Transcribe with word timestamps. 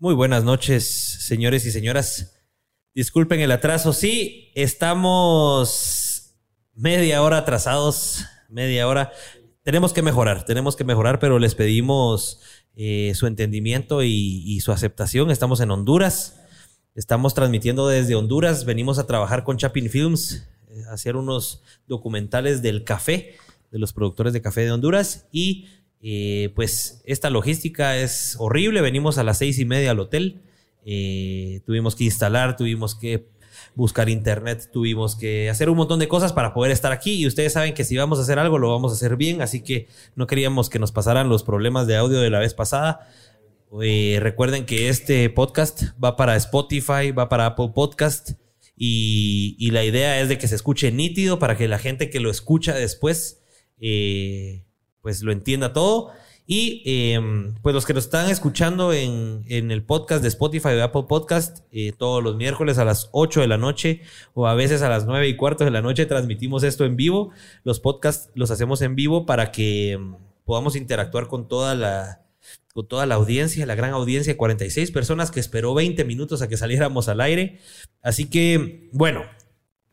Muy 0.00 0.14
buenas 0.14 0.44
noches, 0.44 0.86
señores 0.86 1.66
y 1.66 1.72
señoras. 1.72 2.32
Disculpen 2.94 3.40
el 3.40 3.50
atraso. 3.50 3.92
Sí, 3.92 4.52
estamos 4.54 6.36
media 6.72 7.20
hora 7.20 7.38
atrasados, 7.38 8.24
media 8.48 8.86
hora. 8.86 9.10
Tenemos 9.64 9.92
que 9.92 10.02
mejorar, 10.02 10.44
tenemos 10.44 10.76
que 10.76 10.84
mejorar, 10.84 11.18
pero 11.18 11.40
les 11.40 11.56
pedimos 11.56 12.40
eh, 12.76 13.10
su 13.16 13.26
entendimiento 13.26 14.04
y, 14.04 14.60
su 14.60 14.70
aceptación. 14.70 15.32
Estamos 15.32 15.60
en 15.60 15.72
Honduras. 15.72 16.42
Estamos 16.94 17.34
transmitiendo 17.34 17.88
desde 17.88 18.14
Honduras. 18.14 18.66
Venimos 18.66 19.00
a 19.00 19.06
trabajar 19.08 19.42
con 19.42 19.56
Chapin 19.56 19.90
Films, 19.90 20.46
eh, 20.68 20.84
a 20.88 20.92
hacer 20.92 21.16
unos 21.16 21.64
documentales 21.88 22.62
del 22.62 22.84
café, 22.84 23.34
de 23.72 23.80
los 23.80 23.92
productores 23.92 24.32
de 24.32 24.42
café 24.42 24.60
de 24.60 24.70
Honduras. 24.70 25.26
Y 25.32 25.66
eh, 26.02 26.52
pues 26.54 27.02
esta 27.04 27.30
logística 27.30 27.96
es 27.96 28.36
horrible. 28.38 28.80
Venimos 28.80 29.18
a 29.18 29.24
las 29.24 29.38
seis 29.38 29.58
y 29.58 29.64
media 29.64 29.90
al 29.90 30.00
hotel. 30.00 30.40
Eh, 30.84 31.60
tuvimos 31.66 31.96
que 31.96 32.04
instalar, 32.04 32.56
tuvimos 32.56 32.94
que 32.94 33.26
buscar 33.74 34.08
internet, 34.08 34.70
tuvimos 34.72 35.16
que 35.16 35.50
hacer 35.50 35.70
un 35.70 35.76
montón 35.76 35.98
de 36.00 36.08
cosas 36.08 36.32
para 36.32 36.54
poder 36.54 36.72
estar 36.72 36.92
aquí. 36.92 37.14
Y 37.14 37.26
ustedes 37.26 37.52
saben 37.52 37.74
que 37.74 37.84
si 37.84 37.96
vamos 37.96 38.18
a 38.18 38.22
hacer 38.22 38.38
algo, 38.38 38.58
lo 38.58 38.70
vamos 38.70 38.92
a 38.92 38.94
hacer 38.94 39.16
bien. 39.16 39.42
Así 39.42 39.62
que 39.62 39.88
no 40.14 40.26
queríamos 40.26 40.70
que 40.70 40.78
nos 40.78 40.92
pasaran 40.92 41.28
los 41.28 41.42
problemas 41.42 41.86
de 41.86 41.96
audio 41.96 42.20
de 42.20 42.30
la 42.30 42.38
vez 42.38 42.54
pasada. 42.54 43.08
Eh, 43.82 44.18
recuerden 44.20 44.64
que 44.64 44.88
este 44.88 45.28
podcast 45.28 45.82
va 46.02 46.16
para 46.16 46.36
Spotify, 46.36 47.10
va 47.10 47.28
para 47.28 47.46
Apple 47.46 47.72
Podcast. 47.74 48.32
Y, 48.80 49.70
la 49.72 49.84
idea 49.84 50.20
es 50.20 50.28
de 50.28 50.38
que 50.38 50.46
se 50.46 50.54
escuche 50.54 50.92
nítido 50.92 51.40
para 51.40 51.56
que 51.56 51.66
la 51.66 51.80
gente 51.80 52.10
que 52.10 52.20
lo 52.20 52.30
escucha 52.30 52.74
después 52.74 53.42
pues 55.02 55.22
lo 55.22 55.32
entienda 55.32 55.72
todo. 55.72 56.12
Y 56.50 56.82
eh, 56.86 57.20
pues 57.60 57.74
los 57.74 57.84
que 57.84 57.92
nos 57.92 58.04
están 58.04 58.30
escuchando 58.30 58.94
en, 58.94 59.44
en, 59.48 59.70
el 59.70 59.82
podcast 59.82 60.22
de 60.22 60.28
Spotify 60.28 60.68
o 60.68 60.82
Apple 60.82 61.04
Podcast, 61.06 61.58
eh, 61.72 61.92
todos 61.92 62.24
los 62.24 62.36
miércoles 62.36 62.78
a 62.78 62.86
las 62.86 63.10
8 63.12 63.42
de 63.42 63.48
la 63.48 63.58
noche 63.58 64.00
o 64.32 64.46
a 64.46 64.54
veces 64.54 64.80
a 64.80 64.88
las 64.88 65.04
9 65.04 65.28
y 65.28 65.36
cuarto 65.36 65.64
de 65.64 65.70
la 65.70 65.82
noche 65.82 66.06
transmitimos 66.06 66.62
esto 66.62 66.86
en 66.86 66.96
vivo. 66.96 67.32
Los 67.64 67.80
podcasts 67.80 68.30
los 68.34 68.50
hacemos 68.50 68.80
en 68.80 68.94
vivo 68.94 69.26
para 69.26 69.52
que 69.52 69.98
mm, 70.00 70.14
podamos 70.46 70.74
interactuar 70.74 71.26
con 71.26 71.48
toda 71.48 71.74
la, 71.74 72.22
con 72.72 72.88
toda 72.88 73.04
la 73.04 73.16
audiencia, 73.16 73.66
la 73.66 73.74
gran 73.74 73.92
audiencia, 73.92 74.34
46 74.34 74.90
personas 74.90 75.30
que 75.30 75.40
esperó 75.40 75.74
20 75.74 76.02
minutos 76.06 76.40
a 76.40 76.48
que 76.48 76.56
saliéramos 76.56 77.10
al 77.10 77.20
aire. 77.20 77.58
Así 78.00 78.24
que, 78.30 78.88
bueno, 78.92 79.24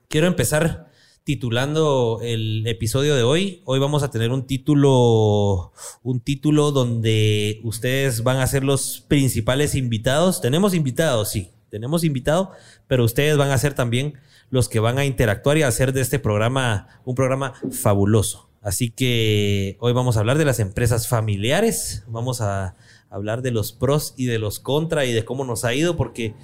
quiero 0.07 0.27
empezar 0.27 0.89
titulando 1.25 2.19
el 2.21 2.67
episodio 2.67 3.15
de 3.15 3.23
hoy. 3.23 3.63
Hoy 3.65 3.79
vamos 3.79 4.03
a 4.03 4.11
tener 4.11 4.29
un 4.29 4.45
título, 4.45 5.73
un 6.03 6.19
título 6.19 6.71
donde 6.71 7.61
ustedes 7.63 8.21
van 8.21 8.37
a 8.37 8.47
ser 8.47 8.63
los 8.63 9.03
principales 9.07 9.73
invitados. 9.73 10.39
Tenemos 10.39 10.75
invitados, 10.75 11.31
sí, 11.31 11.49
tenemos 11.71 12.03
invitado, 12.03 12.51
pero 12.85 13.03
ustedes 13.03 13.37
van 13.37 13.49
a 13.49 13.57
ser 13.57 13.73
también 13.73 14.13
los 14.51 14.69
que 14.69 14.79
van 14.79 14.99
a 14.99 15.05
interactuar 15.05 15.57
y 15.57 15.63
hacer 15.63 15.93
de 15.93 16.01
este 16.01 16.19
programa 16.19 17.01
un 17.05 17.15
programa 17.15 17.55
fabuloso. 17.71 18.47
Así 18.61 18.91
que 18.91 19.77
hoy 19.79 19.93
vamos 19.93 20.17
a 20.17 20.19
hablar 20.19 20.37
de 20.37 20.45
las 20.45 20.59
empresas 20.59 21.07
familiares, 21.07 22.03
vamos 22.07 22.39
a 22.41 22.75
hablar 23.09 23.41
de 23.41 23.49
los 23.49 23.71
pros 23.71 24.13
y 24.15 24.25
de 24.25 24.37
los 24.37 24.59
contra 24.59 25.05
y 25.05 25.11
de 25.11 25.25
cómo 25.25 25.43
nos 25.43 25.65
ha 25.65 25.73
ido, 25.73 25.95
porque 25.95 26.35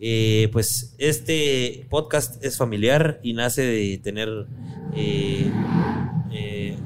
eh, 0.00 0.48
pues 0.52 0.94
este 0.98 1.86
podcast 1.90 2.42
es 2.44 2.56
familiar 2.56 3.18
y 3.22 3.32
nace 3.32 3.62
de 3.62 3.98
tener. 3.98 4.46
Eh, 4.94 5.50
eh, 6.30 6.76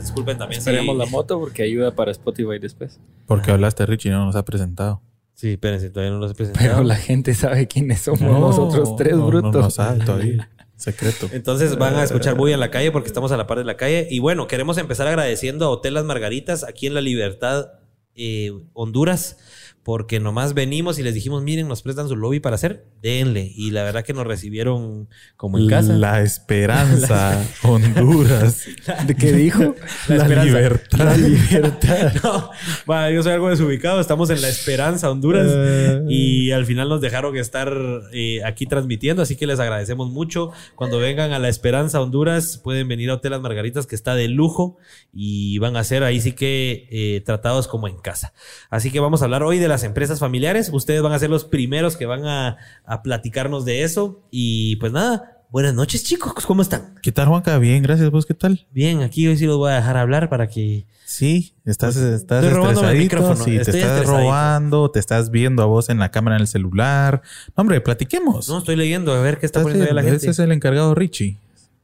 disculpen 0.00 0.38
también. 0.38 0.58
Esperemos 0.58 0.94
si... 0.94 0.98
la 0.98 1.06
moto 1.06 1.38
porque 1.38 1.62
ayuda 1.62 1.94
para 1.94 2.10
Spotify 2.12 2.58
después. 2.60 2.98
Porque 3.26 3.50
hablaste, 3.50 3.84
Richie, 3.84 4.10
no 4.10 4.24
nos 4.24 4.36
ha 4.36 4.44
presentado. 4.44 5.02
Sí, 5.34 5.52
espérense, 5.52 5.90
todavía 5.90 6.12
no 6.12 6.20
nos 6.20 6.32
ha 6.32 6.34
presentado. 6.34 6.66
Pero 6.66 6.84
la 6.84 6.96
gente 6.96 7.34
sabe 7.34 7.66
quiénes 7.66 8.00
somos 8.00 8.22
no, 8.22 8.40
nosotros 8.40 8.96
tres 8.96 9.16
no, 9.16 9.26
brutos. 9.26 9.52
No, 9.52 9.60
no 9.62 9.70
sabe 9.70 10.04
todavía. 10.04 10.50
Secreto. 10.76 11.28
Entonces 11.32 11.76
van 11.76 11.94
a 11.94 12.02
escuchar 12.02 12.36
muy 12.36 12.52
en 12.52 12.58
la 12.58 12.70
calle 12.70 12.90
porque 12.90 13.06
estamos 13.06 13.30
a 13.32 13.36
la 13.36 13.46
par 13.46 13.58
de 13.58 13.64
la 13.64 13.76
calle. 13.76 14.08
Y 14.10 14.18
bueno, 14.18 14.48
queremos 14.48 14.78
empezar 14.78 15.06
agradeciendo 15.06 15.66
a 15.66 15.70
Hotel 15.70 15.94
Las 15.94 16.04
Margaritas 16.04 16.64
aquí 16.64 16.88
en 16.88 16.94
La 16.94 17.00
Libertad, 17.00 17.72
eh, 18.14 18.50
Honduras 18.72 19.36
porque 19.84 20.20
nomás 20.20 20.54
venimos 20.54 20.98
y 21.00 21.02
les 21.02 21.14
dijimos, 21.14 21.42
miren, 21.42 21.66
nos 21.66 21.82
prestan 21.82 22.08
su 22.08 22.14
lobby 22.14 22.38
para 22.38 22.54
hacer, 22.54 22.84
denle. 23.02 23.52
Y 23.56 23.72
la 23.72 23.82
verdad 23.82 24.04
que 24.04 24.12
nos 24.12 24.24
recibieron 24.24 25.08
como 25.36 25.58
en 25.58 25.68
casa. 25.68 25.94
La 25.94 26.22
esperanza, 26.22 27.44
Honduras. 27.62 28.64
¿De 29.06 29.16
qué 29.16 29.32
dijo? 29.32 29.74
La, 30.08 30.28
la 30.28 30.44
libertad. 30.44 30.98
La 30.98 31.16
libertad. 31.16 32.12
no, 32.22 32.50
bueno, 32.86 33.10
yo 33.10 33.22
soy 33.22 33.32
algo 33.32 33.48
desubicado, 33.48 34.00
estamos 34.00 34.30
en 34.30 34.40
la 34.40 34.48
esperanza, 34.48 35.10
Honduras. 35.10 35.48
Uh... 35.48 36.06
Y 36.08 36.52
al 36.52 36.66
final 36.66 36.88
nos 36.88 37.00
dejaron 37.00 37.36
estar 37.36 37.72
eh, 38.12 38.42
aquí 38.44 38.66
transmitiendo, 38.66 39.22
así 39.22 39.36
que 39.36 39.46
les 39.46 39.58
agradecemos 39.58 40.10
mucho. 40.10 40.52
Cuando 40.76 40.98
vengan 40.98 41.32
a 41.32 41.38
la 41.38 41.48
esperanza, 41.48 42.00
Honduras, 42.00 42.58
pueden 42.62 42.88
venir 42.88 43.10
a 43.10 43.14
Hotel 43.14 43.32
Las 43.32 43.40
Margaritas, 43.40 43.86
que 43.86 43.94
está 43.94 44.14
de 44.14 44.28
lujo, 44.28 44.76
y 45.12 45.58
van 45.58 45.76
a 45.76 45.84
ser 45.84 46.04
ahí 46.04 46.20
sí 46.20 46.32
que 46.32 46.86
eh, 46.90 47.22
tratados 47.24 47.66
como 47.66 47.88
en 47.88 47.96
casa. 47.98 48.32
Así 48.70 48.90
que 48.90 49.00
vamos 49.00 49.22
a 49.22 49.24
hablar 49.24 49.42
hoy 49.42 49.58
de 49.58 49.71
las 49.72 49.84
empresas 49.84 50.18
familiares. 50.18 50.70
Ustedes 50.72 51.02
van 51.02 51.12
a 51.12 51.18
ser 51.18 51.30
los 51.30 51.44
primeros 51.44 51.96
que 51.96 52.06
van 52.06 52.26
a, 52.26 52.58
a, 52.84 53.02
platicarnos 53.02 53.64
de 53.64 53.82
eso. 53.82 54.20
Y 54.30 54.76
pues 54.76 54.92
nada, 54.92 55.44
buenas 55.50 55.74
noches 55.74 56.04
chicos, 56.04 56.46
¿cómo 56.46 56.62
están? 56.62 56.94
¿Qué 57.02 57.10
tal 57.10 57.28
Juanca? 57.28 57.58
Bien, 57.58 57.82
gracias. 57.82 58.10
¿Vos 58.10 58.26
qué 58.26 58.34
tal? 58.34 58.66
Bien, 58.70 59.00
aquí 59.00 59.26
hoy 59.26 59.36
sí 59.36 59.46
los 59.46 59.56
voy 59.56 59.72
a 59.72 59.76
dejar 59.76 59.96
hablar 59.96 60.28
para 60.28 60.46
que... 60.46 60.86
Sí, 61.04 61.54
estás, 61.64 61.96
estás 61.96 62.44
estresadito, 62.44 63.36
sí, 63.36 63.58
te 63.58 63.70
estás 63.70 64.06
robando, 64.06 64.90
te 64.90 64.98
estás 64.98 65.30
viendo 65.30 65.62
a 65.62 65.66
vos 65.66 65.90
en 65.90 65.98
la 65.98 66.10
cámara 66.10 66.36
en 66.36 66.42
el 66.42 66.48
celular. 66.48 67.22
No, 67.54 67.62
hombre, 67.62 67.80
platiquemos. 67.82 68.48
No, 68.48 68.58
estoy 68.58 68.76
leyendo, 68.76 69.12
a 69.12 69.20
ver 69.20 69.38
qué 69.38 69.44
está 69.44 69.62
poniendo 69.62 69.84
ahí 69.84 69.92
la 69.92 70.02
gente. 70.02 70.16
Ese 70.16 70.30
es 70.30 70.38
el 70.38 70.52
encargado 70.52 70.94
Richie. 70.94 71.38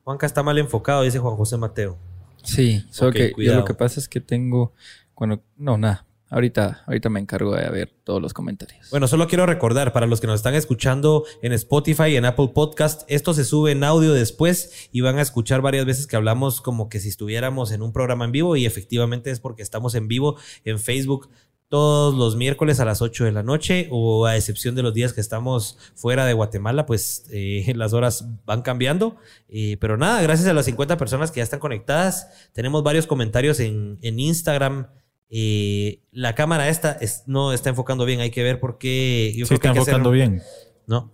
Juanca 0.04 0.24
está 0.24 0.42
mal 0.42 0.56
enfocado, 0.58 1.02
dice 1.02 1.18
Juan 1.18 1.36
José 1.36 1.58
Mateo. 1.58 1.98
Sí, 2.42 2.86
solo 2.90 3.10
okay, 3.10 3.34
que 3.34 3.44
yo 3.44 3.54
lo 3.54 3.64
que 3.64 3.74
pasa 3.74 4.00
es 4.00 4.08
que 4.08 4.20
tengo... 4.20 4.72
Cuando... 5.14 5.42
No, 5.58 5.76
nada. 5.76 6.06
Ahorita, 6.30 6.82
ahorita 6.86 7.08
me 7.08 7.20
encargo 7.20 7.54
de 7.54 7.68
ver 7.70 7.94
todos 8.04 8.20
los 8.20 8.34
comentarios. 8.34 8.90
Bueno, 8.90 9.08
solo 9.08 9.28
quiero 9.28 9.46
recordar 9.46 9.92
para 9.92 10.06
los 10.06 10.20
que 10.20 10.26
nos 10.26 10.36
están 10.36 10.54
escuchando 10.54 11.24
en 11.42 11.52
Spotify 11.52 12.08
y 12.10 12.16
en 12.16 12.26
Apple 12.26 12.50
Podcast, 12.54 13.02
esto 13.08 13.32
se 13.32 13.44
sube 13.44 13.72
en 13.72 13.82
audio 13.82 14.12
después 14.12 14.88
y 14.92 15.00
van 15.00 15.18
a 15.18 15.22
escuchar 15.22 15.62
varias 15.62 15.86
veces 15.86 16.06
que 16.06 16.16
hablamos 16.16 16.60
como 16.60 16.88
que 16.88 17.00
si 17.00 17.08
estuviéramos 17.08 17.72
en 17.72 17.82
un 17.82 17.92
programa 17.92 18.26
en 18.26 18.32
vivo 18.32 18.56
y 18.56 18.66
efectivamente 18.66 19.30
es 19.30 19.40
porque 19.40 19.62
estamos 19.62 19.94
en 19.94 20.06
vivo 20.08 20.36
en 20.64 20.78
Facebook 20.78 21.30
todos 21.68 22.14
los 22.14 22.36
miércoles 22.36 22.80
a 22.80 22.84
las 22.84 23.02
8 23.02 23.24
de 23.24 23.32
la 23.32 23.42
noche 23.42 23.88
o 23.90 24.26
a 24.26 24.36
excepción 24.36 24.74
de 24.74 24.82
los 24.82 24.94
días 24.94 25.12
que 25.12 25.20
estamos 25.20 25.78
fuera 25.94 26.24
de 26.24 26.32
Guatemala, 26.32 26.86
pues 26.86 27.26
eh, 27.30 27.70
las 27.76 27.92
horas 27.92 28.26
van 28.44 28.62
cambiando. 28.62 29.16
Eh, 29.48 29.76
pero 29.80 29.96
nada, 29.96 30.22
gracias 30.22 30.48
a 30.48 30.54
las 30.54 30.64
50 30.64 30.96
personas 30.96 31.30
que 31.30 31.38
ya 31.38 31.44
están 31.44 31.60
conectadas. 31.60 32.50
Tenemos 32.52 32.82
varios 32.82 33.06
comentarios 33.06 33.60
en, 33.60 33.98
en 34.02 34.18
Instagram. 34.18 34.88
Eh, 35.30 36.02
la 36.10 36.34
cámara 36.34 36.68
esta 36.68 36.92
es, 36.92 37.24
no 37.26 37.52
está 37.52 37.70
enfocando 37.70 38.04
bien, 38.04 38.20
hay 38.20 38.30
que 38.30 38.42
ver 38.42 38.60
por 38.60 38.78
qué. 38.78 39.32
Yo 39.36 39.44
sí 39.46 39.48
creo 39.48 39.56
está 39.56 39.72
que 39.72 39.78
enfocando 39.78 40.10
hacer... 40.10 40.28
bien. 40.30 40.42
No. 40.86 41.12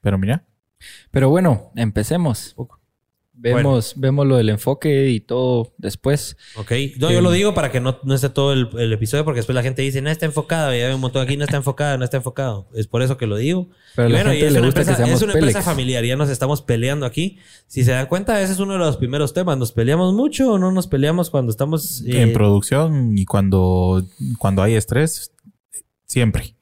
Pero 0.00 0.18
mira. 0.18 0.46
Pero 1.10 1.28
bueno, 1.28 1.72
empecemos. 1.76 2.54
Vemos, 3.42 3.94
bueno. 3.94 4.02
vemos 4.02 4.26
lo 4.26 4.36
del 4.36 4.50
enfoque 4.50 5.08
y 5.08 5.20
todo 5.20 5.72
después. 5.78 6.36
Ok. 6.56 6.72
No, 6.98 7.10
yo 7.10 7.22
lo 7.22 7.30
digo 7.30 7.54
para 7.54 7.70
que 7.70 7.80
no, 7.80 7.98
no 8.02 8.14
esté 8.14 8.28
todo 8.28 8.52
el, 8.52 8.68
el, 8.78 8.92
episodio, 8.92 9.24
porque 9.24 9.38
después 9.38 9.54
la 9.54 9.62
gente 9.62 9.80
dice, 9.80 10.02
no 10.02 10.10
está 10.10 10.26
enfocado. 10.26 10.74
Ya 10.74 10.88
hay 10.88 10.92
un 10.92 11.00
montón 11.00 11.22
aquí, 11.22 11.38
no 11.38 11.44
está 11.44 11.56
enfocado, 11.56 11.96
no 11.96 12.04
está 12.04 12.18
enfocado. 12.18 12.68
Es 12.74 12.86
por 12.86 13.00
eso 13.00 13.16
que 13.16 13.26
lo 13.26 13.36
digo. 13.36 13.70
Pero 13.96 14.10
y 14.10 14.12
bueno, 14.12 14.34
y 14.34 14.42
es, 14.42 14.54
una 14.54 14.66
empresa, 14.66 14.92
es 14.92 15.22
una 15.22 15.32
empresa 15.32 15.62
familiar. 15.62 16.04
Ya 16.04 16.16
nos 16.16 16.28
estamos 16.28 16.60
peleando 16.60 17.06
aquí. 17.06 17.38
Si 17.66 17.82
se 17.82 17.92
dan 17.92 18.06
cuenta, 18.08 18.42
ese 18.42 18.52
es 18.52 18.58
uno 18.58 18.74
de 18.74 18.78
los 18.78 18.98
primeros 18.98 19.32
temas. 19.32 19.56
¿Nos 19.56 19.72
peleamos 19.72 20.12
mucho 20.12 20.52
o 20.52 20.58
no 20.58 20.70
nos 20.70 20.86
peleamos 20.86 21.30
cuando 21.30 21.50
estamos... 21.50 22.02
Eh... 22.02 22.20
En 22.20 22.34
producción 22.34 23.16
y 23.16 23.24
cuando, 23.24 24.04
cuando 24.38 24.62
hay 24.62 24.74
estrés, 24.74 25.32
siempre. 26.04 26.56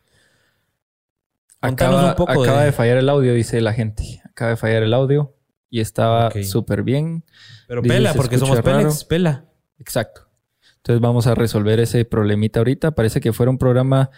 Acaba, 1.61 2.11
un 2.11 2.15
poco 2.15 2.41
acaba 2.41 2.61
de... 2.61 2.67
de 2.67 2.73
fallar 2.73 2.99
el 2.99 3.09
audio, 3.09 3.35
dice 3.35 3.61
la 3.61 3.73
gente. 3.73 4.23
Acaba 4.25 4.53
de 4.53 4.57
fallar 4.57 4.85
el 4.85 4.95
audio 4.95 5.35
y 5.71 5.81
estaba 5.81 6.29
okay. 6.29 6.45
súper 6.45 6.83
bien. 6.83 7.25
Pero 7.67 7.83
pela, 7.83 8.15
porque 8.15 8.39
somos 8.39 8.61
Pelex, 8.61 9.05
pela. 9.05 9.45
Exacto. 9.79 10.29
Entonces 10.77 11.01
vamos 11.01 11.27
a 11.27 11.35
resolver 11.35 11.81
ese 11.81 12.05
problemita 12.05 12.61
ahorita. 12.61 12.93
Parece 12.93 13.21
que 13.21 13.33
fuera 13.33 13.51
un 13.51 13.59
programa 13.59 14.11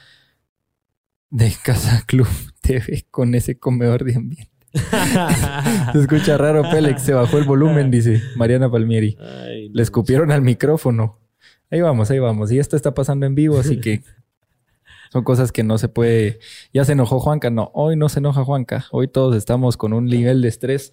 de 1.30 1.52
Casa 1.64 2.04
Club 2.06 2.28
TV 2.60 3.06
con 3.10 3.34
ese 3.34 3.58
comedor 3.58 4.04
de 4.04 4.14
ambiente. 4.14 4.50
se 5.92 5.98
escucha 5.98 6.36
raro, 6.36 6.62
Pélex. 6.70 7.02
Se 7.02 7.12
bajó 7.12 7.38
el 7.38 7.44
volumen, 7.44 7.90
dice 7.90 8.22
Mariana 8.36 8.70
Palmieri. 8.70 9.16
Ay, 9.20 9.68
Le 9.70 9.82
escupieron 9.82 10.30
al 10.30 10.42
micrófono. 10.42 11.18
Ahí 11.70 11.80
vamos, 11.80 12.10
ahí 12.10 12.18
vamos. 12.18 12.52
Y 12.52 12.58
esto 12.58 12.76
está 12.76 12.94
pasando 12.94 13.26
en 13.26 13.34
vivo, 13.34 13.58
así 13.58 13.80
que 13.80 14.02
son 15.12 15.24
cosas 15.24 15.50
que 15.50 15.64
no 15.64 15.78
se 15.78 15.88
puede. 15.88 16.38
Ya 16.72 16.84
se 16.84 16.92
enojó 16.92 17.18
Juanca. 17.18 17.50
No, 17.50 17.70
hoy 17.74 17.96
no 17.96 18.08
se 18.08 18.20
enoja 18.20 18.44
Juanca. 18.44 18.86
Hoy 18.92 19.08
todos 19.08 19.34
estamos 19.34 19.76
con 19.76 19.92
un 19.92 20.06
nivel 20.06 20.42
de 20.42 20.48
estrés 20.48 20.92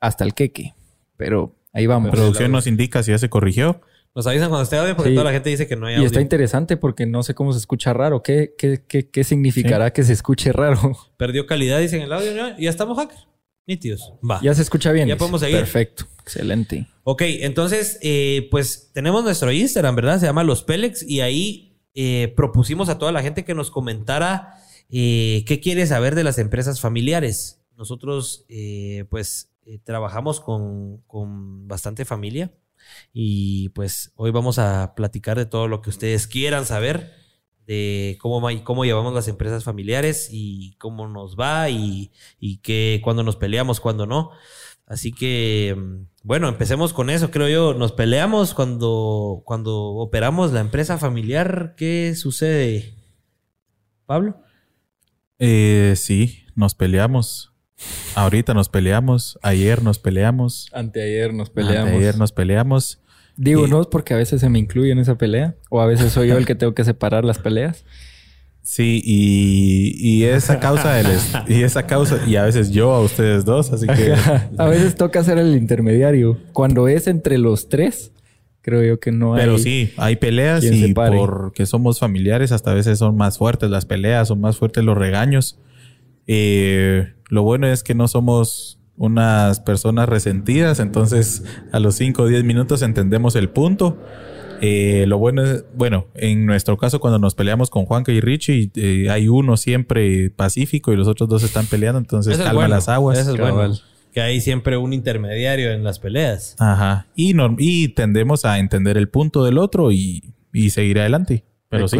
hasta 0.00 0.24
el 0.24 0.34
queque. 0.34 0.74
Pero 1.16 1.54
ahí 1.72 1.86
vamos. 1.86 2.10
La 2.10 2.16
producción 2.16 2.52
nos 2.52 2.66
indica 2.66 3.02
si 3.02 3.10
ya 3.10 3.18
se 3.18 3.28
corrigió. 3.28 3.80
Nos 4.14 4.26
avisan 4.26 4.48
cuando 4.48 4.62
esté 4.62 4.78
audio 4.78 4.96
porque 4.96 5.10
toda 5.10 5.24
la 5.24 5.32
gente 5.32 5.50
dice 5.50 5.66
que 5.66 5.76
no 5.76 5.86
hay 5.86 5.96
audio. 5.96 6.04
Y 6.04 6.06
está 6.06 6.22
interesante 6.22 6.78
porque 6.78 7.04
no 7.04 7.22
sé 7.22 7.34
cómo 7.34 7.52
se 7.52 7.58
escucha 7.58 7.92
raro. 7.92 8.22
¿Qué, 8.22 8.54
qué, 8.56 8.82
qué, 8.88 9.24
significará 9.24 9.92
que 9.92 10.02
se 10.04 10.14
escuche 10.14 10.52
raro? 10.52 10.96
Perdió 11.18 11.46
calidad, 11.46 11.80
dicen 11.80 12.00
el 12.00 12.12
audio. 12.12 12.32
¿no? 12.34 12.58
Ya 12.58 12.70
estamos 12.70 12.96
hacker. 12.96 13.18
Nítidos. 13.66 14.14
Va. 14.28 14.40
Ya 14.42 14.54
se 14.54 14.62
escucha 14.62 14.92
bien. 14.92 15.06
Ya 15.06 15.18
podemos 15.18 15.40
seguir. 15.40 15.58
Perfecto. 15.58 16.06
Excelente. 16.22 16.86
Ok, 17.02 17.22
entonces, 17.22 17.98
eh, 18.00 18.48
pues 18.50 18.90
tenemos 18.94 19.22
nuestro 19.22 19.52
Instagram, 19.52 19.96
¿verdad? 19.96 20.18
Se 20.18 20.26
llama 20.26 20.44
Los 20.44 20.62
Pelex 20.62 21.02
y 21.02 21.20
ahí 21.20 21.78
eh, 21.94 22.32
propusimos 22.36 22.88
a 22.88 22.98
toda 22.98 23.12
la 23.12 23.22
gente 23.22 23.44
que 23.44 23.54
nos 23.54 23.70
comentara 23.70 24.54
eh, 24.88 25.44
qué 25.46 25.60
quiere 25.60 25.86
saber 25.86 26.14
de 26.14 26.24
las 26.24 26.38
empresas 26.38 26.80
familiares. 26.80 27.60
Nosotros, 27.76 28.46
pues, 29.10 29.52
trabajamos 29.84 30.40
con, 30.40 30.98
con 31.02 31.68
bastante 31.68 32.04
familia 32.04 32.52
y 33.12 33.70
pues 33.70 34.12
hoy 34.16 34.30
vamos 34.30 34.58
a 34.58 34.94
platicar 34.94 35.36
de 35.36 35.46
todo 35.46 35.68
lo 35.68 35.82
que 35.82 35.90
ustedes 35.90 36.26
quieran 36.26 36.64
saber 36.66 37.12
de 37.66 38.16
cómo, 38.20 38.48
cómo 38.64 38.84
llevamos 38.84 39.12
las 39.12 39.28
empresas 39.28 39.64
familiares 39.64 40.28
y 40.30 40.76
cómo 40.78 41.08
nos 41.08 41.36
va 41.36 41.68
y, 41.68 42.12
y 42.38 42.58
que 42.58 43.00
cuando 43.02 43.22
nos 43.22 43.36
peleamos, 43.36 43.80
cuando 43.80 44.06
no. 44.06 44.30
Así 44.86 45.12
que, 45.12 45.76
bueno, 46.22 46.48
empecemos 46.48 46.92
con 46.92 47.10
eso, 47.10 47.32
creo 47.32 47.48
yo. 47.48 47.74
Nos 47.74 47.90
peleamos 47.90 48.54
cuando, 48.54 49.42
cuando 49.44 49.76
operamos 49.76 50.52
la 50.52 50.60
empresa 50.60 50.96
familiar. 50.96 51.74
¿Qué 51.76 52.14
sucede, 52.14 52.94
Pablo? 54.06 54.40
Eh, 55.40 55.94
sí, 55.96 56.44
nos 56.54 56.76
peleamos. 56.76 57.55
Ahorita 58.14 58.54
nos 58.54 58.68
peleamos, 58.68 59.38
ayer 59.42 59.82
nos 59.82 59.98
peleamos. 59.98 60.70
Anteayer 60.72 61.34
nos 61.34 61.50
peleamos. 61.50 61.90
Anteayer 61.90 62.16
nos 62.16 62.32
peleamos. 62.32 63.00
Digo, 63.36 63.66
no 63.66 63.82
es 63.82 63.86
porque 63.88 64.14
a 64.14 64.16
veces 64.16 64.40
se 64.40 64.48
me 64.48 64.58
incluye 64.58 64.90
en 64.90 64.98
esa 64.98 65.18
pelea. 65.18 65.54
O 65.68 65.80
a 65.80 65.86
veces 65.86 66.12
soy 66.12 66.28
yo 66.28 66.38
el 66.38 66.46
que 66.46 66.54
tengo 66.54 66.74
que 66.74 66.84
separar 66.84 67.24
las 67.24 67.38
peleas. 67.38 67.84
Sí, 68.62 69.00
y, 69.04 69.94
y 69.96 70.24
esa 70.24 70.58
causa 70.58 70.94
del 70.94 71.06
y 71.46 71.62
esa 71.62 71.86
causa, 71.86 72.18
y 72.26 72.34
a 72.34 72.42
veces 72.42 72.70
yo 72.72 72.92
a 72.92 73.00
ustedes 73.00 73.44
dos, 73.44 73.70
así 73.72 73.86
que. 73.86 74.12
a 74.58 74.66
veces 74.66 74.96
toca 74.96 75.22
ser 75.22 75.38
el 75.38 75.54
intermediario. 75.54 76.38
Cuando 76.52 76.88
es 76.88 77.06
entre 77.06 77.38
los 77.38 77.68
tres, 77.68 78.10
creo 78.62 78.82
yo 78.82 78.98
que 78.98 79.12
no 79.12 79.34
hay. 79.34 79.42
Pero 79.42 79.58
sí, 79.58 79.92
hay 79.96 80.16
peleas 80.16 80.64
y 80.64 80.92
porque 80.94 81.66
somos 81.66 82.00
familiares, 82.00 82.50
hasta 82.50 82.72
a 82.72 82.74
veces 82.74 82.98
son 82.98 83.16
más 83.16 83.38
fuertes 83.38 83.70
las 83.70 83.84
peleas, 83.84 84.26
son 84.26 84.40
más 84.40 84.56
fuertes 84.56 84.82
los 84.82 84.98
regaños. 84.98 85.58
Eh, 86.26 87.12
lo 87.28 87.42
bueno 87.42 87.66
es 87.66 87.82
que 87.82 87.94
no 87.94 88.08
somos 88.08 88.78
unas 88.96 89.60
personas 89.60 90.08
resentidas, 90.08 90.80
entonces 90.80 91.44
a 91.72 91.80
los 91.80 91.96
5 91.96 92.22
o 92.22 92.26
10 92.26 92.44
minutos 92.44 92.82
entendemos 92.82 93.36
el 93.36 93.50
punto. 93.50 93.98
Eh, 94.62 95.04
lo 95.06 95.18
bueno 95.18 95.42
es, 95.42 95.64
bueno, 95.74 96.06
en 96.14 96.46
nuestro 96.46 96.78
caso 96.78 96.98
cuando 96.98 97.18
nos 97.18 97.34
peleamos 97.34 97.68
con 97.68 97.84
Juanca 97.84 98.12
y 98.12 98.20
Richie, 98.20 98.70
eh, 98.74 99.08
hay 99.10 99.28
uno 99.28 99.56
siempre 99.58 100.30
pacífico 100.30 100.92
y 100.92 100.96
los 100.96 101.08
otros 101.08 101.28
dos 101.28 101.42
están 101.42 101.66
peleando, 101.66 101.98
entonces 101.98 102.38
calma 102.38 102.68
las 102.68 102.88
aguas. 102.88 103.18
Eso 103.18 103.34
es 103.34 103.40
bueno. 103.40 103.74
Que 104.12 104.22
hay 104.22 104.40
siempre 104.40 104.78
un 104.78 104.94
intermediario 104.94 105.72
en 105.72 105.84
las 105.84 105.98
peleas. 105.98 106.56
Ajá. 106.58 107.06
Y, 107.14 107.34
y 107.58 107.88
tendemos 107.88 108.46
a 108.46 108.58
entender 108.58 108.96
el 108.96 109.10
punto 109.10 109.44
del 109.44 109.58
otro 109.58 109.92
y, 109.92 110.32
y 110.54 110.70
seguir 110.70 111.00
adelante. 111.00 111.44
Pero 111.68 111.86
sí, 111.86 111.98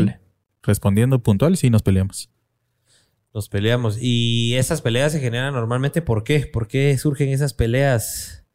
respondiendo 0.62 1.18
puntual, 1.18 1.58
sí 1.58 1.68
nos 1.68 1.82
peleamos. 1.82 2.30
Nos 3.36 3.50
peleamos. 3.50 3.98
Y 4.00 4.54
esas 4.54 4.80
peleas 4.80 5.12
se 5.12 5.20
generan 5.20 5.52
normalmente 5.52 6.00
¿por 6.00 6.24
qué? 6.24 6.46
¿Por 6.50 6.68
qué 6.68 6.96
surgen 6.96 7.28
esas 7.28 7.52
peleas? 7.52 8.46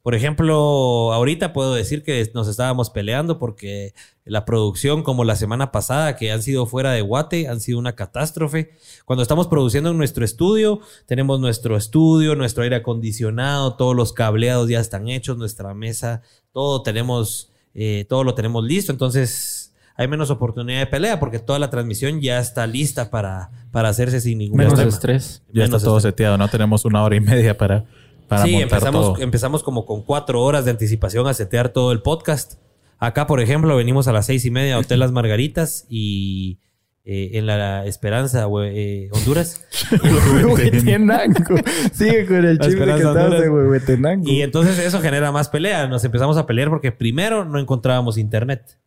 Por 0.00 0.14
ejemplo, 0.14 1.12
ahorita 1.12 1.52
puedo 1.52 1.74
decir 1.74 2.04
que 2.04 2.30
nos 2.32 2.46
estábamos 2.46 2.88
peleando 2.90 3.40
porque 3.40 3.94
la 4.24 4.44
producción, 4.44 5.02
como 5.02 5.24
la 5.24 5.34
semana 5.34 5.72
pasada, 5.72 6.14
que 6.14 6.30
han 6.30 6.40
sido 6.40 6.66
fuera 6.66 6.92
de 6.92 7.00
Guate, 7.00 7.48
han 7.48 7.58
sido 7.58 7.80
una 7.80 7.96
catástrofe. 7.96 8.70
Cuando 9.06 9.24
estamos 9.24 9.48
produciendo 9.48 9.90
en 9.90 9.98
nuestro 9.98 10.24
estudio, 10.24 10.78
tenemos 11.06 11.40
nuestro 11.40 11.76
estudio, 11.76 12.36
nuestro 12.36 12.62
aire 12.62 12.76
acondicionado, 12.76 13.74
todos 13.74 13.96
los 13.96 14.12
cableados 14.12 14.68
ya 14.68 14.78
están 14.78 15.08
hechos, 15.08 15.36
nuestra 15.36 15.74
mesa, 15.74 16.22
todo 16.52 16.84
tenemos, 16.84 17.50
eh, 17.74 18.06
todo 18.08 18.22
lo 18.22 18.36
tenemos 18.36 18.62
listo. 18.62 18.92
Entonces, 18.92 19.61
hay 19.96 20.08
menos 20.08 20.30
oportunidad 20.30 20.80
de 20.80 20.86
pelea 20.86 21.20
porque 21.20 21.38
toda 21.38 21.58
la 21.58 21.70
transmisión 21.70 22.20
ya 22.20 22.38
está 22.38 22.66
lista 22.66 23.10
para, 23.10 23.50
para 23.70 23.88
hacerse 23.88 24.20
sin 24.20 24.38
ningún 24.38 24.58
menos 24.58 24.78
estrés. 24.78 25.42
Ya 25.52 25.64
está 25.64 25.78
todo 25.78 26.00
seteado, 26.00 26.38
no 26.38 26.48
tenemos 26.48 26.84
una 26.84 27.02
hora 27.02 27.16
y 27.16 27.20
media 27.20 27.56
para, 27.56 27.84
para 28.28 28.44
sí, 28.44 28.54
empezamos, 28.56 29.20
empezamos 29.20 29.62
como 29.62 29.84
con 29.84 30.02
cuatro 30.02 30.42
horas 30.42 30.64
de 30.64 30.70
anticipación 30.70 31.26
a 31.26 31.34
setear 31.34 31.70
todo 31.70 31.92
el 31.92 32.02
podcast. 32.02 32.54
Acá, 32.98 33.26
por 33.26 33.40
ejemplo, 33.40 33.76
venimos 33.76 34.08
a 34.08 34.12
las 34.12 34.26
seis 34.26 34.44
y 34.44 34.50
media 34.50 34.76
a 34.76 34.78
Hotel 34.78 35.00
Las 35.00 35.12
Margaritas 35.12 35.86
y 35.88 36.58
eh, 37.04 37.30
en 37.34 37.46
la 37.46 37.84
Esperanza, 37.84 38.46
eh, 38.64 39.08
Honduras. 39.12 39.64
Huehuetenango. 40.34 41.56
Sigue 41.92 42.26
con 42.26 42.44
el 42.44 42.60
chiste 42.60 42.84
que 42.84 42.92
estabas 42.92 43.40
de 43.40 43.50
Huehuetenango. 43.50 44.30
Y 44.30 44.42
entonces 44.42 44.78
eso 44.78 45.00
genera 45.00 45.32
más 45.32 45.48
pelea. 45.48 45.88
Nos 45.88 46.04
empezamos 46.04 46.36
a 46.36 46.46
pelear 46.46 46.70
porque 46.70 46.92
primero 46.92 47.44
no 47.44 47.58
encontrábamos 47.58 48.18
internet 48.18 48.78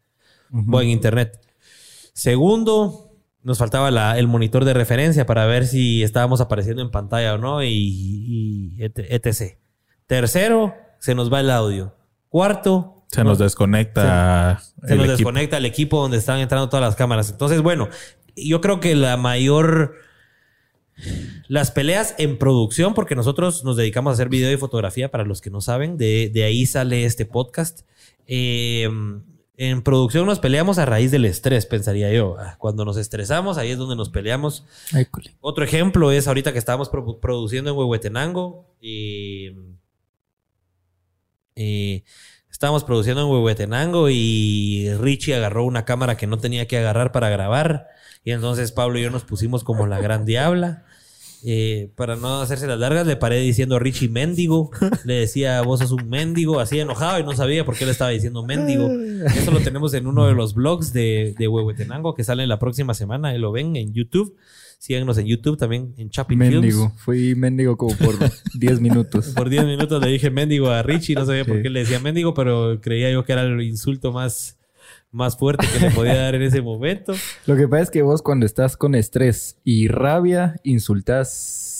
buen 0.50 0.90
internet. 0.90 1.40
Segundo, 2.14 3.06
nos 3.46 3.60
faltaba 3.60 4.18
el 4.18 4.28
monitor 4.28 4.66
de 4.66 4.74
referencia 4.74 5.28
para 5.28 5.46
ver 5.46 5.68
si 5.68 6.02
estábamos 6.02 6.42
apareciendo 6.42 6.82
en 6.82 6.90
pantalla 6.90 7.36
o 7.36 7.38
no 7.38 7.64
y, 7.64 8.76
etc. 8.80 9.60
Tercero, 10.08 10.74
se 10.98 11.14
nos 11.14 11.32
va 11.32 11.42
el 11.42 11.52
audio. 11.52 11.96
Cuarto, 12.30 13.06
se 13.08 13.24
nos 13.24 13.38
desconecta. 13.38 14.64
Se, 14.88 14.96
nos 14.96 15.08
desconecta 15.08 15.58
el 15.58 15.66
equipo 15.66 16.02
donde 16.02 16.18
están 16.18 16.40
entrando 16.40 16.70
todas 16.70 16.84
las 16.84 16.96
cámaras. 16.96 17.30
Entonces, 17.30 17.62
bueno, 17.62 17.88
yo 18.36 18.62
creo 18.62 18.80
que 18.80 18.96
la 18.96 19.16
mayor. 19.16 19.94
Las 21.48 21.72
peleas 21.72 22.16
en 22.18 22.38
producción, 22.40 22.94
porque 22.94 23.16
nosotros 23.16 23.64
nos 23.64 23.76
dedicamos 23.76 24.12
a 24.12 24.14
hacer 24.14 24.30
video 24.30 24.52
y 24.52 24.58
fotografía, 24.58 25.12
para 25.12 25.26
los 25.26 25.42
que 25.42 25.52
no 25.52 25.62
saben, 25.62 25.98
de, 25.98 26.32
de 26.34 26.46
ahí 26.46 26.66
sale 26.66 27.06
este 27.06 27.26
podcast. 27.26 27.82
Eh, 28.26 28.90
en 29.58 29.82
producción 29.82 30.26
nos 30.26 30.40
peleamos 30.40 30.78
a 30.78 30.86
raíz 30.86 31.12
del 31.12 31.26
estrés, 31.26 31.66
pensaría 31.66 32.12
yo. 32.12 32.36
Ah, 32.40 32.56
cuando 32.58 32.84
nos 32.84 32.98
estresamos, 32.98 33.58
ahí 33.58 33.72
es 33.72 33.78
donde 33.78 33.96
nos 33.96 34.10
peleamos. 34.10 34.66
Otro 35.40 35.64
ejemplo 35.64 36.12
es 36.12 36.28
ahorita 36.28 36.52
que 36.52 36.60
estábamos 36.60 36.90
produciendo 36.90 37.70
en 37.70 37.78
Huehuetenango 37.78 38.76
y, 38.82 39.54
estábamos 42.52 42.84
produciendo 42.84 43.22
en 43.22 43.28
Huehuetenango 43.30 44.10
y 44.10 44.90
Richie 45.00 45.36
agarró 45.36 45.66
una 45.66 45.86
cámara 45.86 46.18
que 46.18 46.28
no 46.28 46.38
tenía 46.38 46.68
que 46.68 46.78
agarrar 46.78 47.12
para 47.12 47.30
grabar 47.30 47.88
y 48.24 48.32
entonces 48.32 48.72
Pablo 48.72 48.98
y 48.98 49.04
yo 49.04 49.10
nos 49.10 49.24
pusimos 49.24 49.64
como 49.64 49.88
la 49.88 50.00
gran 50.00 50.26
diabla 50.26 50.85
eh, 51.48 51.92
para 51.96 52.16
no 52.16 52.42
hacerse 52.42 52.66
las 52.66 52.80
largas, 52.80 53.06
le 53.06 53.16
paré 53.18 53.40
diciendo 53.40 53.78
Richie 53.78 54.10
Mendigo. 54.10 54.72
Le 55.06 55.14
decía, 55.14 55.62
vos 55.62 55.80
sos 55.80 55.92
un 55.92 56.10
mendigo, 56.10 56.60
así 56.60 56.80
enojado 56.80 57.20
y 57.20 57.24
no 57.24 57.34
sabía 57.34 57.64
por 57.64 57.78
qué 57.78 57.86
le 57.86 57.92
estaba 57.92 58.10
diciendo 58.10 58.44
mendigo. 58.44 58.90
Eso 59.28 59.52
lo 59.52 59.60
tenemos 59.60 59.94
en 59.94 60.08
uno 60.08 60.26
de 60.26 60.34
los 60.34 60.56
blogs 60.56 60.92
de, 60.92 61.36
de 61.38 61.48
Huehuetenango 61.48 62.16
que 62.16 62.24
sale 62.24 62.48
la 62.48 62.58
próxima 62.58 62.96
semana. 62.96 63.36
y 63.36 63.38
lo 63.38 63.52
ven 63.52 63.76
en 63.76 63.94
YouTube. 63.94 64.36
Síganos 64.80 65.18
en 65.20 65.28
YouTube 65.28 65.58
también 65.58 65.94
en 65.98 66.10
Chapping 66.10 66.38
Mendigo. 66.38 66.92
Fui 66.98 67.36
mendigo 67.36 67.78
como 67.78 67.96
por 67.96 68.16
10 68.56 68.82
minutos. 68.82 69.28
por 69.30 69.50
10 69.50 69.66
minutos 69.66 70.02
le 70.02 70.10
dije 70.10 70.30
mendigo 70.32 70.70
a 70.70 70.82
Richie. 70.82 71.16
No 71.16 71.26
sabía 71.26 71.46
por 71.46 71.62
qué 71.62 71.70
le 71.70 71.82
decía 71.82 72.00
mendigo, 72.00 72.34
pero 72.34 72.80
creía 72.82 73.12
yo 73.12 73.24
que 73.24 73.34
era 73.34 73.44
el 73.44 73.62
insulto 73.62 74.12
más 74.12 74.55
más 75.16 75.38
fuerte 75.38 75.66
que 75.72 75.80
le 75.80 75.92
podía 75.92 76.16
dar 76.22 76.36
en 76.36 76.42
ese 76.44 76.62
momento. 76.62 77.14
Lo 77.46 77.56
que 77.56 77.68
pasa 77.68 77.84
es 77.84 77.90
que 77.90 78.02
vos 78.02 78.22
cuando 78.22 78.46
estás 78.46 78.78
con 78.78 78.94
estrés 78.94 79.58
y 79.64 79.88
rabia, 79.88 80.56
insultas 80.64 81.30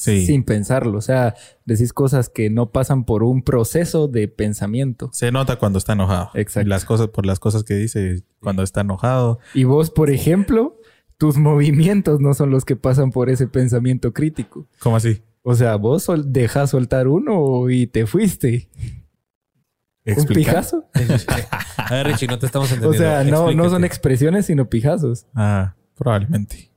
sin 0.06 0.44
pensarlo. 0.44 0.98
O 0.98 1.02
sea, 1.02 1.36
decís 1.66 1.92
cosas 1.92 2.30
que 2.30 2.50
no 2.50 2.72
pasan 2.72 3.06
por 3.06 3.24
un 3.24 3.42
proceso 3.42 4.08
de 4.08 4.28
pensamiento. 4.28 5.10
Se 5.14 5.32
nota 5.32 5.58
cuando 5.58 5.80
está 5.80 5.94
enojado. 5.94 6.30
Exacto. 6.36 6.70
las 6.70 6.86
cosas, 6.86 7.08
por 7.10 7.26
las 7.26 7.40
cosas 7.40 7.64
que 7.64 7.74
dice 7.76 8.24
cuando 8.40 8.64
está 8.64 8.82
enojado. 8.82 9.40
Y 9.54 9.64
vos, 9.64 9.90
por 9.90 10.10
ejemplo, 10.10 10.80
tus 11.18 11.38
movimientos 11.38 12.20
no 12.20 12.34
son 12.34 12.52
los 12.52 12.66
que 12.66 12.76
pasan 12.76 13.12
por 13.12 13.30
ese 13.30 13.48
pensamiento 13.48 14.14
crítico. 14.14 14.68
¿Cómo 14.80 14.96
así? 14.96 15.22
O 15.42 15.56
sea, 15.56 15.76
vos 15.76 16.08
dejas 16.26 16.72
soltar 16.72 17.08
uno 17.08 17.70
y 17.70 17.88
te 17.88 18.06
fuiste. 18.06 18.70
¿Un 20.06 20.26
pijazo? 20.26 20.86
A 21.78 21.94
ver, 21.94 22.08
Richie, 22.08 22.28
no 22.28 22.40
te 22.40 22.46
estamos 22.46 22.72
entendiendo. 22.72 22.98
O 22.98 23.00
sea, 23.00 23.24
no, 23.24 23.52
no 23.52 23.70
son 23.70 23.84
expresiones, 23.84 24.46
sino 24.46 24.70
pijazos. 24.70 25.26
Ah, 25.36 25.76
probablemente. 25.96 26.72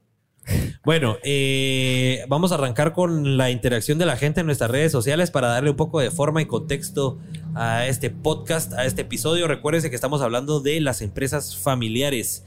Bueno, 0.85 1.19
eh, 1.23 2.25
vamos 2.29 2.53
a 2.53 2.55
arrancar 2.55 2.93
con 2.93 3.37
la 3.37 3.51
interacción 3.51 3.99
de 3.99 4.07
la 4.07 4.17
gente 4.17 4.41
en 4.41 4.47
nuestras 4.47 4.71
redes 4.71 4.91
sociales 4.91 5.31
para 5.31 5.49
darle 5.49 5.71
un 5.71 5.77
poco 5.77 6.01
de 6.01 6.11
forma 6.11 6.41
y 6.41 6.47
contexto 6.47 7.19
a 7.55 7.87
este 7.87 8.11
podcast, 8.11 8.73
a 8.73 8.87
este 8.87 9.03
episodio. 9.03 9.47
Recuérdense 9.47 9.91
que 9.91 9.97
estamos 9.97 10.23
hablando 10.23 10.61
de 10.61 10.81
las 10.81 11.03
empresas 11.03 11.57
familiares. 11.57 12.45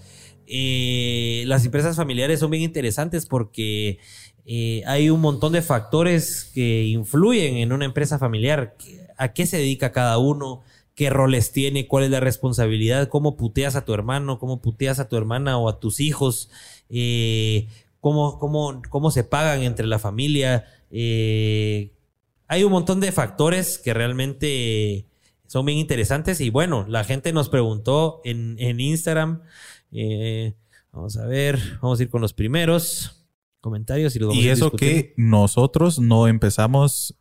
Eh, 0.47 1.43
las 1.45 1.63
empresas 1.65 1.95
familiares 1.95 2.39
son 2.39 2.49
bien 2.51 2.63
interesantes 2.63 3.27
porque 3.27 3.99
eh, 4.45 4.81
hay 4.87 5.09
un 5.09 5.21
montón 5.21 5.53
de 5.53 5.61
factores 5.61 6.49
que 6.53 6.85
influyen 6.85 7.57
en 7.57 7.71
una 7.71 7.85
empresa 7.85 8.17
familiar. 8.17 8.75
¿A 9.21 9.33
qué 9.33 9.45
se 9.45 9.57
dedica 9.57 9.91
cada 9.91 10.17
uno? 10.17 10.61
qué 10.95 11.09
roles 11.09 11.51
tiene, 11.51 11.87
cuál 11.87 12.03
es 12.03 12.11
la 12.11 12.19
responsabilidad, 12.19 13.07
cómo 13.07 13.37
puteas 13.37 13.75
a 13.75 13.85
tu 13.85 13.93
hermano, 13.93 14.39
cómo 14.39 14.61
puteas 14.61 14.99
a 14.99 15.07
tu 15.07 15.17
hermana 15.17 15.57
o 15.57 15.69
a 15.69 15.79
tus 15.79 15.99
hijos, 15.99 16.49
eh, 16.89 17.67
cómo, 17.99 18.37
cómo, 18.39 18.81
cómo 18.89 19.11
se 19.11 19.23
pagan 19.23 19.63
entre 19.63 19.87
la 19.87 19.99
familia. 19.99 20.65
Eh, 20.91 21.91
hay 22.47 22.63
un 22.63 22.71
montón 22.71 22.99
de 22.99 23.11
factores 23.11 23.77
que 23.77 23.93
realmente 23.93 25.05
son 25.47 25.65
bien 25.65 25.77
interesantes 25.77 26.41
y 26.41 26.49
bueno, 26.49 26.85
la 26.87 27.03
gente 27.03 27.33
nos 27.33 27.49
preguntó 27.49 28.21
en, 28.23 28.79
Instagram. 28.79 29.41
Eh, 29.91 30.53
vamos 30.91 31.17
a 31.17 31.25
ver, 31.25 31.59
vamos 31.81 31.99
a 31.99 32.03
ir 32.03 32.09
con 32.09 32.21
los 32.21 32.33
primeros 32.33 33.25
comentarios 33.59 34.15
y 34.15 34.19
los 34.19 34.35
Y 34.35 34.49
eso 34.49 34.71
que 34.71 35.13
nosotros 35.17 35.99
no 35.99 36.27
empezamos 36.27 37.15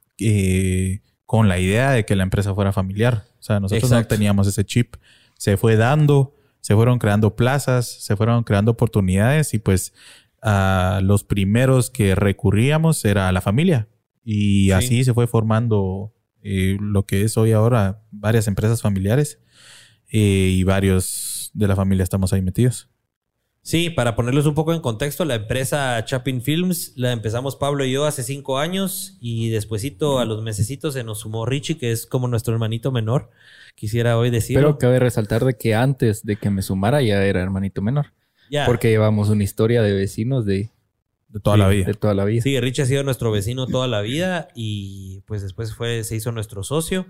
con 1.30 1.48
la 1.48 1.60
idea 1.60 1.92
de 1.92 2.04
que 2.04 2.16
la 2.16 2.24
empresa 2.24 2.56
fuera 2.56 2.72
familiar. 2.72 3.22
O 3.38 3.42
sea, 3.44 3.60
nosotros 3.60 3.88
no 3.88 4.04
teníamos 4.04 4.48
ese 4.48 4.64
chip. 4.64 4.96
Se 5.38 5.56
fue 5.56 5.76
dando, 5.76 6.34
se 6.60 6.74
fueron 6.74 6.98
creando 6.98 7.36
plazas, 7.36 7.86
se 7.86 8.16
fueron 8.16 8.42
creando 8.42 8.72
oportunidades 8.72 9.54
y 9.54 9.60
pues 9.60 9.94
a 10.42 10.98
los 11.04 11.22
primeros 11.22 11.88
que 11.88 12.16
recurríamos 12.16 13.04
era 13.04 13.30
la 13.30 13.40
familia. 13.40 13.86
Y 14.24 14.72
así 14.72 15.04
se 15.04 15.14
fue 15.14 15.28
formando 15.28 16.12
eh, 16.42 16.76
lo 16.80 17.06
que 17.06 17.22
es 17.22 17.36
hoy 17.36 17.52
ahora 17.52 18.02
varias 18.10 18.48
empresas 18.48 18.82
familiares 18.82 19.38
eh, 20.10 20.18
y 20.18 20.64
varios 20.64 21.52
de 21.54 21.68
la 21.68 21.76
familia 21.76 22.02
estamos 22.02 22.32
ahí 22.32 22.42
metidos. 22.42 22.89
Sí, 23.70 23.88
para 23.88 24.16
ponerlos 24.16 24.46
un 24.46 24.54
poco 24.54 24.74
en 24.74 24.80
contexto, 24.80 25.24
la 25.24 25.36
empresa 25.36 26.04
Chapin 26.04 26.42
Films 26.42 26.92
la 26.96 27.12
empezamos 27.12 27.54
Pablo 27.54 27.84
y 27.84 27.92
yo 27.92 28.04
hace 28.04 28.24
cinco 28.24 28.58
años 28.58 29.16
y 29.20 29.50
despuesito 29.50 30.18
a 30.18 30.24
los 30.24 30.42
mesecitos 30.42 30.94
se 30.94 31.04
nos 31.04 31.20
sumó 31.20 31.46
Richie, 31.46 31.78
que 31.78 31.92
es 31.92 32.04
como 32.04 32.26
nuestro 32.26 32.52
hermanito 32.52 32.90
menor. 32.90 33.30
Quisiera 33.76 34.18
hoy 34.18 34.30
decir. 34.30 34.56
Pero 34.56 34.76
cabe 34.76 34.98
resaltar 34.98 35.44
de 35.44 35.54
que 35.54 35.76
antes 35.76 36.26
de 36.26 36.34
que 36.34 36.50
me 36.50 36.62
sumara 36.62 37.00
ya 37.00 37.22
era 37.22 37.42
hermanito 37.42 37.80
menor. 37.80 38.06
Porque 38.66 38.88
llevamos 38.88 39.28
una 39.28 39.44
historia 39.44 39.82
de 39.82 39.92
vecinos 39.92 40.44
de, 40.44 40.70
de 41.28 41.38
toda 41.38 41.56
la 41.56 41.68
vida. 41.68 41.86
De 41.86 41.94
toda 41.94 42.14
la 42.14 42.24
vida. 42.24 42.42
Sí, 42.42 42.58
Richie 42.58 42.82
ha 42.82 42.86
sido 42.86 43.04
nuestro 43.04 43.30
vecino 43.30 43.68
toda 43.68 43.86
la 43.86 44.00
vida 44.00 44.48
y 44.52 45.20
pues 45.26 45.42
después 45.42 45.76
fue, 45.76 46.02
se 46.02 46.16
hizo 46.16 46.32
nuestro 46.32 46.64
socio. 46.64 47.06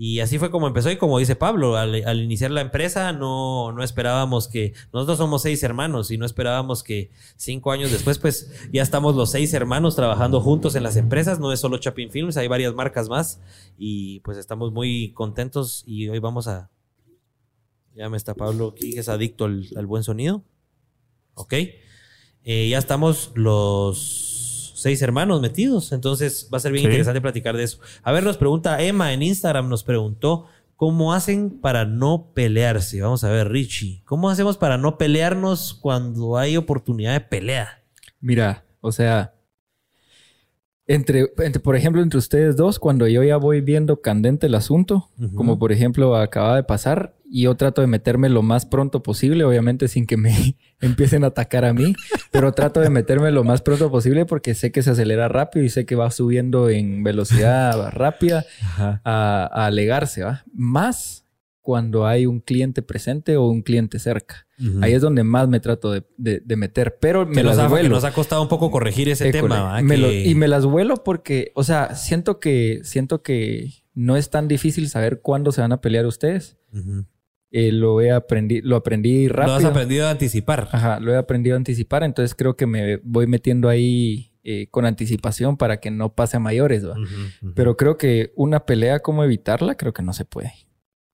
Y 0.00 0.20
así 0.20 0.38
fue 0.38 0.52
como 0.52 0.68
empezó. 0.68 0.92
Y 0.92 0.96
como 0.96 1.18
dice 1.18 1.34
Pablo, 1.34 1.76
al, 1.76 2.20
iniciar 2.22 2.52
la 2.52 2.60
empresa 2.60 3.12
no, 3.12 3.72
no 3.72 3.82
esperábamos 3.82 4.46
que, 4.46 4.72
nosotros 4.92 5.18
somos 5.18 5.42
seis 5.42 5.60
hermanos 5.64 6.12
y 6.12 6.18
no 6.18 6.24
esperábamos 6.24 6.84
que 6.84 7.10
cinco 7.36 7.72
años 7.72 7.90
después 7.90 8.16
pues 8.20 8.48
ya 8.72 8.80
estamos 8.80 9.16
los 9.16 9.32
seis 9.32 9.52
hermanos 9.54 9.96
trabajando 9.96 10.40
juntos 10.40 10.76
en 10.76 10.84
las 10.84 10.94
empresas, 10.94 11.40
no 11.40 11.52
es 11.52 11.58
solo 11.58 11.78
Chapin 11.78 12.12
Films, 12.12 12.36
hay 12.36 12.46
varias 12.46 12.74
marcas 12.74 13.08
más 13.08 13.40
y 13.76 14.20
pues 14.20 14.38
estamos 14.38 14.72
muy 14.72 15.10
contentos 15.14 15.82
y 15.84 16.08
hoy 16.08 16.20
vamos 16.20 16.46
a, 16.46 16.70
ya 17.96 18.08
me 18.08 18.16
está 18.16 18.34
Pablo 18.34 18.74
aquí, 18.76 18.96
es 18.96 19.08
adicto 19.08 19.46
al, 19.46 19.86
buen 19.86 20.04
sonido, 20.04 20.44
ok, 21.34 21.54
eh, 22.44 22.68
ya 22.68 22.78
estamos 22.78 23.32
los 23.34 24.37
seis 24.80 25.02
hermanos 25.02 25.40
metidos. 25.40 25.92
Entonces 25.92 26.48
va 26.52 26.58
a 26.58 26.60
ser 26.60 26.72
bien 26.72 26.84
interesante 26.84 27.20
platicar 27.20 27.56
de 27.56 27.64
eso. 27.64 27.80
A 28.02 28.12
ver, 28.12 28.22
nos 28.22 28.36
pregunta 28.36 28.82
Emma 28.82 29.12
en 29.12 29.22
Instagram, 29.22 29.68
nos 29.68 29.84
preguntó 29.84 30.46
cómo 30.76 31.12
hacen 31.12 31.58
para 31.60 31.84
no 31.84 32.30
pelearse. 32.34 33.00
Vamos 33.00 33.24
a 33.24 33.30
ver, 33.30 33.48
Richie, 33.48 34.02
¿cómo 34.04 34.30
hacemos 34.30 34.56
para 34.56 34.78
no 34.78 34.96
pelearnos 34.96 35.74
cuando 35.74 36.38
hay 36.38 36.56
oportunidad 36.56 37.14
de 37.14 37.20
pelea? 37.20 37.82
Mira, 38.20 38.64
o 38.80 38.92
sea, 38.92 39.34
entre, 40.86 41.26
por 41.62 41.76
ejemplo, 41.76 42.00
entre 42.00 42.18
ustedes 42.18 42.56
dos, 42.56 42.78
cuando 42.78 43.06
yo 43.06 43.22
ya 43.22 43.36
voy 43.36 43.60
viendo 43.60 44.00
candente 44.00 44.46
el 44.46 44.54
asunto, 44.54 45.10
como 45.34 45.58
por 45.58 45.70
ejemplo 45.70 46.16
acaba 46.16 46.56
de 46.56 46.62
pasar, 46.62 47.14
y 47.30 47.42
yo 47.42 47.54
trato 47.56 47.80
de 47.80 47.86
meterme 47.86 48.28
lo 48.28 48.42
más 48.42 48.66
pronto 48.66 49.02
posible, 49.02 49.44
obviamente 49.44 49.88
sin 49.88 50.06
que 50.06 50.16
me 50.16 50.56
empiecen 50.80 51.24
a 51.24 51.28
atacar 51.28 51.64
a 51.64 51.72
mí, 51.72 51.94
pero 52.30 52.52
trato 52.52 52.80
de 52.80 52.90
meterme 52.90 53.30
lo 53.30 53.44
más 53.44 53.62
pronto 53.62 53.90
posible 53.90 54.26
porque 54.26 54.54
sé 54.54 54.72
que 54.72 54.82
se 54.82 54.90
acelera 54.90 55.28
rápido 55.28 55.64
y 55.64 55.68
sé 55.68 55.86
que 55.86 55.94
va 55.94 56.10
subiendo 56.10 56.68
en 56.70 57.02
velocidad 57.02 57.90
rápida 57.92 58.44
a, 58.76 59.66
alegarse, 59.66 60.22
¿va? 60.22 60.44
Más 60.52 61.24
cuando 61.60 62.06
hay 62.06 62.24
un 62.24 62.40
cliente 62.40 62.80
presente 62.80 63.36
o 63.36 63.46
un 63.46 63.60
cliente 63.60 63.98
cerca. 63.98 64.46
Ahí 64.80 64.94
es 64.94 65.02
donde 65.02 65.22
más 65.22 65.48
me 65.48 65.60
trato 65.60 65.92
de, 65.92 66.56
meter, 66.56 66.96
pero 66.98 67.26
me 67.26 67.42
las 67.42 67.58
ha, 67.58 67.68
vuelo. 67.68 67.90
nos 67.90 68.04
ha 68.04 68.12
costado 68.12 68.40
un 68.40 68.48
poco 68.48 68.70
corregir 68.70 69.08
ese 69.10 69.30
tema. 69.30 69.78
y 69.80 70.34
me 70.34 70.48
las 70.48 70.64
vuelo 70.64 71.04
porque, 71.04 71.52
o 71.54 71.62
sea, 71.62 71.94
siento 71.94 72.40
que, 72.40 72.80
siento 72.84 73.22
que 73.22 73.70
no 73.94 74.16
es 74.16 74.30
tan 74.30 74.48
difícil 74.48 74.88
saber 74.88 75.20
cuándo 75.20 75.52
se 75.52 75.60
van 75.60 75.72
a 75.72 75.80
pelear 75.80 76.06
ustedes. 76.06 76.56
Eh, 77.50 77.72
lo 77.72 78.00
he 78.00 78.10
aprendido, 78.10 78.68
lo 78.68 78.76
aprendí 78.76 79.28
rápido. 79.28 79.58
Lo 79.58 79.66
has 79.66 79.72
aprendido 79.72 80.06
a 80.06 80.10
anticipar. 80.10 80.68
Ajá, 80.70 81.00
lo 81.00 81.12
he 81.12 81.16
aprendido 81.16 81.56
a 81.56 81.58
anticipar, 81.58 82.02
entonces 82.02 82.34
creo 82.34 82.56
que 82.56 82.66
me 82.66 82.98
voy 82.98 83.26
metiendo 83.26 83.68
ahí 83.68 84.32
eh, 84.44 84.68
con 84.70 84.86
anticipación 84.86 85.56
para 85.56 85.78
que 85.78 85.90
no 85.90 86.14
pase 86.14 86.36
a 86.36 86.40
mayores, 86.40 86.86
¿va? 86.86 86.94
Pero 87.54 87.76
creo 87.76 87.98
que 87.98 88.32
una 88.34 88.66
pelea, 88.66 89.00
¿cómo 89.00 89.24
evitarla? 89.24 89.76
Creo 89.76 89.92
que 89.92 90.02
no 90.02 90.12
se 90.12 90.24
puede. 90.24 90.52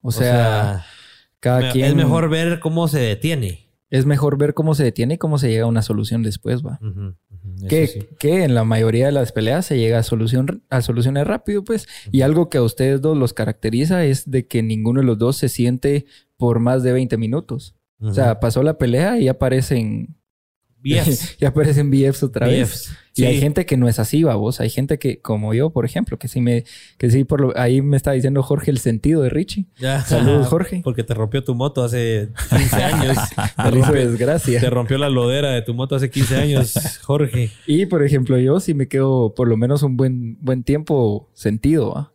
O, 0.01 0.13
sea, 0.13 0.85
cada 1.41 1.73
quien... 1.73 1.87
Es 1.87 1.95
mejor 1.95 2.29
ver 2.29 2.61
cómo 2.61 2.87
se 2.89 3.01
detiene. 3.01 3.71
Es 3.91 4.07
mejor 4.07 4.39
ver 4.39 4.55
cómo 4.55 4.75
se 4.75 4.85
detiene 4.85 5.15
y 5.15 5.19
cómo 5.19 5.39
se 5.39 5.49
llega 5.51 5.65
a 5.65 5.69
una 5.69 5.83
solución 5.83 6.23
después, 6.23 6.65
¿va? 6.65 6.79
Que, 7.69 8.09
que, 8.19 8.45
en 8.45 8.55
la 8.55 8.65
mayoría 8.65 9.07
de 9.07 9.13
las 9.13 9.33
peleas 9.33 9.67
se 9.67 9.79
llega 9.79 9.99
a, 9.99 10.03
solución, 10.03 10.63
a 10.71 10.83
soluciones 10.83 11.27
rápido, 11.27 11.65
pues. 11.65 11.87
Y 12.11 12.23
algo 12.23 12.49
que 12.49 12.59
a 12.59 12.63
ustedes 12.63 13.01
dos 13.01 13.17
los 13.17 13.35
caracteriza 13.35 14.05
es 14.05 14.31
de 14.31 14.47
que 14.47 14.63
ninguno 14.63 15.01
de 15.01 15.07
los 15.07 15.19
dos 15.19 15.37
se 15.37 15.49
siente 15.49 16.07
por 16.37 16.61
más 16.61 16.83
de 16.83 16.93
20 16.93 17.17
minutos. 17.17 17.75
O 18.01 18.13
sea, 18.13 18.39
pasó 18.39 18.63
la 18.63 18.77
pelea 18.77 19.19
y 19.19 19.29
aparecen 19.29 20.17
BFs. 20.85 21.37
y 21.41 21.45
aparecen 21.47 21.91
BFs 21.91 22.23
otra 22.23 22.47
vez. 22.47 22.95
Y 23.17 23.25
hay 23.25 23.41
gente 23.41 23.65
que 23.65 23.77
no 23.77 23.89
es 23.89 23.99
así, 23.99 24.25
vos. 24.25 24.61
Hay 24.61 24.71
gente 24.71 24.99
que, 24.99 25.21
como 25.21 25.55
yo, 25.55 25.71
por 25.71 25.85
ejemplo, 25.85 26.19
que 26.19 26.27
sí 26.27 26.41
me, 26.41 26.65
que 26.99 27.11
sí, 27.11 27.25
por 27.25 27.41
lo, 27.41 27.57
ahí 27.57 27.81
me 27.81 27.97
está 27.97 28.11
diciendo 28.11 28.43
Jorge 28.43 28.73
el 28.73 28.79
sentido 28.79 29.23
de 29.23 29.31
Richie. 29.31 29.67
Saludos, 30.05 30.49
Jorge. 30.51 30.81
Porque 30.83 31.05
te 31.05 31.15
rompió 31.15 31.45
tu 31.45 31.55
moto 31.55 31.85
hace 31.85 32.29
15 32.51 32.77
años. 32.83 33.17
te 33.57 33.71
rompió, 33.71 34.11
desgracia. 34.11 34.61
Te 34.61 34.69
rompió 34.69 34.99
la 34.99 35.09
lodera 35.09 35.53
de 35.53 35.63
tu 35.63 35.75
moto 35.75 35.95
hace 35.95 36.11
15 36.11 36.37
años, 36.37 36.75
Jorge. 37.03 37.51
Y, 37.67 37.87
por 37.87 38.03
ejemplo, 38.03 38.37
yo 38.39 38.59
sí 38.59 38.75
me 38.75 38.89
quedo 38.89 39.33
por 39.35 39.49
lo 39.49 39.57
menos 39.57 39.83
un 39.85 39.97
buen, 39.97 40.37
buen 40.41 40.65
tiempo 40.65 41.31
sentido, 41.35 41.95
¿va? 41.95 42.14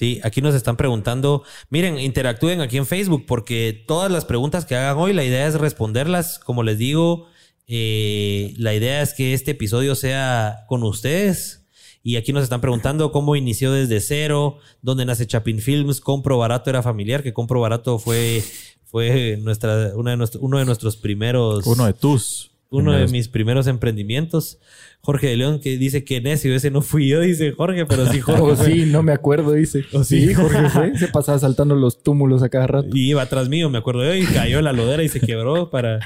Sí, 0.00 0.18
aquí 0.24 0.40
nos 0.40 0.54
están 0.54 0.78
preguntando, 0.78 1.42
miren, 1.68 1.98
interactúen 1.98 2.62
aquí 2.62 2.78
en 2.78 2.86
Facebook 2.86 3.26
porque 3.26 3.84
todas 3.86 4.10
las 4.10 4.24
preguntas 4.24 4.64
que 4.64 4.74
hagan 4.74 4.96
hoy, 4.96 5.12
la 5.12 5.24
idea 5.24 5.46
es 5.46 5.56
responderlas. 5.56 6.38
Como 6.38 6.62
les 6.62 6.78
digo, 6.78 7.26
eh, 7.66 8.54
la 8.56 8.72
idea 8.72 9.02
es 9.02 9.12
que 9.12 9.34
este 9.34 9.50
episodio 9.50 9.94
sea 9.94 10.64
con 10.68 10.84
ustedes. 10.84 11.66
Y 12.02 12.16
aquí 12.16 12.32
nos 12.32 12.44
están 12.44 12.62
preguntando 12.62 13.12
cómo 13.12 13.36
inició 13.36 13.72
desde 13.72 14.00
cero, 14.00 14.56
dónde 14.80 15.04
nace 15.04 15.26
Chapin 15.26 15.58
Films, 15.58 16.00
Compro 16.00 16.38
Barato 16.38 16.70
era 16.70 16.82
familiar, 16.82 17.22
que 17.22 17.34
Compro 17.34 17.60
Barato 17.60 17.98
fue, 17.98 18.42
fue 18.86 19.36
nuestra, 19.42 19.92
una 19.96 20.16
de 20.16 20.38
uno 20.38 20.58
de 20.58 20.64
nuestros 20.64 20.96
primeros... 20.96 21.66
Uno 21.66 21.84
de 21.84 21.92
tus 21.92 22.49
uno 22.70 22.92
de 22.92 23.08
mis 23.08 23.28
primeros 23.28 23.66
emprendimientos. 23.66 24.58
Jorge 25.02 25.28
de 25.28 25.36
León 25.36 25.60
que 25.60 25.76
dice 25.76 26.04
que 26.04 26.20
necio, 26.20 26.54
ese 26.54 26.70
no 26.70 26.82
fui 26.82 27.08
yo, 27.08 27.20
dice 27.20 27.52
Jorge, 27.52 27.84
pero 27.86 28.06
sí 28.06 28.20
Jorge. 28.20 28.42
Oh, 28.42 28.56
sí, 28.56 28.84
no 28.86 29.02
me 29.02 29.12
acuerdo, 29.12 29.52
dice. 29.52 29.84
Oh, 29.92 30.04
sí? 30.04 30.32
Jorge 30.34 30.68
fue. 30.68 30.96
Se 30.96 31.08
pasaba 31.08 31.38
saltando 31.38 31.74
los 31.74 32.02
túmulos 32.02 32.42
a 32.42 32.48
cada 32.48 32.68
rato. 32.68 32.88
Y 32.92 33.10
iba 33.10 33.22
atrás 33.22 33.48
mío, 33.48 33.68
me 33.70 33.78
acuerdo 33.78 34.04
yo, 34.04 34.14
y 34.14 34.24
cayó 34.24 34.62
la 34.62 34.72
lodera 34.72 35.02
y 35.02 35.08
se 35.08 35.20
quebró 35.20 35.70
para... 35.70 35.98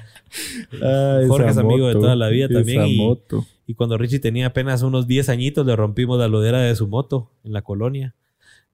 Jorge 1.29 1.51
es 1.51 1.59
amigo 1.59 1.89
de 1.89 1.95
toda 1.95 2.17
la 2.17 2.29
vida 2.29 2.49
también. 2.49 2.87
Y, 2.87 2.97
moto. 2.97 3.47
y 3.67 3.75
cuando 3.75 3.99
Richie 3.99 4.19
tenía 4.19 4.47
apenas 4.47 4.83
unos 4.83 5.07
10 5.07 5.29
añitos, 5.29 5.67
le 5.67 5.77
rompimos 5.77 6.19
la 6.19 6.29
lodera 6.29 6.61
de 6.61 6.75
su 6.75 6.89
moto 6.89 7.31
en 7.45 7.53
la 7.53 7.63
colonia. 7.63 8.15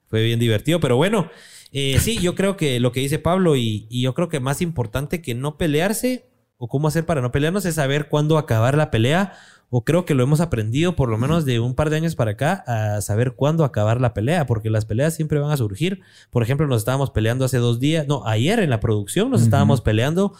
Fue 0.06 0.22
bien 0.22 0.38
divertido, 0.38 0.80
pero 0.80 0.96
bueno, 0.96 1.30
eh, 1.72 1.98
sí, 2.00 2.18
yo 2.18 2.34
creo 2.34 2.56
que 2.56 2.78
lo 2.78 2.92
que 2.92 3.00
dice 3.00 3.18
Pablo 3.18 3.56
y, 3.56 3.86
y 3.88 4.02
yo 4.02 4.14
creo 4.14 4.28
que 4.28 4.40
más 4.40 4.60
importante 4.60 5.22
que 5.22 5.34
no 5.34 5.56
pelearse 5.56 6.29
o 6.62 6.68
cómo 6.68 6.88
hacer 6.88 7.06
para 7.06 7.22
no 7.22 7.32
pelearnos 7.32 7.64
es 7.64 7.76
saber 7.76 8.08
cuándo 8.08 8.36
acabar 8.36 8.76
la 8.76 8.90
pelea. 8.90 9.32
O 9.70 9.82
creo 9.82 10.04
que 10.04 10.14
lo 10.14 10.22
hemos 10.22 10.40
aprendido 10.40 10.94
por 10.94 11.08
lo 11.08 11.16
menos 11.16 11.46
de 11.46 11.58
un 11.58 11.74
par 11.74 11.88
de 11.88 11.96
años 11.96 12.16
para 12.16 12.32
acá 12.32 12.64
a 12.66 13.00
saber 13.00 13.32
cuándo 13.32 13.64
acabar 13.64 13.98
la 13.98 14.12
pelea, 14.12 14.44
porque 14.46 14.68
las 14.68 14.84
peleas 14.84 15.14
siempre 15.14 15.38
van 15.38 15.52
a 15.52 15.56
surgir. 15.56 16.02
Por 16.28 16.42
ejemplo, 16.42 16.66
nos 16.66 16.78
estábamos 16.82 17.12
peleando 17.12 17.46
hace 17.46 17.56
dos 17.56 17.80
días, 17.80 18.06
no, 18.06 18.26
ayer 18.26 18.58
en 18.58 18.68
la 18.68 18.78
producción 18.78 19.30
nos 19.30 19.40
estábamos 19.40 19.80
peleando. 19.80 20.34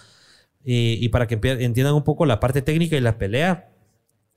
Eh, 0.67 0.99
y 1.01 1.09
para 1.09 1.27
que 1.27 1.39
entiendan 1.43 1.95
un 1.95 2.05
poco 2.05 2.27
la 2.27 2.39
parte 2.39 2.61
técnica 2.61 2.97
y 2.97 3.01
la 3.01 3.17
pelea, 3.17 3.71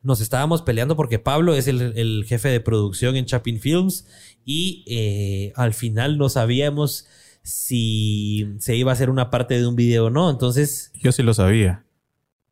nos 0.04 0.22
estábamos 0.22 0.62
peleando 0.62 0.96
porque 0.96 1.20
Pablo 1.20 1.54
es 1.54 1.68
el, 1.68 2.24
jefe 2.26 2.48
de 2.48 2.62
producción 2.62 3.18
en 3.18 3.26
Chapin 3.26 3.60
Films 3.60 4.06
y 4.46 4.86
eh, 4.88 5.54
al 5.58 5.74
final 5.74 6.18
no 6.18 6.30
sabíamos 6.30 7.08
si 7.44 8.56
se 8.60 8.76
iba 8.76 8.92
a 8.92 8.94
hacer 8.94 9.10
una 9.10 9.30
parte 9.30 9.60
de 9.60 9.68
un 9.68 9.76
video 9.76 10.06
o 10.06 10.10
no. 10.10 10.30
Entonces. 10.30 10.92
Yo 10.96 11.12
sí 11.12 11.24
lo 11.24 11.34
sabía. 11.34 11.86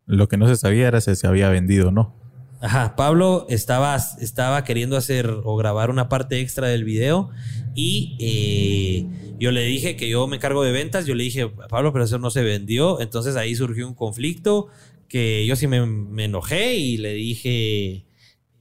Lo 0.05 0.27
que 0.27 0.37
no 0.37 0.47
se 0.47 0.57
sabía 0.57 0.87
era 0.87 1.01
si 1.01 1.15
se 1.15 1.27
había 1.27 1.49
vendido 1.49 1.89
o 1.89 1.91
no. 1.91 2.21
Ajá, 2.61 2.95
Pablo 2.95 3.47
estaba, 3.49 3.95
estaba 3.95 4.63
queriendo 4.63 4.95
hacer 4.95 5.27
o 5.43 5.55
grabar 5.55 5.89
una 5.89 6.09
parte 6.09 6.39
extra 6.39 6.67
del 6.67 6.83
video 6.83 7.31
y 7.73 8.15
eh, 8.19 9.35
yo 9.39 9.51
le 9.51 9.63
dije 9.63 9.95
que 9.95 10.07
yo 10.07 10.27
me 10.27 10.35
encargo 10.35 10.61
de 10.63 10.71
ventas, 10.71 11.07
yo 11.07 11.15
le 11.15 11.23
dije, 11.23 11.47
Pablo, 11.47 11.91
pero 11.91 12.05
eso 12.05 12.19
no 12.19 12.29
se 12.29 12.43
vendió, 12.43 13.01
entonces 13.01 13.35
ahí 13.35 13.55
surgió 13.55 13.87
un 13.87 13.95
conflicto 13.95 14.67
que 15.07 15.43
yo 15.47 15.55
sí 15.55 15.65
me, 15.65 15.77
enojé 16.23 16.75
y 16.75 16.97
le 16.97 17.13
dije, 17.13 18.05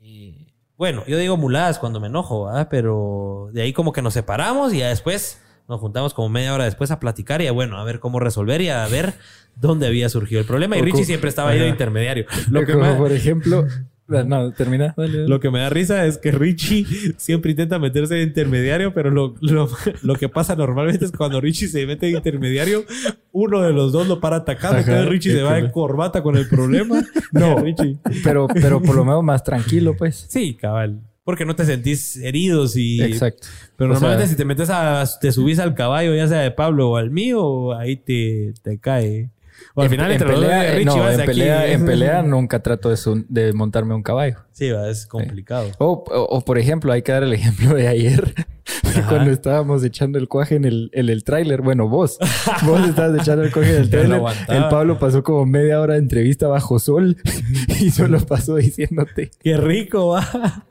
eh, 0.01 0.47
bueno, 0.79 1.05
yo 1.07 1.19
digo 1.19 1.37
muladas 1.37 1.79
cuando 1.79 2.01
me 2.01 2.07
enojo, 2.07 2.49
pero 2.71 3.51
de 3.53 3.61
ahí 3.61 3.75
como 3.75 3.93
que 3.93 4.01
nos 4.01 4.15
separamos 4.15 4.73
y 4.73 4.79
ya 4.79 4.89
después 4.89 5.43
nos 5.71 5.81
juntamos 5.81 6.13
como 6.13 6.29
media 6.29 6.53
hora 6.53 6.65
después 6.65 6.91
a 6.91 7.01
platicar 7.01 7.41
y 7.41 7.47
a, 7.47 7.53
bueno, 7.53 7.79
a 7.79 7.85
ver 7.85 8.01
cómo 8.01 8.21
resolver 8.21 8.61
y 8.61 8.69
a 8.69 8.87
ver 8.89 9.15
dónde 9.57 9.87
había 9.87 10.09
surgido 10.09 10.41
el 10.41 10.47
problema. 10.47 10.77
Y 10.77 10.83
Richie 10.83 11.05
siempre 11.05 11.31
estaba 11.31 11.51
ahí 11.51 11.59
de 11.59 11.69
intermediario. 11.69 12.27
Lo 12.51 12.61
que 12.67 12.73
como 12.73 12.99
por 12.99 13.13
ejemplo, 13.13 13.67
no, 14.27 14.53
termina. 14.53 14.95
Lo 14.97 15.39
que 15.39 15.51
me 15.51 15.61
da 15.61 15.71
risa 15.71 16.05
es 16.07 16.19
que 16.19 16.33
Richie 16.33 16.85
siempre 17.17 17.53
intenta 17.53 17.79
meterse 17.79 18.17
de 18.17 18.23
intermediario, 18.23 18.93
pero 18.93 19.11
lo, 19.11 19.37
lo, 19.41 20.17
que 20.17 20.29
pasa 20.29 20.57
normalmente 20.57 21.05
es 21.05 21.13
cuando 21.13 21.41
Richie 21.41 21.69
se 21.69 21.87
mete 21.87 22.07
de 22.07 22.13
intermediario, 22.13 22.85
uno 23.33 23.63
de 23.63 23.73
los 23.73 23.93
dos 23.93 24.09
lo 24.09 24.21
para 24.21 24.37
atacando. 24.37 24.79
entonces 24.79 25.07
Richie 25.07 25.33
se 25.33 25.43
va 25.43 25.59
en 25.59 25.71
corbata 25.71 26.23
con 26.23 26.37
el 26.37 26.49
problema. 26.49 27.03
No, 27.33 27.59
Richie. 27.63 27.99
Pero, 28.25 28.49
pero 28.49 28.83
por 28.83 28.97
lo 28.97 29.05
menos 29.05 29.23
más 29.23 29.45
tranquilo, 29.45 29.95
pues. 29.97 30.27
Sí, 30.29 30.55
cabal. 30.55 31.01
Porque 31.25 31.45
no 31.45 31.55
te 31.55 31.65
sentís 31.65 32.17
heridos 32.17 32.77
y... 32.77 33.03
Exacto. 33.03 33.47
Pero 33.77 33.93
normalmente 33.93 34.29
si 34.29 34.37
te 34.37 34.45
metes 34.45 34.71
a... 34.71 35.05
Te 35.21 35.33
subís 35.33 35.59
al 35.59 35.75
caballo, 35.75 36.15
ya 36.15 36.27
sea 36.27 36.41
de 36.41 36.51
Pablo 36.51 36.91
o 36.91 36.97
al 36.97 37.11
mío, 37.11 37.75
ahí 37.77 37.97
te, 37.97 38.55
te 38.63 38.79
cae. 38.79 39.31
O 39.75 39.83
al 39.83 39.91
final, 39.91 40.11
entre 40.11 40.29
pelea, 40.29 40.75
Richie, 40.75 40.85
no, 40.85 41.11
en, 41.11 41.25
pelea, 41.25 41.73
en 41.73 41.85
pelea 41.85 42.23
nunca 42.25 42.61
trato 42.61 42.89
de, 42.89 42.97
de, 43.29 43.53
montarme 43.53 43.95
un 43.95 44.03
caballo. 44.03 44.39
Sí, 44.61 44.69
es 44.69 45.07
complicado. 45.07 45.71
O, 45.79 46.05
o, 46.07 46.41
por 46.43 46.59
ejemplo, 46.59 46.93
hay 46.93 47.01
que 47.01 47.13
dar 47.13 47.23
el 47.23 47.33
ejemplo 47.33 47.75
de 47.75 47.89
ayer, 47.89 48.35
cuando 49.09 49.31
estábamos 49.31 49.83
echando 49.83 50.19
el 50.19 50.29
cuaje 50.29 50.57
en 50.57 50.67
el, 50.67 50.91
en 50.93 51.09
el 51.09 51.25
tráiler. 51.25 51.63
Bueno, 51.63 51.89
vos, 51.89 52.19
vos 52.67 52.87
estabas 52.87 53.23
echando 53.23 53.43
el 53.43 53.53
cuaje 53.53 53.71
en 53.71 53.81
el 53.81 53.89
tráiler. 53.89 54.21
el 54.49 54.69
Pablo 54.69 54.99
pasó 54.99 55.23
como 55.23 55.47
media 55.47 55.81
hora 55.81 55.95
de 55.95 56.01
entrevista 56.01 56.47
bajo 56.47 56.79
sol 56.79 57.17
y 57.81 57.91
solo 57.91 58.21
pasó 58.21 58.57
diciéndote. 58.57 59.31
¡Qué 59.43 59.57
rico 59.57 60.09
va! 60.09 60.67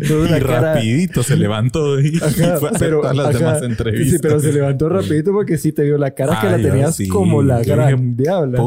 y 0.00 0.38
rapidito 0.38 1.22
se 1.22 1.36
levantó 1.36 2.00
y, 2.00 2.16
fue 2.16 2.46
a 2.46 2.58
pero, 2.78 3.02
todas 3.02 3.16
las 3.16 3.38
demás 3.38 3.62
entrevistas. 3.62 4.12
Sí, 4.12 4.18
pero 4.22 4.40
se 4.40 4.52
levantó 4.54 4.88
rapidito 4.88 5.32
porque 5.32 5.58
sí 5.58 5.72
te 5.72 5.82
vio 5.82 5.98
la 5.98 6.12
cara 6.12 6.40
que 6.40 6.46
la 6.48 6.56
tenías 6.56 6.98
como 7.10 7.42
la 7.42 7.62
gran 7.62 8.16
diabla. 8.16 8.62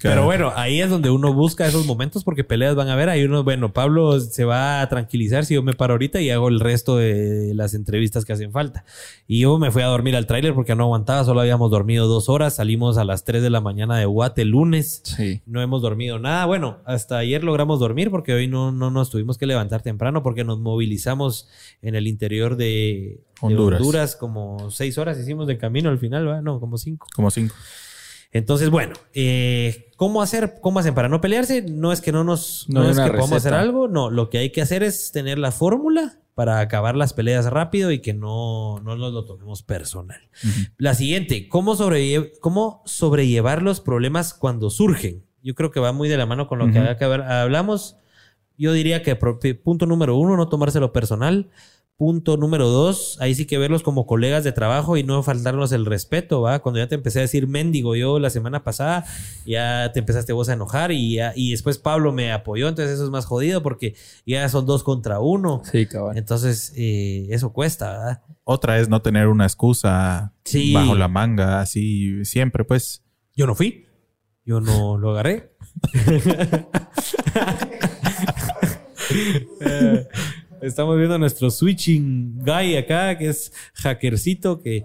Pero 0.00 0.24
bueno, 0.24 0.52
ahí 0.54 0.80
es 0.80 0.90
donde 0.90 1.10
uno 1.10 1.32
busca 1.32 1.66
esos 1.66 1.86
momentos 1.86 2.24
porque 2.24 2.44
peleas 2.44 2.74
van 2.74 2.88
a 2.88 2.96
ver. 2.96 3.08
Ahí 3.08 3.24
uno, 3.24 3.44
bueno, 3.44 3.72
Pablo 3.72 4.18
se 4.20 4.44
va 4.44 4.80
a 4.80 4.88
tranquilizar 4.88 5.44
si 5.44 5.54
yo 5.54 5.62
me 5.62 5.74
paro 5.74 5.94
ahorita 5.94 6.20
y 6.20 6.30
hago 6.30 6.48
el 6.48 6.60
resto 6.60 6.96
de 6.96 7.52
las 7.54 7.74
entrevistas 7.74 8.24
que 8.24 8.32
hacen 8.32 8.52
falta. 8.52 8.84
Y 9.26 9.40
yo 9.40 9.58
me 9.58 9.70
fui 9.70 9.82
a 9.82 9.86
dormir 9.86 10.16
al 10.16 10.26
tráiler 10.26 10.54
porque 10.54 10.74
no 10.74 10.84
aguantaba, 10.84 11.24
solo 11.24 11.40
habíamos 11.40 11.70
dormido 11.70 12.06
dos 12.06 12.28
horas. 12.28 12.56
Salimos 12.56 12.98
a 12.98 13.04
las 13.04 13.24
3 13.24 13.42
de 13.42 13.50
la 13.50 13.60
mañana 13.60 13.98
de 13.98 14.06
Guate 14.06 14.44
lunes. 14.44 15.02
Sí. 15.04 15.42
No 15.46 15.62
hemos 15.62 15.82
dormido 15.82 16.18
nada. 16.18 16.46
Bueno, 16.46 16.78
hasta 16.84 17.18
ayer 17.18 17.44
logramos 17.44 17.80
dormir 17.80 18.10
porque 18.10 18.32
hoy 18.32 18.48
no, 18.48 18.72
no 18.72 18.90
nos 18.90 19.10
tuvimos 19.10 19.38
que 19.38 19.46
levantar 19.46 19.82
temprano 19.82 20.22
porque 20.22 20.44
nos 20.44 20.58
movilizamos 20.58 21.48
en 21.82 21.94
el 21.94 22.06
interior 22.06 22.56
de 22.56 23.20
Honduras. 23.40 24.16
como 24.16 24.70
seis 24.70 24.98
horas 24.98 25.18
hicimos 25.18 25.46
de 25.46 25.58
camino 25.58 25.90
al 25.90 25.98
final, 25.98 26.24
¿verdad? 26.26 26.42
No, 26.42 26.60
como 26.60 26.76
cinco. 26.78 27.06
Como 27.14 27.30
cinco. 27.30 27.54
Entonces, 28.30 28.70
bueno, 28.70 28.94
eh, 29.14 29.90
¿cómo 29.96 30.20
hacer? 30.20 30.58
¿Cómo 30.60 30.78
hacen 30.78 30.94
para 30.94 31.08
no 31.08 31.20
pelearse? 31.20 31.62
No 31.62 31.92
es 31.92 32.00
que 32.00 32.12
no 32.12 32.24
nos, 32.24 32.66
no, 32.68 32.88
es 32.88 32.98
que 32.98 33.10
podamos 33.10 33.32
hacer 33.32 33.54
algo, 33.54 33.88
no, 33.88 34.10
lo 34.10 34.28
que 34.28 34.38
hay 34.38 34.50
que 34.50 34.60
hacer 34.60 34.82
es 34.82 35.12
tener 35.12 35.38
la 35.38 35.50
fórmula 35.50 36.20
para 36.34 36.60
acabar 36.60 36.94
las 36.94 37.14
peleas 37.14 37.46
rápido 37.46 37.90
y 37.90 38.00
que 38.00 38.14
no, 38.14 38.78
no 38.80 38.96
nos 38.96 39.12
lo 39.12 39.24
tomemos 39.24 39.62
personal. 39.62 40.20
La 40.76 40.94
siguiente, 40.94 41.48
¿cómo, 41.48 41.76
¿cómo 42.40 42.82
sobrellevar 42.84 43.62
los 43.62 43.80
problemas 43.80 44.34
cuando 44.34 44.70
surgen? 44.70 45.24
Yo 45.42 45.54
creo 45.56 45.72
que 45.72 45.80
va 45.80 45.90
muy 45.90 46.08
de 46.08 46.16
la 46.16 46.26
mano 46.26 46.46
con 46.46 46.60
lo 46.60 46.70
que 46.70 46.78
hablamos. 46.78 47.96
Yo 48.56 48.72
diría 48.72 49.02
que 49.02 49.16
punto 49.16 49.86
número 49.86 50.16
uno, 50.16 50.36
no 50.36 50.48
tomárselo 50.48 50.92
personal. 50.92 51.48
Punto 51.98 52.36
número 52.36 52.68
dos, 52.68 53.16
ahí 53.20 53.34
sí 53.34 53.44
que 53.44 53.58
verlos 53.58 53.82
como 53.82 54.06
colegas 54.06 54.44
de 54.44 54.52
trabajo 54.52 54.96
y 54.96 55.02
no 55.02 55.20
faltarnos 55.24 55.72
el 55.72 55.84
respeto, 55.84 56.40
¿va? 56.40 56.60
Cuando 56.60 56.78
ya 56.78 56.86
te 56.86 56.94
empecé 56.94 57.18
a 57.18 57.22
decir 57.22 57.48
mendigo 57.48 57.96
yo 57.96 58.20
la 58.20 58.30
semana 58.30 58.62
pasada, 58.62 59.04
ya 59.44 59.90
te 59.92 59.98
empezaste 59.98 60.32
vos 60.32 60.48
a 60.48 60.52
enojar 60.52 60.92
y, 60.92 61.18
y 61.34 61.50
después 61.50 61.78
Pablo 61.78 62.12
me 62.12 62.30
apoyó, 62.30 62.68
entonces 62.68 62.94
eso 62.94 63.04
es 63.04 63.10
más 63.10 63.26
jodido 63.26 63.64
porque 63.64 63.96
ya 64.24 64.48
son 64.48 64.64
dos 64.64 64.84
contra 64.84 65.18
uno. 65.18 65.60
Sí, 65.64 65.86
cabrón. 65.86 66.16
Entonces, 66.16 66.72
eh, 66.76 67.26
eso 67.30 67.52
cuesta, 67.52 67.90
¿verdad? 67.90 68.22
Otra 68.44 68.78
es 68.78 68.88
no 68.88 69.02
tener 69.02 69.26
una 69.26 69.46
excusa 69.46 70.34
bajo 70.72 70.94
la 70.94 71.08
manga, 71.08 71.60
así 71.60 72.24
siempre, 72.24 72.62
pues. 72.62 73.02
Yo 73.34 73.48
no 73.48 73.56
fui, 73.56 73.86
yo 74.44 74.60
no 74.60 74.98
lo 74.98 75.10
agarré. 75.10 75.50
Estamos 80.62 80.96
viendo 80.96 81.18
nuestro 81.18 81.50
switching 81.50 82.40
guy 82.40 82.76
acá, 82.76 83.16
que 83.16 83.28
es 83.28 83.52
hackercito, 83.74 84.60
que 84.60 84.84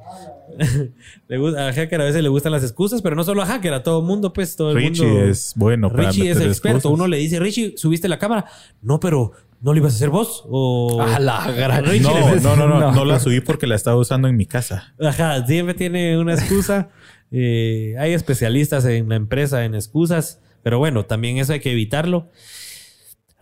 le 1.27 1.37
gusta, 1.37 1.67
a 1.67 1.73
hacker 1.73 2.01
a 2.01 2.05
veces 2.05 2.21
le 2.21 2.29
gustan 2.29 2.51
las 2.51 2.63
excusas, 2.63 3.01
pero 3.01 3.15
no 3.15 3.23
solo 3.23 3.41
a 3.41 3.45
hacker, 3.45 3.73
a 3.73 3.83
todo 3.83 4.01
mundo, 4.01 4.33
pues 4.33 4.55
todo 4.55 4.71
el 4.71 4.77
Richie 4.77 5.29
es 5.29 5.53
bueno 5.55 5.91
para 5.91 6.09
Richie 6.09 6.29
es 6.29 6.39
experto. 6.39 6.89
Uno 6.89 7.07
le 7.07 7.17
dice, 7.17 7.39
Richie, 7.39 7.73
¿subiste 7.77 8.07
la 8.07 8.19
cámara? 8.19 8.45
No, 8.81 8.99
pero 8.99 9.31
¿no 9.61 9.73
lo 9.73 9.79
ibas 9.79 9.93
a 9.93 9.95
hacer 9.95 10.09
vos? 10.09 10.43
O... 10.47 11.01
A 11.01 11.19
la 11.19 11.51
gran... 11.51 11.83
no, 11.83 12.39
no, 12.39 12.55
no, 12.55 12.67
no, 12.67 12.91
no, 12.91 13.05
la 13.05 13.19
subí 13.19 13.39
porque 13.39 13.65
la 13.65 13.75
estaba 13.75 13.97
usando 13.97 14.27
en 14.27 14.35
mi 14.35 14.45
casa. 14.45 14.93
Ajá, 15.01 15.45
siempre 15.45 15.73
tiene 15.73 16.17
una 16.17 16.33
excusa. 16.33 16.89
Eh, 17.35 17.95
hay 17.97 18.13
especialistas 18.13 18.85
en 18.85 19.09
la 19.09 19.15
empresa 19.15 19.65
en 19.65 19.73
excusas, 19.73 20.39
pero 20.61 20.77
bueno, 20.77 21.05
también 21.05 21.39
eso 21.39 21.53
hay 21.53 21.61
que 21.61 21.71
evitarlo. 21.71 22.29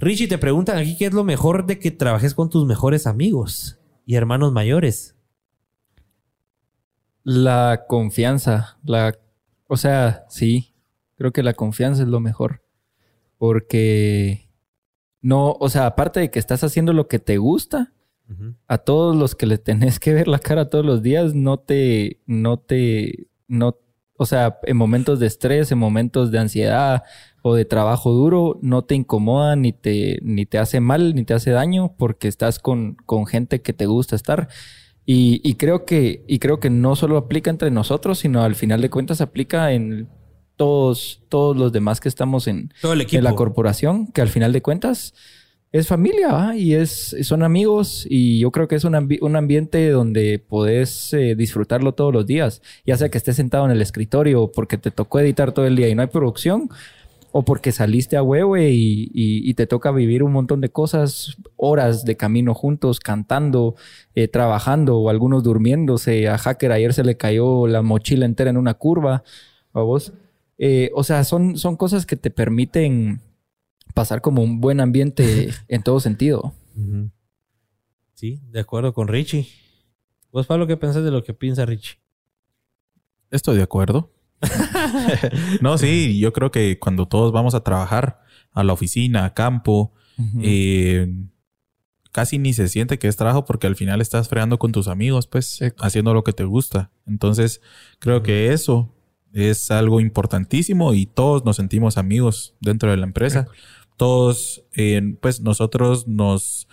Richie, 0.01 0.27
te 0.27 0.39
preguntan 0.39 0.79
aquí 0.79 0.97
qué 0.97 1.05
es 1.05 1.13
lo 1.13 1.23
mejor 1.23 1.67
de 1.67 1.77
que 1.77 1.91
trabajes 1.91 2.33
con 2.33 2.49
tus 2.49 2.65
mejores 2.65 3.05
amigos 3.05 3.79
y 4.03 4.15
hermanos 4.15 4.51
mayores. 4.51 5.15
La 7.23 7.85
confianza, 7.87 8.79
la, 8.83 9.15
o 9.67 9.77
sea, 9.77 10.25
sí, 10.27 10.73
creo 11.17 11.31
que 11.31 11.43
la 11.43 11.53
confianza 11.53 12.01
es 12.01 12.07
lo 12.07 12.19
mejor, 12.19 12.63
porque 13.37 14.49
no, 15.21 15.51
o 15.59 15.69
sea, 15.69 15.85
aparte 15.85 16.19
de 16.19 16.31
que 16.31 16.39
estás 16.39 16.63
haciendo 16.63 16.93
lo 16.93 17.07
que 17.07 17.19
te 17.19 17.37
gusta, 17.37 17.93
a 18.65 18.77
todos 18.79 19.15
los 19.15 19.35
que 19.35 19.45
le 19.45 19.57
tenés 19.59 19.99
que 19.99 20.13
ver 20.13 20.27
la 20.27 20.39
cara 20.39 20.69
todos 20.69 20.85
los 20.85 21.03
días, 21.03 21.35
no 21.35 21.59
te, 21.59 22.21
no 22.25 22.57
te, 22.57 23.27
no, 23.47 23.77
o 24.17 24.25
sea, 24.25 24.57
en 24.63 24.77
momentos 24.77 25.19
de 25.19 25.27
estrés, 25.27 25.71
en 25.71 25.77
momentos 25.77 26.31
de 26.31 26.39
ansiedad, 26.39 27.03
o 27.41 27.55
de 27.55 27.65
trabajo 27.65 28.11
duro 28.11 28.59
no 28.61 28.83
te 28.83 28.95
incomoda 28.95 29.55
ni 29.55 29.73
te, 29.73 30.19
ni 30.21 30.45
te 30.45 30.57
hace 30.57 30.79
mal 30.79 31.15
ni 31.15 31.23
te 31.23 31.33
hace 31.33 31.51
daño 31.51 31.93
porque 31.97 32.27
estás 32.27 32.59
con, 32.59 32.95
con 33.05 33.25
gente 33.25 33.61
que 33.61 33.73
te 33.73 33.85
gusta 33.85 34.15
estar. 34.15 34.47
Y, 35.05 35.41
y, 35.43 35.55
creo 35.55 35.83
que, 35.83 36.23
y 36.27 36.39
creo 36.39 36.59
que 36.59 36.69
no 36.69 36.95
solo 36.95 37.17
aplica 37.17 37.49
entre 37.49 37.71
nosotros, 37.71 38.19
sino 38.19 38.43
al 38.43 38.55
final 38.55 38.81
de 38.81 38.89
cuentas 38.91 39.19
aplica 39.19 39.73
en 39.73 40.07
todos, 40.55 41.23
todos 41.27 41.57
los 41.57 41.71
demás 41.71 41.99
que 41.99 42.07
estamos 42.07 42.47
en, 42.47 42.71
en 42.83 43.23
la 43.23 43.33
corporación, 43.33 44.07
que 44.07 44.21
al 44.21 44.29
final 44.29 44.53
de 44.53 44.61
cuentas 44.61 45.15
es 45.71 45.87
familia 45.87 46.53
y 46.55 46.73
es, 46.73 47.15
son 47.23 47.43
amigos 47.43 48.05
y 48.09 48.39
yo 48.39 48.51
creo 48.51 48.67
que 48.67 48.75
es 48.75 48.83
un, 48.83 49.17
un 49.21 49.35
ambiente 49.35 49.89
donde 49.89 50.37
podés 50.37 51.13
eh, 51.13 51.35
disfrutarlo 51.35 51.93
todos 51.93 52.13
los 52.13 52.25
días, 52.27 52.61
ya 52.85 52.97
sea 52.97 53.09
que 53.09 53.17
estés 53.17 53.37
sentado 53.37 53.65
en 53.65 53.71
el 53.71 53.81
escritorio 53.81 54.51
porque 54.51 54.77
te 54.77 54.91
tocó 54.91 55.19
editar 55.19 55.53
todo 55.53 55.65
el 55.65 55.75
día 55.75 55.87
y 55.87 55.95
no 55.95 56.01
hay 56.01 56.09
producción 56.09 56.69
o 57.31 57.43
porque 57.43 57.71
saliste 57.71 58.17
a 58.17 58.23
huevo 58.23 58.57
y, 58.57 59.53
te 59.55 59.67
toca 59.67 59.91
vivir 59.91 60.23
un 60.23 60.31
montón 60.31 60.61
de 60.61 60.69
cosas, 60.69 61.37
horas 61.55 62.03
de 62.05 62.17
camino 62.17 62.53
juntos, 62.53 62.99
cantando, 62.99 63.75
eh, 64.15 64.27
trabajando 64.27 64.97
o 64.97 65.09
algunos 65.09 65.43
durmiéndose. 65.43 66.27
A 66.27 66.37
Hacker 66.37 66.71
ayer 66.71 66.93
se 66.93 67.03
le 67.03 67.17
cayó 67.17 67.67
la 67.67 67.81
mochila 67.81 68.25
entera 68.25 68.49
en 68.49 68.57
una 68.57 68.73
curva. 68.73 69.23
¿A 69.73 69.81
vos? 69.81 70.13
Eh, 70.57 70.91
o 70.93 71.03
sea, 71.03 71.23
son, 71.23 71.57
son 71.57 71.75
cosas 71.75 72.05
que 72.05 72.15
te 72.15 72.31
permiten 72.31 73.21
pasar 73.93 74.21
como 74.21 74.41
un 74.41 74.61
buen 74.61 74.79
ambiente 74.79 75.49
en 75.67 75.83
todo 75.83 75.99
sentido. 75.99 76.53
Sí, 78.13 78.41
de 78.49 78.59
acuerdo 78.59 78.93
con 78.93 79.07
Richie. 79.07 79.47
¿Vos, 80.31 80.47
Pablo, 80.47 80.67
qué 80.67 80.77
pensás 80.77 81.03
de 81.03 81.11
lo 81.11 81.23
que 81.23 81.33
piensa 81.33 81.65
Richie? 81.65 81.97
Estoy 83.29 83.57
de 83.57 83.63
acuerdo. 83.63 84.09
no, 85.61 85.77
sí, 85.77 86.19
yo 86.19 86.33
creo 86.33 86.51
que 86.51 86.79
cuando 86.79 87.07
todos 87.07 87.31
vamos 87.31 87.55
a 87.55 87.63
trabajar 87.63 88.21
a 88.51 88.63
la 88.63 88.73
oficina, 88.73 89.25
a 89.25 89.33
campo, 89.33 89.93
eh, 90.41 91.11
casi 92.11 92.37
ni 92.37 92.53
se 92.53 92.67
siente 92.67 92.99
que 92.99 93.07
es 93.07 93.15
trabajo 93.15 93.45
porque 93.45 93.67
al 93.67 93.75
final 93.75 94.01
estás 94.01 94.29
fregando 94.29 94.59
con 94.59 94.71
tus 94.71 94.87
amigos, 94.87 95.27
pues, 95.27 95.59
haciendo 95.79 96.13
lo 96.13 96.23
que 96.23 96.33
te 96.33 96.43
gusta. 96.43 96.91
Entonces, 97.07 97.61
creo 97.99 98.23
que 98.23 98.53
eso 98.53 98.93
es 99.33 99.71
algo 99.71 99.99
importantísimo 99.99 100.93
y 100.93 101.05
todos 101.05 101.45
nos 101.45 101.55
sentimos 101.55 101.97
amigos 101.97 102.55
dentro 102.59 102.91
de 102.91 102.97
la 102.97 103.05
empresa. 103.05 103.47
Todos, 103.97 104.63
eh, 104.73 105.15
pues 105.21 105.41
nosotros 105.41 106.07
nos, 106.07 106.67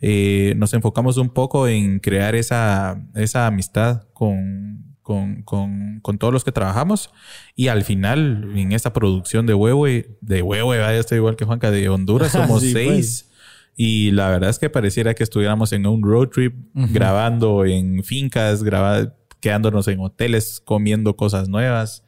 eh, 0.00 0.54
nos 0.56 0.74
enfocamos 0.74 1.16
un 1.16 1.30
poco 1.30 1.66
en 1.66 1.98
crear 1.98 2.34
esa, 2.34 3.02
esa 3.14 3.46
amistad 3.46 4.06
con, 4.12 4.83
con, 5.04 5.42
con, 5.42 6.00
con, 6.00 6.18
todos 6.18 6.32
los 6.32 6.42
que 6.44 6.50
trabajamos. 6.50 7.10
Y 7.54 7.68
al 7.68 7.84
final, 7.84 8.52
en 8.56 8.72
esta 8.72 8.92
producción 8.92 9.46
de 9.46 9.54
huevo, 9.54 9.86
de 9.86 10.42
huevo, 10.42 10.70
vaya, 10.70 10.98
estoy 10.98 11.18
igual 11.18 11.36
que 11.36 11.44
Juanca, 11.44 11.70
de 11.70 11.88
Honduras, 11.88 12.32
somos 12.32 12.62
pues. 12.62 12.72
seis. 12.72 13.30
Y 13.76 14.12
la 14.12 14.30
verdad 14.30 14.50
es 14.50 14.58
que 14.58 14.70
pareciera 14.70 15.14
que 15.14 15.22
estuviéramos 15.22 15.72
en 15.72 15.86
un 15.86 16.02
road 16.02 16.28
trip, 16.28 16.54
grabando 16.72 17.64
en 17.64 18.02
fincas, 18.02 18.62
grabando, 18.62 19.12
quedándonos 19.40 19.86
en 19.88 20.00
hoteles, 20.00 20.62
comiendo 20.64 21.16
cosas 21.16 21.48
nuevas. 21.48 22.02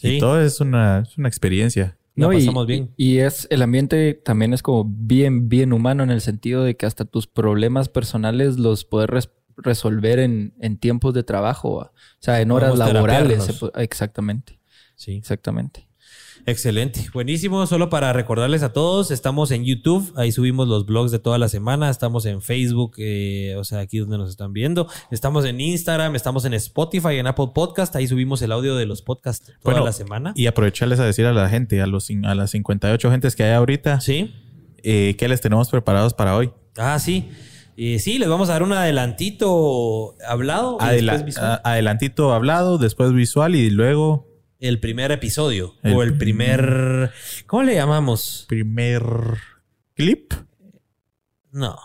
Y 0.00 0.18
todo 0.18 0.40
es 0.40 0.60
una, 0.60 1.00
es 1.00 1.18
una 1.18 1.28
experiencia. 1.28 1.98
No, 2.14 2.30
pasamos 2.30 2.64
y, 2.64 2.66
bien. 2.66 2.90
Y 2.96 3.18
es, 3.18 3.46
el 3.50 3.62
ambiente 3.62 4.14
también 4.14 4.54
es 4.54 4.62
como 4.62 4.84
bien, 4.84 5.48
bien 5.48 5.72
humano 5.72 6.02
en 6.02 6.10
el 6.10 6.20
sentido 6.20 6.64
de 6.64 6.76
que 6.76 6.86
hasta 6.86 7.04
tus 7.04 7.26
problemas 7.26 7.88
personales 7.88 8.58
los 8.58 8.84
puedes 8.84 9.08
resolver 9.58 10.18
en, 10.18 10.54
en, 10.60 10.78
tiempos 10.78 11.14
de 11.14 11.22
trabajo, 11.22 11.70
o 11.70 11.90
sea, 12.18 12.40
en 12.40 12.50
horas 12.50 12.76
laborales. 12.78 13.60
Exactamente. 13.74 14.60
Sí. 14.96 15.12
Exactamente. 15.12 15.88
Excelente, 16.46 17.06
buenísimo. 17.12 17.66
Solo 17.66 17.90
para 17.90 18.12
recordarles 18.14 18.62
a 18.62 18.72
todos, 18.72 19.10
estamos 19.10 19.50
en 19.50 19.66
YouTube, 19.66 20.12
ahí 20.16 20.32
subimos 20.32 20.66
los 20.66 20.86
blogs 20.86 21.10
de 21.10 21.18
toda 21.18 21.36
la 21.36 21.48
semana, 21.48 21.90
estamos 21.90 22.24
en 22.24 22.40
Facebook, 22.40 22.94
eh, 22.96 23.54
o 23.58 23.64
sea, 23.64 23.80
aquí 23.80 23.98
donde 23.98 24.16
nos 24.16 24.30
están 24.30 24.54
viendo, 24.54 24.88
estamos 25.10 25.44
en 25.44 25.60
Instagram, 25.60 26.16
estamos 26.16 26.46
en 26.46 26.54
Spotify, 26.54 27.16
en 27.16 27.26
Apple 27.26 27.48
Podcast, 27.54 27.94
ahí 27.96 28.08
subimos 28.08 28.40
el 28.40 28.52
audio 28.52 28.76
de 28.76 28.86
los 28.86 29.02
podcasts 29.02 29.52
toda 29.62 29.82
la 29.82 29.92
semana. 29.92 30.32
Y 30.36 30.46
aprovecharles 30.46 31.00
a 31.00 31.04
decir 31.04 31.26
a 31.26 31.34
la 31.34 31.50
gente, 31.50 31.82
a, 31.82 31.86
los, 31.86 32.08
a 32.24 32.34
las 32.34 32.50
58 32.52 33.10
gentes 33.10 33.36
que 33.36 33.44
hay 33.44 33.52
ahorita, 33.52 34.00
¿Sí? 34.00 34.34
Eh, 34.82 35.16
¿qué 35.18 35.28
les 35.28 35.42
tenemos 35.42 35.68
preparados 35.68 36.14
para 36.14 36.34
hoy? 36.34 36.50
Ah, 36.76 36.98
sí. 36.98 37.28
Eh, 37.80 38.00
sí, 38.00 38.18
les 38.18 38.28
vamos 38.28 38.48
a 38.48 38.54
dar 38.54 38.64
un 38.64 38.72
adelantito 38.72 40.16
hablado. 40.26 40.78
adelantito 40.80 42.32
hablado, 42.32 42.76
después 42.76 43.12
visual 43.12 43.54
y 43.54 43.70
luego 43.70 44.26
el 44.58 44.80
primer 44.80 45.12
episodio 45.12 45.76
o 45.84 46.02
el 46.02 46.18
primer... 46.18 47.12
¿Cómo 47.46 47.62
le 47.62 47.76
llamamos? 47.76 48.46
Primer 48.48 49.04
clip. 49.94 50.32
No. 51.52 51.78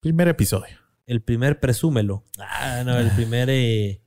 Primer 0.00 0.26
episodio. 0.26 0.76
El 1.06 1.22
primer 1.22 1.60
presúmelo. 1.60 2.24
Ah, 2.38 2.82
no, 2.84 2.98
el 2.98 3.12
primer... 3.12 3.48
Eh, 3.48 4.02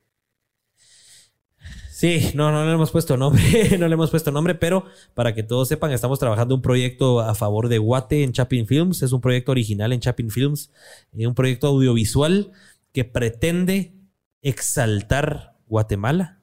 sí, 2.02 2.32
no, 2.34 2.50
no 2.50 2.64
le 2.64 2.72
hemos 2.72 2.90
puesto 2.90 3.16
nombre, 3.16 3.42
no 3.78 3.86
le 3.86 3.94
hemos 3.94 4.10
puesto 4.10 4.32
nombre, 4.32 4.56
pero 4.56 4.86
para 5.14 5.36
que 5.36 5.44
todos 5.44 5.68
sepan, 5.68 5.92
estamos 5.92 6.18
trabajando 6.18 6.56
un 6.56 6.60
proyecto 6.60 7.20
a 7.20 7.36
favor 7.36 7.68
de 7.68 7.78
Guate 7.78 8.24
en 8.24 8.32
Chapin 8.32 8.66
Films. 8.66 9.02
Es 9.02 9.12
un 9.12 9.20
proyecto 9.20 9.52
original 9.52 9.92
en 9.92 10.00
Chapin 10.00 10.28
Films, 10.28 10.72
eh, 11.16 11.28
un 11.28 11.34
proyecto 11.36 11.68
audiovisual 11.68 12.50
que 12.92 13.04
pretende 13.04 13.94
exaltar 14.42 15.54
Guatemala 15.68 16.40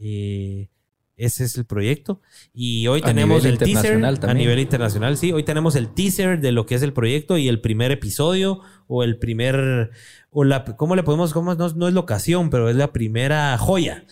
eh, 0.00 0.68
ese 1.16 1.44
es 1.44 1.56
el 1.58 1.64
proyecto. 1.64 2.20
Y 2.52 2.86
hoy 2.86 3.00
tenemos 3.02 3.44
el 3.44 3.58
teaser 3.58 4.04
a 4.04 4.34
nivel 4.34 4.58
internacional. 4.58 5.16
Sí, 5.16 5.32
hoy 5.32 5.42
tenemos 5.44 5.76
el 5.76 5.92
teaser 5.92 6.40
de 6.40 6.52
lo 6.52 6.66
que 6.66 6.76
es 6.76 6.82
el 6.82 6.92
proyecto 6.92 7.38
y 7.38 7.48
el 7.48 7.60
primer 7.60 7.90
episodio 7.90 8.60
o 8.86 9.02
el 9.02 9.18
primer 9.18 9.90
o 10.30 10.44
la 10.44 10.64
cómo 10.64 10.94
le 10.94 11.02
podemos 11.02 11.32
cómo 11.32 11.54
no, 11.54 11.68
no 11.70 11.88
es 11.88 11.94
locación, 11.94 12.50
pero 12.50 12.68
es 12.68 12.76
la 12.76 12.92
primera 12.92 13.56
joya. 13.58 14.04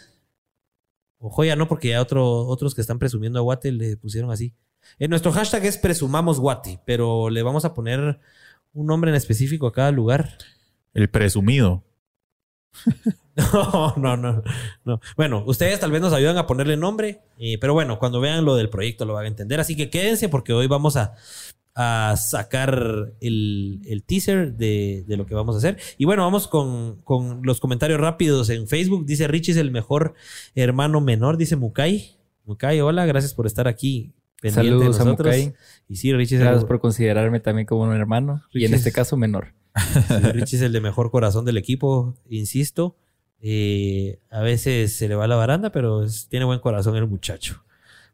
O 1.18 1.30
joya 1.30 1.56
no 1.56 1.68
porque 1.68 1.88
ya 1.88 2.02
otro, 2.02 2.46
otros 2.46 2.74
que 2.74 2.80
están 2.80 2.98
presumiendo 2.98 3.38
a 3.38 3.42
Guate 3.42 3.72
le 3.72 3.96
pusieron 3.96 4.30
así. 4.30 4.54
En 4.98 5.10
nuestro 5.10 5.32
hashtag 5.32 5.64
es 5.64 5.78
presumamos 5.78 6.38
Guate, 6.38 6.80
pero 6.84 7.30
le 7.30 7.42
vamos 7.42 7.64
a 7.64 7.74
poner 7.74 8.20
un 8.72 8.86
nombre 8.86 9.10
en 9.10 9.16
específico 9.16 9.66
a 9.66 9.72
cada 9.72 9.90
lugar. 9.90 10.38
El 10.94 11.08
presumido. 11.08 11.84
No, 13.36 13.92
no, 13.98 14.16
no, 14.16 14.42
no. 14.86 15.00
Bueno, 15.14 15.44
ustedes 15.46 15.78
tal 15.78 15.92
vez 15.92 16.00
nos 16.00 16.14
ayudan 16.14 16.38
a 16.38 16.46
ponerle 16.46 16.78
nombre, 16.78 17.20
eh, 17.38 17.58
pero 17.60 17.74
bueno, 17.74 17.98
cuando 17.98 18.18
vean 18.18 18.46
lo 18.46 18.56
del 18.56 18.70
proyecto 18.70 19.04
lo 19.04 19.12
van 19.12 19.26
a 19.26 19.28
entender. 19.28 19.60
Así 19.60 19.76
que 19.76 19.90
quédense 19.90 20.30
porque 20.30 20.54
hoy 20.54 20.68
vamos 20.68 20.96
a, 20.96 21.14
sacar 22.16 23.12
el, 23.20 24.02
teaser 24.06 24.54
de, 24.54 25.04
lo 25.08 25.26
que 25.26 25.34
vamos 25.34 25.54
a 25.54 25.58
hacer. 25.58 25.78
Y 25.98 26.06
bueno, 26.06 26.22
vamos 26.22 26.48
con, 26.48 27.02
los 27.42 27.60
comentarios 27.60 28.00
rápidos 28.00 28.48
en 28.50 28.66
Facebook. 28.66 29.04
Dice 29.04 29.28
Richie 29.28 29.52
es 29.52 29.58
el 29.58 29.70
mejor 29.70 30.14
hermano 30.54 31.00
menor, 31.00 31.36
dice 31.36 31.56
Mukai. 31.56 32.16
Mukai, 32.44 32.80
hola, 32.80 33.04
gracias 33.06 33.34
por 33.34 33.46
estar 33.46 33.68
aquí. 33.68 34.12
Saludos 34.42 35.00
a 35.00 35.04
Mukai. 35.04 35.54
Y 35.88 35.96
sí, 35.96 36.12
Richie 36.12 36.38
Gracias 36.38 36.64
por 36.64 36.80
considerarme 36.80 37.40
también 37.40 37.66
como 37.66 37.82
un 37.82 37.94
hermano. 37.94 38.42
y 38.52 38.64
en 38.64 38.74
este 38.74 38.92
caso 38.92 39.16
menor. 39.16 39.52
Richie 40.32 40.56
es 40.56 40.62
el 40.62 40.72
de 40.72 40.80
mejor 40.80 41.10
corazón 41.10 41.44
del 41.44 41.58
equipo, 41.58 42.14
insisto. 42.30 42.96
Eh, 43.42 44.18
a 44.30 44.40
veces 44.40 44.96
se 44.96 45.08
le 45.08 45.14
va 45.14 45.26
la 45.26 45.36
baranda, 45.36 45.70
pero 45.70 46.06
tiene 46.30 46.46
buen 46.46 46.60
corazón 46.60 46.96
el 46.96 47.06
muchacho. 47.06 47.65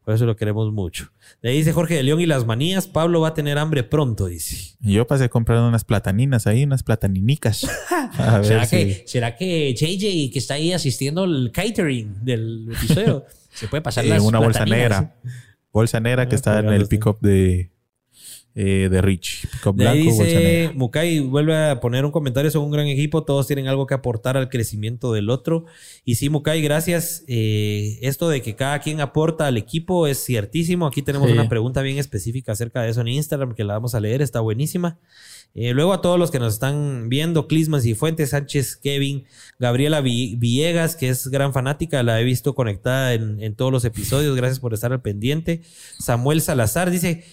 Por 0.04 0.14
eso 0.14 0.26
lo 0.26 0.34
queremos 0.36 0.72
mucho. 0.72 1.12
De 1.42 1.50
ahí 1.50 1.58
dice 1.58 1.72
Jorge 1.72 1.94
de 1.94 2.02
León 2.02 2.20
y 2.20 2.26
las 2.26 2.44
manías. 2.44 2.88
Pablo 2.88 3.20
va 3.20 3.28
a 3.28 3.34
tener 3.34 3.58
hambre 3.58 3.84
pronto, 3.84 4.26
dice. 4.26 4.76
Yo 4.80 5.06
pasé 5.06 5.28
comprando 5.28 5.68
unas 5.68 5.84
plataninas 5.84 6.46
ahí, 6.46 6.64
unas 6.64 6.82
plataninicas. 6.82 7.60
¿Será, 8.42 8.66
que, 8.66 9.04
¿Será 9.06 9.36
que 9.36 9.74
JJ, 9.74 10.32
que 10.32 10.38
está 10.38 10.54
ahí 10.54 10.72
asistiendo 10.72 11.22
al 11.22 11.50
catering 11.52 12.24
del 12.24 12.68
episodio, 12.72 13.24
se 13.52 13.68
puede 13.68 13.80
pasar 13.80 14.04
en 14.04 14.20
una 14.20 14.38
bolsa 14.38 14.64
negra? 14.64 15.14
Bolsa 15.72 16.00
negra 16.00 16.28
que 16.28 16.34
ah, 16.34 16.36
está 16.36 16.58
en 16.58 16.68
el 16.68 16.86
pick-up 16.86 17.18
de, 17.20 17.71
eh, 18.54 18.88
de 18.90 19.00
Rich. 19.00 19.48
dice 19.74 20.72
Mukai, 20.74 21.20
vuelve 21.20 21.56
a 21.56 21.80
poner 21.80 22.04
un 22.04 22.10
comentario, 22.10 22.50
son 22.50 22.64
un 22.64 22.70
gran 22.70 22.86
equipo, 22.86 23.24
todos 23.24 23.46
tienen 23.46 23.66
algo 23.66 23.86
que 23.86 23.94
aportar 23.94 24.36
al 24.36 24.48
crecimiento 24.48 25.12
del 25.12 25.30
otro. 25.30 25.64
Y 26.04 26.16
sí, 26.16 26.28
Mukai, 26.28 26.60
gracias. 26.60 27.24
Eh, 27.28 27.98
esto 28.02 28.28
de 28.28 28.42
que 28.42 28.54
cada 28.54 28.80
quien 28.80 29.00
aporta 29.00 29.46
al 29.46 29.56
equipo 29.56 30.06
es 30.06 30.22
ciertísimo. 30.24 30.86
Aquí 30.86 31.02
tenemos 31.02 31.30
una 31.30 31.48
pregunta 31.48 31.82
bien 31.82 31.98
específica 31.98 32.52
acerca 32.52 32.82
de 32.82 32.90
eso 32.90 33.00
en 33.00 33.08
Instagram 33.08 33.54
que 33.54 33.64
la 33.64 33.74
vamos 33.74 33.94
a 33.94 34.00
leer, 34.00 34.20
está 34.20 34.40
buenísima. 34.40 34.98
Eh, 35.54 35.74
luego 35.74 35.92
a 35.92 36.00
todos 36.00 36.18
los 36.18 36.30
que 36.30 36.38
nos 36.38 36.54
están 36.54 37.08
viendo, 37.10 37.46
Clismas 37.46 37.84
y 37.84 37.94
Fuentes, 37.94 38.30
Sánchez, 38.30 38.76
Kevin, 38.76 39.24
Gabriela 39.58 40.00
Villegas, 40.00 40.96
que 40.96 41.10
es 41.10 41.28
gran 41.28 41.52
fanática, 41.52 42.02
la 42.02 42.18
he 42.20 42.24
visto 42.24 42.54
conectada 42.54 43.12
en, 43.12 43.42
en 43.42 43.54
todos 43.54 43.70
los 43.70 43.84
episodios, 43.84 44.34
gracias 44.34 44.60
por 44.60 44.72
estar 44.72 44.92
al 44.92 45.02
pendiente. 45.02 45.60
Samuel 45.98 46.40
Salazar 46.40 46.90
dice, 46.90 47.24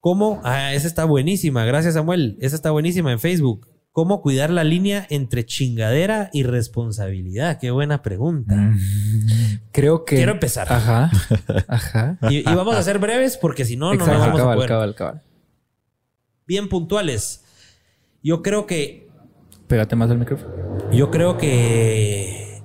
¿Cómo? 0.00 0.40
Ah, 0.44 0.72
esa 0.72 0.86
está 0.86 1.04
buenísima. 1.04 1.64
Gracias, 1.64 1.94
Samuel. 1.94 2.38
Esa 2.40 2.56
está 2.56 2.70
buenísima 2.70 3.12
en 3.12 3.20
Facebook. 3.20 3.68
¿Cómo 3.92 4.22
cuidar 4.22 4.50
la 4.50 4.64
línea 4.64 5.06
entre 5.10 5.44
chingadera 5.44 6.30
y 6.32 6.44
responsabilidad? 6.44 7.58
Qué 7.58 7.70
buena 7.70 8.02
pregunta. 8.02 8.54
Mm. 8.54 8.78
Creo 9.72 10.04
que. 10.04 10.16
Quiero 10.16 10.32
empezar. 10.32 10.72
Ajá. 10.72 11.10
Ajá. 11.68 12.18
Y, 12.30 12.42
vamos 12.44 12.76
a 12.76 12.82
ser 12.82 12.98
breves 12.98 13.36
porque 13.36 13.64
si 13.64 13.76
no, 13.76 13.92
no 13.92 14.06
nos 14.06 14.08
vamos 14.08 14.40
a 14.40 14.54
poder. 14.54 15.22
Bien 16.46 16.68
puntuales. 16.68 17.44
Yo 18.22 18.42
creo 18.42 18.66
que. 18.66 19.08
Pégate 19.66 19.96
más 19.96 20.10
al 20.10 20.18
micrófono. 20.18 20.52
Yo 20.92 21.10
creo 21.10 21.36
que. 21.36 22.62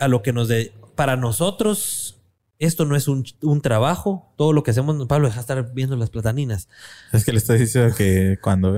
A 0.00 0.08
lo 0.08 0.22
que 0.22 0.32
nos. 0.32 0.48
De, 0.48 0.74
para 0.96 1.16
nosotros 1.16 2.17
esto 2.58 2.84
no 2.84 2.96
es 2.96 3.06
un, 3.06 3.24
trabajo. 3.62 4.32
Todo 4.36 4.52
lo 4.52 4.62
que 4.62 4.72
hacemos, 4.72 5.06
Pablo, 5.06 5.28
deja 5.28 5.36
de 5.36 5.40
estar 5.42 5.74
viendo 5.74 5.96
las 5.96 6.10
plataninas. 6.10 6.68
Es 7.12 7.24
que 7.24 7.32
le 7.32 7.38
estoy 7.38 7.58
diciendo 7.58 7.94
que 7.96 8.38
cuando 8.42 8.72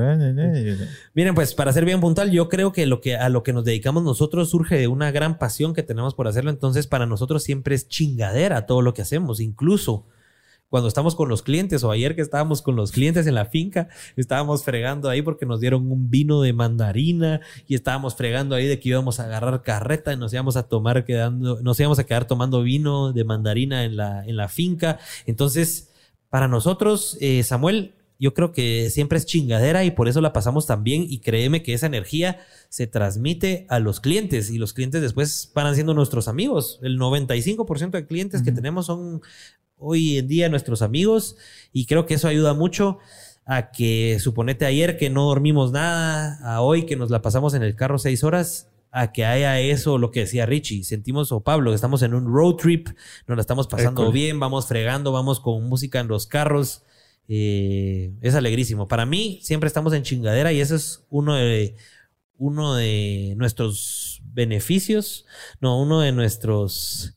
Miren, 1.15 1.35
pues 1.35 1.55
para 1.55 1.73
ser 1.73 1.85
bien 1.85 2.01
puntual, 2.01 2.31
yo 2.31 2.49
creo 2.49 2.73
que, 2.73 2.87
lo 2.87 3.01
que 3.01 3.17
a 3.17 3.29
lo 3.29 3.43
que 3.43 3.53
nos 3.53 3.65
dedicamos 3.65 4.03
nosotros 4.03 4.51
surge 4.51 4.77
de 4.77 4.89
una 4.89 5.11
gran 5.11 5.39
pasión 5.39 5.73
que 5.73 5.83
tenemos 5.83 6.15
por 6.15 6.29
hacerlo. 6.29 6.51
Entonces, 6.51 6.87
para 6.87 7.07
nosotros 7.07 7.43
siempre 7.43 7.75
es 7.75 7.89
chingadera 7.89 8.67
todo 8.67 8.83
lo 8.83 8.93
que 8.93 9.03
hacemos. 9.03 9.41
Incluso 9.41 10.07
cuando 10.71 10.89
estamos 10.89 11.17
con 11.17 11.29
los 11.29 11.43
clientes 11.43 11.83
o 11.85 11.91
ayer 11.91 12.15
que 12.15 12.23
estábamos 12.23 12.63
con 12.63 12.77
los 12.77 12.93
clientes 12.93 13.27
en 13.27 13.35
la 13.35 13.45
finca, 13.45 13.89
estábamos 14.17 14.65
fregando 14.65 15.09
ahí 15.09 15.21
porque 15.21 15.45
nos 15.45 15.61
dieron 15.61 15.91
un 15.91 16.11
vino 16.11 16.41
de 16.41 16.53
mandarina 16.53 17.41
y 17.67 17.75
estábamos 17.75 18.15
fregando 18.15 18.55
ahí 18.55 18.67
de 18.67 18.79
que 18.79 18.91
íbamos 18.91 19.19
a 19.19 19.25
agarrar 19.25 19.63
carreta 19.63 20.13
y 20.13 20.17
nos 20.17 20.33
íbamos 20.33 20.57
a 20.57 20.69
tomar 20.69 21.05
quedando, 21.05 21.61
nos 21.61 21.79
íbamos 21.81 21.99
a 21.99 22.05
quedar 22.05 22.27
tomando 22.27 22.63
vino 22.63 23.13
de 23.13 23.25
mandarina 23.25 23.85
en 23.85 23.97
la, 23.97 24.25
en 24.25 24.37
la 24.37 24.49
finca. 24.49 24.99
Entonces, 25.27 25.91
para 26.29 26.47
nosotros, 26.47 27.19
eh, 27.21 27.43
Samuel, 27.43 27.95
yo 28.21 28.35
creo 28.35 28.53
que 28.53 28.91
siempre 28.91 29.17
es 29.17 29.25
chingadera 29.25 29.83
y 29.85 29.93
por 29.93 30.07
eso 30.07 30.21
la 30.21 30.35
pasamos 30.35 30.67
tan 30.67 30.85
bien 30.85 31.07
y 31.09 31.21
créeme 31.21 31.63
que 31.63 31.73
esa 31.73 31.87
energía 31.87 32.39
se 32.69 32.87
transmite 32.87 33.65
a 33.71 33.81
los 33.81 33.99
clientes 33.99 34.51
y 34.51 34.59
los 34.59 34.75
clientes 34.75 35.01
después 35.01 35.51
van 35.55 35.75
siendo 35.75 35.95
nuestros 35.95 36.29
amigos. 36.29 36.79
El 36.83 36.99
95% 36.99 37.91
de 37.93 38.07
clientes 38.07 38.43
que 38.43 38.53
tenemos 38.53 38.87
son 38.87 39.23
hoy 39.81 40.19
en 40.19 40.29
día 40.29 40.49
nuestros 40.49 40.83
amigos 40.83 41.37
y 41.73 41.87
creo 41.87 42.07
que 42.07 42.15
eso 42.15 42.29
ayuda 42.29 42.55
mucho 42.55 42.99
a 43.47 43.73
que 43.73 44.19
suponete 44.21 44.65
ayer 44.65 44.97
que 44.97 45.11
no 45.11 45.25
dormimos 45.25 45.73
nada, 45.73 46.39
a 46.45 46.61
hoy 46.61 46.87
que 46.87 46.97
nos 46.97 47.11
la 47.11 47.23
pasamos 47.23 47.55
en 47.55 47.63
el 47.63 47.75
carro 47.75 47.99
seis 47.99 48.23
horas, 48.23 48.69
a 48.93 49.13
que 49.13 49.25
haya 49.25 49.59
eso, 49.61 49.99
lo 49.99 50.11
que 50.11 50.21
decía 50.21 50.47
Richie. 50.47 50.85
Sentimos, 50.85 51.33
o 51.33 51.41
Pablo, 51.41 51.71
que 51.71 51.75
estamos 51.75 52.03
en 52.03 52.15
un 52.15 52.33
road 52.33 52.57
trip, 52.57 52.89
nos 53.27 53.37
la 53.37 53.41
estamos 53.41 53.67
pasando 53.67 54.13
bien, 54.13 54.39
vamos 54.39 54.67
fregando, 54.67 55.13
vamos 55.13 55.41
con 55.41 55.69
música 55.69 56.01
en 56.01 56.09
los 56.09 56.27
carros. 56.27 56.83
Eh, 57.29 58.13
es 58.21 58.35
alegrísimo. 58.35 58.89
Para 58.89 59.07
mí, 59.07 59.41
siempre 59.43 59.69
estamos 59.69 59.93
en 59.95 60.03
chingadera 60.03 60.53
y 60.53 60.61
eso 60.61 60.75
es 60.75 61.05
uno 61.11 61.35
de, 61.35 61.77
uno 62.39 62.75
de 62.75 63.35
nuestros 63.37 64.23
beneficios, 64.25 65.27
no, 65.61 65.81
uno 65.81 66.01
de 66.01 66.13
nuestros 66.13 67.17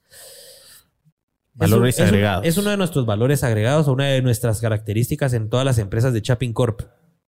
valores 1.53 1.99
agregados. 1.99 2.45
Es, 2.45 2.57
uno 2.57 2.69
de 2.69 2.77
nuestros 2.77 3.05
valores 3.05 3.43
agregados 3.43 3.87
o 3.87 3.93
una 3.93 4.05
de 4.05 4.21
nuestras 4.21 4.61
características 4.61 5.33
en 5.33 5.49
todas 5.49 5.65
las 5.65 5.77
empresas 5.77 6.13
de 6.13 6.21
Chapping 6.21 6.53
Corp 6.53 6.81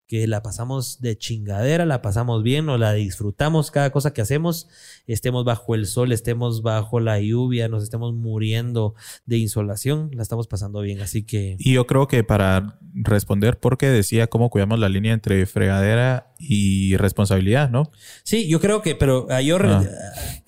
que 0.06 0.26
la 0.26 0.42
pasamos 0.42 1.00
de 1.00 1.18
chingadera, 1.18 1.84
la 1.84 2.00
pasamos 2.00 2.42
bien 2.42 2.68
o 2.68 2.78
la 2.78 2.92
disfrutamos 2.92 3.70
cada 3.70 3.90
cosa 3.90 4.12
que 4.12 4.20
hacemos, 4.20 4.68
estemos 5.06 5.44
bajo 5.44 5.74
el 5.74 5.86
sol, 5.86 6.12
estemos 6.12 6.62
bajo 6.62 7.00
la 7.00 7.20
lluvia, 7.20 7.68
nos 7.68 7.82
estemos 7.82 8.14
muriendo 8.14 8.94
de 9.24 9.38
insolación, 9.38 10.10
la 10.14 10.22
estamos 10.22 10.46
pasando 10.46 10.80
bien, 10.80 11.00
así 11.00 11.24
que... 11.24 11.56
Y 11.58 11.72
yo 11.72 11.86
creo 11.86 12.06
que 12.06 12.22
para 12.22 12.78
responder, 12.94 13.58
porque 13.58 13.88
decía 13.88 14.28
cómo 14.28 14.48
cuidamos 14.48 14.78
la 14.78 14.88
línea 14.88 15.12
entre 15.12 15.44
fregadera 15.46 16.32
y 16.38 16.96
responsabilidad, 16.96 17.70
¿no? 17.70 17.90
Sí, 18.22 18.46
yo 18.48 18.60
creo 18.60 18.82
que, 18.82 18.94
pero 18.94 19.26
yo... 19.40 19.58
Ah. 19.60 19.84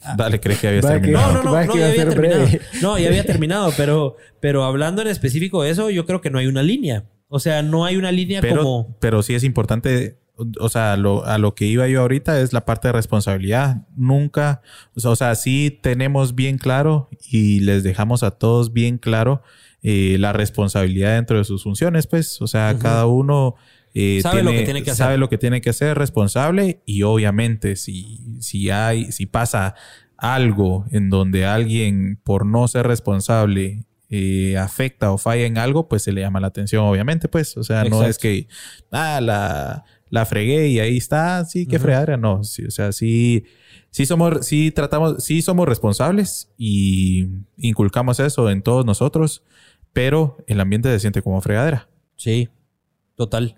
Ah, 0.02 0.14
Dale, 0.16 0.38
crees 0.38 0.60
que 0.60 0.68
habías 0.68 0.86
terminado. 0.86 1.32
no, 1.32 1.42
no, 1.42 1.50
no, 1.50 1.64
no, 1.64 1.76
ya 1.76 1.88
había 1.88 2.08
terminado. 2.08 2.46
No, 2.80 2.98
ya 2.98 3.08
había 3.08 3.24
terminado, 3.24 3.72
pero, 3.76 4.16
pero 4.40 4.62
hablando 4.62 5.02
en 5.02 5.08
específico 5.08 5.64
de 5.64 5.70
eso, 5.70 5.90
yo 5.90 6.06
creo 6.06 6.20
que 6.20 6.30
no 6.30 6.38
hay 6.38 6.46
una 6.46 6.62
línea. 6.62 7.04
O 7.28 7.38
sea, 7.38 7.62
no 7.62 7.84
hay 7.84 7.96
una 7.96 8.10
línea 8.10 8.40
como. 8.40 8.96
Pero 9.00 9.22
sí 9.22 9.34
es 9.34 9.44
importante. 9.44 10.18
O 10.60 10.68
sea, 10.68 10.96
lo, 10.96 11.24
a 11.24 11.36
lo 11.38 11.54
que 11.54 11.66
iba 11.66 11.88
yo 11.88 12.00
ahorita 12.00 12.40
es 12.40 12.52
la 12.52 12.64
parte 12.64 12.88
de 12.88 12.92
responsabilidad. 12.92 13.86
Nunca, 13.96 14.62
o 14.94 15.16
sea, 15.16 15.34
sí 15.34 15.76
tenemos 15.82 16.34
bien 16.34 16.58
claro 16.58 17.08
y 17.28 17.60
les 17.60 17.82
dejamos 17.82 18.22
a 18.22 18.30
todos 18.30 18.72
bien 18.72 18.98
claro 18.98 19.42
eh, 19.82 20.16
la 20.18 20.32
responsabilidad 20.32 21.16
dentro 21.16 21.38
de 21.38 21.44
sus 21.44 21.64
funciones, 21.64 22.06
pues. 22.06 22.40
O 22.40 22.46
sea, 22.46 22.76
cada 22.78 23.06
uno 23.06 23.56
eh, 23.94 24.20
sabe 24.22 24.42
lo 24.42 24.52
que 24.52 24.62
tiene 24.62 24.82
que 24.82 24.90
hacer. 24.90 25.04
Sabe 25.04 25.18
lo 25.18 25.28
que 25.28 25.38
tiene 25.38 25.60
que 25.60 25.70
hacer, 25.70 25.98
responsable. 25.98 26.82
Y 26.86 27.02
obviamente, 27.02 27.76
si, 27.76 28.40
si 28.40 28.70
hay, 28.70 29.10
si 29.12 29.26
pasa 29.26 29.74
algo 30.16 30.84
en 30.90 31.10
donde 31.10 31.46
alguien, 31.46 32.20
por 32.22 32.46
no 32.46 32.66
ser 32.68 32.86
responsable, 32.86 33.84
eh, 34.10 34.56
afecta 34.56 35.12
o 35.12 35.18
falla 35.18 35.44
en 35.44 35.58
algo, 35.58 35.88
pues 35.88 36.02
se 36.02 36.12
le 36.12 36.22
llama 36.22 36.40
la 36.40 36.48
atención, 36.48 36.84
obviamente, 36.84 37.28
pues. 37.28 37.56
O 37.56 37.62
sea, 37.62 37.84
no 37.84 38.04
es 38.04 38.18
que, 38.18 38.48
ah, 38.90 39.20
la, 39.20 39.84
la 40.10 40.26
fregué 40.26 40.68
y 40.68 40.80
ahí 40.80 40.96
está, 40.96 41.44
sí, 41.44 41.66
qué 41.66 41.78
fregadera. 41.78 42.16
No, 42.16 42.42
sí, 42.44 42.64
o 42.64 42.70
sea, 42.70 42.92
sí, 42.92 43.44
sí 43.90 44.06
somos, 44.06 44.46
sí 44.46 44.70
tratamos, 44.70 45.22
sí 45.22 45.42
somos 45.42 45.68
responsables 45.68 46.50
y 46.56 47.28
inculcamos 47.56 48.20
eso 48.20 48.50
en 48.50 48.62
todos 48.62 48.86
nosotros, 48.86 49.42
pero 49.92 50.38
el 50.46 50.60
ambiente 50.60 50.88
se 50.90 51.00
siente 51.00 51.22
como 51.22 51.40
fregadera. 51.40 51.88
Sí, 52.16 52.48
total. 53.14 53.56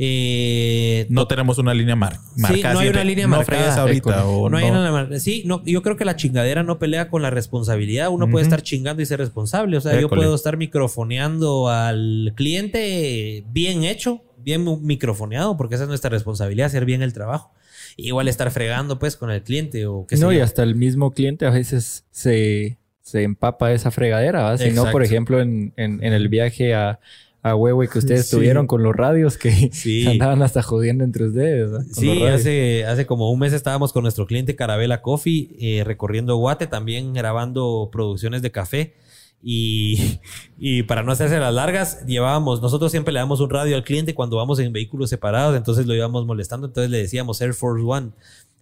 Eh, 0.00 1.06
no 1.10 1.26
tenemos 1.26 1.58
una 1.58 1.74
línea 1.74 1.96
mar 1.96 2.20
marcada. 2.36 2.70
Sí, 2.70 2.74
no 2.74 2.78
hay 2.78 2.88
una 2.88 3.02
línea 3.02 3.26
marcada. 3.26 3.80
ahorita 3.80 4.26
o 4.26 4.48
no, 4.48 4.56
hay 4.56 4.70
una, 4.70 5.18
Sí, 5.18 5.42
no, 5.44 5.64
yo 5.64 5.82
creo 5.82 5.96
que 5.96 6.04
la 6.04 6.14
chingadera 6.14 6.62
no 6.62 6.78
pelea 6.78 7.10
con 7.10 7.20
la 7.20 7.30
responsabilidad. 7.30 8.08
Uno 8.10 8.30
puede 8.30 8.44
estar 8.44 8.62
chingando 8.62 9.02
y 9.02 9.06
ser 9.06 9.18
responsable. 9.18 9.76
O 9.76 9.80
sea, 9.80 10.00
yo 10.00 10.08
puedo 10.08 10.36
estar 10.36 10.56
microfoneando 10.56 11.68
al 11.68 12.32
cliente 12.36 13.44
bien 13.50 13.82
hecho, 13.82 14.22
bien 14.38 14.64
microfoneado, 14.82 15.56
porque 15.56 15.74
esa 15.74 15.84
es 15.84 15.88
nuestra 15.88 16.10
responsabilidad, 16.10 16.68
hacer 16.68 16.84
bien 16.84 17.02
el 17.02 17.12
trabajo. 17.12 17.52
Igual 17.96 18.28
estar 18.28 18.52
fregando 18.52 19.00
pues 19.00 19.16
con 19.16 19.32
el 19.32 19.42
cliente 19.42 19.84
o 19.86 20.06
qué 20.06 20.16
No, 20.16 20.32
y 20.32 20.38
hasta 20.38 20.62
el 20.62 20.76
mismo 20.76 21.10
cliente 21.10 21.44
a 21.44 21.50
veces 21.50 22.04
se, 22.12 22.78
se 23.02 23.24
empapa 23.24 23.72
esa 23.72 23.90
fregadera. 23.90 24.56
Si 24.58 24.70
no, 24.70 24.92
por 24.92 25.02
ejemplo, 25.02 25.40
en, 25.40 25.72
en 25.76 26.00
el 26.04 26.28
viaje 26.28 26.74
a 26.74 27.00
a 27.42 27.54
huevo 27.54 27.84
y 27.84 27.88
que 27.88 27.98
ustedes 27.98 28.28
tuvieron 28.28 28.66
con 28.66 28.82
los 28.82 28.94
radios 28.94 29.36
que 29.36 29.70
andaban 30.08 30.42
hasta 30.42 30.62
jodiendo 30.62 31.04
entre 31.04 31.28
ustedes. 31.28 31.70
Sí, 31.92 32.24
hace, 32.24 32.84
hace 32.84 33.06
como 33.06 33.30
un 33.30 33.38
mes 33.38 33.52
estábamos 33.52 33.92
con 33.92 34.02
nuestro 34.02 34.26
cliente 34.26 34.56
Carabela 34.56 35.02
Coffee 35.02 35.50
eh, 35.60 35.84
recorriendo 35.84 36.36
Guate, 36.36 36.66
también 36.66 37.14
grabando 37.14 37.88
producciones 37.92 38.42
de 38.42 38.50
café. 38.50 38.94
Y, 39.40 40.18
y, 40.58 40.82
para 40.82 41.04
no 41.04 41.12
hacerse 41.12 41.38
las 41.38 41.54
largas, 41.54 42.04
llevábamos, 42.06 42.60
nosotros 42.60 42.90
siempre 42.90 43.14
le 43.14 43.20
damos 43.20 43.40
un 43.40 43.50
radio 43.50 43.76
al 43.76 43.84
cliente 43.84 44.14
cuando 44.14 44.36
vamos 44.36 44.58
en 44.58 44.72
vehículos 44.72 45.10
separados, 45.10 45.56
entonces 45.56 45.86
lo 45.86 45.94
íbamos 45.94 46.26
molestando, 46.26 46.66
entonces 46.66 46.90
le 46.90 46.98
decíamos 46.98 47.40
Air 47.40 47.54
Force 47.54 47.84
One 47.86 48.10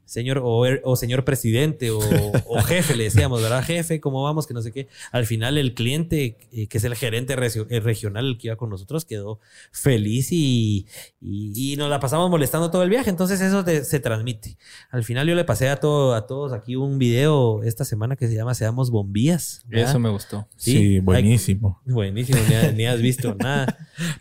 señor 0.07 0.43
er, 0.67 0.81
o, 0.85 0.97
señor 0.97 1.25
presidente 1.25 1.91
o, 1.91 2.01
jefe, 2.67 2.97
le 2.97 3.05
decíamos, 3.05 3.43
¿verdad? 3.43 3.63
Jefe, 3.63 4.01
¿cómo 4.01 4.23
vamos? 4.23 4.47
Que 4.47 4.55
no 4.55 4.63
sé 4.63 4.73
qué. 4.73 4.89
Al 5.13 5.27
final 5.27 5.59
el 5.59 5.75
cliente, 5.75 6.39
eh, 6.53 6.69
que 6.69 6.79
es 6.79 6.85
el 6.85 6.95
gerente 6.95 7.35
eh, 7.35 7.81
regional 7.81 8.27
el 8.27 8.39
que 8.39 8.47
iba 8.47 8.57
con 8.57 8.71
nosotros, 8.71 9.05
quedó 9.05 9.41
feliz 9.73 10.29
y, 10.31 10.87
y, 11.21 11.77
nos 11.77 11.91
la 11.91 12.01
pasamos 12.01 12.31
molestando 12.31 12.71
todo 12.71 12.85
el 12.85 12.89
viaje. 12.89 13.11
Entonces 13.11 13.41
eso 13.41 13.65
se 13.65 14.01
transmite. 14.01 14.57
Al 14.91 15.05
final 15.05 15.27
yo 15.27 15.35
le 15.35 15.45
pasé 15.45 15.69
a, 15.69 15.77
todo, 15.77 16.15
a 16.15 16.27
todos 16.27 16.53
aquí 16.53 16.77
un 16.77 16.99
video 16.99 17.63
esta 17.65 17.85
semana 17.85 18.17
que 18.17 18.29
se 18.29 18.35
llama 18.35 18.55
Seamos 18.55 18.91
Bombías. 18.91 19.65
Eso 19.71 19.99
me 19.99 20.09
gustó. 20.09 20.47
Sí, 20.57 21.01
buenísimo. 21.01 21.83
buenísimo, 21.85 22.39
ni, 22.75 22.87
has 22.87 23.01
visto 23.03 23.35
nada. 23.39 23.77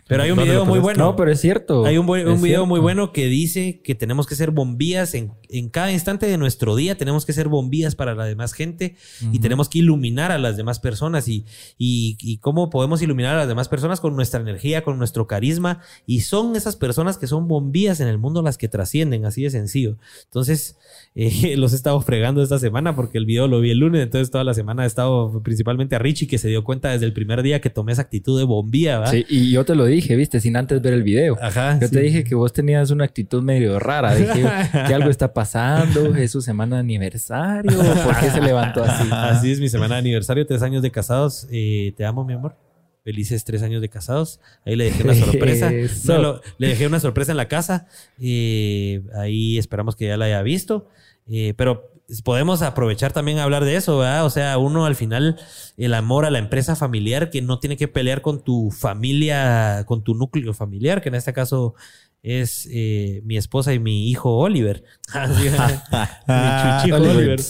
Pero 0.08 0.24
hay 0.24 0.32
un 0.32 0.38
video 0.38 0.66
muy 0.66 0.80
bueno. 0.80 1.04
No, 1.04 1.16
pero 1.16 1.30
es 1.30 1.40
cierto. 1.40 1.84
Hay 1.86 1.96
un, 1.96 2.10
un 2.10 2.42
video 2.42 2.66
muy 2.66 2.80
bueno 2.80 3.12
que 3.12 3.26
dice 3.26 3.80
que 3.82 3.94
tenemos 3.94 4.26
que 4.26 4.34
ser 4.34 4.50
bombías 4.50 5.14
en, 5.14 5.32
en 5.48 5.68
cada 5.76 5.92
instante 5.92 6.24
de 6.24 6.38
nuestro 6.38 6.74
día 6.74 6.96
tenemos 6.96 7.26
que 7.26 7.34
ser 7.34 7.48
bombillas 7.48 7.94
para 7.94 8.14
la 8.14 8.24
demás 8.24 8.54
gente 8.54 8.96
y 9.30 9.40
tenemos 9.40 9.68
que 9.68 9.80
iluminar 9.80 10.32
a 10.32 10.38
las 10.38 10.56
demás 10.56 10.80
personas 10.80 11.28
y, 11.28 11.44
y, 11.76 12.38
cómo 12.38 12.70
podemos 12.70 13.02
iluminar 13.02 13.34
a 13.34 13.40
las 13.40 13.48
demás 13.48 13.68
personas 13.68 14.00
con 14.00 14.16
nuestra 14.16 14.40
energía, 14.40 14.82
con 14.82 14.96
nuestro 14.96 15.26
carisma 15.26 15.82
y 16.06 16.22
son 16.22 16.56
esas 16.56 16.76
personas 16.76 17.18
que 17.18 17.26
son 17.26 17.46
bombillas 17.46 18.00
en 18.00 18.08
el 18.08 18.16
mundo 18.16 18.40
las 18.40 18.56
que 18.56 18.68
trascienden, 18.68 19.26
así 19.26 19.42
de 19.42 19.50
sencillo. 19.50 19.98
Entonces, 20.24 20.78
eh, 21.14 21.58
los 21.58 21.74
he 21.74 21.76
estado 21.76 22.00
fregando 22.00 22.42
esta 22.42 22.58
semana 22.58 22.96
porque 22.96 23.18
el 23.18 23.26
video 23.26 23.46
lo 23.46 23.60
vi 23.60 23.70
el 23.70 23.78
lunes, 23.80 24.02
entonces 24.02 24.30
toda 24.30 24.44
la 24.44 24.54
semana 24.54 24.84
he 24.84 24.86
estado 24.86 25.42
principalmente 25.42 25.94
a 25.94 25.98
Richie 25.98 26.26
que 26.26 26.38
se 26.38 26.48
dio 26.48 26.64
cuenta 26.64 26.88
desde 26.92 27.04
el 27.04 27.12
primer 27.12 27.42
día 27.42 27.60
que 27.60 27.68
tomé 27.68 27.92
esa 27.92 28.00
actitud 28.00 28.38
de 28.38 28.44
bombilla. 28.44 29.08
Sí, 29.08 29.26
y 29.28 29.50
yo 29.50 29.66
te 29.66 29.74
lo 29.74 29.84
dije, 29.84 30.16
viste, 30.16 30.40
sin 30.40 30.56
antes 30.56 30.80
ver 30.80 30.94
el 30.94 31.02
video. 31.02 31.36
Ajá. 31.38 31.78
Yo 31.78 31.90
te 31.90 32.00
dije 32.00 32.24
que 32.24 32.34
vos 32.34 32.54
tenías 32.54 32.90
una 32.90 33.04
actitud 33.04 33.42
medio 33.42 33.78
rara, 33.78 34.14
dije 34.14 34.42
que 34.88 34.94
algo 34.94 35.10
está 35.10 35.34
pasando, 35.34 35.65
¿Es 36.16 36.30
su 36.30 36.40
semana 36.40 36.76
de 36.76 36.80
aniversario? 36.80 37.78
¿Por 38.04 38.18
qué 38.18 38.30
se 38.30 38.40
levantó 38.40 38.84
así? 38.84 39.08
Así 39.10 39.52
es 39.52 39.60
mi 39.60 39.68
semana 39.68 39.96
de 39.96 40.00
aniversario, 40.00 40.46
tres 40.46 40.62
años 40.62 40.82
de 40.82 40.90
casados. 40.90 41.46
Eh, 41.50 41.92
te 41.96 42.04
amo, 42.04 42.24
mi 42.24 42.34
amor. 42.34 42.56
Felices 43.04 43.44
tres 43.44 43.62
años 43.62 43.80
de 43.80 43.88
casados. 43.88 44.40
Ahí 44.64 44.76
le 44.76 44.84
dejé 44.84 45.04
una 45.04 45.14
sorpresa. 45.26 45.70
le 45.70 46.68
dejé 46.68 46.86
una 46.86 47.00
sorpresa 47.00 47.30
en 47.32 47.36
la 47.36 47.48
casa. 47.48 47.86
ahí 48.18 49.58
esperamos 49.58 49.96
que 49.96 50.06
ya 50.08 50.16
la 50.16 50.26
haya 50.26 50.42
visto. 50.42 50.88
Eh, 51.28 51.54
pero 51.56 51.90
podemos 52.24 52.62
aprovechar 52.62 53.12
también 53.12 53.38
a 53.38 53.44
hablar 53.44 53.64
de 53.64 53.76
eso, 53.76 53.98
¿verdad? 53.98 54.24
O 54.24 54.30
sea, 54.30 54.58
uno 54.58 54.86
al 54.86 54.94
final, 54.94 55.38
el 55.76 55.94
amor 55.94 56.24
a 56.24 56.30
la 56.30 56.38
empresa 56.38 56.76
familiar 56.76 57.30
que 57.30 57.42
no 57.42 57.58
tiene 57.58 57.76
que 57.76 57.88
pelear 57.88 58.22
con 58.22 58.42
tu 58.42 58.70
familia, 58.70 59.84
con 59.86 60.02
tu 60.04 60.14
núcleo 60.14 60.54
familiar, 60.54 61.02
que 61.02 61.08
en 61.08 61.16
este 61.16 61.32
caso 61.32 61.74
es 62.22 62.68
eh, 62.72 63.20
mi 63.24 63.36
esposa 63.36 63.72
y 63.72 63.78
mi 63.78 64.10
hijo 64.10 64.36
Oliver. 64.36 64.82
mi 65.14 66.80
chuchijo 66.82 66.96
Oliver. 66.96 67.40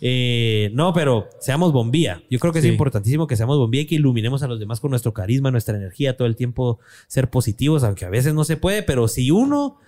Eh, 0.00 0.70
no, 0.74 0.92
pero 0.92 1.28
seamos 1.40 1.72
bombía. 1.72 2.22
Yo 2.30 2.38
creo 2.38 2.52
que 2.52 2.60
es 2.60 2.64
importantísimo 2.64 3.26
que 3.26 3.36
seamos 3.36 3.58
bombía 3.58 3.82
y 3.82 3.86
que 3.86 3.96
iluminemos 3.96 4.42
a 4.42 4.46
los 4.46 4.60
demás 4.60 4.80
con 4.80 4.90
nuestro 4.90 5.12
carisma, 5.12 5.50
nuestra 5.50 5.76
energía, 5.76 6.16
todo 6.16 6.26
el 6.28 6.36
tiempo 6.36 6.78
ser 7.08 7.30
positivos, 7.30 7.82
aunque 7.84 8.04
a 8.04 8.10
veces 8.10 8.34
no 8.34 8.44
se 8.44 8.56
puede, 8.56 8.82
pero 8.82 9.08
si 9.08 9.30
uno 9.30 9.78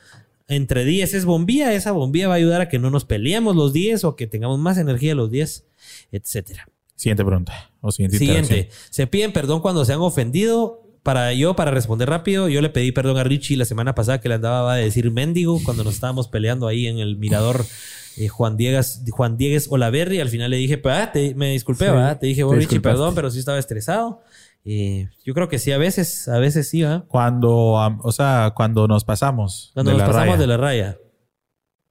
entre 0.48 0.84
10 0.84 1.14
es 1.14 1.24
bombía, 1.24 1.72
esa 1.72 1.92
bombía 1.92 2.28
va 2.28 2.34
a 2.34 2.36
ayudar 2.36 2.60
a 2.60 2.68
que 2.68 2.78
no 2.78 2.90
nos 2.90 3.04
peleemos 3.04 3.56
los 3.56 3.72
10 3.72 4.04
o 4.04 4.16
que 4.16 4.26
tengamos 4.26 4.58
más 4.58 4.78
energía 4.78 5.14
los 5.14 5.30
10, 5.30 5.64
etcétera. 6.12 6.68
Siguiente 6.96 7.24
pregunta. 7.24 7.72
O 7.80 7.90
siguiente. 7.90 8.18
Siguiente. 8.18 8.68
Se 8.90 9.06
piden 9.06 9.32
perdón 9.32 9.60
cuando 9.60 9.84
se 9.84 9.92
han 9.92 10.00
ofendido 10.00 10.83
para 11.04 11.34
yo, 11.34 11.54
para 11.54 11.70
responder 11.70 12.08
rápido, 12.08 12.48
yo 12.48 12.62
le 12.62 12.70
pedí 12.70 12.90
perdón 12.90 13.18
a 13.18 13.24
Richie 13.24 13.58
la 13.58 13.66
semana 13.66 13.94
pasada 13.94 14.22
que 14.22 14.28
le 14.30 14.36
andaba 14.36 14.72
a 14.72 14.76
decir 14.76 15.10
mendigo 15.10 15.60
cuando 15.62 15.84
nos 15.84 15.94
estábamos 15.94 16.28
peleando 16.28 16.66
ahí 16.66 16.86
en 16.86 16.98
el 16.98 17.18
mirador 17.18 17.64
eh, 18.16 18.28
Juan 18.28 18.56
Diegas, 18.56 19.02
Juan 19.10 19.36
Diegues 19.36 19.68
Olaverri. 19.70 20.20
Al 20.20 20.30
final 20.30 20.50
le 20.50 20.56
dije, 20.56 20.80
ah, 20.86 21.12
me 21.36 21.52
disculpé, 21.52 21.90
Te 22.18 22.26
dije, 22.26 22.42
Richie, 22.50 22.80
perdón, 22.80 23.14
pero 23.14 23.30
sí 23.30 23.38
estaba 23.38 23.58
estresado. 23.58 24.22
Eh, 24.64 25.10
yo 25.22 25.34
creo 25.34 25.50
que 25.50 25.58
sí, 25.58 25.72
a 25.72 25.78
veces, 25.78 26.26
a 26.26 26.38
veces 26.38 26.70
sí, 26.70 26.80
¿verdad? 26.80 27.04
Cuando, 27.06 27.52
o 27.52 28.12
sea, 28.12 28.54
cuando 28.56 28.88
nos 28.88 29.04
pasamos. 29.04 29.72
Cuando 29.74 29.92
nos 29.92 30.02
pasamos 30.02 30.38
de 30.38 30.46
la 30.46 30.56
raya. 30.56 30.96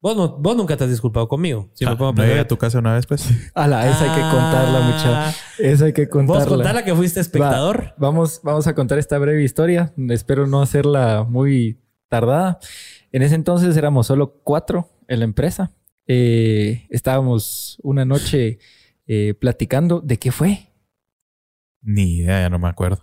Vos, 0.03 0.35
vos 0.37 0.57
nunca 0.57 0.75
te 0.75 0.83
has 0.83 0.89
disculpado 0.89 1.29
conmigo. 1.29 1.69
Si 1.75 1.85
me 1.85 1.95
pongo 1.95 2.21
a, 2.21 2.41
a 2.41 2.45
tu 2.45 2.57
casa 2.57 2.77
una 2.77 2.93
vez, 2.93 3.07
pues. 3.07 3.25
Ala, 3.53 3.89
esa 3.89 4.03
hay 4.03 4.09
que 4.09 4.21
contarla, 4.21 4.79
ah. 4.79 4.91
mucha. 4.91 5.35
Esa 5.59 5.85
hay 5.85 5.93
que 5.93 6.09
contarla. 6.09 6.43
¿Vos 6.43 6.53
contarla 6.53 6.83
que 6.83 6.93
fuiste 6.93 7.21
espectador? 7.21 7.93
vamos, 7.97 8.41
vamos 8.43 8.67
a 8.67 8.75
contar 8.75 8.99
esta 8.99 9.17
breve 9.17 9.41
historia. 9.45 9.93
Espero 10.09 10.45
no 10.45 10.61
hacerla 10.61 11.23
muy 11.23 11.79
tardada. 12.09 12.59
En 13.13 13.21
ese 13.21 13.35
entonces 13.35 13.77
éramos 13.77 14.07
solo 14.07 14.41
cuatro 14.43 14.89
en 15.07 15.19
la 15.19 15.25
empresa. 15.25 15.71
eh, 16.05 16.85
estábamos 16.89 17.79
una 17.81 18.03
noche 18.03 18.59
eh, 19.07 19.35
platicando. 19.39 20.01
¿De 20.01 20.19
qué 20.19 20.33
fue? 20.33 20.67
Ni 21.81 22.17
idea, 22.17 22.41
ya 22.41 22.49
no 22.49 22.59
me 22.59 22.67
acuerdo. 22.67 23.01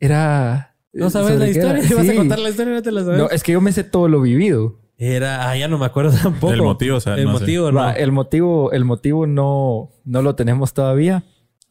Era. 0.00 0.74
¿No 0.92 1.10
sabes 1.10 1.38
la 1.38 1.48
historia? 1.48 1.88
¿Te 1.88 1.94
vas 1.94 2.08
a 2.08 2.14
contar 2.16 2.40
la 2.40 2.48
historia? 2.50 2.74
No 2.74 2.82
te 2.82 2.90
la 2.90 3.04
sabes. 3.04 3.18
No, 3.20 3.30
es 3.30 3.44
que 3.44 3.52
yo 3.52 3.60
me 3.60 3.70
sé 3.70 3.84
todo 3.84 4.08
lo 4.08 4.20
vivido. 4.20 4.81
Era, 5.04 5.50
ah, 5.50 5.56
ya 5.56 5.66
no 5.66 5.78
me 5.78 5.86
acuerdo 5.86 6.16
tampoco. 6.22 6.52
El 6.52 6.62
motivo, 6.62 6.98
o 6.98 7.00
sea, 7.00 7.16
el 7.16 7.24
no 7.24 7.32
sé. 7.34 7.40
motivo, 7.40 7.72
no. 7.72 7.80
Va, 7.80 7.92
el 7.92 8.12
motivo, 8.12 8.70
el 8.70 8.84
motivo 8.84 9.26
no, 9.26 9.90
no 10.04 10.22
lo 10.22 10.36
tenemos 10.36 10.74
todavía 10.74 11.24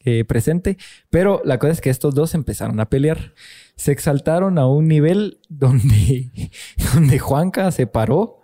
eh, 0.03 0.25
presente, 0.25 0.77
pero 1.09 1.41
la 1.45 1.57
cosa 1.57 1.71
es 1.71 1.79
que 1.79 1.89
estos 1.89 2.13
dos 2.13 2.35
empezaron 2.35 2.81
a 2.81 2.89
pelear. 2.89 3.33
Se 3.77 3.93
exaltaron 3.93 4.57
a 4.57 4.67
un 4.67 4.89
nivel 4.89 5.39
donde, 5.49 6.51
donde 6.93 7.19
Juanca 7.19 7.71
se 7.71 7.87
paró, 7.87 8.41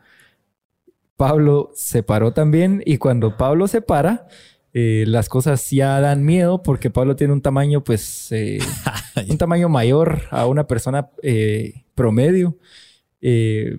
Pablo 1.18 1.72
se 1.76 2.02
paró 2.02 2.32
también, 2.32 2.82
y 2.86 2.98
cuando 2.98 3.36
Pablo 3.36 3.68
se 3.68 3.82
para, 3.82 4.30
eh, 4.74 5.04
las 5.06 5.28
cosas 5.28 5.70
ya 5.70 6.00
dan 6.00 6.24
miedo 6.24 6.64
porque 6.64 6.90
Pablo 6.90 7.18
tiene 7.18 7.34
un 7.34 7.42
tamaño, 7.42 7.84
pues, 7.84 8.32
eh, 8.32 8.60
un 9.30 9.38
tamaño 9.38 9.68
mayor 9.68 10.22
a 10.32 10.46
una 10.46 10.66
persona 10.66 11.10
eh, 11.24 11.84
promedio. 11.94 12.58
Eh, 13.20 13.76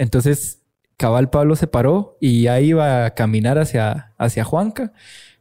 entonces, 0.00 0.62
cabal 0.96 1.30
Pablo 1.30 1.54
se 1.56 1.66
paró 1.66 2.16
y 2.20 2.42
ya 2.42 2.60
iba 2.60 3.04
a 3.06 3.14
caminar 3.14 3.58
hacia, 3.58 4.12
hacia 4.18 4.44
Juanca. 4.44 4.92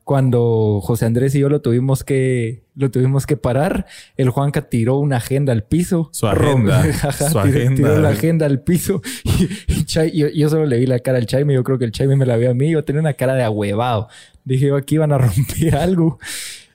Cuando 0.03 0.79
José 0.81 1.05
Andrés 1.05 1.35
y 1.35 1.39
yo 1.39 1.49
lo 1.49 1.61
tuvimos 1.61 2.03
que, 2.03 2.63
lo 2.73 2.89
tuvimos 2.89 3.27
que 3.27 3.37
parar, 3.37 3.85
el 4.17 4.31
Juanca 4.31 4.63
tiró 4.67 4.97
una 4.97 5.17
agenda 5.17 5.53
al 5.53 5.63
piso. 5.63 6.09
Su 6.13 6.27
agenda. 6.27 6.81
Su 7.11 7.25
tiró, 7.27 7.39
agenda. 7.41 7.75
tiró 7.75 7.99
la 7.99 8.09
agenda 8.09 8.45
al 8.47 8.59
piso. 8.61 9.01
Y, 9.23 9.43
y 9.67 9.85
Chai- 9.85 10.11
yo, 10.11 10.27
yo 10.29 10.49
solo 10.49 10.65
le 10.65 10.79
vi 10.79 10.87
la 10.87 10.97
cara 10.99 11.19
al 11.19 11.27
Chaime. 11.27 11.53
Yo 11.53 11.63
creo 11.63 11.77
que 11.77 11.85
el 11.85 11.91
Chaime 11.91 12.15
me 12.15 12.25
la 12.25 12.37
vio 12.37 12.49
a 12.49 12.53
mí. 12.55 12.71
Yo 12.71 12.83
tenía 12.83 13.01
una 13.01 13.13
cara 13.13 13.35
de 13.35 13.43
ahuevado. 13.43 14.07
Dije 14.43 14.67
yo, 14.67 14.77
aquí 14.77 14.95
iban 14.95 15.11
a 15.11 15.17
romper 15.19 15.75
algo. 15.75 16.17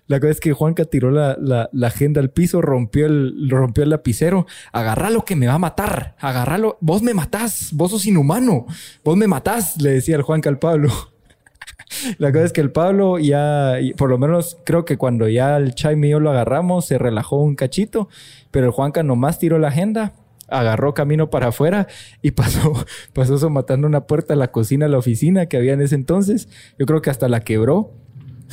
La 0.07 0.21
cosa 0.21 0.33
es 0.33 0.40
que 0.40 0.53
Juanca 0.53 0.85
tiró 0.85 1.11
la, 1.11 1.37
la- 1.40 1.71
agenda 1.87 2.21
al 2.21 2.31
piso, 2.31 2.61
rompió 2.61 3.07
el, 3.07 3.49
rompió 3.49 3.85
el 3.85 3.90
lapicero. 3.90 4.47
Agarralo 4.73 5.25
que 5.25 5.35
me 5.37 5.47
va 5.47 5.55
a 5.55 5.59
matar. 5.59 6.14
Agarralo. 6.21 6.77
Vos 6.81 7.03
me 7.03 7.14
matás. 7.14 7.71
Vos 7.73 7.90
sos 7.90 8.07
inhumano. 8.07 8.67
Vos 9.03 9.17
me 9.17 9.27
matás, 9.27 9.81
le 9.81 9.90
decía 9.93 10.17
el 10.17 10.23
Juanca 10.23 10.51
al 10.51 10.59
Pablo. 10.59 10.90
La 12.19 12.33
cosa 12.33 12.45
es 12.45 12.53
que 12.53 12.61
el 12.61 12.71
Pablo 12.73 13.19
ya, 13.19 13.75
por 13.97 14.11
lo 14.11 14.19
menos 14.19 14.59
creo 14.64 14.85
que 14.85 14.97
cuando 14.99 15.29
ya 15.29 15.57
el 15.57 15.75
Chaime 15.75 16.09
y 16.09 16.11
yo 16.11 16.21
lo 16.21 16.31
agarramos, 16.31 16.87
se 16.87 16.99
relajó 16.99 17.37
un 17.37 17.55
cachito, 17.55 18.09
pero 18.51 18.67
el 18.67 18.73
Juanca 18.73 19.03
nomás 19.03 19.38
tiró 19.38 19.59
la 19.59 19.69
agenda, 19.69 20.12
agarró 20.49 20.93
camino 20.95 21.31
para 21.31 21.49
afuera 21.49 21.87
y 22.21 22.31
pasó, 22.33 22.73
pasó 23.12 23.49
matando 23.51 23.87
una 23.87 24.07
puerta 24.07 24.35
a 24.35 24.37
la 24.37 24.51
cocina, 24.51 24.87
a 24.87 24.88
la 24.88 24.99
oficina 24.99 25.47
que 25.47 25.57
había 25.57 25.73
en 25.75 25.83
ese 25.83 25.95
entonces. 25.95 26.49
Yo 26.79 26.87
creo 26.87 27.01
que 27.01 27.11
hasta 27.11 27.29
la 27.29 27.40
quebró. 27.40 27.93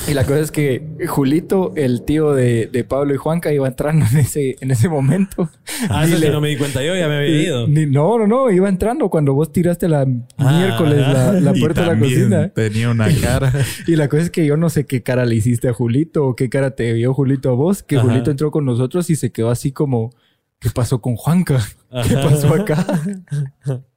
Y 0.08 0.14
la 0.16 0.24
cosa 0.24 0.40
es 0.40 0.52
que 0.52 0.82
Julito, 1.08 1.74
el 1.76 2.04
tío 2.04 2.34
de, 2.34 2.68
de 2.72 2.84
Pablo 2.84 3.14
y 3.14 3.18
Juanca, 3.18 3.52
iba 3.54 3.68
entrando 3.68 4.06
en 4.12 4.18
ese, 4.18 4.56
en 4.60 4.72
ese 4.72 4.90
momento. 4.90 5.50
Ah, 5.90 6.06
eso 6.06 6.18
le- 6.18 6.32
no 6.32 6.42
me 6.42 6.48
di 6.50 6.58
cuenta 6.58 6.82
yo, 6.84 6.96
ya 6.96 7.08
me 7.08 7.18
había 7.18 7.42
ido. 7.44 7.68
ni- 7.68 7.86
no, 7.86 8.18
no, 8.18 8.26
no, 8.26 8.50
iba 8.50 8.68
entrando 8.68 9.10
cuando 9.10 9.34
vos 9.34 9.52
tiraste 9.52 9.88
la 9.88 10.08
Ah. 10.38 10.58
miércoles 10.58 10.98
la, 11.00 11.34
la 11.34 11.52
Y 11.56 11.60
puerta 11.60 11.82
de 11.82 11.88
la 11.96 12.00
cocina. 12.00 12.50
Tenía 12.50 12.90
una 12.90 13.08
cara. 13.22 13.54
Y 13.88 13.96
la 13.96 14.08
cosa 14.10 14.24
es 14.24 14.32
que 14.32 14.46
yo 14.46 14.58
no 14.58 14.70
sé 14.70 14.86
qué 14.86 15.04
cara 15.04 15.26
le 15.26 15.36
hiciste 15.36 15.68
a 15.70 15.74
Julito 15.74 16.26
o 16.26 16.36
qué 16.36 16.50
cara 16.50 16.72
te 16.76 16.94
vio 16.94 17.14
Julito 17.14 17.50
a 17.50 17.54
vos, 17.54 17.84
que 17.84 17.98
Ajá. 17.98 18.08
Julito 18.08 18.32
entró 18.32 18.50
con 18.50 18.66
nosotros 18.66 19.10
y 19.10 19.16
se 19.16 19.32
quedó 19.32 19.50
así 19.52 19.72
como, 19.72 20.10
¿qué 20.60 20.70
pasó 20.72 21.00
con 21.02 21.16
Juanca? 21.16 21.60
¿Qué 22.08 22.16
pasó 22.16 22.54
acá? 22.56 22.86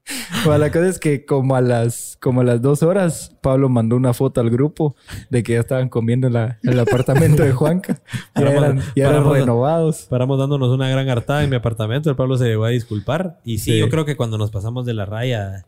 Bueno, 0.45 0.59
la 0.59 0.71
cosa 0.71 0.89
es 0.89 0.99
que 0.99 1.25
como 1.25 1.57
a 1.57 1.61
las 1.63 2.19
como 2.21 2.43
a 2.43 2.45
las 2.45 2.61
dos 2.61 2.83
horas, 2.83 3.35
Pablo 3.41 3.69
mandó 3.71 3.97
una 3.97 4.13
foto 4.13 4.41
al 4.41 4.51
grupo 4.51 4.95
de 5.31 5.43
que 5.43 5.55
ya 5.55 5.61
estaban 5.61 5.89
comiendo 5.89 6.27
en, 6.27 6.35
la- 6.35 6.59
en 6.63 6.73
el 6.73 6.81
apartamento 6.81 7.43
de 7.43 7.53
Juanca. 7.53 8.01
Ya 8.35 8.43
Paramos- 8.43 8.63
eran, 8.63 8.79
ya 8.97 9.09
eran 9.09 9.15
paramos- 9.23 9.33
renovados. 9.39 10.03
Paramos 10.11 10.39
dándonos 10.39 10.69
una 10.71 10.89
gran 10.89 11.09
hartada 11.09 11.43
en 11.45 11.51
mi 11.51 11.57
apartamento. 11.57 12.11
El 12.11 12.17
Pablo 12.17 12.37
se 12.37 12.45
llegó 12.47 12.65
a 12.65 12.69
disculpar. 12.71 13.41
Y 13.45 13.59
sí, 13.59 13.73
Sí. 13.73 13.79
yo 13.79 13.89
creo 13.89 14.05
que 14.05 14.17
cuando 14.17 14.37
nos 14.39 14.51
pasamos 14.51 14.85
de 14.85 14.93
la 14.95 15.07
raya, 15.07 15.65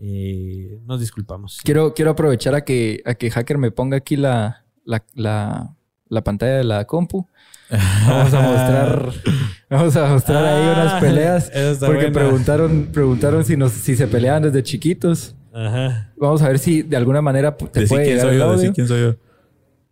eh, 0.00 0.78
nos 0.86 1.00
disculpamos. 1.00 1.58
Quiero, 1.64 1.92
quiero 1.94 2.12
aprovechar 2.12 2.54
a 2.54 2.64
que, 2.64 3.02
a 3.04 3.14
que 3.14 3.30
Hacker 3.30 3.58
me 3.58 3.70
ponga 3.70 3.96
aquí 3.96 4.16
la, 4.16 4.64
la, 4.84 5.04
la, 5.14 5.74
la 6.08 6.22
pantalla 6.24 6.56
de 6.56 6.64
la 6.64 6.84
compu. 6.84 7.26
Vamos 7.70 8.34
a 8.34 8.40
mostrar, 8.40 9.12
vamos 9.70 9.96
a 9.96 10.08
mostrar 10.08 10.44
ahí 10.44 10.64
Ah, 10.68 10.72
unas 10.82 11.00
peleas. 11.00 11.50
Porque 11.78 11.96
buena. 12.06 12.12
preguntaron, 12.12 12.88
preguntaron 12.92 13.44
si 13.44 13.56
nos, 13.56 13.72
si 13.72 13.96
se 13.96 14.06
peleaban 14.06 14.42
desde 14.42 14.62
chiquitos. 14.62 15.34
Ajá. 15.52 16.12
Vamos 16.16 16.42
a 16.42 16.48
ver 16.48 16.58
si 16.58 16.82
de 16.82 16.96
alguna 16.96 17.22
manera 17.22 17.56
te 17.56 17.80
Decí 17.80 17.94
puede 17.94 18.04
quién 18.06 18.20
soy 18.20 18.30
el 18.34 18.38
yo, 18.38 18.56
decí 18.56 18.72
quién 18.72 18.88
soy 18.88 19.00
yo. 19.02 19.14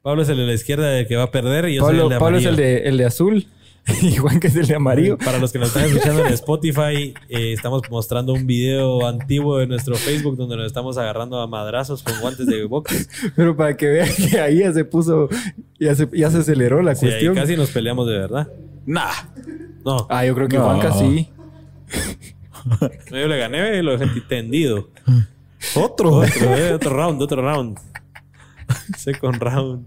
Pablo 0.03 0.23
es 0.23 0.29
el 0.29 0.37
de 0.39 0.47
la 0.47 0.53
izquierda 0.55 0.99
el 0.99 1.07
que 1.07 1.17
va 1.17 1.25
a 1.25 1.31
perder 1.31 1.69
y 1.69 1.75
yo 1.77 1.83
soy 1.83 1.91
Pablo, 1.91 2.03
el 2.05 2.09
de 2.11 2.19
Pablo 2.19 2.39
es 2.39 2.45
el 2.47 2.57
de, 2.57 2.79
el 2.89 2.97
de 2.97 3.05
azul 3.05 3.47
y 4.03 4.17
Juan 4.17 4.39
que 4.39 4.49
es 4.49 4.57
el 4.57 4.67
de 4.67 4.75
amarillo. 4.75 5.17
Para 5.17 5.39
los 5.39 5.51
que 5.53 5.59
nos 5.59 5.69
están 5.69 5.85
escuchando 5.85 6.27
en 6.27 6.33
Spotify, 6.35 7.15
eh, 7.29 7.53
estamos 7.55 7.83
mostrando 7.91 8.35
un 8.35 8.47
video 8.47 9.07
antiguo 9.07 9.59
de 9.59 9.67
nuestro 9.67 9.95
Facebook 9.95 10.37
donde 10.37 10.57
nos 10.57 10.67
estamos 10.67 10.99
agarrando 10.99 11.41
a 11.41 11.47
madrazos 11.47 12.03
con 12.03 12.21
guantes 12.21 12.47
de 12.47 12.65
box. 12.65 13.09
Pero 13.37 13.57
para 13.57 13.77
que 13.77 13.87
vean 13.87 14.09
que 14.31 14.41
ahí 14.41 14.59
ya 14.59 14.73
se 14.73 14.85
puso, 14.85 15.29
ya 15.81 15.95
se, 15.95 16.09
ya 16.13 16.31
se 16.31 16.39
aceleró 16.39 16.83
la 16.83 16.95
Sí, 16.95 17.07
ahí 17.07 17.13
cuestión. 17.13 17.35
casi 17.35 17.57
nos 17.57 17.71
peleamos 17.71 18.07
de 18.07 18.19
verdad. 18.19 18.49
Nah. 18.87 19.11
No, 19.85 20.07
Ah, 20.11 20.25
yo 20.27 20.35
creo 20.35 20.49
que 20.49 20.59
No. 20.59 20.65
Juanca 20.65 20.93
sí. 20.93 21.31
yo 23.11 23.27
le 23.27 23.39
gané 23.39 23.79
y 23.79 23.83
lo 23.83 23.97
dejé 23.97 24.21
tendido. 24.29 24.91
Otro. 25.75 26.11
Otro, 26.17 26.57
eh, 26.57 26.75
otro 26.75 26.91
round, 26.95 27.23
otro 27.23 27.41
round. 27.43 27.79
Second 28.99 29.41
round. 29.41 29.87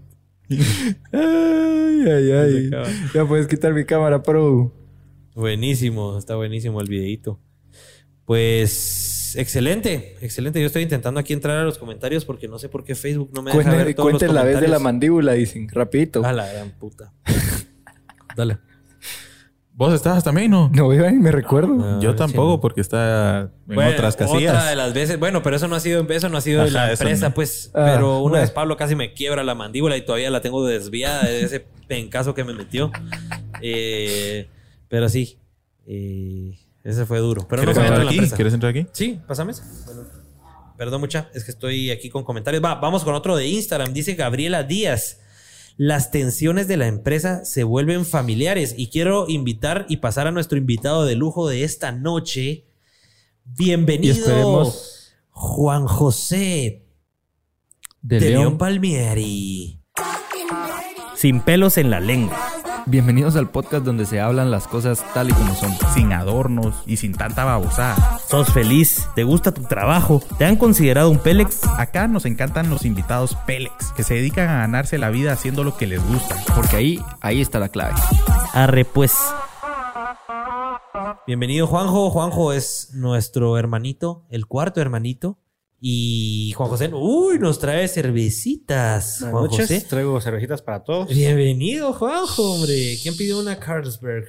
Ay, 0.50 2.04
ay, 2.10 2.32
ay. 2.32 2.70
Ya 3.14 3.24
puedes 3.26 3.46
quitar 3.46 3.72
mi 3.72 3.84
cámara, 3.84 4.22
pro. 4.22 4.72
Buenísimo, 5.34 6.18
está 6.18 6.36
buenísimo 6.36 6.80
el 6.80 6.88
videito. 6.88 7.40
Pues 8.24 9.34
excelente, 9.36 10.16
excelente. 10.20 10.60
Yo 10.60 10.66
estoy 10.66 10.82
intentando 10.82 11.18
aquí 11.20 11.32
entrar 11.32 11.58
a 11.58 11.64
los 11.64 11.78
comentarios 11.78 12.24
porque 12.24 12.48
no 12.48 12.58
sé 12.58 12.68
por 12.68 12.84
qué 12.84 12.94
Facebook 12.94 13.30
no 13.34 13.42
me 13.42 13.50
deja 13.50 13.62
Cuenten, 13.62 13.86
ver 13.86 13.94
todos 13.94 14.22
los 14.22 14.32
la 14.32 14.44
vez 14.44 14.60
de 14.60 14.68
la 14.68 14.78
mandíbula, 14.78 15.32
dicen. 15.32 15.68
Rapidito. 15.68 16.24
A 16.24 16.32
la 16.32 16.50
gran 16.52 16.70
puta. 16.72 17.12
Dale. 18.36 18.58
¿Vos 19.74 19.94
estabas 19.94 20.22
también, 20.22 20.50
no? 20.50 20.68
No, 20.74 20.92
Iván, 20.92 21.20
me 21.22 21.32
recuerdo. 21.32 21.68
No, 21.74 22.00
Yo 22.00 22.14
tampoco, 22.14 22.52
no. 22.52 22.60
porque 22.60 22.82
está 22.82 23.50
en 23.68 23.74
Bueno, 23.74 23.90
otras 23.92 24.16
casillas. 24.16 24.52
Otra 24.54 24.66
de 24.68 24.76
las 24.76 24.92
veces, 24.92 25.18
bueno, 25.18 25.42
pero 25.42 25.56
eso 25.56 25.66
no 25.66 25.74
ha 25.76 25.80
sido, 25.80 26.06
eso 26.10 26.28
no 26.28 26.36
ha 26.36 26.40
sido 26.42 26.62
de 26.62 26.68
Ajá, 26.68 26.86
la 26.88 26.92
empresa, 26.92 27.28
no. 27.30 27.34
pues. 27.34 27.70
Ah, 27.74 27.90
pero 27.94 28.18
una 28.18 28.20
bueno. 28.32 28.42
vez 28.42 28.50
Pablo 28.50 28.76
casi 28.76 28.94
me 28.94 29.14
quiebra 29.14 29.42
la 29.42 29.54
mandíbula 29.54 29.96
y 29.96 30.04
todavía 30.04 30.30
la 30.30 30.42
tengo 30.42 30.64
desviada 30.66 31.24
de 31.24 31.42
ese 31.44 31.60
pencazo 31.88 32.34
que 32.34 32.44
me 32.44 32.52
metió. 32.52 32.92
Eh, 33.62 34.46
pero 34.88 35.08
sí, 35.08 35.38
eh, 35.86 36.58
ese 36.84 37.06
fue 37.06 37.18
duro. 37.20 37.46
Pero 37.48 37.62
no 37.62 37.72
¿Quieres 37.72 37.82
dentro 37.90 38.02
entrar 38.10 38.24
aquí? 38.24 38.30
¿Quieres 38.36 38.54
entrar 38.54 38.70
aquí? 38.70 38.86
Sí, 38.92 39.20
pásame. 39.26 39.54
Bueno, 39.86 40.02
perdón 40.76 41.00
mucha, 41.00 41.30
es 41.32 41.44
que 41.44 41.50
estoy 41.50 41.90
aquí 41.90 42.10
con 42.10 42.24
comentarios. 42.24 42.62
Va, 42.62 42.74
vamos 42.74 43.04
con 43.04 43.14
otro 43.14 43.36
de 43.36 43.46
Instagram. 43.46 43.92
Dice 43.94 44.14
Gabriela 44.14 44.62
Díaz. 44.64 45.18
Las 45.76 46.10
tensiones 46.10 46.68
de 46.68 46.76
la 46.76 46.86
empresa 46.86 47.44
se 47.44 47.64
vuelven 47.64 48.04
familiares 48.04 48.74
y 48.76 48.88
quiero 48.88 49.28
invitar 49.28 49.86
y 49.88 49.98
pasar 49.98 50.26
a 50.26 50.32
nuestro 50.32 50.58
invitado 50.58 51.04
de 51.04 51.16
lujo 51.16 51.48
de 51.48 51.64
esta 51.64 51.92
noche. 51.92 52.66
Bienvenido, 53.44 54.14
esperemos 54.14 55.14
Juan 55.30 55.86
José 55.86 56.84
de, 58.02 58.20
de 58.20 58.30
León 58.30 58.42
León. 58.42 58.58
Palmieri. 58.58 59.80
Sin 61.16 61.40
pelos 61.40 61.78
en 61.78 61.90
la 61.90 62.00
lengua. 62.00 62.51
Bienvenidos 62.86 63.36
al 63.36 63.48
podcast 63.48 63.84
donde 63.84 64.06
se 64.06 64.20
hablan 64.20 64.50
las 64.50 64.66
cosas 64.66 65.04
tal 65.14 65.30
y 65.30 65.32
como 65.32 65.54
son. 65.54 65.70
Sin 65.94 66.12
adornos 66.12 66.74
y 66.84 66.96
sin 66.96 67.12
tanta 67.12 67.44
babosada. 67.44 68.18
¿Sos 68.28 68.52
feliz? 68.52 69.06
¿Te 69.14 69.22
gusta 69.22 69.52
tu 69.52 69.62
trabajo? 69.62 70.20
¿Te 70.36 70.44
han 70.44 70.56
considerado 70.56 71.08
un 71.08 71.18
Pélex? 71.18 71.62
Acá 71.78 72.08
nos 72.08 72.24
encantan 72.24 72.70
los 72.70 72.84
invitados 72.84 73.36
Pélex, 73.46 73.92
que 73.92 74.02
se 74.02 74.14
dedican 74.14 74.48
a 74.48 74.58
ganarse 74.58 74.98
la 74.98 75.10
vida 75.10 75.32
haciendo 75.32 75.62
lo 75.62 75.76
que 75.76 75.86
les 75.86 76.04
gusta. 76.04 76.36
Porque 76.56 76.76
ahí, 76.76 77.04
ahí 77.20 77.40
está 77.40 77.60
la 77.60 77.68
clave. 77.68 77.94
Arre 78.52 78.84
pues. 78.84 79.14
Bienvenido 81.26 81.68
Juanjo. 81.68 82.10
Juanjo 82.10 82.52
es 82.52 82.90
nuestro 82.94 83.56
hermanito, 83.58 84.24
el 84.28 84.46
cuarto 84.46 84.80
hermanito. 84.80 85.38
Y 85.84 86.52
Juan 86.56 86.68
José, 86.68 86.90
uy, 86.94 87.40
nos 87.40 87.58
trae 87.58 87.88
cervecitas. 87.88 89.16
Buenas 89.18 89.32
Juan 89.32 89.44
noches. 89.50 89.60
José. 89.68 89.80
Traigo 89.88 90.20
cervecitas 90.20 90.62
para 90.62 90.84
todos. 90.84 91.08
Bienvenido, 91.08 91.92
Juanjo, 91.92 92.52
hombre. 92.52 92.96
¿Quién 93.02 93.16
pidió 93.16 93.40
una 93.40 93.58
Carlsberg? 93.58 94.24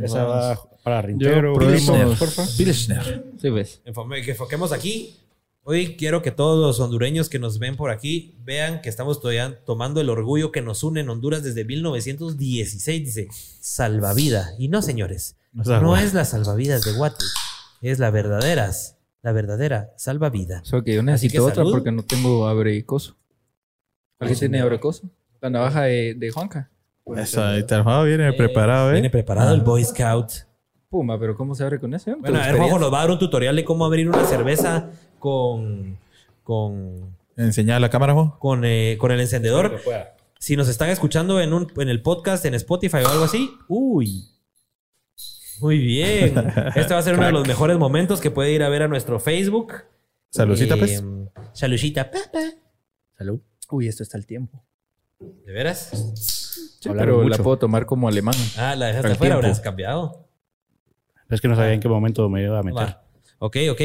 Esa 0.00 0.22
va 0.22 0.60
para 0.84 1.02
Rintero. 1.02 1.54
probemos- 1.56 2.16
porfa. 2.16 2.46
Pilsner. 2.56 3.24
Sí, 3.42 3.50
ves. 3.50 3.82
Enfome- 3.84 4.24
Que 4.24 4.30
enfoquemos 4.30 4.70
aquí. 4.70 5.16
Hoy 5.64 5.96
quiero 5.96 6.22
que 6.22 6.30
todos 6.30 6.64
los 6.64 6.78
hondureños 6.78 7.28
que 7.28 7.40
nos 7.40 7.58
ven 7.58 7.76
por 7.76 7.90
aquí 7.90 8.36
vean 8.44 8.80
que 8.80 8.88
estamos 8.88 9.20
todavía 9.20 9.62
tomando 9.66 10.00
el 10.00 10.08
orgullo 10.08 10.52
que 10.52 10.62
nos 10.62 10.84
une 10.84 11.00
en 11.00 11.10
Honduras 11.10 11.42
desde 11.42 11.64
1916. 11.64 13.04
Dice, 13.04 13.28
salvavida. 13.60 14.52
Y 14.56 14.68
no, 14.68 14.82
señores, 14.82 15.34
No 15.52 15.96
es 15.96 16.14
la 16.14 16.24
salvavidas 16.24 16.82
de 16.84 16.92
Guate, 16.92 17.24
es 17.82 17.98
la 17.98 18.10
verdaderas 18.12 18.98
la 19.22 19.32
verdadera 19.32 19.92
salva 19.96 20.30
vida. 20.30 20.60
Solo 20.64 20.84
que 20.84 20.94
yo 20.94 21.02
necesito 21.02 21.44
otra 21.44 21.64
porque 21.64 21.92
no 21.92 22.02
tengo 22.02 22.46
abre 22.46 22.74
y 22.74 22.82
coso. 22.82 23.16
¿Alguien 24.18 24.38
tiene 24.38 24.60
abre 24.60 24.80
coso? 24.80 25.10
La 25.40 25.50
navaja 25.50 25.82
de, 25.82 26.14
de 26.14 26.30
Juanca. 26.30 26.70
Eso, 27.16 27.42
ahí 27.42 27.64
viene 28.06 28.28
eh, 28.28 28.32
preparado, 28.32 28.90
¿eh? 28.90 28.94
Viene 28.94 29.10
preparado 29.10 29.54
el 29.54 29.62
Boy 29.62 29.84
Scout. 29.84 30.30
Puma, 30.88 31.18
pero 31.18 31.36
¿cómo 31.36 31.54
se 31.54 31.64
abre 31.64 31.80
con 31.80 31.94
eso? 31.94 32.16
Bueno, 32.18 32.38
a 32.40 32.46
ver, 32.46 32.56
Juanjo 32.56 32.78
nos 32.78 32.92
va 32.92 32.98
a 32.98 33.00
dar 33.02 33.10
un 33.10 33.18
tutorial 33.18 33.56
de 33.56 33.64
cómo 33.64 33.84
abrir 33.84 34.08
una 34.08 34.24
cerveza 34.24 34.90
con. 35.18 35.98
con. 36.42 37.16
Enseñar 37.36 37.80
la 37.80 37.90
cámara, 37.90 38.12
Juan. 38.12 38.32
Con, 38.38 38.64
eh, 38.64 38.96
con 38.98 39.10
el 39.12 39.20
encendedor. 39.20 39.80
Si 40.38 40.56
nos 40.56 40.68
están 40.68 40.90
escuchando 40.90 41.40
en, 41.40 41.52
un, 41.52 41.70
en 41.76 41.88
el 41.88 42.02
podcast, 42.02 42.44
en 42.44 42.54
Spotify 42.54 42.98
o 43.04 43.08
algo 43.08 43.24
así, 43.24 43.50
uy. 43.68 44.24
Muy 45.60 45.78
bien. 45.78 46.34
Este 46.74 46.94
va 46.94 47.00
a 47.00 47.02
ser 47.02 47.14
uno 47.14 47.26
de 47.26 47.32
los 47.32 47.46
mejores 47.46 47.78
momentos 47.78 48.20
que 48.20 48.30
puede 48.30 48.52
ir 48.52 48.62
a 48.62 48.68
ver 48.68 48.82
a 48.82 48.88
nuestro 48.88 49.20
Facebook. 49.20 49.74
Saludcita, 50.30 50.76
pues. 50.76 51.00
Eh, 51.00 51.04
saludcita, 51.52 52.10
papá. 52.10 52.40
Salud. 53.16 53.40
Uy, 53.70 53.88
esto 53.88 54.02
está 54.02 54.16
el 54.18 54.26
tiempo. 54.26 54.64
¿De 55.18 55.52
veras? 55.52 55.90
Sí, 56.80 56.88
pero 56.88 57.28
la 57.28 57.36
puedo 57.36 57.58
tomar 57.58 57.86
como 57.86 58.08
alemán. 58.08 58.34
Ah, 58.56 58.74
la 58.74 58.86
dejaste 58.86 59.12
afuera, 59.12 59.34
habrás 59.34 59.60
cambiado. 59.60 60.28
Es 61.28 61.40
que 61.40 61.48
no 61.48 61.54
sabía 61.54 61.74
en 61.74 61.80
qué 61.80 61.88
momento 61.88 62.28
me 62.28 62.42
iba 62.42 62.58
a 62.58 62.62
meter. 62.62 62.96
Ok, 63.42 63.56
ok. 63.70 63.80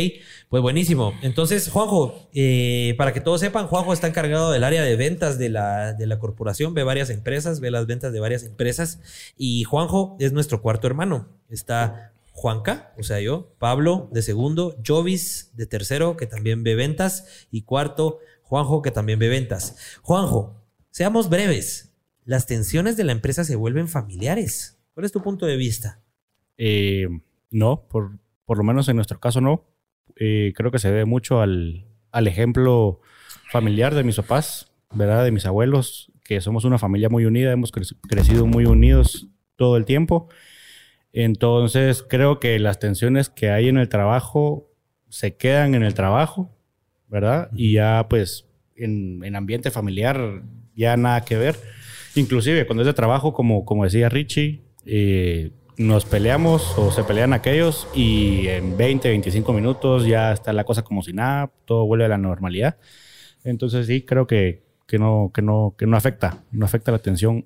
Pues 0.49 0.61
buenísimo. 0.61 1.13
Entonces, 1.21 1.69
Juanjo, 1.69 2.27
eh, 2.33 2.93
para 2.97 3.13
que 3.13 3.21
todos 3.21 3.39
sepan, 3.39 3.67
Juanjo 3.67 3.93
está 3.93 4.07
encargado 4.07 4.51
del 4.51 4.65
área 4.65 4.83
de 4.83 4.97
ventas 4.97 5.39
de 5.39 5.47
la, 5.47 5.93
de 5.93 6.07
la 6.07 6.19
corporación, 6.19 6.73
ve 6.73 6.83
varias 6.83 7.09
empresas, 7.09 7.61
ve 7.61 7.71
las 7.71 7.87
ventas 7.87 8.11
de 8.11 8.19
varias 8.19 8.43
empresas. 8.43 8.99
Y 9.37 9.63
Juanjo 9.63 10.17
es 10.19 10.33
nuestro 10.33 10.61
cuarto 10.61 10.87
hermano. 10.87 11.29
Está 11.49 12.11
Juanca, 12.33 12.93
o 12.97 13.03
sea, 13.03 13.21
yo, 13.21 13.55
Pablo 13.57 14.09
de 14.11 14.23
segundo, 14.23 14.75
Jovis 14.85 15.51
de 15.53 15.65
tercero, 15.65 16.17
que 16.17 16.27
también 16.27 16.63
ve 16.63 16.75
ventas, 16.75 17.47
y 17.49 17.61
cuarto, 17.61 18.19
Juanjo, 18.43 18.81
que 18.81 18.91
también 18.91 19.19
ve 19.19 19.29
ventas. 19.29 19.77
Juanjo, 20.01 20.61
seamos 20.91 21.29
breves. 21.29 21.93
Las 22.25 22.45
tensiones 22.45 22.97
de 22.97 23.05
la 23.05 23.13
empresa 23.13 23.45
se 23.45 23.55
vuelven 23.55 23.87
familiares. 23.87 24.77
¿Cuál 24.93 25.05
es 25.05 25.13
tu 25.13 25.21
punto 25.23 25.45
de 25.45 25.55
vista? 25.55 26.01
Eh, 26.57 27.07
no, 27.51 27.87
por, 27.87 28.19
por 28.45 28.57
lo 28.57 28.63
menos 28.63 28.87
en 28.89 28.95
nuestro 28.95 29.19
caso 29.19 29.41
no. 29.41 29.65
Eh, 30.15 30.53
creo 30.55 30.71
que 30.71 30.79
se 30.79 30.89
debe 30.89 31.05
mucho 31.05 31.41
al, 31.41 31.85
al, 32.11 32.27
ejemplo 32.27 33.01
familiar 33.51 33.93
de 33.95 34.03
mis 34.03 34.15
papás, 34.15 34.71
¿verdad? 34.93 35.23
De 35.23 35.31
mis 35.31 35.45
abuelos, 35.45 36.11
que 36.23 36.39
somos 36.41 36.63
una 36.63 36.77
familia 36.77 37.09
muy 37.09 37.25
unida, 37.25 37.51
hemos 37.51 37.71
crecido 37.71 38.45
muy 38.45 38.65
unidos 38.65 39.27
todo 39.55 39.77
el 39.77 39.85
tiempo. 39.85 40.29
Entonces, 41.11 42.03
creo 42.07 42.39
que 42.39 42.59
las 42.59 42.79
tensiones 42.79 43.29
que 43.29 43.49
hay 43.49 43.67
en 43.67 43.77
el 43.77 43.89
trabajo 43.89 44.69
se 45.09 45.35
quedan 45.37 45.75
en 45.75 45.83
el 45.83 45.93
trabajo, 45.93 46.51
¿verdad? 47.07 47.49
Y 47.53 47.73
ya, 47.73 48.07
pues, 48.09 48.47
en, 48.75 49.23
en 49.23 49.35
ambiente 49.35 49.71
familiar, 49.71 50.43
ya 50.75 50.97
nada 50.97 51.23
que 51.23 51.37
ver. 51.37 51.55
Inclusive, 52.15 52.65
cuando 52.65 52.83
es 52.83 52.87
de 52.87 52.93
trabajo, 52.93 53.33
como, 53.33 53.65
como 53.65 53.83
decía 53.83 54.09
Richie, 54.09 54.61
eh, 54.85 55.51
nos 55.77 56.05
peleamos 56.05 56.77
o 56.77 56.91
se 56.91 57.03
pelean 57.03 57.33
aquellos 57.33 57.87
y 57.93 58.47
en 58.47 58.77
20, 58.77 59.09
25 59.09 59.53
minutos 59.53 60.05
ya 60.05 60.31
está 60.31 60.53
la 60.53 60.63
cosa 60.63 60.83
como 60.83 61.03
si 61.03 61.13
nada, 61.13 61.51
todo 61.65 61.85
vuelve 61.85 62.05
a 62.05 62.09
la 62.09 62.17
normalidad. 62.17 62.77
Entonces 63.43 63.87
sí, 63.87 64.01
creo 64.01 64.27
que, 64.27 64.63
que, 64.87 64.99
no, 64.99 65.31
que, 65.33 65.41
no, 65.41 65.75
que 65.77 65.85
no 65.85 65.97
afecta, 65.97 66.43
no 66.51 66.65
afecta 66.65 66.91
la 66.91 66.97
atención 66.97 67.45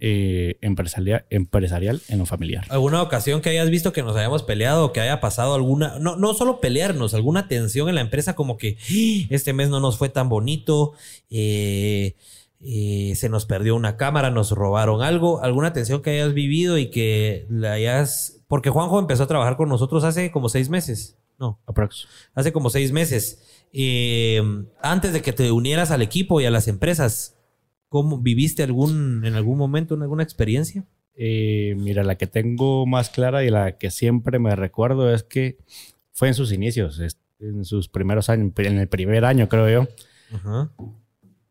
eh, 0.00 0.56
empresarial, 0.60 1.24
empresarial 1.30 2.02
en 2.08 2.18
lo 2.18 2.26
familiar. 2.26 2.64
¿Alguna 2.68 3.02
ocasión 3.02 3.40
que 3.40 3.50
hayas 3.50 3.70
visto 3.70 3.92
que 3.92 4.02
nos 4.02 4.16
hayamos 4.16 4.42
peleado 4.42 4.86
o 4.86 4.92
que 4.92 5.00
haya 5.00 5.20
pasado 5.20 5.54
alguna, 5.54 5.98
no, 5.98 6.16
no 6.16 6.34
solo 6.34 6.60
pelearnos, 6.60 7.14
alguna 7.14 7.48
tensión 7.48 7.88
en 7.88 7.94
la 7.94 8.00
empresa 8.00 8.34
como 8.34 8.56
que 8.58 8.76
¡Ah! 8.78 9.26
este 9.30 9.52
mes 9.52 9.68
no 9.68 9.80
nos 9.80 9.96
fue 9.96 10.08
tan 10.08 10.28
bonito, 10.28 10.92
eh, 11.30 12.14
eh, 12.60 13.14
se 13.16 13.28
nos 13.28 13.46
perdió 13.46 13.76
una 13.76 13.96
cámara, 13.96 14.30
nos 14.30 14.50
robaron 14.50 15.02
algo, 15.02 15.42
alguna 15.42 15.72
tensión 15.72 16.02
que 16.02 16.10
hayas 16.10 16.34
vivido 16.34 16.78
y 16.78 16.90
que 16.90 17.46
la 17.50 17.72
hayas... 17.72 18.42
Porque 18.48 18.70
Juanjo 18.70 18.98
empezó 18.98 19.24
a 19.24 19.28
trabajar 19.28 19.56
con 19.56 19.68
nosotros 19.68 20.04
hace 20.04 20.30
como 20.30 20.48
seis 20.48 20.68
meses. 20.68 21.18
No. 21.38 21.60
Aprox. 21.66 22.06
Hace 22.34 22.52
como 22.52 22.70
seis 22.70 22.92
meses. 22.92 23.66
Eh, 23.72 24.40
antes 24.80 25.12
de 25.12 25.22
que 25.22 25.32
te 25.32 25.50
unieras 25.50 25.90
al 25.90 26.02
equipo 26.02 26.40
y 26.40 26.46
a 26.46 26.50
las 26.50 26.68
empresas, 26.68 27.36
¿cómo 27.88 28.18
viviste 28.18 28.62
algún, 28.62 29.24
en 29.24 29.34
algún 29.34 29.58
momento 29.58 29.94
en 29.94 30.02
alguna 30.02 30.22
experiencia? 30.22 30.86
Eh, 31.14 31.74
mira, 31.78 32.04
la 32.04 32.16
que 32.16 32.26
tengo 32.26 32.86
más 32.86 33.10
clara 33.10 33.44
y 33.44 33.50
la 33.50 33.78
que 33.78 33.90
siempre 33.90 34.38
me 34.38 34.54
recuerdo 34.54 35.12
es 35.12 35.22
que 35.22 35.58
fue 36.12 36.28
en 36.28 36.34
sus 36.34 36.52
inicios, 36.52 37.00
en 37.38 37.64
sus 37.64 37.88
primeros 37.88 38.30
años, 38.30 38.52
en 38.56 38.78
el 38.78 38.88
primer 38.88 39.24
año 39.24 39.48
creo 39.48 39.68
yo. 39.68 39.88
Ajá. 40.34 40.70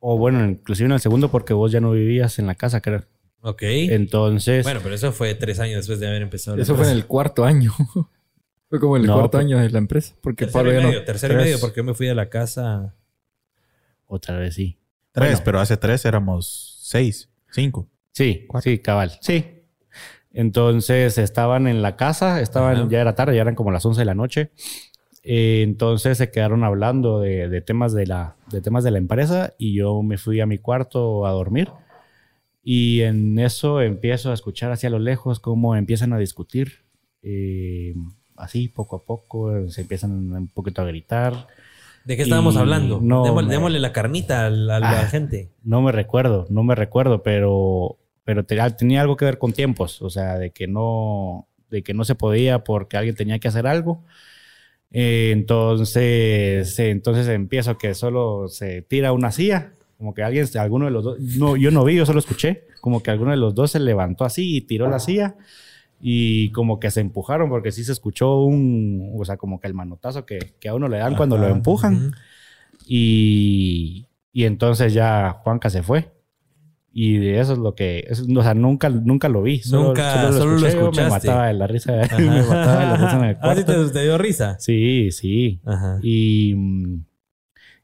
O 0.08 0.20
bueno, 0.20 0.46
inclusive 0.46 0.86
en 0.86 0.92
el 0.92 1.00
segundo 1.00 1.32
porque 1.32 1.56
vos 1.56 1.72
ya 1.72 1.82
no 1.82 1.90
vivías 1.90 2.38
en 2.38 2.46
la 2.46 2.54
casa, 2.54 2.80
creo. 2.80 3.02
Ok. 3.42 3.64
Entonces... 3.64 4.64
Bueno, 4.64 4.80
pero 4.84 4.94
eso 4.94 5.12
fue 5.12 5.34
tres 5.34 5.60
años 5.60 5.78
después 5.78 6.00
de 6.00 6.08
haber 6.08 6.22
empezado. 6.22 6.58
Eso 6.58 6.76
fue 6.76 6.86
en 6.86 6.92
el 6.92 7.08
cuarto 7.08 7.44
año. 7.44 7.74
fue 8.70 8.80
como 8.80 8.98
en 8.98 9.06
el 9.06 9.12
cuarto 9.12 9.40
año 9.40 9.58
de 9.58 9.68
la 9.72 9.80
empresa. 9.80 10.14
Porque 10.22 10.46
tercero 10.46 10.80
y 10.80 10.84
medio, 10.84 11.04
tercero 11.06 11.34
y 11.34 11.38
medio, 11.38 11.60
porque 11.60 11.78
yo 11.78 11.84
me 11.84 11.96
fui 11.96 12.06
de 12.06 12.14
la 12.14 12.30
casa... 12.30 12.94
Otra 14.06 14.38
vez 14.38 14.54
sí. 14.54 14.78
Tres, 15.12 15.42
pero 15.42 15.60
hace 15.60 15.76
tres 15.76 16.06
éramos 16.06 16.78
seis, 16.84 17.32
cinco. 17.50 17.90
Sí, 18.12 18.46
sí, 18.62 18.78
cabal. 18.78 19.18
Sí. 19.22 19.64
Entonces 20.34 21.18
estaban 21.18 21.68
en 21.68 21.82
la 21.82 21.96
casa, 21.96 22.42
estaban, 22.42 22.92
ya 22.92 23.02
era 23.02 23.16
tarde, 23.16 23.36
ya 23.36 23.42
eran 23.42 23.56
como 23.56 23.72
las 23.72 23.84
once 23.88 24.02
de 24.02 24.06
la 24.06 24.14
noche. 24.14 24.52
Eh, 25.28 25.64
entonces 25.64 26.20
se 26.20 26.30
quedaron 26.30 26.64
hablando 26.64 27.20
de, 27.20 27.62
temas 27.62 27.94
de, 27.94 28.06
la, 28.06 28.36
de 28.52 28.62
temas 28.62 28.84
de 28.84 28.92
la 28.92 29.00
empresa 29.00 29.56
y 29.58 29.74
yo 29.74 30.04
me 30.04 30.20
fui 30.20 30.40
a 30.40 30.46
mi 30.46 30.60
cuarto 30.60 31.26
a 31.26 31.32
dormir. 31.32 31.70
Y 32.64 33.02
en 33.02 33.40
eso 33.40 33.82
empiezo 33.82 34.30
a 34.30 34.36
escuchar 34.36 34.72
hacia 34.72 34.92
lo 34.92 35.00
lejos 35.00 35.40
cómo 35.40 35.76
empiezan 35.76 36.14
a 36.14 36.20
discutir. 36.20 36.84
Eh, 37.24 37.96
así, 38.36 38.68
poco 38.68 38.98
a 38.98 39.04
poco, 39.04 39.68
se 39.70 39.82
empiezan 39.82 40.32
un 40.32 40.48
poquito 40.48 40.84
a 40.84 40.86
gritar. 40.86 41.48
¿De 42.06 42.16
qué 42.16 42.22
estábamos 42.22 42.56
hablando? 42.56 43.00
démosle, 43.48 43.80
la 43.80 43.94
carnita 43.94 44.46
a 44.46 44.50
la, 44.52 44.78
ah, 44.78 45.08
gente. 45.08 45.50
No 45.64 45.82
me 45.82 45.92
recuerdo, 45.92 46.46
no 46.52 46.62
me 46.64 46.76
recuerdo, 46.76 47.24
pero, 47.24 47.98
pero 48.24 48.46
tenía 48.46 49.02
algo 49.02 49.18
que 49.18 49.26
ver 49.26 49.40
con 49.40 49.54
tiempos, 49.54 50.04
o 50.04 50.12
sea, 50.12 50.38
de 50.38 50.52
que 50.52 50.68
no, 50.68 51.48
de 51.72 51.82
que 51.82 51.96
no 51.96 52.04
se 52.04 52.14
podía 52.14 52.64
porque 52.64 52.98
alguien 52.98 53.16
tenía 53.16 53.40
que 53.40 53.48
hacer 53.48 53.66
algo 53.66 54.04
eh, 54.98 55.32
entonces, 55.34 56.80
entonces 56.80 57.28
empiezo 57.28 57.78
que 57.78 57.94
solo 57.94 58.48
se 58.48 58.82
tira 58.82 59.12
una 59.12 59.34
silla, 59.34 59.74
como 59.98 60.14
que 60.14 60.24
alguien, 60.24 60.48
alguno 60.58 60.86
de 60.86 60.92
los 60.92 61.04
dos, 61.04 61.20
no, 61.20 61.58
yo 61.58 61.70
no 61.70 61.84
vi, 61.84 61.96
yo 61.96 62.06
solo 62.06 62.20
escuché, 62.20 62.64
como 62.80 63.04
que 63.04 63.12
alguno 63.12 63.32
de 63.32 63.38
los 63.38 63.54
dos 63.54 63.72
se 63.72 63.82
levantó 63.82 64.24
así 64.24 64.56
y 64.56 64.62
tiró 64.62 64.90
la 64.90 65.00
silla 65.00 65.36
y 66.00 66.50
como 66.54 66.80
que 66.80 66.92
se 66.92 67.02
empujaron 67.02 67.50
porque 67.50 67.74
sí 67.74 67.84
se 67.84 67.92
escuchó 67.92 68.40
un, 68.40 69.12
o 69.20 69.26
sea, 69.26 69.36
como 69.36 69.60
que 69.60 69.68
el 69.68 69.74
manotazo 69.74 70.26
que, 70.26 70.54
que 70.62 70.70
a 70.70 70.74
uno 70.74 70.88
le 70.88 71.00
dan 71.00 71.18
cuando 71.18 71.38
lo 71.38 71.50
empujan. 71.50 72.14
y, 72.88 74.08
y 74.32 74.46
entonces 74.46 74.94
ya 74.94 75.42
Juanca 75.44 75.70
se 75.70 75.84
fue. 75.84 76.15
Y 76.98 77.18
de 77.18 77.42
eso 77.42 77.52
es 77.52 77.60
lo 77.60 77.76
que, 77.76 78.08
o 78.10 78.42
sea, 78.42 78.54
nunca, 78.54 78.90
nunca 78.90 79.28
lo 79.28 79.42
vi. 79.42 79.62
nunca, 79.70 80.32
solo 80.32 80.58
lo, 80.58 80.66
escuché, 80.66 81.04
Me 81.04 81.10
mataba 81.10 81.48
de 81.48 81.54
la 81.54 81.68
risa. 81.68 81.92
me 82.18 82.42
mataba 82.42 82.80
de 82.80 82.86
la 82.86 82.96
risa 82.96 83.18
en 83.18 83.24
el 83.26 83.38
cuarto. 83.40 83.74
¿Ah, 83.74 83.92
te, 83.92 84.02
dio 84.02 84.18
risa? 84.18 84.58
Sí, 84.60 85.12
sí. 85.12 85.60
Y, 86.02 86.56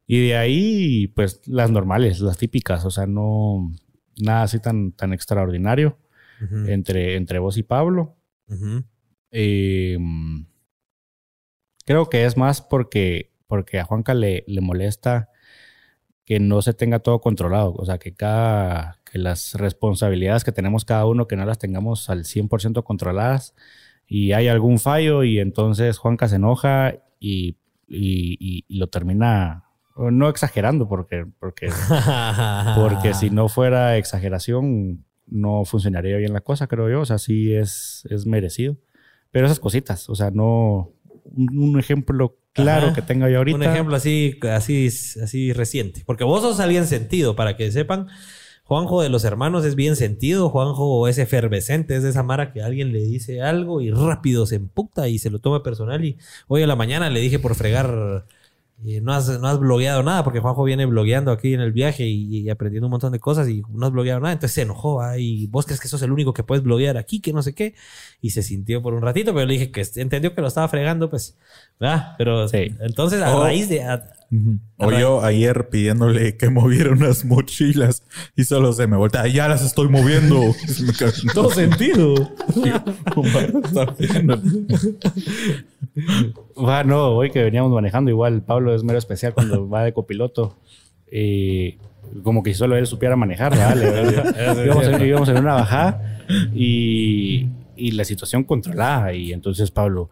y 0.08 0.28
de 0.28 0.38
ahí, 0.38 1.08
pues, 1.08 1.46
las 1.46 1.72
normales, 1.72 2.22
las 2.22 2.38
típicas. 2.38 2.86
O 2.86 2.90
sea, 2.90 3.06
no, 3.06 3.74
nada 4.16 4.44
así 4.44 4.62
tan, 4.62 4.94
tan 4.94 5.12
extraordinario 5.12 5.98
entre, 6.68 7.18
entre 7.18 7.40
vos 7.40 7.58
y 7.58 7.64
Pablo. 7.64 8.16
Em, 9.30 10.46
creo 11.86 12.10
que 12.10 12.24
es 12.24 12.38
más 12.38 12.62
porque, 12.62 13.34
porque 13.46 13.78
a 13.78 13.84
Juanca 13.84 14.14
le, 14.14 14.46
le 14.48 14.62
molesta 14.62 15.28
que 16.24 16.40
no 16.40 16.62
se 16.62 16.74
tenga 16.74 17.00
todo 17.00 17.20
controlado, 17.20 17.74
o 17.74 17.86
sea, 17.86 17.98
que 17.98 18.14
cada 18.14 19.01
que 19.12 19.20
las 19.20 19.56
responsabilidades 19.56 20.44
que 20.44 20.52
tenemos 20.52 20.86
cada 20.86 21.06
uno 21.06 21.28
que 21.28 21.36
no 21.36 21.46
las 21.46 21.60
tengamos 21.60 22.10
al 22.10 22.24
100% 22.24 22.84
controladas 22.84 23.54
y 24.08 24.32
hay 24.32 24.48
algún 24.48 24.80
fallo 24.80 25.24
y 25.24 25.40
entonces 25.40 25.98
Juanca 25.98 26.28
se 26.28 26.38
enoja 26.38 26.96
y, 27.20 27.58
y, 27.88 28.66
lo 28.70 28.88
termina 28.88 29.66
no 29.98 30.30
exagerando 30.30 30.88
porque 30.88 31.26
porque 31.40 31.70
porque 32.76 33.14
si 33.14 33.30
no 33.30 33.50
fuera 33.50 33.98
exageración 33.98 35.06
no 35.28 35.66
funcionaría 35.66 36.18
bien 36.18 36.34
la 36.34 36.42
cosa, 36.42 36.68
creo 36.68 36.90
yo, 36.90 37.02
o 37.02 37.06
sea, 37.06 37.18
sí 37.18 37.54
es 37.54 38.08
es 38.10 38.26
merecido. 38.26 38.78
Pero 39.32 39.46
esas 39.46 39.60
cositas, 39.60 40.10
o 40.10 40.16
sea, 40.16 40.30
no 40.30 40.92
un, 41.36 41.80
ejemplo 41.80 42.38
claro 42.54 42.94
que 42.94 43.02
tenga 43.02 43.30
yo 43.30 43.38
ahorita. 43.38 43.58
Un 43.58 43.64
ejemplo 43.64 43.96
así, 43.96 44.38
así, 44.52 44.88
así 44.88 45.54
reciente. 45.54 46.04
Porque 46.06 46.24
vos 46.24 46.42
sos 46.42 46.60
alguien 46.60 46.86
sentido, 46.86 47.36
para 47.36 47.56
que 47.56 47.72
sepan. 47.72 48.08
Juanjo 48.72 49.02
de 49.02 49.10
los 49.10 49.26
hermanos 49.26 49.66
es 49.66 49.76
bien 49.76 49.98
sentido, 49.98 50.48
Juanjo 50.48 51.10
es 51.10 51.18
efervescente, 51.18 51.98
es 51.98 52.04
de 52.04 52.10
esa 52.12 52.24
mara 52.24 52.54
que 52.54 52.62
alguien 52.62 52.94
le 52.94 53.02
dice 53.02 53.42
algo 53.42 53.82
y 53.82 53.92
rápido 53.92 54.46
se 54.46 54.56
emputa 54.56 55.10
y 55.10 55.20
se 55.20 55.30
lo 55.30 55.40
toma 55.40 55.62
personal. 55.62 56.06
Y 56.06 56.18
hoy 56.48 56.64
a 56.64 56.68
la 56.68 56.78
mañana 56.78 57.10
le 57.10 57.20
dije 57.20 57.38
por 57.38 57.56
fregar 57.56 58.24
no 59.02 59.12
has, 59.12 59.28
no 59.42 59.48
has 59.50 59.60
blogueado 59.60 60.04
nada, 60.04 60.24
porque 60.24 60.40
Juanjo 60.40 60.64
viene 60.64 60.86
blogueando 60.86 61.32
aquí 61.32 61.54
en 61.54 61.60
el 61.60 61.74
viaje 61.74 62.06
y, 62.08 62.50
aprendiendo 62.50 62.88
un 62.88 62.92
montón 62.92 63.12
de 63.12 63.20
cosas 63.20 63.50
y 63.50 63.62
no 63.74 63.88
has 63.88 63.92
blogueado 63.92 64.22
nada. 64.22 64.32
Entonces 64.32 64.56
se 64.56 64.62
enojó. 64.62 65.02
Y 65.18 65.48
vos 65.48 65.66
crees 65.66 65.82
que 65.82 65.90
sos 65.90 66.02
el 66.04 66.12
único 66.14 66.34
que 66.34 66.44
puedes 66.44 66.64
bloguear 66.64 66.96
aquí, 66.96 67.20
que 67.20 67.34
no 67.34 67.44
sé 67.44 67.54
qué. 67.54 67.76
Y 68.22 68.30
se 68.30 68.42
sintió 68.42 68.82
por 68.82 68.94
un 68.94 69.02
ratito, 69.02 69.34
pero 69.34 69.48
le 69.48 69.54
dije 69.54 69.72
que 69.72 69.86
entendió 69.96 70.34
que 70.34 70.40
lo 70.40 70.48
estaba 70.48 70.70
fregando, 70.70 71.10
pues. 71.10 71.38
¿verdad? 71.78 72.16
Pero 72.18 72.48
sí. 72.48 72.74
entonces 72.80 73.22
a 73.22 73.38
raíz 73.38 73.68
de. 73.68 73.84
O 74.78 74.92
yo 74.92 75.24
ayer 75.24 75.68
pidiéndole 75.70 76.38
que 76.38 76.50
moviera 76.50 76.92
unas 76.92 77.26
mochilas 77.26 78.04
y 78.36 78.46
solo 78.46 78.72
se 78.72 78.88
me 78.88 78.96
voltea. 78.96 79.28
Ya 79.28 79.50
las 79.50 79.62
estoy 79.62 79.90
moviendo. 79.90 80.56
Todo 81.34 81.50
sentido. 81.52 82.16
Bueno, 86.56 87.08
hoy 87.10 87.32
que 87.32 87.44
veníamos 87.44 87.72
manejando, 87.74 88.10
igual 88.10 88.42
Pablo 88.42 88.74
es 88.74 88.84
mero 88.84 89.00
especial 89.00 89.34
cuando 89.34 89.68
va 89.68 89.84
de 89.84 89.94
copiloto. 89.94 90.58
Y 91.12 91.78
como 92.24 92.42
que 92.42 92.54
solo 92.54 92.78
él 92.78 92.88
supiera 92.88 93.18
manejar, 93.18 93.58
¿vale? 93.58 93.86
íbamos, 94.66 95.28
en, 95.28 95.38
una 95.38 95.56
bajada 95.56 96.24
y, 96.54 97.50
y 97.76 97.92
la 97.92 98.06
situación 98.06 98.46
controlada. 98.46 99.14
Y 99.14 99.34
entonces 99.34 99.72
Pablo, 99.72 100.10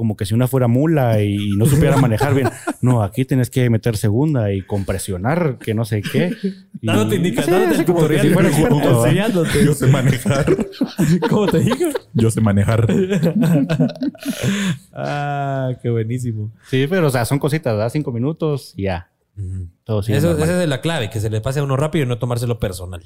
como 0.00 0.16
que 0.16 0.24
si 0.24 0.32
una 0.32 0.48
fuera 0.48 0.66
mula 0.66 1.22
y 1.22 1.50
no 1.58 1.66
supiera 1.66 1.94
manejar 1.98 2.32
bien. 2.32 2.48
No, 2.80 3.02
aquí 3.02 3.26
tienes 3.26 3.50
que 3.50 3.68
meter 3.68 3.98
segunda 3.98 4.50
y 4.50 4.62
compresionar, 4.62 5.58
que 5.58 5.74
no 5.74 5.84
sé 5.84 6.00
qué. 6.00 6.32
Y... 6.80 6.86
No 6.86 7.06
te 7.06 7.16
indica, 7.16 7.42
sí, 7.42 7.50
no 7.50 7.76
te 7.76 7.84
como 7.84 8.08
que 8.08 8.18
si 8.18 8.30
fuera 8.30 8.48
enseñándote. 8.48 9.62
Yo 9.62 9.74
sé 9.74 9.88
manejar. 9.88 10.56
¿Cómo 11.28 11.48
te 11.48 11.58
digo? 11.58 11.90
Yo 12.14 12.30
sé 12.30 12.40
manejar. 12.40 12.86
ah, 14.94 15.72
qué 15.82 15.90
buenísimo. 15.90 16.50
Sí, 16.70 16.86
pero 16.88 17.08
o 17.08 17.10
sea, 17.10 17.26
son 17.26 17.38
cositas, 17.38 17.76
da 17.76 17.90
cinco 17.90 18.10
minutos 18.10 18.72
y 18.78 18.84
ya. 18.84 19.10
Todo 19.84 20.00
Eso, 20.00 20.38
esa 20.38 20.62
es 20.62 20.68
la 20.68 20.80
clave, 20.80 21.10
que 21.10 21.20
se 21.20 21.28
le 21.28 21.42
pase 21.42 21.60
a 21.60 21.62
uno 21.62 21.76
rápido 21.76 22.06
y 22.06 22.08
no 22.08 22.18
tomárselo 22.18 22.58
personal. 22.58 23.02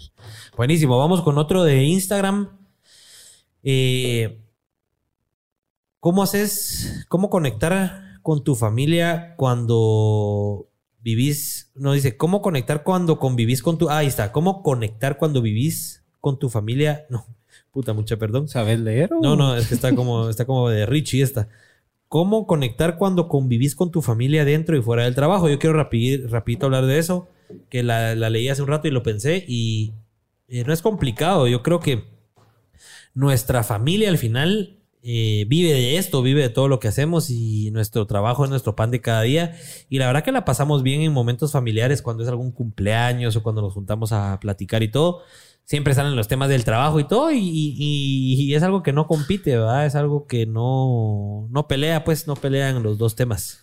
Buenísimo. 0.56 0.96
Vamos 0.96 1.22
con 1.22 1.38
otro 1.38 1.64
de 1.64 1.82
Instagram. 1.82 2.50
Eh, 3.64 4.43
¿Cómo 6.04 6.22
haces, 6.22 7.06
cómo 7.08 7.30
conectar 7.30 8.18
con 8.20 8.44
tu 8.44 8.56
familia 8.56 9.32
cuando 9.38 10.68
vivís? 11.00 11.72
No 11.74 11.94
dice, 11.94 12.18
¿cómo 12.18 12.42
conectar 12.42 12.82
cuando 12.82 13.18
convivís 13.18 13.62
con 13.62 13.78
tu... 13.78 13.88
Ah, 13.88 14.00
ahí 14.00 14.08
está, 14.08 14.30
¿cómo 14.30 14.62
conectar 14.62 15.16
cuando 15.16 15.40
vivís 15.40 16.04
con 16.20 16.38
tu 16.38 16.50
familia? 16.50 17.06
No, 17.08 17.24
puta, 17.70 17.94
mucha 17.94 18.18
perdón. 18.18 18.48
¿Sabes 18.48 18.80
leer? 18.80 19.12
No, 19.22 19.34
no, 19.34 19.56
es 19.56 19.68
que 19.68 19.74
está 19.74 19.94
como, 19.94 20.28
está 20.28 20.44
como 20.44 20.68
de 20.68 20.84
Richie 20.84 21.22
esta. 21.22 21.48
¿Cómo 22.08 22.46
conectar 22.46 22.98
cuando 22.98 23.26
convivís 23.26 23.74
con 23.74 23.90
tu 23.90 24.02
familia 24.02 24.44
dentro 24.44 24.76
y 24.76 24.82
fuera 24.82 25.04
del 25.04 25.14
trabajo? 25.14 25.48
Yo 25.48 25.58
quiero 25.58 25.74
rapidito, 25.74 26.66
hablar 26.66 26.84
de 26.84 26.98
eso, 26.98 27.30
que 27.70 27.82
la, 27.82 28.14
leí 28.14 28.50
hace 28.50 28.60
un 28.60 28.68
rato 28.68 28.88
y 28.88 28.90
lo 28.90 29.02
pensé 29.02 29.42
y 29.48 29.94
eh, 30.48 30.64
no 30.64 30.74
es 30.74 30.82
complicado. 30.82 31.48
Yo 31.48 31.62
creo 31.62 31.80
que 31.80 32.04
nuestra 33.14 33.62
familia 33.62 34.10
al 34.10 34.18
final 34.18 34.83
eh, 35.06 35.44
vive 35.48 35.70
de 35.70 35.98
esto, 35.98 36.22
vive 36.22 36.40
de 36.40 36.48
todo 36.48 36.66
lo 36.66 36.80
que 36.80 36.88
hacemos 36.88 37.28
y 37.28 37.70
nuestro 37.72 38.06
trabajo 38.06 38.44
es 38.44 38.50
nuestro 38.50 38.74
pan 38.74 38.90
de 38.90 39.02
cada 39.02 39.20
día. 39.20 39.54
Y 39.90 39.98
la 39.98 40.06
verdad 40.06 40.24
que 40.24 40.32
la 40.32 40.46
pasamos 40.46 40.82
bien 40.82 41.02
en 41.02 41.12
momentos 41.12 41.52
familiares, 41.52 42.00
cuando 42.00 42.22
es 42.22 42.28
algún 42.30 42.52
cumpleaños 42.52 43.36
o 43.36 43.42
cuando 43.42 43.60
nos 43.60 43.74
juntamos 43.74 44.12
a 44.12 44.40
platicar 44.40 44.82
y 44.82 44.88
todo. 44.88 45.20
Siempre 45.64 45.92
salen 45.92 46.16
los 46.16 46.26
temas 46.26 46.48
del 46.48 46.64
trabajo 46.64 47.00
y 47.00 47.04
todo, 47.04 47.30
y, 47.32 48.54
es 48.54 48.62
algo 48.62 48.82
que 48.82 48.92
no 48.94 49.06
compite, 49.06 49.56
¿verdad? 49.58 49.86
Es 49.86 49.94
algo 49.94 50.26
que 50.26 50.46
no, 50.46 51.48
no 51.50 51.68
pelea, 51.68 52.04
pues 52.04 52.26
no 52.26 52.34
pelean 52.34 52.82
los 52.82 52.96
dos 52.96 53.14
temas. 53.14 53.60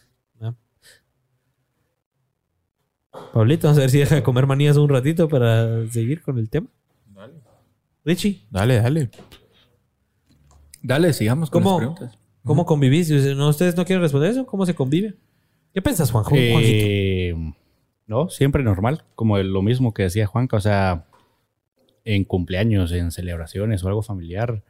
Pablito, 3.34 3.68
vamos 3.68 3.78
a 3.80 3.82
ver 3.82 3.89
si 3.89 4.00
deja 4.00 4.16
de 4.16 4.24
comer 4.24 4.48
manías 4.48 4.78
un 4.78 4.89
ratito 4.89 5.28
para 5.28 5.88
seguir 5.88 6.22
con 6.22 6.38
el 6.38 6.50
tema. 6.50 6.68
Dale. 7.08 7.34
Richie. 8.06 8.46
Dale, 8.50 8.76
dale. 8.80 9.10
Dale, 10.82 11.13
sigamos 11.13 11.49
con 11.49 11.63
¿Cómo, 11.63 11.79
las 11.79 11.79
preguntas. 11.79 12.19
¿Cómo 12.43 12.65
convivís? 12.65 13.09
¿No, 13.36 13.49
¿Ustedes 13.49 13.75
no 13.75 13.86
quieren 13.86 14.01
responder 14.01 14.32
eso? 14.32 14.45
¿Cómo 14.45 14.65
se 14.65 14.73
convive? 14.73 15.15
¿Qué 15.73 15.82
piensas, 15.82 16.11
Juanjo? 16.11 16.34
Eh, 16.36 17.36
no, 18.07 18.29
siempre 18.29 18.63
normal. 18.63 19.03
Como 19.15 19.38
lo 19.38 19.61
mismo 19.61 19.93
que 19.93 20.03
decía 20.03 20.27
Juanca. 20.27 20.57
O 20.57 20.61
sea, 20.61 21.05
en 22.03 22.23
cumpleaños, 22.23 22.91
en 22.91 23.11
celebraciones 23.11 23.84
o 23.84 23.88
algo 23.88 24.01
familiar. 24.01 24.63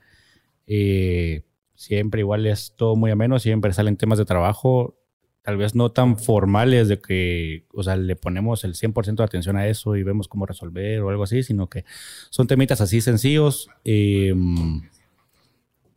Eh, 0.67 1.43
siempre 1.75 2.21
igual 2.21 2.45
es 2.45 2.73
todo 2.75 2.95
muy 2.95 3.09
ameno. 3.09 3.39
Siempre 3.39 3.73
salen 3.73 3.97
temas 3.97 4.19
de 4.19 4.25
trabajo. 4.25 4.97
Tal 5.43 5.57
vez 5.57 5.73
no 5.73 5.91
tan 5.91 6.17
formales 6.17 6.87
de 6.87 6.99
que, 6.99 7.65
o 7.73 7.81
sea, 7.81 7.95
le 7.95 8.15
ponemos 8.15 8.63
el 8.63 8.75
100% 8.75 9.15
de 9.15 9.23
atención 9.23 9.57
a 9.57 9.65
eso 9.67 9.95
y 9.95 10.03
vemos 10.03 10.27
cómo 10.27 10.45
resolver 10.45 11.01
o 11.01 11.09
algo 11.09 11.23
así, 11.23 11.41
sino 11.41 11.67
que 11.67 11.83
son 12.29 12.45
temitas 12.45 12.79
así 12.79 13.01
sencillos. 13.01 13.69
Eh, 13.83 14.35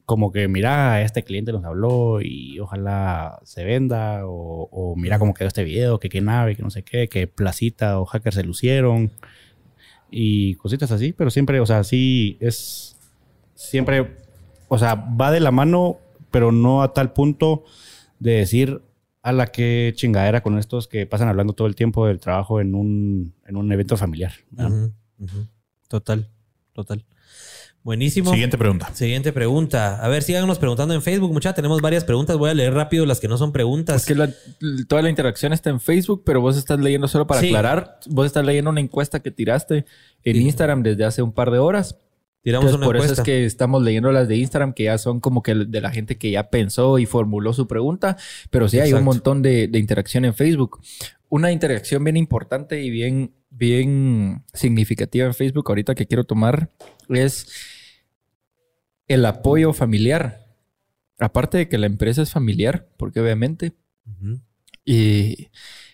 como 0.05 0.33
que 0.33 0.49
mira, 0.49 1.03
este 1.03 1.23
cliente 1.23 1.53
nos 1.53 1.65
habló 1.65 2.21
y 2.21 2.59
ojalá 2.61 3.41
se 3.45 3.65
venda, 3.65 4.23
o, 4.25 4.95
mira 4.97 5.19
cómo 5.19 5.35
quedó 5.35 5.49
este 5.49 5.65
video, 5.65 5.99
que 5.99 6.09
qué 6.09 6.21
nave, 6.21 6.57
que 6.57 6.63
no 6.63 6.71
sé 6.71 6.83
qué, 6.83 7.09
que 7.09 7.27
Placita 7.27 7.99
o 7.99 8.05
Hackers 8.05 8.37
se 8.37 8.45
lucieron, 8.45 9.11
y 10.11 10.55
cositas 10.57 10.93
así, 10.93 11.13
pero 11.13 11.31
siempre, 11.31 11.59
o 11.61 11.67
sea, 11.67 11.83
sí 11.85 12.37
es, 12.41 12.97
siempre, 13.55 14.17
o 14.69 14.79
sea, 14.79 14.95
va 14.95 15.31
de 15.31 15.41
la 15.41 15.51
mano, 15.51 15.99
pero 16.31 16.53
no 16.53 16.83
a 16.83 16.93
tal 16.93 17.13
punto 17.13 17.65
de 18.19 18.33
decir 18.33 18.83
a 19.23 19.33
la 19.33 19.47
que 19.47 19.93
chingadera 19.97 20.43
con 20.43 20.59
estos 20.59 20.87
que 20.87 21.07
pasan 21.07 21.29
hablando 21.29 21.55
todo 21.55 21.67
el 21.67 21.75
tiempo 21.75 22.07
del 22.07 22.21
trabajo 22.21 22.61
en 22.61 22.75
un, 22.75 23.35
en 23.47 23.57
un 23.57 23.73
evento 23.73 23.97
familiar. 23.97 24.33
Total, 25.89 26.29
total. 26.75 27.05
Buenísimo. 27.85 28.31
Siguiente 28.31 28.57
pregunta. 28.57 28.91
Siguiente 28.95 29.31
pregunta. 29.31 30.03
A 30.03 30.09
ver, 30.09 30.23
síganos 30.23 30.59
preguntando 30.59 30.95
en 30.95 31.03
Facebook, 31.03 31.35
muchachos. 31.35 31.57
Tenemos 31.57 31.83
varias 31.83 32.03
preguntas. 32.03 32.39
Voy 32.39 32.49
a 32.49 32.55
leer 32.55 32.73
rápido 32.73 33.05
las 33.05 33.21
que 33.21 33.29
no 33.29 33.37
son 33.37 33.53
preguntas. 33.53 34.09
Es 34.09 34.17
que 34.17 34.85
toda 34.89 35.03
la 35.03 35.11
interacción 35.11 35.53
está 35.53 35.69
en 35.69 35.81
Facebook, 35.81 36.23
pero 36.25 36.41
vos 36.41 36.57
estás 36.57 36.81
leyendo 36.81 37.09
solo 37.09 37.27
para 37.27 37.43
aclarar. 37.43 38.01
Vos 38.07 38.25
estás 38.25 38.43
leyendo 38.43 38.71
una 38.71 38.81
encuesta 38.81 39.21
que 39.21 39.31
tiraste 39.31 39.85
en 40.23 40.37
Instagram 40.37 40.83
desde 40.83 41.05
hace 41.05 41.21
un 41.21 41.33
par 41.33 41.51
de 41.51 41.59
horas. 41.59 41.99
Tiramos 42.41 42.73
una 42.73 42.87
por 42.87 42.97
eso 42.97 43.13
es 43.13 43.21
que 43.21 43.45
estamos 43.45 43.83
leyendo 43.83 44.11
las 44.13 44.29
de 44.29 44.37
Instagram 44.37 44.73
que 44.73 44.85
ya 44.85 44.97
son 44.97 45.21
como 45.21 45.43
que 45.43 45.55
de 45.55 45.81
la 45.83 45.91
gente 45.91 46.17
que 46.17 46.31
ya 46.31 46.49
pensó 46.49 46.99
y 46.99 47.05
formuló 47.05 47.53
su 47.53 47.67
pregunta, 47.67 48.17
pero 48.51 48.67
sí 48.69 48.81
hay 48.81 48.95
un 48.95 49.05
montón 49.05 49.43
de, 49.43 49.69
de 49.69 49.79
interacción 49.79 50.25
en 50.25 50.33
Facebook. 50.33 50.81
Una 51.29 51.53
interacción 51.53 52.03
bien 52.03 52.17
importante 52.17 52.83
y 52.83 52.91
bien, 52.91 53.33
bien 53.51 54.45
significativa 54.55 55.27
en 55.27 55.35
Facebook 55.35 55.69
ahorita 55.69 55.95
que 55.95 56.07
quiero 56.07 56.25
tomar 56.25 56.71
es 57.09 57.74
el 59.09 59.25
apoyo 59.27 59.73
familiar. 59.73 60.47
Aparte 61.19 61.59
de 61.59 61.69
que 61.69 61.79
la 61.79 61.87
empresa 61.87 62.23
es 62.23 62.33
familiar, 62.33 62.89
porque 62.97 63.21
obviamente. 63.21 63.73
Y 64.85 65.49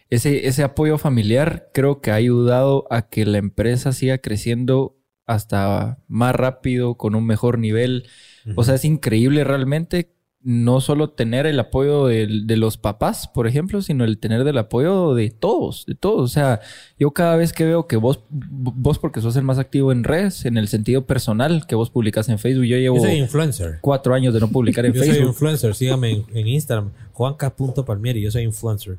ese, 0.08 0.48
ese 0.48 0.62
apoyo 0.62 0.98
familiar 0.98 1.70
creo 1.72 2.00
que 2.00 2.10
ha 2.10 2.14
ayudado 2.14 2.86
a 2.90 3.08
que 3.08 3.24
la 3.26 3.38
empresa 3.38 3.92
siga 3.92 4.18
creciendo 4.18 4.96
hasta 5.26 6.02
más 6.08 6.34
rápido, 6.34 6.96
con 6.96 7.14
un 7.14 7.24
mejor 7.24 7.58
nivel. 7.58 8.08
O 8.56 8.64
sea, 8.64 8.74
es 8.74 8.84
increíble 8.84 9.44
realmente 9.44 10.12
no 10.42 10.80
solo 10.80 11.10
tener 11.10 11.44
el 11.46 11.60
apoyo 11.60 12.06
de, 12.06 12.56
los 12.56 12.78
papás, 12.78 13.28
por 13.28 13.46
ejemplo, 13.46 13.82
sino 13.82 14.04
el 14.04 14.18
tener 14.18 14.46
el 14.46 14.56
apoyo 14.56 15.14
de 15.14 15.30
todos, 15.30 15.84
de 15.86 15.94
todos. 15.94 16.22
O 16.22 16.32
sea, 16.32 16.60
yo 16.98 17.10
cada 17.10 17.36
vez 17.36 17.52
que 17.52 17.64
veo 17.64 17.86
que 17.86 17.96
vos, 17.96 18.20
vos 18.30 18.98
porque 18.98 19.20
sos 19.20 19.36
el 19.36 19.44
más 19.44 19.58
activo 19.58 19.92
en 19.92 20.02
redes, 20.02 20.46
en 20.46 20.56
el 20.56 20.68
sentido 20.68 21.04
personal, 21.04 21.66
que 21.66 21.74
vos 21.74 21.90
publicas 21.90 22.28
en 22.30 22.38
Facebook, 22.38 22.64
yo 22.64 22.78
llevo 22.78 23.06
influencer. 23.06 23.78
cuatro 23.82 24.14
años 24.14 24.32
de 24.32 24.40
no 24.40 24.48
publicar 24.48 24.86
en 24.86 24.92
yo 24.94 25.00
Facebook. 25.00 25.16
Yo 25.16 25.22
soy 25.24 25.30
influencer, 25.30 25.74
sígame 25.74 26.24
en, 26.32 26.48
Instagram, 26.48 26.90
juanca.palmieri, 27.12 28.22
yo 28.22 28.30
soy 28.30 28.44
influencer. 28.44 28.98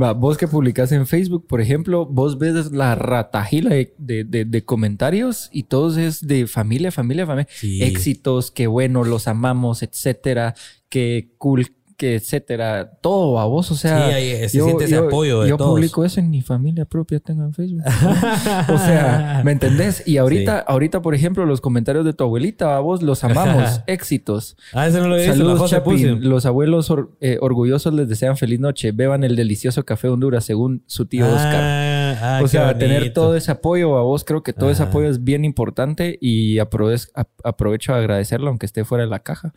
Va, 0.00 0.12
vos 0.12 0.36
que 0.36 0.48
publicas 0.48 0.92
en 0.92 1.06
Facebook, 1.06 1.46
por 1.46 1.60
ejemplo, 1.60 2.06
vos 2.06 2.38
ves 2.38 2.72
la 2.72 2.94
ratajila 2.94 3.70
de, 3.70 4.24
de, 4.24 4.64
comentarios 4.64 5.48
y 5.52 5.64
todos 5.64 5.96
es 5.96 6.26
de 6.26 6.46
familia, 6.46 6.92
familia, 6.92 7.26
familia. 7.26 7.48
Éxitos, 7.62 8.50
qué 8.50 8.66
bueno, 8.66 9.04
los 9.04 9.28
amamos, 9.28 9.82
etcétera 9.82 10.54
que 10.90 11.32
cool, 11.38 11.68
que 12.00 12.14
etcétera, 12.14 12.92
todo 13.02 13.38
a 13.38 13.44
vos, 13.44 13.70
o 13.70 13.74
sea, 13.74 14.10
sí, 14.18 14.30
se 14.48 14.48
siente 14.48 14.84
ese 14.84 14.96
apoyo 14.96 15.42
de 15.42 15.50
yo 15.50 15.58
publico 15.58 16.02
eso 16.02 16.18
en 16.18 16.30
mi 16.30 16.40
familia 16.40 16.86
propia, 16.86 17.20
tengo 17.20 17.44
en 17.44 17.52
Facebook. 17.52 17.82
o 17.84 18.78
sea, 18.78 19.42
¿me 19.44 19.52
entendés? 19.52 20.02
Y 20.06 20.16
ahorita, 20.16 20.60
ahorita, 20.60 21.02
por 21.02 21.14
ejemplo, 21.14 21.44
los 21.44 21.60
comentarios 21.60 22.06
de 22.06 22.14
tu 22.14 22.24
abuelita, 22.24 22.74
a 22.74 22.80
vos 22.80 23.02
los 23.02 23.22
amamos, 23.22 23.82
éxitos. 23.86 24.56
Ah, 24.72 24.88
eso 24.88 25.00
no 25.00 25.08
lo 25.08 25.16
he 25.16 25.26
Saludos, 25.26 25.68
Chapin. 25.68 26.26
Los 26.26 26.46
abuelos 26.46 26.90
eh, 27.20 27.36
orgullosos 27.42 27.92
les 27.92 28.08
desean 28.08 28.38
feliz 28.38 28.60
noche. 28.60 28.92
Beban 28.92 29.22
el 29.22 29.36
delicioso 29.36 29.84
café 29.84 30.08
Honduras, 30.08 30.42
según 30.42 30.82
su 30.86 31.04
tío 31.04 31.26
Oscar. 31.26 32.16
Ah, 32.22 32.40
o 32.42 32.48
sea, 32.48 32.78
tener 32.78 33.12
todo 33.12 33.36
ese 33.36 33.50
apoyo 33.50 33.98
a 33.98 34.02
vos, 34.02 34.24
creo 34.24 34.42
que 34.42 34.54
todo 34.54 34.70
ese 34.70 34.84
apoyo 34.84 35.10
es 35.10 35.22
bien 35.22 35.44
importante 35.44 36.16
y 36.18 36.60
aprovecho 36.60 37.92
a 37.92 37.98
agradecerlo, 37.98 38.48
aunque 38.48 38.64
esté 38.64 38.86
fuera 38.86 39.04
de 39.04 39.10
la 39.10 39.18
caja. 39.18 39.52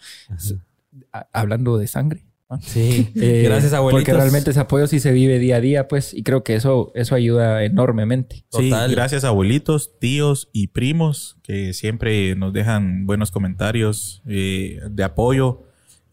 Hablando 1.31 1.77
de 1.77 1.87
sangre. 1.87 2.32
Sí, 2.61 3.09
eh, 3.15 3.43
gracias 3.45 3.73
abuelitos. 3.73 4.03
Porque 4.03 4.13
realmente 4.13 4.51
ese 4.51 4.59
apoyo 4.59 4.87
sí 4.87 4.99
se 4.99 5.11
vive 5.11 5.39
día 5.39 5.57
a 5.57 5.61
día, 5.61 5.87
pues, 5.87 6.13
y 6.13 6.23
creo 6.23 6.43
que 6.43 6.55
eso, 6.55 6.91
eso 6.95 7.15
ayuda 7.15 7.63
enormemente. 7.63 8.45
Sí, 8.51 8.71
gracias 8.89 9.23
abuelitos, 9.23 9.97
tíos 9.99 10.49
y 10.53 10.67
primos 10.67 11.37
que 11.43 11.73
siempre 11.73 12.35
nos 12.35 12.53
dejan 12.53 13.05
buenos 13.05 13.31
comentarios 13.31 14.21
eh, 14.27 14.79
de 14.89 15.03
apoyo 15.03 15.63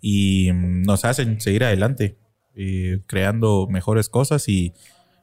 y 0.00 0.50
nos 0.52 1.04
hacen 1.04 1.40
seguir 1.40 1.64
adelante, 1.64 2.16
eh, 2.54 3.00
creando 3.06 3.66
mejores 3.68 4.08
cosas 4.08 4.48
y, 4.48 4.72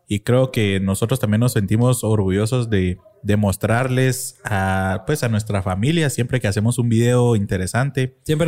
y 0.08 0.20
creo 0.20 0.52
que 0.52 0.80
nosotros 0.80 1.20
también 1.20 1.42
nos 1.42 1.54
sentimos 1.54 2.04
orgullosos 2.04 2.70
de, 2.70 2.98
demostrarles 3.24 4.40
a, 4.44 5.04
pues, 5.06 5.24
a 5.24 5.30
nuestra 5.30 5.62
familia 5.62 6.10
siempre 6.10 6.40
que 6.40 6.48
hacemos 6.48 6.78
un 6.80 6.90
video 6.90 7.36
interesante. 7.36 8.18
Siempre 8.24 8.48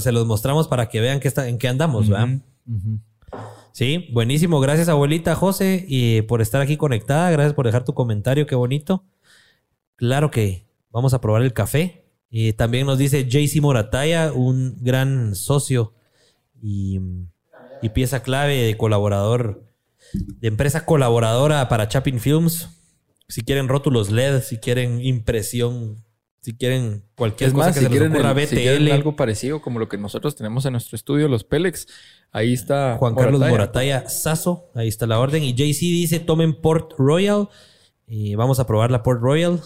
se 0.00 0.12
los 0.12 0.26
mostramos 0.26 0.68
para 0.68 0.88
que 0.88 1.00
vean 1.00 1.20
que 1.20 1.28
está, 1.28 1.48
en 1.48 1.58
qué 1.58 1.68
andamos, 1.68 2.08
¿verdad? 2.08 2.28
Sí, 3.72 4.08
buenísimo. 4.12 4.60
Gracias, 4.60 4.88
abuelita 4.88 5.34
José, 5.34 5.84
y 5.88 6.22
por 6.22 6.40
estar 6.42 6.60
aquí 6.60 6.76
conectada. 6.76 7.30
Gracias 7.30 7.54
por 7.54 7.66
dejar 7.66 7.84
tu 7.84 7.94
comentario, 7.94 8.46
qué 8.46 8.54
bonito. 8.54 9.04
Claro 9.96 10.30
que 10.30 10.66
vamos 10.90 11.14
a 11.14 11.20
probar 11.20 11.42
el 11.42 11.52
café. 11.52 12.04
Y 12.30 12.52
también 12.52 12.86
nos 12.86 12.98
dice 12.98 13.28
JC 13.28 13.60
Morataya, 13.60 14.32
un 14.32 14.76
gran 14.80 15.34
socio 15.34 15.94
y, 16.62 17.00
y 17.82 17.88
pieza 17.88 18.22
clave 18.22 18.56
de 18.56 18.76
colaborador 18.76 19.70
de 20.12 20.48
empresa 20.48 20.84
colaboradora 20.84 21.68
para 21.68 21.88
Chapin 21.88 22.20
Films. 22.20 22.68
Si 23.30 23.42
quieren 23.42 23.68
rótulos 23.68 24.10
LED, 24.10 24.42
si 24.42 24.58
quieren 24.58 25.00
impresión, 25.04 26.04
si 26.40 26.54
quieren 26.56 27.04
cualquier 27.16 27.52
cosa 27.52 27.72
que 27.72 27.80
se 27.80 27.88
les 27.88 28.02
ocurra, 28.02 28.32
BTL. 28.32 28.46
Si 28.46 28.56
quieren 28.56 28.92
algo 28.92 29.14
parecido 29.14 29.62
como 29.62 29.78
lo 29.78 29.88
que 29.88 29.98
nosotros 29.98 30.34
tenemos 30.34 30.64
en 30.66 30.72
nuestro 30.72 30.96
estudio, 30.96 31.28
los 31.28 31.44
Pelex. 31.44 31.86
Ahí 32.32 32.52
está 32.52 32.96
Juan 32.98 33.14
Carlos 33.14 33.40
Morataya 33.40 34.08
Sazo. 34.08 34.70
Ahí 34.74 34.88
está 34.88 35.06
la 35.06 35.18
orden. 35.20 35.42
Y 35.42 35.52
JC 35.54 35.80
dice, 35.80 36.20
tomen 36.20 36.60
Port 36.60 36.92
Royal. 36.98 37.48
Y 38.06 38.34
vamos 38.34 38.58
a 38.58 38.66
probar 38.66 38.90
la 38.90 39.02
Port 39.02 39.20
Royal. 39.20 39.60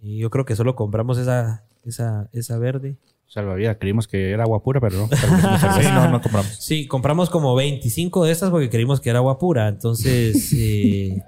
Y 0.00 0.18
yo 0.18 0.30
creo 0.30 0.44
que 0.44 0.56
solo 0.56 0.74
compramos 0.74 1.18
esa, 1.18 1.64
esa, 1.84 2.30
esa 2.32 2.58
verde. 2.58 2.96
Salvavidas, 3.26 3.76
creímos 3.78 4.08
que 4.08 4.30
era 4.30 4.42
agua 4.42 4.62
pura, 4.62 4.80
pero 4.80 4.96
no. 4.96 5.08
sí, 5.08 5.86
no, 5.92 6.10
no 6.10 6.20
compramos. 6.20 6.48
Sí, 6.58 6.88
compramos 6.88 7.30
como 7.30 7.54
25 7.54 8.24
de 8.24 8.32
estas 8.32 8.50
porque 8.50 8.70
creímos 8.70 9.00
que 9.00 9.10
era 9.10 9.20
agua 9.20 9.38
pura. 9.38 9.68
Entonces, 9.68 10.52
eh, 10.56 11.22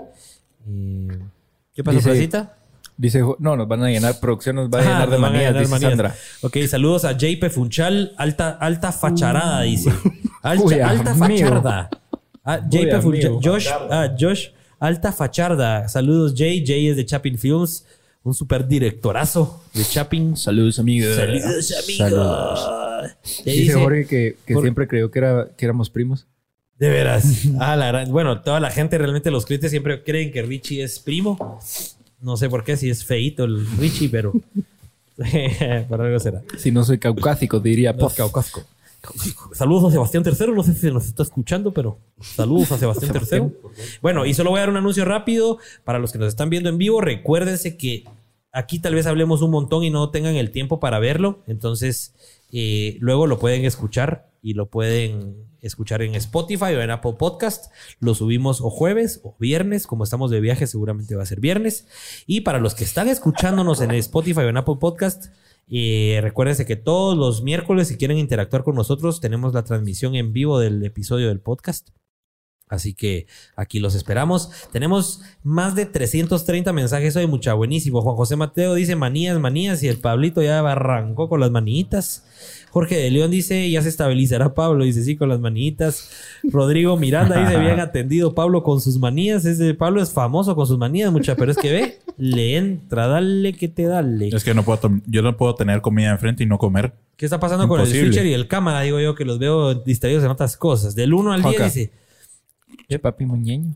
eh, 0.66 1.18
¿qué 1.74 1.84
pasa, 1.84 2.12
dice, 2.12 2.46
Dice, 2.96 3.22
no, 3.38 3.56
nos 3.56 3.66
van 3.66 3.82
a 3.82 3.88
llenar, 3.88 4.20
producción 4.20 4.56
nos 4.56 4.68
va 4.68 4.80
a 4.80 4.82
llenar 4.82 5.10
de 5.10 5.18
manías, 5.18 5.58
dice 5.58 5.78
Sandra. 5.78 6.14
Ok, 6.42 6.58
saludos 6.68 7.04
a 7.04 7.12
JP 7.16 7.50
Funchal, 7.50 8.12
alta, 8.16 8.50
alta 8.50 8.92
facharada, 8.92 9.60
uh. 9.60 9.64
dice. 9.64 9.90
Alta, 10.42 10.88
alta 10.88 11.14
facharda. 11.14 11.90
Ah, 12.44 12.60
JP 12.68 13.00
Funchal, 13.00 13.38
Josh, 13.42 13.68
ah, 13.90 14.08
Josh, 14.18 14.48
alta 14.78 15.12
facharda. 15.12 15.88
Saludos, 15.88 16.34
Jay. 16.36 16.64
Jay 16.66 16.88
es 16.88 16.96
de 16.96 17.06
Chapin 17.06 17.38
Films 17.38 17.84
un 18.24 18.34
super 18.34 18.66
directorazo 18.66 19.62
de 19.74 19.84
Chapin. 19.84 20.36
Saludos, 20.36 20.78
amigos. 20.78 21.16
Saludos, 21.16 21.72
amigos. 21.82 23.12
Dice, 23.44 23.74
Jorge 23.74 24.06
que, 24.06 24.36
siempre 24.60 24.86
creyó 24.86 25.10
que, 25.10 25.18
era, 25.18 25.48
que 25.56 25.64
éramos 25.64 25.90
primos. 25.90 26.26
De 26.78 26.88
veras. 26.88 27.42
ah, 27.60 27.76
la 27.76 28.04
Bueno, 28.06 28.40
toda 28.42 28.60
la 28.60 28.70
gente, 28.70 28.98
realmente 28.98 29.30
los 29.30 29.46
clientes 29.46 29.70
siempre 29.70 30.02
creen 30.02 30.32
que 30.32 30.42
Richie 30.42 30.82
es 30.82 30.98
primo. 30.98 31.60
No 32.20 32.36
sé 32.36 32.48
por 32.48 32.64
qué, 32.64 32.76
si 32.76 32.90
es 32.90 33.04
feito 33.04 33.44
el 33.44 33.66
Richie, 33.78 34.08
pero. 34.08 34.32
para 35.88 36.04
algo 36.04 36.18
será. 36.18 36.42
Si 36.56 36.70
no 36.70 36.84
soy 36.84 36.98
caucásico, 36.98 37.60
diría. 37.60 37.92
No, 37.92 38.08
caucásico. 38.08 38.62
Saludos 39.52 39.84
a 39.84 39.90
Sebastián 39.90 40.22
III, 40.24 40.52
no 40.54 40.62
sé 40.62 40.74
si 40.74 40.90
nos 40.90 41.06
está 41.06 41.24
escuchando, 41.24 41.72
pero 41.72 41.98
saludos 42.20 42.70
a 42.70 42.78
Sebastián 42.78 43.12
III. 43.32 43.42
Bueno, 44.00 44.24
y 44.24 44.34
solo 44.34 44.50
voy 44.50 44.58
a 44.58 44.60
dar 44.60 44.70
un 44.70 44.76
anuncio 44.76 45.04
rápido 45.04 45.58
para 45.84 45.98
los 45.98 46.12
que 46.12 46.18
nos 46.18 46.28
están 46.28 46.50
viendo 46.50 46.68
en 46.68 46.78
vivo. 46.78 47.00
Recuérdense 47.00 47.76
que 47.76 48.04
aquí 48.52 48.78
tal 48.78 48.94
vez 48.94 49.06
hablemos 49.06 49.42
un 49.42 49.50
montón 49.50 49.82
y 49.82 49.90
no 49.90 50.10
tengan 50.10 50.36
el 50.36 50.52
tiempo 50.52 50.78
para 50.78 51.00
verlo. 51.00 51.40
Entonces, 51.48 52.14
eh, 52.52 52.96
luego 53.00 53.26
lo 53.26 53.40
pueden 53.40 53.64
escuchar 53.64 54.28
y 54.42 54.54
lo 54.54 54.68
pueden 54.68 55.46
escuchar 55.60 56.02
en 56.02 56.16
Spotify 56.16 56.74
o 56.74 56.82
en 56.82 56.90
Apple 56.90 57.14
Podcast. 57.18 57.72
Lo 58.00 58.14
subimos 58.14 58.60
o 58.60 58.68
jueves 58.68 59.20
o 59.22 59.36
viernes. 59.38 59.86
Como 59.86 60.04
estamos 60.04 60.30
de 60.30 60.40
viaje, 60.40 60.66
seguramente 60.66 61.14
va 61.14 61.22
a 61.22 61.26
ser 61.26 61.40
viernes. 61.40 61.86
Y 62.26 62.40
para 62.40 62.58
los 62.58 62.74
que 62.74 62.84
están 62.84 63.08
escuchándonos 63.08 63.80
en 63.80 63.92
Spotify 63.92 64.40
o 64.40 64.48
en 64.48 64.56
Apple 64.56 64.76
Podcast, 64.80 65.26
y 65.68 66.18
recuérdense 66.20 66.66
que 66.66 66.76
todos 66.76 67.16
los 67.16 67.42
miércoles, 67.42 67.88
si 67.88 67.96
quieren 67.96 68.18
interactuar 68.18 68.64
con 68.64 68.74
nosotros, 68.74 69.20
tenemos 69.20 69.54
la 69.54 69.62
transmisión 69.62 70.16
en 70.16 70.32
vivo 70.32 70.58
del 70.58 70.84
episodio 70.84 71.28
del 71.28 71.40
podcast. 71.40 71.90
Así 72.72 72.94
que 72.94 73.26
aquí 73.54 73.80
los 73.80 73.94
esperamos. 73.94 74.50
Tenemos 74.72 75.20
más 75.42 75.74
de 75.74 75.84
330 75.84 76.72
mensajes 76.72 77.14
hoy, 77.16 77.26
mucha 77.26 77.52
buenísimo. 77.52 78.00
Juan 78.00 78.16
José 78.16 78.34
Mateo 78.34 78.72
dice 78.72 78.96
manías, 78.96 79.38
manías 79.38 79.82
y 79.82 79.88
el 79.88 79.98
Pablito 79.98 80.42
ya 80.42 80.60
arrancó 80.60 81.28
con 81.28 81.40
las 81.40 81.50
manitas. 81.50 82.24
Jorge 82.70 82.96
de 82.96 83.10
León 83.10 83.30
dice, 83.30 83.70
ya 83.70 83.82
se 83.82 83.90
estabilizará 83.90 84.54
Pablo, 84.54 84.84
dice 84.84 85.04
sí, 85.04 85.16
con 85.16 85.28
las 85.28 85.38
manitas. 85.38 86.10
Rodrigo 86.44 86.96
Miranda 86.96 87.38
dice, 87.46 87.60
bien 87.60 87.78
atendido 87.80 88.34
Pablo 88.34 88.62
con 88.62 88.80
sus 88.80 88.98
manías. 88.98 89.44
Ese 89.44 89.74
Pablo 89.74 90.00
es 90.00 90.10
famoso 90.10 90.56
con 90.56 90.66
sus 90.66 90.78
manías, 90.78 91.12
mucha, 91.12 91.36
pero 91.36 91.52
es 91.52 91.58
que 91.58 91.70
ve, 91.70 91.98
le 92.16 92.56
entra, 92.56 93.06
dale 93.06 93.52
que 93.52 93.68
te 93.68 93.84
dale. 93.84 94.28
Es 94.28 94.44
que 94.44 94.54
no 94.54 94.62
puedo 94.62 94.80
yo 95.06 95.20
no 95.20 95.36
puedo 95.36 95.54
tener 95.54 95.82
comida 95.82 96.10
enfrente 96.10 96.42
y 96.42 96.46
no 96.46 96.56
comer. 96.56 96.94
¿Qué 97.18 97.26
está 97.26 97.38
pasando 97.38 97.68
con 97.68 97.82
el 97.82 97.86
switcher 97.86 98.24
y 98.24 98.32
el 98.32 98.48
cámara? 98.48 98.80
Digo 98.80 98.98
yo 98.98 99.14
que 99.14 99.26
los 99.26 99.38
veo 99.38 99.74
distraídos 99.74 100.24
en 100.24 100.30
otras 100.30 100.56
cosas. 100.56 100.94
Del 100.94 101.12
1 101.12 101.32
al 101.34 101.42
10 101.42 101.64
dice, 101.64 101.92
Che, 102.88 102.98
papi 102.98 103.26
muñeño. 103.26 103.74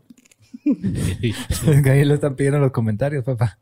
ahí 1.90 2.04
lo 2.04 2.14
están 2.14 2.34
pidiendo 2.34 2.56
en 2.56 2.62
los 2.62 2.72
comentarios, 2.72 3.24
papá. 3.24 3.58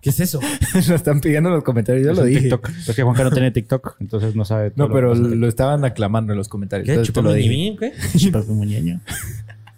¿Qué 0.00 0.10
es 0.10 0.20
eso? 0.20 0.40
lo 0.88 0.94
están 0.94 1.20
pidiendo 1.20 1.48
en 1.48 1.54
los 1.54 1.64
comentarios. 1.64 2.04
Yo 2.04 2.12
lo 2.12 2.24
dije. 2.24 2.42
TikTok. 2.42 2.70
Es 2.88 2.96
que 2.96 3.02
Juanca 3.02 3.24
no 3.24 3.30
tiene 3.30 3.52
TikTok, 3.52 3.96
entonces 4.00 4.34
no 4.34 4.44
sabe. 4.44 4.72
No, 4.74 4.90
pero 4.90 5.14
lo, 5.14 5.48
estaban 5.48 5.84
aclamando 5.84 6.32
en 6.32 6.38
los 6.38 6.48
comentarios. 6.48 6.88
¿Qué? 6.88 7.02
¿Chupa 7.02 7.22
¿Qué? 7.32 7.92
Papi 8.32 8.50
muñeño. 8.50 9.00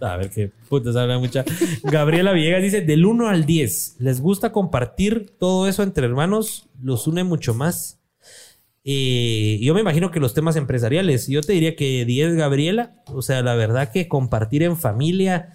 A 0.01 0.17
ver 0.17 0.31
qué 0.31 0.51
putas 0.69 0.97
habla 0.97 1.19
mucha. 1.19 1.45
Gabriela 1.83 2.33
Villegas 2.33 2.63
dice: 2.63 2.81
del 2.81 3.05
1 3.05 3.29
al 3.29 3.45
10, 3.45 3.97
¿les 4.01 4.21
gusta 4.21 4.51
compartir 4.53 5.31
todo 5.39 5.69
eso 5.69 5.83
entre 5.83 6.07
hermanos? 6.07 6.69
¿Los 6.83 7.07
une 7.07 7.25
mucho 7.25 7.55
más? 7.55 8.01
Eh, 8.85 9.59
yo 9.63 9.73
me 9.73 9.81
imagino 9.81 10.11
que 10.11 10.21
los 10.21 10.35
temas 10.35 10.57
empresariales, 10.57 11.27
yo 11.27 11.41
te 11.41 11.55
diría 11.55 11.75
que 11.75 12.05
10 12.05 12.35
Gabriela, 12.35 13.03
o 13.07 13.23
sea, 13.23 13.43
la 13.43 13.55
verdad 13.55 13.91
que 13.91 14.09
compartir 14.09 14.63
en 14.63 14.77
familia, 14.77 15.55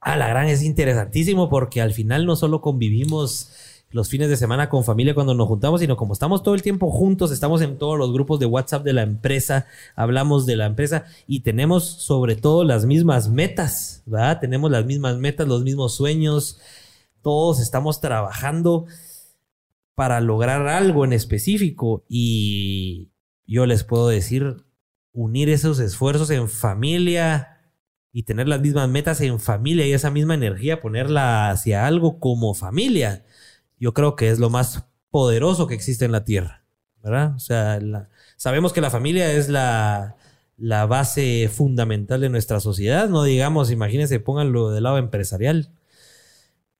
a 0.00 0.16
la 0.16 0.28
gran 0.28 0.48
es 0.48 0.62
interesantísimo 0.62 1.48
porque 1.48 1.80
al 1.80 1.92
final 1.92 2.26
no 2.26 2.36
solo 2.36 2.60
convivimos 2.60 3.52
los 3.90 4.08
fines 4.08 4.28
de 4.28 4.36
semana 4.36 4.68
con 4.68 4.82
familia 4.82 5.14
cuando 5.14 5.34
nos 5.34 5.46
juntamos, 5.46 5.80
sino 5.80 5.96
como 5.96 6.14
estamos 6.14 6.42
todo 6.42 6.56
el 6.56 6.62
tiempo 6.62 6.90
juntos, 6.90 7.30
estamos 7.30 7.62
en 7.62 7.78
todos 7.78 7.96
los 7.96 8.12
grupos 8.12 8.40
de 8.40 8.46
WhatsApp 8.46 8.82
de 8.82 8.92
la 8.92 9.02
empresa, 9.02 9.66
hablamos 9.94 10.46
de 10.46 10.56
la 10.56 10.66
empresa 10.66 11.04
y 11.28 11.40
tenemos 11.40 11.84
sobre 11.84 12.34
todo 12.34 12.64
las 12.64 12.86
mismas 12.86 13.28
metas, 13.28 14.02
¿verdad? 14.04 14.40
Tenemos 14.40 14.68
las 14.70 14.84
mismas 14.84 15.16
metas, 15.18 15.46
los 15.46 15.62
mismos 15.62 15.94
sueños, 15.94 16.58
todos 17.22 17.60
estamos 17.60 18.00
trabajando 18.00 18.86
para 19.94 20.20
lograr 20.20 20.66
algo 20.66 21.04
en 21.04 21.12
específico 21.12 22.04
y 22.08 23.10
yo 23.46 23.66
les 23.66 23.84
puedo 23.84 24.08
decir, 24.08 24.56
unir 25.12 25.48
esos 25.48 25.78
esfuerzos 25.78 26.30
en 26.30 26.48
familia 26.48 27.60
y 28.12 28.24
tener 28.24 28.48
las 28.48 28.60
mismas 28.60 28.88
metas 28.88 29.20
en 29.20 29.40
familia 29.40 29.86
y 29.86 29.92
esa 29.92 30.10
misma 30.10 30.34
energía, 30.34 30.80
ponerla 30.80 31.50
hacia 31.50 31.86
algo 31.86 32.20
como 32.20 32.54
familia, 32.54 33.24
yo 33.78 33.92
creo 33.92 34.16
que 34.16 34.30
es 34.30 34.38
lo 34.38 34.50
más 34.50 34.86
poderoso 35.10 35.66
que 35.66 35.74
existe 35.74 36.04
en 36.04 36.12
la 36.12 36.24
tierra, 36.24 36.64
¿verdad? 37.02 37.34
O 37.34 37.38
sea, 37.38 37.80
sabemos 38.36 38.72
que 38.72 38.80
la 38.80 38.90
familia 38.90 39.32
es 39.32 39.48
la, 39.48 40.16
la 40.56 40.86
base 40.86 41.48
fundamental 41.52 42.20
de 42.20 42.28
nuestra 42.28 42.60
sociedad, 42.60 43.08
no 43.08 43.24
digamos, 43.24 43.70
imagínense, 43.70 44.20
pónganlo 44.20 44.70
del 44.70 44.84
lado 44.84 44.98
empresarial. 44.98 45.70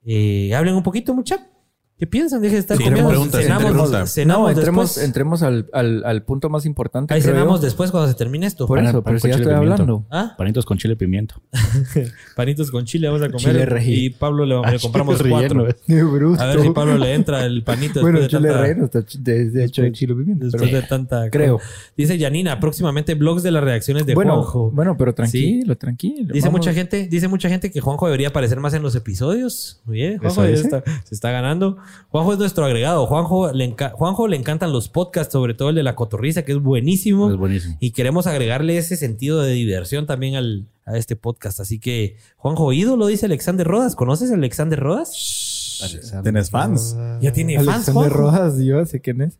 Eh, 0.05 0.53
hablen 0.55 0.75
un 0.75 0.83
poquito, 0.83 1.13
muchachos. 1.13 1.54
¿Qué 1.97 2.05
piensan? 2.07 2.41
Deje 2.41 2.55
de 2.55 2.59
estar 2.59 2.75
Sí, 2.75 2.83
comiendo. 2.83 3.09
pregunta, 3.09 3.41
cenamos, 3.41 3.71
pregunta. 3.71 4.05
cenamos 4.05 4.43
no, 4.51 4.57
entremos, 4.57 4.85
después. 4.89 5.05
entremos 5.05 5.43
al, 5.43 5.69
al, 5.71 6.03
al 6.03 6.23
punto 6.23 6.49
más 6.49 6.65
importante. 6.65 7.13
Ahí 7.13 7.21
cenamos 7.21 7.61
yo. 7.61 7.65
después 7.65 7.89
cuando 7.89 8.09
se 8.09 8.15
termine 8.15 8.45
esto. 8.47 8.67
Por 8.67 8.79
Pan- 8.79 8.87
eso, 8.87 9.01
pero 9.01 9.17
si 9.17 9.29
ya 9.29 9.35
estoy 9.35 9.53
pimiento. 9.53 9.71
hablando. 9.73 10.05
¿Ah? 10.11 10.33
Panitos 10.37 10.65
con 10.65 10.77
chile 10.77 10.95
y 10.95 10.97
pimiento. 10.97 11.41
Panitos 12.35 12.69
con 12.69 12.83
chile 12.85 13.07
vamos 13.07 13.21
a 13.23 13.29
comer. 13.31 13.81
Y 13.85 14.09
Pablo 14.09 14.45
le, 14.45 14.55
le 14.71 14.79
compramos 14.79 15.17
chile 15.17 15.29
cuatro. 15.29 15.67
relleno, 15.87 16.11
bruto. 16.11 16.41
A 16.41 16.47
ver 16.47 16.61
si 16.61 16.69
Pablo 16.71 16.97
le 16.97 17.13
entra 17.13 17.45
el 17.45 17.63
panito 17.63 18.01
bueno, 18.01 18.19
después, 18.19 18.41
chile 18.41 18.49
de, 18.49 18.53
tanta, 18.53 18.67
relleno 18.67 18.85
está 18.85 18.99
ch- 18.99 19.19
de, 19.19 19.49
de 19.51 19.63
hecho 19.63 19.81
de 19.81 19.91
chile 19.93 20.13
y 20.13 20.17
pimiento. 20.17 20.45
después 20.45 20.69
pero- 20.69 20.81
de 20.81 20.87
tanta... 20.87 21.29
creo. 21.29 21.59
Dice 21.95 22.17
Yanina, 22.17 22.59
próximamente 22.59 23.13
blogs 23.15 23.41
de 23.41 23.51
las 23.51 23.63
reacciones 23.63 24.05
de 24.05 24.15
bueno, 24.15 24.33
Juanjo. 24.43 24.71
bueno, 24.71 24.97
pero 24.97 25.13
tranquilo, 25.13 25.77
tranquilo. 25.77 26.33
Dice 26.33 26.47
Vamos- 26.47 26.59
mucha 26.59 26.73
gente, 26.73 27.07
dice 27.07 27.29
mucha 27.29 27.47
gente 27.47 27.71
que 27.71 27.79
Juanjo 27.79 28.05
debería 28.07 28.27
aparecer 28.27 28.59
más 28.59 28.73
en 28.73 28.83
los 28.83 28.95
episodios. 28.95 29.81
Muy 29.85 29.95
bien, 29.97 30.17
Juanjo 30.17 30.43
se 30.43 31.15
está 31.15 31.31
ganando. 31.31 31.77
Juanjo 32.09 32.33
es 32.33 32.39
nuestro 32.39 32.65
agregado. 32.65 33.05
Juanjo 33.07 33.51
le, 33.51 33.65
enca- 33.75 33.91
Juanjo 33.91 34.27
le 34.27 34.37
encantan 34.37 34.71
los 34.71 34.89
podcasts, 34.89 35.31
sobre 35.33 35.53
todo 35.53 35.69
el 35.69 35.75
de 35.75 35.83
la 35.83 35.95
cotorriza, 35.95 36.43
que 36.43 36.51
es 36.53 36.59
buenísimo. 36.59 37.29
Es 37.31 37.37
buenísimo. 37.37 37.77
Y 37.79 37.91
queremos 37.91 38.27
agregarle 38.27 38.77
ese 38.77 38.95
sentido 38.97 39.41
de 39.41 39.53
diversión 39.53 40.05
también 40.05 40.35
al, 40.35 40.67
a 40.85 40.97
este 40.97 41.15
podcast. 41.15 41.59
Así 41.59 41.79
que, 41.79 42.17
Juanjo, 42.37 42.71
ídolo, 42.73 43.07
dice 43.07 43.25
Alexander 43.25 43.67
Rodas. 43.67 43.95
¿Conoces 43.95 44.31
a 44.31 44.35
Alexander 44.35 44.79
Rodas? 44.79 45.81
¿Tienes 46.23 46.49
fans? 46.49 46.95
Ya 47.21 47.33
tiene 47.33 47.55
fans, 47.57 47.67
Alexander. 47.89 48.11
Rojas, 48.11 48.57
yo 48.59 48.85
sé 48.85 49.01
quién 49.01 49.21
es. 49.21 49.39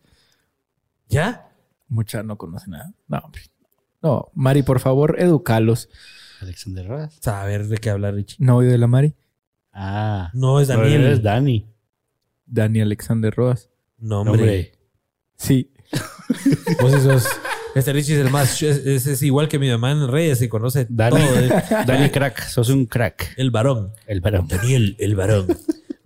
¿Ya? 1.08 1.50
Mucha 1.88 2.24
no 2.24 2.38
conoce 2.38 2.70
nada. 2.70 2.92
No, 3.08 3.20
hombre. 3.20 3.42
No, 4.02 4.30
Mari, 4.34 4.64
por 4.64 4.80
favor, 4.80 5.16
educalos. 5.20 5.90
Alexander 6.42 6.86
Rodas. 6.88 7.26
A 7.28 7.46
ver 7.46 7.68
de 7.68 7.78
qué 7.78 7.90
habla 7.90 8.12
Richie. 8.12 8.36
Novio 8.40 8.70
de 8.70 8.78
la 8.78 8.88
Mari, 8.88 9.14
Ah. 9.78 10.30
No, 10.34 10.60
es 10.60 10.68
Daniel. 10.70 11.06
Es 11.08 11.22
Dani. 11.24 11.66
Dani 12.46 12.82
Alexander 12.82 13.34
Rojas. 13.34 13.70
No, 13.98 14.24
No, 14.24 14.32
hombre. 14.32 14.42
hombre. 14.42 14.72
Sí. 15.38 15.72
Vos 16.82 16.92
sos- 17.04 17.28
Este 17.76 17.92
Richie 17.94 18.16
es 18.20 18.26
el 18.26 18.32
más... 18.32 18.62
Es, 18.62 18.86
es- 18.86 19.08
es 19.08 19.22
igual 19.24 19.48
que 19.50 19.60
mi 19.60 19.70
mamá 19.70 19.92
en 19.92 20.08
redes 20.08 20.42
y 20.42 20.48
conoce 20.48 20.88
Dani. 20.90 21.18
todo. 21.18 21.34
de- 21.36 21.48
Dani 21.88 22.10
crack. 22.10 22.48
Sos 22.48 22.70
un 22.70 22.86
crack. 22.86 23.34
el 23.38 23.52
varón. 23.52 23.92
El 24.08 24.22
varón. 24.22 24.48
Daniel, 24.48 24.96
el 25.00 25.16
varón. 25.16 25.48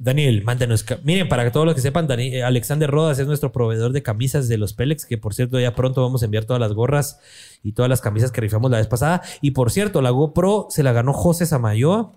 Daniel, 0.01 0.43
mándanos. 0.45 0.85
Miren, 1.03 1.27
para 1.27 1.43
que 1.43 1.51
todos 1.51 1.65
los 1.65 1.75
que 1.75 1.81
sepan, 1.81 2.07
Dani- 2.07 2.33
eh, 2.33 2.43
Alexander 2.43 2.89
Rodas 2.89 3.19
es 3.19 3.27
nuestro 3.27 3.51
proveedor 3.51 3.91
de 3.91 4.01
camisas 4.01 4.47
de 4.47 4.57
los 4.57 4.73
Pélex, 4.73 5.05
que 5.05 5.17
por 5.17 5.33
cierto, 5.33 5.59
ya 5.59 5.75
pronto 5.75 6.01
vamos 6.01 6.21
a 6.21 6.25
enviar 6.25 6.45
todas 6.45 6.59
las 6.61 6.71
gorras 6.73 7.19
y 7.63 7.73
todas 7.73 7.89
las 7.89 7.99
camisas 7.99 8.31
que 8.31 8.39
rifamos 8.41 8.71
la 8.71 8.77
vez 8.77 8.87
pasada. 8.87 9.21
Y 9.41 9.51
por 9.51 9.71
cierto, 9.71 10.01
la 10.01 10.11
GoPro 10.11 10.67
se 10.69 10.83
la 10.83 10.93
ganó 10.93 11.11
José 11.13 11.45
Samayoa, 11.45 12.13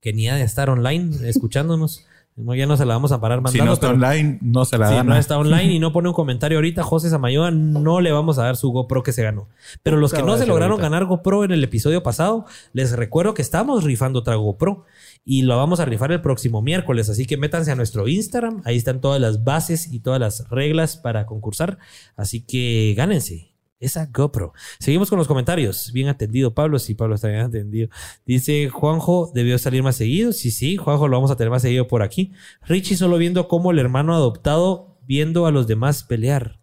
que 0.00 0.12
ni 0.14 0.28
ha 0.30 0.36
de 0.36 0.42
estar 0.42 0.70
online 0.70 1.28
escuchándonos. 1.28 2.06
No, 2.34 2.54
Ya 2.54 2.66
no 2.66 2.78
se 2.78 2.86
la 2.86 2.94
vamos 2.94 3.12
a 3.12 3.20
parar 3.20 3.38
Si 3.40 3.42
mandando. 3.58 3.64
no 3.66 3.72
está 3.74 3.86
pero- 3.88 3.94
online, 3.94 4.38
no 4.40 4.64
se 4.64 4.78
la 4.78 4.88
si 4.88 4.94
dan. 4.94 5.06
no 5.06 5.16
está 5.16 5.38
online 5.38 5.74
y 5.74 5.78
no 5.78 5.92
pone 5.92 6.08
un 6.08 6.14
comentario 6.14 6.56
ahorita, 6.58 6.82
José 6.82 7.10
Samayoa, 7.10 7.50
no 7.50 8.00
le 8.00 8.10
vamos 8.10 8.38
a 8.38 8.44
dar 8.44 8.56
su 8.56 8.70
GoPro 8.70 9.02
que 9.02 9.12
se 9.12 9.22
ganó. 9.22 9.48
Pero 9.82 9.98
los 9.98 10.14
que 10.14 10.22
no 10.22 10.38
se 10.38 10.46
lograron 10.46 10.80
ganar 10.80 11.04
GoPro 11.04 11.44
en 11.44 11.50
el 11.50 11.62
episodio 11.62 12.02
pasado, 12.02 12.46
les 12.72 12.92
recuerdo 12.96 13.34
que 13.34 13.42
estamos 13.42 13.84
rifando 13.84 14.20
otra 14.20 14.36
GoPro 14.36 14.84
y 15.26 15.42
lo 15.42 15.58
vamos 15.58 15.78
a 15.80 15.84
rifar 15.84 16.10
el 16.10 16.22
próximo 16.22 16.62
miércoles. 16.62 17.10
Así 17.10 17.26
que 17.26 17.36
métanse 17.36 17.70
a 17.70 17.74
nuestro 17.76 18.08
Instagram, 18.08 18.62
ahí 18.64 18.78
están 18.78 19.02
todas 19.02 19.20
las 19.20 19.44
bases 19.44 19.92
y 19.92 20.00
todas 20.00 20.18
las 20.18 20.48
reglas 20.48 20.96
para 20.96 21.26
concursar. 21.26 21.76
Así 22.16 22.40
que 22.40 22.94
gánense. 22.96 23.51
Esa 23.82 24.06
GoPro. 24.06 24.52
Seguimos 24.78 25.10
con 25.10 25.18
los 25.18 25.26
comentarios. 25.26 25.90
Bien 25.92 26.06
atendido, 26.06 26.54
Pablo. 26.54 26.78
Sí, 26.78 26.94
Pablo 26.94 27.16
está 27.16 27.26
bien 27.26 27.40
atendido. 27.40 27.88
Dice 28.24 28.68
Juanjo, 28.68 29.32
debió 29.34 29.58
salir 29.58 29.82
más 29.82 29.96
seguido. 29.96 30.32
Sí, 30.32 30.52
sí, 30.52 30.76
Juanjo 30.76 31.08
lo 31.08 31.16
vamos 31.16 31.32
a 31.32 31.36
tener 31.36 31.50
más 31.50 31.62
seguido 31.62 31.88
por 31.88 32.02
aquí. 32.02 32.32
Richie 32.62 32.96
solo 32.96 33.18
viendo 33.18 33.48
cómo 33.48 33.72
el 33.72 33.80
hermano 33.80 34.14
adoptado 34.14 34.98
viendo 35.04 35.46
a 35.46 35.50
los 35.50 35.66
demás 35.66 36.04
pelear. 36.04 36.60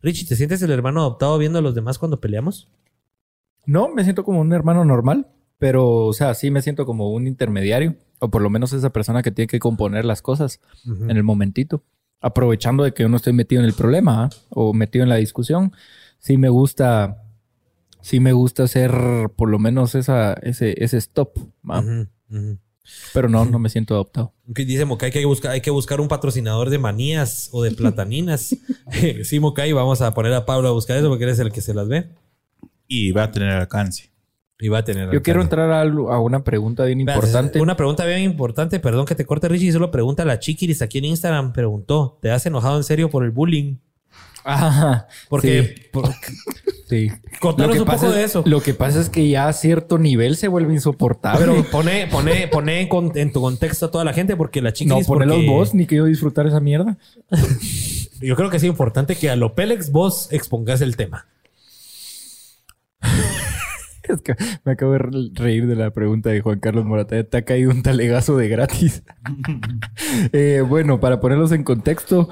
Richie, 0.00 0.28
¿te 0.28 0.36
sientes 0.36 0.62
el 0.62 0.70
hermano 0.70 1.00
adoptado 1.00 1.38
viendo 1.38 1.58
a 1.58 1.62
los 1.62 1.74
demás 1.74 1.98
cuando 1.98 2.20
peleamos? 2.20 2.68
No, 3.66 3.88
me 3.88 4.04
siento 4.04 4.24
como 4.24 4.40
un 4.40 4.52
hermano 4.52 4.84
normal, 4.84 5.26
pero, 5.58 6.06
o 6.06 6.12
sea, 6.12 6.34
sí 6.34 6.52
me 6.52 6.62
siento 6.62 6.86
como 6.86 7.10
un 7.10 7.26
intermediario, 7.26 7.96
o 8.20 8.30
por 8.30 8.42
lo 8.42 8.50
menos 8.50 8.72
esa 8.72 8.90
persona 8.90 9.22
que 9.22 9.32
tiene 9.32 9.48
que 9.48 9.58
componer 9.58 10.04
las 10.04 10.22
cosas 10.22 10.60
en 10.84 11.10
el 11.10 11.24
momentito, 11.24 11.82
aprovechando 12.20 12.84
de 12.84 12.92
que 12.92 13.02
yo 13.02 13.08
no 13.08 13.16
estoy 13.16 13.32
metido 13.32 13.60
en 13.60 13.66
el 13.66 13.74
problema 13.74 14.24
¿ah? 14.24 14.30
o 14.50 14.72
metido 14.72 15.02
en 15.02 15.08
la 15.08 15.16
discusión. 15.16 15.72
Sí 16.24 16.38
me 16.38 16.48
gusta, 16.48 17.22
sí 18.00 18.18
me 18.18 18.32
gusta 18.32 18.62
hacer 18.62 19.28
por 19.36 19.50
lo 19.50 19.58
menos 19.58 19.94
esa, 19.94 20.32
ese, 20.32 20.74
ese 20.82 20.96
stop, 20.96 21.36
ujú. 21.36 22.58
pero 23.12 23.28
no, 23.28 23.44
no 23.44 23.58
me 23.58 23.68
siento 23.68 23.92
adoptado. 23.92 24.32
Que 24.54 24.64
Dice 24.64 24.86
Mokai 24.86 25.10
que 25.10 25.18
hay 25.18 25.22
que 25.24 25.26
buscar, 25.26 25.50
hay 25.50 25.60
que 25.60 25.70
buscar 25.70 26.00
un 26.00 26.08
patrocinador 26.08 26.70
de 26.70 26.78
manías 26.78 27.50
o 27.52 27.62
de 27.62 27.72
plataninas. 27.72 28.56
sí, 29.22 29.38
Mokai, 29.38 29.74
vamos 29.74 30.00
a 30.00 30.14
poner 30.14 30.32
a 30.32 30.46
Pablo 30.46 30.68
a 30.68 30.72
buscar 30.72 30.96
eso 30.96 31.10
porque 31.10 31.24
eres 31.24 31.38
el 31.40 31.52
que 31.52 31.60
se 31.60 31.74
las 31.74 31.88
ve. 31.88 32.08
Y 32.88 33.12
va 33.12 33.24
a 33.24 33.30
tener 33.30 33.50
alcance. 33.50 34.10
Y 34.58 34.68
va 34.68 34.78
a 34.78 34.84
tener. 34.84 35.12
Yo 35.12 35.22
quiero 35.22 35.42
entrar 35.42 35.70
a, 35.70 35.82
a 35.82 36.20
una 36.20 36.42
pregunta 36.42 36.86
bien 36.86 37.00
importante. 37.00 37.60
Una 37.60 37.76
pregunta 37.76 38.06
bien 38.06 38.22
importante, 38.22 38.80
perdón 38.80 39.04
que 39.04 39.14
te 39.14 39.26
corte 39.26 39.46
Richie, 39.46 39.72
solo 39.72 39.90
pregunta 39.90 40.22
a 40.22 40.26
la 40.26 40.38
Chiquiris 40.38 40.80
aquí 40.80 40.96
en 40.96 41.04
Instagram, 41.04 41.52
preguntó, 41.52 42.18
¿te 42.22 42.30
has 42.30 42.46
enojado 42.46 42.78
en 42.78 42.84
serio 42.84 43.10
por 43.10 43.24
el 43.24 43.30
bullying? 43.30 43.76
Ajá, 44.44 45.08
Porque, 45.28 45.74
sí, 45.76 45.82
por- 45.90 46.10
sí. 46.88 47.10
contanos 47.40 47.78
un 47.78 47.84
poco 47.86 48.06
es, 48.08 48.14
de 48.14 48.24
eso. 48.24 48.42
Lo 48.46 48.60
que 48.60 48.74
pasa 48.74 49.00
es 49.00 49.08
que 49.08 49.28
ya 49.28 49.48
a 49.48 49.52
cierto 49.52 49.98
nivel 49.98 50.36
se 50.36 50.48
vuelve 50.48 50.74
insoportable. 50.74 51.40
Pero 51.46 51.64
pone, 51.70 52.06
pone, 52.08 52.46
pone 52.48 52.80
en, 52.82 52.88
con- 52.88 53.12
en 53.16 53.32
tu 53.32 53.40
contexto 53.40 53.86
a 53.86 53.90
toda 53.90 54.04
la 54.04 54.12
gente 54.12 54.36
porque 54.36 54.60
la 54.62 54.70
no, 54.70 54.74
Chiquiris... 54.74 55.06
ponelos 55.06 55.36
porque- 55.36 55.48
vos, 55.48 55.74
ni 55.74 55.86
que 55.86 55.96
yo 55.96 56.04
disfrutar 56.04 56.46
esa 56.46 56.60
mierda. 56.60 56.96
Yo 58.20 58.36
creo 58.36 58.48
que 58.48 58.56
es 58.58 58.64
importante 58.64 59.16
que 59.16 59.28
a 59.28 59.36
lo 59.36 59.54
Pélex 59.54 59.90
vos 59.90 60.28
expongas 60.30 60.80
el 60.80 60.96
tema. 60.96 61.26
Es 64.06 64.20
que 64.20 64.34
me 64.64 64.72
acabo 64.72 64.92
de 64.92 64.98
re- 64.98 65.10
reír 65.32 65.66
de 65.66 65.76
la 65.76 65.90
pregunta 65.90 66.28
de 66.28 66.42
Juan 66.42 66.60
Carlos 66.60 66.84
Morata. 66.84 67.22
Te 67.24 67.36
ha 67.38 67.42
caído 67.42 67.70
un 67.70 67.82
talegazo 67.82 68.36
de 68.36 68.48
gratis. 68.48 69.02
Eh, 70.32 70.62
bueno, 70.66 71.00
para 71.00 71.20
ponerlos 71.20 71.52
en 71.52 71.64
contexto, 71.64 72.28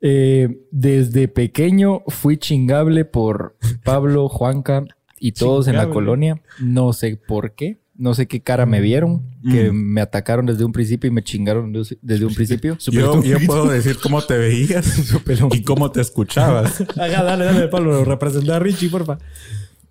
eh, 0.00 0.48
desde 0.70 1.28
pequeño 1.28 2.02
fui 2.08 2.36
chingable 2.38 3.04
por 3.04 3.56
Pablo, 3.84 4.28
Juanca 4.28 4.84
y 5.18 5.32
todos 5.32 5.68
en 5.68 5.76
la 5.76 5.88
colonia. 5.90 6.42
No 6.60 6.92
sé 6.92 7.16
por 7.16 7.54
qué. 7.54 7.80
No 7.96 8.14
sé 8.14 8.26
qué 8.26 8.40
cara 8.40 8.64
me 8.64 8.80
vieron, 8.80 9.22
que 9.50 9.70
me 9.72 10.00
atacaron 10.00 10.46
desde 10.46 10.64
un 10.64 10.72
principio 10.72 11.08
y 11.08 11.10
me 11.12 11.22
chingaron 11.22 11.70
de- 11.70 11.98
desde 12.00 12.24
un 12.24 12.32
principio. 12.34 12.78
Yo, 12.90 13.22
yo 13.22 13.36
puedo 13.44 13.68
decir 13.68 13.98
cómo 14.02 14.22
te 14.22 14.38
veías 14.38 15.12
y 15.52 15.62
cómo 15.62 15.92
te 15.92 16.00
escuchabas. 16.00 16.80
Ajá, 16.96 17.22
dale, 17.22 17.44
dale, 17.44 17.68
Pablo, 17.68 18.02
representa 18.06 18.56
a 18.56 18.58
Richie, 18.58 18.88
porfa. 18.88 19.18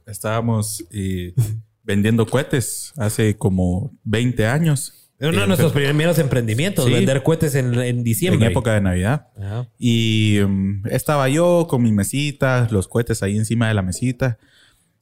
Estábamos 0.07 0.83
eh, 0.89 1.35
vendiendo 1.83 2.25
cohetes 2.25 2.93
hace 2.97 3.35
como 3.37 3.91
20 4.05 4.47
años. 4.47 4.98
Uno 5.21 5.31
de 5.31 5.43
Eh, 5.43 5.47
nuestros 5.47 5.71
primeros 5.73 6.17
emprendimientos, 6.19 6.85
Sí. 6.85 6.93
vender 6.93 7.23
cohetes 7.23 7.53
en, 7.55 7.73
en 7.79 8.03
diciembre. 8.03 8.45
En 8.45 8.51
época 8.51 8.73
de 8.73 8.81
Navidad. 8.81 9.27
Ajá. 9.37 9.67
Y 9.77 10.37
mm, 10.47 10.87
estaba 10.91 11.27
yo 11.29 11.67
con 11.69 11.81
mi 11.83 11.91
mesita, 11.91 12.67
los 12.71 12.87
cohetes 12.87 13.21
ahí 13.23 13.37
encima 13.37 13.67
de 13.67 13.73
la 13.73 13.81
mesita. 13.81 14.37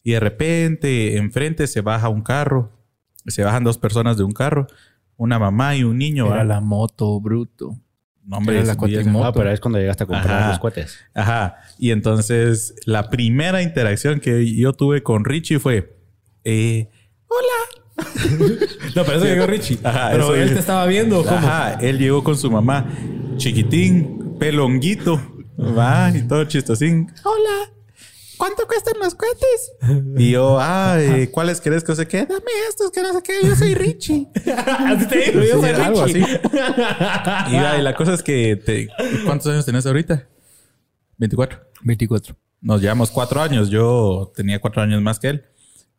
Y 0.04 0.12
de 0.14 0.20
repente, 0.20 1.18
enfrente 1.18 1.68
se 1.68 1.82
baja 1.82 2.10
un 2.10 2.22
carro. 2.22 2.72
Se 3.26 3.44
bajan 3.44 3.64
dos 3.64 3.78
personas 3.78 4.18
de 4.18 4.24
un 4.24 4.32
carro. 4.32 4.68
Una 5.18 5.38
mamá 5.38 5.76
y 5.76 5.84
un 5.84 5.98
niño. 5.98 6.34
Era 6.34 6.44
la 6.44 6.62
moto, 6.62 7.20
bruto. 7.20 7.78
No, 8.24 8.38
hombre, 8.38 8.58
era 8.58 8.66
la 8.66 8.76
cuatrimoto. 8.76 9.26
Ah, 9.26 9.34
pero 9.34 9.52
es 9.52 9.60
cuando 9.60 9.80
llegaste 9.80 10.04
a 10.04 10.08
comprar 10.08 10.40
Ajá. 10.40 10.50
los 10.50 10.60
cohetes. 10.60 10.98
Ajá. 11.14 11.58
Y 11.80 11.92
entonces, 11.92 12.74
la 12.86 13.10
primera 13.10 13.62
interacción 13.62 14.20
que 14.20 14.56
yo 14.56 14.74
tuve 14.74 15.04
con 15.04 15.26
Richie 15.26 15.60
fue... 15.60 15.98
eh, 16.44 16.90
No, 18.96 19.04
pero 19.04 19.18
eso 19.18 19.26
llegó 19.26 19.48
Richie. 19.48 19.80
Ajá, 19.84 20.10
pero 20.12 20.24
eso 20.26 20.36
él 20.36 20.54
te 20.54 20.60
estaba 20.60 20.86
viendo. 20.86 21.24
¿cómo? 21.24 21.36
Ajá, 21.38 21.74
él 21.82 21.98
llegó 21.98 22.24
con 22.24 22.38
su 22.38 22.50
mamá, 22.52 22.88
chiquitín, 23.38 24.36
pelonguito, 24.40 25.20
va, 25.60 26.12
y 26.16 26.22
todo 26.28 26.44
chistosín. 26.46 27.12
Hola, 27.24 27.72
¿cuánto 28.38 28.68
cuestan 28.68 28.94
los 29.02 29.16
cohetes? 29.16 29.72
Y 30.18 30.32
yo, 30.32 30.58
ah, 30.60 30.98
¿cuáles 31.32 31.60
querés 31.62 31.84
que 31.84 31.92
no 31.92 31.96
sé 31.96 32.08
qué? 32.08 32.26
Dame 32.26 32.52
estos 32.70 32.92
que 32.92 33.02
no 33.02 33.14
sé 33.14 33.22
qué, 33.24 33.34
yo 33.48 33.56
soy 33.56 33.74
Richie. 33.74 34.28
Así 34.56 35.08
te 35.08 35.32
digo, 35.32 35.42
yo 35.44 35.60
soy 35.62 35.70
algo 35.72 36.06
Richie. 36.06 36.24
así. 36.24 36.40
Y, 37.56 37.60
va, 37.60 37.78
y 37.78 37.82
la 37.82 37.96
cosa 37.96 38.14
es 38.14 38.22
que, 38.24 38.56
te- 38.58 38.88
¿cuántos 39.26 39.48
años 39.52 39.66
tenés 39.66 39.86
ahorita? 39.86 40.28
24. 41.18 41.60
24. 41.84 42.36
Nos 42.62 42.82
llevamos 42.82 43.10
cuatro 43.12 43.42
años. 43.42 43.70
Yo 43.70 44.32
tenía 44.36 44.60
cuatro 44.60 44.82
años 44.82 45.02
más 45.02 45.20
que 45.20 45.30
él. 45.30 45.46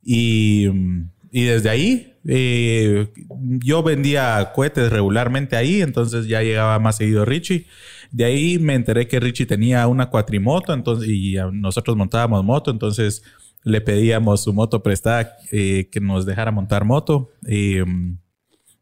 Y, 0.03 0.69
mm, 0.69 1.11
y 1.31 1.45
desde 1.45 1.69
ahí, 1.69 2.15
eh, 2.27 3.09
yo 3.65 3.83
vendía 3.83 4.53
cohetes 4.55 4.91
regularmente 4.91 5.57
ahí. 5.57 5.83
Entonces 5.83 6.27
ya 6.27 6.43
llegaba 6.43 6.79
más 6.79 6.97
seguido 6.97 7.25
Richie. 7.25 7.67
De 8.11 8.25
ahí 8.25 8.59
me 8.59 8.75
enteré 8.75 9.07
que 9.07 9.21
Richie 9.21 9.47
tenía 9.47 9.87
una 9.87 10.09
cuatrimoto. 10.11 10.73
Entonces, 10.73 11.09
y 11.09 11.37
nosotros 11.53 11.97
montábamos 11.97 12.45
moto. 12.45 12.71
Entonces 12.71 13.23
le 13.65 13.81
pedíamos 13.81 14.43
su 14.43 14.53
moto 14.55 14.83
prestada 14.83 15.37
eh, 15.53 15.89
que 15.91 16.01
nos 16.01 16.25
dejara 16.25 16.51
montar 16.51 16.85
moto. 16.85 17.31
Eh, 17.47 17.85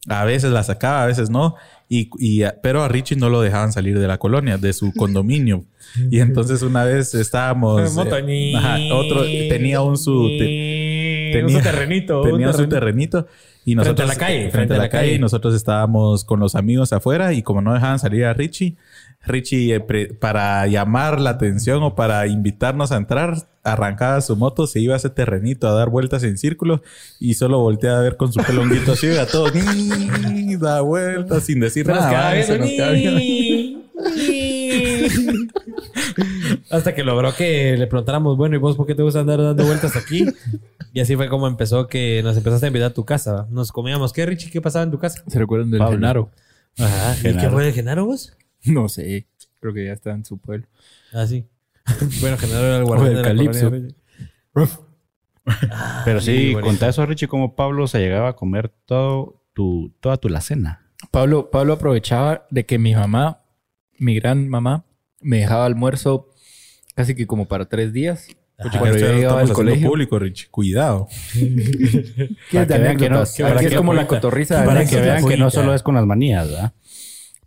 A 0.08 0.24
veces 0.24 0.52
la 0.52 0.62
sacaba, 0.62 1.02
a 1.02 1.06
veces 1.06 1.30
no. 1.30 1.56
Y, 1.88 2.10
y, 2.20 2.42
pero 2.62 2.82
a 2.84 2.88
Richie 2.88 3.16
no 3.16 3.28
lo 3.28 3.40
dejaban 3.40 3.72
salir 3.72 3.98
de 3.98 4.06
la 4.06 4.18
colonia, 4.18 4.56
de 4.56 4.72
su 4.72 4.92
condominio. 4.96 5.64
Y 6.10 6.20
entonces 6.20 6.62
una 6.62 6.84
vez 6.84 7.14
estábamos... 7.14 7.80
Eh, 8.52 8.54
ajá, 8.56 8.78
otro 8.92 9.22
tenía 9.48 9.80
un 9.80 9.96
su... 9.96 10.28
tenía 11.32 11.58
su 11.58 11.64
terrenito. 11.64 12.22
Tenía 12.22 12.52
su 12.52 12.68
terrenito. 12.68 13.26
Y 13.64 13.74
nosotros, 13.74 13.96
frente 13.96 14.02
a 14.02 14.14
la 14.14 14.26
calle. 14.26 14.50
Frente, 14.50 14.74
a 14.74 14.78
la, 14.78 14.88
calle. 14.88 15.14
Y 15.14 15.18
nosotros 15.18 15.54
estábamos 15.54 16.24
con 16.24 16.38
los 16.38 16.54
amigos 16.54 16.92
afuera 16.92 17.32
y 17.32 17.42
como 17.42 17.62
no 17.62 17.74
dejaban 17.74 17.98
salir 17.98 18.24
a 18.24 18.32
Richie, 18.32 18.76
Richie, 19.26 19.74
eh, 19.74 19.80
para 20.20 20.66
llamar 20.68 21.20
la 21.20 21.30
atención 21.30 21.82
o 21.82 21.96
para 21.96 22.28
invitarnos 22.28 22.92
a 22.92 22.96
entrar, 22.96 23.34
arrancaba 23.64 24.20
su 24.20 24.36
moto, 24.36 24.68
se 24.68 24.78
iba 24.80 24.94
a 24.94 24.98
ese 24.98 25.10
terrenito 25.10 25.66
a 25.66 25.72
dar 25.72 25.90
vueltas 25.90 26.22
en 26.22 26.38
círculo 26.38 26.80
y 27.18 27.34
solo 27.34 27.58
volteaba 27.58 27.98
a 27.98 28.02
ver 28.02 28.16
con 28.16 28.32
su 28.32 28.40
pelonguito 28.40 28.92
así, 28.92 29.08
a 29.16 29.26
todo, 29.26 29.50
da 30.60 30.80
vueltas 30.80 31.44
sin 31.44 31.58
decir 31.58 31.88
nada. 31.88 32.34
Hasta 36.70 36.94
que 36.94 37.04
logró 37.04 37.34
que 37.34 37.76
le 37.76 37.86
preguntáramos, 37.86 38.36
bueno, 38.36 38.56
¿y 38.56 38.58
vos 38.58 38.76
por 38.76 38.86
qué 38.86 38.94
te 38.94 39.02
gusta 39.02 39.20
andar 39.20 39.42
dando 39.42 39.64
vueltas 39.64 39.96
aquí? 39.96 40.26
Y 40.92 41.00
así 41.00 41.14
fue 41.14 41.28
como 41.28 41.46
empezó 41.46 41.88
que 41.88 42.22
nos 42.22 42.36
empezaste 42.36 42.66
a 42.66 42.68
invitar 42.68 42.90
a 42.90 42.94
tu 42.94 43.04
casa. 43.04 43.46
Nos 43.50 43.70
comíamos. 43.70 44.12
¿Qué, 44.12 44.24
Richie? 44.24 44.50
¿Qué 44.50 44.60
pasaba 44.62 44.82
en 44.82 44.90
tu 44.90 44.98
casa? 44.98 45.22
¿Se 45.26 45.38
recuerdan 45.38 45.70
del 45.70 45.84
Genaro? 45.86 46.30
Ajá. 46.78 47.16
¿Y 47.18 47.36
qué 47.36 47.50
fue 47.50 47.64
del 47.64 47.74
Genaro 47.74 48.06
vos? 48.06 48.36
No 48.64 48.88
sé. 48.88 49.26
Creo 49.60 49.74
que 49.74 49.84
ya 49.84 49.92
está 49.92 50.12
en 50.12 50.24
su 50.24 50.38
pueblo. 50.38 50.66
Ah, 51.12 51.26
sí. 51.26 51.46
bueno, 52.20 52.36
Genaro 52.38 52.66
era 52.66 52.78
el 52.78 52.84
guardián 52.84 53.14
del 53.14 53.22
Calipso. 53.22 53.72
Pero 56.04 56.20
sí, 56.20 56.56
contá 56.60 56.88
eso, 56.88 57.04
Richie, 57.06 57.28
cómo 57.28 57.54
Pablo 57.54 57.86
se 57.86 57.98
llegaba 57.98 58.30
a 58.30 58.36
comer 58.36 58.72
todo 58.86 59.42
tu, 59.52 59.94
toda 60.00 60.16
tu 60.16 60.28
la 60.28 60.40
cena. 60.40 60.86
Pablo, 61.10 61.50
Pablo 61.50 61.74
aprovechaba 61.74 62.46
de 62.50 62.66
que 62.66 62.78
mi 62.78 62.94
mamá, 62.94 63.42
mi 63.98 64.14
gran 64.14 64.48
mamá, 64.48 64.84
me 65.20 65.38
dejaba 65.38 65.66
almuerzo 65.66 66.30
casi 66.96 67.14
que 67.14 67.26
como 67.26 67.46
para 67.46 67.66
tres 67.66 67.92
días. 67.92 68.26
Porque 68.56 68.78
cuando 68.78 68.96
yo 68.96 69.12
llegaba 69.12 69.42
al 69.42 69.52
colegio 69.52 69.90
público, 69.90 70.18
Rich. 70.18 70.50
Cuidado. 70.50 71.08
para 72.52 72.66
que 72.66 72.78
vean 72.78 72.96
que 72.96 73.10
no, 73.10 73.22
es 73.22 73.76
como 73.76 73.92
la 73.92 74.06
cotorriza. 74.06 74.64
Para 74.64 74.86
que 74.86 74.98
vean 74.98 75.26
que 75.26 75.36
no 75.36 75.50
solo 75.50 75.74
es 75.74 75.82
con 75.82 75.94
las 75.94 76.06
manías, 76.06 76.48
¿verdad? 76.48 76.72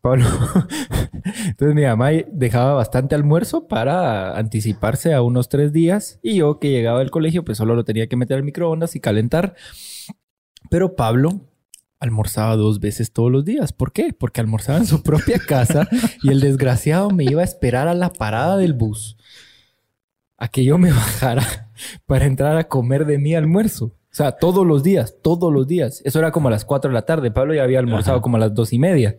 Pablo. 0.01 0.25
Entonces 1.47 1.75
mi 1.75 1.81
mamá 1.81 2.11
dejaba 2.31 2.75
bastante 2.75 3.15
almuerzo 3.15 3.67
para 3.67 4.37
anticiparse 4.37 5.13
a 5.13 5.21
unos 5.23 5.49
tres 5.49 5.73
días 5.73 6.19
y 6.21 6.35
yo 6.35 6.59
que 6.59 6.69
llegaba 6.69 6.99
del 6.99 7.11
colegio 7.11 7.43
pues 7.43 7.57
solo 7.57 7.75
lo 7.75 7.83
tenía 7.83 8.07
que 8.07 8.15
meter 8.15 8.37
al 8.37 8.43
microondas 8.43 8.95
y 8.95 9.01
calentar. 9.01 9.55
Pero 10.69 10.95
Pablo 10.95 11.41
almorzaba 11.99 12.55
dos 12.55 12.79
veces 12.79 13.11
todos 13.11 13.31
los 13.31 13.43
días. 13.43 13.73
¿Por 13.73 13.91
qué? 13.91 14.13
Porque 14.13 14.39
almorzaba 14.41 14.77
en 14.77 14.85
su 14.85 15.01
propia 15.03 15.39
casa 15.39 15.89
y 16.21 16.29
el 16.29 16.39
desgraciado 16.39 17.09
me 17.09 17.25
iba 17.25 17.41
a 17.41 17.45
esperar 17.45 17.87
a 17.87 17.95
la 17.95 18.11
parada 18.11 18.55
del 18.57 18.73
bus 18.73 19.17
a 20.39 20.47
que 20.47 20.63
yo 20.63 20.77
me 20.77 20.91
bajara 20.93 21.69
para 22.07 22.25
entrar 22.25 22.57
a 22.57 22.67
comer 22.67 23.05
de 23.05 23.19
mi 23.19 23.35
almuerzo. 23.35 23.85
O 23.85 24.15
sea, 24.15 24.31
todos 24.31 24.65
los 24.65 24.81
días, 24.81 25.15
todos 25.21 25.53
los 25.53 25.67
días. 25.67 26.01
Eso 26.03 26.17
era 26.17 26.31
como 26.31 26.47
a 26.47 26.51
las 26.51 26.65
cuatro 26.65 26.89
de 26.89 26.95
la 26.95 27.03
tarde. 27.03 27.29
Pablo 27.29 27.53
ya 27.53 27.63
había 27.63 27.79
almorzado 27.79 28.21
como 28.21 28.37
a 28.37 28.39
las 28.39 28.53
dos 28.55 28.73
y 28.73 28.79
media. 28.79 29.15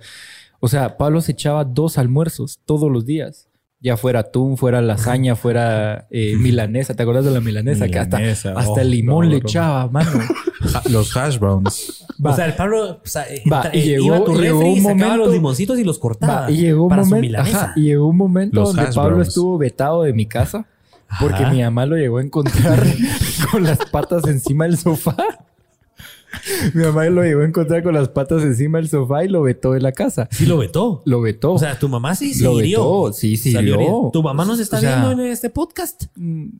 O 0.58 0.66
sea, 0.66 0.96
Pablo 0.96 1.20
se 1.20 1.32
echaba 1.32 1.64
dos 1.64 1.96
almuerzos 1.96 2.58
todos 2.64 2.90
los 2.90 3.06
días. 3.06 3.46
Ya 3.82 3.96
fuera 3.96 4.20
atún, 4.20 4.58
fuera 4.58 4.82
lasaña, 4.82 5.36
fuera 5.36 6.08
eh, 6.10 6.34
milanesa. 6.40 6.94
¿Te 6.94 7.04
acuerdas 7.04 7.24
de 7.24 7.30
la 7.30 7.40
milanesa? 7.40 7.86
que 7.88 7.98
hasta, 7.98 8.18
hasta 8.18 8.82
el 8.82 8.88
oh, 8.88 8.90
limón 8.90 9.30
le 9.30 9.36
echaba, 9.36 9.88
mano. 9.88 10.10
los 10.90 11.16
hash 11.16 11.38
browns. 11.38 12.04
O 12.22 12.34
sea, 12.34 12.46
el 12.46 12.54
Pablo 12.54 13.00
o 13.02 13.06
sea, 13.06 13.24
Va, 13.50 13.70
y 13.72 13.82
llegó, 13.82 14.06
iba 14.06 14.16
a 14.16 14.24
tu 14.24 14.34
refri 14.34 14.70
y 14.70 14.80
sacaba 14.80 14.94
momento, 14.94 15.16
los 15.16 15.32
limoncitos 15.32 15.78
y 15.78 15.84
los 15.84 15.98
cortaba. 15.98 16.50
y 16.50 16.56
llegó 16.56 16.84
un 16.84 16.96
momento, 16.96 17.38
ajá, 17.38 17.72
y 17.76 17.82
llegó 17.84 18.08
un 18.08 18.16
momento 18.16 18.62
donde 18.62 18.86
Pablo 18.92 19.22
estuvo 19.22 19.56
vetado 19.56 20.02
de 20.02 20.12
mi 20.12 20.26
casa 20.26 20.66
porque 21.18 21.46
mi 21.46 21.62
mamá 21.62 21.86
lo 21.86 21.96
llegó 21.96 22.18
a 22.18 22.22
encontrar 22.22 22.84
con 23.50 23.64
las 23.64 23.78
patas 23.86 24.26
encima 24.26 24.64
del 24.64 24.76
sofá. 24.78 25.16
Mi 26.74 26.84
mamá 26.84 27.06
lo 27.06 27.22
llegó 27.22 27.40
a 27.40 27.44
encontrar 27.44 27.82
con 27.82 27.94
las 27.94 28.08
patas 28.08 28.42
encima 28.42 28.78
del 28.78 28.88
sofá 28.88 29.24
y 29.24 29.28
lo 29.28 29.42
vetó 29.42 29.72
de 29.72 29.80
la 29.80 29.92
casa. 29.92 30.28
Sí, 30.30 30.46
lo 30.46 30.58
vetó. 30.58 31.02
Lo 31.04 31.20
vetó. 31.20 31.54
O 31.54 31.58
sea, 31.58 31.78
tu 31.78 31.88
mamá 31.88 32.14
sí 32.14 32.34
se 32.34 32.44
lo 32.44 32.56
vetó. 32.56 33.12
Sí, 33.12 33.36
sí, 33.36 33.52
Tu 34.12 34.22
mamá 34.22 34.44
nos 34.44 34.60
está 34.60 34.80
viendo 34.80 35.12
en 35.12 35.20
este 35.20 35.50
podcast. 35.50 36.04
Mm. 36.14 36.50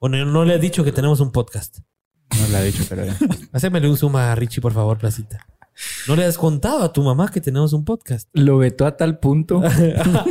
Bueno, 0.00 0.24
no 0.26 0.44
le 0.44 0.54
he 0.54 0.58
dicho 0.58 0.84
que 0.84 0.92
tenemos 0.92 1.20
un 1.20 1.32
podcast. 1.32 1.78
No 2.38 2.48
le 2.48 2.56
ha 2.56 2.62
dicho, 2.62 2.84
pero. 2.88 3.04
Hacémele 3.52 3.88
un 3.88 3.96
zoom 3.96 4.16
a 4.16 4.34
Richie, 4.34 4.60
por 4.60 4.72
favor, 4.72 4.98
placita. 4.98 5.46
No 6.06 6.16
le 6.16 6.24
has 6.24 6.36
contado 6.36 6.82
a 6.82 6.92
tu 6.92 7.02
mamá 7.02 7.30
que 7.30 7.40
tenemos 7.40 7.72
un 7.72 7.84
podcast. 7.84 8.28
Lo 8.32 8.58
vetó 8.58 8.86
a 8.86 8.96
tal 8.96 9.18
punto 9.18 9.62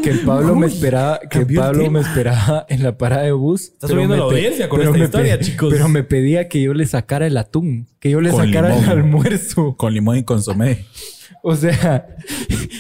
que 0.04 0.14
Pablo 0.26 0.56
me 0.56 0.68
esperaba, 0.68 1.20
que 1.20 1.46
Pablo 1.46 1.90
me 1.90 2.02
esperaba 2.02 2.66
en 2.70 2.84
la 2.84 2.98
parada 2.98 3.24
de 3.24 3.32
bus. 3.32 3.70
Estás 3.70 3.90
subiendo 3.90 4.16
la 4.16 4.24
audiencia 4.24 4.70
con 4.70 4.82
esta 4.82 4.98
historia, 4.98 5.40
chicos. 5.40 5.74
Pero 5.74 5.90
me 5.90 6.04
pedía 6.04 6.48
que 6.48 6.62
yo 6.62 6.74
le 6.74 6.86
sacara 6.86 7.28
el 7.28 7.38
atún, 7.38 7.88
que 8.00 8.10
yo 8.10 8.22
le 8.22 8.32
sacara 8.32 8.78
el 8.78 8.86
almuerzo. 8.90 9.76
Con 9.78 9.94
limón 9.94 10.18
y 10.18 10.24
consomé. 10.24 10.86
O 11.44 11.56
sea, 11.56 12.08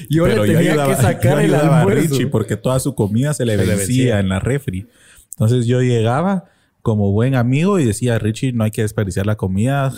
yo 0.09 0.28
le 0.28 0.36
tenía 0.53 0.86
que 0.86 0.95
sacar 0.95 1.39
el 1.41 1.55
almuerzo. 1.55 2.16
Richie 2.16 2.28
porque 2.28 2.57
toda 2.57 2.80
su 2.80 2.93
comida 2.93 3.34
se 3.34 3.45
le 3.45 3.57
vencía 3.57 4.20
en 4.20 4.30
la 4.30 4.39
refri. 4.39 4.88
Entonces 5.32 5.66
yo 5.66 5.82
llegaba 5.82 6.45
como 6.82 7.12
buen 7.12 7.36
amigo 7.36 7.80
y 7.80 7.86
decía, 7.86 8.20
Richie, 8.20 8.53
no 8.53 8.64
hay 8.64 8.72
que 8.72 8.82
desperdiciar 8.82 9.26
la 9.26 9.36
comida, 9.36 9.89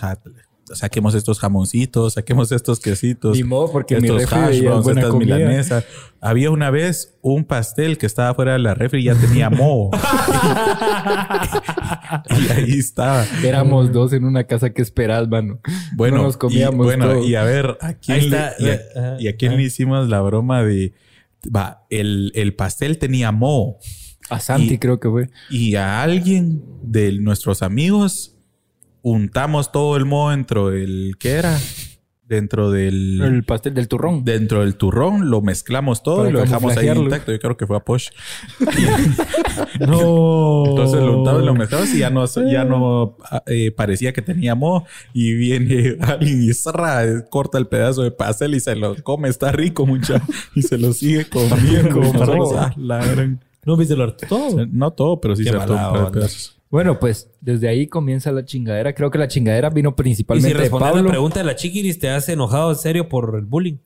saquemos 0.73 1.15
estos 1.15 1.39
jamoncitos, 1.39 2.13
saquemos 2.13 2.51
estos 2.51 2.79
quesitos. 2.79 3.37
Ni 3.37 3.43
modo, 3.43 3.71
porque 3.71 3.97
estos 3.97 4.31
hash 4.31 4.61
browns, 4.61 4.87
estas 4.87 5.13
milanesas. 5.13 5.85
Había 6.19 6.51
una 6.51 6.69
vez 6.69 7.15
un 7.21 7.43
pastel 7.45 7.97
que 7.97 8.05
estaba 8.05 8.33
fuera 8.33 8.53
de 8.53 8.59
la 8.59 8.73
refri 8.73 9.01
y 9.01 9.03
ya 9.05 9.15
tenía 9.15 9.49
moho. 9.49 9.91
y 12.29 12.51
ahí 12.51 12.79
estaba. 12.79 13.25
Éramos 13.43 13.91
dos 13.91 14.13
en 14.13 14.23
una 14.25 14.45
casa 14.45 14.71
que 14.71 14.81
esperas, 14.81 15.27
mano. 15.27 15.59
Bueno, 15.95 16.23
nos 16.23 16.37
comíamos 16.37 16.85
y, 16.85 16.97
bueno, 16.97 17.23
y 17.23 17.35
a 17.35 17.43
ver, 17.43 17.77
¿a 17.81 17.93
quién, 17.93 18.29
le, 18.29 18.37
y 19.19 19.27
a, 19.27 19.35
quién 19.35 19.57
le 19.57 19.63
hicimos 19.63 20.07
la 20.09 20.21
broma 20.21 20.63
de... 20.63 20.93
Va, 21.43 21.85
el, 21.89 22.31
el 22.35 22.55
pastel 22.55 22.97
tenía 22.97 23.31
moho. 23.31 23.77
A 24.29 24.39
Santi 24.39 24.77
creo 24.77 24.99
que 24.99 25.09
fue. 25.09 25.29
Y 25.49 25.75
a 25.75 26.01
alguien 26.01 26.63
de 26.81 27.11
nuestros 27.19 27.61
amigos 27.61 28.32
untamos 29.03 29.71
todo 29.71 29.95
el 29.97 30.05
moho 30.05 30.31
dentro 30.31 30.69
del... 30.69 31.15
¿Qué 31.19 31.31
era? 31.31 31.59
Dentro 32.23 32.71
del... 32.71 33.21
El 33.21 33.43
pastel 33.43 33.73
del 33.73 33.89
turrón. 33.89 34.23
Dentro 34.23 34.61
del 34.61 34.75
turrón, 34.75 35.29
lo 35.29 35.41
mezclamos 35.41 36.01
todo 36.01 36.27
y 36.27 36.31
lo 36.31 36.39
dejamos 36.39 36.75
ahí 36.77 36.87
intacto. 36.87 37.31
Yo 37.31 37.39
creo 37.39 37.57
que 37.57 37.67
fue 37.67 37.75
a 37.75 37.81
Posh. 37.81 38.09
no. 39.81 40.63
Entonces 40.65 41.01
lo 41.01 41.19
untamos 41.19 41.43
y 41.43 41.45
lo 41.45 41.53
mezclamos 41.53 41.93
y 41.93 41.99
ya 41.99 42.09
no, 42.09 42.25
ya 42.49 42.63
no 42.63 43.17
eh, 43.45 43.71
parecía 43.71 44.13
que 44.13 44.21
tenía 44.21 44.55
moho. 44.55 44.85
Y 45.11 45.33
viene 45.33 45.97
alguien 46.01 46.41
y 46.41 46.53
zarra, 46.53 47.25
corta 47.25 47.57
el 47.57 47.67
pedazo 47.67 48.03
de 48.03 48.11
pastel 48.11 48.55
y 48.55 48.61
se 48.61 48.75
lo 48.75 48.95
come. 49.03 49.27
Está 49.27 49.51
rico 49.51 49.85
mucho. 49.85 50.15
Y 50.55 50.61
se 50.61 50.77
lo 50.77 50.93
sigue 50.93 51.25
comiendo. 51.25 51.99
¿No 53.65 53.77
viste 53.77 53.95
lo 53.95 54.15
todo? 54.15 54.65
No 54.71 54.91
todo, 54.91 55.19
pero 55.19 55.35
sí 55.35 55.43
se 55.43 55.49
hartó 55.49 56.11
bueno, 56.73 56.99
pues 56.99 57.29
desde 57.39 57.67
ahí 57.67 57.85
comienza 57.85 58.31
la 58.31 58.45
chingadera. 58.45 58.95
Creo 58.95 59.11
que 59.11 59.19
la 59.19 59.27
chingadera 59.27 59.69
vino 59.69 59.95
principalmente 59.95 60.49
y 60.49 60.55
si 60.55 60.63
de 60.63 60.69
Pablo. 60.71 61.03
la 61.03 61.07
pregunta 61.07 61.39
de 61.39 61.45
la 61.45 61.55
chiquiris, 61.55 61.99
¿te 61.99 62.09
has 62.09 62.27
enojado 62.29 62.71
en 62.71 62.77
serio 62.77 63.07
por 63.09 63.35
el 63.37 63.45
bullying? 63.45 63.77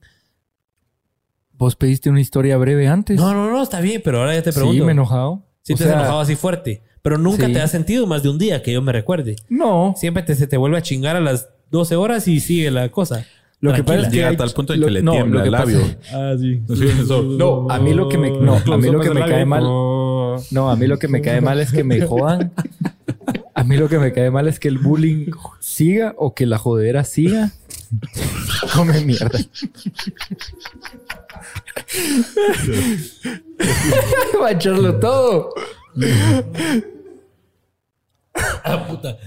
Vos 1.52 1.76
pediste 1.76 2.08
una 2.08 2.22
historia 2.22 2.56
breve 2.56 2.88
antes. 2.88 3.20
No, 3.20 3.34
no, 3.34 3.50
no, 3.50 3.62
está 3.62 3.82
bien, 3.82 4.00
pero 4.02 4.20
ahora 4.20 4.34
ya 4.34 4.42
te 4.42 4.54
pregunto. 4.54 4.72
Sí, 4.72 4.80
me 4.80 4.88
he 4.88 4.92
enojado. 4.92 5.44
Sí, 5.60 5.74
te 5.74 5.84
has 5.84 5.90
enojado 5.90 6.20
así 6.20 6.34
fuerte. 6.34 6.82
Pero 7.02 7.18
nunca 7.18 7.46
te 7.48 7.60
has 7.60 7.70
sentido 7.70 8.06
más 8.06 8.22
de 8.22 8.30
un 8.30 8.38
día 8.38 8.62
que 8.62 8.72
yo 8.72 8.80
me 8.80 8.92
recuerde. 8.92 9.36
No. 9.50 9.92
Siempre 9.94 10.22
te, 10.22 10.34
se 10.34 10.46
te 10.46 10.56
vuelve 10.56 10.78
a 10.78 10.82
chingar 10.82 11.14
a 11.14 11.20
las 11.20 11.50
12 11.70 11.94
horas 11.94 12.26
y 12.26 12.40
sigue 12.40 12.70
la 12.70 12.88
cosa. 12.88 13.26
Lo 13.60 13.72
que 13.74 13.82
pasa 13.82 14.00
es 14.02 14.08
que 14.08 14.16
llega 14.16 14.28
hasta 14.28 14.44
el 14.44 14.52
punto 14.52 14.72
en 14.72 14.80
que 14.82 14.90
le 14.90 15.02
tiembla 15.02 15.44
el 15.44 15.50
labio. 15.50 15.80
ah, 16.12 16.34
sí. 16.38 16.60
No, 17.38 17.70
a 17.70 17.78
mí 17.78 17.92
lo 17.92 18.08
que 18.08 18.18
me, 18.18 18.30
no, 18.30 18.56
a 18.56 18.76
mí 18.76 18.90
lo 18.90 19.00
que 19.00 19.10
me 19.10 19.20
cae 19.20 19.44
mal. 19.44 19.62
No, 19.62 20.70
a 20.70 20.76
mí 20.76 20.86
lo 20.86 20.98
que 20.98 21.08
me 21.08 21.20
cae 21.20 21.40
mal 21.40 21.58
es 21.60 21.72
que 21.72 21.82
me 21.84 22.00
jodan 22.06 22.52
a 23.58 23.64
mí 23.64 23.76
lo 23.76 23.88
que 23.88 23.98
me 23.98 24.12
cae 24.12 24.30
mal 24.30 24.46
es 24.46 24.60
que 24.60 24.68
el 24.68 24.78
bullying 24.78 25.32
siga 25.58 26.14
o 26.16 26.32
que 26.32 26.46
la 26.46 26.58
jodera 26.58 27.02
siga. 27.02 27.50
Come 28.72 29.00
mierda. 29.00 29.36
Va 34.40 34.46
a 34.46 34.50
echarlo 34.52 35.00
todo. 35.00 35.54
ah, 38.64 38.86
puta. 38.86 39.18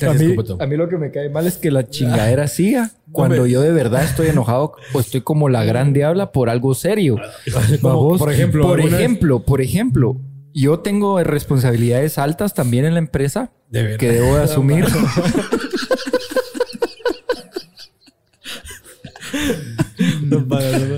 A 0.00 0.14
mí, 0.14 0.34
a 0.58 0.66
mí, 0.66 0.76
lo 0.76 0.88
que 0.88 0.96
me 0.96 1.10
cae 1.10 1.28
mal 1.28 1.46
es 1.46 1.58
que 1.58 1.70
la 1.70 1.86
chingadera 1.88 2.48
siga 2.48 2.90
cuando 3.14 3.46
yo 3.46 3.62
de 3.62 3.72
verdad 3.72 4.02
estoy 4.02 4.26
enojado 4.26 4.74
o 4.92 5.00
estoy 5.00 5.22
como 5.22 5.48
la 5.48 5.64
gran 5.64 5.92
diabla 5.92 6.32
por 6.32 6.50
algo 6.50 6.74
serio. 6.74 7.16
por 7.80 8.32
ejemplo, 8.32 8.66
por 8.66 8.80
ejemplo, 8.80 9.40
por 9.44 9.60
ejemplo, 9.62 10.20
yo 10.52 10.80
tengo 10.80 11.22
responsabilidades 11.22 12.18
altas 12.18 12.52
también 12.52 12.84
en 12.84 12.94
la 12.94 12.98
empresa 12.98 13.52
que 13.70 14.12
debo 14.12 14.36
de 14.36 14.42
asumir. 14.42 14.84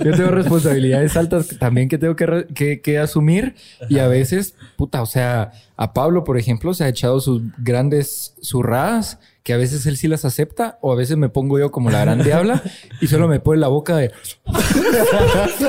Yo 0.05 0.12
tengo 0.17 0.31
responsabilidades 0.31 1.17
altas 1.17 1.49
también 1.59 1.89
que 1.89 1.99
tengo 1.99 2.17
que, 2.17 2.81
que, 2.81 2.99
asumir. 2.99 3.55
Y 3.89 3.99
a 3.99 4.09
veces, 4.09 4.55
puta, 4.77 5.03
o 5.03 5.07
sea, 5.07 5.53
a 5.77 5.93
Pablo, 5.93 6.25
por 6.25 6.39
ejemplo, 6.39 6.73
se 6.75 6.85
ha 6.85 6.89
echado 6.89 7.21
sus 7.21 7.43
grandes 7.59 8.35
zurradas 8.43 9.19
que 9.47 9.53
a 9.53 9.57
veces 9.59 9.86
él 9.86 9.97
sí 9.97 10.09
las 10.09 10.24
acepta 10.24 10.76
o 10.80 10.92
a 10.92 10.97
veces 10.97 11.16
me 11.16 11.28
pongo 11.28 11.57
yo 11.57 11.70
como 11.70 11.88
la 11.88 12.01
gran 12.01 12.20
diabla 12.20 12.64
y 13.01 13.07
solo 13.07 13.28
me 13.28 13.38
pone 13.38 13.61
la 13.61 13.68
boca 13.68 13.97
de... 13.97 14.11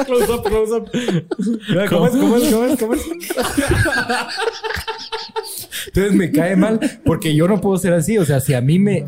close 0.08 0.32
up, 0.34 0.44
close 0.44 0.74
up. 0.74 0.90
¿Cómo 1.88 2.08
es? 2.08 2.14
¿Cómo 2.14 2.38
es? 2.38 2.52
¿Cómo 2.52 2.66
es? 2.66 2.80
¿Cómo 2.80 2.94
es? 2.96 3.02
Entonces 5.86 6.14
me 6.14 6.32
cae 6.32 6.56
mal 6.56 6.80
porque 7.06 7.36
yo 7.36 7.48
no 7.48 7.62
puedo 7.62 7.78
ser 7.78 7.94
así. 7.94 8.18
O 8.18 8.26
sea, 8.26 8.40
si 8.40 8.56
a 8.56 8.62
mí 8.62 8.80
me... 8.80 9.06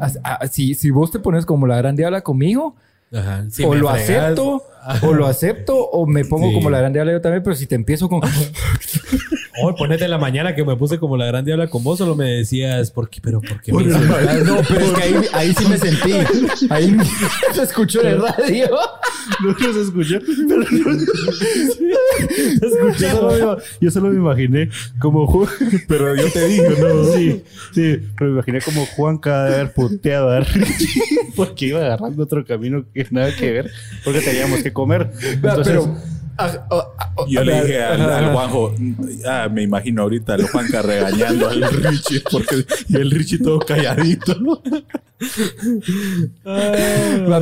si, 0.52 0.76
si 0.76 0.92
vos 0.92 1.10
te 1.10 1.18
pones 1.18 1.48
como 1.48 1.66
la 1.66 1.78
gran 1.78 1.96
diabla 1.96 2.22
conmigo, 2.22 2.76
o 3.66 3.74
lo 3.74 3.90
acepto, 3.90 4.62
o 5.02 5.14
lo 5.16 5.26
acepto, 5.26 5.84
o 5.84 6.06
me 6.06 6.26
pongo 6.26 6.54
como 6.54 6.70
la 6.70 6.78
gran 6.78 6.94
diabla 6.94 7.14
yo 7.14 7.22
también, 7.22 7.42
pero 7.42 7.56
si 7.56 7.66
te 7.66 7.74
empiezo 7.74 8.08
con. 8.08 8.22
oh, 9.62 9.76
ponete 9.76 10.06
en 10.06 10.12
la 10.12 10.18
mañana 10.18 10.56
que 10.56 10.64
me 10.64 10.76
puse 10.76 11.00
como 11.00 11.18
la 11.18 11.26
gran 11.26 11.46
diabla 11.46 11.68
con 11.68 11.84
vos, 11.84 11.98
solo 11.98 12.16
me 12.16 12.26
decías, 12.26 12.92
¿por 12.92 13.10
qué? 13.10 13.20
Pero, 13.22 13.42
¿por 13.42 13.62
qué? 13.62 13.74
Me 13.74 13.84
no, 13.84 14.62
pero 14.68 14.82
es 14.82 14.92
que 14.92 15.04
ahí, 15.04 15.16
ahí, 15.34 15.54
sí 15.54 15.66
me 15.68 15.78
sentí. 15.78 16.14
Ahí 16.70 16.96
se 17.54 17.64
escuchó 17.64 18.02
en 18.02 18.08
el 18.08 18.22
radio. 18.22 18.70
No 19.42 19.74
se 19.74 19.82
escuchó. 19.82 20.20
Pero 20.48 20.64
yo, 23.00 23.10
solo 23.10 23.32
me, 23.32 23.40
yo 23.82 23.92
solo 23.92 24.10
me 24.10 24.16
imaginé 24.16 24.70
como 25.00 25.28
Juan. 25.28 25.50
Pero 25.88 26.16
yo 26.16 26.32
te 26.32 26.48
digo, 26.48 26.70
no. 26.80 27.04
Sí, 27.14 27.44
sí. 27.74 28.00
Pero 28.18 28.32
me 28.32 28.38
imaginé 28.38 28.62
como 28.62 28.86
Juan 28.86 29.18
cada 29.18 29.50
de 29.50 29.56
haber 29.56 29.74
puteado 29.74 30.30
a 30.30 30.40
Richie 30.42 31.02
porque 31.36 31.68
iba 31.68 31.80
agarrando 31.80 32.24
otro 32.24 32.46
camino 32.46 32.86
que 32.94 33.08
nada 33.12 33.36
que 33.36 33.52
ver, 33.52 33.72
porque 34.04 34.22
teníamos 34.22 34.62
que 34.62 34.74
comer. 34.74 35.12
Entonces, 35.22 35.80
ah, 36.40 36.68
ah, 36.72 36.88
ah, 36.98 37.26
yo 37.28 37.44
le 37.44 37.62
dije 37.62 37.84
al, 37.84 38.32
Juanjo, 38.34 38.74
ah, 39.28 39.50
me 39.52 39.64
imagino 39.64 40.04
ahorita 40.04 40.36
al 40.36 40.48
Juanca 40.48 40.82
regañando 40.82 41.50
al 41.50 41.62
Richie, 41.62 42.22
porque 42.32 42.66
y 42.88 42.96
el 42.96 43.12
Richie 43.12 43.40
todo 43.40 43.60
calladito. 43.60 44.62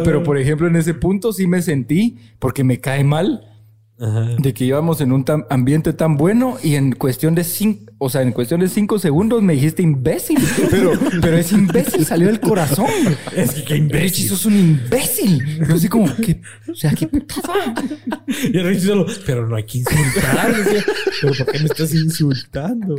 pero 0.04 0.24
por 0.24 0.38
ejemplo, 0.38 0.68
en 0.68 0.76
ese 0.76 0.94
punto 0.94 1.32
sí 1.32 1.48
me 1.48 1.62
sentí, 1.62 2.18
porque 2.40 2.64
me 2.64 2.80
cae 2.80 3.04
mal 3.04 3.57
de 3.98 4.54
que 4.54 4.64
íbamos 4.64 5.02
en 5.02 5.12
un 5.12 5.26
ambiente 5.50 5.92
tan 5.92 6.18
bueno 6.18 6.58
y 6.64 6.76
en 6.76 6.92
cuestión 6.92 7.34
de 7.34 7.44
cinco, 7.44 7.92
o 7.98 8.10
sea, 8.10 8.22
en 8.22 8.32
cuestión 8.32 8.60
de 8.60 8.68
cinco 8.70 9.00
segundos 9.00 9.42
me 9.42 9.54
dijiste 9.54 9.82
imbécil. 9.82 10.38
Pero, 10.70 10.92
pero 11.22 11.38
ese 11.38 11.56
imbécil 11.56 12.06
salió 12.06 12.28
del 12.28 12.40
corazón. 12.40 12.88
Es 13.36 13.54
que 13.54 13.64
qué 13.64 13.76
imbécil. 13.78 14.02
Richie, 14.02 14.28
sos 14.28 14.46
un 14.46 14.58
imbécil. 14.58 15.66
Yo 15.68 15.76
así 15.76 15.88
como, 15.88 16.14
¿qué? 16.18 16.42
O 16.70 16.76
sea, 16.76 16.92
¿qué 16.92 17.08
putada? 17.08 17.74
Y 18.28 18.60
Richie 18.60 18.88
solo, 18.88 19.06
pero 19.26 19.48
no 19.48 19.56
hay 19.56 19.64
que 19.64 19.80
insultar. 19.80 20.54
pero 21.22 21.34
¿por 21.34 21.52
qué 21.52 21.60
me 21.60 21.66
estás 21.66 21.94
insultando? 21.94 22.96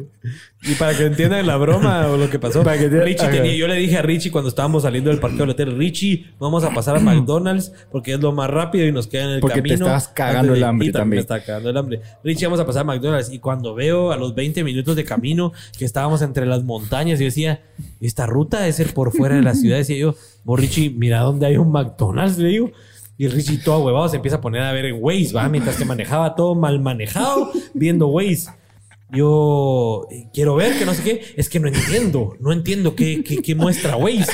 Y 0.63 0.75
para 0.75 0.97
que 0.97 1.05
entiendan 1.05 1.47
la 1.47 1.57
broma 1.57 2.09
o 2.09 2.17
lo 2.17 2.31
que 2.31 2.39
pasó. 2.39 2.65
Para 2.65 2.79
que 2.79 2.89
Richie 2.89 3.29
tenía, 3.29 3.55
yo 3.55 3.69
le 3.69 3.75
dije 3.75 3.99
a 3.99 4.03
Richie 4.03 4.31
cuando 4.31 4.49
estábamos 4.49 4.85
saliendo 4.85 5.11
del 5.11 5.21
parqueo 5.21 5.41
del 5.41 5.51
hotel, 5.51 5.77
Richie, 5.77 6.27
vamos 6.41 6.65
a 6.65 6.71
pasar 6.73 6.97
a 6.97 7.01
McDonald's 7.01 7.73
porque 7.93 8.15
es 8.15 8.21
lo 8.21 8.33
más 8.33 8.49
rápido 8.49 8.87
y 8.87 8.93
nos 8.93 9.07
queda 9.07 9.25
en 9.25 9.31
el 9.31 9.41
porque 9.41 9.57
camino. 9.57 9.77
Porque 9.77 9.85
te 9.85 9.85
estabas 9.85 10.09
cagando 10.09 10.55
el 10.55 10.65
hambre 10.65 10.88
también. 10.93 11.19
Me 11.19 11.21
está 11.21 11.41
cagando 11.41 11.71
el 11.71 11.77
hambre. 11.77 12.01
Richie, 12.25 12.47
vamos 12.47 12.61
a 12.61 12.67
pasar 12.67 12.83
a 12.83 12.85
McDonald's. 12.85 13.31
Y 13.33 13.39
cuando 13.39 13.75
veo 13.75 14.13
a 14.13 14.17
los 14.17 14.35
20 14.35 14.65
minutos 14.65 14.97
de 14.97 15.05
camino 15.05 15.53
que 15.79 15.85
estábamos 15.85 16.23
entre 16.23 16.47
las 16.47 16.65
montañas, 16.65 17.19
yo 17.19 17.25
decía, 17.25 17.63
esta 18.01 18.27
ruta 18.27 18.61
debe 18.61 18.73
ser 18.73 18.95
por 18.95 19.13
fuera 19.13 19.37
de 19.37 19.43
la 19.43 19.55
ciudad. 19.55 19.79
Decía 19.79 19.97
yo, 19.97 20.15
vos 20.45 20.59
Richie, 20.59 20.91
mira 20.91 21.21
dónde 21.21 21.47
hay 21.47 21.57
un 21.57 21.71
McDonald's, 21.71 22.39
le 22.39 22.49
digo. 22.49 22.73
Y 23.17 23.27
Richie 23.27 23.59
todo 23.59 23.85
huevado 23.85 24.09
se 24.09 24.17
empieza 24.17 24.37
a 24.37 24.41
poner 24.41 24.63
a 24.63 24.73
ver 24.73 24.87
en 24.87 24.97
Waze, 25.01 25.33
¿va? 25.33 25.49
Mientras 25.49 25.77
que 25.77 25.85
manejaba 25.85 26.37
todo 26.37 26.55
mal 26.55 26.81
manejado, 26.81 27.51
viendo 27.75 28.07
Waze. 28.07 28.51
Yo 29.11 30.07
eh, 30.11 30.29
quiero 30.35 30.55
ver 30.55 30.79
que 30.79 30.85
no 30.85 30.95
sé 30.95 31.03
qué. 31.03 31.35
Es 31.37 31.49
que 31.49 31.61
no 31.61 31.69
entiendo. 31.69 32.37
No 32.41 32.53
entiendo 32.53 32.95
qué, 32.95 33.25
qué, 33.25 33.55
muestra 33.55 33.97
Waze. 33.97 34.31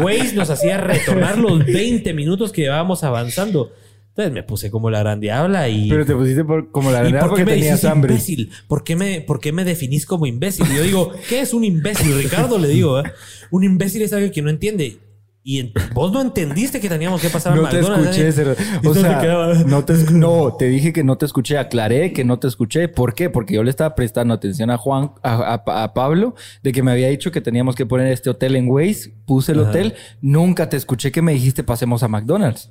Waze 0.00 0.34
nos 0.34 0.50
hacía 0.50 0.78
retornar 0.78 1.38
los 1.38 1.64
20 1.64 2.12
minutos 2.14 2.52
que 2.52 2.62
llevábamos 2.62 3.04
avanzando. 3.04 3.70
Entonces 4.18 4.34
me 4.34 4.42
puse 4.42 4.68
como 4.68 4.90
la 4.90 4.98
gran 4.98 5.20
diabla 5.20 5.68
y... 5.68 5.88
Pero 5.88 6.04
te 6.04 6.12
pusiste 6.12 6.44
como 6.72 6.90
la 6.90 6.98
gran 7.02 7.12
diabla 7.12 7.28
porque 7.28 7.44
tenías 7.44 7.84
hambre. 7.84 8.14
Imbécil? 8.14 8.50
¿Por 8.66 8.82
qué, 8.82 8.96
me, 8.96 9.20
¿Por 9.20 9.38
qué 9.38 9.52
me 9.52 9.64
definís 9.64 10.06
como 10.06 10.26
imbécil? 10.26 10.66
Y 10.72 10.76
yo 10.76 10.82
digo, 10.82 11.12
¿qué 11.28 11.40
es 11.40 11.54
un 11.54 11.62
imbécil? 11.62 12.18
Ricardo 12.18 12.58
le 12.58 12.66
digo, 12.66 12.98
¿eh? 12.98 13.04
un 13.52 13.62
imbécil 13.62 14.02
es 14.02 14.12
alguien 14.12 14.32
que 14.32 14.42
no 14.42 14.50
entiende. 14.50 14.98
Y 15.44 15.72
vos 15.94 16.10
no 16.10 16.20
entendiste 16.20 16.80
que 16.80 16.88
teníamos 16.88 17.22
que 17.22 17.30
pasar 17.30 17.54
no 17.54 17.60
a 17.64 17.70
McDonald's. 17.70 18.16
Te 18.16 18.28
escuché. 18.28 18.88
O 18.88 18.92
sea, 18.92 19.64
no 19.64 19.84
te, 19.84 19.94
no, 20.10 20.56
te 20.58 20.68
dije 20.68 20.92
que 20.92 21.04
no 21.04 21.16
te 21.16 21.24
escuché, 21.24 21.56
aclaré 21.56 22.12
que 22.12 22.24
no 22.24 22.40
te 22.40 22.48
escuché. 22.48 22.88
¿Por 22.88 23.14
qué? 23.14 23.30
Porque 23.30 23.54
yo 23.54 23.62
le 23.62 23.70
estaba 23.70 23.94
prestando 23.94 24.34
atención 24.34 24.68
a 24.70 24.78
Juan, 24.78 25.12
a, 25.22 25.62
a, 25.64 25.94
Pablo, 25.94 26.34
de 26.64 26.72
que 26.72 26.82
me 26.82 26.90
había 26.90 27.08
dicho 27.08 27.30
que 27.30 27.40
teníamos 27.40 27.76
que 27.76 27.86
poner 27.86 28.08
este 28.08 28.30
hotel 28.30 28.56
en 28.56 28.68
Waze. 28.68 29.14
Puse 29.26 29.52
el 29.52 29.60
hotel. 29.60 29.94
Nunca 30.20 30.68
te 30.68 30.76
escuché 30.76 31.12
que 31.12 31.22
me 31.22 31.34
dijiste 31.34 31.62
pasemos 31.62 32.02
a 32.02 32.08
McDonald's. 32.08 32.68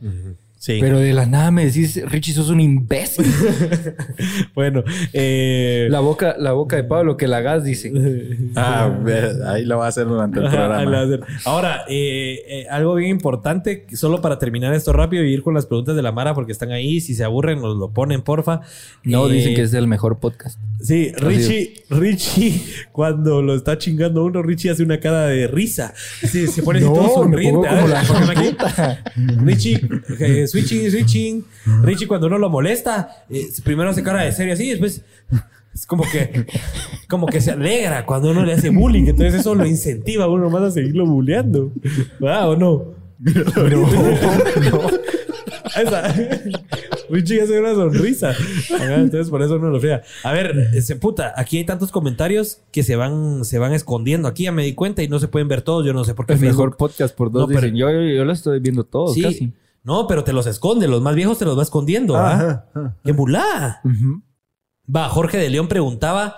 Pero 0.67 0.99
de 0.99 1.13
la 1.13 1.25
nada 1.25 1.51
me 1.51 1.65
decís, 1.65 1.99
Richie, 2.09 2.33
sos 2.33 2.49
un 2.49 2.59
imbécil. 2.59 3.25
bueno, 4.55 4.83
eh... 5.13 5.87
la 5.89 5.99
boca, 5.99 6.35
la 6.37 6.51
boca 6.51 6.75
de 6.75 6.83
Pablo 6.83 7.17
que 7.17 7.27
la 7.27 7.41
gas 7.41 7.63
dice. 7.63 7.91
ah, 8.55 8.91
ahí 9.47 9.65
lo 9.65 9.77
va 9.77 9.85
a 9.85 9.89
hacer 9.89 10.07
durante 10.07 10.39
el 10.39 10.49
programa. 10.49 11.07
Ahora, 11.45 11.85
eh, 11.87 12.41
eh, 12.47 12.65
algo 12.69 12.95
bien 12.95 13.11
importante, 13.11 13.85
solo 13.93 14.21
para 14.21 14.39
terminar 14.39 14.73
esto 14.73 14.93
rápido 14.93 15.23
y 15.23 15.33
ir 15.33 15.43
con 15.43 15.53
las 15.53 15.65
preguntas 15.65 15.95
de 15.95 16.01
la 16.01 16.11
Mara, 16.11 16.33
porque 16.33 16.51
están 16.51 16.71
ahí. 16.71 16.99
Si 17.01 17.15
se 17.15 17.23
aburren, 17.23 17.61
nos 17.61 17.77
lo 17.77 17.91
ponen, 17.91 18.21
porfa. 18.21 18.61
No, 19.03 19.27
dicen 19.27 19.55
que 19.55 19.61
es 19.61 19.73
el 19.73 19.87
mejor 19.87 20.19
podcast. 20.19 20.59
Sí, 20.79 21.11
Richie, 21.17 21.83
Richie, 21.89 22.61
cuando 22.91 23.41
lo 23.41 23.55
está 23.55 23.77
chingando 23.77 24.23
uno, 24.23 24.43
Richie 24.43 24.69
hace 24.69 24.83
una 24.83 24.99
cara 24.99 25.25
de 25.25 25.47
risa. 25.47 25.93
Sí, 25.95 26.47
se 26.47 26.61
pone 26.61 26.81
todo 26.81 27.09
sonriente. 27.13 27.67
Como 27.67 27.87
la 27.87 28.03
Richie, 29.43 29.79
switching, 30.61 30.91
switching. 30.91 31.45
Richie 31.83 32.07
cuando 32.07 32.27
uno 32.27 32.37
lo 32.37 32.49
molesta, 32.49 33.25
eh, 33.29 33.47
primero 33.63 33.89
hace 33.89 34.03
cara 34.03 34.23
de 34.23 34.31
serio 34.31 34.53
así, 34.53 34.69
después 34.69 35.03
es 35.77 35.85
como 35.85 36.03
que, 36.11 36.45
como 37.07 37.27
que 37.27 37.39
se 37.39 37.51
alegra 37.51 38.05
cuando 38.05 38.31
uno 38.31 38.43
le 38.43 38.53
hace 38.53 38.69
bullying. 38.69 39.05
Entonces 39.07 39.41
eso 39.41 39.53
lo 39.53 39.65
incentiva 39.65 40.25
a 40.25 40.27
uno 40.27 40.49
más 40.49 40.63
a 40.63 40.71
seguirlo 40.71 41.05
bulleando. 41.05 41.71
¿Verdad 42.19 42.49
o 42.49 42.55
no? 42.55 42.97
No, 43.19 43.67
no. 44.71 44.89
Esa. 45.75 46.13
Richie 47.09 47.41
hace 47.41 47.59
una 47.59 47.73
sonrisa. 47.73 48.35
Entonces 48.69 49.29
por 49.29 49.41
eso 49.41 49.55
uno 49.55 49.69
lo 49.69 49.79
fría. 49.79 50.01
A 50.23 50.33
ver, 50.33 50.69
ese 50.73 50.95
puta, 50.95 51.33
aquí 51.35 51.57
hay 51.57 51.63
tantos 51.63 51.91
comentarios 51.91 52.61
que 52.71 52.83
se 52.83 52.95
van, 52.95 53.45
se 53.45 53.59
van 53.59 53.73
escondiendo. 53.73 54.27
Aquí 54.27 54.43
ya 54.43 54.51
me 54.51 54.63
di 54.63 54.73
cuenta 54.73 55.03
y 55.03 55.07
no 55.07 55.19
se 55.19 55.27
pueden 55.27 55.47
ver 55.47 55.61
todos. 55.61 55.85
Yo 55.85 55.93
no 55.93 56.03
sé 56.03 56.15
por 56.15 56.25
qué. 56.25 56.33
El 56.33 56.39
mejor 56.39 56.75
podcast 56.75 57.15
por 57.15 57.31
dos. 57.31 57.49
dicen. 57.49 57.75
Yo, 57.75 57.89
yo, 57.89 58.25
lo 58.25 58.33
estoy 58.33 58.59
viendo 58.59 58.83
todos 58.83 59.15
casi. 59.21 59.53
No, 59.83 60.07
pero 60.07 60.23
te 60.23 60.33
los 60.33 60.47
esconde. 60.47 60.87
Los 60.87 61.01
más 61.01 61.15
viejos 61.15 61.39
te 61.39 61.45
los 61.45 61.57
va 61.57 61.63
escondiendo. 61.63 62.15
¿ah? 62.17 62.65
¡Qué 63.03 63.13
mulá! 63.13 63.81
Va, 64.93 65.09
Jorge 65.09 65.37
de 65.37 65.49
León 65.49 65.67
preguntaba... 65.67 66.35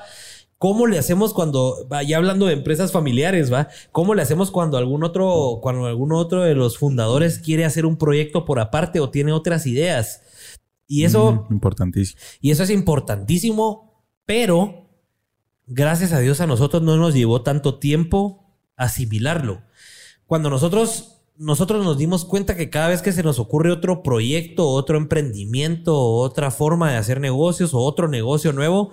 ¿Cómo 0.59 0.87
le 0.87 0.99
hacemos 0.99 1.33
cuando, 1.33 1.87
ya 2.05 2.17
hablando 2.17 2.45
de 2.45 2.51
empresas 2.51 2.91
familiares, 2.91 3.51
va? 3.51 3.69
¿Cómo 3.93 4.13
le 4.13 4.21
hacemos 4.21 4.51
cuando 4.51 4.77
algún 4.77 5.05
otro, 5.05 5.59
cuando 5.61 5.85
algún 5.85 6.11
otro 6.11 6.41
de 6.41 6.53
los 6.53 6.77
fundadores 6.77 7.39
quiere 7.39 7.63
hacer 7.63 7.85
un 7.85 7.97
proyecto 7.97 8.43
por 8.43 8.59
aparte 8.59 8.99
o 8.99 9.09
tiene 9.09 9.31
otras 9.31 9.65
ideas? 9.65 10.21
Y 10.85 11.05
eso. 11.05 11.47
importantísimo. 11.49 12.19
Y 12.41 12.51
eso 12.51 12.63
es 12.63 12.71
importantísimo, 12.71 14.03
pero 14.25 14.89
gracias 15.65 16.11
a 16.11 16.19
Dios 16.19 16.41
a 16.41 16.47
nosotros 16.47 16.83
no 16.83 16.97
nos 16.97 17.13
llevó 17.13 17.41
tanto 17.41 17.79
tiempo 17.79 18.57
asimilarlo. 18.75 19.61
Cuando 20.25 20.49
nosotros 20.49 21.18
nosotros 21.39 21.85
nos 21.85 21.97
dimos 21.97 22.25
cuenta 22.25 22.57
que 22.57 22.69
cada 22.69 22.89
vez 22.89 23.01
que 23.01 23.13
se 23.13 23.23
nos 23.23 23.39
ocurre 23.39 23.71
otro 23.71 24.03
proyecto, 24.03 24.67
otro 24.67 24.97
emprendimiento, 24.97 25.97
otra 25.97 26.51
forma 26.51 26.91
de 26.91 26.97
hacer 26.97 27.21
negocios 27.21 27.73
o 27.73 27.79
otro 27.79 28.09
negocio 28.09 28.51
nuevo, 28.51 28.91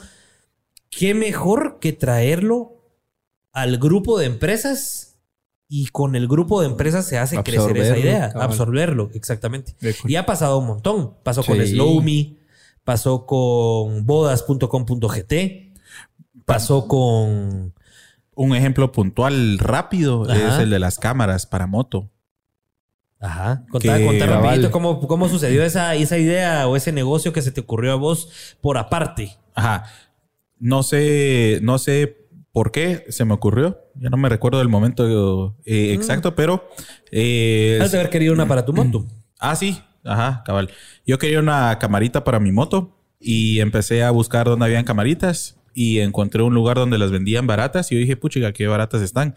qué 0.88 1.12
mejor 1.12 1.78
que 1.80 1.92
traerlo 1.92 2.84
al 3.52 3.78
grupo 3.78 4.16
de 4.18 4.26
empresas 4.26 5.18
y 5.68 5.88
con 5.88 6.14
el 6.14 6.28
grupo 6.28 6.60
de 6.60 6.68
empresas 6.68 7.06
se 7.06 7.18
hace 7.18 7.42
crecer 7.42 7.76
esa 7.78 7.98
idea, 7.98 8.32
absorberlo, 8.36 9.10
exactamente. 9.12 9.74
Y 10.06 10.14
ha 10.14 10.24
pasado 10.24 10.58
un 10.58 10.68
montón. 10.68 11.14
Pasó 11.24 11.42
con 11.42 11.58
Slowme, 11.58 12.36
pasó 12.84 13.26
con 13.26 14.06
bodas.com.gt, 14.06 15.32
pasó 16.44 16.86
con... 16.86 17.74
Un 18.38 18.54
ejemplo 18.54 18.92
puntual 18.92 19.58
rápido 19.58 20.30
es 20.30 20.60
el 20.60 20.70
de 20.70 20.78
las 20.78 20.98
cámaras 20.98 21.46
para 21.46 21.66
moto. 21.66 22.10
Ajá. 23.20 23.64
Contar, 23.70 24.00
rapidito 24.00 24.70
cómo, 24.70 25.28
sucedió 25.28 25.64
esa, 25.64 25.94
esa 25.94 26.18
idea 26.18 26.68
o 26.68 26.76
ese 26.76 26.92
negocio 26.92 27.32
que 27.32 27.42
se 27.42 27.50
te 27.50 27.60
ocurrió 27.60 27.92
a 27.92 27.96
vos 27.96 28.56
por 28.60 28.78
aparte. 28.78 29.36
Ajá. 29.54 29.84
No 30.58 30.82
sé, 30.82 31.60
no 31.62 31.78
sé 31.78 32.26
por 32.52 32.72
qué 32.72 33.04
se 33.08 33.24
me 33.24 33.34
ocurrió. 33.34 33.78
Ya 33.94 34.10
no 34.10 34.16
me 34.16 34.28
recuerdo 34.28 34.58
del 34.58 34.68
momento 34.68 35.56
eh, 35.64 35.92
mm. 35.92 35.94
exacto, 35.94 36.34
pero. 36.34 36.68
Eh, 37.10 37.78
Has 37.82 37.92
de 37.92 37.98
haber 37.98 38.10
querido 38.10 38.32
una 38.32 38.46
para 38.46 38.64
tu 38.64 38.72
moto. 38.72 39.06
Ah, 39.38 39.54
sí. 39.54 39.78
Ajá, 40.02 40.42
cabal. 40.46 40.70
Yo 41.04 41.18
quería 41.18 41.40
una 41.40 41.78
camarita 41.78 42.24
para 42.24 42.40
mi 42.40 42.52
moto 42.52 42.96
y 43.20 43.60
empecé 43.60 44.02
a 44.02 44.10
buscar 44.10 44.46
dónde 44.46 44.64
habían 44.64 44.84
camaritas 44.84 45.58
y 45.74 45.98
encontré 45.98 46.42
un 46.42 46.54
lugar 46.54 46.78
donde 46.78 46.96
las 46.96 47.10
vendían 47.10 47.46
baratas 47.46 47.92
y 47.92 47.96
yo 47.96 48.00
dije, 48.00 48.16
puchiga, 48.16 48.52
qué 48.52 48.66
baratas 48.66 49.02
están. 49.02 49.36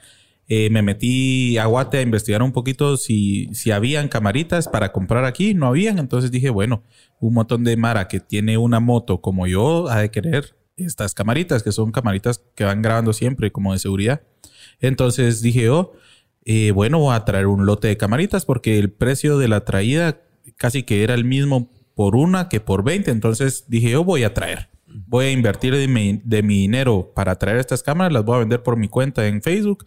Eh, 0.52 0.72
me 0.72 0.82
metí 0.82 1.60
a 1.60 1.68
Guate 1.68 2.00
a 2.00 2.02
investigar 2.02 2.42
un 2.42 2.52
poquito 2.52 2.98
si, 2.98 3.50
si 3.54 3.70
camaritas 4.10 4.68
para 4.68 4.92
comprar 4.92 5.24
aquí. 5.24 5.54
No 5.54 5.68
habían. 5.68 6.00
Entonces 6.00 6.32
dije, 6.32 6.50
bueno, 6.50 6.84
un 7.20 7.36
montón 7.36 7.64
de 7.64 7.78
Mara 7.78 8.08
que 8.08 8.20
tiene 8.20 8.58
una 8.58 8.80
moto 8.80 9.22
como 9.22 9.46
yo 9.46 9.88
ha 9.90 10.02
de 10.02 10.10
querer 10.10 10.56
estas 10.76 11.14
camaritas, 11.14 11.62
que 11.62 11.72
son 11.72 11.92
camaritas 11.92 12.44
que 12.56 12.64
van 12.64 12.82
grabando 12.82 13.14
siempre 13.14 13.52
como 13.52 13.74
de 13.74 13.80
seguridad. 13.80 14.24
Entonces 14.80 15.44
dije, 15.44 15.70
oh, 15.70 15.94
eh, 16.46 16.72
bueno, 16.72 16.98
voy 16.98 17.16
a 17.16 17.26
traer 17.26 17.46
un 17.46 17.68
lote 17.68 17.90
de 17.90 17.98
camaritas 17.98 18.46
porque 18.46 18.80
el 18.80 18.92
precio 18.92 19.38
de 19.38 19.50
la 19.50 19.66
traída 19.66 20.20
casi 20.58 20.82
que 20.82 21.04
era 21.04 21.14
el 21.14 21.26
mismo 21.26 21.70
por 21.94 22.16
una 22.16 22.50
que 22.50 22.60
por 22.60 22.84
20. 22.84 23.12
Entonces 23.12 23.66
dije, 23.68 23.92
yo 23.92 24.04
voy 24.04 24.24
a 24.24 24.34
traer 24.34 24.70
voy 25.08 25.26
a 25.26 25.32
invertir 25.32 25.76
de 25.76 25.88
mi, 25.88 26.22
dinero 26.42 27.12
para 27.16 27.36
traer 27.38 27.58
estas 27.58 27.84
cámaras, 27.84 28.14
las 28.14 28.26
voy 28.26 28.38
a 28.38 28.40
vender 28.40 28.64
por 28.64 28.78
mi 28.78 28.88
cuenta 28.88 29.28
en 29.28 29.42
Facebook 29.42 29.86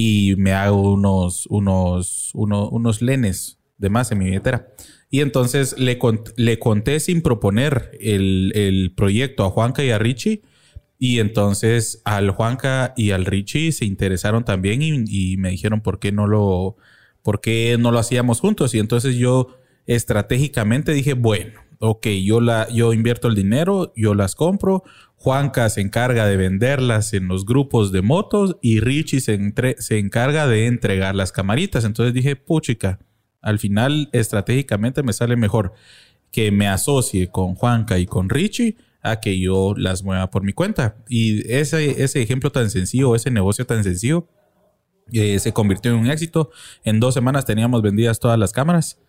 y 0.00 0.36
me 0.36 0.52
hago 0.52 0.92
unos, 0.92 1.46
unos, 1.46 2.30
unos, 2.32 3.02
lenes 3.02 3.58
de 3.78 3.90
más 3.90 4.12
en 4.12 4.18
mi 4.18 4.26
billetera. 4.26 4.68
Y 5.10 5.22
entonces 5.22 5.76
le, 5.76 5.98
le 6.36 6.58
conté 6.60 7.00
sin 7.00 7.20
proponer 7.20 7.90
el, 7.98 8.92
proyecto 8.96 9.44
a 9.44 9.50
Juanca 9.50 9.82
y 9.82 9.90
a 9.90 9.98
Richie. 9.98 10.42
Y 11.00 11.18
entonces 11.18 12.00
al 12.04 12.30
Juanca 12.30 12.94
y 12.96 13.10
al 13.10 13.24
Richie 13.24 13.72
se 13.72 13.86
interesaron 13.86 14.44
también 14.44 14.82
y, 14.82 15.02
y, 15.08 15.36
me 15.36 15.50
dijeron 15.50 15.80
por 15.80 15.98
qué 15.98 16.12
no 16.12 16.28
lo, 16.28 16.76
por 17.24 17.40
qué 17.40 17.76
no 17.76 17.90
lo 17.90 17.98
hacíamos 17.98 18.38
juntos. 18.38 18.76
Y 18.76 18.78
entonces 18.78 19.16
yo 19.16 19.58
estratégicamente 19.86 20.92
dije, 20.92 21.14
bueno, 21.14 21.58
ok, 21.78 22.06
yo, 22.24 22.40
la, 22.40 22.68
yo 22.68 22.92
invierto 22.92 23.28
el 23.28 23.34
dinero, 23.34 23.92
yo 23.96 24.14
las 24.14 24.34
compro, 24.34 24.84
Juanca 25.16 25.68
se 25.68 25.80
encarga 25.80 26.26
de 26.26 26.36
venderlas 26.36 27.12
en 27.12 27.28
los 27.28 27.44
grupos 27.44 27.90
de 27.90 28.02
motos 28.02 28.56
y 28.62 28.80
Richie 28.80 29.20
se, 29.20 29.38
se 29.78 29.98
encarga 29.98 30.46
de 30.46 30.66
entregar 30.66 31.14
las 31.14 31.32
camaritas. 31.32 31.84
Entonces 31.84 32.14
dije, 32.14 32.36
puchica, 32.36 33.00
al 33.40 33.58
final 33.58 34.08
estratégicamente 34.12 35.02
me 35.02 35.12
sale 35.12 35.36
mejor 35.36 35.72
que 36.30 36.52
me 36.52 36.68
asocie 36.68 37.28
con 37.30 37.54
Juanca 37.54 37.98
y 37.98 38.06
con 38.06 38.28
Richie 38.28 38.76
a 39.02 39.20
que 39.20 39.38
yo 39.38 39.74
las 39.76 40.02
mueva 40.02 40.30
por 40.30 40.42
mi 40.42 40.52
cuenta. 40.52 40.96
Y 41.08 41.50
ese, 41.52 42.02
ese 42.02 42.22
ejemplo 42.22 42.52
tan 42.52 42.70
sencillo, 42.70 43.14
ese 43.14 43.30
negocio 43.30 43.66
tan 43.66 43.82
sencillo, 43.84 44.28
eh, 45.12 45.38
se 45.38 45.52
convirtió 45.52 45.92
en 45.92 45.98
un 45.98 46.10
éxito. 46.10 46.50
En 46.84 47.00
dos 47.00 47.14
semanas 47.14 47.44
teníamos 47.44 47.82
vendidas 47.82 48.20
todas 48.20 48.38
las 48.38 48.52
cámaras. 48.52 49.00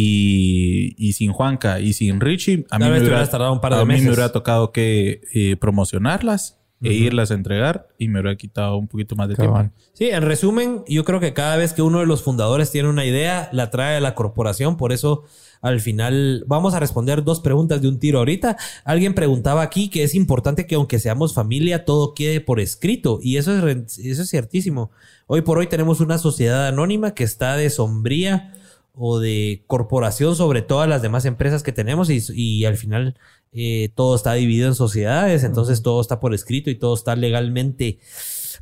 Y, 0.00 1.12
sin 1.12 1.32
Juanca 1.32 1.80
y 1.80 1.92
sin 1.92 2.20
Richie, 2.20 2.64
a 2.70 2.78
mí, 2.78 2.88
me 2.88 3.00
hubiera, 3.00 4.30
tocado 4.30 4.70
que 4.70 5.22
eh, 5.34 5.56
promocionarlas 5.56 6.56
e 6.80 6.92
irlas 6.92 7.32
a 7.32 7.34
entregar 7.34 7.88
y 7.98 8.06
me 8.06 8.20
hubiera 8.20 8.36
quitado 8.36 8.76
un 8.76 8.86
poquito 8.86 9.16
más 9.16 9.28
de 9.28 9.34
tiempo. 9.34 9.68
Sí, 9.94 10.10
en 10.10 10.22
resumen, 10.22 10.84
yo 10.86 11.04
creo 11.04 11.18
que 11.18 11.32
cada 11.32 11.56
vez 11.56 11.72
que 11.72 11.82
uno 11.82 11.98
de 11.98 12.06
los 12.06 12.22
fundadores 12.22 12.70
tiene 12.70 12.88
una 12.88 13.04
idea, 13.04 13.48
la 13.50 13.70
trae 13.70 13.96
a 13.96 14.00
la 14.00 14.14
corporación. 14.14 14.76
Por 14.76 14.92
eso, 14.92 15.24
al 15.62 15.80
final, 15.80 16.44
vamos 16.46 16.74
a 16.74 16.78
responder 16.78 17.24
dos 17.24 17.40
preguntas 17.40 17.82
de 17.82 17.88
un 17.88 17.98
tiro 17.98 18.20
ahorita. 18.20 18.56
Alguien 18.84 19.14
preguntaba 19.14 19.62
aquí 19.62 19.90
que 19.90 20.04
es 20.04 20.14
importante 20.14 20.68
que 20.68 20.76
aunque 20.76 21.00
seamos 21.00 21.34
familia, 21.34 21.84
todo 21.84 22.14
quede 22.14 22.40
por 22.40 22.60
escrito. 22.60 23.18
Y 23.20 23.38
eso 23.38 23.66
es, 23.66 23.98
eso 23.98 24.22
es 24.22 24.30
ciertísimo. 24.30 24.92
Hoy 25.26 25.42
por 25.42 25.58
hoy 25.58 25.66
tenemos 25.66 25.98
una 25.98 26.18
sociedad 26.18 26.68
anónima 26.68 27.14
que 27.14 27.24
está 27.24 27.56
de 27.56 27.68
sombría 27.68 28.54
o 28.98 29.20
de 29.20 29.64
corporación 29.66 30.34
sobre 30.34 30.60
todas 30.62 30.88
las 30.88 31.02
demás 31.02 31.24
empresas 31.24 31.62
que 31.62 31.72
tenemos 31.72 32.10
y, 32.10 32.64
al 32.64 32.76
final 32.76 33.16
eh, 33.52 33.90
todo 33.94 34.16
está 34.16 34.34
dividido 34.34 34.68
en 34.68 34.74
sociedades, 34.74 35.44
entonces 35.44 35.82
todo 35.82 36.00
está 36.00 36.20
por 36.20 36.34
escrito 36.34 36.68
y 36.68 36.74
todo 36.74 36.94
está 36.94 37.14
legalmente 37.14 38.00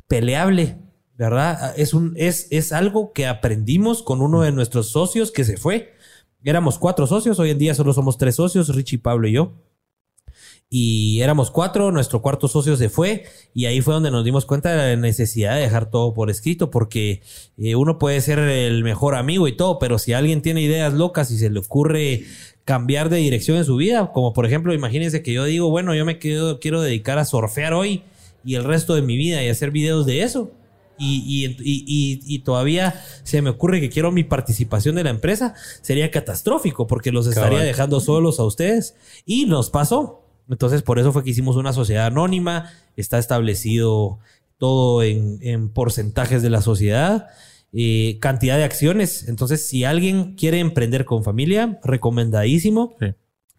peleable, 0.07 0.77
¿verdad? 1.17 1.73
Es, 1.75 1.93
un, 1.93 2.13
es, 2.15 2.47
es 2.51 2.71
algo 2.71 3.11
que 3.13 3.25
aprendimos 3.25 4.03
con 4.03 4.21
uno 4.21 4.43
de 4.43 4.51
nuestros 4.51 4.91
socios 4.91 5.31
que 5.31 5.43
se 5.43 5.57
fue. 5.57 5.93
Éramos 6.43 6.77
cuatro 6.77 7.07
socios, 7.07 7.39
hoy 7.39 7.49
en 7.49 7.57
día 7.57 7.73
solo 7.73 7.93
somos 7.93 8.17
tres 8.17 8.35
socios, 8.35 8.73
Richie, 8.73 8.99
Pablo 8.99 9.27
y 9.27 9.33
yo 9.33 9.66
y 10.69 11.21
éramos 11.21 11.49
cuatro, 11.49 11.91
nuestro 11.91 12.21
cuarto 12.21 12.49
socio 12.49 12.75
se 12.75 12.89
fue 12.89 13.23
y 13.53 13.65
ahí 13.65 13.79
fue 13.79 13.93
donde 13.93 14.11
nos 14.11 14.25
dimos 14.25 14.45
cuenta 14.45 14.71
de 14.71 14.95
la 14.95 15.01
necesidad 15.01 15.55
de 15.55 15.61
dejar 15.61 15.89
todo 15.89 16.13
por 16.13 16.29
escrito 16.29 16.71
porque 16.71 17.21
eh, 17.57 17.75
uno 17.75 17.97
puede 17.97 18.19
ser 18.19 18.39
el 18.39 18.83
mejor 18.83 19.15
amigo 19.15 19.47
y 19.47 19.55
todo, 19.55 19.79
pero 19.79 19.97
si 19.97 20.11
alguien 20.11 20.41
tiene 20.41 20.61
ideas 20.61 20.93
locas 20.93 21.31
y 21.31 21.37
se 21.37 21.49
le 21.49 21.59
ocurre 21.59 22.25
cambiar 22.65 23.07
de 23.09 23.17
dirección 23.17 23.57
en 23.57 23.63
su 23.63 23.77
vida, 23.77 24.11
como 24.11 24.33
por 24.33 24.45
ejemplo, 24.45 24.73
imagínense 24.73 25.23
que 25.23 25.31
yo 25.31 25.45
digo, 25.45 25.69
bueno, 25.69 25.95
yo 25.95 26.03
me 26.03 26.19
quiero, 26.19 26.59
quiero 26.59 26.81
dedicar 26.81 27.17
a 27.17 27.23
surfear 27.23 27.73
hoy 27.73 28.03
y 28.43 28.55
el 28.55 28.65
resto 28.65 28.93
de 28.93 29.01
mi 29.01 29.15
vida 29.15 29.41
y 29.43 29.49
hacer 29.49 29.71
videos 29.71 30.05
de 30.05 30.23
eso. 30.23 30.51
Y, 30.99 31.55
y, 31.59 32.19
y, 32.25 32.39
todavía 32.39 33.03
se 33.21 33.43
me 33.43 33.51
ocurre 33.51 33.79
que 33.79 33.89
quiero 33.89 34.11
mi 34.11 34.23
participación 34.23 34.95
de 34.95 35.03
la 35.03 35.11
empresa, 35.11 35.53
sería 35.81 36.09
catastrófico 36.09 36.87
porque 36.87 37.11
los 37.11 37.27
estaría 37.27 37.59
dejando 37.59 37.99
solos 37.99 38.39
a 38.39 38.45
ustedes. 38.45 38.95
Y 39.23 39.45
nos 39.45 39.69
pasó. 39.69 40.26
Entonces, 40.49 40.81
por 40.81 40.99
eso 40.99 41.11
fue 41.11 41.23
que 41.23 41.29
hicimos 41.31 41.55
una 41.55 41.73
sociedad 41.73 42.07
anónima. 42.07 42.71
Está 42.95 43.17
establecido 43.17 44.19
todo 44.57 45.03
en, 45.03 45.69
porcentajes 45.69 46.41
de 46.41 46.49
la 46.49 46.61
sociedad. 46.61 47.27
Eh, 47.73 48.17
cantidad 48.21 48.57
de 48.57 48.63
acciones. 48.63 49.27
Entonces, 49.27 49.67
si 49.67 49.83
alguien 49.83 50.35
quiere 50.35 50.59
emprender 50.59 51.05
con 51.05 51.23
familia, 51.23 51.79
recomendadísimo. 51.83 52.95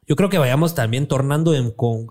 Yo 0.07 0.17
creo 0.17 0.31
que 0.31 0.39
vayamos 0.39 0.75
también 0.75 1.07
tornando 1.07 1.55
en 1.55 1.71
con 1.71 2.09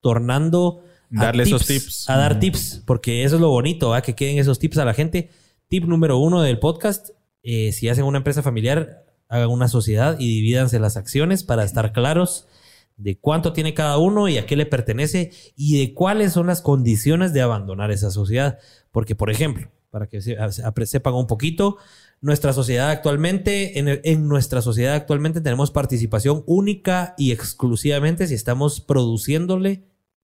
tornando 0.00 0.82
darle 1.10 1.42
esos 1.42 1.66
tips 1.66 2.08
a 2.08 2.16
dar 2.16 2.38
tips, 2.38 2.82
porque 2.86 3.24
eso 3.24 3.36
es 3.36 3.40
lo 3.40 3.50
bonito, 3.50 3.92
que 4.02 4.14
queden 4.14 4.38
esos 4.38 4.58
tips 4.58 4.78
a 4.78 4.84
la 4.84 4.94
gente. 4.94 5.30
Tip 5.68 5.84
número 5.84 6.18
uno 6.18 6.40
del 6.40 6.58
podcast: 6.58 7.10
eh, 7.42 7.72
si 7.72 7.88
hacen 7.88 8.04
una 8.04 8.18
empresa 8.18 8.42
familiar, 8.42 9.04
hagan 9.28 9.50
una 9.50 9.68
sociedad 9.68 10.16
y 10.18 10.26
divídanse 10.28 10.78
las 10.78 10.96
acciones 10.96 11.44
para 11.44 11.64
estar 11.64 11.92
claros 11.92 12.46
de 12.96 13.18
cuánto 13.18 13.52
tiene 13.52 13.74
cada 13.74 13.98
uno 13.98 14.28
y 14.28 14.38
a 14.38 14.46
qué 14.46 14.56
le 14.56 14.66
pertenece 14.66 15.30
y 15.54 15.78
de 15.78 15.94
cuáles 15.94 16.32
son 16.32 16.46
las 16.46 16.62
condiciones 16.62 17.32
de 17.32 17.42
abandonar 17.42 17.90
esa 17.90 18.10
sociedad. 18.10 18.58
Porque, 18.90 19.14
por 19.14 19.30
ejemplo, 19.30 19.68
para 19.90 20.06
que 20.08 20.20
sepan 20.20 21.14
un 21.14 21.26
poquito, 21.26 21.76
nuestra 22.20 22.52
sociedad 22.52 22.90
actualmente, 22.90 23.78
en, 23.78 24.28
nuestra 24.28 24.62
sociedad 24.62 24.94
actualmente 24.94 25.40
tenemos 25.40 25.70
participación 25.70 26.42
única 26.46 27.14
y 27.18 27.32
exclusivamente 27.32 28.26
si 28.26 28.34
estamos 28.34 28.80
produciéndole 28.80 29.84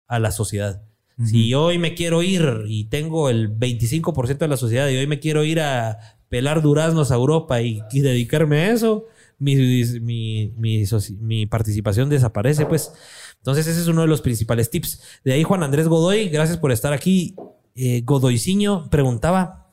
a 0.06 0.18
la 0.18 0.30
sociedad. 0.30 0.82
Si 1.24 1.52
hoy 1.52 1.78
me 1.78 1.94
quiero 1.94 2.22
ir 2.22 2.62
y 2.68 2.84
tengo 2.84 3.28
el 3.28 3.58
25% 3.58 4.38
de 4.38 4.46
la 4.46 4.56
sociedad 4.56 4.88
y 4.88 4.96
hoy 4.96 5.08
me 5.08 5.18
quiero 5.18 5.42
ir 5.42 5.60
a 5.60 5.98
pelar 6.28 6.62
duraznos 6.62 7.10
a 7.10 7.16
Europa 7.16 7.60
y 7.60 7.82
dedicarme 7.90 8.60
a 8.60 8.70
eso, 8.70 9.06
mi, 9.38 10.52
mi, 10.56 11.46
participación 11.46 12.08
desaparece, 12.08 12.66
pues. 12.66 12.92
Entonces, 13.36 13.66
ese 13.66 13.80
es 13.80 13.86
uno 13.86 14.02
de 14.02 14.08
los 14.08 14.20
principales 14.20 14.70
tips. 14.70 15.00
De 15.24 15.32
ahí, 15.32 15.44
Juan 15.44 15.62
Andrés 15.62 15.86
Godoy, 15.86 16.28
gracias 16.28 16.58
por 16.58 16.72
estar 16.72 16.92
aquí. 16.92 17.36
Eh, 17.74 18.02
Godoyciño 18.04 18.90
preguntaba, 18.90 19.72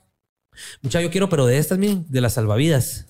mucha 0.81 1.01
yo 1.01 1.09
quiero, 1.09 1.29
pero 1.29 1.45
de 1.47 1.57
estas, 1.57 1.79
miren, 1.79 2.05
de 2.07 2.21
las 2.21 2.33
salvavidas. 2.33 3.07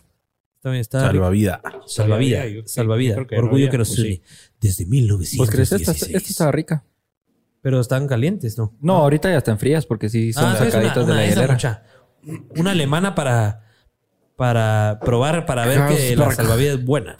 También 0.62 0.82
está 0.82 1.02
salvavidas. 1.02 1.60
Salvavidas. 1.86 2.72
Salvavidas. 2.72 3.20
Orgullo 3.38 3.70
que 3.70 3.78
nos 3.78 3.90
pues 3.90 4.22
Desde 4.60 4.86
1916. 4.86 5.38
Pues 5.38 5.50
crees, 5.52 5.72
esta, 5.72 5.92
esta 5.92 6.18
estaba 6.18 6.52
rica. 6.52 6.86
Pero 7.62 7.80
están 7.80 8.08
calientes, 8.08 8.58
¿no? 8.58 8.74
No, 8.80 8.96
ahorita 8.98 9.30
ya 9.30 9.40
están 9.40 9.60
frías 9.60 9.86
porque 9.86 10.08
sí 10.10 10.34
son 10.34 10.46
ah, 10.46 10.56
sacaditas 10.58 11.06
de 11.06 11.14
la 11.14 11.28
hielera. 11.28 11.84
Una 12.56 12.72
alemana 12.72 13.14
para 13.14 13.65
para 14.36 15.00
probar, 15.02 15.46
para 15.46 15.66
ver 15.66 15.88
que 15.88 16.16
la 16.16 16.32
salvavidas 16.32 16.80
es 16.80 16.86
buena. 16.86 17.16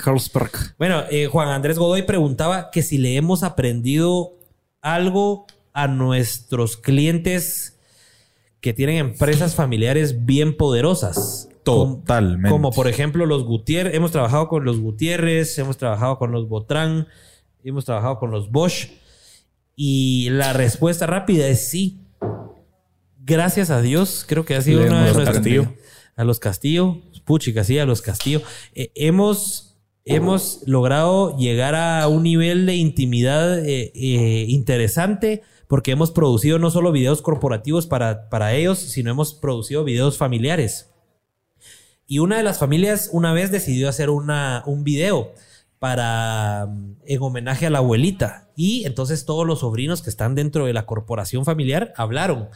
Bueno, 0.78 1.04
eh, 1.10 1.28
Juan 1.28 1.50
Andrés 1.50 1.78
Godoy 1.78 2.04
preguntaba 2.04 2.72
que 2.72 2.84
si 2.84 2.98
le 2.98 3.16
hemos 3.16 3.44
aprendido 3.44 4.34
algo 4.82 5.46
a 5.74 5.88
nuestros 5.88 6.78
clientes 6.78 7.80
que 8.62 8.74
tienen 8.74 8.98
empresas 8.98 9.56
familiares 9.56 10.26
bien 10.26 10.58
poderosas. 10.58 11.50
Totalmente. 11.64 12.50
Como, 12.50 12.72
por 12.72 12.88
ejemplo 12.88 13.26
los 13.26 13.44
Gutiérrez. 13.44 13.94
Hemos 13.96 14.12
trabajado 14.12 14.48
con 14.48 14.66
los 14.66 14.80
Gutiérrez, 14.80 15.58
hemos 15.58 15.78
trabajado 15.78 16.18
con 16.18 16.32
los 16.32 16.48
Botrán, 16.48 17.08
hemos 17.64 17.86
trabajado 17.86 18.20
con 18.20 18.32
los 18.32 18.52
Bosch. 18.52 18.90
Y 19.76 20.30
la 20.32 20.54
respuesta 20.54 21.06
rápida 21.06 21.48
es 21.48 21.68
sí. 21.68 22.00
Gracias 23.24 23.72
a 23.72 23.82
Dios, 23.82 24.26
creo 24.28 24.46
que 24.46 24.56
ha 24.56 24.62
sido 24.62 24.86
una 24.86 25.04
de 25.04 25.14
nuestras 25.14 25.42
a 26.16 26.24
los 26.24 26.40
Castillo, 26.40 27.02
puchica, 27.26 27.64
sí, 27.64 27.78
a 27.80 27.86
los 27.86 28.02
Castillo. 28.02 28.42
Eh, 28.74 28.92
hemos, 28.96 29.78
hemos 30.06 30.62
logrado 30.66 31.38
llegar 31.38 31.76
a 31.76 32.08
un 32.08 32.24
nivel 32.24 32.66
de 32.66 32.76
intimidad 32.76 33.60
eh, 33.66 33.92
eh, 33.94 34.46
interesante 34.48 35.42
porque 35.68 35.92
hemos 35.92 36.12
producido 36.12 36.60
no 36.60 36.70
solo 36.72 36.92
videos 36.92 37.22
corporativos 37.22 37.88
para, 37.88 38.30
para 38.30 38.54
ellos, 38.54 38.80
sino 38.80 39.12
hemos 39.12 39.34
producido 39.34 39.84
videos 39.84 40.18
familiares. 40.18 40.92
Y 42.08 42.20
una 42.20 42.38
de 42.38 42.44
las 42.44 42.60
familias 42.60 43.10
una 43.12 43.34
vez 43.34 43.52
decidió 43.52 43.90
hacer 43.90 44.10
una, 44.10 44.64
un 44.68 44.84
video 44.84 45.34
para 45.80 46.68
en 47.06 47.22
homenaje 47.22 47.66
a 47.66 47.70
la 47.70 47.80
abuelita. 47.80 48.50
Y 48.56 48.86
entonces 48.86 49.26
todos 49.26 49.46
los 49.46 49.60
sobrinos 49.60 50.02
que 50.02 50.12
están 50.12 50.36
dentro 50.36 50.66
de 50.66 50.74
la 50.74 50.86
corporación 50.86 51.46
familiar 51.46 51.94
hablaron 51.98 52.50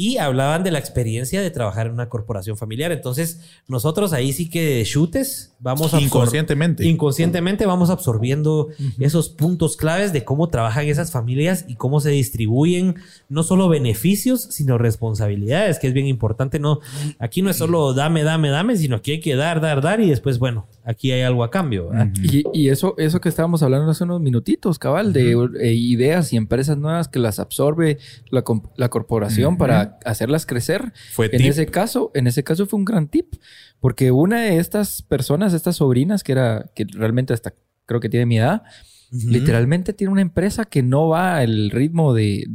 y 0.00 0.18
hablaban 0.18 0.62
de 0.62 0.70
la 0.70 0.78
experiencia 0.78 1.42
de 1.42 1.50
trabajar 1.50 1.88
en 1.88 1.94
una 1.94 2.08
corporación 2.08 2.56
familiar. 2.56 2.92
Entonces, 2.92 3.40
nosotros 3.66 4.12
ahí 4.12 4.32
sí 4.32 4.48
que 4.48 4.84
chutes, 4.86 5.56
vamos 5.58 5.92
inconscientemente. 5.92 6.86
Inconscientemente 6.86 7.66
vamos 7.66 7.90
absorbiendo 7.90 8.68
esos 9.00 9.28
puntos 9.28 9.76
claves 9.76 10.12
de 10.12 10.22
cómo 10.22 10.50
trabajan 10.50 10.86
esas 10.86 11.10
familias 11.10 11.64
y 11.66 11.74
cómo 11.74 11.98
se 11.98 12.10
distribuyen 12.10 12.94
no 13.28 13.42
solo 13.42 13.68
beneficios, 13.68 14.42
sino 14.42 14.78
responsabilidades, 14.78 15.80
que 15.80 15.88
es 15.88 15.92
bien 15.92 16.06
importante. 16.06 16.60
No, 16.60 16.78
aquí 17.18 17.42
no 17.42 17.50
es 17.50 17.56
solo 17.56 17.92
dame, 17.92 18.22
dame, 18.22 18.50
dame, 18.50 18.76
sino 18.76 18.94
aquí 18.94 19.10
hay 19.10 19.20
que 19.20 19.34
dar, 19.34 19.60
dar, 19.60 19.82
dar 19.82 20.00
y 20.00 20.08
después, 20.08 20.38
bueno, 20.38 20.68
aquí 20.88 21.12
hay 21.12 21.20
algo 21.20 21.44
a 21.44 21.50
cambio. 21.50 21.90
y, 22.14 22.68
eso, 22.70 22.94
eso 22.96 23.20
que 23.20 23.28
estábamos 23.28 23.62
hablando 23.62 23.90
hace 23.90 24.04
unos 24.04 24.22
minutitos, 24.22 24.78
cabal, 24.78 25.12
de 25.12 25.32
eh, 25.60 25.74
ideas 25.74 26.32
y 26.32 26.38
empresas 26.38 26.78
nuevas 26.78 27.08
que 27.08 27.18
las 27.18 27.38
absorbe 27.38 27.98
la, 28.30 28.42
la 28.76 28.88
corporación 28.88 29.58
para 29.58 29.98
hacerlas 30.06 30.46
crecer. 30.46 30.94
Fue 31.12 31.28
en 31.30 31.42
ese 31.42 31.66
caso, 31.66 32.10
en 32.14 32.26
ese 32.26 32.42
caso 32.42 32.64
fue 32.66 32.78
un 32.78 32.86
gran 32.86 33.08
tip, 33.08 33.34
porque 33.80 34.10
una 34.12 34.40
de 34.40 34.58
estas 34.58 35.02
personas, 35.02 35.52
estas 35.52 35.76
sobrinas, 35.76 36.24
que 36.24 36.32
era, 36.32 36.70
que 36.74 36.86
realmente 36.90 37.34
hasta 37.34 37.52
creo 37.84 38.00
que 38.00 38.08
tiene 38.08 38.24
mi 38.24 38.38
edad, 38.38 38.62
literalmente 39.10 39.92
tiene 39.92 40.12
una 40.12 40.22
empresa 40.22 40.64
que 40.64 40.82
no 40.82 41.08
va 41.08 41.38
al 41.38 41.70
ritmo 41.70 42.14
de, 42.14 42.46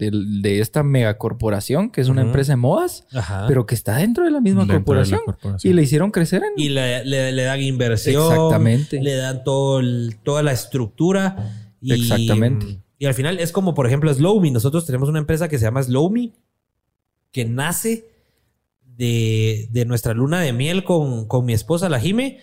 esta 0.44 0.84
megacorporación, 0.84 1.90
que 1.90 2.02
es 2.02 2.10
una 2.10 2.22
empresa 2.22 2.54
de 2.54 2.58
modas, 2.58 3.06
pero 3.48 3.66
que 3.66 3.76
está 3.76 3.98
dentro 3.98 4.26
de 4.26 4.32
la 4.32 4.42
misma 4.42 4.68
corporación, 4.68 5.22
Y 5.64 5.74
le 5.74 5.84
hicieron 5.84 6.12
crecer 6.12 6.44
Y 6.58 6.70
le, 6.70 7.44
dan 7.44 7.62
inversión. 7.62 8.32
Exactamente. 8.32 9.02
Le 9.02 9.16
dan 9.16 9.44
todo 9.44 9.82
toda 10.24 10.44
la 10.44 10.52
estructura. 10.52 11.52
Exactamente. 11.82 12.80
Y 13.00 13.06
al 13.06 13.14
final 13.14 13.40
es 13.40 13.52
como, 13.52 13.74
por 13.74 13.86
ejemplo, 13.86 14.14
Slowme. 14.14 14.52
Nosotros 14.52 14.86
tenemos 14.86 15.10
una 15.10 15.20
empresa 15.20 15.50
que 15.50 15.58
se 15.58 15.66
llama 15.66 15.84
Slowme, 15.84 16.32
que 17.32 17.44
nace 17.44 18.06
de, 18.96 19.84
nuestra 19.88 20.14
luna 20.14 20.40
de 20.40 20.54
miel 20.54 20.84
con, 20.84 21.28
mi 21.46 21.54
esposa, 21.54 21.90
la 21.90 22.00
Jime, 22.00 22.40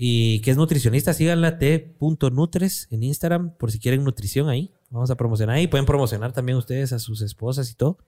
y 0.00 0.40
que 0.40 0.52
es 0.52 0.56
nutricionista. 0.56 1.12
Síganla, 1.12 1.58
t.nutres 1.58 2.86
en 2.90 3.02
Instagram, 3.02 3.56
por 3.58 3.72
si 3.72 3.80
quieren 3.80 4.04
nutrición 4.04 4.48
ahí. 4.48 4.70
Vamos 4.90 5.10
a 5.10 5.16
promocionar 5.16 5.56
ahí. 5.56 5.66
Pueden 5.66 5.84
promocionar 5.84 6.32
también 6.32 6.56
ustedes 6.56 6.92
a 6.92 7.00
sus 7.00 7.20
esposas 7.20 7.70
y 7.72 7.74
todo. 7.74 7.98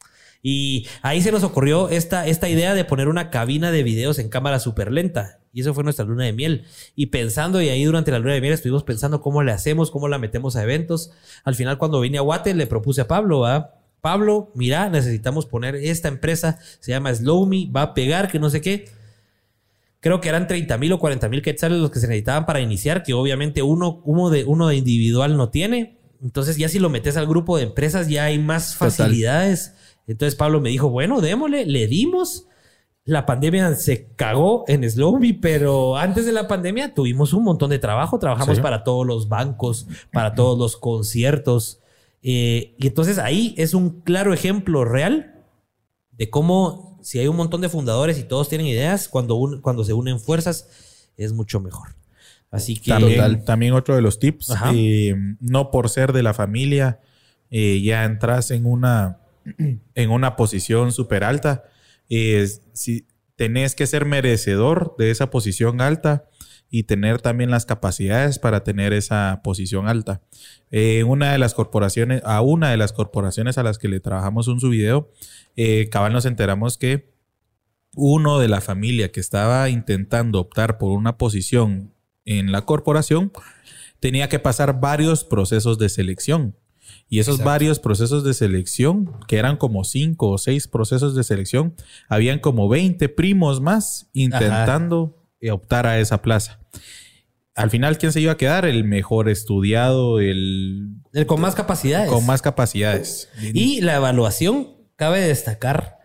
Y 0.41 0.87
ahí 1.03 1.21
se 1.21 1.33
nos 1.33 1.43
ocurrió 1.43 1.89
esta, 1.91 2.27
esta 2.27 2.49
idea 2.49 2.75
de 2.75 2.85
poner 2.85 3.09
una 3.09 3.29
cabina 3.29 3.73
de 3.73 3.83
videos 3.83 4.21
en 4.21 4.29
cámara 4.29 4.61
súper 4.61 4.93
lenta. 4.93 5.41
Y 5.53 5.63
eso 5.63 5.75
fue 5.75 5.83
nuestra 5.83 6.05
luna 6.05 6.25
de 6.25 6.33
miel. 6.33 6.65
Y 6.95 7.07
pensando, 7.07 7.61
y 7.61 7.69
ahí 7.69 7.85
durante 7.85 8.13
la 8.13 8.21
luna 8.21 8.35
de 8.35 8.41
miel 8.41 8.53
estuvimos 8.53 8.85
pensando 8.85 9.21
cómo 9.21 9.43
le 9.43 9.51
hacemos, 9.51 9.91
cómo 9.91 10.07
la 10.07 10.19
metemos 10.19 10.55
a 10.55 10.63
eventos. 10.63 11.11
Al 11.43 11.57
final, 11.57 11.77
cuando 11.77 12.01
vine 12.01 12.19
a 12.19 12.23
Guate, 12.23 12.55
le 12.55 12.69
propuse 12.69 13.01
a 13.01 13.09
Pablo, 13.09 13.41
¿va? 13.41 13.75
Pablo, 14.01 14.53
mira, 14.55 14.89
necesitamos 14.89 15.45
poner 15.45 15.75
esta 15.75 16.09
empresa, 16.09 16.59
se 16.79 16.93
llama 16.93 17.13
Slowme, 17.13 17.69
va 17.75 17.83
a 17.83 17.95
pegar, 17.95 18.31
que 18.31 18.39
no 18.39 18.49
sé 18.49 18.61
qué. 18.61 18.89
Creo 20.01 20.21
que 20.21 20.31
eran 20.31 20.47
30 20.47 20.79
mil 20.79 20.93
o 20.93 20.99
40 20.99 21.29
mil 21.29 21.43
quetzales 21.43 21.79
los 21.79 21.91
que 21.91 22.01
se 22.01 22.09
necesitaban 22.09 22.47
para 22.47 22.61
iniciar, 22.61 23.03
que 23.03 23.13
obviamente 23.13 23.63
uno, 23.63 24.01
uno, 24.05 24.31
de, 24.31 24.45
uno 24.45 24.69
de 24.69 24.77
individual 24.77 25.37
no 25.37 25.51
tiene. 25.51 25.99
Entonces 26.23 26.57
ya 26.57 26.69
si 26.69 26.79
lo 26.79 26.89
metes 26.89 27.17
al 27.17 27.27
grupo 27.27 27.57
de 27.57 27.65
empresas 27.65 28.09
ya 28.09 28.25
hay 28.25 28.39
más 28.39 28.77
facilidades. 28.77 29.75
Entonces 30.07 30.37
Pablo 30.37 30.61
me 30.61 30.71
dijo, 30.71 30.89
bueno, 30.89 31.21
démosle, 31.21 31.67
le 31.67 31.87
dimos. 31.87 32.47
La 33.05 33.27
pandemia 33.27 33.75
se 33.75 34.09
cagó 34.17 34.65
en 34.69 34.89
Slowme, 34.89 35.39
pero 35.41 35.97
antes 35.97 36.27
de 36.27 36.33
la 36.33 36.49
pandemia 36.49 36.95
tuvimos 36.95 37.33
un 37.33 37.45
montón 37.45 37.71
de 37.71 37.79
trabajo. 37.79 38.19
Trabajamos 38.19 38.61
para 38.61 38.85
todos 38.85 39.07
los 39.07 39.29
bancos, 39.29 39.87
para 40.13 40.35
todos 40.35 40.59
los 40.59 40.77
conciertos. 40.77 41.81
Eh, 42.23 42.75
y 42.79 42.87
entonces 42.87 43.19
ahí 43.19 43.55
es 43.57 43.75
un 43.75 44.01
claro 44.03 44.33
ejemplo 44.33 44.85
real 44.85 45.40
de 46.21 46.29
cómo 46.29 46.99
si 47.01 47.19
hay 47.19 47.29
un 47.29 47.37
montón 47.37 47.63
de 47.63 47.71
fundadores 47.71 48.19
y 48.19 48.25
todos 48.25 48.51
tienen 48.51 48.67
ideas, 48.67 49.09
cuando, 49.09 49.59
cuando 49.63 49.85
se 49.85 49.95
unen 49.95 50.21
fuerzas 50.21 51.09
es 51.17 51.33
mucho 51.33 51.61
mejor. 51.61 51.97
Así 52.51 52.77
que... 52.77 52.91
También, 53.47 53.73
otro 53.73 53.97
de 53.97 54.03
los 54.03 54.19
tips, 54.19 54.53
eh, 54.75 55.15
no 55.41 55.71
por 55.71 55.89
ser 55.89 56.13
de 56.13 56.23
la 56.23 56.35
familia, 56.35 57.01
eh, 57.51 57.81
ya 57.81 58.05
entras 58.05 58.51
en 58.51 58.67
una, 58.67 59.21
en 59.95 60.11
una 60.11 60.37
posición 60.37 60.93
súper 60.93 61.25
alta. 61.25 61.65
si 62.07 63.07
tenés 63.35 63.75
que 63.75 63.87
ser 63.87 64.05
merecedor 64.05 64.97
de 64.99 65.11
esa 65.11 65.31
posición 65.31 65.81
alta, 65.81 66.29
y 66.71 66.85
tener 66.85 67.21
también 67.21 67.51
las 67.51 67.67
capacidades 67.67 68.39
para 68.39 68.63
tener 68.63 68.93
esa 68.93 69.41
posición 69.43 69.89
alta. 69.89 70.23
En 70.71 71.09
una 71.09 71.33
de 71.33 71.39
las 71.39 71.53
corporaciones, 71.53 72.23
a 72.25 72.41
una 72.41 72.71
de 72.71 72.77
las 72.77 72.93
corporaciones 72.93 73.59
a 73.59 73.65
las 73.65 73.79
que 73.79 73.89
le 73.89 73.99
trabajamos 73.99 74.47
un 74.47 74.61
su 74.61 74.71
video, 74.71 75.11
eh, 75.57 75.89
cabal 75.91 76.13
nos 76.13 76.27
enteramos 76.27 76.79
que 76.79 77.11
uno 77.97 78.39
de 78.39 78.49
la 78.49 78.61
familia 78.61 79.11
que 79.11 79.19
estaba 79.19 79.69
intentando 79.69 80.39
optar 80.39 80.79
por 80.79 80.93
una 80.93 81.19
posición 81.19 81.93
en 82.25 82.53
la 82.53 82.65
corporación 82.65 83.33
tenía 83.99 84.29
que 84.29 84.39
pasar 84.39 84.81
varios 84.81 85.25
procesos 85.25 85.77
de 85.79 85.89
selección. 85.89 86.57
Y 87.09 87.19
esos 87.19 87.43
varios 87.43 87.81
procesos 87.81 88.25
de 88.25 88.35
selección, 88.35 89.13
que 89.27 89.37
eran 89.37 89.57
como 89.57 89.85
cinco 89.85 90.31
o 90.31 90.39
seis 90.39 90.69
procesos 90.69 91.15
de 91.15 91.25
selección, 91.25 91.75
habían 92.09 92.39
como 92.39 92.69
20 92.69 93.09
primos 93.11 93.61
más 93.61 94.09
intentando 94.13 95.20
optar 95.49 95.87
a 95.87 95.99
esa 95.99 96.21
plaza. 96.21 96.61
Al 97.55 97.71
final, 97.71 97.99
¿quién 97.99 98.13
se 98.13 98.21
iba 98.21 98.33
a 98.33 98.37
quedar? 98.37 98.65
El 98.65 98.85
mejor 98.85 99.29
estudiado, 99.29 100.21
el... 100.21 100.95
El 101.13 101.27
con 101.27 101.41
más 101.41 101.55
capacidades. 101.55 102.11
Con 102.11 102.25
más 102.27 102.43
capacidades. 102.43 103.29
Y 103.41 103.81
la 103.81 103.97
evaluación, 103.97 104.77
cabe 104.97 105.21
destacar, 105.21 105.99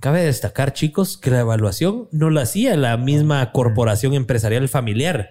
cabe 0.00 0.22
destacar, 0.22 0.72
chicos, 0.72 1.16
que 1.16 1.30
la 1.30 1.40
evaluación 1.40 2.08
no 2.12 2.30
la 2.30 2.42
hacía 2.42 2.76
la 2.76 2.96
misma 2.96 3.52
corporación 3.52 4.14
empresarial 4.14 4.68
familiar. 4.68 5.30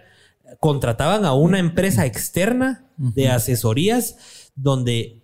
Contrataban 0.60 1.26
a 1.26 1.34
una 1.34 1.60
empresa 1.60 2.06
externa 2.06 2.86
de 2.98 3.30
asesorías 3.30 4.50
donde 4.56 5.22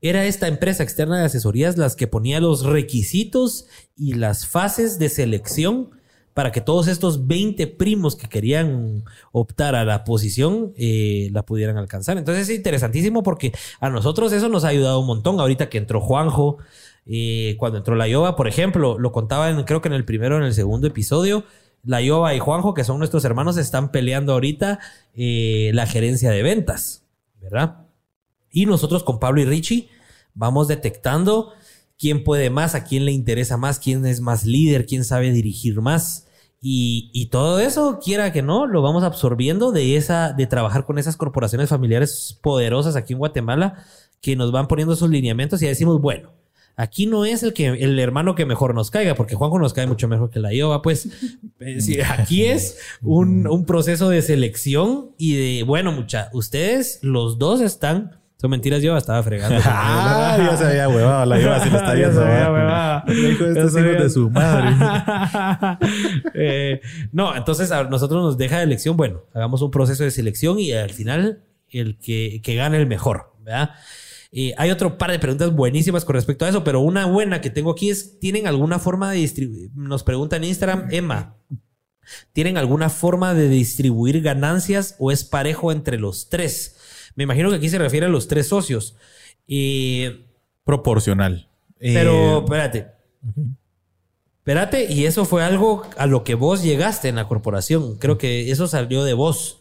era 0.00 0.24
esta 0.24 0.48
empresa 0.48 0.82
externa 0.82 1.18
de 1.18 1.26
asesorías 1.26 1.76
las 1.76 1.94
que 1.94 2.06
ponía 2.06 2.40
los 2.40 2.64
requisitos 2.64 3.66
y 3.96 4.14
las 4.14 4.46
fases 4.46 4.98
de 4.98 5.08
selección 5.08 5.90
para 6.34 6.52
que 6.52 6.60
todos 6.60 6.86
estos 6.88 7.26
20 7.26 7.66
primos 7.66 8.16
que 8.16 8.28
querían 8.28 9.04
optar 9.32 9.74
a 9.74 9.84
la 9.84 10.04
posición 10.04 10.72
eh, 10.76 11.28
la 11.32 11.44
pudieran 11.44 11.76
alcanzar. 11.76 12.18
Entonces 12.18 12.48
es 12.48 12.56
interesantísimo 12.56 13.22
porque 13.22 13.52
a 13.80 13.90
nosotros 13.90 14.32
eso 14.32 14.48
nos 14.48 14.64
ha 14.64 14.68
ayudado 14.68 15.00
un 15.00 15.06
montón. 15.06 15.40
Ahorita 15.40 15.68
que 15.68 15.78
entró 15.78 16.00
Juanjo, 16.00 16.58
eh, 17.06 17.56
cuando 17.58 17.78
entró 17.78 17.96
la 17.96 18.08
Yoba, 18.08 18.36
por 18.36 18.48
ejemplo, 18.48 18.98
lo 18.98 19.12
contaba 19.12 19.64
creo 19.64 19.80
que 19.80 19.88
en 19.88 19.94
el 19.94 20.04
primero 20.04 20.36
o 20.36 20.38
en 20.38 20.44
el 20.44 20.54
segundo 20.54 20.86
episodio. 20.86 21.44
La 21.82 22.02
Yoba 22.02 22.34
y 22.34 22.38
Juanjo, 22.38 22.74
que 22.74 22.84
son 22.84 22.98
nuestros 22.98 23.24
hermanos, 23.24 23.56
están 23.56 23.90
peleando 23.90 24.34
ahorita 24.34 24.80
eh, 25.14 25.70
la 25.74 25.86
gerencia 25.86 26.30
de 26.30 26.42
ventas, 26.42 27.04
¿verdad? 27.40 27.86
Y 28.50 28.66
nosotros 28.66 29.02
con 29.02 29.18
Pablo 29.18 29.40
y 29.40 29.46
Richie 29.46 29.88
vamos 30.34 30.68
detectando 30.68 31.52
quién 32.00 32.24
puede 32.24 32.48
más, 32.48 32.74
a 32.74 32.84
quién 32.84 33.04
le 33.04 33.12
interesa 33.12 33.58
más, 33.58 33.78
quién 33.78 34.06
es 34.06 34.22
más 34.22 34.46
líder, 34.46 34.86
quién 34.86 35.04
sabe 35.04 35.30
dirigir 35.32 35.80
más. 35.82 36.26
Y, 36.62 37.28
todo 37.30 37.58
eso, 37.58 38.00
quiera 38.02 38.32
que 38.32 38.42
no, 38.42 38.66
lo 38.66 38.82
vamos 38.82 39.02
absorbiendo 39.02 39.72
de 39.72 39.96
esa, 39.96 40.32
de 40.32 40.46
trabajar 40.46 40.84
con 40.84 40.98
esas 40.98 41.16
corporaciones 41.16 41.70
familiares 41.70 42.38
poderosas 42.42 42.96
aquí 42.96 43.14
en 43.14 43.18
Guatemala, 43.18 43.84
que 44.20 44.36
nos 44.36 44.52
van 44.52 44.68
poniendo 44.68 44.94
sus 44.94 45.08
lineamientos 45.08 45.62
y 45.62 45.66
decimos, 45.66 46.02
bueno, 46.02 46.32
aquí 46.76 47.06
no 47.06 47.24
es 47.24 47.42
el 47.42 47.54
que 47.54 47.68
el 47.68 47.98
hermano 47.98 48.34
que 48.34 48.44
mejor 48.44 48.74
nos 48.74 48.90
caiga, 48.90 49.14
porque 49.14 49.36
Juanjo 49.36 49.58
nos 49.58 49.72
cae 49.72 49.86
mucho 49.86 50.06
mejor 50.06 50.30
que 50.30 50.38
la 50.38 50.52
Iowa, 50.52 50.82
pues 50.82 51.08
eh, 51.60 52.02
aquí 52.06 52.44
es 52.44 52.78
un, 53.00 53.46
un, 53.46 53.64
proceso 53.64 54.10
de 54.10 54.20
selección 54.20 55.12
y 55.16 55.34
de, 55.34 55.62
bueno, 55.62 55.92
mucha, 55.92 56.28
ustedes 56.34 56.98
los 57.02 57.38
dos 57.38 57.62
están 57.62 58.19
son 58.40 58.50
mentiras, 58.50 58.80
yo 58.80 58.96
estaba 58.96 59.22
fregando. 59.22 59.60
ah, 59.66 60.34
ya 60.50 60.56
se 60.56 60.64
había 60.64 60.88
huevado 60.88 61.26
la 61.26 61.38
Yoba 61.38 61.62
si 61.62 61.68
lo 61.68 61.76
está 61.76 61.92
viendo. 61.92 62.22
dijo 63.06 63.44
estos 63.44 63.72
hijos 63.72 64.02
de 64.02 64.08
su 64.08 64.30
madre. 64.30 65.78
eh, 66.34 66.80
no, 67.12 67.36
entonces 67.36 67.70
a 67.70 67.84
nosotros 67.84 68.22
nos 68.22 68.38
deja 68.38 68.56
de 68.56 68.62
elección. 68.62 68.96
Bueno, 68.96 69.24
hagamos 69.34 69.60
un 69.60 69.70
proceso 69.70 70.04
de 70.04 70.10
selección 70.10 70.58
y 70.58 70.72
al 70.72 70.88
final 70.88 71.44
el 71.68 71.98
que, 71.98 72.40
que 72.42 72.54
gane 72.54 72.78
el 72.78 72.86
mejor, 72.86 73.34
¿verdad? 73.40 73.72
Eh, 74.32 74.54
hay 74.56 74.70
otro 74.70 74.96
par 74.96 75.10
de 75.10 75.18
preguntas 75.18 75.54
buenísimas 75.54 76.06
con 76.06 76.14
respecto 76.14 76.46
a 76.46 76.48
eso, 76.48 76.64
pero 76.64 76.80
una 76.80 77.04
buena 77.04 77.42
que 77.42 77.50
tengo 77.50 77.70
aquí 77.70 77.90
es, 77.90 78.20
¿tienen 78.20 78.46
alguna 78.46 78.78
forma 78.78 79.10
de 79.10 79.18
distribuir? 79.18 79.70
Nos 79.74 80.02
pregunta 80.02 80.36
en 80.36 80.44
Instagram, 80.44 80.88
Emma, 80.90 81.36
¿tienen 82.32 82.56
alguna 82.56 82.88
forma 82.88 83.34
de 83.34 83.50
distribuir 83.50 84.22
ganancias 84.22 84.96
o 84.98 85.12
es 85.12 85.24
parejo 85.24 85.72
entre 85.72 85.98
los 85.98 86.30
tres? 86.30 86.78
Me 87.14 87.24
imagino 87.24 87.50
que 87.50 87.56
aquí 87.56 87.68
se 87.68 87.78
refiere 87.78 88.06
a 88.06 88.10
los 88.10 88.28
tres 88.28 88.48
socios. 88.48 88.96
Y... 89.46 90.26
Proporcional. 90.64 91.48
Pero, 91.78 92.12
eh, 92.12 92.38
espérate. 92.44 92.86
Espérate, 94.38 94.92
y 94.92 95.06
eso 95.06 95.24
fue 95.24 95.44
algo 95.44 95.82
a 95.96 96.06
lo 96.06 96.24
que 96.24 96.34
vos 96.34 96.62
llegaste 96.62 97.08
en 97.08 97.16
la 97.16 97.28
corporación. 97.28 97.96
Creo 97.98 98.18
que 98.18 98.50
eso 98.50 98.66
salió 98.66 99.04
de 99.04 99.14
vos 99.14 99.59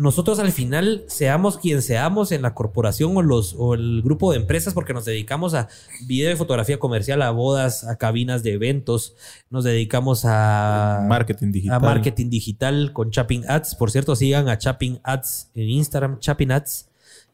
nosotros 0.00 0.38
al 0.38 0.50
final, 0.50 1.04
seamos 1.08 1.58
quien 1.58 1.82
seamos 1.82 2.32
en 2.32 2.40
la 2.40 2.54
corporación 2.54 3.14
o, 3.18 3.22
los, 3.22 3.54
o 3.58 3.74
el 3.74 4.00
grupo 4.00 4.32
de 4.32 4.38
empresas, 4.38 4.72
porque 4.72 4.94
nos 4.94 5.04
dedicamos 5.04 5.52
a 5.52 5.68
video 6.06 6.32
y 6.32 6.36
fotografía 6.36 6.78
comercial, 6.78 7.20
a 7.20 7.30
bodas, 7.32 7.86
a 7.86 7.96
cabinas 7.96 8.42
de 8.42 8.54
eventos, 8.54 9.14
nos 9.50 9.62
dedicamos 9.62 10.22
a 10.24 11.04
marketing 11.06 11.52
digital, 11.52 11.76
a 11.76 11.80
marketing 11.80 12.30
digital 12.30 12.92
con 12.94 13.10
Chapping 13.10 13.44
Ads. 13.46 13.74
Por 13.74 13.90
cierto, 13.90 14.16
sigan 14.16 14.48
a 14.48 14.56
Chapping 14.56 15.00
Ads 15.02 15.50
en 15.54 15.68
Instagram, 15.68 16.18
Chapping 16.18 16.52
Ads. 16.52 16.88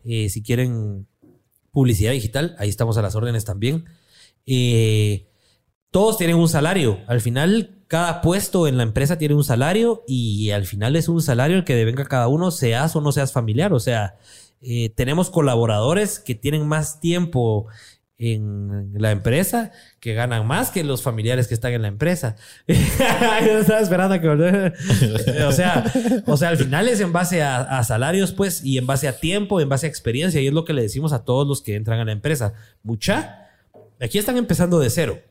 Eh, 0.05 0.29
si 0.29 0.43
quieren 0.43 1.07
publicidad 1.71 2.11
digital, 2.11 2.57
ahí 2.59 2.69
estamos 2.69 2.99
a 2.99 3.03
las 3.03 3.15
órdenes 3.15 3.45
también. 3.45 3.85
Eh, 4.45 5.29
todos 5.97 6.19
tienen 6.19 6.37
un 6.37 6.47
salario. 6.47 6.99
Al 7.07 7.23
final, 7.23 7.71
cada 7.89 8.21
puesto 8.21 8.69
en 8.69 8.77
la 8.77 8.83
empresa 8.83 9.17
tiene 9.17 9.35
un 9.35 9.45
salario 9.45 10.05
y 10.07 10.51
al 10.51 10.67
final 10.67 10.95
es 10.95 11.09
un 11.09 11.23
salario 11.23 11.57
el 11.57 11.65
que 11.65 11.75
devenga 11.75 12.05
cada 12.05 12.29
uno, 12.29 12.51
seas 12.51 12.95
o 12.97 13.01
no 13.01 13.13
seas 13.13 13.33
familiar. 13.33 13.73
O 13.73 13.81
sea, 13.81 14.17
eh, 14.61 14.91
tenemos 14.91 15.31
colaboradores 15.31 16.19
que 16.19 16.35
tienen 16.35 16.69
más 16.69 17.01
tiempo 17.01 17.67
en 18.19 18.93
la 18.93 19.11
empresa 19.11 19.73
que 19.99 20.13
ganan 20.13 20.47
más 20.47 20.71
que 20.71 20.85
los 20.85 21.01
familiares 21.01 21.49
que 21.49 21.55
están 21.55 21.73
en 21.73 21.81
la 21.81 21.89
empresa. 21.89 22.37
Yo 22.69 23.59
estaba 23.59 23.81
esperando 23.81 24.21
que 24.21 24.29
o 25.49 25.53
sea, 25.53 25.93
o 26.27 26.37
sea, 26.37 26.51
al 26.51 26.59
final 26.59 26.89
es 26.89 27.01
en 27.01 27.15
base 27.15 27.43
a, 27.43 27.63
a, 27.63 27.85
salarios, 27.85 28.33
pues, 28.33 28.63
y 28.63 28.77
en 28.77 28.87
base 28.87 29.09
a 29.09 29.19
tiempo, 29.19 29.63
en 29.63 29.71
base 29.71 29.87
a 29.87 29.89
experiencia, 29.89 30.43
y 30.43 30.47
es 30.47 30.53
lo 30.53 30.67
que 30.67 30.75
le 30.75 30.83
decimos 30.83 31.15
a 31.15 31.25
todos 31.25 31.49
los 31.49 31.63
que 31.63 31.75
entran 31.75 32.01
a 32.01 32.05
la 32.05 32.13
empresa. 32.13 32.53
Mucha, 32.83 33.49
aquí 33.99 34.19
están 34.19 34.37
empezando 34.37 34.79
de 34.79 34.91
cero. 34.91 35.23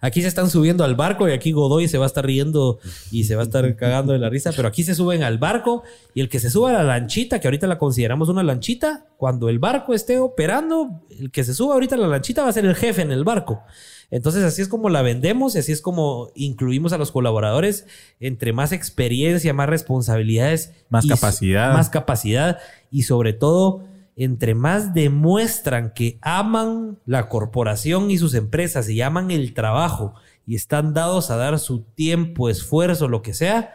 Aquí 0.00 0.20
se 0.22 0.28
están 0.28 0.50
subiendo 0.50 0.84
al 0.84 0.94
barco 0.94 1.28
y 1.28 1.32
aquí 1.32 1.52
Godoy 1.52 1.88
se 1.88 1.98
va 1.98 2.04
a 2.04 2.06
estar 2.06 2.24
riendo 2.24 2.78
y 3.10 3.24
se 3.24 3.34
va 3.34 3.42
a 3.42 3.44
estar 3.44 3.76
cagando 3.76 4.12
de 4.12 4.18
la 4.18 4.28
risa, 4.28 4.52
pero 4.54 4.68
aquí 4.68 4.82
se 4.84 4.94
suben 4.94 5.22
al 5.22 5.38
barco 5.38 5.82
y 6.14 6.20
el 6.20 6.28
que 6.28 6.38
se 6.38 6.50
suba 6.50 6.70
a 6.70 6.72
la 6.74 6.82
lanchita, 6.82 7.40
que 7.40 7.48
ahorita 7.48 7.66
la 7.66 7.78
consideramos 7.78 8.28
una 8.28 8.42
lanchita, 8.42 9.06
cuando 9.16 9.48
el 9.48 9.58
barco 9.58 9.94
esté 9.94 10.18
operando, 10.18 11.02
el 11.18 11.30
que 11.30 11.44
se 11.44 11.54
suba 11.54 11.74
ahorita 11.74 11.94
a 11.94 11.98
la 11.98 12.08
lanchita 12.08 12.42
va 12.42 12.50
a 12.50 12.52
ser 12.52 12.66
el 12.66 12.74
jefe 12.74 13.02
en 13.02 13.10
el 13.10 13.24
barco. 13.24 13.62
Entonces 14.10 14.44
así 14.44 14.62
es 14.62 14.68
como 14.68 14.88
la 14.88 15.02
vendemos 15.02 15.56
y 15.56 15.58
así 15.58 15.72
es 15.72 15.80
como 15.80 16.30
incluimos 16.34 16.92
a 16.92 16.98
los 16.98 17.10
colaboradores 17.10 17.86
entre 18.20 18.52
más 18.52 18.72
experiencia, 18.72 19.52
más 19.52 19.68
responsabilidades, 19.68 20.72
más 20.90 21.06
capacidad, 21.06 21.72
más 21.72 21.90
capacidad 21.90 22.58
y 22.90 23.02
sobre 23.02 23.32
todo 23.32 23.82
entre 24.16 24.54
más 24.54 24.94
demuestran 24.94 25.92
que 25.94 26.18
aman 26.22 26.98
la 27.04 27.28
corporación 27.28 28.10
y 28.10 28.16
sus 28.16 28.34
empresas 28.34 28.88
y 28.88 29.02
aman 29.02 29.30
el 29.30 29.52
trabajo 29.52 30.14
y 30.46 30.56
están 30.56 30.94
dados 30.94 31.30
a 31.30 31.36
dar 31.36 31.58
su 31.58 31.82
tiempo, 31.82 32.48
esfuerzo, 32.48 33.08
lo 33.08 33.20
que 33.20 33.34
sea, 33.34 33.74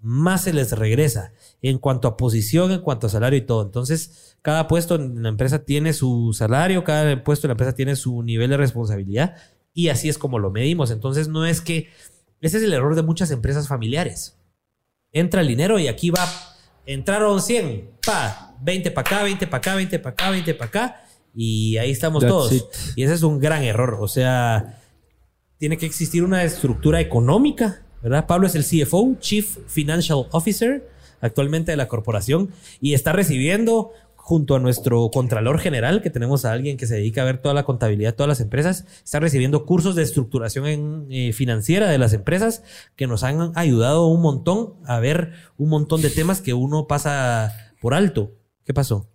más 0.00 0.44
se 0.44 0.52
les 0.52 0.72
regresa 0.72 1.32
en 1.60 1.78
cuanto 1.78 2.08
a 2.08 2.16
posición, 2.16 2.72
en 2.72 2.80
cuanto 2.80 3.06
a 3.06 3.10
salario 3.10 3.38
y 3.38 3.42
todo. 3.42 3.62
Entonces, 3.62 4.36
cada 4.40 4.66
puesto 4.66 4.94
en 4.94 5.22
la 5.22 5.28
empresa 5.28 5.64
tiene 5.64 5.92
su 5.92 6.32
salario, 6.32 6.84
cada 6.84 7.22
puesto 7.22 7.46
en 7.46 7.50
la 7.50 7.52
empresa 7.52 7.74
tiene 7.74 7.94
su 7.94 8.22
nivel 8.22 8.50
de 8.50 8.56
responsabilidad 8.56 9.36
y 9.74 9.88
así 9.88 10.08
es 10.08 10.16
como 10.16 10.38
lo 10.38 10.50
medimos. 10.50 10.90
Entonces, 10.90 11.28
no 11.28 11.44
es 11.44 11.60
que 11.60 11.90
ese 12.40 12.56
es 12.56 12.62
el 12.62 12.72
error 12.72 12.94
de 12.94 13.02
muchas 13.02 13.30
empresas 13.30 13.68
familiares. 13.68 14.38
Entra 15.12 15.42
el 15.42 15.48
dinero 15.48 15.78
y 15.78 15.88
aquí 15.88 16.10
va 16.10 16.26
entraron 16.86 17.40
100, 17.40 17.90
pa, 18.04 18.51
20 18.62 18.90
para 18.90 19.06
acá, 19.06 19.22
20 19.24 19.46
para 19.46 19.58
acá, 19.58 19.74
20 19.74 19.98
para 19.98 20.12
acá, 20.12 20.30
20 20.30 20.54
para 20.54 20.68
acá. 20.68 21.04
Y 21.34 21.76
ahí 21.78 21.90
estamos 21.90 22.24
todos. 22.24 22.68
Y 22.94 23.02
ese 23.02 23.14
es 23.14 23.22
un 23.22 23.38
gran 23.38 23.62
error. 23.62 23.98
O 24.00 24.08
sea, 24.08 24.78
tiene 25.58 25.78
que 25.78 25.86
existir 25.86 26.24
una 26.24 26.44
estructura 26.44 27.00
económica, 27.00 27.82
¿verdad? 28.02 28.26
Pablo 28.26 28.46
es 28.46 28.54
el 28.54 28.64
CFO, 28.64 29.16
Chief 29.20 29.58
Financial 29.66 30.26
Officer, 30.32 30.88
actualmente 31.20 31.70
de 31.70 31.76
la 31.76 31.88
corporación, 31.88 32.50
y 32.80 32.94
está 32.94 33.12
recibiendo 33.12 33.92
junto 34.16 34.54
a 34.54 34.60
nuestro 34.60 35.10
Contralor 35.10 35.58
General, 35.58 36.00
que 36.00 36.10
tenemos 36.10 36.44
a 36.44 36.52
alguien 36.52 36.76
que 36.76 36.86
se 36.86 36.94
dedica 36.94 37.22
a 37.22 37.24
ver 37.24 37.38
toda 37.38 37.54
la 37.54 37.64
contabilidad 37.64 38.10
de 38.10 38.16
todas 38.16 38.28
las 38.28 38.40
empresas, 38.40 38.84
está 39.04 39.18
recibiendo 39.18 39.66
cursos 39.66 39.96
de 39.96 40.02
estructuración 40.02 41.06
eh, 41.10 41.32
financiera 41.32 41.88
de 41.88 41.98
las 41.98 42.12
empresas 42.12 42.62
que 42.94 43.08
nos 43.08 43.24
han 43.24 43.50
ayudado 43.56 44.06
un 44.06 44.22
montón 44.22 44.74
a 44.84 45.00
ver 45.00 45.32
un 45.58 45.70
montón 45.70 46.02
de 46.02 46.10
temas 46.10 46.40
que 46.40 46.54
uno 46.54 46.86
pasa 46.86 47.52
por 47.80 47.94
alto. 47.94 48.30
¿Qué 48.72 48.74
pasó? 48.74 49.06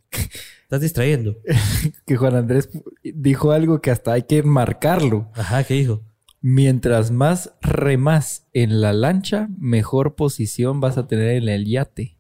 Estás 0.62 0.82
distrayendo. 0.82 1.38
que 2.06 2.16
Juan 2.16 2.36
Andrés 2.36 2.70
dijo 3.04 3.54
algo 3.54 3.82
que 3.82 3.90
hasta 3.90 4.14
hay 4.14 4.22
que 4.22 4.44
marcarlo. 4.44 5.32
Ajá, 5.34 5.64
¿qué 5.64 5.74
dijo? 5.74 6.04
Mientras 6.42 7.10
más 7.10 7.56
remas 7.60 8.46
en 8.54 8.82
la 8.82 8.94
lancha, 8.94 9.50
mejor 9.58 10.14
posición 10.14 10.80
vas 10.80 11.00
a 11.00 11.08
tener 11.08 11.42
en 11.42 11.50
el 11.50 11.66
yate. 11.66 12.20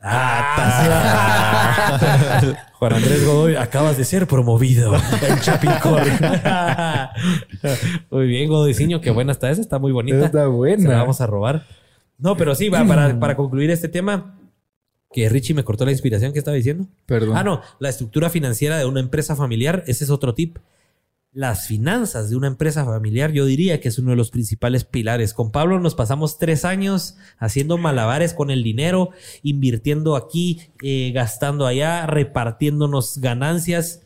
Ah, 0.00 1.90
Juan 2.74 2.92
Andrés 2.92 3.26
Godoy, 3.26 3.56
acabas 3.56 3.98
de 3.98 4.04
ser 4.04 4.28
promovido 4.28 4.94
en 5.28 5.40
Chapicor. 5.40 6.02
muy 8.12 8.28
bien, 8.28 8.48
Godoyciño, 8.48 9.00
qué 9.00 9.10
buena 9.10 9.32
está 9.32 9.50
esa, 9.50 9.60
está 9.60 9.80
muy 9.80 9.90
bonita. 9.90 10.24
Está 10.24 10.46
buena. 10.46 10.82
Se 10.82 10.88
la 10.88 10.98
vamos 10.98 11.20
a 11.20 11.26
robar. 11.26 11.66
No, 12.16 12.36
pero 12.36 12.54
sí, 12.54 12.70
para, 12.70 13.18
para 13.18 13.34
concluir 13.34 13.72
este 13.72 13.88
tema, 13.88 14.35
que 15.12 15.28
Richie 15.28 15.54
me 15.54 15.64
cortó 15.64 15.84
la 15.84 15.92
inspiración 15.92 16.32
que 16.32 16.38
estaba 16.38 16.56
diciendo. 16.56 16.88
Perdón. 17.06 17.36
Ah, 17.36 17.44
no, 17.44 17.62
la 17.78 17.88
estructura 17.88 18.30
financiera 18.30 18.78
de 18.78 18.84
una 18.86 19.00
empresa 19.00 19.36
familiar, 19.36 19.84
ese 19.86 20.04
es 20.04 20.10
otro 20.10 20.34
tip 20.34 20.58
las 21.36 21.66
finanzas 21.66 22.30
de 22.30 22.36
una 22.36 22.46
empresa 22.46 22.86
familiar, 22.86 23.30
yo 23.30 23.44
diría 23.44 23.78
que 23.78 23.88
es 23.88 23.98
uno 23.98 24.12
de 24.12 24.16
los 24.16 24.30
principales 24.30 24.84
pilares. 24.84 25.34
Con 25.34 25.50
Pablo 25.50 25.78
nos 25.78 25.94
pasamos 25.94 26.38
tres 26.38 26.64
años 26.64 27.16
haciendo 27.36 27.76
malabares 27.76 28.32
con 28.32 28.50
el 28.50 28.62
dinero, 28.62 29.10
invirtiendo 29.42 30.16
aquí, 30.16 30.62
eh, 30.82 31.12
gastando 31.14 31.66
allá, 31.66 32.06
repartiéndonos 32.06 33.18
ganancias. 33.18 34.00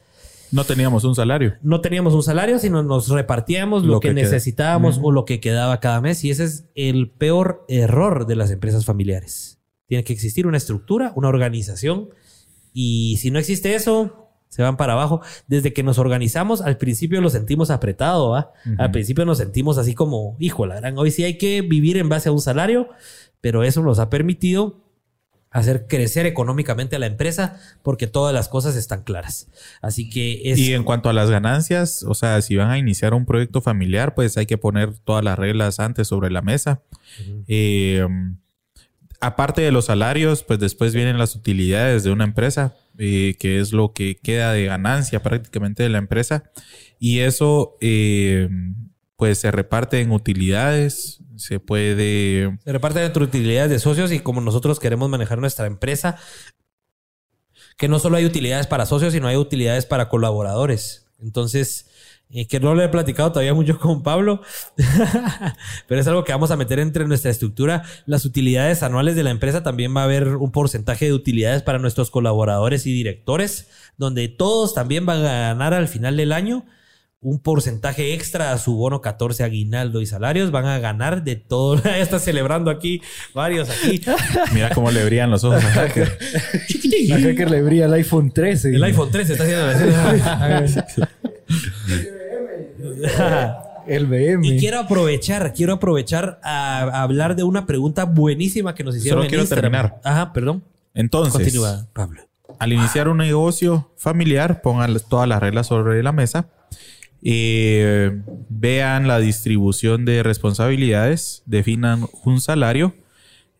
No 0.50 0.64
teníamos 0.64 1.04
un 1.04 1.14
salario. 1.14 1.54
No 1.62 1.80
teníamos 1.80 2.14
un 2.14 2.24
salario, 2.24 2.58
sino 2.58 2.82
nos 2.82 3.08
repartíamos 3.08 3.84
lo, 3.84 4.00
que, 4.00 4.12
necesitábamos 4.12 4.98
o 5.00 5.12
lo 5.12 5.24
que 5.24 5.38
quedaba 5.38 5.78
cada 5.78 6.00
mes. 6.00 6.24
Y 6.24 6.30
ese 6.30 6.42
es 6.42 6.64
el 6.74 7.10
peor 7.10 7.64
error 7.68 8.26
de 8.26 8.34
las 8.34 8.50
empresas 8.50 8.84
familiares. 8.84 9.49
Tiene 9.90 10.04
que 10.04 10.12
existir 10.12 10.46
una 10.46 10.56
estructura, 10.56 11.12
una 11.16 11.26
organización. 11.26 12.10
Y 12.72 13.16
si 13.20 13.32
no 13.32 13.40
existe 13.40 13.74
eso, 13.74 14.30
se 14.48 14.62
van 14.62 14.76
para 14.76 14.92
abajo. 14.92 15.20
Desde 15.48 15.72
que 15.72 15.82
nos 15.82 15.98
organizamos, 15.98 16.60
al 16.60 16.76
principio 16.76 17.20
lo 17.20 17.28
sentimos 17.28 17.70
apretado, 17.70 18.30
¿va? 18.30 18.52
Al 18.78 18.92
principio 18.92 19.24
nos 19.24 19.38
sentimos 19.38 19.78
así 19.78 19.96
como, 19.96 20.36
hijo, 20.38 20.64
la 20.64 20.76
gran, 20.76 20.96
hoy 20.96 21.10
sí 21.10 21.24
hay 21.24 21.38
que 21.38 21.62
vivir 21.62 21.96
en 21.96 22.08
base 22.08 22.28
a 22.28 22.32
un 22.32 22.40
salario, 22.40 22.88
pero 23.40 23.64
eso 23.64 23.82
nos 23.82 23.98
ha 23.98 24.10
permitido 24.10 24.80
hacer 25.50 25.88
crecer 25.88 26.24
económicamente 26.24 26.94
a 26.94 27.00
la 27.00 27.06
empresa 27.06 27.58
porque 27.82 28.06
todas 28.06 28.32
las 28.32 28.48
cosas 28.48 28.76
están 28.76 29.02
claras. 29.02 29.48
Así 29.82 30.08
que 30.08 30.52
es... 30.52 30.56
Y 30.60 30.72
en 30.72 30.84
cuanto 30.84 31.08
a 31.08 31.12
las 31.12 31.30
ganancias, 31.30 32.04
o 32.04 32.14
sea, 32.14 32.40
si 32.42 32.54
van 32.54 32.70
a 32.70 32.78
iniciar 32.78 33.12
un 33.12 33.26
proyecto 33.26 33.60
familiar, 33.60 34.14
pues 34.14 34.36
hay 34.36 34.46
que 34.46 34.56
poner 34.56 34.96
todas 35.00 35.24
las 35.24 35.36
reglas 35.36 35.80
antes 35.80 36.06
sobre 36.06 36.30
la 36.30 36.42
mesa. 36.42 36.80
Eh, 37.48 38.06
aparte 39.20 39.60
de 39.60 39.70
los 39.70 39.86
salarios, 39.86 40.42
pues 40.42 40.58
después 40.58 40.94
vienen 40.94 41.18
las 41.18 41.36
utilidades 41.36 42.02
de 42.02 42.10
una 42.10 42.24
empresa 42.24 42.74
eh, 42.98 43.36
que 43.38 43.60
es 43.60 43.72
lo 43.72 43.92
que 43.92 44.16
queda 44.16 44.52
de 44.52 44.66
ganancia 44.66 45.22
prácticamente 45.22 45.82
de 45.82 45.90
la 45.90 45.98
empresa. 45.98 46.50
Y 46.98 47.20
eso, 47.20 47.76
eh, 47.80 48.48
pues 49.16 49.38
se 49.38 49.50
reparte 49.50 50.00
en 50.00 50.10
utilidades, 50.10 51.20
se 51.36 51.60
puede... 51.60 52.58
Se 52.64 52.72
reparte 52.72 53.04
entre 53.04 53.24
utilidades 53.24 53.70
de 53.70 53.78
socios 53.78 54.12
y 54.12 54.20
como 54.20 54.40
nosotros 54.40 54.80
queremos 54.80 55.08
manejar 55.08 55.38
nuestra 55.38 55.66
empresa, 55.66 56.16
que 57.76 57.88
no 57.88 57.98
solo 57.98 58.18
hay 58.18 58.26
utilidades 58.26 58.66
para 58.66 58.84
socios, 58.84 59.12
sino 59.12 59.28
hay 59.28 59.36
utilidades 59.36 59.86
para 59.86 60.08
colaboradores. 60.08 61.06
Entonces, 61.18 61.86
y 62.30 62.46
que 62.46 62.60
no 62.60 62.74
lo 62.74 62.82
he 62.82 62.88
platicado 62.88 63.32
todavía 63.32 63.54
mucho 63.54 63.78
con 63.78 64.02
Pablo, 64.02 64.40
pero 65.88 66.00
es 66.00 66.06
algo 66.06 66.24
que 66.24 66.32
vamos 66.32 66.50
a 66.50 66.56
meter 66.56 66.78
entre 66.78 67.06
nuestra 67.06 67.30
estructura. 67.30 67.82
Las 68.06 68.24
utilidades 68.24 68.82
anuales 68.82 69.16
de 69.16 69.24
la 69.24 69.30
empresa 69.30 69.62
también 69.62 69.94
va 69.96 70.02
a 70.02 70.04
haber 70.04 70.36
un 70.36 70.52
porcentaje 70.52 71.06
de 71.06 71.12
utilidades 71.12 71.62
para 71.62 71.78
nuestros 71.78 72.10
colaboradores 72.10 72.86
y 72.86 72.92
directores, 72.92 73.68
donde 73.96 74.28
todos 74.28 74.74
también 74.74 75.06
van 75.06 75.24
a 75.24 75.40
ganar 75.48 75.74
al 75.74 75.88
final 75.88 76.16
del 76.16 76.32
año 76.32 76.64
un 77.22 77.38
porcentaje 77.38 78.14
extra 78.14 78.52
a 78.52 78.58
su 78.58 78.76
bono 78.76 79.02
14 79.02 79.44
aguinaldo 79.44 80.00
y 80.00 80.06
salarios. 80.06 80.50
Van 80.50 80.64
a 80.66 80.78
ganar 80.78 81.22
de 81.22 81.36
todo. 81.36 81.76
ya 81.84 81.98
está 81.98 82.18
celebrando 82.18 82.70
aquí 82.70 83.02
varios 83.34 83.68
aquí. 83.68 84.00
Mira 84.54 84.70
cómo 84.70 84.90
le 84.90 85.04
brillan 85.04 85.30
los 85.30 85.44
ojos 85.44 85.62
a 85.62 85.70
Hacker. 85.70 86.18
a 87.12 87.18
Hacker 87.18 87.50
le 87.50 87.62
brilla 87.62 87.84
el 87.86 87.92
iPhone 87.94 88.32
13. 88.32 88.74
El 88.74 88.84
iPhone 88.84 89.10
13 89.10 89.32
está 89.32 89.44
haciendo... 89.44 91.06
El 93.86 94.06
BM. 94.06 94.46
Y 94.46 94.58
quiero 94.58 94.78
aprovechar, 94.78 95.52
quiero 95.54 95.74
aprovechar 95.74 96.38
a, 96.42 97.02
hablar 97.02 97.34
de 97.34 97.42
una 97.42 97.66
pregunta 97.66 98.04
buenísima 98.04 98.74
que 98.74 98.84
nos 98.84 98.96
hicieron. 98.96 99.20
Solo 99.20 99.28
quiero 99.28 99.46
terminar. 99.46 100.00
Ajá, 100.04 100.32
perdón. 100.32 100.62
Entonces, 100.94 101.32
Continúa, 101.32 101.86
Pablo. 101.92 102.22
Al 102.58 102.72
iniciar 102.72 103.08
un 103.08 103.16
negocio 103.16 103.90
familiar, 103.96 104.60
pongan 104.60 104.94
todas 105.08 105.28
las 105.28 105.40
reglas 105.40 105.66
sobre 105.66 106.02
la 106.02 106.12
mesa. 106.12 106.48
Eh, 107.22 108.22
vean 108.48 109.06
la 109.06 109.18
distribución 109.18 110.04
de 110.04 110.22
responsabilidades, 110.22 111.42
definan 111.46 112.06
un 112.24 112.40
salario, 112.40 112.94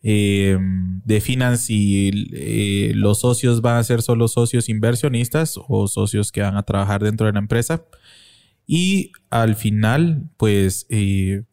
eh, 0.03 0.57
definan 1.05 1.57
si 1.57 2.11
eh, 2.33 2.91
los 2.95 3.19
socios 3.19 3.61
van 3.61 3.77
a 3.77 3.83
ser 3.83 4.01
solo 4.01 4.27
socios 4.27 4.67
inversionistas 4.67 5.59
o 5.67 5.87
socios 5.87 6.31
que 6.31 6.41
van 6.41 6.57
a 6.57 6.63
trabajar 6.63 7.03
dentro 7.03 7.27
de 7.27 7.33
la 7.33 7.39
empresa. 7.39 7.83
Y 8.73 9.11
al 9.29 9.57
final, 9.57 10.29
pues 10.37 10.85
en 10.89 11.45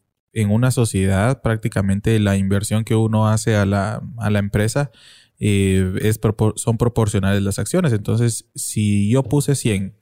una 0.49 0.71
sociedad 0.71 1.41
prácticamente 1.41 2.17
la 2.17 2.37
inversión 2.37 2.85
que 2.85 2.95
uno 2.95 3.27
hace 3.27 3.57
a 3.57 3.65
la, 3.65 4.01
a 4.19 4.29
la 4.29 4.39
empresa 4.39 4.89
es 5.37 6.17
son 6.55 6.77
proporcionales 6.77 7.43
las 7.43 7.59
acciones. 7.59 7.91
Entonces, 7.91 8.49
si 8.55 9.09
yo 9.09 9.23
puse 9.23 9.55
100 9.55 9.97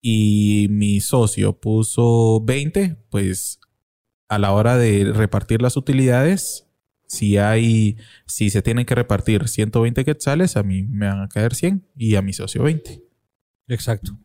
y 0.00 0.68
mi 0.70 1.00
socio 1.00 1.52
puso 1.60 2.40
20, 2.42 2.96
pues 3.10 3.60
a 4.28 4.38
la 4.38 4.52
hora 4.52 4.78
de 4.78 5.12
repartir 5.12 5.60
las 5.60 5.76
utilidades, 5.76 6.66
si 7.06 7.36
hay, 7.36 7.98
si 8.26 8.48
se 8.48 8.62
tienen 8.62 8.86
que 8.86 8.94
repartir 8.94 9.48
120 9.48 10.02
quetzales, 10.02 10.56
a 10.56 10.62
mí 10.62 10.84
me 10.84 11.08
van 11.08 11.20
a 11.20 11.28
caer 11.28 11.54
100 11.54 11.86
y 11.94 12.14
a 12.14 12.22
mi 12.22 12.32
socio 12.32 12.62
20. 12.62 13.02
Exacto. 13.68 14.18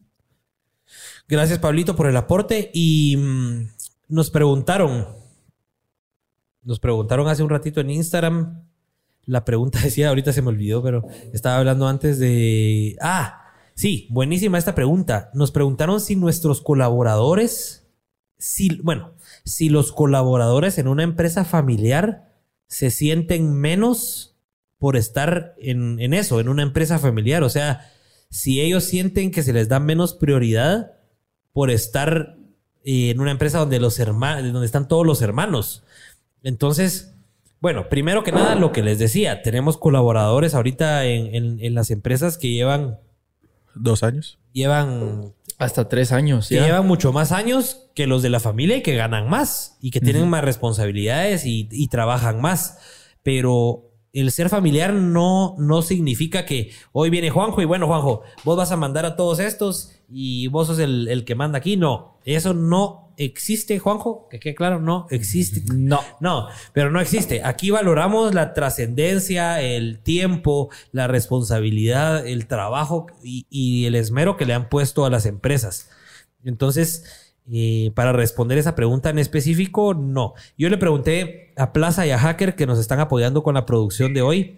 Gracias, 1.28 1.60
Pablito, 1.60 1.96
por 1.96 2.08
el 2.08 2.18
aporte. 2.18 2.72
Y 2.74 3.18
mm, 3.18 3.68
nos 4.10 4.30
preguntaron, 4.30 5.08
nos 6.62 6.80
preguntaron 6.80 7.28
hace 7.28 7.44
un 7.44 7.50
ratito 7.50 7.82
en 7.82 7.90
Instagram. 7.90 8.68
La 9.26 9.46
pregunta 9.46 9.80
decía, 9.84 10.10
ahorita 10.10 10.34
se 10.34 10.42
me 10.42 10.50
olvidó, 10.50 10.84
pero 10.84 11.04
estaba 11.34 11.58
hablando 11.58 11.88
antes 11.88 12.20
de. 12.20 12.98
Ah, 13.02 13.44
Sí, 13.76 14.08
buenísima 14.12 14.58
esta 14.58 14.76
pregunta. 14.76 15.32
Nos 15.34 15.52
preguntaron 15.52 16.00
si 16.00 16.16
nuestros 16.16 16.62
colaboradores, 16.62 17.88
si, 18.38 18.80
bueno, 18.84 19.14
si 19.46 19.70
los 19.70 19.92
colaboradores 19.92 20.78
en 20.78 20.88
una 20.88 21.04
empresa 21.04 21.44
familiar 21.44 22.32
se 22.68 22.92
sienten 22.92 23.54
menos 23.54 24.36
por 24.78 24.96
estar 24.96 25.56
en, 25.58 26.14
eso, 26.14 26.40
en 26.40 26.50
una 26.50 26.62
empresa 26.64 27.00
familiar. 27.00 27.44
O 27.44 27.50
sea, 27.50 27.92
si 28.30 28.62
ellos 28.62 28.84
sienten 28.84 29.32
que 29.32 29.44
se 29.44 29.54
les 29.54 29.70
da 29.70 29.80
menos 29.80 30.14
prioridad 30.14 30.94
por 31.54 31.72
estar 31.72 32.36
eh, 32.84 33.12
en 33.12 33.22
una 33.22 33.32
empresa 33.32 33.60
donde 33.60 33.80
los 33.80 34.00
hermanos, 34.00 34.52
donde 34.52 34.66
están 34.66 34.88
todos 34.88 35.06
los 35.06 35.22
hermanos. 35.22 35.84
Entonces, 36.44 37.16
bueno, 37.62 37.88
primero 37.88 38.24
que 38.24 38.34
nada, 38.34 38.56
lo 38.56 38.74
que 38.74 38.84
les 38.84 39.00
decía, 39.00 39.42
tenemos 39.42 39.78
colaboradores 39.78 40.54
ahorita 40.54 41.06
en 41.06 41.74
las 41.74 41.92
empresas 41.92 42.38
que 42.38 42.52
llevan 42.52 43.00
Dos 43.76 44.04
años. 44.04 44.40
Llevan... 44.52 45.34
Hasta 45.58 45.88
tres 45.88 46.12
años. 46.12 46.50
Que 46.50 46.60
llevan 46.60 46.88
mucho 46.88 47.14
más 47.14 47.32
años 47.32 47.88
que 47.96 48.08
los 48.08 48.22
de 48.22 48.30
la 48.30 48.40
familia 48.40 48.78
y 48.78 48.82
que 48.82 48.96
ganan 48.96 49.30
más 49.30 49.78
y 49.82 49.92
que 49.92 50.02
tienen 50.02 50.28
más 50.28 50.44
responsabilidades 50.44 51.46
y, 51.46 51.70
y 51.72 51.88
trabajan 51.88 52.42
más. 52.42 52.80
Pero 53.22 53.92
el 54.12 54.32
ser 54.32 54.50
familiar 54.50 54.94
no, 54.94 55.56
no 55.60 55.82
significa 55.82 56.46
que 56.46 56.72
hoy 56.92 57.10
viene 57.10 57.30
Juanjo 57.30 57.62
y 57.62 57.66
bueno, 57.66 57.88
Juanjo, 57.88 58.24
vos 58.44 58.58
vas 58.58 58.72
a 58.72 58.78
mandar 58.78 59.06
a 59.06 59.16
todos 59.16 59.40
estos 59.40 59.92
y 60.14 60.48
vos 60.48 60.68
sos 60.68 60.80
el, 60.80 61.08
el 61.08 61.26
que 61.26 61.36
manda 61.36 61.58
aquí. 61.58 61.78
No, 61.78 62.20
eso 62.24 62.54
no 62.54 63.04
existe, 63.18 63.80
Juanjo, 63.80 64.28
que 64.30 64.40
quede 64.40 64.56
claro, 64.56 64.80
no 64.80 65.08
existe. 65.10 65.62
No, 65.74 66.00
no, 66.20 66.48
pero 66.72 66.92
no 66.92 67.00
existe. 67.00 67.42
Aquí 67.44 67.72
valoramos 67.72 68.34
la 68.34 68.54
trascendencia, 68.54 69.62
el 69.62 70.00
tiempo, 70.00 70.70
la 70.92 71.08
responsabilidad, 71.08 72.26
el 72.26 72.48
trabajo 72.48 73.08
y, 73.22 73.86
el 73.86 73.96
esmero 73.96 74.38
que 74.38 74.46
le 74.46 74.54
han 74.54 74.70
puesto 74.70 75.06
a 75.06 75.10
las 75.10 75.26
empresas. 75.26 75.90
Entonces, 76.44 77.34
eh, 77.52 77.92
para 77.96 78.14
responder 78.14 78.58
esa 78.58 78.76
pregunta 78.76 79.10
en 79.10 79.20
específico, 79.20 79.94
no. 79.94 80.34
Yo 80.58 80.70
le 80.70 80.78
pregunté 80.78 81.54
a 81.58 81.74
Plaza 81.74 82.06
y 82.08 82.12
a 82.12 82.20
Hacker 82.20 82.56
que 82.56 82.66
nos 82.66 82.80
están 82.80 83.00
apoyando 83.00 83.44
con 83.44 83.56
la 83.56 83.66
producción 83.66 84.14
de 84.14 84.22
hoy 84.22 84.58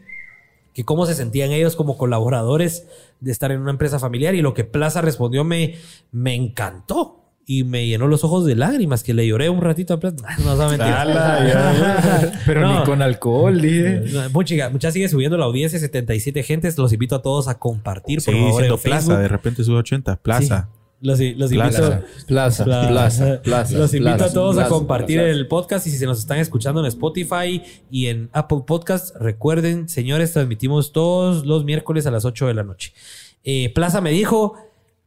que 0.75 0.83
cómo 0.83 1.05
se 1.05 1.15
sentían 1.15 1.51
ellos 1.51 1.77
como 1.77 1.97
colaboradores 1.97 2.85
de 3.21 3.31
estar 3.31 3.51
en 3.51 3.61
una 3.61 3.71
empresa 3.71 3.97
familiar 3.97 4.35
y 4.35 4.41
lo 4.41 4.53
que 4.53 4.65
Plaza 4.65 5.01
respondió 5.01 5.45
me, 5.45 5.75
me 6.11 6.35
encantó 6.35 7.21
y 7.45 7.63
me 7.63 7.87
llenó 7.87 8.07
los 8.07 8.25
ojos 8.25 8.45
de 8.45 8.55
lágrimas 8.55 9.01
que 9.01 9.13
le 9.13 9.25
lloré 9.25 9.49
un 9.49 9.61
ratito 9.61 9.93
a 9.93 9.99
Plaza. 10.01 10.17
No, 10.43 10.55
no, 10.55 10.69
Pero 12.45 12.67
ni 12.67 12.83
con 12.83 13.01
alcohol, 13.01 13.61
dije. 13.61 14.01
Mucha, 14.33 14.69
mucha 14.69 14.91
sigue 14.91 15.07
subiendo 15.07 15.37
la 15.37 15.45
audiencia, 15.45 15.79
77 15.79 16.43
gentes. 16.43 16.77
Los 16.77 16.91
invito 16.91 17.15
a 17.15 17.21
todos 17.21 17.47
a 17.47 17.57
compartir, 17.57 18.21
por 18.21 18.33
favor. 18.33 18.79
Plaza, 18.81 19.17
de 19.17 19.27
repente 19.29 19.63
sube 19.63 19.77
80. 19.77 20.17
Plaza. 20.17 20.69
Los, 21.05 21.19
los 21.19 21.51
invito, 21.51 22.01
plaza, 22.27 22.65
plaza, 22.65 23.41
plaza, 23.43 23.77
los 23.77 23.93
invito 23.93 24.23
a 24.23 24.33
todos 24.33 24.57
a 24.57 24.67
compartir 24.67 25.19
el 25.19 25.47
podcast 25.47 25.85
y 25.87 25.91
si 25.91 25.97
se 25.97 26.05
nos 26.05 26.19
están 26.19 26.39
escuchando 26.39 26.79
en 26.81 26.87
Spotify 26.87 27.61
y 27.91 28.07
en 28.07 28.29
Apple 28.33 28.63
Podcast, 28.65 29.15
recuerden, 29.15 29.87
señores, 29.87 30.33
transmitimos 30.33 30.91
todos 30.91 31.45
los 31.45 31.63
miércoles 31.63 32.07
a 32.07 32.11
las 32.11 32.25
8 32.25 32.47
de 32.47 32.53
la 32.53 32.63
noche. 32.63 32.93
Eh, 33.43 33.71
plaza 33.73 34.01
me 34.01 34.09
dijo, 34.11 34.55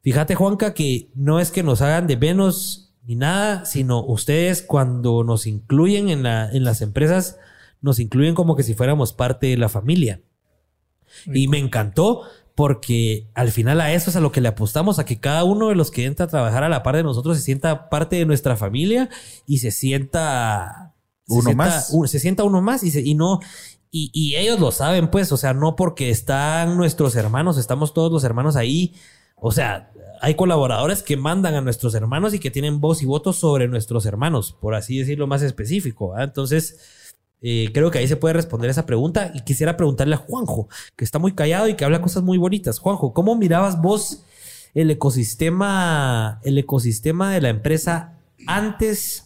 Fíjate, 0.03 0.35
Juanca, 0.35 0.75
que 0.75 1.11
no 1.15 1.41
es 1.41 1.51
que 1.51 1.63
nos 1.63 1.83
hagan 1.83 2.07
de 2.07 2.17
menos 2.17 2.95
ni 3.05 3.17
nada, 3.17 3.65
sino 3.65 4.05
ustedes 4.05 4.63
cuando 4.63 5.25
nos 5.25 5.47
incluyen 5.47 6.09
en, 6.09 6.23
la, 6.23 6.51
en 6.51 6.65
las 6.65 6.81
empresas, 6.81 7.39
nos 7.81 7.99
incluyen 7.99 8.35
como 8.35 8.55
que 8.57 8.63
si 8.63 8.75
fuéramos 8.75 9.13
parte 9.13 9.49
de 9.49 9.57
la 9.57 9.69
familia. 9.69 10.23
Y 11.27 11.49
me 11.49 11.59
encantó 11.59 12.23
porque 12.59 13.31
al 13.35 13.53
final 13.53 13.81
a 13.81 13.93
eso 13.93 14.11
es 14.11 14.17
a 14.17 14.21
lo 14.21 14.33
que 14.33 14.41
le 14.41 14.49
apostamos, 14.49 14.99
a 14.99 15.05
que 15.05 15.21
cada 15.21 15.45
uno 15.45 15.69
de 15.69 15.77
los 15.77 15.93
que 15.93 16.07
entra 16.07 16.27
a 16.27 16.29
trabajar 16.29 16.65
a 16.65 16.69
la 16.69 16.83
par 16.83 16.97
de 16.97 17.05
nosotros 17.05 17.37
se 17.37 17.43
sienta 17.45 17.89
parte 17.89 18.17
de 18.17 18.27
nuestra 18.27 18.57
familia 18.57 19.11
y 19.47 19.59
se 19.59 19.71
sienta... 19.71 20.93
Uno 21.29 21.53
más. 21.53 21.95
se 22.07 22.19
sienta 22.19 22.43
uno 22.43 22.61
más 22.61 22.83
y, 22.83 22.99
y 22.99 23.15
no... 23.15 23.39
Y, 23.93 24.11
y 24.13 24.35
ellos 24.35 24.59
lo 24.59 24.73
saben, 24.73 25.09
pues, 25.09 25.31
o 25.31 25.37
sea, 25.37 25.55
no 25.55 25.77
porque 25.77 26.11
están 26.11 26.77
nuestros 26.77 27.15
hermanos, 27.15 27.59
estamos 27.59 27.95
todos 27.95 28.11
los 28.11 28.25
hermanos 28.25 28.57
ahí. 28.57 28.93
O 29.37 29.53
sea, 29.53 29.93
hay 30.21 30.35
colaboradores 30.35 31.05
que 31.05 31.17
mandan 31.17 31.55
a 31.55 31.61
nuestros 31.61 31.95
hermanos 31.95 32.35
y 32.35 32.41
que 32.41 32.51
tienen 32.51 32.81
voz 32.81 33.03
y 33.03 33.07
voto 33.07 33.33
sobre 33.33 33.69
nuestros 33.69 34.05
hermanos, 34.05 34.57
por 34.61 34.75
así 34.75 34.99
decirlo 34.99 35.29
más 35.29 35.43
específico. 35.43 36.19
Entonces, 36.19 37.08
eh, 37.41 37.71
creo 37.73 37.91
que 37.91 37.99
ahí 37.99 38.09
se 38.09 38.17
puede 38.17 38.35
responder 38.35 38.71
esa 38.71 38.87
pregunta. 38.87 39.31
Y 39.35 39.41
quisiera 39.41 39.77
preguntarle 39.77 40.15
a 40.15 40.19
Juanjo, 40.19 40.69
que 40.97 41.05
está 41.05 41.19
muy 41.19 41.33
callado 41.35 41.69
y 41.69 41.75
que 41.75 41.85
habla 41.85 42.03
cosas 42.03 42.23
muy 42.23 42.39
bonitas. 42.39 42.79
Juanjo, 42.79 43.13
¿cómo 43.13 43.37
mirabas 43.37 43.81
vos 43.81 44.25
el 44.75 44.91
ecosistema, 44.91 46.41
el 46.45 46.59
ecosistema 46.59 47.33
de 47.33 47.41
la 47.41 47.49
empresa 47.49 48.19
antes? 48.47 49.25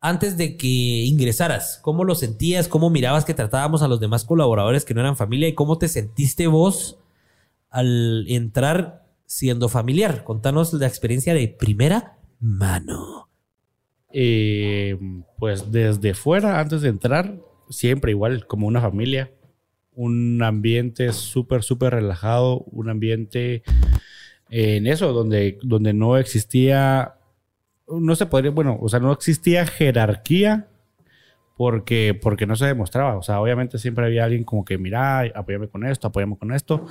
Antes 0.00 0.36
de 0.36 0.56
que 0.56 0.68
ingresaras, 0.68 1.80
¿cómo 1.82 2.04
lo 2.04 2.14
sentías? 2.14 2.68
¿Cómo 2.68 2.88
mirabas 2.88 3.24
que 3.24 3.34
tratábamos 3.34 3.82
a 3.82 3.88
los 3.88 3.98
demás 3.98 4.24
colaboradores 4.24 4.84
que 4.84 4.94
no 4.94 5.00
eran 5.00 5.16
familia? 5.16 5.48
¿Y 5.48 5.54
cómo 5.54 5.76
te 5.76 5.88
sentiste 5.88 6.46
vos 6.46 6.98
al 7.68 8.24
entrar 8.28 9.04
siendo 9.26 9.68
familiar? 9.68 10.22
Contanos 10.22 10.72
la 10.72 10.86
experiencia 10.86 11.34
de 11.34 11.48
primera 11.48 12.16
mano. 12.38 13.27
Eh, 14.12 14.98
pues 15.38 15.70
desde 15.70 16.14
fuera, 16.14 16.60
antes 16.60 16.82
de 16.82 16.88
entrar, 16.88 17.38
siempre 17.68 18.12
igual, 18.12 18.46
como 18.46 18.66
una 18.66 18.80
familia. 18.80 19.32
Un 19.92 20.42
ambiente 20.42 21.12
súper, 21.12 21.62
súper 21.62 21.94
relajado, 21.94 22.60
un 22.70 22.88
ambiente 22.88 23.62
en 24.50 24.86
eso, 24.86 25.12
donde, 25.12 25.58
donde 25.62 25.92
no 25.92 26.16
existía, 26.16 27.16
no 27.88 28.14
se 28.14 28.26
podría, 28.26 28.50
bueno, 28.52 28.78
o 28.80 28.88
sea, 28.88 29.00
no 29.00 29.12
existía 29.12 29.66
jerarquía 29.66 30.68
porque, 31.56 32.14
porque 32.14 32.46
no 32.46 32.54
se 32.54 32.66
demostraba. 32.66 33.16
O 33.16 33.22
sea, 33.22 33.40
obviamente 33.40 33.78
siempre 33.78 34.06
había 34.06 34.24
alguien 34.24 34.44
como 34.44 34.64
que, 34.64 34.78
mira, 34.78 35.22
apóyame 35.34 35.68
con 35.68 35.84
esto, 35.84 36.06
apóyame 36.06 36.38
con 36.38 36.52
esto. 36.52 36.86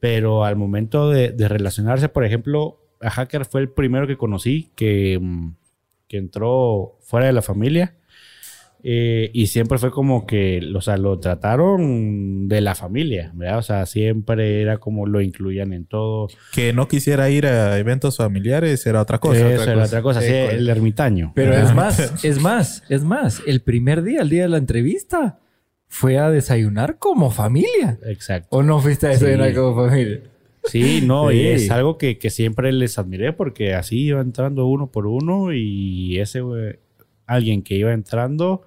Pero 0.00 0.44
al 0.44 0.56
momento 0.56 1.10
de, 1.10 1.34
relacionarse, 1.48 2.08
por 2.08 2.24
ejemplo, 2.24 2.80
a 3.00 3.10
Hacker 3.10 3.44
fue 3.44 3.60
el 3.60 3.68
primero 3.68 4.06
que 4.06 4.16
conocí 4.16 4.70
que, 4.76 5.18
mm, 5.20 5.54
que 6.08 6.16
entró 6.16 6.96
fuera 7.00 7.26
de 7.26 7.32
la 7.32 7.42
familia. 7.42 7.94
Eh, 8.84 9.30
y 9.34 9.48
siempre 9.48 9.76
fue 9.78 9.90
como 9.90 10.24
que, 10.24 10.60
o 10.74 10.80
sea, 10.80 10.96
lo 10.96 11.18
trataron 11.18 12.48
de 12.48 12.60
la 12.60 12.76
familia, 12.76 13.32
¿verdad? 13.34 13.58
O 13.58 13.62
sea, 13.62 13.86
siempre 13.86 14.62
era 14.62 14.78
como 14.78 15.06
lo 15.06 15.20
incluían 15.20 15.72
en 15.72 15.84
todo. 15.84 16.28
Que 16.52 16.72
no 16.72 16.86
quisiera 16.86 17.28
ir 17.28 17.46
a 17.46 17.76
eventos 17.78 18.16
familiares 18.18 18.86
era 18.86 19.02
otra 19.02 19.18
cosa. 19.18 19.50
Eso 19.52 19.70
era 19.70 19.84
otra 19.84 20.02
cosa, 20.02 20.20
sí, 20.20 20.32
el 20.32 20.68
ermitaño. 20.68 21.32
Pero 21.34 21.54
es 21.54 21.74
más, 21.74 21.98
es 22.24 22.40
más, 22.40 22.84
es 22.88 23.02
más, 23.02 23.42
el 23.46 23.62
primer 23.62 24.02
día, 24.02 24.22
el 24.22 24.28
día 24.28 24.42
de 24.42 24.48
la 24.48 24.58
entrevista, 24.58 25.40
fue 25.88 26.18
a 26.18 26.30
desayunar 26.30 26.98
como 26.98 27.30
familia. 27.30 27.98
Exacto. 28.04 28.48
¿O 28.50 28.62
no 28.62 28.78
fuiste 28.78 29.06
a 29.06 29.10
desayunar 29.10 29.54
como 29.54 29.86
familia? 29.86 30.20
Sí, 30.68 31.00
no, 31.02 31.32
y 31.32 31.46
es 31.46 31.70
algo 31.70 31.98
que, 31.98 32.18
siempre 32.30 32.72
les 32.72 32.98
admiré 32.98 33.32
porque 33.32 33.74
así 33.74 34.00
iba 34.06 34.20
entrando 34.20 34.66
uno 34.66 34.90
por 34.90 35.06
uno 35.06 35.52
y 35.52 36.18
ese 36.18 36.42
alguien 37.26 37.62
que 37.62 37.76
iba 37.76 37.92
entrando 37.92 38.62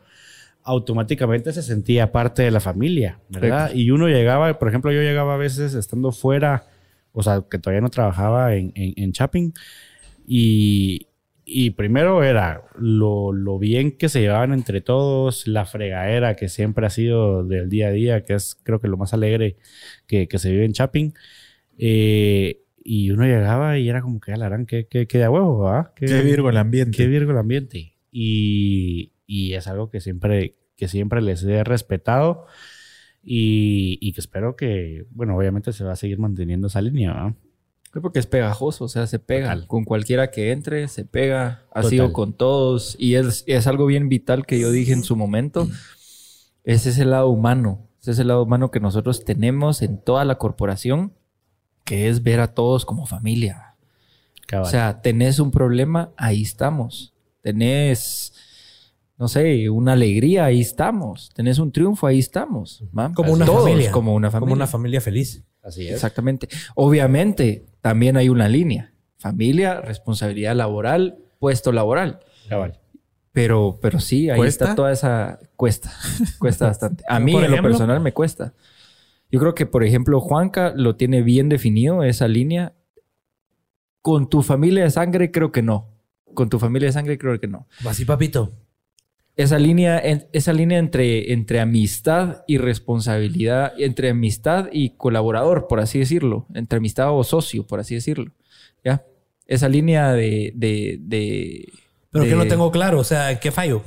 automáticamente 0.63 1.51
se 1.53 1.63
sentía 1.63 2.11
parte 2.11 2.43
de 2.43 2.51
la 2.51 2.59
familia, 2.59 3.19
¿verdad? 3.29 3.73
Y 3.73 3.91
uno 3.91 4.07
llegaba, 4.07 4.59
por 4.59 4.67
ejemplo, 4.67 4.91
yo 4.91 5.01
llegaba 5.01 5.33
a 5.33 5.37
veces 5.37 5.73
estando 5.73 6.11
fuera, 6.11 6.67
o 7.13 7.23
sea, 7.23 7.43
que 7.49 7.57
todavía 7.57 7.81
no 7.81 7.89
trabajaba 7.89 8.55
en, 8.55 8.71
en, 8.75 8.93
en 8.95 9.11
Chapping 9.11 9.53
Y, 10.27 11.07
y 11.45 11.71
primero 11.71 12.23
era 12.23 12.63
lo, 12.77 13.33
lo, 13.33 13.57
bien 13.57 13.97
que 13.97 14.07
se 14.07 14.21
llevaban 14.21 14.53
entre 14.53 14.81
todos, 14.81 15.47
la 15.47 15.65
fregadera 15.65 16.35
que 16.35 16.47
siempre 16.47 16.85
ha 16.85 16.91
sido 16.91 17.43
del 17.43 17.69
día 17.69 17.87
a 17.87 17.91
día, 17.91 18.23
que 18.23 18.35
es 18.35 18.55
creo 18.63 18.79
que 18.79 18.87
lo 18.87 18.97
más 18.97 19.13
alegre 19.13 19.57
que, 20.07 20.27
que 20.27 20.37
se 20.37 20.51
vive 20.51 20.65
en 20.65 20.73
Chapin. 20.73 21.13
Eh, 21.77 22.63
y 22.83 23.11
uno 23.11 23.25
llegaba 23.25 23.77
y 23.77 23.89
era 23.89 24.01
como 24.01 24.19
que 24.19 24.33
alarán, 24.33 24.65
que, 24.65 24.87
que, 24.87 25.07
que 25.07 25.17
de 25.17 25.27
huevo, 25.27 25.67
¿ah? 25.69 25.93
Qué, 25.95 26.05
virgo 26.21 26.49
el 26.49 26.57
ambiente. 26.57 26.97
Qué 26.97 27.07
virgo 27.07 27.31
el 27.31 27.37
ambiente. 27.37 27.95
Y, 28.11 29.13
y, 29.25 29.53
es 29.53 29.67
algo 29.67 29.89
que 29.89 30.01
siempre, 30.01 30.57
que 30.75 30.87
siempre 30.87 31.21
les 31.21 31.43
he 31.43 31.63
respetado 31.63 32.47
y, 33.23 33.97
y, 34.01 34.13
que 34.13 34.21
espero 34.21 34.55
que, 34.55 35.05
bueno, 35.11 35.37
obviamente 35.37 35.73
se 35.73 35.83
va 35.83 35.93
a 35.93 35.95
seguir 35.95 36.19
manteniendo 36.19 36.67
esa 36.67 36.81
línea, 36.81 37.11
¿ah? 37.11 37.35
Creo 37.91 38.01
porque 38.01 38.19
es 38.19 38.25
pegajoso, 38.25 38.85
o 38.85 38.87
sea, 38.87 39.05
se 39.05 39.19
pega. 39.19 39.67
Con 39.67 39.83
cualquiera 39.83 40.31
que 40.31 40.53
entre, 40.53 40.87
se 40.87 41.03
pega. 41.03 41.65
Ha 41.73 41.83
sido 41.83 42.13
con 42.13 42.31
todos. 42.33 42.95
Y 42.97 43.15
es, 43.15 43.43
es, 43.47 43.67
algo 43.67 43.85
bien 43.85 44.07
vital 44.07 44.45
que 44.45 44.57
yo 44.57 44.71
dije 44.71 44.93
en 44.93 45.03
su 45.03 45.17
momento. 45.17 45.67
Es 46.63 46.85
ese 46.85 47.03
lado 47.03 47.27
humano. 47.27 47.89
Es 48.01 48.07
ese 48.07 48.23
lado 48.23 48.43
humano 48.43 48.71
que 48.71 48.79
nosotros 48.79 49.25
tenemos 49.25 49.81
en 49.81 50.01
toda 50.01 50.23
la 50.23 50.37
corporación, 50.37 51.11
que 51.83 52.09
es 52.09 52.23
ver 52.23 52.39
a 52.39 52.53
todos 52.53 52.85
como 52.85 53.05
familia. 53.05 53.71
O 54.59 54.65
sea, 54.65 55.01
tenés 55.01 55.39
un 55.39 55.51
problema, 55.51 56.11
ahí 56.17 56.41
estamos. 56.41 57.13
Tenés, 57.41 58.33
no 59.17 59.27
sé, 59.27 59.69
una 59.69 59.93
alegría, 59.93 60.45
ahí 60.45 60.59
estamos. 60.59 61.29
Tenés 61.33 61.59
un 61.59 61.71
triunfo, 61.71 62.07
ahí 62.07 62.19
estamos. 62.19 62.83
Como 63.15 63.33
una 63.33 63.45
familia. 63.45 63.91
Como 63.91 64.13
una 64.13 64.29
familia. 64.29 64.45
Como 64.45 64.53
una 64.53 64.67
familia 64.67 65.01
feliz. 65.01 65.43
Así 65.63 65.87
es. 65.87 65.93
Exactamente. 65.93 66.49
Obviamente, 66.75 67.65
también 67.81 68.17
hay 68.17 68.29
una 68.29 68.49
línea. 68.49 68.93
Familia, 69.17 69.79
responsabilidad 69.79 70.55
laboral, 70.55 71.19
puesto 71.39 71.71
laboral. 71.71 72.19
Pero, 73.31 73.79
pero 73.81 73.99
sí, 73.99 74.29
ahí 74.29 74.41
está 74.41 74.75
toda 74.75 74.91
esa... 74.91 75.39
Cuesta. 75.55 75.93
Cuesta 76.39 76.65
bastante. 76.67 77.03
A 77.07 77.19
mí, 77.19 77.35
en 77.35 77.51
lo 77.51 77.61
personal, 77.61 78.01
me 78.01 78.11
cuesta. 78.11 78.53
Yo 79.31 79.39
creo 79.39 79.55
que, 79.55 79.65
por 79.65 79.83
ejemplo, 79.83 80.19
Juanca 80.19 80.73
lo 80.75 80.95
tiene 80.95 81.21
bien 81.21 81.49
definido, 81.49 82.03
esa 82.03 82.27
línea. 82.27 82.73
Con 84.01 84.29
tu 84.29 84.41
familia 84.41 84.83
de 84.83 84.91
sangre, 84.91 85.31
creo 85.31 85.51
que 85.51 85.61
no. 85.61 85.89
Con 86.33 86.49
tu 86.49 86.59
familia 86.59 86.87
de 86.87 86.93
sangre, 86.93 87.17
creo 87.17 87.39
que 87.39 87.47
no. 87.47 87.67
Así, 87.85 88.03
papito 88.03 88.51
esa 89.35 89.57
línea, 89.57 89.97
esa 89.99 90.53
línea 90.53 90.77
entre, 90.79 91.31
entre 91.31 91.59
amistad 91.59 92.43
y 92.47 92.57
responsabilidad, 92.57 93.73
entre 93.77 94.09
amistad 94.09 94.67
y 94.71 94.91
colaborador, 94.91 95.67
por 95.67 95.79
así 95.79 95.99
decirlo, 95.99 96.45
entre 96.53 96.77
amistad 96.77 97.15
o 97.15 97.23
socio, 97.23 97.65
por 97.65 97.79
así 97.79 97.95
decirlo. 97.95 98.31
¿Ya? 98.83 99.03
Esa 99.47 99.69
línea 99.69 100.11
de... 100.13 100.51
de, 100.55 101.67
Pero 102.11 102.25
que 102.25 102.35
no 102.35 102.47
tengo 102.47 102.71
claro, 102.71 102.99
o 102.99 103.03
sea, 103.03 103.39
¿qué 103.39 103.51
fallo? 103.51 103.83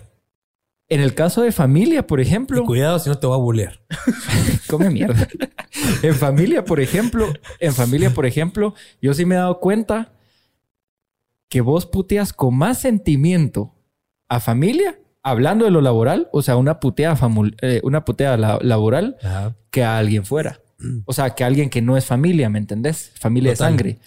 En 0.89 1.01
el 1.01 1.15
caso 1.15 1.43
de 1.43 1.51
familia, 1.51 2.07
por 2.07 2.21
ejemplo... 2.21 2.65
cuidado 2.65 2.99
si 2.99 3.09
no 3.09 3.19
te 3.19 3.27
voy 3.27 3.37
a 3.37 3.41
bullear. 3.41 3.81
Come 4.69 4.91
mierda. 4.91 5.27
en 6.03 6.15
familia, 6.15 6.65
por 6.65 6.81
ejemplo, 6.81 7.33
en 7.59 7.73
familia, 7.73 8.11
por 8.11 8.27
ejemplo, 8.27 8.75
yo 9.01 9.15
sí 9.15 9.25
me 9.25 9.35
he 9.35 9.39
dado 9.39 9.61
cuenta 9.61 10.13
que 11.49 11.61
vos 11.61 11.87
puteas 11.87 12.33
con 12.33 12.57
más 12.57 12.81
sentimiento 12.81 13.75
a 14.29 14.41
familia 14.41 14.99
hablando 15.25 15.65
de 15.65 15.71
lo 15.71 15.81
laboral, 15.81 16.29
o 16.33 16.43
sea, 16.43 16.57
una 16.57 16.79
putea, 16.79 17.17
eh, 17.63 17.81
una 17.83 18.05
laboral 18.63 19.17
que 19.71 19.83
a 19.83 19.99
alguien 19.99 20.25
fuera. 20.25 20.61
O 21.07 21.15
sea, 21.15 21.31
que 21.31 21.45
a 21.45 21.47
alguien 21.47 21.71
que 21.71 21.81
no 21.81 21.97
es 21.97 22.05
familia, 22.05 22.51
¿me 22.51 22.59
entendés? 22.59 23.13
Familia 23.19 23.51
de 23.51 23.57
sangre. 23.57 23.99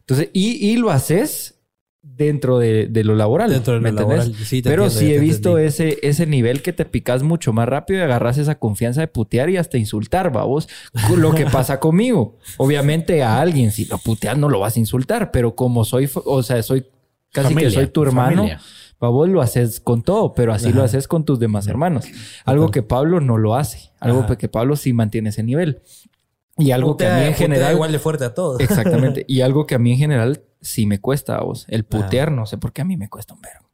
Entonces, 0.00 0.30
y, 0.32 0.76
lo 0.76 0.90
haces 0.90 1.57
dentro 2.02 2.58
de, 2.58 2.88
lo 3.04 3.14
laboral. 3.14 3.50
Dentro 3.50 3.74
de 3.74 3.80
lo 3.80 3.92
laboral. 3.92 4.34
Sí, 4.34 4.62
Pero 4.62 4.90
sí 4.90 5.12
he 5.12 5.18
visto 5.18 5.58
ese, 5.58 5.98
ese 6.02 6.26
nivel 6.26 6.62
que 6.62 6.72
te 6.72 6.84
picas 6.84 7.22
mucho 7.22 7.52
más 7.52 7.68
rápido 7.68 8.00
y 8.00 8.02
agarras 8.02 8.38
esa 8.38 8.58
confianza 8.58 9.00
de 9.00 9.08
putear 9.08 9.50
y 9.50 9.56
hasta 9.56 9.78
insultar, 9.78 10.32
vamos. 10.32 10.68
Lo 11.16 11.34
que 11.34 11.46
pasa 11.46 11.80
conmigo. 11.80 12.36
Obviamente 12.56 13.22
a 13.22 13.40
alguien, 13.40 13.70
si 13.72 13.84
lo 13.86 13.98
puteas, 13.98 14.36
no 14.38 14.48
lo 14.48 14.60
vas 14.60 14.76
a 14.76 14.80
insultar, 14.80 15.30
pero 15.30 15.54
como 15.54 15.84
soy, 15.84 16.10
o 16.24 16.42
sea, 16.42 16.62
soy 16.62 16.86
casi 17.32 17.54
que 17.54 17.70
soy 17.70 17.86
tu 17.88 18.02
hermano. 18.02 18.46
Vos 19.00 19.28
lo 19.28 19.40
haces 19.40 19.78
con 19.78 20.02
todo, 20.02 20.34
pero 20.34 20.52
así 20.52 20.72
lo 20.72 20.82
haces 20.82 21.06
con 21.06 21.24
tus 21.24 21.38
demás 21.38 21.68
hermanos. 21.68 22.06
Algo 22.44 22.70
que 22.70 22.82
Pablo 22.82 23.20
no 23.20 23.38
lo 23.38 23.54
hace. 23.54 23.90
Algo 24.00 24.26
que 24.26 24.48
Pablo 24.48 24.76
sí 24.76 24.92
mantiene 24.92 25.30
ese 25.30 25.42
nivel. 25.42 25.82
Y 26.58 26.72
algo 26.72 26.96
que 26.96 27.06
a 27.06 27.16
mí 27.16 27.24
en 27.24 27.34
general... 27.34 27.72
igual 27.72 27.92
de 27.92 27.98
fuerte 27.98 28.24
a 28.24 28.34
todos. 28.34 28.60
Exactamente. 28.60 29.24
y 29.28 29.40
algo 29.40 29.66
que 29.66 29.74
a 29.74 29.78
mí 29.78 29.92
en 29.92 29.98
general 29.98 30.42
sí 30.60 30.86
me 30.86 31.00
cuesta 31.00 31.36
a 31.36 31.42
vos. 31.42 31.66
El 31.68 31.84
putear, 31.84 32.32
no 32.32 32.46
sé 32.46 32.58
por 32.58 32.72
qué 32.72 32.82
a 32.82 32.84
mí 32.84 32.96
me 32.96 33.08
cuesta 33.08 33.34
un 33.34 33.40
verbo. 33.40 33.68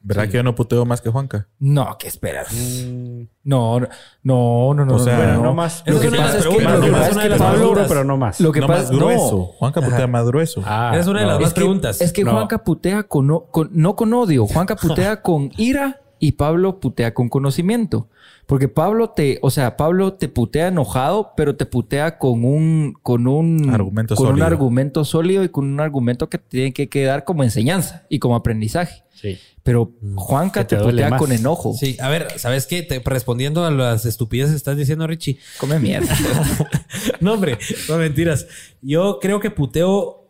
¿Verdad 0.00 0.26
que 0.26 0.34
yo 0.34 0.42
no 0.42 0.54
puteo 0.54 0.84
más 0.84 1.00
que 1.00 1.10
Juanca? 1.10 1.48
No, 1.58 1.96
¿qué 1.98 2.06
esperas? 2.06 2.52
Mm. 2.52 3.22
No, 3.44 3.80
no, 3.80 3.88
no, 4.22 4.74
no, 4.74 4.84
no. 4.84 4.94
O 4.94 4.98
sea, 4.98 5.34
no, 5.34 5.52
más. 5.54 5.82
Lo 5.86 6.00
que 6.00 6.10
pasa 6.10 6.38
es 6.38 6.46
que, 6.46 6.62
lo 6.62 6.80
que, 6.80 6.90
pasa 6.90 7.08
es 7.08 7.32
que 7.32 7.38
Pablo, 7.38 7.74
pero 7.88 8.04
no 8.04 8.16
más. 8.16 8.40
Lo 8.40 8.52
que 8.52 8.60
no 8.60 8.68
más 8.68 8.90
grueso. 8.90 9.44
Juanca 9.58 9.80
putea 9.80 10.06
más 10.06 10.26
grueso. 10.26 10.62
Ah, 10.64 10.96
es 10.98 11.06
una 11.06 11.20
de 11.20 11.26
las 11.26 11.40
más 11.40 11.52
preguntas. 11.52 12.00
Es 12.00 12.12
que 12.12 12.24
Juanca 12.24 12.62
putea 12.64 13.02
con, 13.02 13.26
no 13.26 13.96
con 13.96 14.12
odio. 14.14 14.46
Juanca 14.46 14.76
putea 14.76 15.20
con 15.22 15.50
ira 15.56 16.00
y 16.20 16.32
Pablo 16.32 16.78
putea 16.78 17.12
con 17.12 17.28
conocimiento. 17.28 18.08
Porque 18.48 18.66
Pablo 18.66 19.10
te, 19.10 19.38
o 19.42 19.50
sea, 19.50 19.76
Pablo 19.76 20.14
te 20.14 20.26
putea 20.26 20.68
enojado, 20.68 21.34
pero 21.36 21.54
te 21.56 21.66
putea 21.66 22.16
con 22.16 22.46
un, 22.46 22.94
con 23.02 23.26
un 23.26 23.68
argumento 23.68 24.14
con 24.14 24.28
sólido. 24.28 24.46
un 24.46 24.52
argumento 24.52 25.04
sólido 25.04 25.44
y 25.44 25.50
con 25.50 25.66
un 25.66 25.80
argumento 25.80 26.30
que 26.30 26.38
tiene 26.38 26.72
que 26.72 26.88
quedar 26.88 27.24
como 27.24 27.44
enseñanza 27.44 28.06
y 28.08 28.20
como 28.20 28.36
aprendizaje. 28.36 29.02
Sí. 29.12 29.38
Pero. 29.62 29.92
Juanca 30.14 30.66
te, 30.66 30.76
putea 30.78 31.18
con 31.18 31.30
enojo. 31.30 31.74
Sí, 31.74 31.98
a 32.00 32.08
ver, 32.08 32.38
¿sabes 32.38 32.66
qué? 32.66 32.82
Te, 32.82 33.02
respondiendo 33.04 33.66
a 33.66 33.70
las 33.70 34.06
estupideces 34.06 34.52
que 34.52 34.56
estás 34.56 34.78
diciendo, 34.78 35.06
Richie. 35.06 35.38
Come 35.60 35.78
mierda. 35.78 36.16
no, 37.20 37.34
hombre, 37.34 37.58
no 37.86 37.98
mentiras. 37.98 38.46
Yo 38.80 39.18
creo 39.20 39.40
que 39.40 39.50
puteo 39.50 40.27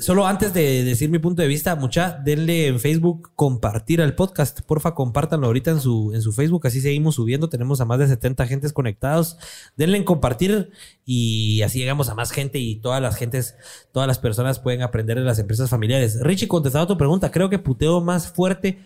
Solo 0.00 0.26
antes 0.26 0.54
de 0.54 0.84
decir 0.84 1.10
mi 1.10 1.18
punto 1.18 1.42
de 1.42 1.48
vista, 1.48 1.74
mucha, 1.74 2.12
denle 2.24 2.68
en 2.68 2.78
Facebook 2.78 3.32
compartir 3.34 4.00
al 4.00 4.14
podcast. 4.14 4.60
Porfa, 4.60 4.94
compártanlo 4.94 5.46
ahorita 5.48 5.72
en 5.72 5.80
su, 5.80 6.12
en 6.14 6.22
su 6.22 6.32
Facebook. 6.32 6.66
Así 6.66 6.80
seguimos 6.80 7.16
subiendo. 7.16 7.48
Tenemos 7.48 7.80
a 7.80 7.84
más 7.84 7.98
de 7.98 8.06
70 8.06 8.46
gentes 8.46 8.72
conectados. 8.72 9.38
Denle 9.76 9.98
en 9.98 10.04
compartir 10.04 10.70
y 11.04 11.62
así 11.62 11.80
llegamos 11.80 12.08
a 12.08 12.14
más 12.14 12.30
gente 12.30 12.58
y 12.58 12.76
todas 12.76 13.02
las 13.02 13.16
gentes, 13.16 13.56
todas 13.92 14.06
las 14.06 14.18
personas 14.18 14.60
pueden 14.60 14.82
aprender 14.82 15.18
de 15.18 15.24
las 15.24 15.38
empresas 15.38 15.68
familiares. 15.68 16.20
Richie, 16.20 16.46
contestado 16.46 16.84
a 16.84 16.88
tu 16.88 16.96
pregunta, 16.96 17.32
creo 17.32 17.50
que 17.50 17.58
puteo 17.58 18.00
más 18.00 18.28
fuerte 18.28 18.78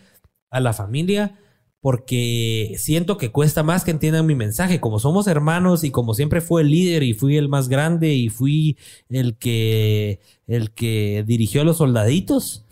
a 0.50 0.60
la 0.60 0.72
familia 0.72 1.38
porque 1.82 2.76
siento 2.78 3.18
que 3.18 3.32
cuesta 3.32 3.64
más 3.64 3.82
que 3.82 3.90
entiendan 3.90 4.24
mi 4.24 4.36
mensaje. 4.36 4.78
Como 4.78 5.00
somos 5.00 5.26
hermanos 5.26 5.82
y 5.82 5.90
como 5.90 6.14
siempre 6.14 6.40
fue 6.40 6.62
el 6.62 6.70
líder 6.70 7.02
y 7.02 7.12
fui 7.12 7.36
el 7.36 7.48
más 7.48 7.68
grande 7.68 8.14
y 8.14 8.28
fui 8.28 8.78
el 9.10 9.36
que, 9.36 10.20
el 10.46 10.70
que 10.70 11.24
dirigió 11.26 11.62
a 11.62 11.64
los 11.64 11.78
soldaditos, 11.78 12.64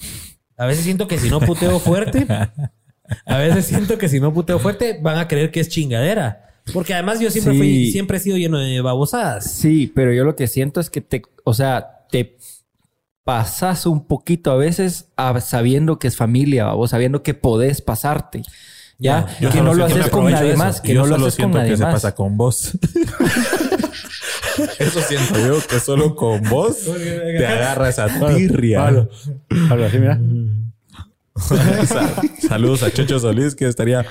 a 0.56 0.64
veces 0.66 0.84
siento 0.84 1.08
que 1.08 1.18
si 1.18 1.28
no 1.28 1.40
puteo 1.40 1.80
fuerte, 1.80 2.24
a 3.26 3.38
veces 3.38 3.66
siento 3.66 3.98
que 3.98 4.08
si 4.08 4.20
no 4.20 4.32
puteo 4.32 4.60
fuerte 4.60 5.00
van 5.02 5.18
a 5.18 5.26
creer 5.26 5.50
que 5.50 5.58
es 5.58 5.68
chingadera. 5.68 6.62
Porque 6.72 6.94
además 6.94 7.18
yo 7.18 7.32
siempre 7.32 7.54
fui, 7.54 7.90
siempre 7.90 8.18
he 8.18 8.20
sido 8.20 8.36
lleno 8.36 8.58
de 8.58 8.80
babosadas. 8.80 9.50
Sí, 9.50 9.90
pero 9.92 10.12
yo 10.12 10.22
lo 10.22 10.36
que 10.36 10.46
siento 10.46 10.78
es 10.78 10.88
que 10.88 11.00
te, 11.00 11.22
o 11.42 11.52
sea, 11.52 12.06
te 12.12 12.36
pasas 13.24 13.86
un 13.86 14.06
poquito 14.06 14.52
a 14.52 14.56
veces 14.56 15.08
sabiendo 15.40 15.98
que 15.98 16.06
es 16.06 16.16
familia, 16.16 16.74
o 16.74 16.86
sabiendo 16.86 17.24
que 17.24 17.34
podés 17.34 17.82
pasarte. 17.82 18.42
Ya, 19.00 19.26
que 19.50 19.60
no 19.62 19.74
lo 19.74 19.86
haces 19.86 20.08
con 20.10 20.30
nadie 20.30 20.56
más, 20.56 20.80
que 20.80 20.94
no 20.94 21.06
lo 21.06 21.16
haces 21.16 21.36
con 21.36 21.50
nadie 21.50 21.70
que 21.70 21.76
se 21.76 21.84
pasa 21.84 22.14
con 22.14 22.36
vos. 22.36 22.72
Eso 24.78 25.00
siento 25.00 25.38
yo, 25.38 25.58
que 25.66 25.80
solo 25.80 26.14
con 26.14 26.42
vos 26.42 26.84
te 26.84 27.46
agarra 27.46 27.88
esa 27.88 28.08
tirria. 28.08 29.06
Pablo, 29.68 29.86
así 29.86 29.98
mira. 29.98 30.20
Saludos 32.48 32.82
a 32.82 32.90
Chocho 32.90 33.18
Solís, 33.18 33.54
que 33.54 33.66
estaría 33.66 34.04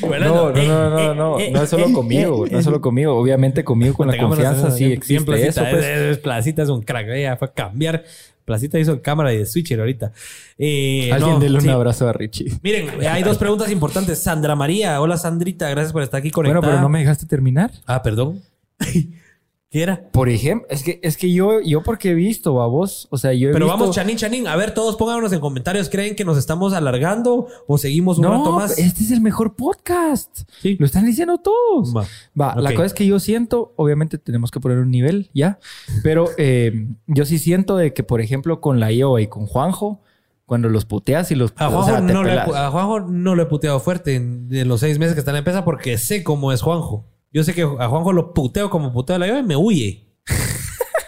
no, 0.00 0.52
no, 0.52 0.52
no, 0.52 0.90
no, 0.90 1.14
no, 1.14 1.38
no 1.38 1.62
es 1.62 1.70
solo 1.70 1.92
conmigo, 1.92 2.46
no 2.50 2.58
es 2.58 2.64
solo 2.64 2.80
conmigo. 2.80 3.16
Obviamente 3.16 3.64
conmigo 3.64 3.94
con 3.94 4.08
la 4.08 4.16
confianza 4.16 4.70
sí 4.70 4.92
existe 4.92 5.46
eso. 5.46 5.62
Pues. 5.70 6.18
Placita 6.18 6.62
es 6.62 6.68
un 6.68 6.82
crack, 6.82 7.06
ya 7.16 7.36
fue 7.36 7.48
a 7.48 7.52
cambiar 7.52 8.04
Placita 8.48 8.78
hizo 8.78 9.02
cámara 9.02 9.34
y 9.34 9.36
de 9.36 9.44
switcher 9.44 9.78
ahorita. 9.78 10.10
Eh, 10.56 11.10
Alguien 11.12 11.38
déle 11.38 11.58
un 11.58 11.68
abrazo 11.68 12.08
a 12.08 12.14
Richie. 12.14 12.50
Miren, 12.62 12.88
hay 13.06 13.22
dos 13.22 13.36
preguntas 13.36 13.70
importantes. 13.70 14.22
Sandra 14.22 14.56
María. 14.56 15.02
Hola, 15.02 15.18
Sandrita. 15.18 15.68
Gracias 15.68 15.92
por 15.92 16.02
estar 16.02 16.18
aquí 16.18 16.30
conectada. 16.30 16.60
Bueno, 16.60 16.72
pero 16.72 16.82
no 16.82 16.88
me 16.88 17.00
dejaste 17.00 17.26
terminar. 17.26 17.70
Ah, 17.84 18.02
perdón. 18.02 18.40
¿Qué 19.70 19.82
era? 19.82 20.08
Por 20.12 20.30
ejemplo, 20.30 20.66
es 20.70 20.82
que, 20.82 20.98
es 21.02 21.18
que 21.18 21.30
yo, 21.30 21.60
yo 21.60 21.82
porque 21.82 22.12
he 22.12 22.14
visto 22.14 22.62
a 22.62 22.66
vos, 22.66 23.06
o 23.10 23.18
sea, 23.18 23.34
yo 23.34 23.50
he 23.50 23.52
Pero 23.52 23.66
visto... 23.66 23.78
vamos, 23.78 23.94
Chanín, 23.94 24.16
Chanín. 24.16 24.48
A 24.48 24.56
ver, 24.56 24.72
todos 24.72 24.96
pónganos 24.96 25.30
en 25.34 25.40
comentarios. 25.40 25.90
¿Creen 25.90 26.16
que 26.16 26.24
nos 26.24 26.38
estamos 26.38 26.72
alargando 26.72 27.48
o 27.66 27.76
seguimos 27.76 28.18
un 28.18 28.24
rato 28.24 28.52
más? 28.52 28.78
este 28.78 29.04
es 29.04 29.10
el 29.10 29.20
mejor 29.20 29.56
podcast. 29.56 30.48
Sí. 30.62 30.76
Lo 30.78 30.86
están 30.86 31.04
diciendo 31.04 31.36
todos. 31.36 31.94
Va. 31.94 32.06
Va, 32.40 32.58
la 32.58 32.72
cosa 32.72 32.86
es 32.86 32.94
que 32.94 33.06
yo 33.06 33.20
siento, 33.20 33.74
obviamente 33.76 34.16
tenemos 34.16 34.50
que 34.50 34.58
poner 34.58 34.78
un 34.78 34.90
nivel 34.90 35.30
ya, 35.34 35.58
pero 36.02 36.30
eh, 36.38 36.88
yo 37.06 37.26
sí 37.26 37.38
siento 37.38 37.76
de 37.76 37.92
que, 37.92 38.02
por 38.02 38.22
ejemplo, 38.22 38.62
con 38.62 38.80
la 38.80 38.90
IOA 38.90 39.20
y 39.20 39.26
con 39.26 39.46
Juanjo, 39.46 40.00
cuando 40.46 40.70
los 40.70 40.86
puteas 40.86 41.30
y 41.30 41.34
los... 41.34 41.52
A 41.56 41.68
o 41.68 41.72
Juanjo, 41.72 41.90
sea, 41.90 42.00
no 42.00 42.24
le, 42.24 42.32
a 42.32 42.70
Juanjo 42.70 43.00
no 43.00 43.34
lo 43.34 43.42
he 43.42 43.46
puteado 43.46 43.80
fuerte 43.80 44.14
en, 44.14 44.48
los 44.66 44.80
seis 44.80 44.98
meses 44.98 45.12
que 45.12 45.20
está 45.20 45.32
en 45.32 45.34
la 45.34 45.40
empresa 45.40 45.62
porque 45.62 45.98
sé 45.98 46.24
cómo 46.24 46.52
es 46.52 46.62
Juanjo. 46.62 47.04
Yo 47.32 47.44
sé 47.44 47.54
que 47.54 47.62
a 47.62 47.88
Juanjo 47.88 48.12
lo 48.12 48.32
puteo 48.32 48.70
como 48.70 48.92
puteo 48.92 49.16
a 49.16 49.18
la 49.18 49.26
llave 49.26 49.40
y 49.40 49.44
me 49.44 49.56
huye. 49.56 50.06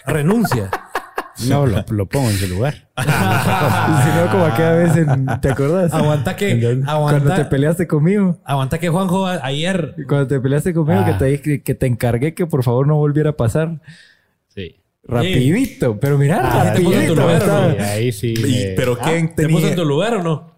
Renuncia. 0.06 0.70
No, 1.48 1.64
lo, 1.64 1.82
lo 1.88 2.06
pongo 2.06 2.28
en 2.28 2.36
su 2.36 2.46
lugar. 2.48 2.88
Si 3.00 4.10
no, 4.18 4.30
como 4.30 4.44
aquella 4.44 4.72
vez, 4.72 4.96
en- 4.96 5.26
¿te 5.40 5.50
acuerdas? 5.50 5.92
Aguanta 5.94 6.36
que, 6.36 6.80
Cuando 6.84 7.34
te 7.34 7.44
peleaste 7.46 7.86
conmigo. 7.86 8.38
aguanta 8.44 8.78
que 8.78 8.88
Juanjo 8.90 9.26
a- 9.26 9.40
ayer 9.44 9.94
Cuando 10.06 10.26
te 10.26 10.38
peleaste 10.40 10.74
conmigo, 10.74 11.00
Ah. 11.02 11.06
que, 11.06 11.12
te, 11.14 11.24
dije 11.24 11.62
que 11.62 11.74
te 11.74 11.86
encargué 11.86 12.34
que 12.34 12.46
por 12.46 12.62
favor 12.62 12.86
no 12.86 12.96
volviera 12.96 13.30
a 13.30 13.36
pasar. 13.36 13.80
Sí. 14.48 14.76
Rapidito. 15.04 15.98
Pero 15.98 16.18
mira, 16.18 16.40
Ah, 16.42 16.72
te 16.74 16.82
puso 16.82 17.00
en 17.00 17.06
tu 17.08 17.16
lugar, 17.16 17.46
¿no? 17.46 17.84
Ahí 17.84 18.12
sí. 18.12 18.34
Me- 18.42 18.74
pero 18.76 18.98
¿quién 18.98 19.34
¿Te 19.34 19.48
puso 19.48 19.68
en 19.68 19.74
tu 19.74 19.84
lugar 19.86 20.14
o 20.16 20.22
no? 20.22 20.50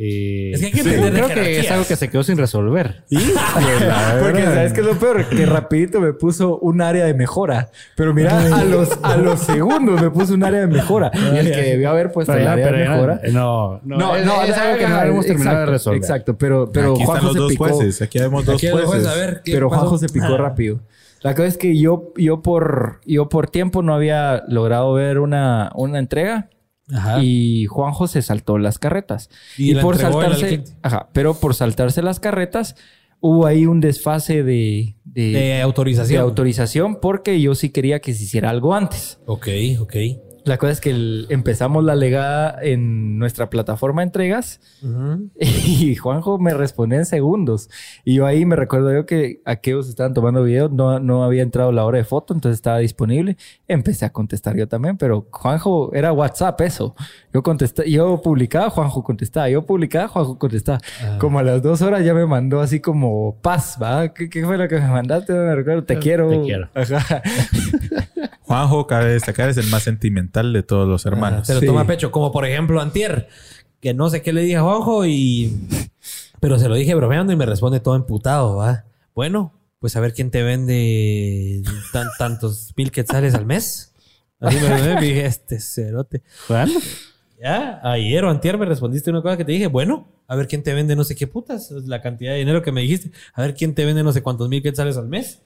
Eh, 0.00 0.52
Es 0.54 0.60
que 0.60 0.66
hay 0.66 0.72
que 0.72 0.82
sí, 0.84 0.90
creo 0.90 1.28
que 1.28 1.58
es 1.58 1.70
algo 1.72 1.84
que 1.86 1.96
se 1.96 2.08
quedó 2.08 2.22
sin 2.22 2.38
resolver. 2.38 3.02
Porque 4.22 4.42
sabes 4.44 4.72
que 4.72 4.80
es 4.80 4.86
lo 4.86 4.98
peor, 4.98 5.28
que 5.28 5.44
rapidito 5.46 6.00
me 6.00 6.12
puso 6.12 6.58
un 6.58 6.80
área 6.80 7.04
de 7.04 7.14
mejora. 7.14 7.70
Pero 7.96 8.14
mira, 8.14 8.38
a 8.38 8.64
los, 8.64 8.98
a 9.02 9.16
los 9.16 9.40
segundos 9.40 10.00
me 10.00 10.10
puso 10.10 10.34
un 10.34 10.44
área 10.44 10.60
de 10.60 10.66
mejora. 10.68 11.10
Y 11.14 11.36
el 11.38 11.50
que 11.52 11.62
debió 11.62 11.90
haber 11.90 12.12
puesto 12.12 12.32
el 12.34 12.46
área 12.46 12.70
de 12.70 12.88
mejora. 12.88 13.20
no, 13.32 13.80
no, 13.84 13.96
No, 13.98 14.16
es, 14.16 14.24
no, 14.24 14.42
es 14.42 14.56
algo 14.56 14.78
que 14.78 14.86
no 14.88 15.02
hemos 15.02 15.26
terminado 15.26 15.50
exacto, 15.56 15.66
de 15.66 15.72
resolver. 15.72 15.98
Exacto, 15.98 16.38
pero, 16.38 16.70
pero 16.72 16.92
Aquí 16.92 17.02
están 17.02 17.06
Juanjo 17.20 17.26
los 17.26 17.32
se 17.34 17.38
dos 17.40 17.52
picó. 17.52 17.64
jueces. 17.68 18.02
Aquí 18.02 18.18
vemos 18.20 18.44
dos 18.46 18.54
Aquí 18.56 18.68
jueces. 18.68 19.06
a 19.06 19.14
ver 19.14 19.42
Pero 19.44 19.68
pasó? 19.68 19.80
Juanjo 19.80 19.98
se 19.98 20.08
picó 20.08 20.26
Ah. 20.34 20.36
rápido. 20.38 20.80
La 21.22 21.34
cosa 21.34 21.48
es 21.48 21.58
que 21.58 21.76
yo, 21.76 22.12
yo, 22.16 22.42
por, 22.42 23.00
yo 23.04 23.28
por 23.28 23.50
tiempo 23.50 23.82
no 23.82 23.92
había 23.92 24.44
logrado 24.46 24.92
ver 24.92 25.18
una, 25.18 25.72
una 25.74 25.98
entrega. 25.98 26.48
Ajá. 26.92 27.22
Y 27.22 27.66
Juanjo 27.66 28.06
se 28.06 28.22
saltó 28.22 28.58
las 28.58 28.78
carretas. 28.78 29.30
Y 29.56 29.70
Y, 29.70 29.74
la 29.74 29.82
por 29.82 29.98
saltarse, 29.98 30.64
ajá, 30.82 31.08
pero 31.12 31.34
por 31.34 31.54
saltarse 31.54 32.02
las 32.02 32.18
carretas, 32.20 32.76
hubo 33.20 33.46
ahí 33.46 33.66
un 33.66 33.80
desfase 33.80 34.42
de, 34.42 34.94
de, 35.04 35.22
De 35.22 35.30
de 35.32 35.60
autorización. 35.60 36.22
autorización 36.22 37.00
porque 37.00 37.40
yo 37.40 37.54
sí 37.54 37.70
quería 37.70 38.00
que 38.00 38.14
se 38.14 38.24
hiciera 38.24 38.50
algo 38.50 38.74
antes. 38.74 39.18
ok, 39.26 39.48
ok. 39.80 39.94
La 40.48 40.56
cosa 40.56 40.72
es 40.72 40.80
que 40.80 40.90
el- 40.90 41.26
empezamos 41.28 41.84
la 41.84 41.94
legada 41.94 42.58
en 42.62 43.18
nuestra 43.18 43.50
plataforma 43.50 44.00
de 44.00 44.06
entregas 44.06 44.60
Ujú. 44.82 45.28
y 45.40 45.94
Juanjo 45.94 46.38
me 46.38 46.54
respondió 46.54 46.98
en 46.98 47.04
segundos. 47.04 47.68
Y 48.04 48.14
yo 48.14 48.24
ahí 48.26 48.46
me 48.46 48.56
recuerdo 48.56 48.92
yo 48.92 49.04
que 49.04 49.40
aquellos 49.44 49.88
estaban 49.88 50.14
tomando 50.14 50.42
video, 50.42 50.68
no, 50.70 50.98
no 51.00 51.22
había 51.22 51.42
entrado 51.42 51.70
la 51.70 51.84
hora 51.84 51.98
de 51.98 52.04
foto, 52.04 52.32
entonces 52.32 52.56
estaba 52.58 52.78
disponible. 52.78 53.36
Empecé 53.66 54.06
a 54.06 54.10
contestar 54.10 54.56
yo 54.56 54.66
también, 54.66 54.96
pero 54.96 55.26
Juanjo 55.30 55.92
era 55.92 56.12
WhatsApp 56.12 56.58
eso. 56.62 56.94
Yo 57.32 57.42
contestaba, 57.42 57.86
yo 57.86 58.22
publicaba, 58.22 58.70
Juanjo 58.70 59.02
contestaba, 59.04 59.50
yo 59.50 59.66
publicaba, 59.66 60.08
Juanjo 60.08 60.38
contestaba. 60.38 60.78
Como 61.18 61.38
a 61.38 61.42
las 61.42 61.62
dos 61.62 61.82
horas 61.82 62.04
ya 62.04 62.14
me 62.14 62.24
mandó 62.24 62.60
así 62.60 62.80
como 62.80 63.36
paz, 63.42 63.76
¿va? 63.80 64.14
¿Qué, 64.14 64.30
qué 64.30 64.44
fue 64.46 64.56
lo 64.56 64.66
que 64.66 64.76
me 64.80 64.88
mandaste? 64.88 65.34
No 65.34 65.40
me 65.44 65.54
recuerdo, 65.54 65.84
te 65.84 65.98
quiero. 65.98 66.30
Te 66.30 66.40
quiero. 66.40 66.68
Ajá. 66.74 67.22
Juanjo, 68.48 68.86
cabe 68.86 69.12
destacar, 69.12 69.48
es 69.48 69.56
el 69.58 69.66
más 69.68 69.82
sentimental 69.84 70.52
de 70.52 70.62
todos 70.62 70.88
los 70.88 71.06
Ah, 71.06 71.10
hermanos. 71.10 71.46
se 71.46 71.54
lo 71.54 71.60
Sí. 71.60 71.66
toma 71.66 71.82
a 71.82 71.86
pecho. 71.86 72.10
Como 72.10 72.32
por 72.32 72.44
ejemplo 72.46 72.80
Antier. 72.80 73.28
Que 73.80 73.94
no 73.94 74.10
sé 74.10 74.22
qué 74.22 74.32
le 74.32 74.40
dije 74.42 74.56
a 74.56 74.62
Juanjo 74.62 75.06
y... 75.06 75.56
Pero 76.40 76.58
se 76.58 76.68
lo 76.68 76.74
dije 76.74 76.94
bromeando 76.96 77.32
y 77.32 77.36
me 77.36 77.46
responde 77.46 77.78
todo 77.78 77.94
emputado, 77.94 78.56
¿va? 78.56 78.84
Bueno, 79.14 79.52
pues 79.78 79.94
a 79.96 80.00
ver 80.00 80.12
quién 80.14 80.30
te 80.32 80.42
vende 80.42 81.62
tan- 81.92 82.08
tantos 82.18 82.72
mil 82.76 82.90
quetzales 82.90 83.34
al 83.34 83.46
mes. 83.46 83.92
Así 84.40 84.56
me, 84.56 84.94
me 84.94 85.00
dije, 85.00 85.26
este 85.26 85.60
cerote. 85.60 86.22
¿Juan? 86.48 86.70
Ya, 87.40 87.80
ayer 87.84 88.24
o 88.24 88.30
antier 88.30 88.58
me 88.58 88.66
respondiste 88.66 89.10
una 89.10 89.22
cosa 89.22 89.36
que 89.36 89.44
te 89.44 89.52
dije, 89.52 89.68
bueno, 89.68 90.08
a 90.26 90.34
ver 90.34 90.48
quién 90.48 90.62
te 90.64 90.74
vende 90.74 90.96
no 90.96 91.04
sé 91.04 91.14
qué 91.14 91.26
putas, 91.28 91.70
la 91.70 92.00
cantidad 92.02 92.32
de 92.32 92.38
dinero 92.38 92.62
que 92.62 92.72
me 92.72 92.80
dijiste, 92.80 93.12
a 93.32 93.42
ver 93.42 93.54
quién 93.54 93.74
te 93.76 93.84
vende 93.84 94.02
no 94.02 94.12
sé 94.12 94.22
cuántos 94.22 94.48
mil 94.48 94.60
quetzales 94.62 94.96
al 94.96 95.06
mes. 95.08 95.40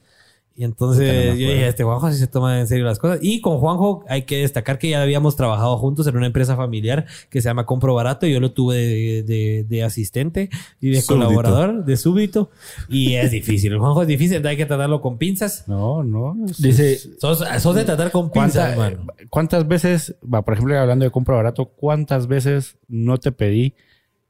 Y 0.55 0.65
entonces 0.65 1.29
yo 1.39 1.49
dije, 1.49 1.66
este 1.66 1.83
Juanjo 1.83 2.11
sí 2.11 2.19
se 2.19 2.27
toma 2.27 2.61
en 2.61 2.66
serio 2.66 2.85
las 2.85 2.99
cosas. 2.99 3.19
Y 3.23 3.41
con 3.41 3.59
Juanjo 3.59 4.05
hay 4.09 4.23
que 4.23 4.39
destacar 4.39 4.79
que 4.79 4.91
ya 4.91 5.01
habíamos 5.03 5.35
trabajado 5.35 5.79
juntos 5.79 6.07
en 6.07 6.16
una 6.16 6.27
empresa 6.27 6.57
familiar 6.57 7.07
que 7.31 7.41
se 7.41 7.49
llama 7.49 7.65
Compro 7.65 7.95
Barato. 7.95 8.27
Yo 8.27 8.39
lo 8.39 8.53
tuve 8.53 8.77
de, 8.77 9.23
de- 9.23 9.65
de 9.69 9.83
asistente 9.83 10.51
y 10.81 10.91
de 10.91 11.01
Súbdito. 11.01 11.15
colaborador, 11.24 11.85
de 11.87 11.97
súbito. 11.97 12.51
Y 12.89 13.15
es 13.15 13.31
difícil. 13.31 13.73
El 13.73 13.79
Juanjo 13.79 14.03
es 14.03 14.09
difícil, 14.09 14.47
hay 14.47 14.57
que 14.59 14.66
tratarlo 14.66 15.01
con 15.01 15.16
pinzas. 15.16 15.66
No, 15.69 16.03
no. 16.05 16.37
Dice, 16.59 16.99
Sos, 17.19 17.43
sos 17.59 17.74
de 17.74 17.85
tratar 17.85 18.11
con 18.11 18.31
pinzas, 18.31 18.74
¿Cuánta- 18.74 18.89
hermano. 18.99 19.12
¿Cuántas 19.31 19.66
veces, 19.66 20.15
va, 20.23 20.43
por 20.43 20.55
ejemplo, 20.55 20.79
hablando 20.79 21.05
de 21.07 21.11
compra 21.11 21.35
barato, 21.37 21.65
cuántas 21.66 22.27
veces 22.27 22.77
no 22.89 23.16
te 23.19 23.33
pedí 23.33 23.74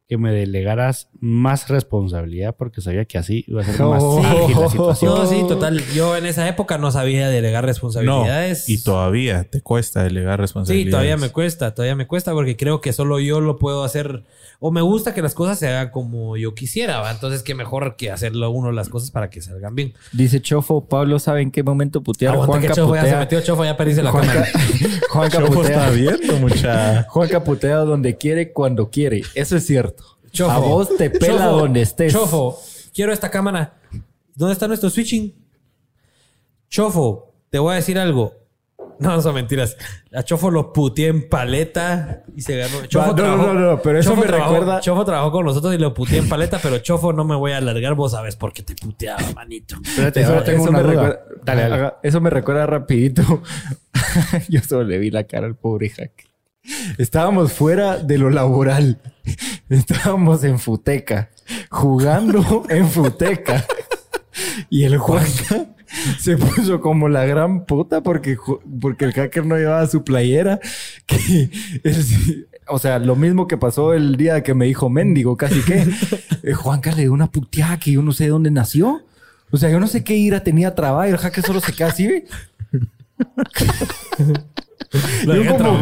que 0.09 0.19
me 0.19 0.31
delegaras 0.33 1.09
más 1.25 1.69
responsabilidad 1.69 2.57
porque 2.59 2.81
sabía 2.81 3.05
que 3.05 3.17
así 3.17 3.45
iba 3.47 3.63
a 3.63 3.65
ser 3.65 3.79
más 3.81 4.03
Oh. 4.03 4.19
ágil 4.19 4.59
la 4.61 4.69
situación? 4.69 5.15
No, 5.15 5.25
sí, 5.27 5.45
total. 5.47 5.81
Yo 5.95 6.17
en 6.17 6.27
esa 6.27 6.49
época 6.49 6.79
no 6.79 6.91
sabía 6.91 7.29
delegar 7.29 7.63
No, 7.63 7.69
responsabilidades. 7.69 8.69
y 8.69 8.83
todavía 8.83 9.45
te 9.45 9.61
cuesta 9.61 10.03
delegar 10.03 10.41
responsabilidades. 10.41 10.87
Sí, 10.87 10.91
todavía 10.91 11.17
me 11.17 11.31
cuesta, 11.31 11.75
todavía 11.75 11.95
me 11.95 12.09
cuesta 12.09 12.33
porque 12.33 12.57
creo 12.57 12.81
que 12.81 12.93
solo 12.93 13.21
yo 13.21 13.41
lo 13.41 13.57
puedo 13.61 13.85
hacer 13.85 14.25
o 14.59 14.73
me 14.73 14.81
gusta 14.81 15.15
que 15.15 15.23
las 15.23 15.35
cosas 15.35 15.61
se 15.61 15.69
hagan 15.69 15.91
como 15.91 16.37
yo 16.37 16.55
quisiera, 16.57 16.99
¿va? 16.99 17.13
Entonces, 17.13 17.45
qué 17.45 17.55
mejor 17.55 17.95
que 17.95 18.11
hacerlo 18.11 18.51
uno 18.51 18.73
las 18.73 18.89
cosas 18.89 19.13
para 19.13 19.31
que 19.31 19.41
salgan 19.43 19.77
bien. 19.77 19.95
dice 20.13 20.43
Chofo, 20.43 20.89
Pablo 20.89 21.21
sabe 21.21 21.43
en 21.43 21.53
qué 21.53 21.63
momento 21.63 22.03
putear. 22.03 22.35
Aguanta 22.35 22.59
que 22.59 22.67
Juanca 22.67 22.75
Chofo 22.75 22.95
ya 22.97 23.01
se 23.03 23.07
putea. 23.07 23.21
metió, 23.21 23.41
Chofo 23.43 23.65
ya 23.65 23.77
perdiste 23.77 24.03
la 24.03 24.11
Juanca, 24.11 24.33
cámara. 24.33 24.49
Juanca 25.11 25.41
putea. 25.47 25.63
está 25.63 25.91
viendo 25.91 26.37
mucha... 26.39 27.05
Juanca 27.09 27.45
putea 27.45 27.77
donde 27.77 28.17
quiere, 28.17 28.53
cuando 28.53 28.91
quiere. 28.91 29.23
Eso 29.37 29.57
es 29.57 29.65
cierto. 29.67 30.05
Chofo. 30.33 30.51
A 30.51 30.59
vos 30.59 30.97
te 30.97 31.11
pela 31.11 31.45
Chofo, 31.45 31.57
donde 31.59 31.83
estés. 31.83 32.13
Chofo, 32.13 32.59
quiero 32.95 33.13
esta 33.13 33.31
cámara. 33.31 33.75
¿Dónde 34.35 34.55
está 34.55 34.67
nuestro 34.67 34.89
switching? 34.91 35.35
Chofo, 36.69 37.35
te 37.51 37.59
voy 37.59 37.73
a 37.73 37.77
decir 37.77 37.99
algo. 37.99 38.35
No, 38.99 39.11
no 39.17 39.21
son 39.23 39.35
mentiras. 39.35 39.77
A 40.15 40.23
Chofo 40.23 40.51
lo 40.51 40.73
puteé 40.73 41.09
en 41.09 41.29
paleta 41.29 42.23
y 42.37 42.41
se 42.43 42.57
ganó. 42.57 42.87
Chofo 42.87 43.09
no, 43.09 43.15
trabajó- 43.15 43.47
no, 43.49 43.55
no, 43.55 43.61
no, 43.73 43.83
pero 43.83 43.99
eso 43.99 44.11
Chofo 44.11 44.21
me 44.23 44.27
trabajó- 44.29 44.53
recuerda- 44.55 44.81
Chofo 44.81 45.05
trabajó 45.05 45.33
con 45.33 45.45
nosotros 45.45 45.75
y 45.75 45.79
lo 45.79 45.93
puteé 45.93 46.19
en 46.19 46.29
paleta, 46.29 46.61
pero 46.63 46.79
Chofo 46.79 47.13
no 47.13 47.25
me 47.25 47.35
voy 47.35 47.53
a 47.53 47.57
alargar. 47.59 47.95
Vos 47.95 48.13
sabes 48.13 48.37
por 48.37 48.53
qué 48.53 48.63
te 48.63 48.75
puteaba, 48.75 49.21
manito. 49.35 49.77
Espérate, 49.85 50.21
Eso, 50.21 50.31
ahora 50.33 50.45
tengo 50.45 50.63
eso 50.63 50.71
una 50.71 50.79
me 50.83 50.85
duda. 50.85 51.03
recuerda, 51.09 51.25
Dale, 51.45 51.93
eso 52.03 52.21
me 52.21 52.31
recuerda 52.31 52.67
rapidito. 52.67 53.43
Yo 54.49 54.61
solo 54.63 54.85
le 54.85 54.99
vi 54.99 55.11
la 55.11 55.25
cara 55.25 55.47
al 55.47 55.57
pobre 55.57 55.89
hacker. 55.91 56.27
Estábamos 56.99 57.53
fuera 57.53 57.99
de 57.99 58.19
lo 58.19 58.31
laboral. 58.31 59.01
Estábamos 59.69 60.45
en 60.45 60.59
Futeca. 60.59 61.31
Jugando 61.71 62.65
en 62.69 62.89
Futeca. 62.89 63.65
Y 64.71 64.85
el 64.85 64.99
Juanca 64.99 65.67
se 66.19 66.37
puso 66.37 66.81
como 66.81 67.09
la 67.09 67.25
gran 67.25 67.67
puta 67.67 68.03
porque, 68.03 68.37
porque 68.81 69.05
el 69.05 69.13
hacker 69.13 69.47
no 69.47 69.57
llevaba 69.57 69.87
su 69.87 70.05
playera. 70.05 70.61
Que 71.07 71.51
o 72.69 72.79
sea, 72.79 72.99
lo 72.99 73.17
mismo 73.17 73.47
que 73.47 73.59
pasó 73.59 73.93
el 73.93 74.17
día 74.17 74.43
que 74.43 74.55
me 74.55 74.67
dijo 74.67 74.89
mendigo, 74.89 75.37
casi 75.37 75.61
que. 75.63 75.87
Eh, 76.43 76.55
Juanca 76.55 76.91
le 76.93 77.03
dio 77.03 77.13
una 77.13 77.31
puteada 77.31 77.79
que 77.79 77.93
yo 77.93 78.03
no 78.03 78.13
sé 78.13 78.25
de 78.25 78.31
dónde 78.31 78.51
nació. 78.51 79.03
O 79.51 79.57
sea, 79.57 79.71
yo 79.71 79.79
no 79.79 79.87
sé 79.87 80.03
qué 80.03 80.17
ira 80.17 80.43
tenía 80.43 80.75
trabajo 80.75 81.05
el 81.05 81.19
hacker 81.19 81.45
solo 81.45 81.61
se 81.61 81.73
queda 81.73 81.89
así. 81.89 82.25
Lo 85.27 85.35
Yo 85.37 85.57
como 85.57 85.81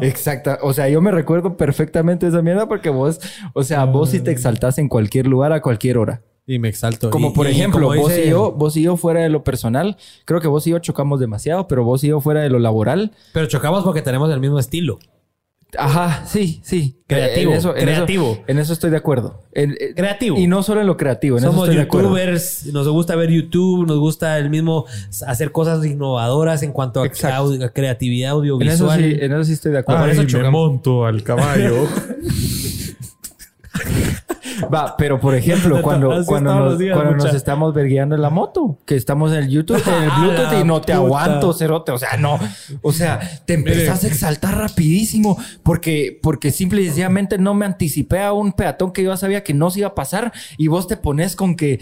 que- 0.00 0.06
exacta. 0.06 0.58
O 0.62 0.72
sea, 0.72 0.88
yo 0.88 1.00
me 1.00 1.10
recuerdo 1.10 1.56
perfectamente 1.56 2.26
esa 2.26 2.42
mierda 2.42 2.68
porque 2.68 2.90
vos, 2.90 3.20
o 3.54 3.62
sea, 3.62 3.84
vos 3.84 4.10
sí 4.10 4.20
te 4.20 4.30
exaltás 4.30 4.78
en 4.78 4.88
cualquier 4.88 5.26
lugar 5.26 5.52
a 5.52 5.60
cualquier 5.60 5.98
hora. 5.98 6.22
Y 6.46 6.58
me 6.58 6.68
exalto. 6.68 7.10
Como 7.10 7.28
Y- 7.30 7.34
por 7.34 7.46
ejemplo, 7.46 7.86
como 7.88 8.00
vos 8.00 8.08
dice- 8.10 8.26
y 8.26 8.30
yo, 8.30 8.50
vos 8.52 8.76
y 8.76 8.82
yo 8.82 8.96
fuera 8.96 9.20
de 9.20 9.28
lo 9.28 9.44
personal, 9.44 9.96
creo 10.24 10.40
que 10.40 10.48
vos 10.48 10.66
y 10.66 10.70
yo 10.70 10.78
chocamos 10.80 11.20
demasiado, 11.20 11.68
pero 11.68 11.84
vos 11.84 12.02
y 12.04 12.08
yo 12.08 12.20
fuera 12.20 12.40
de 12.40 12.50
lo 12.50 12.58
laboral. 12.58 13.12
Pero 13.32 13.46
chocamos 13.46 13.84
porque 13.84 14.02
tenemos 14.02 14.30
el 14.32 14.40
mismo 14.40 14.58
estilo. 14.58 14.98
Ajá, 15.78 16.24
sí, 16.26 16.60
sí. 16.62 16.98
Creativo, 17.06 17.52
En 17.52 17.58
eso, 17.58 17.74
en 17.76 17.82
creativo. 17.82 18.32
eso- 18.32 18.42
en 18.46 18.58
eso 18.58 18.72
estoy 18.74 18.90
de 18.90 18.96
acuerdo. 18.98 19.40
En- 19.52 19.74
en- 19.80 19.94
Creativo. 19.94 20.36
Y 20.38 20.46
no 20.46 20.62
solo 20.62 20.80
en 20.82 20.86
lo 20.86 20.96
creativo, 20.96 21.36
en 21.38 21.42
Somos 21.42 21.56
eso 21.56 21.64
estoy 21.64 21.76
de 21.76 21.82
acuerdo. 21.82 22.08
youtubers, 22.10 22.66
nos 22.72 22.88
gusta 22.88 23.16
ver 23.16 23.30
YouTube, 23.30 23.86
nos 23.86 23.98
gusta 23.98 24.38
el 24.38 24.50
mismo 24.50 24.84
hacer 25.26 25.50
cosas 25.52 25.84
innovadoras 25.86 26.62
en 26.62 26.72
cuanto 26.72 27.02
a, 27.02 27.06
Exacto. 27.06 27.36
audio- 27.36 27.64
a 27.64 27.70
creatividad 27.70 28.30
En 28.32 28.36
eso, 28.36 28.40
audiovisual. 28.88 28.98
sí, 29.00 29.16
en 29.20 29.32
eso 29.32 29.44
sí 29.44 29.52
estoy 29.52 29.72
de 29.72 29.78
acuerdo. 29.78 30.02
por 30.02 30.10
eso 30.10 30.20
Ay, 30.22 30.42
me 30.42 30.50
monto 30.50 31.06
al 31.06 31.22
caballo. 31.22 31.74
Va, 34.72 34.96
pero 34.96 35.20
por 35.20 35.34
ejemplo, 35.34 35.82
cuando, 35.82 36.24
cuando, 36.24 36.54
nos, 36.54 36.78
cuando 36.92 37.16
nos 37.16 37.34
estamos 37.34 37.74
vergueando 37.74 38.14
en 38.14 38.22
la 38.22 38.30
moto, 38.30 38.78
que 38.84 38.96
estamos 38.96 39.32
en 39.32 39.38
el 39.38 39.48
YouTube, 39.48 39.82
en 39.86 40.04
el 40.04 40.10
Bluetooth 40.20 40.60
y 40.60 40.64
no 40.64 40.80
te 40.80 40.92
aguanto, 40.92 41.52
cerote. 41.52 41.92
O 41.92 41.98
sea, 41.98 42.16
no. 42.16 42.38
O 42.82 42.92
sea, 42.92 43.20
te 43.44 43.54
empezás 43.54 44.04
a 44.04 44.06
exaltar 44.06 44.56
rapidísimo 44.56 45.38
porque, 45.62 46.18
porque 46.22 46.50
simple 46.50 46.82
y 46.82 46.86
sencillamente 46.86 47.38
no 47.38 47.54
me 47.54 47.66
anticipé 47.66 48.20
a 48.20 48.32
un 48.32 48.52
peatón 48.52 48.92
que 48.92 49.02
yo 49.02 49.16
sabía 49.16 49.42
que 49.42 49.54
no 49.54 49.70
se 49.70 49.80
iba 49.80 49.88
a 49.88 49.94
pasar 49.94 50.32
y 50.56 50.68
vos 50.68 50.86
te 50.86 50.96
pones 50.96 51.36
con 51.36 51.56
que 51.56 51.80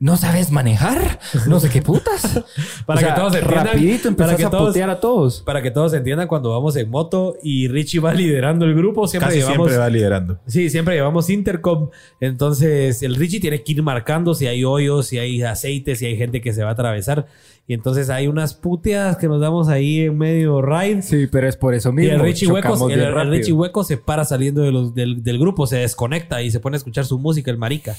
no 0.00 0.16
sabes 0.16 0.50
manejar, 0.50 1.18
no 1.46 1.60
sé 1.60 1.68
qué 1.68 1.82
putas. 1.82 2.44
para 2.86 3.00
que 3.00 3.12
todos 3.12 3.34
entiendan. 3.34 3.66
Rapidito 3.66 4.08
empezás 4.08 4.32
para 4.32 4.50
que 4.50 4.56
a 4.56 4.58
putear 4.58 4.90
a 4.90 5.00
todos. 5.00 5.42
Para 5.42 5.62
que 5.62 5.70
todos 5.70 5.92
entiendan 5.92 6.28
cuando 6.28 6.50
vamos 6.50 6.76
en 6.76 6.90
moto 6.90 7.36
y 7.42 7.68
Richie 7.68 8.00
va 8.00 8.14
liderando 8.14 8.64
el 8.64 8.74
grupo, 8.74 9.06
siempre 9.06 9.34
Casi 9.34 9.42
siempre 9.42 9.76
va 9.76 9.88
liderando. 9.88 10.38
Sí, 10.46 10.70
siempre 10.70 10.94
llevamos 10.94 11.30
intercom. 11.30 11.90
Entonces, 12.20 13.02
el 13.02 13.14
Richie 13.16 13.40
tiene 13.40 13.62
que 13.62 13.72
ir 13.72 13.82
marcando 13.82 14.34
si 14.34 14.46
hay 14.46 14.64
hoyos, 14.64 15.06
si 15.06 15.18
hay 15.18 15.42
aceite, 15.42 15.96
si 15.96 16.06
hay 16.06 16.16
gente 16.16 16.40
que 16.40 16.52
se 16.52 16.62
va 16.62 16.70
a 16.70 16.72
atravesar. 16.72 17.26
Y 17.66 17.74
entonces 17.74 18.08
hay 18.08 18.28
unas 18.28 18.54
puteadas 18.54 19.18
que 19.18 19.28
nos 19.28 19.40
damos 19.40 19.68
ahí 19.68 20.00
en 20.00 20.16
medio 20.16 20.62
ride. 20.62 21.02
Sí, 21.02 21.26
pero 21.30 21.48
es 21.48 21.56
por 21.56 21.74
eso 21.74 21.92
mismo. 21.92 22.12
Y 22.12 22.14
el 22.16 22.20
Richie, 22.22 22.46
Hueco, 22.46 22.88
el, 22.88 23.30
Richie 23.30 23.52
Hueco 23.52 23.84
se 23.84 23.98
para 23.98 24.24
saliendo 24.24 24.62
de 24.62 24.72
los, 24.72 24.94
del, 24.94 25.38
grupo, 25.38 25.66
se 25.66 25.76
desconecta 25.76 26.42
y 26.42 26.50
se 26.50 26.60
pone 26.60 26.76
a 26.76 26.78
escuchar 26.78 27.04
su 27.04 27.18
música, 27.18 27.50
el 27.50 27.58
marica. 27.58 27.94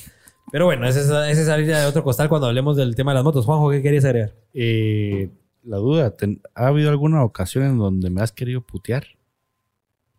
Pero 0.51 0.65
bueno, 0.65 0.87
esa 0.87 1.29
es, 1.29 1.37
esa 1.37 1.55
de 1.55 1.85
otro 1.85 2.03
costal 2.03 2.29
cuando 2.29 2.47
hablemos 2.47 2.77
del 2.77 2.95
tema 2.95 3.11
de 3.11 3.15
las 3.15 3.23
motos. 3.23 3.45
Juanjo, 3.45 3.69
¿qué 3.69 3.83
querías 3.83 4.05
agregar? 4.05 4.33
Eh, 4.55 5.29
la 5.63 5.77
duda, 5.77 6.15
¿ha 6.55 6.67
habido 6.67 6.89
alguna 6.89 7.23
ocasión 7.23 7.65
en 7.65 7.77
donde 7.77 8.09
me 8.09 8.21
has 8.21 8.31
querido 8.31 8.61
putear? 8.61 9.03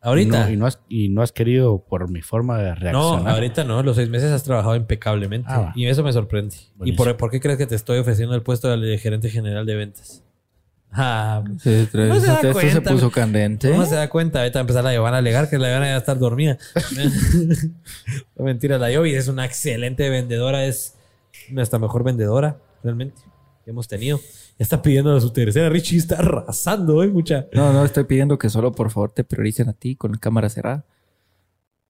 Ahorita. 0.03 0.51
y, 0.51 0.57
no 0.57 0.67
has, 0.67 0.81
y 0.89 1.09
no 1.11 1.23
has 1.23 1.33
querido 1.33 1.85
por 1.85 2.11
mi 2.11 2.23
forma 2.23 2.59
de 2.59 2.75
reaccionar. 2.75 3.23
No, 3.23 3.31
ahorita 3.31 3.65
no. 3.65 3.83
Los 3.83 3.97
seis 3.97 4.09
meses 4.09 4.31
has 4.31 4.43
trabajado 4.43 4.75
impecablemente. 4.77 5.49
Ah, 5.51 5.73
y 5.77 5.87
eso 5.87 6.03
me 6.03 6.13
sorprende. 6.13 6.57
¿Y 6.85 6.93
por, 6.93 7.17
por, 7.17 7.31
qué 7.31 7.41
crees 7.41 7.59
que 7.59 7.67
te 7.67 7.75
estoy 7.75 7.99
ofreciendo 7.99 8.35
el 8.35 8.43
puesto 8.43 8.75
de 8.75 8.99
gerente 8.99 9.29
general 9.29 9.67
de 9.67 9.75
ventas? 9.77 10.23
Ah, 10.93 11.45
sí, 11.59 11.89
no 11.93 12.21
se, 12.21 12.27
da 12.27 12.53
cuenta, 12.53 12.73
se 12.73 12.81
puso 12.81 13.11
candente. 13.11 13.71
No 13.71 13.87
se 13.87 13.95
da 13.95 14.09
cuenta. 14.09 14.41
Ahorita 14.41 14.61
empezar 14.61 14.83
la 14.83 14.93
Giovanna 14.93 15.19
a 15.19 15.21
alegar 15.21 15.49
que 15.49 15.57
la 15.57 15.69
Giovanna 15.69 15.87
ya 15.87 15.95
a 15.95 15.99
estar 15.99 16.19
dormida. 16.19 16.59
no, 18.37 18.45
mentira, 18.45 18.77
la 18.79 18.91
Yovi 18.91 19.15
es 19.15 19.29
una 19.29 19.45
excelente 19.45 20.09
vendedora. 20.09 20.65
Es 20.65 20.97
nuestra 21.51 21.79
mejor 21.79 22.03
vendedora, 22.03 22.59
realmente, 22.83 23.23
que 23.65 23.71
hemos 23.71 23.87
tenido 23.87 24.19
está 24.61 24.83
pidiendo 24.83 25.17
a 25.17 25.21
su 25.21 25.33
tercera. 25.33 25.71
Richie 25.71 25.99
está 25.99 26.17
arrasando, 26.17 27.03
¿eh? 27.03 27.09
Mucha. 27.09 27.47
No, 27.53 27.73
no, 27.73 27.85
estoy 27.85 28.05
pidiendo 28.05 28.39
que 28.39 28.51
solo 28.51 28.73
por 28.73 28.91
favor 28.91 29.11
te 29.11 29.25
prioricen 29.25 29.69
a 29.71 29.73
ti 29.73 29.97
con 29.97 30.13
la 30.13 30.19
cámara 30.19 30.51
cerrada. 30.51 30.85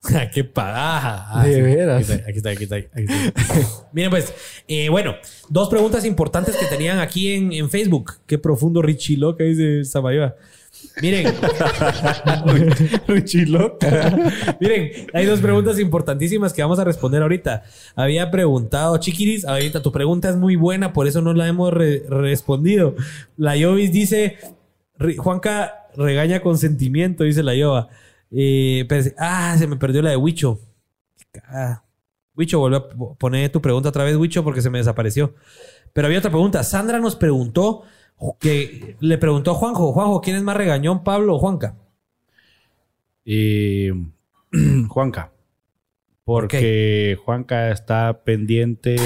¡Qué 0.32 0.44
pagada! 0.44 1.44
de 1.44 1.62
veras. 1.62 2.08
Aquí 2.10 2.38
está, 2.38 2.50
aquí 2.50 2.64
está, 2.64 2.76
aquí 2.76 2.88
está. 2.94 3.88
Miren, 3.92 4.10
pues, 4.10 4.32
eh, 4.68 4.88
bueno, 4.88 5.16
dos 5.48 5.68
preguntas 5.68 6.04
importantes 6.04 6.56
que 6.56 6.66
tenían 6.66 7.00
aquí 7.00 7.32
en, 7.32 7.52
en 7.52 7.68
Facebook. 7.68 8.14
Qué 8.26 8.38
profundo 8.38 8.80
Richie 8.82 9.16
Loca 9.16 9.42
dice 9.42 9.84
Samayoa. 9.84 10.36
Miren. 11.00 11.26
Miren, 14.60 14.92
hay 15.12 15.26
dos 15.26 15.40
preguntas 15.40 15.78
importantísimas 15.78 16.52
que 16.52 16.62
vamos 16.62 16.78
a 16.78 16.84
responder 16.84 17.22
ahorita. 17.22 17.62
Había 17.94 18.30
preguntado, 18.30 18.96
Chiquiris, 18.98 19.44
ahorita 19.44 19.82
tu 19.82 19.92
pregunta 19.92 20.28
es 20.28 20.36
muy 20.36 20.56
buena, 20.56 20.92
por 20.92 21.06
eso 21.06 21.22
no 21.22 21.32
la 21.32 21.46
hemos 21.48 21.72
respondido. 21.72 22.94
La 23.36 23.56
Yovis 23.56 23.92
dice, 23.92 24.38
Juanca 25.18 25.86
regaña 25.96 26.40
con 26.40 26.58
sentimiento, 26.58 27.24
dice 27.24 27.42
la 27.42 27.54
Yoba. 27.54 27.88
Eh, 28.30 28.86
ah, 29.18 29.56
se 29.58 29.66
me 29.66 29.76
perdió 29.76 30.02
la 30.02 30.10
de 30.10 30.16
Huicho. 30.16 30.60
Ah, 31.46 31.82
Huicho, 32.36 32.58
vuelve 32.58 32.78
a 32.78 32.88
poner 33.18 33.50
tu 33.50 33.60
pregunta 33.60 33.88
otra 33.88 34.04
vez, 34.04 34.16
Huicho, 34.16 34.44
porque 34.44 34.62
se 34.62 34.70
me 34.70 34.78
desapareció. 34.78 35.34
Pero 35.92 36.06
había 36.06 36.18
otra 36.18 36.30
pregunta. 36.30 36.62
Sandra 36.62 36.98
nos 36.98 37.16
preguntó 37.16 37.82
que 38.38 38.96
le 39.00 39.18
preguntó 39.18 39.52
a 39.52 39.54
Juanjo, 39.54 39.92
Juanjo, 39.92 40.20
¿quién 40.20 40.36
es 40.36 40.42
más 40.42 40.56
regañón, 40.56 41.04
Pablo 41.04 41.36
o 41.36 41.38
Juanca? 41.38 41.76
Juanca. 44.88 45.32
Porque 46.24 47.18
Juanca 47.24 47.70
está 47.70 48.22
pendiente 48.24 48.96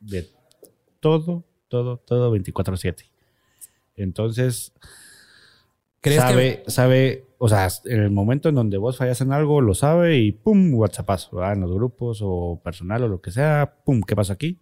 de 0.00 0.28
todo, 1.00 1.44
todo, 1.68 1.98
todo 1.98 2.34
24-7. 2.34 3.04
Entonces, 3.96 4.72
¿Crees 6.00 6.20
sabe, 6.20 6.62
sabe, 6.66 7.26
o 7.38 7.48
sea, 7.48 7.68
en 7.84 8.00
el 8.00 8.10
momento 8.10 8.48
en 8.48 8.54
donde 8.54 8.76
vos 8.76 8.96
fallas 8.96 9.20
en 9.20 9.32
algo, 9.32 9.60
lo 9.60 9.74
sabe 9.74 10.18
y 10.18 10.32
pum, 10.32 10.74
WhatsAppazo, 10.74 11.42
en 11.44 11.60
los 11.60 11.72
grupos 11.72 12.20
o 12.22 12.60
personal 12.62 13.04
o 13.04 13.08
lo 13.08 13.20
que 13.20 13.30
sea, 13.30 13.76
pum, 13.84 14.02
¿qué 14.02 14.14
pasa 14.14 14.34
aquí? 14.34 14.60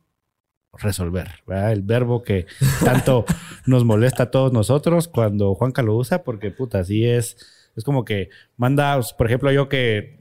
Resolver, 0.79 1.29
¿verdad? 1.47 1.73
El 1.73 1.83
verbo 1.83 2.23
que 2.23 2.47
tanto 2.85 3.25
nos 3.67 3.85
molesta 3.85 4.25
a 4.25 4.31
todos 4.31 4.53
nosotros 4.53 5.09
cuando 5.09 5.55
Juanca 5.55 5.83
lo 5.83 5.97
usa, 5.97 6.23
porque 6.23 6.51
puta, 6.51 6.81
así 6.81 7.07
es, 7.07 7.37
es 7.77 7.85
como 7.85 8.05
que 8.05 8.31
manda, 8.57 9.01
por 9.17 9.27
ejemplo, 9.27 9.53
yo 9.53 9.69
que 9.69 10.21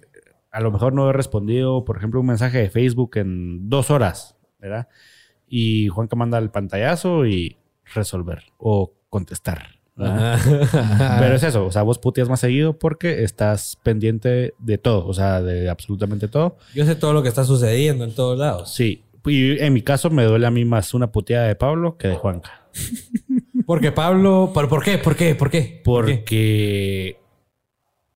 a 0.52 0.62
lo 0.62 0.72
mejor 0.72 0.94
no 0.94 1.10
he 1.10 1.14
respondido, 1.14 1.84
por 1.84 1.98
ejemplo, 1.98 2.20
un 2.20 2.28
mensaje 2.28 2.60
de 2.60 2.70
Facebook 2.70 3.18
en 3.18 3.70
dos 3.70 3.92
horas, 3.92 4.36
¿verdad? 4.60 4.88
Y 5.48 5.90
Juanca 5.90 6.16
manda 6.16 6.38
el 6.38 6.50
pantallazo 6.50 7.26
y 7.26 7.58
resolver 7.94 8.44
o 8.58 8.94
contestar. 9.10 9.76
Pero 9.96 11.36
es 11.36 11.44
eso, 11.44 11.66
o 11.66 11.72
sea, 11.72 11.84
vos 11.84 12.00
puteas 12.00 12.28
más 12.28 12.42
seguido 12.42 12.78
porque 12.78 13.24
estás 13.24 13.78
pendiente 13.82 14.54
de 14.60 14.78
todo, 14.78 15.08
o 15.08 15.14
sea, 15.14 15.42
de 15.42 15.70
absolutamente 15.70 16.28
todo. 16.28 16.58
Yo 16.74 16.86
sé 16.86 16.96
todo 16.96 17.14
lo 17.14 17.24
que 17.24 17.30
está 17.30 17.46
sucediendo 17.46 18.04
en 18.04 18.14
todos 18.14 18.38
lados. 18.38 18.74
Sí, 18.74 19.05
y 19.26 19.58
en 19.60 19.74
mi 19.74 19.82
caso 19.82 20.10
me 20.10 20.24
duele 20.24 20.48
a 20.48 20.52
mí 20.52 20.66
más 20.66 20.94
una 20.94 21.12
puteada 21.12 21.48
de 21.48 21.56
Pablo 21.56 21.98
que 21.98 22.10
de 22.10 22.16
Juanca. 22.16 22.68
Porque 23.66 23.92
Pablo, 23.92 24.52
¿por, 24.54 24.70
¿por 24.70 24.84
qué? 24.84 24.98
¿Por 24.98 25.16
qué? 25.16 25.34
¿Por 25.34 25.50
qué? 25.50 25.82
Porque 25.84 27.18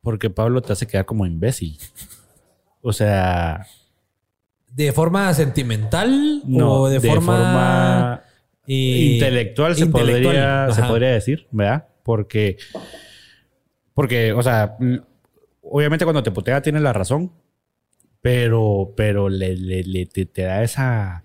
porque 0.02 0.30
Pablo 0.30 0.62
te 0.62 0.74
hace 0.74 0.88
quedar 0.88 1.06
como 1.06 1.26
imbécil. 1.26 1.78
O 2.82 2.94
sea, 2.94 3.66
de 4.72 4.92
forma 4.92 5.34
sentimental 5.34 6.42
no, 6.46 6.82
o 6.82 6.90
de, 6.90 7.00
forma, 7.00 8.22
intelectual, 8.66 9.76
se, 9.76 9.88
Podría, 9.88 10.72
se 10.72 10.84
podría 10.84 11.10
decir, 11.10 11.48
¿verdad? 11.52 11.88
Porque 12.04 12.58
porque, 13.94 14.32
o 14.32 14.42
sea, 14.42 14.78
obviamente 15.62 16.06
cuando 16.06 16.24
te 16.24 16.32
putea 16.32 16.62
tienes 16.62 16.82
la 16.82 16.94
razón, 16.94 17.34
pero, 18.22 18.94
pero 18.98 19.30
le, 19.30 19.56
le, 19.56 20.06
te, 20.06 20.42
da 20.42 20.64
esa. 20.64 21.24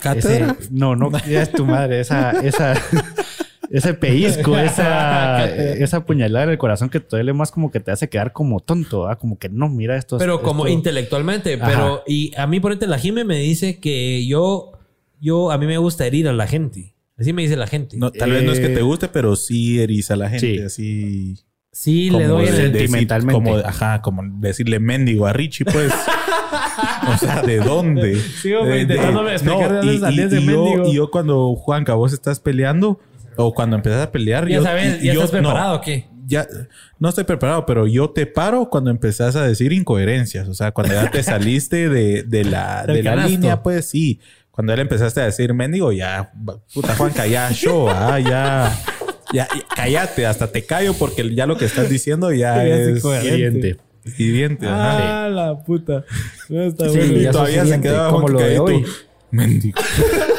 ¿Cátedra? 0.00 0.56
no, 0.70 0.94
no, 0.94 1.10
ya 1.26 1.42
es 1.42 1.50
tu 1.50 1.64
madre, 1.64 2.00
esa, 2.00 2.30
esa, 2.42 2.74
ese 3.70 3.94
pellizco, 3.94 4.56
esa, 4.56 5.46
esa 5.46 6.04
puñalada 6.04 6.44
en 6.44 6.50
el 6.50 6.58
corazón 6.58 6.90
que 6.90 7.00
te 7.00 7.08
duele 7.16 7.32
más 7.32 7.50
como 7.50 7.70
que 7.70 7.80
te 7.80 7.90
hace 7.90 8.08
quedar 8.08 8.32
como 8.32 8.60
tonto, 8.60 9.08
¿ah? 9.08 9.18
como 9.18 9.38
que 9.38 9.48
no, 9.48 9.68
mira 9.68 9.96
esto. 9.96 10.18
Pero 10.18 10.42
como 10.42 10.68
intelectualmente, 10.68 11.58
pero, 11.58 12.04
y 12.06 12.32
a 12.36 12.46
mí 12.46 12.60
por 12.60 12.72
ejemplo 12.72 12.88
la 12.88 12.98
Jime 12.98 13.24
me 13.24 13.38
dice 13.38 13.80
que 13.80 14.24
yo, 14.26 14.72
yo, 15.20 15.50
a 15.50 15.58
mí 15.58 15.66
me 15.66 15.78
gusta 15.78 16.06
herir 16.06 16.28
a 16.28 16.32
la 16.32 16.46
gente. 16.46 16.94
Así 17.18 17.32
me 17.32 17.42
dice 17.42 17.56
la 17.56 17.66
gente. 17.66 17.96
No, 17.96 18.12
tal 18.12 18.30
vez 18.30 18.44
no 18.44 18.52
es 18.52 18.60
que 18.60 18.68
te 18.68 18.78
eh, 18.78 18.82
guste, 18.82 19.08
pero 19.08 19.34
sí 19.34 19.80
eriza 19.80 20.14
a 20.14 20.16
la 20.16 20.30
gente, 20.30 20.64
así. 20.64 21.34
Sí, 21.72 22.10
le 22.10 22.24
doy 22.24 22.46
sentimentalmente. 22.46 23.32
como, 23.32 23.56
ajá, 23.56 24.00
como 24.02 24.22
decirle 24.40 24.78
mendigo 24.78 25.26
a 25.26 25.32
Richie, 25.32 25.64
pues. 25.64 25.92
o 27.14 27.18
sea, 27.18 27.42
¿de 27.42 27.58
dónde? 27.58 28.16
Sigo 28.42 28.74
intentándome 28.74 29.32
explicar 29.32 29.84
de 29.84 29.98
dónde 29.98 30.40
y, 30.40 30.46
Yo, 30.46 30.84
y 30.86 30.94
yo 30.94 31.10
cuando, 31.10 31.54
Juanca, 31.56 31.94
vos 31.94 32.12
estás 32.12 32.40
peleando, 32.40 33.00
o 33.36 33.54
cuando 33.54 33.76
empezás 33.76 34.06
a 34.06 34.12
pelear... 34.12 34.48
Ya 34.48 34.56
yo, 34.56 34.62
sabes, 34.62 35.00
¿ya 35.00 35.12
estás 35.12 35.30
preparado 35.30 35.76
o 35.76 35.80
qué? 35.80 36.08
Ya, 36.26 36.46
no 36.98 37.08
estoy 37.08 37.24
preparado, 37.24 37.64
pero 37.64 37.86
yo 37.86 38.10
te 38.10 38.26
paro 38.26 38.68
cuando 38.68 38.90
empezás 38.90 39.34
a 39.36 39.46
decir 39.46 39.72
incoherencias. 39.72 40.48
O 40.48 40.54
sea, 40.54 40.72
cuando 40.72 40.92
ya 40.92 41.10
te 41.10 41.22
saliste 41.22 41.88
de, 41.88 42.22
de 42.22 42.44
la, 42.44 42.84
de 42.86 43.02
la 43.02 43.16
línea, 43.16 43.62
pues 43.62 43.88
sí. 43.88 44.20
Cuando 44.50 44.74
ya 44.74 44.82
empezaste 44.82 45.20
a 45.20 45.24
decir 45.24 45.54
mendigo, 45.54 45.92
ya, 45.92 46.32
puta 46.74 46.94
Juanca, 46.96 47.26
ya 47.26 47.50
show, 47.52 47.88
ah, 47.88 48.18
ya... 48.18 48.76
Ya, 49.30 49.46
cállate, 49.76 50.24
hasta 50.24 50.50
te 50.50 50.64
callo 50.64 50.94
porque 50.94 51.34
ya 51.34 51.44
lo 51.44 51.58
que 51.58 51.66
estás 51.66 51.90
diciendo 51.90 52.32
ya 52.32 52.64
es 52.64 53.04
hiriente. 53.22 53.76
Hiriente, 54.16 54.66
ajá. 54.66 55.24
Ah, 55.24 55.28
la 55.28 55.58
puta. 55.58 56.04
No 56.48 56.62
está 56.62 56.88
sí, 56.88 56.98
y 56.98 57.30
todavía 57.30 57.66
se 57.66 57.80
quedaba 57.80 58.10
como 58.10 58.28
lo 58.28 58.38
de 58.38 58.58
hoy. 58.58 58.84
Mendigo. 59.30 59.78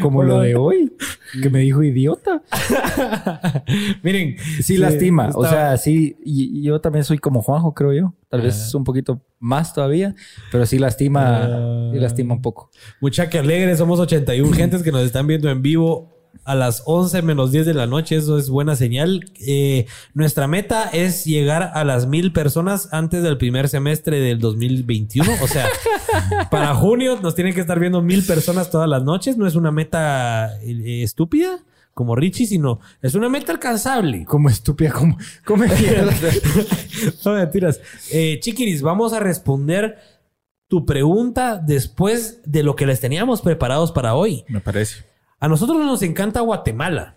como, 0.00 0.22
lo 0.22 0.40
de 0.40 0.54
hoy, 0.54 0.92
que 1.42 1.50
me 1.50 1.60
dijo 1.60 1.82
idiota. 1.82 2.42
Miren, 4.02 4.36
sí, 4.62 4.76
lastima. 4.76 5.30
O 5.34 5.46
sea, 5.46 5.76
sí, 5.76 6.16
y, 6.24 6.62
yo 6.62 6.80
también 6.80 7.04
soy 7.04 7.18
como 7.18 7.42
Juanjo, 7.42 7.74
creo 7.74 7.92
yo. 7.92 8.14
Tal 8.28 8.42
vez 8.42 8.74
un 8.74 8.84
poquito 8.84 9.20
más 9.38 9.74
todavía, 9.74 10.14
pero 10.50 10.66
sí 10.66 10.78
lastima, 10.78 11.90
sí 11.92 11.98
lastima 11.98 12.34
un 12.34 12.42
poco. 12.42 12.70
Mucha 13.00 13.28
que 13.28 13.38
alegre, 13.38 13.76
somos 13.76 14.00
81 14.00 14.52
gentes 14.56 14.82
que 14.82 14.92
nos 14.92 15.02
están 15.02 15.26
viendo 15.26 15.50
en 15.50 15.62
vivo 15.62 16.11
a 16.44 16.54
las 16.54 16.82
11 16.86 17.22
menos 17.22 17.52
10 17.52 17.66
de 17.66 17.74
la 17.74 17.86
noche. 17.86 18.16
Eso 18.16 18.38
es 18.38 18.50
buena 18.50 18.76
señal. 18.76 19.30
Eh, 19.46 19.86
nuestra 20.14 20.46
meta 20.48 20.88
es 20.92 21.24
llegar 21.24 21.70
a 21.74 21.84
las 21.84 22.06
mil 22.06 22.32
personas 22.32 22.88
antes 22.92 23.22
del 23.22 23.38
primer 23.38 23.68
semestre 23.68 24.20
del 24.20 24.38
2021. 24.38 25.30
O 25.42 25.48
sea, 25.48 25.68
para 26.50 26.74
junio 26.74 27.18
nos 27.22 27.34
tienen 27.34 27.54
que 27.54 27.60
estar 27.60 27.78
viendo 27.78 28.02
mil 28.02 28.24
personas 28.24 28.70
todas 28.70 28.88
las 28.88 29.02
noches. 29.02 29.36
No 29.36 29.46
es 29.46 29.54
una 29.54 29.70
meta 29.70 30.58
eh, 30.62 31.02
estúpida 31.02 31.60
como 31.94 32.16
Richie, 32.16 32.46
sino 32.46 32.80
es 33.02 33.14
una 33.14 33.28
meta 33.28 33.52
alcanzable. 33.52 34.24
Como 34.24 34.48
estúpida, 34.48 34.90
como, 34.92 35.18
como 35.44 35.64
no 37.24 37.32
mentiras. 37.32 37.80
Eh, 38.10 38.38
chiquiris, 38.40 38.82
vamos 38.82 39.12
a 39.12 39.20
responder 39.20 39.98
tu 40.68 40.86
pregunta 40.86 41.58
después 41.58 42.40
de 42.46 42.62
lo 42.62 42.76
que 42.76 42.86
les 42.86 42.98
teníamos 42.98 43.42
preparados 43.42 43.92
para 43.92 44.14
hoy. 44.14 44.44
Me 44.48 44.60
parece. 44.60 45.11
A 45.42 45.48
nosotros 45.48 45.76
nos 45.76 46.02
encanta 46.02 46.40
Guatemala. 46.40 47.16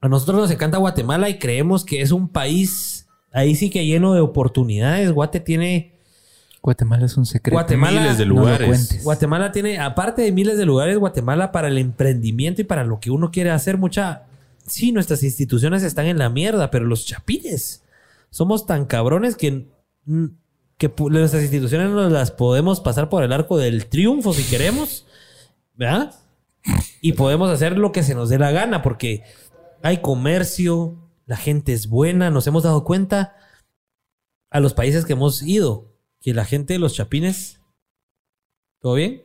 A 0.00 0.08
nosotros 0.08 0.40
nos 0.40 0.50
encanta 0.50 0.78
Guatemala 0.78 1.28
y 1.28 1.38
creemos 1.38 1.84
que 1.84 2.02
es 2.02 2.10
un 2.10 2.28
país 2.28 3.06
ahí 3.30 3.54
sí 3.54 3.70
que 3.70 3.86
lleno 3.86 4.14
de 4.14 4.20
oportunidades. 4.20 5.12
Guate 5.12 5.38
tiene. 5.38 5.94
Guatemala 6.60 7.06
es 7.06 7.16
un 7.16 7.26
secreto. 7.26 7.54
Guatemala, 7.54 8.00
miles 8.00 8.18
de 8.18 8.24
lugares. 8.24 9.04
Guatemala 9.04 9.52
tiene, 9.52 9.78
aparte 9.78 10.22
de 10.22 10.32
miles 10.32 10.58
de 10.58 10.66
lugares, 10.66 10.98
Guatemala 10.98 11.52
para 11.52 11.68
el 11.68 11.78
emprendimiento 11.78 12.62
y 12.62 12.64
para 12.64 12.82
lo 12.82 12.98
que 12.98 13.12
uno 13.12 13.30
quiere 13.30 13.52
hacer, 13.52 13.78
mucha. 13.78 14.24
Sí, 14.66 14.90
nuestras 14.90 15.22
instituciones 15.22 15.84
están 15.84 16.06
en 16.06 16.18
la 16.18 16.30
mierda, 16.30 16.72
pero 16.72 16.84
los 16.84 17.06
chapines 17.06 17.84
somos 18.30 18.66
tan 18.66 18.86
cabrones 18.86 19.36
que, 19.36 19.68
que 20.76 20.92
nuestras 20.98 21.42
instituciones 21.42 21.90
nos 21.90 22.10
las 22.10 22.32
podemos 22.32 22.80
pasar 22.80 23.08
por 23.08 23.22
el 23.22 23.32
arco 23.32 23.56
del 23.56 23.86
triunfo 23.86 24.32
si 24.32 24.42
queremos. 24.42 25.06
¿Verdad? 25.76 26.12
Y 27.00 27.12
podemos 27.12 27.50
hacer 27.50 27.78
lo 27.78 27.92
que 27.92 28.02
se 28.02 28.14
nos 28.14 28.28
dé 28.28 28.38
la 28.38 28.50
gana 28.50 28.82
porque 28.82 29.24
hay 29.82 29.98
comercio, 29.98 30.98
la 31.26 31.36
gente 31.36 31.72
es 31.72 31.88
buena, 31.88 32.30
nos 32.30 32.46
hemos 32.46 32.62
dado 32.62 32.84
cuenta 32.84 33.36
a 34.50 34.60
los 34.60 34.74
países 34.74 35.04
que 35.04 35.14
hemos 35.14 35.42
ido 35.42 35.90
que 36.20 36.34
la 36.34 36.44
gente 36.44 36.74
de 36.74 36.78
los 36.78 36.94
chapines, 36.94 37.60
¿todo 38.80 38.94
bien? 38.94 39.22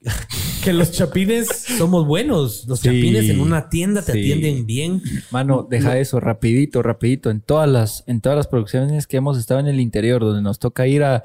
que 0.64 0.72
los 0.72 0.92
chapines 0.92 1.48
somos 1.48 2.06
buenos. 2.06 2.66
Los 2.66 2.82
chapines 2.82 3.28
en 3.28 3.40
una 3.40 3.68
tienda 3.68 4.02
te 4.02 4.12
atienden 4.12 4.66
bien. 4.66 5.02
Mano, 5.30 5.66
deja 5.68 5.98
eso 5.98 6.20
rapidito, 6.20 6.82
rapidito. 6.82 7.30
En 7.30 7.40
todas 7.40 7.68
las, 7.68 8.04
en 8.06 8.20
todas 8.20 8.36
las 8.36 8.46
producciones 8.46 9.06
que 9.06 9.18
hemos 9.18 9.38
estado 9.38 9.60
en 9.60 9.66
el 9.66 9.80
interior, 9.80 10.22
donde 10.22 10.42
nos 10.42 10.58
toca 10.58 10.86
ir 10.86 11.02
a, 11.02 11.24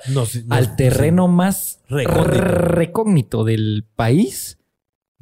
al 0.49 0.75
terreno 0.75 1.27
más 1.27 1.79
recógnito 1.89 3.43
del 3.43 3.85
país, 3.95 4.57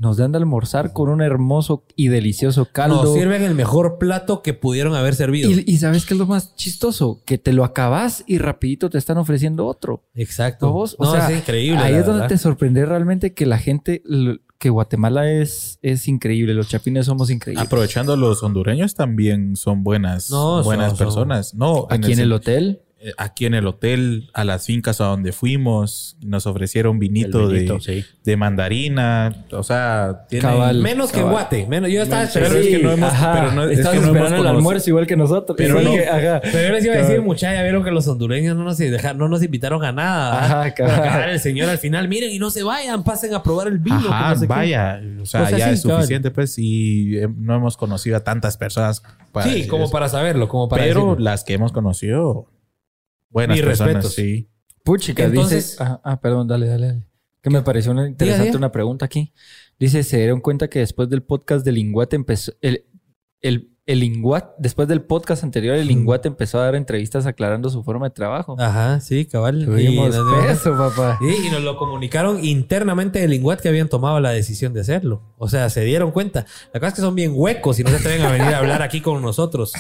nos 0.04 0.18
dan 0.18 0.34
de 0.34 0.38
almorzar 0.38 0.92
con 0.92 1.10
un 1.10 1.22
hermoso 1.22 1.86
y 1.96 2.10
delicioso 2.10 2.68
caldo. 2.72 3.06
Nos 3.06 3.14
sirven 3.14 3.42
el 3.42 3.56
mejor 3.56 3.98
plato 3.98 4.42
que 4.42 4.54
pudieron 4.54 4.96
haber 4.96 5.16
servido. 5.16 5.50
Y, 5.50 5.78
¿sabes 5.78 6.06
qué 6.06 6.14
es 6.14 6.20
lo 6.20 6.28
más 6.28 6.56
chistoso? 6.58 7.22
Que 7.26 7.38
te 7.38 7.54
lo 7.54 7.64
acabas 7.64 8.26
y 8.28 8.38
rapidito 8.38 8.90
te 8.90 8.98
están 8.98 9.18
ofreciendo 9.18 9.66
otro. 9.66 10.04
Exacto. 10.14 10.74
O 10.76 10.88
sea, 10.88 11.30
es 11.30 11.38
increíble. 11.38 11.80
Ahí 11.80 11.96
es 11.96 12.06
donde 12.06 12.28
te 12.28 12.38
sorprende 12.38 12.86
realmente 12.86 13.34
que 13.34 13.46
la 13.46 13.58
gente, 13.58 14.04
que 14.58 14.70
Guatemala 14.70 15.32
es, 15.32 15.80
es 15.82 16.10
increíble. 16.10 16.54
Los 16.54 16.68
chapines 16.68 17.06
somos 17.06 17.30
increíbles. 17.30 17.66
Aprovechando 17.66 18.18
los 18.18 18.44
hondureños 18.44 18.96
también 18.96 19.56
son 19.56 19.84
buenas, 19.84 20.30
buenas 20.30 20.96
personas. 20.96 21.54
No, 21.54 21.88
aquí 21.90 22.12
en 22.12 22.20
el 22.20 22.34
hotel 22.34 22.82
aquí 23.18 23.46
en 23.46 23.54
el 23.54 23.68
hotel, 23.68 24.30
a 24.34 24.44
las 24.44 24.66
fincas 24.66 25.02
a 25.02 25.06
donde 25.06 25.32
fuimos, 25.32 26.18
nos 26.22 26.46
ofrecieron 26.48 27.00
vinito, 27.00 27.50
de, 27.50 28.06
de, 28.24 28.38
mandarina. 28.38 29.46
O 29.52 29.64
sea, 29.64 30.26
tiene 30.30 30.74
menos 30.74 31.12
que 31.12 31.22
guate. 31.22 31.66
Menos, 31.68 31.90
yo 31.92 32.04
estaba 32.04 32.24
esperando. 32.24 32.58
Es 32.58 32.68
que 32.68 32.80
no 32.80 32.92
hemos, 32.92 33.14
pero 33.14 33.52
no, 33.52 33.64
es 33.66 33.78
que 33.78 34.00
no 34.00 34.06
esperando 34.08 34.38
el 34.38 34.48
almuerzo 34.48 34.90
igual 34.90 35.08
que 35.08 35.16
nosotros. 35.16 35.56
Pero, 35.58 35.82
no, 35.82 35.92
ajá. 35.92 36.42
pero 36.42 36.68
yo 36.68 36.74
les 36.74 36.86
iba 36.86 36.96
a 36.96 36.98
decir, 36.98 37.22
muchachos, 37.22 37.56
ya 37.56 37.64
vieron 37.64 37.84
que 37.84 37.92
los 37.92 38.08
hondureños 38.08 38.56
no 38.56 38.64
nos, 38.64 38.78
dejaron, 38.78 39.18
no 39.18 39.28
nos 39.28 39.44
invitaron 39.44 39.84
a 39.84 39.92
nada. 39.92 40.44
Ajá, 40.44 40.74
cabrón. 40.74 41.30
el 41.30 41.40
señor 41.40 41.70
al 41.70 41.78
final, 41.78 42.08
miren 42.08 42.32
y 42.32 42.40
no 42.40 42.50
se 42.50 42.64
vayan, 42.64 43.04
pasen 43.04 43.34
a 43.34 43.44
probar 43.44 43.68
el 43.68 43.80
vino. 43.80 43.98
Ajá, 44.10 44.36
vaya. 44.48 45.02
O 45.22 45.26
sea, 45.26 45.50
ya 45.50 45.72
es 45.72 45.82
suficiente, 45.82 46.32
pues, 46.32 46.58
y 46.58 47.18
eh, 47.18 47.28
no 47.38 47.56
hemos 47.56 47.76
conocido 47.78 48.18
a 48.18 48.22
tantas 48.22 48.58
personas. 48.58 49.04
sí, 49.44 49.68
como 49.68 49.90
para 49.90 50.08
saberlo, 50.08 50.48
como 50.48 50.70
para 50.70 50.84
Pero 50.84 51.18
las 51.18 51.44
que 51.44 51.54
hemos 51.54 51.72
conocido 51.72 52.48
Buenas 53.34 53.60
personas, 53.60 54.14
sí. 54.14 54.48
Puchica, 54.84 55.24
Entonces, 55.24 55.72
dice... 55.72 55.84
Ah, 56.04 56.20
perdón, 56.22 56.48
dale, 56.48 56.68
dale, 56.68 56.88
dale. 56.88 57.08
Que 57.42 57.50
me 57.50 57.62
pareció 57.62 57.92
una 57.92 58.08
interesante 58.08 58.56
una 58.56 58.72
pregunta 58.72 59.06
aquí. 59.06 59.34
Dice, 59.80 60.04
se 60.04 60.18
dieron 60.18 60.40
cuenta 60.40 60.70
que 60.70 60.80
después 60.80 61.10
del 61.10 61.24
podcast 61.24 61.66
de 61.66 61.72
Linguate 61.72 62.16
empezó... 62.16 62.54
El, 62.62 62.86
el, 63.42 63.73
el 63.86 64.00
Linguat, 64.00 64.56
después 64.58 64.88
del 64.88 65.02
podcast 65.02 65.44
anterior, 65.44 65.76
el 65.76 65.88
Linguat 65.88 66.26
empezó 66.26 66.58
a 66.58 66.64
dar 66.64 66.76
entrevistas 66.76 67.26
aclarando 67.26 67.70
su 67.70 67.84
forma 67.84 68.08
de 68.08 68.12
trabajo. 68.12 68.56
Ajá, 68.58 69.02
sí, 69.02 69.26
cabal. 69.26 69.68
y, 69.78 70.00
eso, 70.50 70.78
papá. 70.78 71.20
y 71.22 71.50
nos 71.50 71.62
lo 71.64 71.76
comunicaron 71.76 72.44
internamente 72.46 73.22
el 73.22 73.32
Linguat 73.32 73.60
que 73.60 73.68
habían 73.68 73.90
tomado 73.90 74.22
la 74.22 74.30
decisión 74.32 74.74
de 74.74 74.82
hacerlo. 74.82 75.22
O 75.38 75.50
sea, 75.50 75.70
se 75.70 75.82
dieron 75.82 76.12
cuenta. 76.12 76.46
La 76.74 76.80
cosa 76.80 76.90
es 76.90 76.94
que 76.94 77.02
son 77.02 77.16
bien 77.16 77.34
huecos 77.36 77.78
y 77.78 77.84
no 77.84 77.90
se 77.90 77.98
atreven 77.98 78.26
a 78.26 78.32
venir 78.32 78.54
a 78.54 78.60
hablar 78.60 78.82
aquí 78.82 79.02
con 79.02 79.22
nosotros. 79.22 79.74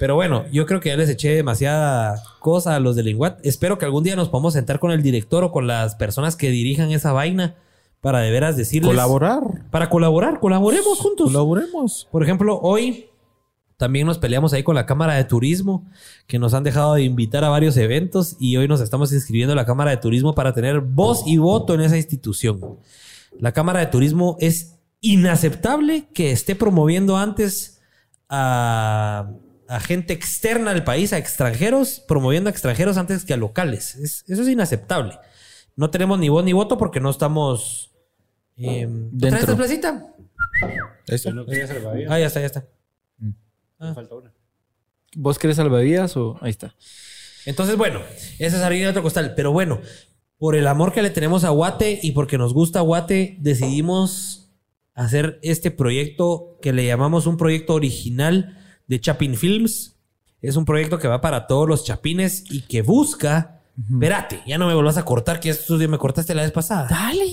Pero 0.00 0.16
bueno, 0.16 0.44
yo 0.50 0.66
creo 0.66 0.80
que 0.80 0.88
ya 0.88 0.96
les 0.96 1.08
eché 1.08 1.30
demasiada 1.30 2.20
cosa 2.40 2.74
a 2.74 2.80
los 2.80 2.96
de 2.96 3.04
Linguat. 3.04 3.38
Espero 3.46 3.78
que 3.78 3.84
algún 3.84 4.02
día 4.02 4.16
nos 4.16 4.28
podamos 4.28 4.54
sentar 4.54 4.80
con 4.80 4.90
el 4.90 5.02
director 5.04 5.44
o 5.44 5.52
con 5.52 5.68
las 5.68 5.94
personas 5.94 6.34
que 6.34 6.50
dirijan 6.50 6.90
esa 6.90 7.12
vaina 7.12 7.54
para 8.00 8.18
de 8.20 8.30
veras 8.32 8.56
decirles. 8.56 8.90
Colaborar. 8.90 9.70
Para 9.70 9.88
colaborar, 9.88 10.40
colaboremos 10.40 10.98
juntos. 10.98 11.28
Colaboremos. 11.28 12.08
Por 12.10 12.24
ejemplo, 12.24 12.58
hoy 12.60 13.08
también 13.76 14.06
nos 14.06 14.18
peleamos 14.18 14.52
ahí 14.52 14.62
con 14.62 14.74
la 14.74 14.86
Cámara 14.86 15.14
de 15.14 15.24
Turismo, 15.24 15.86
que 16.26 16.38
nos 16.38 16.54
han 16.54 16.64
dejado 16.64 16.94
de 16.94 17.02
invitar 17.02 17.44
a 17.44 17.50
varios 17.50 17.76
eventos 17.76 18.36
y 18.40 18.56
hoy 18.56 18.68
nos 18.68 18.80
estamos 18.80 19.12
inscribiendo 19.12 19.52
a 19.52 19.56
la 19.56 19.66
Cámara 19.66 19.90
de 19.90 19.98
Turismo 19.98 20.34
para 20.34 20.54
tener 20.54 20.80
voz 20.80 21.22
y 21.26 21.36
voto 21.36 21.74
en 21.74 21.82
esa 21.82 21.96
institución. 21.96 22.78
La 23.38 23.52
Cámara 23.52 23.80
de 23.80 23.86
Turismo 23.86 24.36
es 24.40 24.78
inaceptable 25.00 26.08
que 26.14 26.32
esté 26.32 26.56
promoviendo 26.56 27.18
antes 27.18 27.80
a, 28.30 29.30
gente 29.80 30.14
externa 30.14 30.72
del 30.72 30.84
país, 30.84 31.12
a 31.12 31.18
extranjeros, 31.18 32.00
promoviendo 32.08 32.48
a 32.48 32.52
extranjeros 32.52 32.96
antes 32.96 33.24
que 33.24 33.34
a 33.34 33.36
locales. 33.36 33.94
eso 33.96 34.42
es 34.42 34.48
inaceptable. 34.48 35.18
No 35.74 35.90
tenemos 35.90 36.18
ni 36.18 36.30
voz 36.30 36.44
ni 36.44 36.54
voto 36.54 36.78
porque 36.78 37.00
no 37.00 37.10
estamos... 37.10 37.92
Eh, 38.56 38.88
¿Traes 39.20 39.40
esta 39.40 39.54
placita? 39.56 40.06
Eso. 41.06 41.30
Ah, 42.08 42.18
ya 42.18 42.26
está, 42.26 42.40
ya 42.40 42.46
está. 42.46 42.64
Ah. 43.78 43.92
Falta 43.94 44.14
una. 44.14 44.32
¿Vos 45.14 45.38
querés 45.38 45.56
salvavidas 45.56 46.16
o...? 46.16 46.38
Ahí 46.40 46.50
está. 46.50 46.74
Entonces, 47.44 47.76
bueno, 47.76 48.00
esa 48.38 48.56
es 48.56 48.62
harina 48.62 48.84
de 48.84 48.90
otro 48.90 49.02
costal. 49.02 49.34
Pero 49.34 49.52
bueno, 49.52 49.80
por 50.38 50.56
el 50.56 50.66
amor 50.66 50.92
que 50.92 51.02
le 51.02 51.10
tenemos 51.10 51.44
a 51.44 51.50
Guate 51.50 52.00
y 52.02 52.12
porque 52.12 52.38
nos 52.38 52.52
gusta 52.52 52.80
Guate, 52.80 53.36
decidimos 53.40 54.50
hacer 54.94 55.38
este 55.42 55.70
proyecto 55.70 56.58
que 56.60 56.72
le 56.72 56.86
llamamos 56.86 57.26
un 57.26 57.36
proyecto 57.36 57.74
original 57.74 58.58
de 58.86 59.00
Chapin 59.00 59.36
Films. 59.36 59.96
Es 60.42 60.56
un 60.56 60.64
proyecto 60.64 60.98
que 60.98 61.08
va 61.08 61.20
para 61.20 61.46
todos 61.46 61.68
los 61.68 61.84
chapines 61.84 62.44
y 62.50 62.62
que 62.62 62.82
busca... 62.82 63.52
Espérate, 63.78 64.40
ya 64.46 64.56
no 64.56 64.66
me 64.66 64.74
volvás 64.74 64.96
a 64.96 65.04
cortar, 65.04 65.38
que 65.38 65.50
esto 65.50 65.76
me 65.76 65.98
cortaste 65.98 66.34
la 66.34 66.42
vez 66.42 66.52
pasada. 66.52 66.88
Dale. 66.88 67.24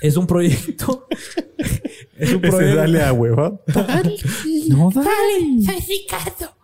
Es 0.00 0.16
un 0.16 0.26
proyecto 0.26 1.08
es 2.16 2.32
un 2.32 2.40
proyecto. 2.40 2.76
dale 2.76 3.02
a 3.02 3.12
hueva. 3.12 3.60
Dale. 3.66 4.16
No, 4.68 4.90
dale. 4.90 5.62
Soy 5.64 5.80
Ricardo. 5.88 6.54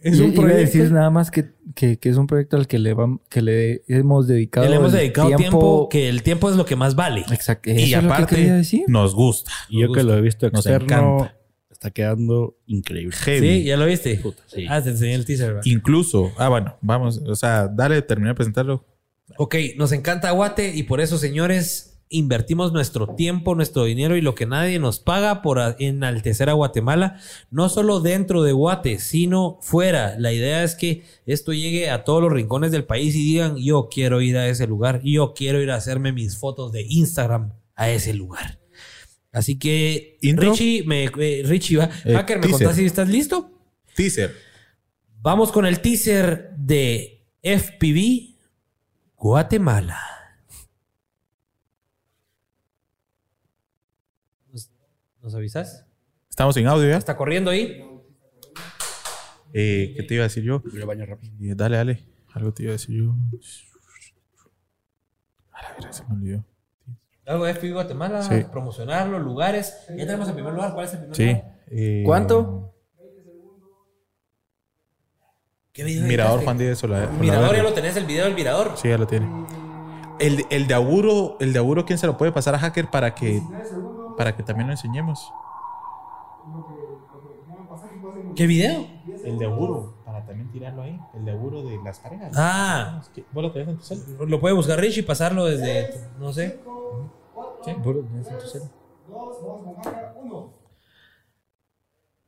Es 0.00 0.20
un 0.20 0.32
proyecto. 0.32 0.60
decir 0.60 0.92
nada 0.92 1.10
más 1.10 1.30
que, 1.30 1.50
que, 1.74 1.98
que, 1.98 2.08
es 2.08 2.16
un 2.16 2.28
proyecto 2.28 2.56
al 2.56 2.68
que 2.68 2.78
le, 2.78 2.94
vamos, 2.94 3.20
que 3.28 3.42
le 3.42 3.82
hemos 3.88 4.28
dedicado. 4.28 4.68
le 4.68 4.76
hemos 4.76 4.92
dedicado 4.92 5.34
tiempo, 5.34 5.88
que 5.88 6.08
el 6.08 6.22
tiempo 6.22 6.48
es 6.48 6.56
lo 6.56 6.64
que 6.64 6.76
más 6.76 6.94
vale. 6.94 7.24
Exacto. 7.30 7.70
y 7.70 7.92
aparte, 7.94 8.62
nos 8.86 9.14
gusta. 9.14 9.50
Y 9.68 9.80
yo 9.80 9.92
que 9.92 10.04
lo 10.04 10.16
he 10.16 10.20
visto 10.20 10.46
externo, 10.46 11.28
está 11.78 11.92
quedando 11.92 12.56
increíble. 12.66 13.16
Sí, 13.16 13.62
ya 13.62 13.76
lo 13.76 13.86
viste. 13.86 14.20
sí. 14.46 14.66
Ah, 14.68 14.82
te 14.82 14.90
enseñé 14.90 15.14
el 15.14 15.24
teaser. 15.24 15.48
¿verdad? 15.48 15.62
Incluso, 15.64 16.32
ah, 16.36 16.48
bueno, 16.48 16.76
vamos, 16.80 17.18
o 17.18 17.36
sea, 17.36 17.68
dale, 17.68 18.02
terminé 18.02 18.30
de 18.30 18.34
presentarlo. 18.34 18.84
Ok, 19.36 19.54
nos 19.76 19.92
encanta 19.92 20.32
Guate 20.32 20.74
y 20.74 20.82
por 20.82 21.00
eso, 21.00 21.18
señores, 21.18 22.00
invertimos 22.08 22.72
nuestro 22.72 23.14
tiempo, 23.14 23.54
nuestro 23.54 23.84
dinero 23.84 24.16
y 24.16 24.22
lo 24.22 24.34
que 24.34 24.46
nadie 24.46 24.80
nos 24.80 24.98
paga 24.98 25.40
por 25.40 25.76
enaltecer 25.78 26.50
a 26.50 26.54
Guatemala, 26.54 27.20
no 27.52 27.68
solo 27.68 28.00
dentro 28.00 28.42
de 28.42 28.52
Guate, 28.52 28.98
sino 28.98 29.58
fuera. 29.60 30.18
La 30.18 30.32
idea 30.32 30.64
es 30.64 30.74
que 30.74 31.04
esto 31.26 31.52
llegue 31.52 31.90
a 31.90 32.02
todos 32.02 32.20
los 32.20 32.32
rincones 32.32 32.72
del 32.72 32.86
país 32.86 33.14
y 33.14 33.22
digan, 33.22 33.56
yo 33.56 33.88
quiero 33.88 34.20
ir 34.20 34.36
a 34.36 34.48
ese 34.48 34.66
lugar, 34.66 35.00
yo 35.04 35.32
quiero 35.32 35.62
ir 35.62 35.70
a 35.70 35.76
hacerme 35.76 36.12
mis 36.12 36.38
fotos 36.38 36.72
de 36.72 36.84
Instagram 36.88 37.52
a 37.76 37.90
ese 37.90 38.14
lugar. 38.14 38.57
Así 39.32 39.58
que, 39.58 40.18
Richie, 40.22 40.84
me, 40.84 41.04
eh, 41.04 41.42
Richie 41.44 41.76
va. 41.76 41.90
Eh, 42.04 42.14
Hacker, 42.14 42.38
¿me 42.40 42.50
contás 42.50 42.76
si 42.76 42.84
estás 42.86 43.08
listo? 43.08 43.50
Teaser. 43.94 44.34
Vamos 45.20 45.52
con 45.52 45.66
el 45.66 45.80
teaser 45.80 46.52
de 46.56 47.26
FPV 47.42 48.36
Guatemala. 49.16 50.00
¿Nos 55.22 55.34
avisas? 55.34 55.84
Estamos 56.30 56.54
sin 56.54 56.66
audio 56.66 56.88
ya. 56.88 56.96
¿Está 56.96 57.16
corriendo 57.16 57.50
ahí? 57.50 57.84
Eh, 59.52 59.92
¿Qué 59.96 60.02
te 60.04 60.14
iba 60.14 60.24
a 60.24 60.28
decir 60.28 60.44
yo? 60.44 60.62
Yo 60.72 60.86
baño 60.86 61.04
rápido. 61.04 61.32
Eh, 61.42 61.54
Dale, 61.54 61.76
dale. 61.76 62.04
Algo 62.32 62.52
te 62.54 62.62
iba 62.62 62.70
a 62.70 62.72
decir 62.76 62.96
yo. 62.96 63.14
A 65.52 65.62
la 65.62 65.72
verga, 65.74 65.92
se 65.92 66.04
me 66.04 66.14
olvidó. 66.14 66.44
Algo 67.28 67.44
de 67.44 67.50
FPV 67.52 67.72
Guatemala, 67.74 68.22
Sí. 68.22 68.44
promocionarlo, 68.50 69.18
lugares. 69.18 69.84
Ya 69.90 70.06
tenemos 70.06 70.28
el 70.28 70.34
primer 70.34 70.54
lugar. 70.54 70.72
¿Cuál 70.72 70.86
es 70.86 70.92
el 70.94 70.98
primer 71.00 71.16
Sí. 71.16 71.26
lugar? 71.26 71.44
eh, 71.70 72.02
¿Cuánto? 72.06 72.74
¿Qué 75.72 75.84
video 75.84 76.06
Mirador? 76.06 76.42
Juan 76.42 76.58
Díaz 76.58 76.78
Sola. 76.78 77.08
Mirador, 77.20 77.54
ya 77.54 77.62
lo 77.62 77.72
tenés, 77.74 77.96
el 77.96 78.06
video 78.06 78.24
del 78.24 78.34
mirador. 78.34 78.72
Sí, 78.76 78.88
ya 78.88 78.98
lo 78.98 79.06
tiene. 79.06 79.28
El, 80.18 80.44
el 80.50 80.66
de 80.66 80.74
Auguro, 80.74 81.36
el 81.38 81.52
de 81.52 81.58
Auguro, 81.60 81.84
¿quién 81.84 81.98
se 81.98 82.06
lo 82.06 82.16
puede 82.16 82.32
pasar 82.32 82.54
a 82.54 82.58
Hacker 82.58 82.88
para 82.90 83.14
que, 83.14 83.40
para 84.16 84.34
que 84.34 84.42
también 84.42 84.66
lo 84.66 84.72
enseñemos? 84.72 85.30
¿Qué 88.34 88.46
video? 88.46 88.86
El 89.22 89.38
de 89.38 89.44
Auguro, 89.44 89.94
para 90.04 90.24
también 90.24 90.50
tirarlo 90.50 90.82
ahí. 90.82 90.98
El 91.14 91.24
de 91.26 91.30
Auguro 91.32 91.62
de 91.62 91.78
las 91.84 92.00
cargas. 92.00 92.32
Ah, 92.36 93.00
¿Vos 93.32 93.42
lo 93.44 93.52
tenés 93.52 93.68
en 93.68 93.76
tu 93.76 93.82
cel? 93.84 94.02
lo 94.26 94.40
puede 94.40 94.54
buscar 94.54 94.80
Rich 94.80 94.98
y 94.98 95.02
pasarlo 95.02 95.44
desde, 95.44 95.90
no 96.18 96.32
sé. 96.32 96.58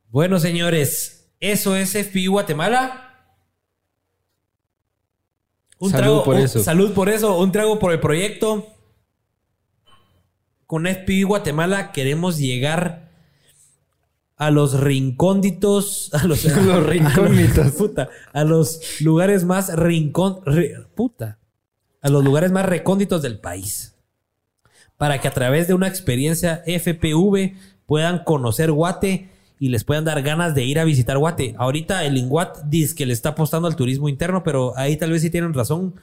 Bueno, 0.09 0.39
señores, 0.39 1.31
eso 1.39 1.75
es 1.75 1.95
FPI 1.95 2.27
Guatemala. 2.27 3.07
Salud 5.89 6.23
por 6.23 6.35
un- 6.35 6.41
eso. 6.41 6.59
Salud 6.63 6.93
por 6.93 7.09
eso. 7.09 7.37
Un 7.39 7.51
trago 7.51 7.79
por 7.79 7.91
el 7.91 7.99
proyecto. 7.99 8.67
Con 10.67 10.85
FPI 10.85 11.23
Guatemala 11.23 11.91
queremos 11.91 12.37
llegar 12.37 13.09
a 14.37 14.51
los 14.51 14.79
rincónditos. 14.79 16.13
A 16.13 16.25
los, 16.25 16.43
Los 16.65 16.85
rincónditos. 16.85 17.71
puta, 17.77 18.09
a 18.33 18.43
los 18.43 19.01
lugares 19.01 19.43
más 19.43 19.73
rincón. 19.75 20.41
ri- 20.45 20.87
puta. 20.93 21.39
A 22.01 22.09
los 22.09 22.23
lugares 22.23 22.51
más 22.51 22.65
recónditos 22.65 23.21
del 23.21 23.39
país. 23.39 23.95
Para 25.01 25.19
que 25.19 25.27
a 25.27 25.33
través 25.33 25.67
de 25.67 25.73
una 25.73 25.87
experiencia 25.87 26.61
FPV 26.67 27.55
puedan 27.87 28.23
conocer 28.23 28.71
Guate 28.71 29.31
y 29.57 29.69
les 29.69 29.83
puedan 29.83 30.05
dar 30.05 30.21
ganas 30.21 30.53
de 30.53 30.63
ir 30.63 30.77
a 30.77 30.83
visitar 30.83 31.17
Guate. 31.17 31.55
Ahorita 31.57 32.05
el 32.05 32.17
Inguat 32.17 32.65
dice 32.65 32.93
que 32.93 33.07
le 33.07 33.13
está 33.13 33.29
apostando 33.29 33.67
al 33.67 33.75
turismo 33.75 34.09
interno, 34.09 34.43
pero 34.43 34.77
ahí 34.77 34.97
tal 34.97 35.09
vez 35.09 35.23
sí 35.23 35.31
tienen 35.31 35.55
razón. 35.55 35.95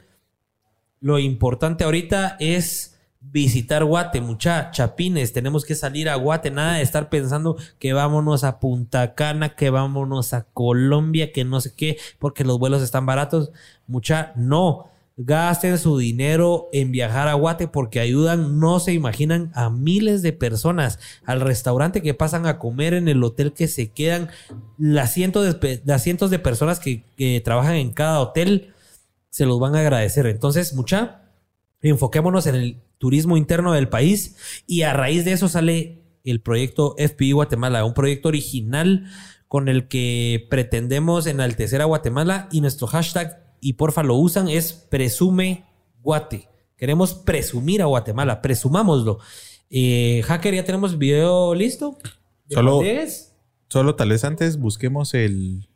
Lo 0.99 1.17
importante 1.17 1.85
ahorita 1.85 2.35
es 2.41 2.99
visitar 3.21 3.85
Guate, 3.85 4.19
mucha 4.19 4.69
chapines. 4.71 5.31
Tenemos 5.31 5.63
que 5.63 5.75
salir 5.75 6.09
a 6.09 6.15
Guate, 6.15 6.51
nada 6.51 6.73
de 6.73 6.81
estar 6.81 7.07
pensando 7.07 7.55
que 7.79 7.93
vámonos 7.93 8.43
a 8.43 8.59
Punta 8.59 9.15
Cana, 9.15 9.55
que 9.55 9.69
vámonos 9.69 10.33
a 10.33 10.43
Colombia, 10.43 11.31
que 11.31 11.45
no 11.45 11.61
sé 11.61 11.73
qué, 11.73 11.97
porque 12.19 12.43
los 12.43 12.59
vuelos 12.59 12.81
están 12.81 13.05
baratos. 13.05 13.53
Mucha, 13.87 14.33
no. 14.35 14.89
Gasten 15.21 15.77
su 15.77 15.97
dinero 15.97 16.69
en 16.71 16.93
viajar 16.93 17.27
a 17.27 17.33
Guate 17.33 17.67
porque 17.67 17.99
ayudan, 17.99 18.57
no 18.57 18.79
se 18.79 18.93
imaginan, 18.93 19.51
a 19.53 19.69
miles 19.69 20.21
de 20.21 20.31
personas. 20.31 20.97
Al 21.25 21.41
restaurante 21.41 22.01
que 22.01 22.13
pasan 22.13 22.45
a 22.45 22.57
comer, 22.57 22.93
en 22.93 23.09
el 23.09 23.21
hotel 23.21 23.51
que 23.51 23.67
se 23.67 23.91
quedan, 23.91 24.29
las 24.77 25.13
cientos 25.13 25.59
de, 25.59 25.81
las 25.83 26.03
cientos 26.03 26.31
de 26.31 26.39
personas 26.39 26.79
que, 26.79 27.03
que 27.17 27.41
trabajan 27.43 27.75
en 27.75 27.91
cada 27.91 28.21
hotel 28.21 28.73
se 29.29 29.45
los 29.45 29.59
van 29.59 29.75
a 29.75 29.81
agradecer. 29.81 30.25
Entonces, 30.25 30.73
mucha, 30.73 31.23
enfoquémonos 31.81 32.47
en 32.47 32.55
el 32.55 32.81
turismo 32.97 33.35
interno 33.35 33.73
del 33.73 33.89
país 33.89 34.63
y 34.67 34.83
a 34.83 34.93
raíz 34.93 35.25
de 35.25 35.33
eso 35.33 35.49
sale 35.49 36.01
el 36.23 36.41
proyecto 36.41 36.95
FPI 36.97 37.33
Guatemala, 37.33 37.83
un 37.83 37.93
proyecto 37.93 38.29
original 38.29 39.05
con 39.49 39.67
el 39.67 39.89
que 39.89 40.47
pretendemos 40.49 41.27
enaltecer 41.27 41.81
a 41.81 41.85
Guatemala 41.85 42.47
y 42.51 42.61
nuestro 42.61 42.87
hashtag, 42.87 43.48
y 43.61 43.73
porfa 43.73 44.03
lo 44.03 44.15
usan, 44.15 44.49
es 44.49 44.73
presume 44.73 45.65
Guate. 46.01 46.47
Queremos 46.77 47.13
presumir 47.13 47.81
a 47.81 47.85
Guatemala, 47.85 48.41
presumámoslo. 48.41 49.19
Eh, 49.69 50.21
Hacker, 50.25 50.55
¿ya 50.55 50.63
tenemos 50.63 50.97
video 50.97 51.53
listo? 51.53 51.97
¿De 52.47 52.55
Solo-? 52.55 52.81
Solo 53.67 53.95
tal 53.95 54.09
vez 54.09 54.23
antes 54.23 54.57
busquemos 54.57 55.13
el, 55.13 55.69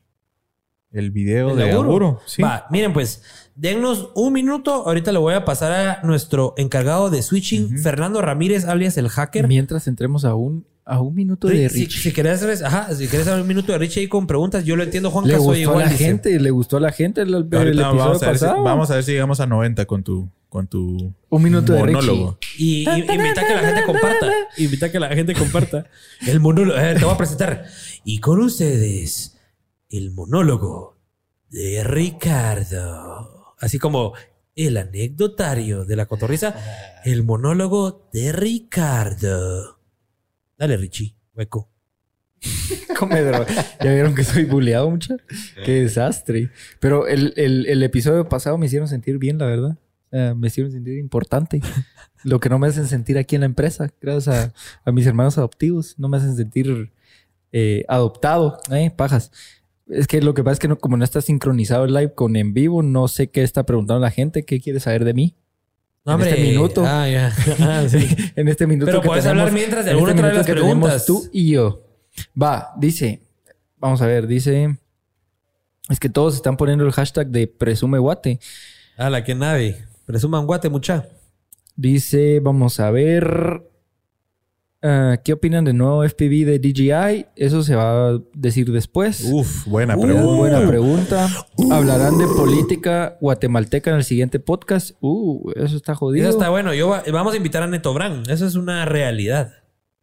el 0.91 1.11
video 1.11 1.51
¿El 1.51 1.57
de. 1.57 2.17
Sí. 2.25 2.41
Va, 2.41 2.65
miren 2.71 2.91
pues, 2.91 3.21
dennos 3.55 4.09
un 4.15 4.33
minuto. 4.33 4.87
Ahorita 4.87 5.11
le 5.11 5.19
voy 5.19 5.35
a 5.35 5.45
pasar 5.45 5.71
a 5.71 6.01
nuestro 6.03 6.55
encargado 6.57 7.11
de 7.11 7.21
switching, 7.21 7.77
Fernando 7.79 8.21
Ramírez, 8.21 8.65
alias 8.65 8.97
el 8.97 9.09
hacker. 9.09 9.47
Mientras 9.47 9.87
entremos 9.87 10.25
a 10.25 10.33
un, 10.33 10.65
a 10.85 10.99
un 11.01 11.15
minuto 11.15 11.47
de 11.47 11.69
si, 11.69 11.81
Rich. 11.85 12.01
si 12.01 12.11
querés, 12.11 12.61
ajá, 12.61 12.93
si 12.93 13.07
querés 13.07 13.25
saber 13.25 13.41
un 13.41 13.47
minuto 13.47 13.71
de 13.71 13.77
Rich 13.77 13.97
ahí 13.97 14.07
con 14.07 14.27
preguntas, 14.27 14.65
yo 14.65 14.75
lo 14.75 14.83
entiendo, 14.83 15.09
Juan 15.11 15.27
Le 15.27 15.37
gustó 15.37 15.51
a 15.53 15.57
igual. 15.57 15.79
la 15.79 15.89
dice. 15.89 16.03
gente, 16.05 16.39
le 16.39 16.51
gustó 16.51 16.77
a 16.77 16.79
la 16.81 16.91
gente 16.91 17.21
el, 17.21 17.29
el 17.29 17.35
Ahorita 17.35 17.59
episodio 17.59 17.95
vamos, 17.97 18.23
a 18.23 18.27
ver 18.27 18.37
si, 18.37 18.45
pasado. 18.45 18.63
vamos 18.63 18.91
a 18.91 18.95
ver 18.95 19.03
si 19.03 19.11
llegamos 19.13 19.39
a 19.39 19.45
90 19.47 19.85
con 19.85 20.03
tu, 20.03 20.29
con 20.49 20.67
tu 20.67 21.13
Un 21.29 21.41
minuto 21.43 21.71
de 21.73 21.79
monólogo. 21.79 22.37
Y, 22.57 22.83
y- 22.89 22.99
invita 23.13 23.41
a 23.41 23.47
que 23.47 23.53
la 23.55 23.61
gente 23.61 23.83
comparta. 23.85 24.31
Invita 24.57 24.85
a 24.87 24.91
que 24.91 24.99
la 24.99 25.09
gente 25.15 25.33
comparta. 25.33 25.85
El 26.27 26.39
monólogo. 26.41 26.77
eh, 26.79 26.95
te 26.99 27.05
voy 27.05 27.13
a 27.13 27.17
presentar. 27.17 27.65
Y 28.03 28.19
con 28.19 28.41
ustedes, 28.41 29.37
el 29.89 30.11
monólogo 30.11 30.97
de 31.49 31.83
Ricardo. 31.85 33.55
Así 33.59 33.79
como 33.79 34.13
el 34.55 34.75
anecdotario 34.77 35.85
de 35.85 35.95
la 35.95 36.05
cotorriza. 36.07 36.55
El 37.05 37.23
monólogo 37.23 38.09
de 38.11 38.31
Ricardo. 38.33 39.79
Dale, 40.57 40.77
Richie. 40.77 41.15
Hueco. 41.35 41.69
Come 42.99 43.21
droga. 43.21 43.45
Ya 43.83 43.91
vieron 43.93 44.15
que 44.15 44.23
soy 44.23 44.43
buleado 44.45 44.89
mucho. 44.89 45.15
Qué 45.65 45.81
desastre. 45.83 46.49
Pero 46.79 47.07
el, 47.07 47.33
el- 47.37 47.65
el 47.67 47.83
episodio 47.83 48.27
pasado 48.27 48.57
me 48.57 48.65
hicieron 48.65 48.87
sentir 48.87 49.17
bien, 49.17 49.37
la 49.37 49.45
verdad. 49.45 49.77
Eh, 50.11 50.33
me 50.35 50.47
hicieron 50.47 50.71
sentir 50.71 50.97
importante. 50.97 51.61
Lo 52.23 52.39
que 52.39 52.49
no 52.49 52.59
me 52.59 52.67
hacen 52.67 52.87
sentir 52.87 53.17
aquí 53.17 53.35
en 53.35 53.41
la 53.41 53.45
empresa, 53.47 53.91
gracias 54.01 54.27
a, 54.27 54.53
a 54.85 54.91
mis 54.91 55.05
hermanos 55.07 55.37
adoptivos. 55.37 55.97
No 55.97 56.07
me 56.09 56.17
hacen 56.17 56.35
sentir 56.35 56.91
eh, 57.51 57.83
adoptado, 57.87 58.59
¿eh? 58.71 58.91
Pajas. 58.95 59.31
Es 59.87 60.07
que 60.07 60.21
lo 60.21 60.33
que 60.33 60.43
pasa 60.43 60.53
es 60.53 60.59
que 60.59 60.67
no- 60.67 60.77
como 60.77 60.97
no 60.97 61.03
está 61.03 61.21
sincronizado 61.21 61.85
el 61.85 61.93
live 61.93 62.13
con 62.13 62.35
en 62.35 62.53
vivo, 62.53 62.83
no 62.83 63.07
sé 63.07 63.27
qué 63.29 63.41
está 63.43 63.65
preguntando 63.65 63.99
la 64.01 64.11
gente, 64.11 64.45
qué 64.45 64.59
quiere 64.61 64.79
saber 64.79 65.03
de 65.05 65.13
mí. 65.13 65.35
No, 66.05 66.15
En 66.15 66.21
este 66.21 66.41
minuto. 66.41 66.83
Ah, 66.85 67.07
ya. 67.07 67.33
Ah, 67.59 67.85
sí. 67.87 68.07
en 68.35 68.47
este 68.49 68.67
minuto 68.67 68.87
Pero 68.87 69.01
que 69.01 69.07
puedes 69.07 69.23
tenemos- 69.23 69.41
hablar 69.41 69.53
mientras 69.53 69.85
de 69.85 69.91
alguna 69.91 70.11
este 70.11 70.21
otra 70.21 70.33
las 70.37 70.45
que 70.45 70.51
preguntas. 70.53 71.05
Tú 71.05 71.29
y 71.31 71.51
yo. 71.51 71.81
Va, 72.41 72.73
dice. 72.77 73.21
Vamos 73.77 74.01
a 74.01 74.07
ver, 74.07 74.27
dice. 74.27 74.77
Es 75.89 75.99
que 75.99 76.09
todos 76.09 76.35
están 76.35 76.57
poniendo 76.57 76.85
el 76.85 76.91
hashtag 76.91 77.27
de 77.27 77.47
presume 77.47 77.99
guate. 77.99 78.39
A 78.97 79.09
la 79.09 79.23
que 79.23 79.33
nave. 79.35 79.85
Presuman 80.05 80.45
guate, 80.45 80.69
mucha. 80.69 81.07
Dice, 81.75 82.39
vamos 82.41 82.79
a 82.79 82.91
ver. 82.91 83.61
Ah, 84.83 85.17
¿Qué 85.23 85.33
opinan 85.33 85.63
del 85.65 85.77
nuevo 85.77 86.03
FPV 86.03 86.45
de 86.45 86.59
DJI? 86.59 87.25
Eso 87.35 87.63
se 87.63 87.75
va 87.75 88.09
a 88.09 88.19
decir 88.35 88.71
después. 88.71 89.27
Uf, 89.31 89.65
buena 89.65 89.97
Uh, 89.97 90.01
pregunta. 90.01 90.35
buena 90.35 90.67
pregunta. 90.67 91.29
¿Hablarán 91.71 92.17
de 92.19 92.25
política 92.27 93.17
guatemalteca 93.21 93.89
en 93.91 93.97
el 93.97 94.03
siguiente 94.03 94.39
podcast? 94.39 94.91
Uh, 95.01 95.51
eso 95.55 95.75
está 95.77 95.95
jodido. 95.95 96.27
Eso 96.29 96.37
está 96.37 96.49
bueno. 96.49 96.73
Yo 96.73 96.89
va- 96.89 97.03
vamos 97.11 97.33
a 97.33 97.37
invitar 97.37 97.63
a 97.63 97.67
Neto 97.67 97.93
Brand. 97.93 98.29
Eso 98.29 98.45
es 98.45 98.55
una 98.55 98.85
realidad. 98.85 99.53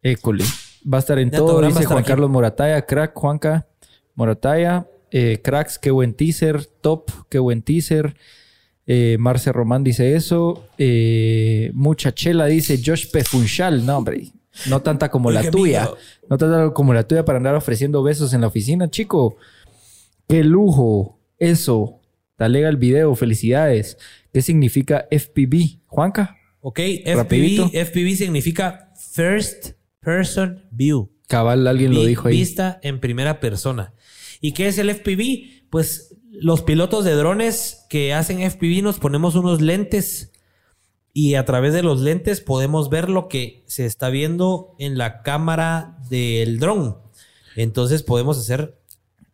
École. 0.01 0.43
Va 0.91 0.97
a 0.97 0.99
estar 0.99 1.19
en 1.19 1.29
todo, 1.31 1.61
dice 1.61 1.85
Juan 1.85 1.99
aquí. 1.99 2.07
Carlos 2.07 2.29
Morataya, 2.29 2.81
crack, 2.85 3.13
Juanca 3.13 3.67
Morataya, 4.15 4.87
eh, 5.11 5.39
cracks, 5.43 5.77
qué 5.77 5.91
buen 5.91 6.13
teaser, 6.15 6.65
top, 6.65 7.11
qué 7.29 7.37
buen 7.39 7.61
teaser. 7.61 8.15
Eh, 8.87 9.17
Marce 9.19 9.51
Román 9.53 9.83
dice 9.83 10.15
eso. 10.15 10.65
Eh, 10.79 11.69
mucha 11.75 12.13
chela 12.13 12.47
dice 12.47 12.81
Josh 12.83 13.11
Pefunchal. 13.11 13.85
No, 13.85 13.97
hombre, 13.99 14.23
no 14.67 14.81
tanta 14.81 15.09
como 15.09 15.31
la 15.31 15.49
tuya. 15.49 15.89
No 16.29 16.37
tanta 16.37 16.73
como 16.73 16.93
la 16.93 17.07
tuya 17.07 17.25
para 17.25 17.37
andar 17.37 17.55
ofreciendo 17.55 18.03
besos 18.03 18.33
en 18.33 18.41
la 18.41 18.47
oficina, 18.47 18.89
chico. 18.89 19.37
Qué 20.27 20.43
lujo. 20.43 21.19
Eso. 21.37 21.99
Talega 22.35 22.69
el 22.69 22.77
video. 22.77 23.15
Felicidades. 23.15 23.97
¿Qué 24.33 24.41
significa 24.41 25.07
FPV? 25.11 25.79
Juanca. 25.87 26.37
Ok. 26.61 26.79
FPV, 27.05 27.71
FPV 27.73 28.15
significa 28.15 28.93
First 29.13 29.71
Person 29.99 30.63
View. 30.71 31.11
Cabal, 31.27 31.65
alguien 31.67 31.93
lo 31.93 32.03
dijo 32.03 32.27
ahí. 32.27 32.37
Vista 32.37 32.79
en 32.83 32.99
primera 32.99 33.39
persona. 33.39 33.93
¿Y 34.41 34.51
qué 34.51 34.67
es 34.67 34.77
el 34.77 34.89
FPV? 34.89 35.69
Pues 35.69 36.17
los 36.31 36.61
pilotos 36.61 37.05
de 37.05 37.13
drones 37.13 37.85
que 37.89 38.13
hacen 38.13 38.39
FPV 38.39 38.83
nos 38.83 38.99
ponemos 38.99 39.35
unos 39.35 39.61
lentes 39.61 40.30
y 41.13 41.35
a 41.35 41.45
través 41.45 41.73
de 41.73 41.83
los 41.83 41.99
lentes 41.99 42.41
podemos 42.41 42.89
ver 42.89 43.09
lo 43.09 43.27
que 43.27 43.63
se 43.67 43.85
está 43.85 44.09
viendo 44.09 44.75
en 44.79 44.97
la 44.97 45.21
cámara 45.21 45.97
del 46.09 46.59
dron. 46.59 46.97
Entonces 47.55 48.03
podemos 48.03 48.37
hacer... 48.37 48.77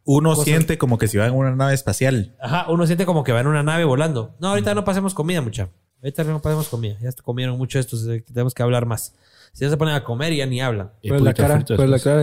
Uno 0.09 0.29
Cosas- 0.29 0.45
siente 0.45 0.77
como 0.77 0.97
que 0.97 1.09
si 1.09 1.17
va 1.17 1.27
en 1.27 1.33
una 1.33 1.53
nave 1.53 1.73
espacial. 1.73 2.33
Ajá, 2.39 2.67
uno 2.71 2.85
siente 2.87 3.05
como 3.05 3.25
que 3.25 3.33
va 3.33 3.41
en 3.41 3.47
una 3.47 3.61
nave 3.61 3.83
volando. 3.83 4.33
No, 4.39 4.47
ahorita 4.49 4.73
no 4.73 4.85
pasemos 4.85 5.13
comida, 5.13 5.41
mucha. 5.41 5.69
Ahorita 6.01 6.23
no 6.23 6.41
podemos 6.41 6.69
comer. 6.69 6.97
Ya 7.01 7.11
comieron 7.23 7.57
mucho 7.57 7.77
estos. 7.77 8.07
Tenemos 8.25 8.53
que 8.53 8.63
hablar 8.63 8.85
más. 8.85 9.13
Si 9.51 9.65
ya 9.65 9.69
se 9.69 9.75
ponen 9.75 9.95
a 9.95 10.05
comer 10.05 10.33
ya 10.33 10.45
ni 10.45 10.61
hablan. 10.61 10.91
Pues 11.05 11.21
la 11.21 11.33
cara, 11.33 11.61
pues 11.67 11.89
la 11.89 11.99
cara. 11.99 12.21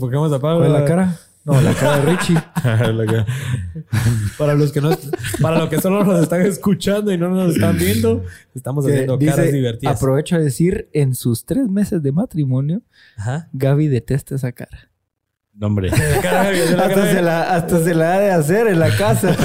¿Por 0.00 0.10
qué 0.10 0.16
vamos 0.16 0.32
a 0.32 0.38
¿Cuál 0.40 0.72
la 0.72 0.84
cara? 0.84 1.18
No, 1.44 1.60
la 1.60 1.74
cara 1.74 1.98
de 1.98 2.12
Richie. 2.12 2.36
para 4.38 4.54
los 4.54 4.72
que 4.72 4.80
no, 4.80 4.90
para 5.40 5.58
los 5.58 5.68
que 5.68 5.80
solo 5.80 6.04
nos 6.04 6.22
están 6.22 6.42
escuchando 6.42 7.12
y 7.12 7.18
no 7.18 7.28
nos 7.30 7.54
están 7.54 7.76
viendo, 7.76 8.24
estamos 8.54 8.86
haciendo 8.86 9.18
caras 9.18 9.52
divertidas. 9.52 9.96
Aprovecho 9.96 10.36
a 10.36 10.38
decir, 10.38 10.88
en 10.92 11.14
sus 11.14 11.44
tres 11.44 11.68
meses 11.68 12.02
de 12.02 12.12
matrimonio, 12.12 12.82
Gaby 13.52 13.88
detesta 13.88 14.36
esa 14.36 14.52
cara. 14.52 14.90
No, 15.54 15.66
hombre. 15.66 15.90
hasta, 15.92 17.12
se 17.12 17.22
la, 17.22 17.54
hasta 17.54 17.84
se 17.84 17.94
la 17.94 18.14
ha 18.14 18.20
de 18.20 18.30
hacer 18.30 18.68
en 18.68 18.78
la 18.78 18.96
casa. 18.96 19.36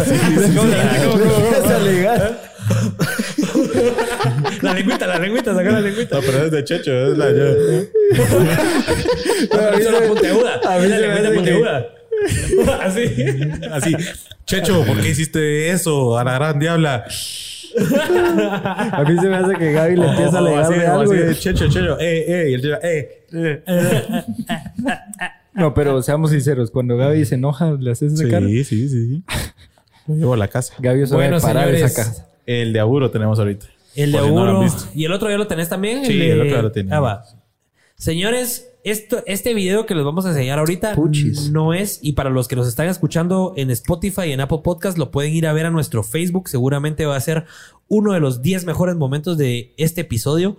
La 4.62 4.74
lengüita, 4.74 5.08
la 5.08 5.20
lengüita, 5.20 5.54
saca 5.54 5.72
la 5.72 5.82
lengüita. 5.82 6.16
No, 6.16 6.22
pero 6.22 6.46
es 6.46 6.52
de 6.52 6.64
Checho, 6.64 6.92
es 6.92 7.18
la 7.18 7.26
a 7.28 7.30
mí 9.76 9.84
se 9.84 9.92
me 9.92 10.02
puntiaguda. 10.08 10.62
A 10.66 10.80
mí 10.80 10.88
se 10.88 11.08
me 11.08 11.32
puntiaguda. 11.32 11.86
Así. 12.82 13.26
Así. 13.72 13.96
Checho, 14.46 14.84
¿por 14.86 15.02
qué 15.02 15.10
hiciste 15.10 15.70
eso? 15.70 16.18
A 16.18 16.24
la 16.24 16.34
gran 16.34 16.60
diabla. 16.60 17.06
A 17.78 19.04
mí 19.08 19.20
se 19.20 19.28
me 19.28 19.36
hace 19.36 19.56
que 19.56 19.72
Gaby 19.72 19.96
le 19.98 20.08
empieza 20.08 20.38
a 20.38 20.40
alegar 20.40 20.70
de 20.70 20.88
algo. 20.88 21.14
Así, 21.14 21.40
checho, 21.40 21.68
checho, 21.68 22.00
eh, 22.00 22.26
eh, 22.28 22.50
y 22.50 22.54
el 22.54 22.62
checho, 22.62 22.80
eh. 22.82 23.24
No, 25.54 25.74
pero 25.74 26.02
seamos 26.02 26.32
sinceros, 26.32 26.72
cuando 26.72 26.98
Gaby 26.98 27.26
se 27.26 27.36
enoja, 27.36 27.72
¿le 27.74 27.92
haces 27.92 28.14
esa 28.14 28.30
cara? 28.30 28.48
Sí, 28.48 28.64
sí, 28.64 28.90
sí. 28.90 29.24
Lo 30.08 30.16
llevo 30.16 30.34
a 30.34 30.38
la 30.38 30.48
casa. 30.48 30.74
Gaby 30.80 31.06
se 31.08 31.16
bueno, 31.16 31.34
va 31.34 31.38
a 31.38 31.42
parar 31.42 31.76
esa 31.76 31.94
casa. 31.94 32.28
El 32.46 32.74
de 32.74 32.80
Auguro 32.80 33.12
tenemos 33.12 33.38
ahorita. 33.40 33.68
El 33.98 34.12
de 34.12 34.20
Auguro. 34.20 34.66
¿Y 34.94 35.06
el 35.06 35.12
otro 35.12 35.30
ya 35.30 35.38
lo 35.38 35.48
tenés 35.48 35.70
también? 35.70 36.06
Sí, 36.06 36.22
el, 36.22 36.42
otro 36.42 36.56
ya 36.56 36.62
lo 36.62 36.72
tenés. 36.72 36.94
Ah, 36.94 37.00
va. 37.00 37.24
Señores, 37.96 38.70
esto, 38.84 39.24
este 39.26 39.56
video 39.56 39.88
que 39.88 39.96
les 39.96 40.06
vamos 40.06 40.26
a 40.28 40.30
enseñar 40.30 40.60
ahorita 40.60 40.96
no 41.52 41.74
es, 41.74 42.00
y 42.04 42.14
para 42.14 42.30
los 42.30 42.48
que 42.48 42.56
nos 42.56 42.68
están 42.68 42.88
escuchando 42.88 43.54
en 43.58 43.72
Spotify 43.72 44.28
y 44.28 44.32
en 44.34 44.40
Apple 44.40 44.60
Podcast, 44.64 45.00
lo 45.00 45.10
pueden 45.10 45.34
ir 45.34 45.48
a 45.48 45.54
ver 45.54 45.66
a 45.66 45.72
nuestro 45.72 46.04
Facebook. 46.04 46.48
Seguramente 46.48 47.08
va 47.08 47.16
a 47.16 47.22
ser 47.22 47.46
uno 47.88 48.14
de 48.14 48.20
los 48.20 48.44
10 48.44 48.66
mejores 48.66 48.96
momentos 48.96 49.36
de 49.38 49.74
este 49.78 50.02
episodio. 50.02 50.58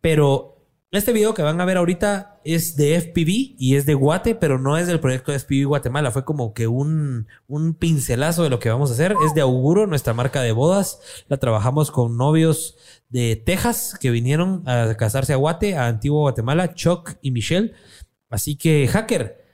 Pero 0.00 0.59
este 0.92 1.12
video 1.12 1.34
que 1.34 1.42
van 1.42 1.60
a 1.60 1.64
ver 1.64 1.76
ahorita 1.76 2.40
es 2.44 2.74
de 2.74 3.00
FPV 3.00 3.54
y 3.58 3.76
es 3.76 3.86
de 3.86 3.94
Guate, 3.94 4.34
pero 4.34 4.58
no 4.58 4.76
es 4.76 4.88
del 4.88 4.98
proyecto 4.98 5.30
de 5.30 5.38
FPV 5.38 5.66
Guatemala. 5.66 6.10
Fue 6.10 6.24
como 6.24 6.52
que 6.52 6.66
un, 6.66 7.28
un 7.46 7.74
pincelazo 7.74 8.42
de 8.42 8.50
lo 8.50 8.58
que 8.58 8.70
vamos 8.70 8.90
a 8.90 8.94
hacer. 8.94 9.14
Es 9.24 9.34
de 9.34 9.40
Auguro, 9.40 9.86
nuestra 9.86 10.14
marca 10.14 10.42
de 10.42 10.50
bodas. 10.50 11.24
La 11.28 11.36
trabajamos 11.36 11.92
con 11.92 12.16
novios 12.16 12.76
de 13.08 13.36
Texas 13.36 13.96
que 14.00 14.10
vinieron 14.10 14.68
a 14.68 14.96
casarse 14.96 15.32
a 15.32 15.36
Guate, 15.36 15.76
a 15.76 15.86
Antiguo 15.86 16.22
Guatemala, 16.22 16.74
Chuck 16.74 17.12
y 17.22 17.30
Michelle. 17.30 17.72
Así 18.28 18.56
que, 18.56 18.88
hacker, 18.88 19.44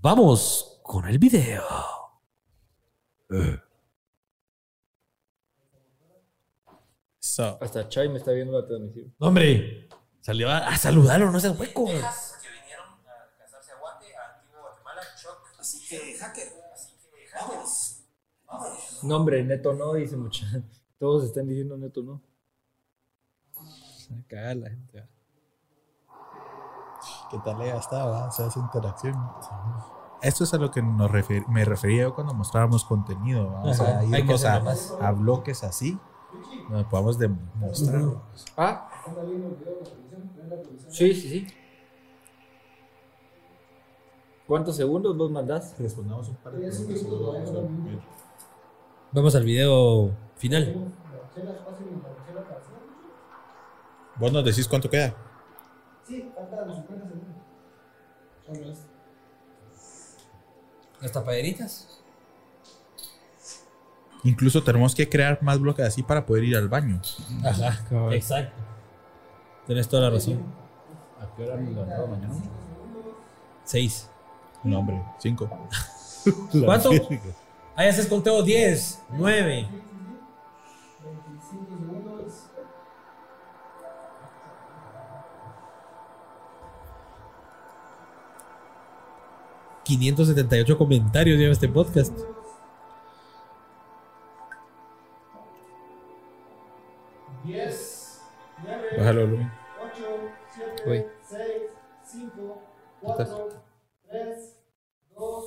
vamos 0.00 0.80
con 0.84 1.08
el 1.08 1.18
video. 1.18 1.64
Hasta 7.60 7.88
Chai 7.88 8.08
me 8.08 8.18
está 8.18 8.30
viendo 8.32 8.58
la 8.58 8.66
transmisión. 8.66 9.12
¡Hombre! 9.18 9.85
Salió 10.26 10.50
a, 10.50 10.76
saludarlo, 10.76 11.30
no 11.30 11.38
seas 11.38 11.56
hueco. 11.56 11.84
que 11.84 11.92
vinieron 11.92 12.08
a 13.06 13.38
casarse 13.38 13.70
a 13.70 13.78
Guate, 13.78 14.06
a 14.16 14.34
Antiguo 14.34 14.60
Guatemala, 14.60 15.00
Choc. 15.22 15.38
Así 15.60 15.86
que, 15.88 16.18
hacker, 16.18 16.48
así 16.74 16.94
que, 16.96 17.28
vamos. 17.32 18.00
Vamos. 18.44 18.98
No, 19.04 19.16
hombre, 19.18 19.44
neto 19.44 19.72
no, 19.74 19.92
dice 19.92 20.16
mucha. 20.16 20.44
Todos 20.98 21.26
están 21.26 21.46
diciendo 21.46 21.76
neto 21.76 22.02
no. 22.02 22.20
Se 23.98 24.20
caga 24.26 24.56
la 24.56 24.70
gente. 24.70 25.06
¿Qué 27.30 27.38
tal 27.44 27.58
ya 27.64 27.76
estaba? 27.76 28.28
Se 28.32 28.42
hace 28.42 28.58
interacción. 28.58 29.14
Esto 30.22 30.42
es 30.42 30.52
a 30.52 30.56
lo 30.56 30.72
que 30.72 30.82
nos 30.82 31.08
me 31.46 31.64
refería 31.64 32.02
yo 32.02 32.16
cuando 32.16 32.34
mostrábamos 32.34 32.84
contenido. 32.84 33.48
Vamos 33.48 33.80
a 33.80 34.02
irnos 34.02 34.44
a, 34.44 34.56
a, 34.56 35.12
bloques 35.12 35.62
así, 35.62 35.96
donde 36.68 36.84
podamos 36.86 37.16
demostrar. 37.16 38.02
Ah, 38.56 38.90
Sí, 40.88 41.14
sí, 41.14 41.28
sí. 41.28 41.46
¿Cuántos 44.46 44.76
segundos 44.76 45.16
vos 45.16 45.30
mandás? 45.30 45.74
Respondamos 45.78 46.28
un 46.28 46.36
par 46.36 46.52
de 46.54 46.68
preguntas. 46.68 47.02
Vamos 49.12 49.34
al 49.34 49.44
video 49.44 50.10
final. 50.36 50.92
¿Vos 54.16 54.32
nos 54.32 54.44
decís 54.44 54.68
cuánto 54.68 54.88
queda? 54.88 55.14
Sí, 56.06 56.30
falta 56.34 56.64
los 56.64 56.76
50 56.76 57.06
segundos. 58.46 58.78
¿Las 61.00 61.12
tapaderitas? 61.12 62.00
Incluso 64.24 64.62
tenemos 64.62 64.94
que 64.94 65.08
crear 65.08 65.42
más 65.42 65.60
bloques 65.60 65.84
así 65.84 66.02
para 66.02 66.24
poder 66.24 66.44
ir 66.44 66.56
al 66.56 66.68
baño. 66.68 67.00
Ajá, 67.44 67.84
exacto. 68.12 68.75
Tienes 69.66 69.88
toda 69.88 70.02
la 70.02 70.10
razón. 70.10 70.42
¿A 71.20 71.36
qué 71.36 71.44
hora 71.44 71.56
nos 71.56 71.72
levantamos 71.74 72.10
mañana? 72.10 72.34
Seis. 73.64 74.08
No, 74.62 74.78
hombre, 74.78 75.02
cinco. 75.18 75.50
¿Cuánto? 76.64 76.90
Ahí 77.74 77.88
haces 77.88 78.06
conteo 78.06 78.42
10, 78.42 79.02
9. 79.10 79.68
578 89.86 90.78
comentarios 90.78 91.38
lleva 91.38 91.52
este 91.52 91.68
podcast. 91.68 92.18
Bájalo, 98.96 99.26
Lumi. 99.26 99.44
8, 99.44 99.50
7, 100.84 101.06
6, 101.28 101.40
5, 102.12 102.62
4, 103.02 103.48
3, 104.10 104.56
2. 105.16 105.44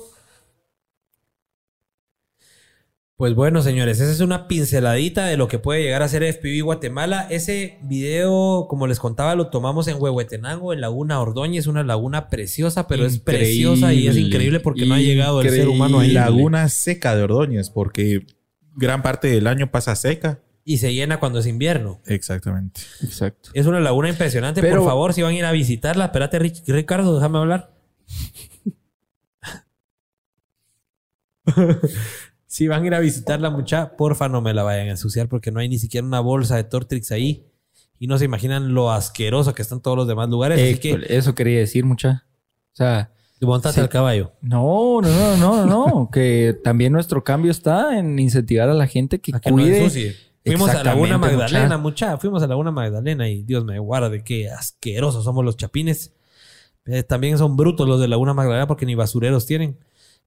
Pues 3.16 3.34
bueno, 3.34 3.60
señores, 3.60 4.00
esa 4.00 4.12
es 4.12 4.20
una 4.20 4.48
pinceladita 4.48 5.26
de 5.26 5.36
lo 5.36 5.46
que 5.46 5.58
puede 5.58 5.82
llegar 5.82 6.02
a 6.02 6.08
ser 6.08 6.22
FPV 6.22 6.62
Guatemala. 6.62 7.26
Ese 7.28 7.78
video, 7.82 8.66
como 8.66 8.86
les 8.86 8.98
contaba, 8.98 9.34
lo 9.34 9.48
tomamos 9.48 9.88
en 9.88 10.00
Huehuetenango, 10.00 10.72
en 10.72 10.80
Laguna 10.80 11.20
Ordóñez, 11.20 11.66
una 11.66 11.82
laguna 11.82 12.30
preciosa, 12.30 12.86
pero 12.86 13.04
es 13.04 13.18
preciosa 13.18 13.92
y 13.92 14.08
es 14.08 14.16
increíble 14.16 14.60
porque 14.60 14.86
no 14.86 14.94
ha 14.94 15.00
llegado 15.00 15.42
el 15.42 15.50
ser 15.50 15.68
humano 15.68 16.00
ahí. 16.00 16.12
Laguna 16.12 16.66
seca 16.70 17.14
de 17.14 17.24
Ordóñez, 17.24 17.68
porque 17.68 18.24
gran 18.74 19.02
parte 19.02 19.28
del 19.28 19.48
año 19.48 19.70
pasa 19.70 19.96
seca 19.96 20.40
y 20.70 20.78
se 20.78 20.94
llena 20.94 21.18
cuando 21.18 21.40
es 21.40 21.46
invierno. 21.46 22.00
Exactamente. 22.06 22.82
Exacto. 23.02 23.50
Es 23.54 23.66
una 23.66 23.80
laguna 23.80 24.08
impresionante. 24.08 24.62
Por 24.62 24.84
favor, 24.84 25.12
si 25.12 25.20
van 25.20 25.32
a 25.32 25.36
ir 25.36 25.44
a 25.44 25.50
visitarla, 25.50 26.04
espérate, 26.04 26.38
Ricardo, 26.38 27.16
déjame 27.16 27.38
hablar. 27.38 27.74
si 32.46 32.68
van 32.68 32.84
a 32.84 32.86
ir 32.86 32.94
a 32.94 33.00
visitarla, 33.00 33.50
mucha, 33.50 33.96
porfa, 33.96 34.28
no 34.28 34.42
me 34.42 34.54
la 34.54 34.62
vayan 34.62 34.86
a 34.86 34.90
ensuciar 34.90 35.28
porque 35.28 35.50
no 35.50 35.58
hay 35.58 35.68
ni 35.68 35.80
siquiera 35.80 36.06
una 36.06 36.20
bolsa 36.20 36.54
de 36.54 36.62
Tortrix 36.62 37.10
ahí. 37.10 37.48
Y 37.98 38.06
no 38.06 38.16
se 38.16 38.26
imaginan 38.26 38.72
lo 38.72 38.92
asqueroso 38.92 39.52
que 39.54 39.62
están 39.62 39.80
todos 39.82 39.96
los 39.96 40.06
demás 40.06 40.28
lugares. 40.28 40.78
que, 40.78 41.04
eso 41.08 41.34
quería 41.34 41.58
decir, 41.58 41.84
mucha. 41.84 42.26
O 42.74 42.76
sea, 42.76 43.10
Montate 43.40 43.80
al 43.80 43.88
caballo. 43.88 44.34
No, 44.40 45.00
no, 45.00 45.36
no, 45.36 45.36
no, 45.36 45.66
no. 45.66 46.10
que 46.12 46.56
también 46.62 46.92
nuestro 46.92 47.24
cambio 47.24 47.50
está 47.50 47.98
en 47.98 48.20
incentivar 48.20 48.68
a 48.68 48.74
la 48.74 48.86
gente 48.86 49.18
que, 49.18 49.32
que 49.32 49.50
cuide. 49.50 50.29
Fuimos 50.58 50.70
a 50.70 50.84
Laguna 50.84 51.18
Magdalena, 51.18 51.78
mucha. 51.78 52.16
Fuimos 52.18 52.42
a 52.42 52.46
Laguna 52.46 52.70
Magdalena 52.70 53.28
y 53.28 53.42
Dios 53.42 53.64
me 53.64 53.78
guarde, 53.78 54.24
qué 54.24 54.50
asquerosos 54.50 55.24
somos 55.24 55.44
los 55.44 55.56
chapines. 55.56 56.12
Eh, 56.86 57.02
también 57.02 57.38
son 57.38 57.56
brutos 57.56 57.88
los 57.88 58.00
de 58.00 58.08
Laguna 58.08 58.34
Magdalena 58.34 58.66
porque 58.66 58.86
ni 58.86 58.94
basureros 58.94 59.46
tienen. 59.46 59.78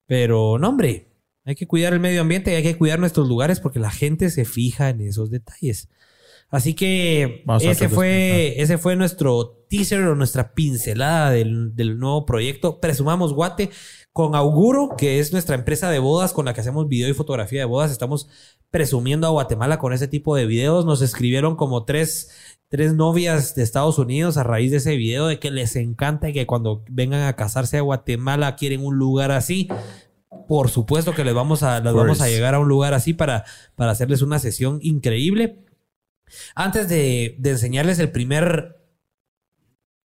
Pero 0.05 0.57
no, 0.59 0.69
hombre, 0.69 1.07
hay 1.45 1.55
que 1.55 1.67
cuidar 1.67 1.93
el 1.93 1.99
medio 1.99 2.21
ambiente 2.21 2.51
y 2.51 2.55
hay 2.55 2.63
que 2.63 2.77
cuidar 2.77 2.99
nuestros 2.99 3.27
lugares 3.27 3.59
porque 3.59 3.79
la 3.79 3.91
gente 3.91 4.29
se 4.29 4.45
fija 4.45 4.89
en 4.89 5.01
esos 5.01 5.29
detalles. 5.29 5.89
Así 6.49 6.75
que 6.75 7.43
ese 7.61 7.89
fue, 7.89 8.61
ese 8.61 8.77
fue 8.77 8.95
nuestro 8.95 9.65
teaser 9.69 10.01
o 10.03 10.15
nuestra 10.15 10.53
pincelada 10.53 11.31
del, 11.31 11.75
del 11.75 11.97
nuevo 11.97 12.27
proyecto. 12.27 12.79
Presumamos 12.79 13.33
Guate 13.33 13.71
con 14.13 14.35
Auguro, 14.35 14.95
que 14.95 15.19
es 15.19 15.33
nuestra 15.33 15.55
empresa 15.55 15.89
de 15.89 15.97
bodas 15.97 16.33
con 16.33 16.45
la 16.45 16.53
que 16.53 16.61
hacemos 16.61 16.87
video 16.87 17.09
y 17.09 17.13
fotografía 17.13 17.61
de 17.61 17.65
bodas. 17.65 17.91
Estamos 17.91 18.29
presumiendo 18.69 19.25
a 19.25 19.31
Guatemala 19.31 19.79
con 19.79 19.91
ese 19.91 20.07
tipo 20.07 20.35
de 20.35 20.45
videos. 20.45 20.85
Nos 20.85 21.01
escribieron 21.01 21.55
como 21.55 21.83
tres, 21.83 22.29
tres 22.69 22.93
novias 22.93 23.55
de 23.55 23.63
Estados 23.63 23.97
Unidos 23.97 24.37
a 24.37 24.43
raíz 24.43 24.69
de 24.69 24.77
ese 24.77 24.95
video 24.97 25.25
de 25.25 25.39
que 25.39 25.49
les 25.49 25.75
encanta 25.75 26.29
y 26.29 26.33
que 26.33 26.45
cuando 26.45 26.85
vengan 26.89 27.23
a 27.23 27.35
casarse 27.35 27.79
a 27.79 27.81
Guatemala 27.81 28.55
quieren 28.55 28.85
un 28.85 28.97
lugar 28.97 29.31
así. 29.31 29.67
Por 30.47 30.69
supuesto 30.69 31.15
que 31.15 31.23
les 31.23 31.33
vamos 31.33 31.63
a, 31.63 31.79
les 31.79 31.93
vamos 31.93 32.21
a 32.21 32.27
llegar 32.27 32.53
a 32.53 32.59
un 32.59 32.67
lugar 32.67 32.93
así 32.93 33.13
para, 33.15 33.45
para 33.75 33.91
hacerles 33.91 34.21
una 34.21 34.37
sesión 34.37 34.77
increíble. 34.83 35.65
Antes 36.53 36.87
de, 36.87 37.35
de 37.39 37.49
enseñarles 37.49 37.97
el 37.97 38.11
primer. 38.11 38.77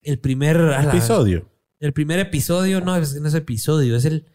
El 0.04 0.20
primer. 0.20 0.58
Episodio. 0.84 1.55
El 1.80 1.94
primer 1.94 2.20
episodio, 2.20 2.82
no, 2.82 2.96
es, 2.96 3.20
no 3.20 3.28
es 3.28 3.34
episodio, 3.34 3.96
es 3.96 4.06
el. 4.06 4.26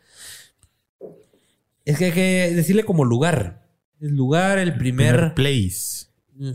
Es 1.84 1.98
que 1.98 2.06
hay 2.06 2.12
que 2.12 2.52
decirle 2.54 2.84
como 2.84 3.04
lugar. 3.04 3.66
El 4.00 4.14
lugar, 4.16 4.58
el 4.58 4.76
primer. 4.76 5.34
place. 5.34 6.06
El 6.38 6.54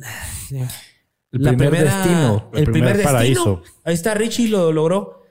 la 1.31 1.49
primer 1.51 1.69
primera- 1.69 1.95
destino. 1.97 2.49
El, 2.53 2.59
El 2.59 2.63
primer, 2.65 2.71
primer 2.71 2.97
destino. 2.97 3.11
paraíso. 3.11 3.63
Ahí 3.83 3.93
está, 3.93 4.13
Richie 4.13 4.47
lo 4.47 4.71
logró. 4.71 5.23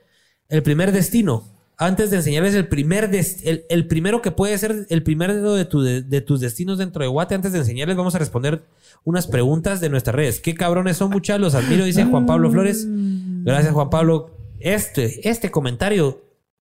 El 0.49 0.61
primer 0.63 0.91
destino. 0.91 1.51
Antes 1.77 2.09
de 2.09 2.17
enseñarles 2.17 2.53
el 2.55 2.69
primer 2.69 3.09
des- 3.09 3.41
el, 3.43 3.65
el 3.69 3.85
primero 3.87 4.21
que 4.21 4.31
puede 4.31 4.57
ser 4.57 4.85
el 4.89 5.03
primero 5.03 5.53
de, 5.55 5.65
tu- 5.65 5.81
de, 5.81 6.01
de 6.03 6.21
tus 6.21 6.39
destinos 6.39 6.77
dentro 6.77 7.01
de 7.03 7.09
Guate, 7.09 7.35
antes 7.35 7.51
de 7.51 7.59
enseñarles, 7.59 7.97
vamos 7.97 8.15
a 8.15 8.19
responder 8.19 8.63
unas 9.03 9.27
preguntas 9.27 9.81
de 9.81 9.89
nuestras 9.89 10.15
redes. 10.15 10.39
¿Qué 10.39 10.53
cabrones 10.55 10.95
son, 10.97 11.09
muchachos? 11.09 11.41
Los 11.41 11.55
admiro, 11.55 11.83
dice 11.83 12.05
Juan 12.05 12.25
Pablo 12.25 12.49
Flores. 12.49 12.85
Gracias, 12.87 13.73
Juan 13.73 13.89
Pablo. 13.89 14.34
Este, 14.65 15.29
este 15.29 15.51
comentario, 15.51 16.25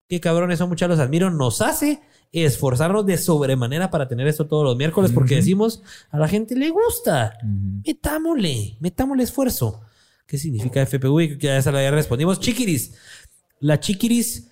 qué 0.10 0.20
cabrones 0.20 0.60
son, 0.60 0.68
muchachos, 0.68 0.98
los 0.98 1.06
admiro, 1.06 1.32
nos 1.32 1.62
hace 1.62 2.02
esforzarnos 2.34 3.06
de 3.06 3.18
sobremanera 3.18 3.90
para 3.90 4.10
tener 4.10 4.28
esto 4.28 4.48
todos 4.48 4.66
los 4.66 4.76
miércoles, 4.76 5.14
porque 5.14 5.36
decimos, 5.36 5.82
a 6.10 6.20
la 6.20 6.28
gente 6.28 6.58
le 6.58 6.72
gusta. 6.72 7.38
Metámosle, 7.88 8.76
metámosle 8.82 9.24
esfuerzo. 9.24 9.80
¿Qué 10.28 10.38
significa 10.38 10.86
FPV? 10.86 11.38
Ya 11.38 11.56
esa 11.56 11.72
la 11.72 11.90
respondimos. 11.90 12.42
Chiquiris. 12.42 12.96
La 13.62 13.80
Chiquiris 13.80 14.50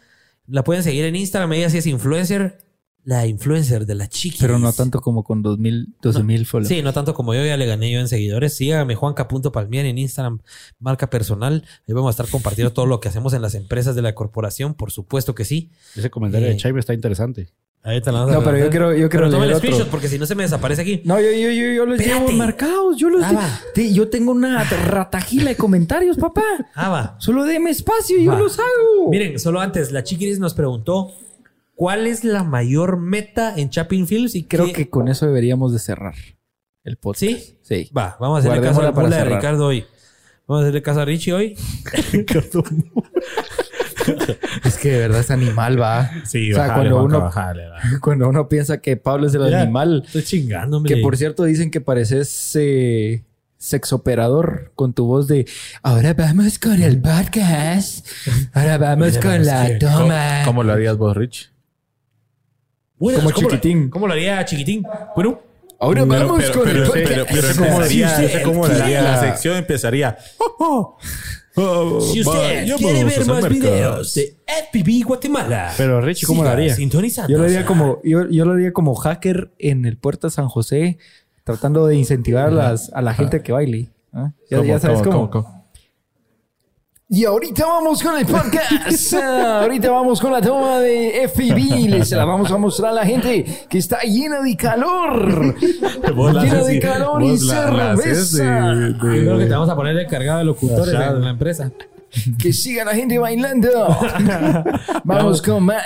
la 0.48 0.64
pueden 0.64 0.82
seguir 0.82 1.04
en 1.04 1.18
Instagram. 1.18 1.52
Ella 1.52 1.70
sí 1.70 1.80
es 1.80 1.88
influencer. 1.88 2.60
La 3.06 3.28
influencer 3.28 3.86
de 3.86 3.96
la 3.96 4.08
Chiquiris. 4.08 4.40
Pero 4.40 4.60
no 4.60 4.72
tanto 4.72 5.02
como 5.02 5.24
con 5.24 5.42
2000, 5.42 5.96
12 6.02 6.24
mil 6.24 6.46
followers. 6.46 6.70
Sí, 6.70 6.82
no 6.82 6.94
tanto 6.94 7.14
como 7.14 7.34
yo, 7.34 7.46
ya 7.46 7.58
le 7.58 7.66
gané 7.66 7.92
yo 7.92 8.00
en 8.00 8.08
seguidores. 8.08 8.56
Síganme, 8.56 8.96
Juanca.palmier 8.96 9.86
en 9.86 9.98
Instagram, 9.98 10.40
marca 10.80 11.10
personal. 11.10 11.66
Ahí 11.88 11.94
vamos 11.94 12.08
a 12.08 12.12
estar 12.12 12.28
compartiendo 12.30 12.72
todo 12.72 12.86
lo 12.86 13.02
que 13.02 13.10
hacemos 13.10 13.34
en 13.34 13.42
las 13.42 13.56
empresas 13.56 13.96
de 13.96 14.02
la 14.02 14.16
corporación, 14.16 14.74
por 14.74 14.92
supuesto 14.92 15.36
que 15.36 15.44
sí. 15.44 15.70
Ese 15.98 16.10
comentario 16.10 16.48
Eh, 16.48 16.52
de 16.52 16.58
Chaime 16.58 16.80
está 16.80 16.94
interesante. 16.94 17.50
Ahí 17.86 18.00
te 18.00 18.14
la 18.14 18.26
No, 18.26 18.42
pero 18.42 18.58
yo 18.58 18.70
quiero, 18.70 18.94
yo 18.96 19.10
quiero 19.10 19.26
Pero 19.30 19.40
leer 19.44 19.58
el 19.62 19.74
otro. 19.74 19.88
porque 19.92 20.08
si 20.08 20.18
no 20.18 20.26
se 20.26 20.36
me 20.36 20.44
desaparece 20.44 20.84
aquí. 20.84 21.02
No, 21.04 21.20
yo, 21.20 21.30
yo, 21.32 21.52
yo, 21.52 21.74
yo 21.74 21.86
los 21.86 22.00
Espérate. 22.00 22.28
llevo 22.28 22.38
marcados. 22.38 22.96
Yo 22.96 23.10
los 23.10 23.22
Ah, 23.26 23.60
te- 23.74 23.92
yo 23.92 24.08
tengo 24.08 24.32
una 24.32 24.64
ratajila 24.64 25.50
de 25.50 25.58
comentarios, 25.58 26.16
papá. 26.16 26.44
Ah, 26.74 26.88
va. 26.88 27.16
Solo 27.20 27.44
deme 27.44 27.72
espacio 27.72 28.18
y 28.18 28.24
yo 28.24 28.38
los 28.38 28.58
hago. 28.58 29.10
Miren, 29.12 29.38
solo 29.38 29.60
antes, 29.60 29.92
la 29.92 30.02
Chiquiris 30.06 30.40
nos 30.40 30.54
preguntó 30.54 31.12
cuál 31.76 32.08
es 32.08 32.24
la 32.24 32.44
mayor 32.44 32.98
meta 32.98 33.54
en 33.58 33.70
Chapin 33.70 34.08
Films 34.08 34.36
y 34.36 34.44
creo 34.46 34.66
qué- 34.68 34.74
que 34.74 34.90
con 34.90 35.08
eso 35.08 35.26
deberíamos 35.26 35.74
de 35.74 35.80
cerrar 35.80 36.16
el 36.84 36.98
podcast. 36.98 37.20
¿Sí? 37.22 37.58
Sí. 37.62 37.90
Va, 37.96 38.18
vamos 38.20 38.38
a 38.38 38.40
hacerle 38.50 38.68
caso 38.68 38.82
a 38.82 38.84
la 38.84 38.94
para 38.94 39.10
de 39.10 39.16
cerrar. 39.16 39.34
Ricardo 39.36 39.66
hoy. 39.68 39.86
Vamos 40.48 40.62
a 40.62 40.66
hacerle 40.66 40.82
caso 40.82 41.02
a 41.02 41.06
Richie 41.06 41.34
hoy. 41.34 41.56
Es 44.66 44.78
que 44.78 44.92
de 44.92 45.00
verdad 45.00 45.22
es 45.22 45.32
animal, 45.32 45.82
va. 45.82 46.12
Sí, 46.26 46.52
O 46.52 46.56
sea, 46.56 46.74
cuando 46.74 47.00
Juanca, 47.00 47.18
uno- 47.18 47.26
va. 47.34 47.80
Cuando 48.02 48.28
uno 48.30 48.50
piensa 48.50 48.80
que 48.82 48.98
Pablo 48.98 49.28
es 49.28 49.34
el 49.34 49.54
animal, 49.54 50.04
Estoy 50.06 50.24
chingando, 50.24 50.78
hombre. 50.78 50.96
que 50.96 51.02
por 51.02 51.16
cierto 51.18 51.44
dicen 51.46 51.72
que 51.72 51.80
pareces 51.80 52.52
eh, 52.60 53.24
sexoperador 53.58 54.72
con 54.76 54.94
tu 54.94 55.06
voz 55.06 55.28
de 55.28 55.48
ahora 55.84 56.14
vamos 56.14 56.60
con 56.60 56.82
el 56.82 57.02
podcast, 57.02 58.06
ahora 58.54 58.78
vamos 58.78 59.08
Mira, 59.10 59.22
con 59.22 59.34
es 59.36 59.48
la 59.48 59.68
que- 59.68 59.76
toma. 59.76 60.42
¿Cómo 60.44 60.64
lo 60.64 60.74
harías 60.74 60.98
vos, 60.98 61.16
Rich? 61.16 61.53
Buenas, 63.04 63.22
como 63.24 63.34
¿cómo 63.36 63.48
lo- 63.50 63.56
chiquitín. 63.56 63.90
¿Cómo 63.90 64.08
lo 64.08 64.14
haría 64.14 64.46
chiquitín? 64.46 64.84
Bueno, 65.16 65.40
Ahora 65.80 66.06
vamos 66.06 66.42
pero- 66.42 66.54
con 66.54 66.64
pero- 66.64 66.84
el 66.86 66.92
pero- 66.92 67.26
pero 67.30 67.48
Es 67.50 67.58
como 67.58 67.70
empezaría- 67.72 68.16
si 68.16 68.22
no 68.22 68.30
sé 68.30 68.42
cómo 68.44 68.68
la, 68.68 68.88
la 69.02 69.20
sección 69.20 69.58
empezaría. 69.58 70.18
Oh, 70.60 70.98
oh, 71.58 72.00
si 72.02 72.22
usted 72.22 72.76
quiere 72.78 73.04
ver 73.04 73.26
más 73.26 73.50
videos 73.50 74.14
de 74.16 74.38
FPV 74.48 75.04
Guatemala. 75.06 75.74
Pero 75.76 76.00
Richie, 76.00 76.26
¿cómo 76.26 76.44
lo 76.44 76.50
haría? 76.50 76.74
Sintonizando. 76.74 77.30
Yo 77.32 77.38
lo 77.38 77.44
haría 77.44 77.66
como, 77.66 78.00
yo, 78.06 78.30
yo 78.30 78.46
lo 78.46 78.54
haría 78.54 78.72
como 78.72 78.96
hacker 78.96 79.52
en 79.60 79.84
el 79.86 79.98
Puerta 79.98 80.30
San 80.30 80.48
José, 80.48 80.98
tratando 81.44 81.86
de 81.88 81.98
incentivar 81.98 82.48
a, 82.48 82.52
las- 82.52 82.90
a 82.94 83.02
la 83.02 83.14
gente 83.14 83.42
que 83.42 83.52
baile. 83.52 83.92
¿ah? 84.14 84.32
Ya, 84.50 84.58
¿Cómo, 84.60 84.70
ya 84.70 84.80
sabes 84.80 85.00
cómo, 85.02 85.12
cómo. 85.12 85.30
cómo, 85.32 85.44
cómo? 85.44 85.63
Y 87.16 87.26
ahorita 87.26 87.68
vamos 87.68 88.02
con 88.02 88.18
el 88.18 88.26
podcast. 88.26 89.14
Ah, 89.14 89.60
ahorita 89.62 89.92
vamos 89.92 90.20
con 90.20 90.32
la 90.32 90.42
toma 90.42 90.80
de 90.80 91.30
FB. 91.32 91.88
Les 91.88 92.10
la 92.10 92.26
vamos 92.26 92.50
a 92.52 92.58
mostrar 92.58 92.90
a 92.90 92.96
la 92.96 93.06
gente 93.06 93.46
que 93.70 93.78
está 93.78 94.02
llena 94.02 94.42
de 94.42 94.58
calor. 94.58 95.56
Llena 95.62 96.64
de 96.64 96.80
calor 96.80 97.22
y 97.22 97.30
de- 97.34 97.38
cerveza. 97.38 98.44
de- 98.74 98.94
Yo 98.94 98.98
creo 98.98 99.38
que 99.38 99.46
te 99.46 99.52
vamos 99.52 99.70
a 99.70 99.76
poner 99.76 99.96
el 99.96 100.08
cargado 100.08 100.40
de 100.40 100.46
locutores 100.46 100.88
en 100.96 101.22
la 101.24 101.30
empresa. 101.30 101.72
Que 102.38 102.54
siga 102.54 102.86
la 102.86 102.94
gente 102.94 103.18
bailando. 103.18 103.70
vamos 105.04 105.42
con 105.42 105.64
más. 105.64 105.84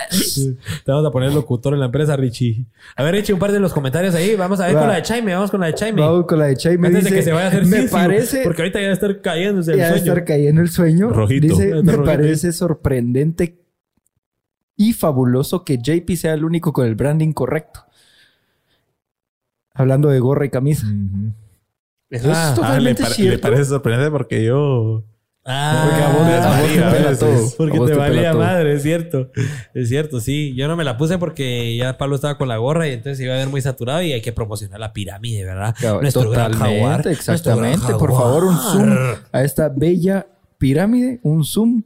Te 0.84 0.92
vamos 0.92 1.06
a 1.08 1.12
poner 1.12 1.34
locutor 1.34 1.74
en 1.74 1.80
la 1.80 1.86
empresa, 1.86 2.16
Richie. 2.18 2.66
A 2.96 3.04
ver, 3.04 3.16
Richie, 3.16 3.34
un 3.34 3.40
par 3.40 3.52
de 3.52 3.60
los 3.60 3.74
comentarios 3.74 4.14
ahí. 4.16 4.36
Vamos 4.36 4.60
a 4.60 4.68
ver 4.68 4.76
Va. 4.76 4.80
con 4.82 4.90
la 4.90 4.96
de 4.96 5.02
Chaime. 5.04 5.34
Vamos 5.34 5.52
con 5.52 5.60
la 5.62 5.68
de 5.68 5.74
Chaime. 5.76 6.02
Vamos 6.02 6.26
con 6.26 6.40
la 6.40 6.46
de 6.48 6.58
Chay. 6.58 6.78
Me 6.78 6.88
Antes 6.88 7.04
dice, 7.06 7.14
de 7.16 7.20
que 7.20 7.24
se 7.26 7.32
vaya 7.32 7.46
a 7.46 7.50
hacer 7.50 7.66
me 7.66 7.84
parece 7.84 8.42
Porque 8.44 8.62
ahorita 8.62 8.80
ya 8.80 8.86
va 8.88 8.92
a 8.92 8.94
estar 8.94 9.22
cayéndose 9.22 9.72
el 9.72 9.78
ya 9.78 9.90
sueño. 9.90 10.04
estar 10.04 10.26
cayendo 10.26 10.62
el 10.62 10.70
sueño. 10.70 11.10
Rojito. 11.10 11.48
Dice, 11.48 11.68
me 11.84 11.92
rojito. 11.94 12.04
parece 12.04 12.52
sorprendente 12.52 13.64
y 14.76 14.94
fabuloso 14.94 15.64
que 15.64 15.78
JP 15.78 16.10
sea 16.18 16.34
el 16.34 16.44
único 16.46 16.74
con 16.74 16.86
el 16.86 16.96
branding 16.96 17.32
correcto. 17.34 17.86
Hablando 19.74 20.10
de 20.10 20.20
gorra 20.20 20.46
y 20.46 20.50
camisa. 20.50 20.88
Eso 22.10 22.30
Ah, 22.30 22.32
es 22.32 22.38
Ah, 22.38 22.50
le, 22.50 22.56
totalmente 22.96 23.04
pare- 23.04 23.24
le 23.24 23.38
parece 23.40 23.66
sorprendente 23.66 24.12
porque 24.12 24.44
yo. 24.44 25.04
Ah, 25.50 25.86
Porque 25.88 26.04
a 26.04 26.10
vos, 26.10 26.28
te 26.28 26.34
a 26.34 26.62
vos 26.62 26.72
te 26.74 26.80
valía, 26.82 26.92
pela 26.92 27.18
todo. 27.18 27.52
Porque 27.58 27.80
te 27.80 28.34
madre, 28.34 28.74
es 28.74 28.84
cierto. 28.84 29.32
Es 29.74 29.88
cierto, 29.88 30.20
sí. 30.20 30.54
Yo 30.56 30.68
no 30.68 30.76
me 30.76 30.84
la 30.84 30.98
puse 30.98 31.18
porque 31.18 31.78
ya 31.78 31.98
Pablo 31.98 32.16
estaba 32.16 32.38
con 32.38 32.50
la 32.50 32.58
gorra 32.58 32.86
y 32.90 32.92
entonces 32.92 33.24
iba 33.24 33.34
a 33.34 33.38
ver 33.38 33.48
muy 33.48 33.62
saturado 33.62 34.02
y 34.02 34.12
hay 34.12 34.22
que 34.22 34.34
promocionar 34.34 34.82
la 34.82 34.92
pirámide, 34.92 35.46
¿verdad? 35.46 35.74
Claro, 35.80 36.02
Nuestro 36.02 36.30
gran 36.30 36.52
Totalmente, 36.52 36.82
jaguar. 36.82 37.08
Exactamente. 37.08 37.86
gran 37.88 37.98
Por 37.98 38.12
favor, 38.12 38.44
un 38.44 38.58
zoom 38.58 38.90
a 39.32 39.44
esta 39.44 39.70
bella 39.70 40.28
pirámide, 40.58 41.22
un 41.24 41.46
zoom. 41.46 41.84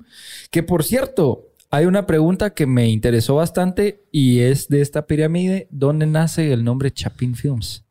Que 0.50 0.64
por 0.64 0.84
cierto, 0.84 1.52
hay 1.70 1.86
una 1.86 2.08
pregunta 2.08 2.56
que 2.56 2.66
me 2.66 2.90
interesó 2.90 3.36
bastante 3.36 4.04
y 4.12 4.40
es 4.40 4.70
de 4.70 4.82
esta 4.82 5.06
pirámide, 5.06 5.68
¿dónde 5.70 6.08
nace 6.08 6.52
el 6.52 6.64
nombre 6.64 6.92
Chapin 6.92 7.36
Films? 7.36 7.86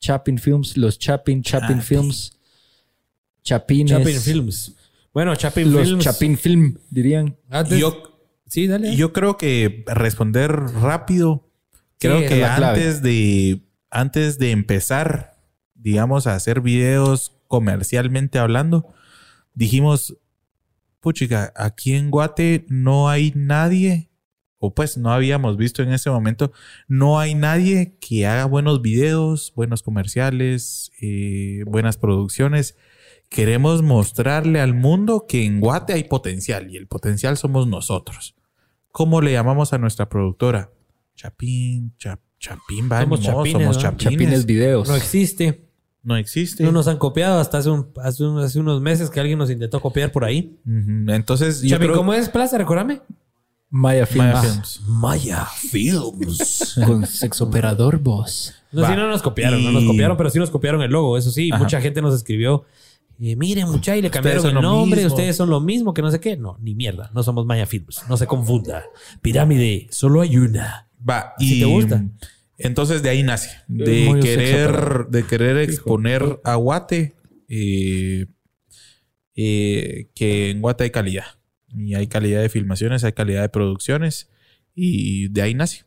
Chapin 0.00 0.36
Films, 0.36 0.76
los 0.76 0.98
Chapin, 0.98 1.42
Chapin 1.42 1.68
Chapin. 1.68 1.82
Films, 1.82 2.38
Chapines, 3.42 3.90
Chapin 3.90 4.20
Films. 4.20 4.74
Bueno, 5.12 5.34
Chapin 5.36 5.72
los 5.72 5.86
Films. 5.88 6.04
Chapin 6.04 6.38
Film, 6.38 6.78
dirían. 6.90 7.36
Antes- 7.50 7.78
Yo, 7.78 8.02
Sí, 8.46 8.66
dale. 8.66 8.94
yo 8.96 9.12
creo 9.12 9.36
que 9.36 9.84
responder 9.86 10.50
rápido. 10.52 11.48
Creo 11.98 12.20
que 12.20 12.38
clave. 12.38 12.66
antes 12.80 13.02
de, 13.02 13.62
antes 13.90 14.38
de 14.38 14.50
empezar, 14.50 15.38
digamos, 15.74 16.26
a 16.26 16.34
hacer 16.34 16.60
videos 16.60 17.32
comercialmente 17.48 18.38
hablando, 18.38 18.92
dijimos, 19.54 20.16
puchica, 21.00 21.52
aquí 21.56 21.94
en 21.94 22.10
Guate 22.10 22.64
no 22.68 23.08
hay 23.08 23.32
nadie, 23.36 24.10
o 24.58 24.74
pues 24.74 24.96
no 24.96 25.12
habíamos 25.12 25.56
visto 25.56 25.82
en 25.82 25.92
ese 25.92 26.10
momento, 26.10 26.52
no 26.88 27.18
hay 27.20 27.34
nadie 27.34 27.96
que 28.00 28.26
haga 28.26 28.46
buenos 28.46 28.82
videos, 28.82 29.52
buenos 29.54 29.82
comerciales, 29.82 30.90
eh, 31.00 31.62
buenas 31.66 31.96
producciones. 31.98 32.76
Queremos 33.32 33.82
mostrarle 33.82 34.60
al 34.60 34.74
mundo 34.74 35.24
que 35.28 35.44
en 35.44 35.60
Guate 35.60 35.94
hay 35.94 36.04
potencial 36.04 36.70
y 36.70 36.76
el 36.76 36.86
potencial 36.86 37.36
somos 37.36 37.66
nosotros. 37.66 38.34
¿Cómo 38.90 39.20
le 39.22 39.32
llamamos 39.32 39.72
a 39.72 39.78
nuestra 39.78 40.08
productora? 40.08 40.70
Chapín, 41.16 41.94
Chap- 41.98 42.20
Chapín, 42.38 42.88
va, 42.90 43.00
Somos 43.02 43.20
chapines, 43.20 43.52
somos 43.52 43.76
¿no? 43.76 43.82
chapines. 43.82 44.12
Chapines 44.12 44.46
Videos. 44.46 44.88
no 44.88 44.96
existe. 44.96 45.68
No 46.02 46.16
existe. 46.16 46.64
No 46.64 46.72
nos 46.72 46.88
han 46.88 46.98
copiado 46.98 47.38
hasta 47.40 47.58
hace, 47.58 47.70
un, 47.70 47.88
hace, 48.02 48.24
un- 48.24 48.38
hace 48.40 48.58
unos 48.58 48.80
meses 48.82 49.08
que 49.08 49.20
alguien 49.20 49.38
nos 49.38 49.48
intentó 49.50 49.80
copiar 49.80 50.10
por 50.12 50.24
ahí. 50.24 50.58
Entonces, 50.66 51.62
yo 51.62 51.70
Chapin, 51.70 51.86
creo 51.88 51.96
¿cómo 51.96 52.12
es 52.12 52.28
Plaza? 52.28 52.58
Recordame. 52.58 53.00
Maya 53.70 54.04
Films. 54.04 54.26
Maya 54.26 54.42
Films. 54.42 54.80
Maya 54.86 55.46
Films. 55.46 56.80
Con 56.86 57.06
sexoperador 57.06 57.98
voz. 58.00 58.54
No, 58.72 58.82
Va. 58.82 58.88
sí, 58.90 58.96
no 58.96 59.06
nos 59.08 59.22
copiaron, 59.22 59.62
no 59.64 59.70
nos 59.72 59.84
copiaron, 59.84 60.16
pero 60.16 60.28
sí 60.28 60.38
nos 60.38 60.50
copiaron 60.50 60.82
el 60.82 60.90
logo. 60.90 61.16
Eso 61.16 61.30
sí, 61.30 61.50
Ajá. 61.52 61.62
mucha 61.62 61.80
gente 61.80 62.02
nos 62.02 62.14
escribió. 62.14 62.64
Eh, 63.24 63.36
miren, 63.36 63.68
y 63.68 64.02
le 64.02 64.10
cambiaron 64.10 64.44
el 64.46 64.54
nombre. 64.54 65.02
mismo. 65.02 65.14
Ustedes 65.14 65.36
son 65.36 65.48
lo 65.48 65.60
mismo, 65.60 65.94
que 65.94 66.02
no 66.02 66.10
sé 66.10 66.18
qué. 66.18 66.36
No, 66.36 66.58
ni 66.60 66.74
mierda. 66.74 67.08
No 67.14 67.22
somos 67.22 67.46
Maya 67.46 67.66
Films. 67.66 68.02
No 68.08 68.16
se 68.16 68.26
confunda. 68.26 68.84
Pirámide, 69.20 69.86
solo 69.90 70.22
hay 70.22 70.36
una. 70.36 70.88
Va, 71.08 71.34
Si 71.38 71.58
y 71.58 71.60
te 71.60 71.66
gusta. 71.66 72.04
entonces 72.58 73.00
de 73.04 73.10
ahí 73.10 73.22
nace. 73.22 73.50
De 73.68 74.06
Muy 74.06 74.18
querer, 74.20 75.06
de 75.08 75.24
querer 75.24 75.58
exponer 75.58 76.40
a 76.42 76.56
Guate 76.56 77.14
eh, 77.48 78.26
eh, 79.36 80.08
que 80.16 80.50
en 80.50 80.60
Guate 80.60 80.82
hay 80.84 80.90
calidad. 80.90 81.26
Y 81.68 81.94
hay 81.94 82.08
calidad 82.08 82.42
de 82.42 82.48
filmaciones, 82.48 83.04
hay 83.04 83.12
calidad 83.12 83.42
de 83.42 83.48
producciones. 83.50 84.30
Y 84.74 85.28
de 85.28 85.42
ahí 85.42 85.54
nace. 85.54 85.84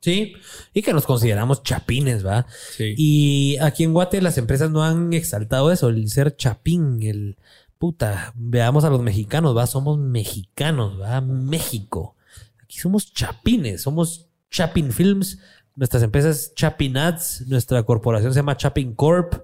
Sí, 0.00 0.32
y 0.72 0.80
que 0.82 0.92
nos 0.94 1.04
consideramos 1.04 1.62
chapines, 1.62 2.24
¿va? 2.24 2.46
Sí. 2.76 2.94
Y 2.96 3.58
aquí 3.60 3.84
en 3.84 3.92
Guate 3.92 4.22
las 4.22 4.38
empresas 4.38 4.70
no 4.70 4.82
han 4.82 5.12
exaltado 5.12 5.70
eso, 5.70 5.88
el 5.90 6.08
ser 6.08 6.36
chapín, 6.36 7.02
el 7.02 7.36
puta, 7.78 8.32
veamos 8.34 8.84
a 8.84 8.90
los 8.90 9.02
mexicanos, 9.02 9.56
¿va? 9.56 9.66
Somos 9.66 9.98
mexicanos, 9.98 10.98
¿va? 11.00 11.20
México. 11.20 12.16
Aquí 12.62 12.78
somos 12.78 13.12
chapines, 13.12 13.82
somos 13.82 14.26
Chapin 14.50 14.90
Films, 14.92 15.38
nuestras 15.76 16.02
empresas 16.02 16.52
Chapin 16.54 16.96
Ads, 16.96 17.46
nuestra 17.48 17.82
corporación 17.82 18.32
se 18.32 18.38
llama 18.40 18.56
Chapin 18.56 18.94
Corp. 18.94 19.34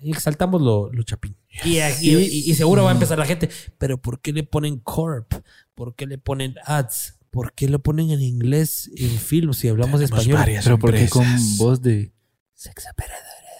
Y 0.00 0.10
exaltamos 0.12 0.62
lo, 0.62 0.92
lo 0.92 1.02
chapín. 1.02 1.34
Y, 1.64 1.78
y- 1.78 2.14
y- 2.16 2.50
y 2.50 2.54
seguro 2.54 2.84
va 2.84 2.90
a 2.90 2.94
empezar 2.94 3.18
la 3.18 3.26
gente, 3.26 3.48
pero 3.78 3.98
¿por 4.00 4.20
qué 4.20 4.32
le 4.32 4.44
ponen 4.44 4.78
Corp? 4.78 5.32
¿Por 5.74 5.94
qué 5.96 6.06
le 6.06 6.18
ponen 6.18 6.54
Ads? 6.64 7.17
¿Por 7.30 7.52
qué 7.52 7.68
lo 7.68 7.80
ponen 7.80 8.10
en 8.10 8.20
inglés 8.22 8.90
en 8.96 9.10
film 9.10 9.52
si 9.52 9.68
hablamos 9.68 10.00
español? 10.00 10.40
Pero 10.62 10.78
¿por 10.78 10.94
qué 10.94 11.08
con 11.08 11.26
voz 11.58 11.82
de... 11.82 12.12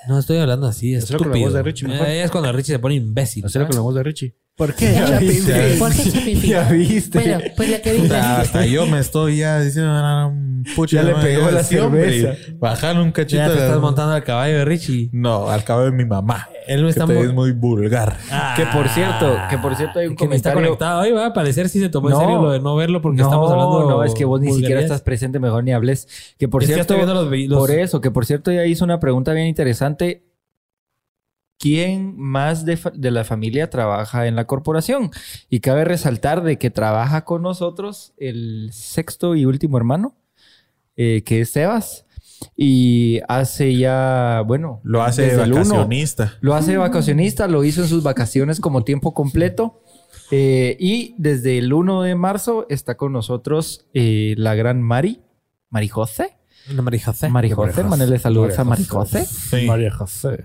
No 0.08 0.18
estoy 0.18 0.38
hablando 0.38 0.66
así, 0.66 0.94
Hazlo 0.94 1.18
con 1.18 1.28
la 1.28 1.36
estúpido. 1.36 1.46
voz 1.46 1.54
de 1.54 1.62
Richie, 1.62 1.86
mejor. 1.88 2.06
Eh, 2.06 2.22
es 2.22 2.30
cuando 2.30 2.50
Richie 2.52 2.72
se 2.74 2.78
pone 2.78 2.94
imbécil. 2.94 3.44
Hacerlo 3.44 3.66
con 3.68 3.76
la 3.76 3.82
voz 3.82 3.94
de 3.94 4.02
Richie. 4.02 4.36
¿Por 4.58 4.74
qué? 4.74 4.92
Ya 4.92 5.18
viste. 5.20 5.76
¿Por 5.78 5.92
qué? 5.94 6.34
Ya 6.34 6.64
viste. 6.64 7.18
Bueno, 7.20 7.38
pues 7.56 7.70
la 7.70 7.80
querida. 7.80 8.40
Hasta 8.40 8.66
yo 8.66 8.86
me 8.86 8.98
estoy 8.98 9.38
ya 9.38 9.60
diciendo, 9.60 9.92
"Ah, 9.94 10.32
pucha, 10.74 10.96
Ya 10.96 11.02
le 11.04 11.12
no, 11.12 11.20
pegó 11.20 11.42
la 11.50 11.60
hombre, 11.84 12.10
cerveza. 12.12 12.34
Bajar 12.58 12.98
un 12.98 13.12
cachito. 13.12 13.36
Ya 13.40 13.46
te 13.48 13.54
de- 13.54 13.66
estás 13.66 13.80
montando 13.80 14.12
al 14.14 14.24
caballo 14.24 14.58
de 14.58 14.64
Richie. 14.64 15.10
No, 15.12 15.48
al 15.48 15.62
cabo 15.62 15.84
de 15.84 15.92
mi 15.92 16.04
mamá. 16.04 16.48
Él 16.66 16.80
no 16.82 16.88
Que 16.88 16.90
está 16.90 17.06
te 17.06 17.14
mo- 17.14 17.20
es 17.22 17.32
muy 17.32 17.52
vulgar. 17.52 18.16
Que 18.56 18.66
por 18.66 18.88
cierto, 18.88 19.36
que 19.48 19.58
por 19.58 19.76
cierto 19.76 20.00
hay 20.00 20.08
un 20.08 20.16
que 20.16 20.26
me 20.26 20.34
está 20.34 20.50
comentario... 20.52 20.76
conectado 20.76 21.00
hoy, 21.02 21.12
va 21.12 21.26
a 21.26 21.32
parecer 21.32 21.68
si 21.68 21.78
se 21.78 21.88
tomó 21.88 22.08
en 22.08 22.14
No. 22.14 22.20
serio 22.20 22.42
lo 22.42 22.50
de 22.50 22.58
no 22.60 22.74
verlo 22.74 23.00
porque 23.00 23.18
no, 23.22 23.28
estamos 23.28 23.50
hablando. 23.52 23.88
no, 23.88 24.02
es 24.02 24.12
que 24.12 24.24
vos 24.24 24.40
ni 24.40 24.48
siquiera 24.48 24.60
vulgaridades. 24.60 24.84
estás 24.90 25.02
presente, 25.02 25.38
mejor 25.38 25.62
ni 25.62 25.72
hables. 25.72 26.08
Que 26.36 26.48
por 26.48 26.62
Es 26.64 26.68
que 26.68 26.74
cierto, 26.74 26.94
estoy 26.94 27.06
viendo 27.06 27.14
los 27.22 27.30
vi- 27.30 27.46
los- 27.46 27.58
por 27.60 27.70
eso, 27.70 28.00
que 28.00 28.10
por 28.10 28.26
cierto 28.26 28.50
ya 28.50 28.66
hizo 28.66 28.84
una 28.84 28.98
pregunta 28.98 29.32
bien 29.32 29.46
interesante. 29.46 30.24
¿Quién 31.58 32.14
más 32.16 32.64
de, 32.64 32.76
fa- 32.76 32.92
de 32.94 33.10
la 33.10 33.24
familia 33.24 33.68
trabaja 33.70 34.26
en 34.26 34.36
la 34.36 34.46
corporación? 34.46 35.10
Y 35.50 35.60
cabe 35.60 35.84
resaltar 35.84 36.42
de 36.42 36.56
que 36.58 36.70
trabaja 36.70 37.24
con 37.24 37.42
nosotros 37.42 38.12
el 38.16 38.70
sexto 38.72 39.34
y 39.34 39.44
último 39.44 39.76
hermano, 39.76 40.16
eh, 40.96 41.22
que 41.24 41.40
es 41.40 41.50
Sebas. 41.50 42.04
Y 42.56 43.20
hace 43.26 43.76
ya, 43.76 44.44
bueno, 44.46 44.80
Lo 44.84 45.02
hace 45.02 45.34
uno. 45.36 45.56
vacacionista. 45.64 46.34
Lo 46.40 46.54
hace 46.54 46.70
de 46.72 46.76
vacacionista, 46.78 47.48
lo 47.48 47.64
hizo 47.64 47.82
en 47.82 47.88
sus 47.88 48.04
vacaciones 48.04 48.60
como 48.60 48.84
tiempo 48.84 49.12
completo. 49.12 49.82
Eh, 50.30 50.76
y 50.78 51.14
desde 51.18 51.58
el 51.58 51.72
1 51.72 52.02
de 52.02 52.14
marzo 52.14 52.66
está 52.68 52.96
con 52.96 53.12
nosotros 53.12 53.86
eh, 53.94 54.34
la 54.36 54.54
gran 54.54 54.80
Mari, 54.82 55.22
Mari 55.70 55.88
José. 55.88 56.36
María 56.72 57.00
José. 57.04 57.28
Mari 57.30 57.50
José, 57.50 57.82
manele 57.82 58.18
saludos 58.20 58.56
a 58.58 58.62
Mari 58.64 58.84
José. 58.84 59.24
Sí. 59.24 59.66
María 59.66 59.90
José. 59.90 60.44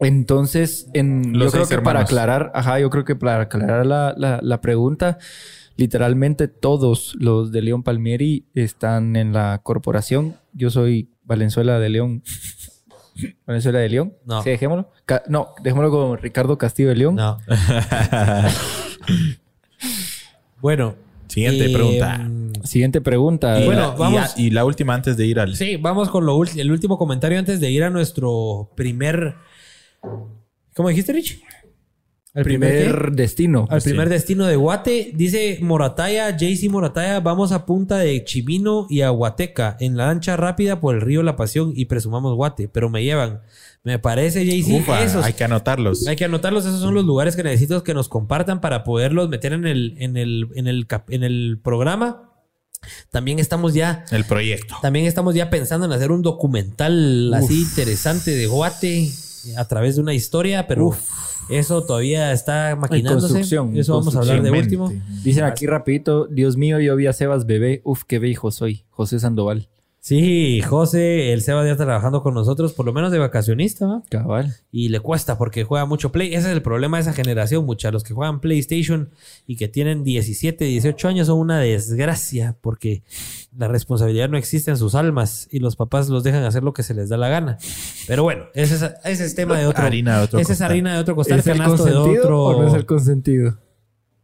Entonces, 0.00 0.88
en, 0.94 1.34
yo 1.34 1.50
creo 1.50 1.68
que 1.68 1.78
para 1.78 2.00
aclarar, 2.00 2.50
ajá, 2.54 2.80
yo 2.80 2.88
creo 2.90 3.04
que 3.04 3.16
para 3.16 3.42
aclarar 3.42 3.86
la, 3.86 4.14
la- 4.16 4.40
la 4.42 4.60
pregunta, 4.60 5.18
literalmente 5.76 6.48
todos 6.48 7.14
los 7.20 7.52
de 7.52 7.62
León 7.62 7.82
Palmieri 7.82 8.46
están 8.54 9.16
en 9.16 9.32
la 9.32 9.60
corporación. 9.62 10.36
Yo 10.54 10.70
soy 10.70 11.10
Valenzuela 11.24 11.78
de 11.78 11.88
León. 11.90 12.22
Valenzuela 13.46 13.80
de 13.80 13.88
León. 13.90 14.14
No. 14.24 14.42
Sí, 14.42 14.50
dejémoslo. 14.50 14.90
Ca- 15.04 15.22
no, 15.28 15.48
dejémoslo 15.62 15.90
con 15.90 16.18
Ricardo 16.18 16.56
Castillo 16.56 16.88
de 16.88 16.96
León. 16.96 17.16
No. 17.16 17.36
bueno. 20.60 20.94
Siguiente 21.28 21.70
eh, 21.70 21.72
pregunta. 21.72 22.28
Siguiente 22.64 23.00
pregunta. 23.00 23.60
Y, 23.60 23.66
bueno, 23.66 23.88
la, 23.90 23.94
y 23.94 23.98
vamos. 23.98 24.34
ya- 24.34 24.42
y 24.42 24.50
la 24.50 24.64
última 24.64 24.94
antes 24.94 25.16
de 25.16 25.26
ir 25.26 25.38
al. 25.38 25.54
Sí, 25.56 25.76
vamos 25.76 26.10
con 26.10 26.26
lo 26.26 26.42
el 26.44 26.72
último 26.72 26.98
comentario 26.98 27.38
antes 27.38 27.60
de 27.60 27.70
ir 27.70 27.84
a 27.84 27.90
nuestro 27.90 28.70
primer. 28.74 29.36
¿Cómo 30.74 30.88
dijiste, 30.88 31.12
Rich? 31.12 31.42
¿El 32.32 32.44
primer, 32.44 33.10
destino. 33.10 33.66
Al 33.70 33.82
primer 33.82 34.08
destino 34.08 34.46
de 34.46 34.54
Guate. 34.54 35.10
Dice 35.14 35.58
Morataya, 35.62 36.36
JC 36.36 36.70
Morataya, 36.70 37.18
vamos 37.18 37.50
a 37.50 37.66
punta 37.66 37.98
de 37.98 38.24
Chimino 38.24 38.86
y 38.88 39.00
a 39.00 39.10
Huateca 39.10 39.76
en 39.80 39.96
la 39.96 40.06
lancha 40.06 40.36
rápida 40.36 40.80
por 40.80 40.94
el 40.94 41.00
río 41.00 41.24
La 41.24 41.34
Pasión 41.34 41.72
y 41.74 41.86
presumamos 41.86 42.36
Guate, 42.36 42.68
pero 42.68 42.88
me 42.88 43.02
llevan. 43.02 43.40
Me 43.82 43.98
parece, 43.98 44.44
JC, 44.46 44.80
Ufa, 44.80 45.02
esos. 45.02 45.24
hay 45.24 45.32
que 45.32 45.42
anotarlos. 45.42 46.06
Hay 46.06 46.14
que 46.14 46.24
anotarlos, 46.24 46.66
esos 46.66 46.80
son 46.80 46.94
los 46.94 47.04
lugares 47.04 47.34
que 47.34 47.42
necesito 47.42 47.82
que 47.82 47.94
nos 47.94 48.08
compartan 48.08 48.60
para 48.60 48.84
poderlos 48.84 49.28
meter 49.28 49.52
en 49.52 49.66
el, 49.66 49.96
en 49.98 50.16
el, 50.16 50.48
en 50.54 50.68
el, 50.68 50.86
en 51.08 51.24
el 51.24 51.58
programa. 51.62 52.30
También 53.10 53.40
estamos 53.40 53.74
ya, 53.74 54.04
El 54.10 54.24
proyecto. 54.24 54.76
también 54.80 55.04
estamos 55.06 55.34
ya 55.34 55.50
pensando 55.50 55.84
en 55.84 55.92
hacer 55.92 56.12
un 56.12 56.22
documental 56.22 57.34
así 57.34 57.60
interesante 57.62 58.30
de 58.30 58.46
Guate 58.46 59.10
a 59.56 59.64
través 59.66 59.96
de 59.96 60.02
una 60.02 60.14
historia, 60.14 60.66
pero 60.66 60.94
eso 61.48 61.82
todavía 61.84 62.32
está 62.32 62.76
maquinándose. 62.76 63.26
construcción, 63.26 63.76
Eso 63.76 63.96
vamos 63.96 64.14
a 64.14 64.20
hablar 64.20 64.42
de 64.42 64.50
último. 64.50 64.92
Dicen 65.22 65.44
aquí 65.44 65.66
rapidito, 65.66 66.26
Dios 66.26 66.56
mío, 66.56 66.80
yo 66.80 66.96
vi 66.96 67.06
a 67.06 67.12
Sebas 67.12 67.46
bebé. 67.46 67.80
Uf, 67.84 68.04
qué 68.04 68.18
viejo 68.18 68.50
soy. 68.50 68.84
José 68.90 69.18
Sandoval. 69.18 69.68
Sí, 70.02 70.62
José, 70.62 71.34
el 71.34 71.42
Seba 71.42 71.62
ya 71.62 71.72
está 71.72 71.84
trabajando 71.84 72.22
con 72.22 72.32
nosotros, 72.32 72.72
por 72.72 72.86
lo 72.86 72.94
menos 72.94 73.12
de 73.12 73.18
vacacionista, 73.18 73.86
¿va? 73.86 74.02
Cabal. 74.08 74.56
Y 74.72 74.88
le 74.88 75.00
cuesta 75.00 75.36
porque 75.36 75.64
juega 75.64 75.84
mucho 75.84 76.10
Play. 76.10 76.28
Ese 76.28 76.48
es 76.48 76.54
el 76.54 76.62
problema 76.62 76.96
de 76.96 77.02
esa 77.02 77.12
generación, 77.12 77.66
mucha. 77.66 77.90
Los 77.90 78.02
que 78.02 78.14
juegan 78.14 78.40
PlayStation 78.40 79.10
y 79.46 79.56
que 79.56 79.68
tienen 79.68 80.02
17, 80.02 80.64
18 80.64 81.06
años 81.08 81.26
son 81.26 81.38
una 81.38 81.58
desgracia 81.58 82.56
porque 82.62 83.02
la 83.54 83.68
responsabilidad 83.68 84.30
no 84.30 84.38
existe 84.38 84.70
en 84.70 84.78
sus 84.78 84.94
almas 84.94 85.48
y 85.50 85.58
los 85.58 85.76
papás 85.76 86.08
los 86.08 86.24
dejan 86.24 86.44
hacer 86.44 86.62
lo 86.62 86.72
que 86.72 86.82
se 86.82 86.94
les 86.94 87.10
da 87.10 87.18
la 87.18 87.28
gana. 87.28 87.58
Pero 88.06 88.22
bueno, 88.22 88.44
ese 88.54 88.76
es, 88.76 88.82
ese 89.04 89.26
es 89.26 89.34
tema 89.34 89.58
de 89.58 89.66
otro. 89.66 89.84
Harina 89.84 90.16
de 90.16 90.24
otro 90.24 90.38
ese 90.38 90.54
es 90.54 90.62
harina 90.62 90.94
de 90.94 91.00
otro 91.00 91.14
costal, 91.14 91.40
¿Es 91.40 91.46
el 91.46 91.58
de 91.58 91.96
otro. 91.96 92.44
o 92.44 92.62
no 92.62 92.68
es 92.68 92.72
el 92.74 92.86
consentido? 92.86 93.58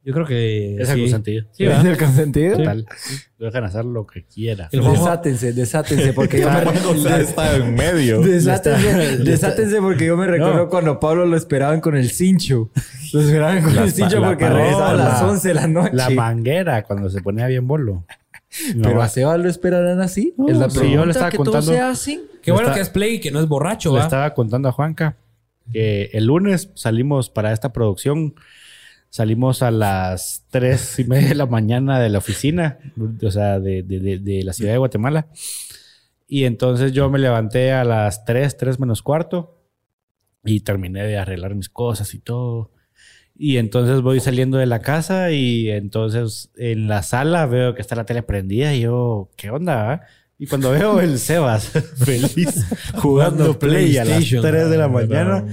Yo 0.06 0.12
creo 0.14 0.24
que. 0.24 0.76
Es 0.76 0.86
sí. 0.86 0.92
algo 0.94 1.08
sentido. 1.08 1.44
Sí, 1.50 1.64
¿Es 1.64 1.84
el 1.84 1.98
consentido? 1.98 2.56
Total. 2.58 2.86
Lo 3.38 3.46
dejan 3.46 3.64
hacer 3.64 3.84
lo 3.84 4.06
que 4.06 4.24
quiera. 4.24 4.68
El 4.70 4.82
Desátense, 4.84 5.52
desátense, 5.52 6.12
porque 6.12 6.40
yo 6.40 6.48
me 6.48 6.60
O 6.90 6.96
sea, 6.96 7.18
está 7.18 7.56
en 7.56 7.74
medio. 7.74 8.20
Desátense, 8.20 9.18
desátense 9.24 9.80
porque 9.80 10.06
yo 10.06 10.16
me 10.16 10.28
recuerdo 10.28 10.54
No. 10.54 10.68
cuando 10.68 11.00
Pablo 11.00 11.26
lo 11.26 11.36
esperaban 11.36 11.80
con 11.80 11.96
el 11.96 12.08
cincho. 12.10 12.70
Lo 13.12 13.20
esperaban 13.20 13.62
con 13.64 13.74
Las 13.74 13.86
el 13.86 13.92
cincho 13.94 14.20
la 14.20 14.28
porque 14.28 14.48
regresaba 14.48 14.90
a 14.90 14.94
la- 14.94 15.04
las 15.06 15.22
11 15.22 15.48
de 15.48 15.54
la 15.54 15.66
noche. 15.66 15.90
La 15.94 16.08
manguera 16.10 16.84
cuando 16.84 17.10
se 17.10 17.20
ponía 17.20 17.48
bien 17.48 17.66
bolo. 17.66 18.04
Pero 18.80 19.02
a 19.02 19.08
Sebas 19.08 19.40
lo 19.40 19.48
esperarán 19.50 20.00
así. 20.00 20.34
No, 20.38 20.48
es 20.48 20.56
la 20.56 20.70
sí, 20.70 20.78
pregunta 20.78 21.00
yo 21.00 21.04
le 21.04 21.10
estaba 21.10 21.30
que 21.30 21.36
contando- 21.36 21.60
todo 21.66 21.74
sea 21.74 21.90
así. 21.90 22.22
Qué 22.42 22.52
bueno 22.52 22.68
Está- 22.68 22.76
que 22.76 22.82
es 22.82 22.90
Play 22.90 23.14
y 23.14 23.20
que 23.20 23.32
no 23.32 23.40
es 23.40 23.48
borracho, 23.48 23.90
le 23.92 23.98
¿va? 23.98 24.04
estaba 24.04 24.32
contando 24.34 24.68
a 24.68 24.72
Juanca 24.72 25.16
que 25.72 26.10
el 26.12 26.26
lunes 26.26 26.70
salimos 26.74 27.28
para 27.28 27.52
esta 27.52 27.72
producción. 27.72 28.34
Salimos 29.10 29.62
a 29.62 29.70
las 29.70 30.44
tres 30.50 30.98
y 30.98 31.04
media 31.04 31.28
de 31.28 31.34
la 31.36 31.46
mañana 31.46 31.98
de 32.00 32.10
la 32.10 32.18
oficina, 32.18 32.78
o 33.22 33.30
sea, 33.30 33.58
de, 33.60 33.82
de- 33.82 34.00
de- 34.00 34.18
de 34.18 34.42
la 34.44 34.52
ciudad 34.52 34.72
de 34.72 34.78
Guatemala. 34.78 35.28
Y 36.28 36.44
entonces 36.44 36.92
yo 36.92 37.08
me 37.08 37.18
levanté 37.18 37.72
a 37.72 37.84
las 37.84 38.24
tres, 38.24 38.56
tres 38.56 38.78
menos 38.80 39.02
cuarto 39.02 39.62
y 40.44 40.60
terminé 40.60 41.04
de 41.06 41.16
arreglar 41.18 41.54
mis 41.54 41.68
cosas 41.68 42.12
y 42.14 42.18
todo. 42.18 42.72
Y 43.38 43.58
entonces 43.58 44.00
voy 44.02 44.18
saliendo 44.20 44.58
de 44.58 44.66
la 44.66 44.80
casa 44.80 45.30
y 45.30 45.70
entonces 45.70 46.50
en 46.56 46.88
la 46.88 47.02
sala 47.02 47.46
veo 47.46 47.74
que 47.74 47.82
está 47.82 47.94
la 47.94 48.04
tele 48.06 48.22
prendida 48.22 48.74
y 48.74 48.80
yo, 48.82 49.30
¿qué 49.36 49.50
onda? 49.50 49.92
ah? 49.92 50.00
Y 50.38 50.46
cuando 50.46 50.70
veo 50.72 51.00
el 51.00 51.18
Sebas 51.18 51.68
feliz 52.04 52.66
jugando 52.96 53.58
Play 53.58 53.96
a 53.96 54.04
las 54.04 54.16
PlayStation. 54.18 54.42
3 54.42 54.70
de 54.70 54.76
la 54.78 54.88
mañana 54.88 55.44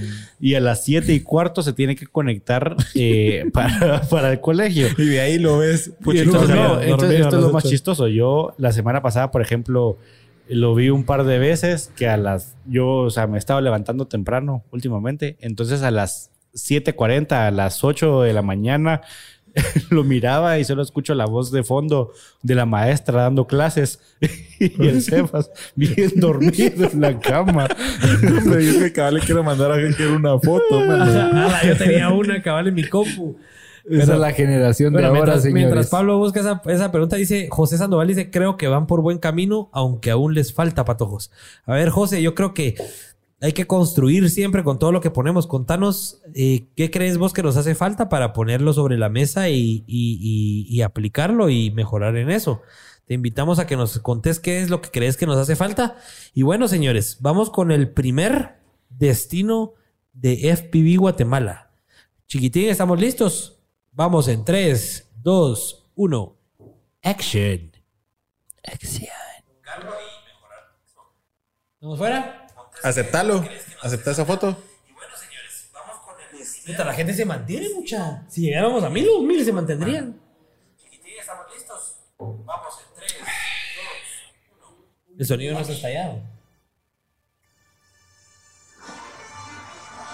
y 0.44 0.56
a 0.56 0.60
las 0.60 0.84
7 0.84 1.10
y 1.14 1.20
cuarto 1.20 1.62
se 1.62 1.72
tiene 1.72 1.96
que 1.96 2.06
conectar 2.06 2.76
eh, 2.94 3.46
para, 3.54 4.02
para 4.02 4.30
el 4.30 4.42
colegio. 4.42 4.88
Y 4.98 5.06
de 5.06 5.20
ahí 5.20 5.38
lo 5.38 5.56
ves. 5.56 5.94
Puchito, 6.02 6.24
entonces, 6.24 6.54
no, 6.54 6.82
entonces 6.82 7.20
esto 7.20 7.36
es 7.38 7.42
lo 7.44 7.50
más 7.50 7.64
chistoso. 7.64 8.08
Yo 8.08 8.54
la 8.58 8.70
semana 8.70 9.00
pasada, 9.00 9.30
por 9.30 9.40
ejemplo, 9.40 9.96
lo 10.46 10.74
vi 10.74 10.90
un 10.90 11.04
par 11.04 11.24
de 11.24 11.38
veces 11.38 11.90
que 11.96 12.08
a 12.08 12.18
las... 12.18 12.56
Yo, 12.66 12.88
o 12.88 13.10
sea, 13.10 13.26
me 13.26 13.38
estaba 13.38 13.62
levantando 13.62 14.06
temprano 14.06 14.64
últimamente. 14.70 15.38
Entonces 15.40 15.80
a 15.80 15.90
las 15.90 16.30
7.40, 16.52 17.32
a 17.32 17.50
las 17.50 17.82
8 17.82 18.20
de 18.20 18.34
la 18.34 18.42
mañana, 18.42 19.00
lo 19.90 20.04
miraba 20.04 20.58
y 20.58 20.64
solo 20.64 20.82
escucho 20.82 21.14
la 21.14 21.26
voz 21.26 21.50
de 21.50 21.62
fondo 21.62 22.12
de 22.42 22.54
la 22.54 22.66
maestra 22.66 23.22
dando 23.22 23.46
clases. 23.46 24.00
y 24.60 24.86
el 24.86 25.02
Sebas 25.02 25.50
bien 25.74 26.12
dormido 26.16 26.90
en 26.90 27.00
la 27.00 27.18
cama. 27.18 27.68
Me 28.22 28.56
dijo 28.56 28.80
que 28.80 28.92
cabal 28.92 29.14
le 29.14 29.20
quiero 29.20 29.42
mandar 29.42 29.70
a 29.70 29.74
alguien 29.74 29.94
que 29.94 30.04
era 30.04 30.12
una 30.12 30.38
foto. 30.38 30.80
Ala, 30.80 31.60
yo 31.64 31.76
tenía 31.76 32.08
una 32.10 32.42
cabal 32.42 32.68
en 32.68 32.74
mi 32.74 32.84
compu. 32.84 33.36
Esa 33.88 34.14
es 34.14 34.18
la 34.18 34.32
generación 34.32 34.94
de 34.94 35.00
ahora, 35.04 35.12
mientras, 35.12 35.42
señores. 35.42 35.62
mientras 35.62 35.88
Pablo 35.88 36.16
busca 36.16 36.40
esa, 36.40 36.62
esa 36.66 36.90
pregunta, 36.90 37.16
dice 37.16 37.48
José 37.50 37.76
Sandoval, 37.76 38.08
dice, 38.08 38.30
creo 38.30 38.56
que 38.56 38.66
van 38.66 38.86
por 38.86 39.02
buen 39.02 39.18
camino, 39.18 39.68
aunque 39.72 40.10
aún 40.10 40.32
les 40.32 40.54
falta 40.54 40.86
patojos. 40.86 41.30
A 41.66 41.74
ver, 41.74 41.90
José, 41.90 42.22
yo 42.22 42.34
creo 42.34 42.54
que 42.54 42.76
hay 43.44 43.52
que 43.52 43.66
construir 43.66 44.30
siempre 44.30 44.64
con 44.64 44.78
todo 44.78 44.90
lo 44.92 45.00
que 45.00 45.10
ponemos. 45.10 45.46
Contanos 45.46 46.20
eh, 46.34 46.66
qué 46.76 46.90
crees 46.90 47.18
vos 47.18 47.32
que 47.32 47.42
nos 47.42 47.56
hace 47.56 47.74
falta 47.74 48.08
para 48.08 48.32
ponerlo 48.32 48.72
sobre 48.72 48.96
la 48.98 49.08
mesa 49.08 49.48
y, 49.50 49.84
y- 49.86 50.18
y- 50.20 50.66
y 50.68 50.82
aplicarlo 50.82 51.50
y 51.50 51.70
mejorar 51.70 52.16
en 52.16 52.30
eso. 52.30 52.62
Te 53.06 53.12
invitamos 53.14 53.58
a 53.58 53.66
que 53.66 53.76
nos 53.76 53.98
contés 53.98 54.40
qué 54.40 54.62
es 54.62 54.70
lo 54.70 54.80
que 54.80 54.90
crees 54.90 55.16
que 55.18 55.26
nos 55.26 55.36
hace 55.36 55.56
falta. 55.56 55.96
Y 56.32 56.42
bueno, 56.42 56.68
señores, 56.68 57.18
vamos 57.20 57.50
con 57.50 57.70
el 57.70 57.90
primer 57.90 58.56
destino 58.88 59.74
de 60.14 60.48
FPV 60.56 60.96
Guatemala. 60.98 61.70
Chiquitín, 62.26 62.70
¿estamos 62.70 62.98
listos? 62.98 63.58
Vamos 63.92 64.26
en 64.28 64.44
3, 64.44 65.10
2, 65.22 65.84
1. 65.96 66.36
Action. 67.02 67.72
Action. 68.64 69.08
¿Vamos 71.80 71.98
fuera? 71.98 72.43
Aceptalo. 72.84 73.42
Acepta 73.82 74.10
esa 74.10 74.26
foto. 74.26 74.56
Puta, 76.66 76.84
la 76.84 76.92
gente 76.92 77.14
se 77.14 77.24
mantiene 77.24 77.70
mucha. 77.74 78.22
Si 78.28 78.42
llegáramos 78.42 78.84
a 78.84 78.90
mil, 78.90 79.06
los 79.06 79.22
mil 79.22 79.42
se 79.42 79.52
mantendrían. 79.52 80.20
¿estamos 81.18 81.46
listos? 81.54 81.96
Vamos 82.18 82.74
en 82.80 82.94
3, 82.96 83.14
2, 84.60 84.72
1. 85.08 85.18
El 85.18 85.26
sonido 85.26 85.54
no 85.54 85.60
está 85.60 85.72
estallado. 85.72 86.22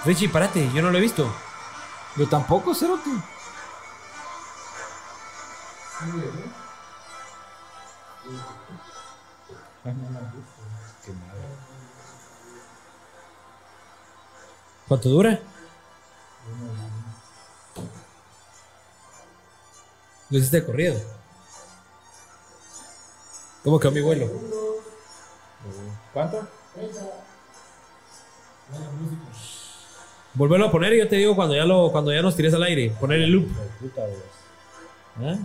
Richie, 0.04 0.28
párate, 0.28 0.70
yo 0.72 0.80
no 0.80 0.90
lo 0.90 0.98
he 0.98 1.00
visto. 1.00 1.32
Yo 2.16 2.28
tampoco, 2.28 2.74
Cerote. 2.74 3.10
¿Cuánto 14.90 15.08
dura? 15.08 15.38
Lo 20.30 20.36
hiciste 20.36 20.66
corrido. 20.66 21.00
¿Cómo 23.62 23.78
quedó 23.78 23.92
mi 23.92 24.00
vuelo? 24.00 24.28
¿Cuánto? 26.12 26.44
Volverlo 30.34 30.66
a 30.66 30.72
poner 30.72 30.94
y 30.94 30.98
yo 30.98 31.08
te 31.08 31.14
digo 31.14 31.36
cuando 31.36 31.54
ya 31.54 31.64
lo, 31.64 31.92
cuando 31.92 32.12
ya 32.12 32.20
nos 32.20 32.34
tires 32.34 32.54
al 32.54 32.64
aire. 32.64 32.92
Poner 32.98 33.20
el 33.20 33.30
loop. 33.30 33.48
¿Ah? 35.22 35.36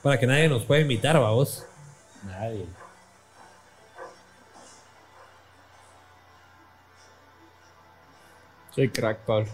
Para 0.00 0.20
que 0.20 0.28
nadie 0.28 0.48
nos 0.48 0.62
pueda 0.62 0.82
imitar, 0.82 1.18
vamos. 1.18 1.66
Nadie. 2.22 2.68
Soy 8.74 8.88
crack, 8.90 9.18
Pablo. 9.26 9.50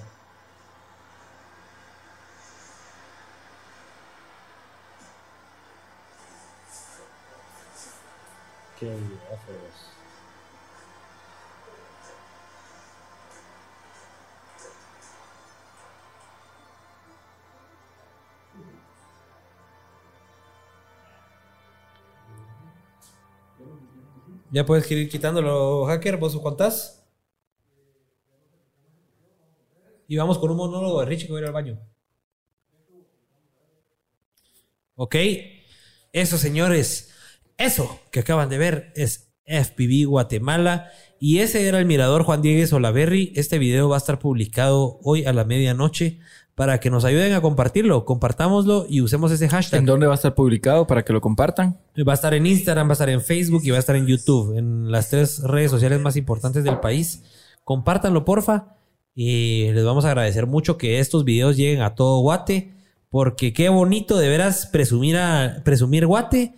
Qué. 8.78 8.96
Ya 24.50 24.64
puedes 24.64 24.90
ir 24.90 25.08
quitándolo, 25.08 25.84
hacker. 25.86 26.16
¿Vos 26.16 26.38
contás? 26.40 27.06
Y 30.06 30.16
vamos 30.16 30.38
con 30.38 30.50
un 30.50 30.56
monólogo 30.56 31.00
de 31.00 31.06
Richie 31.06 31.26
que 31.26 31.32
va 31.32 31.38
a 31.38 31.42
ir 31.42 31.46
al 31.46 31.52
baño. 31.52 31.78
Ok. 34.96 35.16
Eso, 36.12 36.38
señores. 36.38 37.12
Eso 37.58 38.00
que 38.10 38.20
acaban 38.20 38.48
de 38.48 38.56
ver 38.56 38.92
es 38.96 39.30
FPV 39.44 40.06
Guatemala. 40.06 40.90
Y 41.20 41.40
ese 41.40 41.68
era 41.68 41.78
el 41.78 41.86
mirador 41.86 42.22
Juan 42.22 42.40
Diegues 42.40 42.72
Olaverri. 42.72 43.32
Este 43.36 43.58
video 43.58 43.90
va 43.90 43.96
a 43.96 43.98
estar 43.98 44.18
publicado 44.18 44.98
hoy 45.02 45.26
a 45.26 45.32
la 45.34 45.44
medianoche 45.44 46.20
para 46.58 46.80
que 46.80 46.90
nos 46.90 47.04
ayuden 47.04 47.34
a 47.34 47.40
compartirlo. 47.40 48.04
Compartámoslo 48.04 48.84
y 48.88 49.00
usemos 49.00 49.30
ese 49.30 49.48
hashtag. 49.48 49.78
¿En 49.78 49.86
dónde 49.86 50.08
va 50.08 50.14
a 50.14 50.16
estar 50.16 50.34
publicado 50.34 50.88
para 50.88 51.04
que 51.04 51.12
lo 51.12 51.20
compartan? 51.20 51.78
Va 51.96 52.12
a 52.12 52.14
estar 52.16 52.34
en 52.34 52.46
Instagram, 52.46 52.88
va 52.88 52.90
a 52.90 52.94
estar 52.94 53.08
en 53.08 53.20
Facebook 53.20 53.62
y 53.62 53.70
va 53.70 53.76
a 53.76 53.78
estar 53.78 53.94
en 53.94 54.08
YouTube, 54.08 54.58
en 54.58 54.90
las 54.90 55.08
tres 55.08 55.40
redes 55.44 55.70
sociales 55.70 56.00
más 56.00 56.16
importantes 56.16 56.64
del 56.64 56.80
país. 56.80 57.22
Compártanlo, 57.62 58.24
porfa. 58.24 58.74
Y 59.14 59.70
les 59.70 59.84
vamos 59.84 60.04
a 60.04 60.08
agradecer 60.08 60.48
mucho 60.48 60.78
que 60.78 60.98
estos 60.98 61.24
videos 61.24 61.56
lleguen 61.56 61.80
a 61.80 61.94
todo 61.94 62.22
Guate, 62.22 62.74
porque 63.08 63.52
qué 63.52 63.68
bonito 63.68 64.18
de 64.18 64.28
veras 64.28 64.66
presumir, 64.66 65.16
a, 65.16 65.62
presumir 65.64 66.06
Guate. 66.06 66.56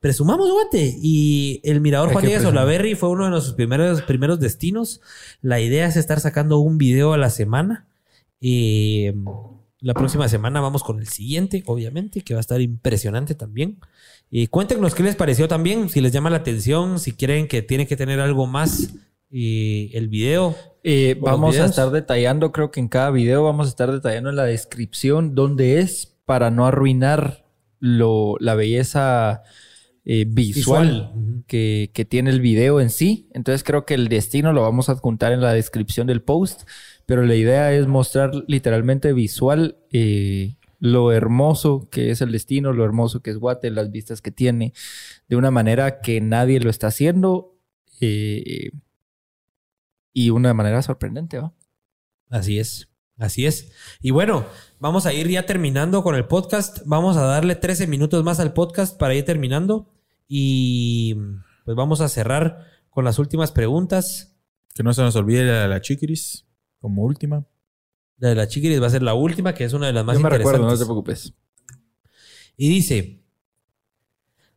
Presumamos 0.00 0.50
Guate. 0.50 0.96
Y 0.98 1.60
el 1.62 1.82
Mirador 1.82 2.08
Hay 2.08 2.14
Juan 2.14 2.24
Díaz. 2.24 2.44
Olaverri 2.46 2.94
fue 2.94 3.10
uno 3.10 3.24
de 3.24 3.30
nuestros 3.30 3.54
primeros, 3.54 4.00
primeros 4.00 4.40
destinos. 4.40 5.02
La 5.42 5.60
idea 5.60 5.84
es 5.84 5.96
estar 5.96 6.20
sacando 6.20 6.58
un 6.58 6.78
video 6.78 7.12
a 7.12 7.18
la 7.18 7.28
semana. 7.28 7.86
Y 8.44 9.08
mm, 9.14 9.28
la 9.82 9.94
próxima 9.94 10.28
semana 10.28 10.60
vamos 10.60 10.82
con 10.82 10.98
el 10.98 11.06
siguiente, 11.06 11.62
obviamente, 11.66 12.22
que 12.22 12.34
va 12.34 12.40
a 12.40 12.42
estar 12.42 12.60
impresionante 12.60 13.36
también. 13.36 13.78
Y 14.30 14.48
cuéntenos 14.48 14.96
qué 14.96 15.04
les 15.04 15.14
pareció 15.14 15.46
también, 15.46 15.88
si 15.88 16.00
les 16.00 16.10
llama 16.10 16.28
la 16.28 16.38
atención, 16.38 16.98
si 16.98 17.12
quieren 17.12 17.46
que 17.46 17.62
tiene 17.62 17.86
que 17.86 17.96
tener 17.96 18.18
algo 18.18 18.48
más 18.48 18.94
y 19.30 19.96
el 19.96 20.08
video. 20.08 20.56
Eh, 20.82 21.16
¿O 21.20 21.20
los 21.20 21.30
vamos 21.30 21.56
a 21.56 21.66
estar 21.66 21.90
detallando, 21.92 22.50
creo 22.50 22.72
que 22.72 22.80
en 22.80 22.88
cada 22.88 23.12
video 23.12 23.44
vamos 23.44 23.68
a 23.68 23.70
estar 23.70 23.92
detallando 23.92 24.30
en 24.30 24.36
la 24.36 24.44
descripción 24.44 25.36
dónde 25.36 25.78
es 25.78 26.16
para 26.24 26.50
no 26.50 26.66
arruinar 26.66 27.44
lo, 27.78 28.36
la 28.40 28.56
belleza 28.56 29.44
eh, 30.04 30.24
visual, 30.26 31.12
que, 31.46 31.92
que 31.94 32.04
tiene 32.04 32.30
el 32.30 32.40
video 32.40 32.80
en 32.80 32.90
sí. 32.90 33.28
Entonces 33.34 33.62
creo 33.62 33.86
que 33.86 33.94
el 33.94 34.08
destino 34.08 34.52
lo 34.52 34.62
vamos 34.62 34.88
a 34.88 34.92
adjuntar 34.92 35.32
en 35.32 35.40
la 35.40 35.52
descripción 35.52 36.08
del 36.08 36.22
post, 36.22 36.62
pero 37.12 37.26
la 37.26 37.34
idea 37.34 37.74
es 37.74 37.86
mostrar 37.86 38.30
literalmente 38.48 39.12
visual 39.12 39.76
eh, 39.92 40.56
lo 40.78 41.12
hermoso 41.12 41.90
que 41.90 42.10
es 42.10 42.22
el 42.22 42.32
destino, 42.32 42.72
lo 42.72 42.86
hermoso 42.86 43.20
que 43.20 43.28
es 43.28 43.36
Guate, 43.36 43.70
las 43.70 43.90
vistas 43.90 44.22
que 44.22 44.30
tiene, 44.30 44.72
de 45.28 45.36
una 45.36 45.50
manera 45.50 46.00
que 46.00 46.22
nadie 46.22 46.58
lo 46.58 46.70
está 46.70 46.86
haciendo. 46.86 47.54
eh, 48.00 48.70
y 50.14 50.30
una 50.30 50.54
manera 50.54 50.80
sorprendente, 50.80 51.38
¿va? 51.38 51.52
Así 52.30 52.58
es, 52.58 52.88
así 53.18 53.44
es. 53.44 53.72
Y 54.00 54.10
bueno, 54.10 54.46
vamos 54.80 55.04
a 55.04 55.12
ir 55.12 55.28
ya 55.28 55.44
terminando 55.44 56.02
con 56.02 56.14
el 56.14 56.24
podcast. 56.24 56.78
Vamos 56.86 57.18
a 57.18 57.24
darle 57.24 57.56
13 57.56 57.88
minutos 57.88 58.24
más 58.24 58.40
al 58.40 58.54
podcast 58.54 58.98
para 58.98 59.14
ir 59.14 59.26
terminando. 59.26 59.92
Y 60.28 61.14
pues 61.66 61.76
vamos 61.76 62.00
a 62.00 62.08
cerrar 62.08 62.68
con 62.88 63.04
las 63.04 63.18
últimas 63.18 63.52
preguntas. 63.52 64.34
Que 64.74 64.82
no 64.82 64.94
se 64.94 65.02
nos 65.02 65.14
olvide 65.14 65.44
la, 65.44 65.68
la 65.68 65.82
chiquiris 65.82 66.46
como 66.82 67.02
última. 67.02 67.46
La 68.18 68.28
de 68.28 68.34
la 68.34 68.46
chiquiris 68.46 68.82
va 68.82 68.88
a 68.88 68.90
ser 68.90 69.02
la 69.02 69.14
última, 69.14 69.54
que 69.54 69.64
es 69.64 69.72
una 69.72 69.86
de 69.86 69.94
las 69.94 70.04
más 70.04 70.16
Yo 70.16 70.20
me 70.20 70.26
interesantes. 70.28 70.52
recuerdo, 70.60 70.70
no 70.74 70.78
te 70.78 70.84
preocupes. 70.84 71.32
Y 72.56 72.68
dice, 72.68 73.22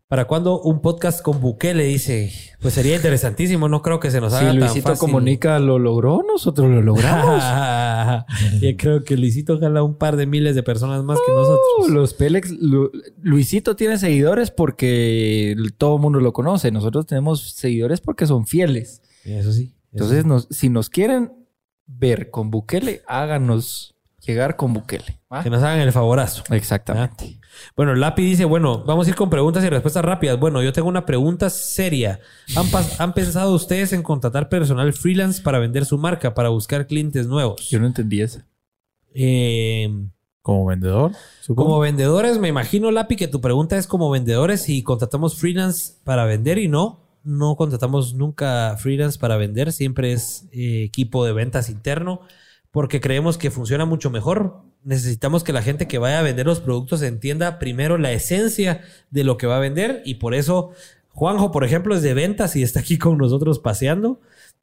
¿para 0.07 0.25
cuándo 0.27 0.61
un 0.61 0.81
podcast 0.81 1.21
con 1.21 1.39
Bukele? 1.41 1.85
Dice, 1.85 2.31
pues 2.61 2.73
sería 2.75 2.95
interesantísimo, 2.95 3.67
no 3.69 3.81
creo 3.81 3.99
que 3.99 4.11
se 4.11 4.21
nos 4.21 4.33
haga 4.33 4.51
Si 4.51 4.57
tan 4.57 4.59
Luisito 4.59 4.89
fácil. 4.89 4.99
Comunica 4.99 5.57
lo 5.59 5.79
logró, 5.79 6.21
nosotros 6.27 6.69
lo 6.69 6.81
logramos. 6.81 7.41
Yo 8.61 8.69
creo 8.77 9.03
que 9.03 9.17
Luisito 9.17 9.57
jala 9.59 9.81
un 9.81 9.97
par 9.97 10.15
de 10.15 10.27
miles 10.27 10.53
de 10.55 10.61
personas 10.63 11.03
más 11.03 11.17
que 11.25 11.31
nosotros. 11.33 11.89
Los 11.89 12.13
Pélex, 12.13 12.51
Lu- 12.51 12.91
Luisito 13.21 13.75
tiene 13.75 13.97
seguidores 13.97 14.51
porque 14.51 15.55
todo 15.77 15.95
el 15.95 16.01
mundo 16.01 16.19
lo 16.19 16.33
conoce. 16.33 16.69
Nosotros 16.71 17.07
tenemos 17.07 17.51
seguidores 17.53 18.01
porque 18.01 18.27
son 18.27 18.45
fieles. 18.45 19.01
Eso 19.23 19.51
sí. 19.53 19.73
eso 19.73 20.03
Entonces, 20.03 20.21
sí. 20.21 20.27
nos- 20.27 20.47
si 20.51 20.69
nos 20.69 20.89
quieren 20.91 21.31
ver 21.87 22.29
con 22.31 22.49
Bukele, 22.51 23.01
háganos 23.07 23.95
llegar 24.25 24.55
con 24.55 24.73
Bukele. 24.73 25.19
¿va? 25.31 25.43
que 25.43 25.49
nos 25.49 25.61
hagan 25.63 25.79
el 25.81 25.91
favorazo. 25.91 26.43
Exactamente. 26.51 27.39
Bueno, 27.75 27.93
Lapi 27.95 28.23
dice, 28.23 28.43
bueno, 28.45 28.83
vamos 28.85 29.07
a 29.07 29.09
ir 29.11 29.15
con 29.15 29.29
preguntas 29.29 29.63
y 29.63 29.69
respuestas 29.69 30.03
rápidas. 30.03 30.39
Bueno, 30.39 30.61
yo 30.61 30.73
tengo 30.73 30.87
una 30.89 31.05
pregunta 31.05 31.49
seria. 31.49 32.19
¿Han, 32.55 32.65
pas- 32.67 32.95
¿Han 32.99 33.13
pensado 33.13 33.53
ustedes 33.53 33.93
en 33.93 34.03
contratar 34.03 34.49
personal 34.49 34.91
freelance 34.93 35.41
para 35.41 35.59
vender 35.59 35.85
su 35.85 35.97
marca, 35.97 36.33
para 36.33 36.49
buscar 36.49 36.85
clientes 36.87 37.27
nuevos? 37.27 37.69
Yo 37.69 37.79
no 37.79 37.87
entendí 37.87 38.21
eso. 38.21 38.41
Eh, 39.13 39.89
Como 40.41 40.65
vendedor, 40.65 41.11
supongo. 41.41 41.69
como 41.69 41.79
vendedores, 41.79 42.37
me 42.37 42.49
imagino, 42.49 42.91
Lapi, 42.91 43.15
que 43.15 43.27
tu 43.27 43.39
pregunta 43.41 43.77
es 43.77 43.87
como 43.87 44.09
vendedores 44.09 44.63
si 44.63 44.83
contratamos 44.83 45.35
freelance 45.37 45.93
para 46.03 46.25
vender 46.25 46.57
y 46.57 46.67
no. 46.67 46.99
No 47.25 47.57
contratamos 47.57 48.13
nunca 48.13 48.77
freelance 48.77 49.19
para 49.19 49.35
vender, 49.35 49.73
siempre 49.73 50.13
es 50.13 50.45
eh, 50.53 50.83
equipo 50.83 51.25
de 51.25 51.33
ventas 51.33 51.69
interno, 51.69 52.21
porque 52.71 53.01
creemos 53.01 53.37
que 53.37 53.51
funciona 53.51 53.85
mucho 53.85 54.09
mejor. 54.09 54.61
necesitamos 54.83 55.43
que 55.43 55.51
la 55.51 55.61
gente 55.61 55.87
que 55.87 55.97
vaya 55.97 56.19
a 56.19 56.23
vender 56.23 56.45
los 56.45 56.61
productos 56.61 57.01
entienda 57.01 57.59
primero 57.59 57.97
la 57.97 58.13
esencia 58.13 58.81
de 59.11 59.23
lo 59.25 59.37
que 59.37 59.47
va 59.47 59.57
a 59.57 59.59
vender 59.59 60.01
y 60.05 60.15
por 60.15 60.33
eso 60.33 60.71
Juanjo, 61.15 61.51
por 61.51 61.63
ejemplo, 61.63 61.95
es 61.95 62.01
de 62.01 62.13
ventas 62.13 62.57
y 62.57 62.61
está 62.61 62.81
aquí 62.81 62.97
con 62.97 63.17
nosotros 63.17 63.59
paseando. 63.59 64.19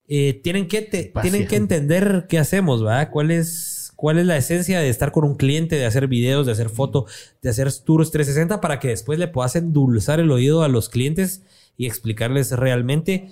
Eh, 0.06 0.38
tienen, 0.42 0.68
que 0.68 0.82
tienen 1.22 1.46
que 1.46 1.56
entender 1.56 2.26
qué 2.28 2.38
hacemos, 2.38 2.82
¿verdad? 2.82 3.08
¿Cuál 3.10 3.30
es, 3.30 3.92
¿Cuál 3.96 4.18
es 4.18 4.26
la 4.26 4.36
esencia 4.36 4.78
de 4.80 4.90
estar 4.90 5.12
con 5.12 5.24
un 5.24 5.36
cliente, 5.36 5.76
de 5.76 5.86
hacer 5.86 6.08
videos, 6.08 6.44
de 6.44 6.52
hacer 6.52 6.68
foto, 6.68 7.06
de 7.40 7.48
hacer 7.48 7.72
tours 7.72 8.10
360 8.10 8.60
para 8.60 8.80
que 8.80 8.88
después 8.88 9.18
le 9.18 9.28
puedas 9.28 9.56
endulzar 9.56 10.20
el 10.20 10.30
oído 10.30 10.62
a 10.62 10.68
los 10.68 10.90
clientes 10.90 11.42
y 11.76 11.86
explicarles 11.86 12.52
realmente 12.52 13.28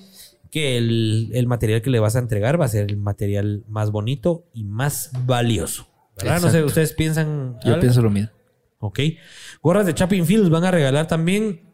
que 0.51 0.77
el, 0.77 1.31
el 1.33 1.47
material 1.47 1.83
que 1.83 1.91
le 1.91 2.01
vas 2.01 2.17
a 2.17 2.19
entregar 2.19 2.61
va 2.61 2.65
a 2.65 2.69
ser 2.69 2.91
el 2.91 2.97
material 2.97 3.65
más 3.69 3.91
bonito 3.91 4.45
y 4.53 4.65
más 4.65 5.11
valioso. 5.27 5.87
¿verdad? 6.17 6.41
No 6.41 6.51
sé, 6.51 6.63
¿ustedes 6.63 6.93
piensan? 6.93 7.59
Yo 7.65 7.79
pienso 7.81 8.03
lo 8.03 8.11
mismo. 8.11 8.31
Ok. 8.79 9.01
Gorras 9.63 9.87
de 9.87 9.95
Chapin 9.95 10.27
Fields 10.27 10.51
van 10.51 10.65
a 10.65 10.71
regalar 10.71 11.07
también 11.07 11.70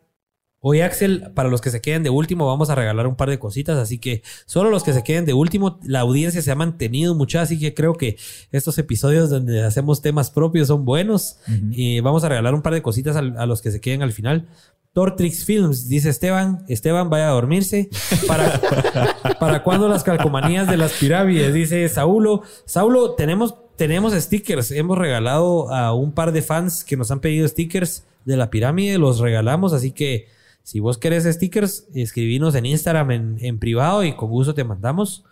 Hoy, 0.69 0.81
Axel, 0.81 1.31
para 1.33 1.49
los 1.49 1.61
que 1.61 1.71
se 1.71 1.81
queden 1.81 2.03
de 2.03 2.11
último, 2.11 2.45
vamos 2.45 2.71
a 2.71 2.75
regalar 2.75 3.07
un 3.07 3.15
par 3.15 3.31
de 3.31 3.39
cositas. 3.39 3.79
Así 3.79 3.99
que 3.99 4.25
solo 4.47 4.69
los 4.69 4.83
que 4.83 4.93
se 4.93 5.05
queden 5.05 5.25
de 5.25 5.33
último, 5.33 5.79
la 5.85 6.01
audiencia 6.01 6.43
se 6.43 6.51
ha 6.51 6.57
mantenido 6.57 7.15
mucho. 7.15 7.39
Así 7.39 7.57
que 7.57 7.73
creo 7.73 7.95
que 7.95 8.17
estos 8.51 8.77
episodios 8.79 9.31
donde 9.31 9.63
hacemos 9.63 10.03
temas 10.03 10.33
propios 10.33 10.67
son 10.67 10.85
buenos. 10.85 11.37
Y 11.71 12.01
vamos 12.01 12.25
a 12.25 12.31
regalar 12.31 12.53
un 12.53 12.63
par 12.63 12.75
de 12.75 12.83
cositas 12.83 13.15
a, 13.15 13.47
los 13.47 13.63
que 13.63 13.71
se 13.71 13.81
queden 13.81 14.03
al 14.03 14.13
final. 14.13 14.49
Tortrix 14.93 15.45
Films, 15.45 15.89
dice 15.89 16.09
Esteban. 16.09 16.65
Esteban, 16.67 17.11
vaya 17.11 17.29
a 17.29 17.35
dormirse. 17.35 17.89
¿Para, 18.27 18.61
¿para 19.39 19.63
cuándo 19.63 19.89
las 19.89 20.03
calcomanías 20.03 20.69
de 20.69 20.79
las 20.79 20.95
pirámides? 20.95 21.55
Dice 21.55 21.89
Saulo. 21.89 22.43
Saulo, 22.65 23.13
tenemos, 23.13 23.55
tenemos 23.77 24.15
stickers. 24.15 24.73
Hemos 24.73 24.99
regalado 24.99 25.73
a 25.73 25.95
un 25.95 26.11
par 26.11 26.33
de 26.33 26.43
fans 26.43 26.83
que 26.83 26.97
nos 26.97 27.13
han 27.13 27.21
pedido 27.21 27.47
stickers 27.47 28.03
de 28.25 28.37
la 28.37 28.51
pirámide. 28.51 28.99
Los 28.99 29.21
regalamos, 29.21 29.73
así 29.73 29.93
que 29.93 30.35
si 30.67 30.81
vos 30.81 30.99
querés 30.99 31.23
stickers, 31.33 31.87
escribinos 31.95 32.57
en 32.57 32.67
Instagram 32.67 33.39
en, 33.39 33.59
privado 33.61 34.03
y 34.03 34.17
con 34.17 34.29
gusto 34.31 34.53
te 34.53 34.65
mandamos. 34.65 35.23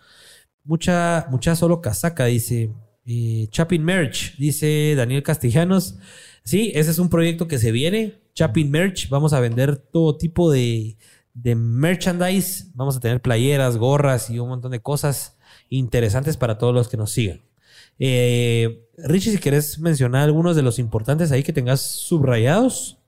Mucha, 0.63 1.27
mucha 1.29 1.57
solo 1.57 1.81
casaca, 1.81 2.23
dice. 2.23 2.71
Eh, 3.05 3.49
Chapin 3.51 3.83
Merch, 3.83 4.37
dice 4.37 4.95
Daniel 4.95 5.23
Castellanos. 5.23 5.97
Sí, 6.45 6.71
ese 6.73 6.89
es 6.89 6.99
un 6.99 7.09
proyecto 7.09 7.49
que 7.49 7.59
se 7.59 7.73
viene. 7.73 8.21
Chapin 8.33 8.71
Merch, 8.71 9.09
vamos 9.09 9.33
a 9.33 9.41
vender 9.41 9.75
todo 9.75 10.15
tipo 10.15 10.49
de, 10.49 10.95
de 11.33 11.53
merchandise. 11.53 12.67
Vamos 12.73 12.95
a 12.95 13.01
tener 13.01 13.21
playeras, 13.21 13.75
gorras 13.75 14.29
y 14.29 14.39
un 14.39 14.47
montón 14.47 14.71
de 14.71 14.81
cosas 14.81 15.37
interesantes 15.67 16.37
para 16.37 16.57
todos 16.57 16.73
los 16.73 16.87
que 16.87 16.95
nos 16.95 17.11
sigan. 17.11 17.41
Eh, 17.99 18.87
Richie, 18.99 19.31
si 19.31 19.37
quieres 19.39 19.79
mencionar 19.79 20.23
algunos 20.23 20.55
de 20.55 20.61
los 20.61 20.79
importantes 20.79 21.33
ahí 21.33 21.43
que 21.43 21.51
tengas 21.51 21.81
subrayados. 21.81 22.99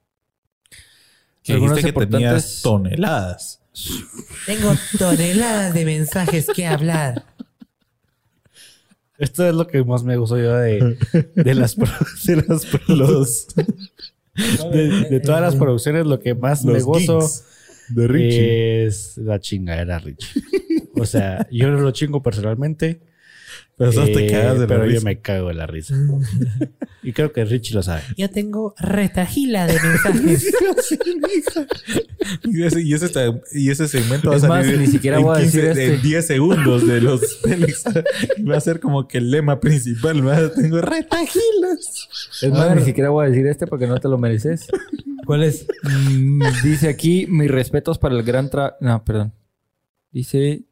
Que 1.48 1.53
Algunos 1.53 1.80
que 1.80 1.94
tenías 1.94 2.61
toneladas. 2.61 3.61
Tengo 4.45 4.76
toneladas 4.99 5.74
de 5.74 5.86
mensajes 5.86 6.48
que 6.53 6.68
hablar. 6.68 7.24
Esto 9.18 9.48
es 9.48 9.56
lo 9.56 9.65
que 9.65 9.82
más 9.86 10.03
me 10.03 10.18
gustó 10.18 10.38
yo 10.38 10.57
de, 10.57 10.98
de 11.36 11.56
las, 11.56 11.78
de, 11.78 12.36
los, 12.36 12.68
de, 15.10 15.22
todas 15.22 15.41
las 15.41 15.56
producciones. 15.56 16.06
Lo 16.06 16.19
que 16.19 16.36
más 16.36 16.65
me 16.65 16.82
gozo 16.82 17.19
de 17.91 18.07
Richie. 18.10 18.86
es 18.86 19.15
la 19.15 19.40
chingadera 19.40 19.99
Richie. 19.99 20.44
O 20.99 21.06
sea, 21.06 21.48
yo 21.49 21.69
no 21.72 21.80
lo 21.80 21.91
chingo 21.91 22.22
personalmente. 22.22 22.99
Pero, 23.78 23.91
te 23.91 24.26
eh, 24.26 24.32
cagas 24.32 24.60
de 24.60 24.66
pero 24.66 24.90
yo 24.90 25.02
me 25.02 25.20
cago 25.20 25.49
de 25.49 25.54
la 25.54 25.68
risa. 25.68 25.94
y 27.04 27.14
creo 27.14 27.32
que 27.32 27.45
Richie 27.45 27.76
lo 27.76 27.84
sabe. 27.84 28.02
Yo 28.18 28.28
tengo 28.28 28.74
retagila 28.80 29.68
de 29.68 29.80
mensajes. 29.80 30.52
y, 32.44 32.64
ese, 32.64 32.82
y, 32.82 32.94
ese, 32.95 33.12
y, 33.52 33.70
ese, 33.70 33.88
segmento 33.88 34.32
va 34.32 34.38
a 34.38 34.40
salir 34.40 34.80
ni 34.80 34.88
siquiera 34.88 35.20
voy 35.20 35.38
a 35.38 35.41
decir 35.41 35.64
en 35.66 36.02
10 36.02 36.26
segundos 36.26 36.88
de 36.88 37.02
los 37.02 37.22
Va 38.49 38.58
a 38.58 38.62
ser 38.62 38.80
como 38.80 39.08
que 39.08 39.20
el 39.20 39.30
lema 39.30 39.60
principal. 39.60 40.24
Tengo 40.56 40.82
retagilas. 40.82 42.08
Es 42.41 42.49
más, 42.49 42.76
ni 42.76 42.82
siquiera 42.82 43.12
voy 43.12 43.28
a 43.28 43.30
decir 43.30 43.45
este 43.45 43.68
porque 43.68 43.86
no 43.86 43.99
te 43.99 44.08
lo 44.08 44.18
mereces. 44.18 44.68
¿Cuál 45.28 45.44
es? 45.44 45.68
Mm, 45.84 46.41
dice 46.64 46.90
aquí, 46.90 47.28
mis 47.28 47.52
respetos 47.52 47.99
para 47.99 48.16
el 48.16 48.24
gran 48.24 48.49
tra... 48.49 48.76
No, 48.80 49.04
perdón. 49.06 49.34
Dice, 50.12 50.66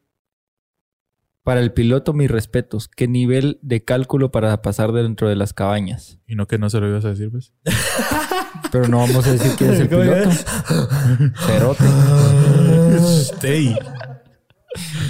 para 1.46 1.60
el 1.60 1.70
piloto, 1.70 2.12
mis 2.12 2.28
respetos. 2.28 2.88
¿Qué 2.88 3.06
nivel 3.06 3.60
de 3.62 3.84
cálculo 3.84 4.32
para 4.32 4.62
pasar 4.62 4.90
dentro 4.90 5.28
de 5.28 5.36
las 5.36 5.52
cabañas? 5.52 6.18
Y 6.26 6.34
no 6.34 6.48
que 6.48 6.58
no 6.58 6.68
se 6.70 6.80
lo 6.80 6.88
ibas 6.88 7.04
a 7.04 7.10
decir, 7.10 7.30
pues. 7.30 7.52
Pero 8.72 8.88
no 8.88 8.98
vamos 8.98 9.24
a 9.28 9.30
decir 9.30 9.52
quién 9.56 9.72
es 9.72 9.78
el 9.78 9.88
piloto. 9.88 10.28
Cerote. 11.46 11.84
Stay. 13.20 13.78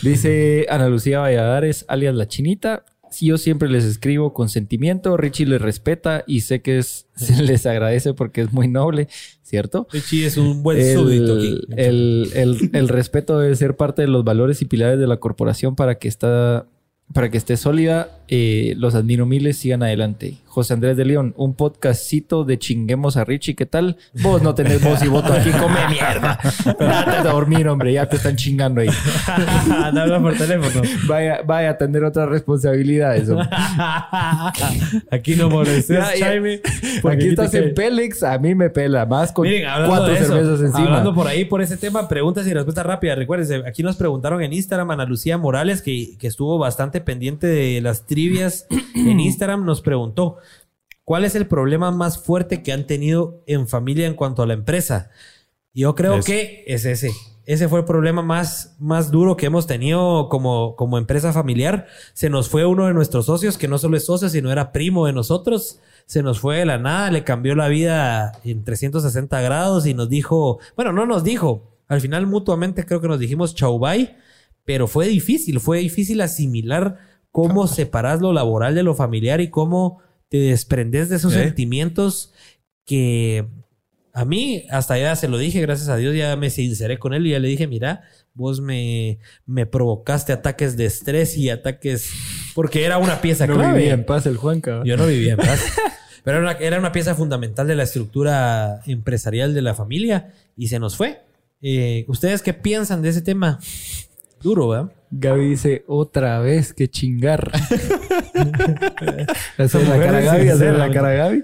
Dice 0.03 0.67
Ana 0.69 0.91
Lucía 0.91 1.21
Valladares, 1.21 1.87
alias 1.89 2.15
La 2.15 2.29
Chinita 2.29 2.85
yo 3.25 3.39
siempre 3.39 3.71
les 3.71 3.85
escribo 3.85 4.35
con 4.35 4.51
sentimiento, 4.51 5.17
Richie 5.17 5.47
les 5.47 5.63
respeta 5.63 6.25
y 6.27 6.43
sé 6.43 6.61
que 6.61 6.79
es, 6.79 7.07
se 7.17 7.43
les 7.43 7.65
agradece 7.65 8.13
porque 8.13 8.43
es 8.43 8.53
muy 8.53 8.69
noble, 8.69 9.09
¿cierto? 9.43 9.87
Richie 9.91 10.27
es 10.27 10.37
un 10.37 10.63
buen 10.63 10.79
súbdito 10.95 11.37
aquí. 11.37 11.61
El, 11.77 12.31
el, 12.35 12.71
el, 12.75 12.89
respeto 12.89 13.39
debe 13.39 13.55
ser 13.57 13.77
parte 13.77 14.03
de 14.03 14.09
los 14.09 14.25
valores 14.25 14.61
y 14.61 14.67
pilares 14.67 14.99
de 14.99 15.07
la 15.07 15.17
corporación 15.17 15.77
para 15.77 15.99
que, 15.99 16.09
está, 16.09 16.67
para 17.13 17.31
que 17.31 17.39
esté 17.39 17.57
sólida. 17.57 18.21
Eh, 18.29 18.75
los 18.77 18.95
admiro 18.95 19.27
miles, 19.27 19.59
sigan 19.59 19.83
adelante. 19.83 20.39
José 20.57 20.73
Andrés 20.73 20.97
de 20.97 21.05
León, 21.05 21.35
un 21.37 21.53
podcastito 21.53 22.43
de 22.43 22.59
chinguemos 22.59 23.19
a 23.19 23.25
Richie, 23.25 23.55
¿qué 23.55 23.67
tal? 23.67 23.99
Vos 24.23 24.41
no 24.41 24.55
tenés 24.55 24.83
voz 24.83 25.03
y 25.03 25.09
voto 25.09 25.35
aquí, 25.35 25.51
come 25.51 25.87
mierda. 25.91 26.39
Date 26.65 27.11
a 27.11 27.23
dormir, 27.25 27.69
hombre, 27.69 27.93
ya 27.93 28.09
te 28.09 28.17
están 28.17 28.37
chingando 28.37 28.81
ahí. 28.81 28.89
no 29.93 30.23
por 30.23 30.35
teléfono. 30.35 30.81
Vaya, 31.07 31.43
vaya 31.45 31.69
a 31.69 31.73
atender 31.73 32.03
otras 32.05 32.31
responsabilidades. 32.31 33.29
aquí 35.11 35.35
no 35.37 35.51
molestes, 35.51 36.03
Jaime. 36.21 36.63
Aquí 37.05 37.29
estás 37.29 37.53
en 37.53 37.75
Pélex, 37.75 38.23
a 38.23 38.39
mí 38.39 38.55
me 38.55 38.71
pela, 38.71 39.05
más 39.05 39.33
con 39.33 39.47
cuatro 39.87 40.17
cervezas 40.17 40.61
encima. 40.63 40.87
Hablando 40.87 41.15
por 41.15 41.27
ahí, 41.27 41.45
por 41.45 41.61
ese 41.61 41.77
tema, 41.77 42.09
preguntas 42.09 42.47
y 42.47 42.55
respuestas 42.55 42.87
rápidas. 42.87 43.19
Recuérdense, 43.19 43.63
aquí 43.69 43.83
nos 43.83 43.97
preguntaron 43.97 44.43
en 44.43 44.55
Instagram, 44.55 44.91
Ana 44.91 45.05
Lucía 45.05 45.37
Morales, 45.37 45.83
que, 45.83 46.17
que 46.19 46.29
estuvo 46.29 46.57
bastante 46.57 47.03
pendiente 47.03 47.47
de 47.47 47.83
las 47.83 48.07
trivias 48.17 48.67
en 48.95 49.21
Instagram, 49.29 49.67
nos 49.67 49.83
preguntó. 49.83 50.39
¿Cuál 51.05 51.27
es 51.27 51.35
el 51.35 51.47
problema 51.47 51.91
más 51.91 52.17
fuerte 52.17 52.63
que 52.63 52.73
han 52.73 52.87
tenido 52.87 53.45
en 53.47 53.69
familia 53.69 54.07
en 54.07 54.15
cuanto 54.15 54.43
a 54.43 54.47
la 54.47 54.55
empresa? 54.55 55.11
Yo 55.75 55.95
creo 55.95 56.23
que 56.23 56.65
es 56.67 56.87
ese. 56.87 57.13
Ese 57.45 57.69
fue 57.69 57.81
el 57.81 57.85
problema 57.85 58.23
más, 58.23 58.75
más 58.81 59.11
duro 59.11 59.37
que 59.37 59.47
hemos 59.47 59.67
tenido 59.67 60.31
como, 60.31 60.77
como 60.77 60.97
empresa 60.97 61.35
familiar. 61.35 61.89
Se 62.15 62.31
nos 62.31 62.49
fue 62.49 62.65
uno 62.65 62.87
de 62.87 62.95
nuestros 62.95 63.27
socios, 63.27 63.59
que 63.59 63.69
no 63.69 63.77
solo 63.77 63.99
es 63.99 64.07
socio, 64.07 64.31
sino 64.31 64.51
era 64.51 64.73
primo 64.73 65.05
de 65.07 65.13
nosotros. 65.13 65.79
Se 66.07 66.23
nos 66.23 66.41
fue 66.41 66.57
de 66.57 66.65
la 66.65 66.79
nada, 66.79 67.11
le 67.11 67.23
cambió 67.23 67.55
la 67.55 67.69
vida 67.69 68.33
en 68.45 68.65
360 68.65 69.43
grados 69.43 69.87
y 69.87 69.93
nos 69.93 70.09
dijo, 70.09 70.59
bueno, 70.75 70.93
no 70.93 71.05
nos 71.05 71.23
dijo, 71.23 71.71
al 71.87 72.01
final 72.01 72.27
mutuamente 72.27 72.87
creo 72.87 73.03
que 73.03 73.09
nos 73.09 73.21
dijimos 73.21 73.55
chau 73.55 73.79
bye, 73.79 74.17
pero 74.65 74.89
fue 74.89 75.07
difícil, 75.07 75.61
fue 75.61 75.81
difícil 75.81 76.23
asimilar 76.23 77.16
cómo 77.37 77.67
separas 77.67 78.23
lo 78.23 78.33
laboral 78.33 78.75
de 78.75 78.83
lo 78.83 78.95
familiar 78.95 79.43
y 79.43 79.51
cómo 79.51 80.01
te 80.31 80.39
desprendes 80.39 81.11
de 81.11 81.17
esos 81.17 81.35
sentimientos 81.35 82.33
que 82.87 83.45
a 84.15 84.25
mí, 84.25 84.65
hasta 84.71 84.97
ya 84.97 85.15
se 85.17 85.29
lo 85.29 85.37
dije, 85.37 85.61
gracias 85.61 85.91
a 85.91 85.97
Dios, 85.97 86.17
ya 86.17 86.35
me 86.37 86.49
sinceré 86.49 86.99
con 86.99 87.13
él 87.13 87.27
y 87.27 87.33
ya 87.33 87.39
le 87.39 87.49
dije, 87.49 87.67
mira, 87.67 88.05
vos 88.33 88.63
me, 88.63 89.19
me 89.45 89.67
provocaste 89.67 90.33
ataques 90.33 90.79
de 90.79 90.87
estrés 90.87 91.37
y 91.37 91.51
ataques, 91.51 92.11
porque 92.55 92.87
era 92.87 92.97
una 92.97 93.21
pieza 93.21 93.47
no 93.47 93.59
vivía 93.75 93.93
en 93.93 94.07
paz 94.07 94.25
el 94.25 94.39
Juanca. 94.39 94.81
Yo 94.87 94.97
no 94.97 95.05
vivía 95.05 95.33
en 95.33 95.37
paz. 95.37 95.61
Pero 96.25 96.39
era 96.39 96.53
una, 96.53 96.59
era 96.59 96.79
una, 96.79 96.93
pieza 96.93 97.15
fundamental 97.15 97.67
de 97.67 97.77
la 97.77 97.83
estructura 97.83 98.81
empresarial 98.87 99.53
de 99.53 99.61
la 99.61 99.75
familia 99.75 100.33
y 100.57 100.69
se 100.69 100.79
nos 100.79 100.97
fue. 100.97 101.21
Eh, 101.61 102.07
¿Ustedes 102.09 102.41
qué 102.41 102.55
piensan 102.55 103.03
de 103.03 103.11
ese 103.11 103.21
tema? 103.21 103.61
Duro, 104.41 104.69
¿verdad? 104.69 104.96
Gaby 105.11 105.49
dice, 105.49 105.85
otra 105.87 106.41
vez 106.41 106.73
que 106.73 106.89
chingar. 106.89 107.53
Esa 109.59 109.81
es 109.81 109.89
la 109.89 109.99
cara 109.99 110.21
Gaby, 110.21 110.49
esa 110.49 110.71
es 110.71 110.79
la 110.79 110.91
cara 110.91 111.13
Gaby. 111.13 111.43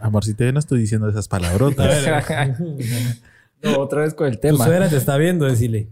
Amorcito, 0.00 0.44
yo 0.44 0.52
no 0.52 0.58
estoy 0.58 0.80
diciendo 0.80 1.08
esas 1.08 1.28
palabrotas. 1.28 2.04
no, 3.62 3.78
otra 3.78 4.02
vez 4.02 4.14
con 4.14 4.26
el 4.26 4.38
tema. 4.40 4.58
Tu 4.58 4.64
suegra 4.64 4.88
te 4.88 4.96
está 4.96 5.16
viendo, 5.16 5.44
decirle. 5.44 5.90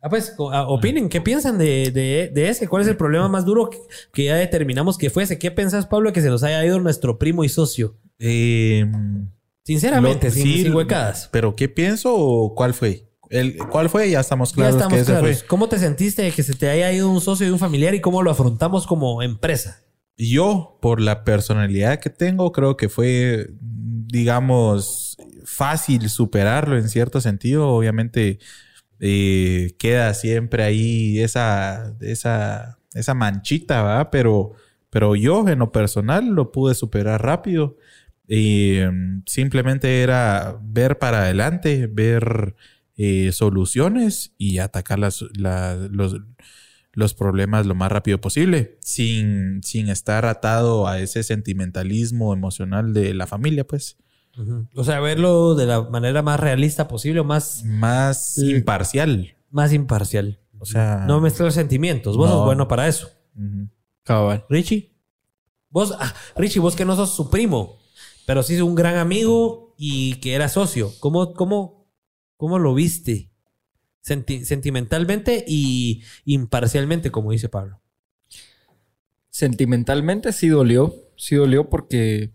Ah, 0.00 0.08
pues, 0.08 0.36
ah, 0.52 0.68
opinen, 0.68 1.08
¿qué 1.08 1.20
piensan 1.20 1.58
de, 1.58 1.90
de, 2.32 2.48
ese? 2.48 2.68
¿Cuál 2.68 2.82
es 2.82 2.88
el 2.88 2.96
problema 2.96 3.28
más 3.28 3.44
duro 3.44 3.68
que, 4.12 4.24
ya 4.24 4.36
determinamos 4.36 4.96
que 4.96 5.10
fuese? 5.10 5.38
¿Qué 5.38 5.50
pensás, 5.50 5.86
Pablo, 5.86 6.12
que 6.12 6.20
se 6.20 6.28
nos 6.28 6.44
haya 6.44 6.64
ido 6.64 6.78
nuestro 6.78 7.18
primo 7.18 7.42
y 7.42 7.48
socio? 7.48 7.96
Eh, 8.20 8.86
Sinceramente, 9.64 10.30
sin, 10.30 10.72
huecadas. 10.72 11.28
¿Pero 11.32 11.56
qué 11.56 11.68
pienso 11.68 12.14
o 12.14 12.54
cuál 12.54 12.74
fue? 12.74 13.07
¿Cuál 13.70 13.88
fue? 13.90 14.10
Ya 14.10 14.20
estamos 14.20 14.52
claros. 14.52 14.76
Ya 14.76 14.84
estamos 14.84 15.06
claros. 15.06 15.42
¿Cómo 15.44 15.68
te 15.68 15.78
sentiste 15.78 16.22
de 16.22 16.32
que 16.32 16.42
se 16.42 16.54
te 16.54 16.68
haya 16.70 16.92
ido 16.92 17.10
un 17.10 17.20
socio 17.20 17.46
y 17.46 17.50
un 17.50 17.58
familiar 17.58 17.94
y 17.94 18.00
cómo 18.00 18.22
lo 18.22 18.30
afrontamos 18.30 18.86
como 18.86 19.22
empresa? 19.22 19.82
yo, 20.18 20.78
por 20.82 21.00
la 21.00 21.22
personalidad 21.24 22.00
que 22.00 22.10
tengo, 22.10 22.50
creo 22.50 22.76
que 22.76 22.88
fue, 22.88 23.50
digamos, 23.60 25.16
fácil 25.44 26.08
superarlo 26.10 26.76
en 26.76 26.88
cierto 26.88 27.20
sentido. 27.20 27.68
Obviamente 27.68 28.40
eh, 28.98 29.74
queda 29.78 30.12
siempre 30.14 30.64
ahí 30.64 31.20
esa, 31.20 31.94
esa, 32.00 32.78
esa 32.94 33.14
manchita, 33.14 33.82
¿va? 33.82 34.10
Pero, 34.10 34.54
pero 34.90 35.14
yo 35.14 35.48
en 35.48 35.60
lo 35.60 35.70
personal 35.70 36.26
lo 36.26 36.50
pude 36.50 36.74
superar 36.74 37.22
rápido. 37.22 37.76
Y 38.26 38.78
mm, 38.90 39.22
simplemente 39.26 40.02
era 40.02 40.58
ver 40.60 40.98
para 40.98 41.22
adelante, 41.22 41.86
ver 41.86 42.56
eh, 42.98 43.30
soluciones 43.32 44.34
y 44.36 44.58
atacar 44.58 44.98
las, 44.98 45.22
los, 45.32 46.16
los 46.92 47.14
problemas 47.14 47.64
lo 47.64 47.76
más 47.76 47.92
rápido 47.92 48.20
posible, 48.20 48.76
sin, 48.80 49.62
sin 49.62 49.88
estar 49.88 50.26
atado 50.26 50.88
a 50.88 50.98
ese 50.98 51.22
sentimentalismo 51.22 52.34
emocional 52.34 52.92
de 52.92 53.14
la 53.14 53.28
familia, 53.28 53.64
pues. 53.64 53.96
O 54.74 54.82
sea, 54.82 54.98
verlo 54.98 55.54
de 55.54 55.66
la 55.66 55.82
manera 55.82 56.22
más 56.22 56.40
realista 56.40 56.88
posible, 56.88 57.22
más... 57.22 57.64
Más 57.64 58.36
imparcial. 58.38 59.36
Más 59.50 59.72
imparcial. 59.72 60.40
O 60.58 60.66
sea... 60.66 61.04
No 61.06 61.20
mezclar 61.20 61.52
sentimientos. 61.52 62.16
Vos 62.16 62.30
sos 62.30 62.44
bueno 62.44 62.66
para 62.66 62.88
eso. 62.88 63.10
Cabal. 64.02 64.44
Richie. 64.48 64.92
Vos, 65.70 65.94
ah, 65.98 66.14
Richie, 66.36 66.60
vos 66.60 66.74
que 66.74 66.84
no 66.84 66.96
sos 66.96 67.14
su 67.14 67.30
primo, 67.30 67.78
pero 68.26 68.42
sí 68.42 68.54
es 68.54 68.60
un 68.60 68.74
gran 68.74 68.96
amigo 68.96 69.74
y 69.76 70.16
que 70.16 70.34
era 70.34 70.48
socio. 70.48 70.92
¿Cómo, 70.98 71.34
cómo, 71.34 71.77
cómo 72.38 72.58
lo 72.58 72.72
viste? 72.72 73.28
sentimentalmente 74.00 75.44
y 75.46 76.02
imparcialmente, 76.24 77.10
como 77.10 77.32
dice 77.32 77.50
Pablo. 77.50 77.82
Sentimentalmente 79.28 80.32
sí 80.32 80.48
dolió. 80.48 80.94
Sí 81.14 81.34
dolió 81.34 81.68
porque 81.68 82.32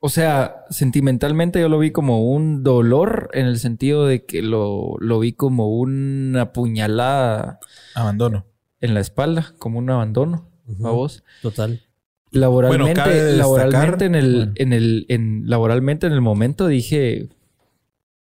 o 0.00 0.08
sea, 0.08 0.64
sentimentalmente 0.70 1.60
yo 1.60 1.68
lo 1.68 1.78
vi 1.80 1.90
como 1.90 2.30
un 2.30 2.62
dolor 2.62 3.30
en 3.32 3.46
el 3.46 3.58
sentido 3.58 4.06
de 4.06 4.24
que 4.24 4.42
lo, 4.42 4.96
vi 5.20 5.32
como 5.32 5.68
una 5.68 6.52
puñalada. 6.52 7.58
Abandono. 7.94 8.46
En 8.80 8.94
la 8.94 9.00
espalda, 9.00 9.54
como 9.58 9.80
un 9.80 9.90
abandono. 9.90 10.48
A 10.84 10.90
vos. 10.90 11.24
Total. 11.42 11.82
Laboralmente, 12.30 13.36
laboralmente 13.36 14.04
en 14.04 14.14
el, 14.14 14.52
en 14.54 14.72
el, 14.72 15.06
en, 15.08 15.44
laboralmente 15.46 16.06
en 16.06 16.12
el 16.12 16.20
momento 16.20 16.68
dije, 16.68 17.28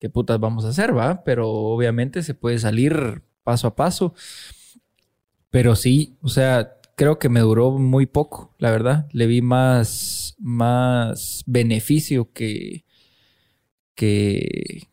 ¿qué 0.02 0.10
putas 0.10 0.40
vamos 0.40 0.64
a 0.64 0.70
hacer, 0.70 0.98
va? 0.98 1.22
Pero 1.22 1.48
obviamente 1.48 2.24
se 2.24 2.34
puede 2.34 2.58
salir 2.58 3.22
paso 3.44 3.68
a 3.68 3.76
paso. 3.76 4.14
Pero 5.48 5.76
sí, 5.76 6.16
o 6.22 6.28
sea, 6.28 6.80
creo 6.96 7.20
que 7.20 7.28
me 7.28 7.38
duró 7.38 7.70
muy 7.70 8.06
poco, 8.06 8.52
la 8.58 8.72
verdad. 8.72 9.06
Le 9.12 9.28
vi 9.28 9.42
más, 9.42 10.34
más 10.40 11.44
beneficio 11.46 12.32
que, 12.32 12.84
que, 13.94 14.88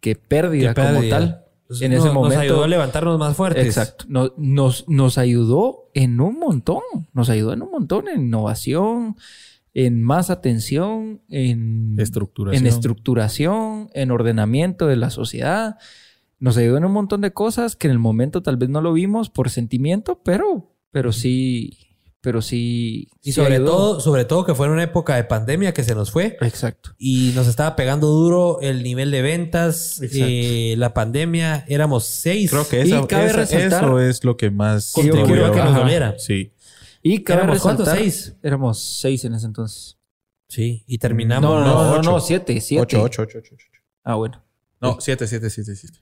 que 0.00 0.16
pérdida, 0.16 0.74
como 0.74 1.08
tal. 1.08 1.44
en 1.80 1.92
ese 1.92 2.10
momento. 2.10 2.34
Nos 2.34 2.44
ayudó 2.44 2.64
a 2.64 2.68
levantarnos 2.68 3.20
más 3.20 3.36
fuertes. 3.36 3.64
Exacto. 3.64 4.06
Nos, 4.08 4.88
nos, 4.88 5.18
ayudó 5.18 5.88
en 5.94 6.20
un 6.20 6.40
montón. 6.40 6.82
Nos 7.12 7.30
ayudó 7.30 7.52
en 7.52 7.62
un 7.62 7.70
montón 7.70 8.08
en 8.08 8.22
innovación, 8.22 9.14
en 9.74 10.02
más 10.02 10.30
atención, 10.30 11.22
en 11.28 11.96
estructuración. 11.98 12.62
en 12.62 12.72
estructuración, 12.72 13.88
en 13.94 14.10
ordenamiento 14.10 14.86
de 14.86 14.96
la 14.96 15.10
sociedad. 15.10 15.76
Nos 16.38 16.56
ayudó 16.56 16.76
en 16.76 16.84
un 16.84 16.92
montón 16.92 17.20
de 17.20 17.32
cosas 17.32 17.76
que 17.76 17.86
en 17.86 17.92
el 17.92 17.98
momento 17.98 18.42
tal 18.42 18.56
vez 18.56 18.68
no 18.68 18.80
lo 18.80 18.92
vimos 18.92 19.30
por 19.30 19.48
sentimiento, 19.48 20.20
pero 20.24 20.72
pero 20.92 21.10
sí, 21.10 21.78
pero 22.20 22.42
sí. 22.42 23.08
Y 23.22 23.32
sobre 23.32 23.58
todo, 23.58 23.98
sobre 23.98 24.26
todo 24.26 24.44
que 24.44 24.54
fue 24.54 24.66
en 24.66 24.72
una 24.72 24.82
época 24.84 25.16
de 25.16 25.24
pandemia 25.24 25.72
que 25.72 25.82
se 25.82 25.94
nos 25.94 26.10
fue. 26.10 26.36
Exacto. 26.42 26.90
Y 26.98 27.32
nos 27.34 27.48
estaba 27.48 27.74
pegando 27.76 28.08
duro 28.08 28.60
el 28.60 28.82
nivel 28.82 29.10
de 29.10 29.22
ventas, 29.22 30.00
eh, 30.02 30.74
la 30.76 30.92
pandemia, 30.92 31.64
éramos 31.66 32.04
seis. 32.04 32.50
Creo 32.50 32.68
que 32.68 32.82
eso 32.82 33.98
es 33.98 34.22
lo 34.22 34.36
que 34.36 34.50
más 34.50 34.92
contribuyó 34.92 35.46
a 35.46 35.52
que 35.52 35.58
nos 35.58 35.74
doliera. 35.74 36.14
Sí. 36.18 36.52
Y 37.02 37.22
cabe 37.24 37.42
¿Éramos 37.42 37.62
cuántos? 37.62 37.88
Seis. 37.88 38.36
Éramos 38.42 38.80
seis 38.80 39.24
en 39.24 39.34
ese 39.34 39.46
entonces. 39.46 39.98
Sí, 40.48 40.84
y 40.86 40.98
terminamos. 40.98 41.50
No, 41.50 41.60
no, 41.64 41.96
no, 41.96 42.02
no, 42.02 42.20
siete, 42.20 42.60
siete. 42.60 42.82
Ocho, 42.82 43.02
ocho, 43.02 43.22
ocho, 43.22 43.38
ocho, 43.38 43.56
Ah, 44.04 44.14
bueno. 44.14 44.44
No, 44.80 45.00
siete, 45.00 45.26
siete, 45.26 45.50
siete, 45.50 45.74
siete. 45.74 45.98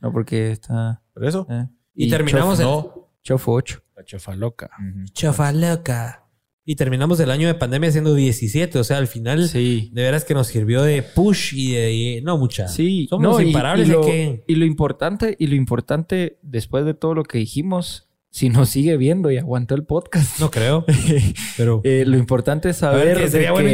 No, 0.00 0.12
porque 0.12 0.50
está. 0.50 1.02
¿Por 1.12 1.24
eso? 1.24 1.46
Eh. 1.50 1.66
Y, 1.94 2.10
terminamos 2.10 2.58
en. 2.60 2.66
No. 2.66 3.10
Chofo 3.22 3.52
ocho. 3.52 3.82
La 3.94 4.04
chofa 4.04 4.34
loca. 4.34 4.70
Chofa 5.12 5.52
loca. 5.52 6.26
Y 6.64 6.76
terminamos 6.76 7.18
el 7.20 7.30
año 7.30 7.48
de 7.48 7.54
pandemia 7.54 7.90
siendo 7.90 8.14
17. 8.14 8.78
O 8.78 8.84
sea, 8.84 8.98
al 8.98 9.06
final, 9.06 9.48
sí. 9.48 9.90
de 9.92 10.02
veras 10.02 10.24
que 10.24 10.34
nos 10.34 10.46
sirvió 10.46 10.82
de 10.82 11.02
push 11.02 11.52
y 11.54 11.72
de. 11.72 12.20
no, 12.22 12.38
mucha. 12.38 12.68
Sí, 12.68 13.06
somos 13.08 13.42
imparables. 13.42 13.88
Y, 13.88 13.90
lo, 13.90 14.00
que... 14.02 14.44
y 14.46 14.54
lo 14.54 14.64
importante, 14.64 15.36
y 15.38 15.46
lo 15.48 15.56
importante, 15.56 16.38
después 16.42 16.84
de 16.84 16.94
todo 16.94 17.14
lo 17.14 17.24
que 17.24 17.38
dijimos, 17.38 18.09
si 18.30 18.48
nos 18.48 18.68
sigue 18.68 18.96
viendo 18.96 19.30
y 19.30 19.38
aguantó 19.38 19.74
el 19.74 19.84
podcast. 19.84 20.40
No 20.40 20.50
creo. 20.50 20.84
Pero 21.56 21.80
eh, 21.84 22.04
lo 22.06 22.16
importante 22.16 22.70
es 22.70 22.78
saber. 22.78 23.28
sería, 23.28 23.52
bueno 23.52 23.68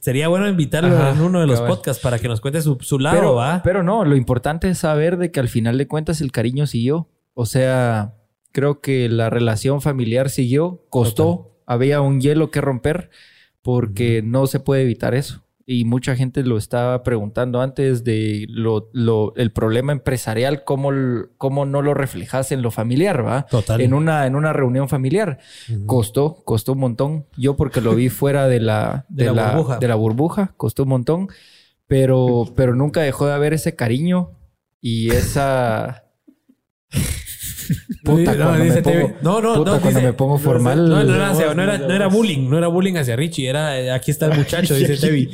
sería, 0.00 0.28
bueno 0.28 0.48
invitarlo 0.48 1.08
en 1.08 1.20
uno 1.20 1.40
de 1.40 1.46
los 1.46 1.60
podcasts 1.60 2.02
para 2.02 2.18
que 2.18 2.28
nos 2.28 2.40
cuente 2.40 2.62
su, 2.62 2.98
lado, 2.98 3.16
pero, 3.16 3.34
¿va? 3.34 3.62
Pero 3.62 3.82
no, 3.82 4.04
lo 4.04 4.16
importante 4.16 4.68
es 4.68 4.78
saber 4.78 5.16
de 5.16 5.30
que 5.30 5.40
al 5.40 5.48
final 5.48 5.78
de 5.78 5.86
cuentas 5.86 6.20
el 6.20 6.32
cariño 6.32 6.66
siguió. 6.66 7.08
O 7.34 7.46
sea, 7.46 8.14
Creo 8.54 8.80
que 8.80 9.08
la 9.08 9.30
relación 9.30 9.82
familiar 9.82 10.30
siguió, 10.30 10.86
costó, 10.88 11.58
había 11.66 12.00
un 12.00 12.20
hielo 12.20 12.52
que 12.52 12.60
romper 12.60 13.10
porque 13.62 14.22
no 14.22 14.46
se 14.46 14.60
puede 14.60 14.82
evitar 14.82 15.16
eso. 15.16 15.43
Y 15.66 15.86
mucha 15.86 16.14
gente 16.14 16.42
lo 16.42 16.58
estaba 16.58 17.02
preguntando 17.02 17.62
antes 17.62 18.04
de 18.04 18.46
lo, 18.50 18.90
el 19.34 19.50
problema 19.50 19.92
empresarial, 19.92 20.62
cómo, 20.62 20.90
cómo 21.38 21.64
no 21.64 21.80
lo 21.80 21.94
reflejas 21.94 22.52
en 22.52 22.60
lo 22.60 22.70
familiar, 22.70 23.24
¿va? 23.24 23.46
Total. 23.46 23.80
En 23.80 23.94
una, 23.94 24.26
en 24.26 24.36
una 24.36 24.52
reunión 24.52 24.90
familiar. 24.90 25.38
Costó, 25.86 26.42
costó 26.44 26.72
un 26.72 26.80
montón. 26.80 27.26
Yo 27.38 27.56
porque 27.56 27.80
lo 27.80 27.94
vi 27.94 28.08
fuera 28.10 28.46
de 28.46 28.60
la, 28.60 29.06
de, 29.08 29.32
la, 29.32 29.52
burbuja. 29.52 29.78
de 29.78 29.88
la 29.88 29.94
burbuja, 29.94 30.54
costó 30.58 30.82
un 30.82 30.90
montón. 30.90 31.28
Pero, 31.86 32.44
pero 32.54 32.74
nunca 32.74 33.00
dejó 33.00 33.26
de 33.26 33.32
haber 33.32 33.54
ese 33.54 33.74
cariño 33.74 34.32
y 34.82 35.10
esa... 35.10 36.04
Puta, 38.04 38.34
no, 38.34 38.48
cuando, 38.48 38.64
me 38.64 38.82
pongo, 38.82 39.12
no, 39.22 39.40
no, 39.40 39.54
puta, 39.54 39.70
no, 39.70 39.80
cuando 39.80 40.02
me 40.02 40.12
pongo 40.12 40.38
formal. 40.38 40.86
No, 40.86 41.02
no, 41.02 41.14
era, 41.14 41.32
no, 41.32 41.62
era, 41.62 41.78
no 41.78 41.94
era 41.94 42.06
bullying, 42.08 42.50
no 42.50 42.58
era 42.58 42.68
bullying 42.68 42.96
hacia 42.96 43.16
Richie, 43.16 43.48
era 43.48 43.80
eh, 43.80 43.90
aquí 43.90 44.10
está 44.10 44.26
el 44.26 44.36
muchacho, 44.36 44.74
dice 44.76 44.98
Tevi. 44.98 45.30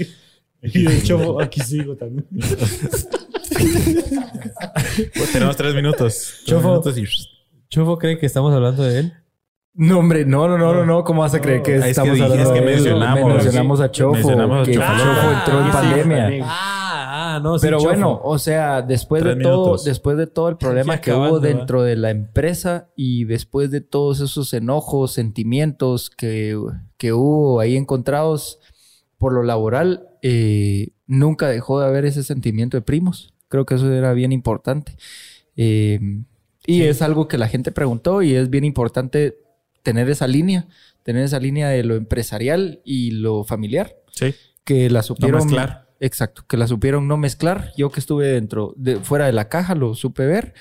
Y 0.62 0.84
de 0.84 0.98
hecho, 0.98 1.40
aquí 1.42 1.60
sigo 1.60 1.96
también. 1.96 2.26
pues 5.14 5.32
tenemos 5.32 5.56
tres 5.56 5.74
minutos. 5.74 6.42
Chofo, 6.44 6.82
Chofo 7.68 7.98
cree 7.98 8.18
que 8.18 8.26
estamos 8.26 8.52
hablando 8.52 8.82
de 8.82 9.00
él. 9.00 9.12
No, 9.72 10.00
hombre, 10.00 10.24
no, 10.24 10.48
no, 10.48 10.58
no, 10.58 10.74
no, 10.74 10.84
no. 10.84 11.04
¿Cómo 11.04 11.22
vas 11.22 11.34
a 11.34 11.40
creer 11.40 11.62
que 11.62 11.76
estamos 11.76 12.20
hablando 12.20 12.42
es 12.42 12.48
que 12.48 12.60
de 12.60 12.72
él? 12.72 12.74
Mencionamos, 12.74 13.34
mencionamos 13.34 13.80
a 13.80 13.90
Chofo. 13.90 14.14
Mencionamos 14.14 14.68
a 14.68 14.72
Chofo. 14.72 14.86
Que 14.86 14.98
Chofo 14.98 15.32
entró 15.32 15.64
en 15.64 15.70
pandemia. 15.70 16.44
Ah, 16.44 16.80
Ah, 17.12 17.38
no, 17.40 17.56
Pero 17.60 17.78
bueno, 17.80 18.20
o 18.24 18.38
sea, 18.38 18.82
después 18.82 19.22
de 19.22 19.36
todo, 19.36 19.76
después 19.76 20.16
de 20.16 20.26
todo 20.26 20.48
el 20.48 20.56
problema 20.56 21.00
que 21.00 21.12
hubo 21.12 21.38
dentro 21.38 21.82
de 21.82 21.94
la 21.94 22.10
empresa 22.10 22.90
y 22.96 23.24
después 23.24 23.70
de 23.70 23.80
todos 23.80 24.20
esos 24.20 24.52
enojos, 24.52 25.12
sentimientos 25.12 26.10
que, 26.10 26.58
que 26.96 27.12
hubo 27.12 27.60
ahí 27.60 27.76
encontrados 27.76 28.58
por 29.16 29.32
lo 29.32 29.44
laboral, 29.44 30.08
eh, 30.22 30.90
nunca 31.06 31.48
dejó 31.48 31.80
de 31.80 31.86
haber 31.86 32.04
ese 32.04 32.22
sentimiento 32.22 32.76
de 32.76 32.82
primos. 32.82 33.34
Creo 33.48 33.66
que 33.66 33.74
eso 33.74 33.92
era 33.92 34.12
bien 34.12 34.32
importante. 34.32 34.96
Eh, 35.56 36.00
y 36.66 36.82
es 36.82 37.02
algo 37.02 37.26
que 37.28 37.38
la 37.38 37.48
gente 37.48 37.72
preguntó 37.72 38.22
y 38.22 38.34
es 38.34 38.50
bien 38.50 38.64
importante 38.64 39.38
tener 39.82 40.08
esa 40.08 40.26
línea, 40.26 40.68
tener 41.02 41.24
esa 41.24 41.40
línea 41.40 41.68
de 41.68 41.82
lo 41.82 41.96
empresarial 41.96 42.80
y 42.84 43.12
lo 43.12 43.44
familiar. 43.44 43.96
Sí. 44.12 44.34
Que 44.64 44.90
la 44.90 45.02
supieron. 45.02 45.40
No 45.40 45.44
mezclar. 45.46 45.88
Exacto, 45.98 46.44
que 46.48 46.56
la 46.56 46.66
supieron 46.66 47.08
no 47.08 47.16
mezclar. 47.16 47.72
Yo 47.76 47.90
que 47.90 48.00
estuve 48.00 48.28
dentro, 48.28 48.72
de, 48.76 48.96
fuera 49.00 49.26
de 49.26 49.32
la 49.32 49.48
caja, 49.48 49.74
lo 49.74 49.94
supe 49.94 50.24
ver. 50.26 50.54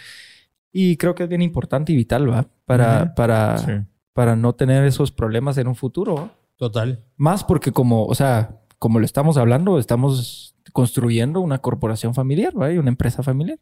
Y 0.71 0.97
creo 0.97 1.15
que 1.15 1.23
es 1.23 1.29
bien 1.29 1.41
importante 1.41 1.93
y 1.93 1.95
vital, 1.95 2.29
¿va? 2.29 2.47
Para, 2.65 3.15
para, 3.15 3.87
para 4.13 4.35
no 4.35 4.53
tener 4.53 4.83
esos 4.83 5.11
problemas 5.11 5.57
en 5.57 5.67
un 5.67 5.75
futuro, 5.75 6.31
Total. 6.59 7.05
Más 7.15 7.45
porque 7.45 7.71
como, 7.71 8.05
o 8.05 8.13
sea, 8.13 8.58
como 8.79 8.99
lo 8.99 9.05
estamos 9.05 9.37
hablando, 9.37 9.77
estamos 9.77 10.55
construyendo 10.71 11.41
una 11.41 11.59
corporación 11.59 12.13
familiar, 12.15 12.59
¿va? 12.59 12.71
Y 12.71 12.77
una 12.77 12.89
empresa 12.89 13.23
familiar. 13.23 13.59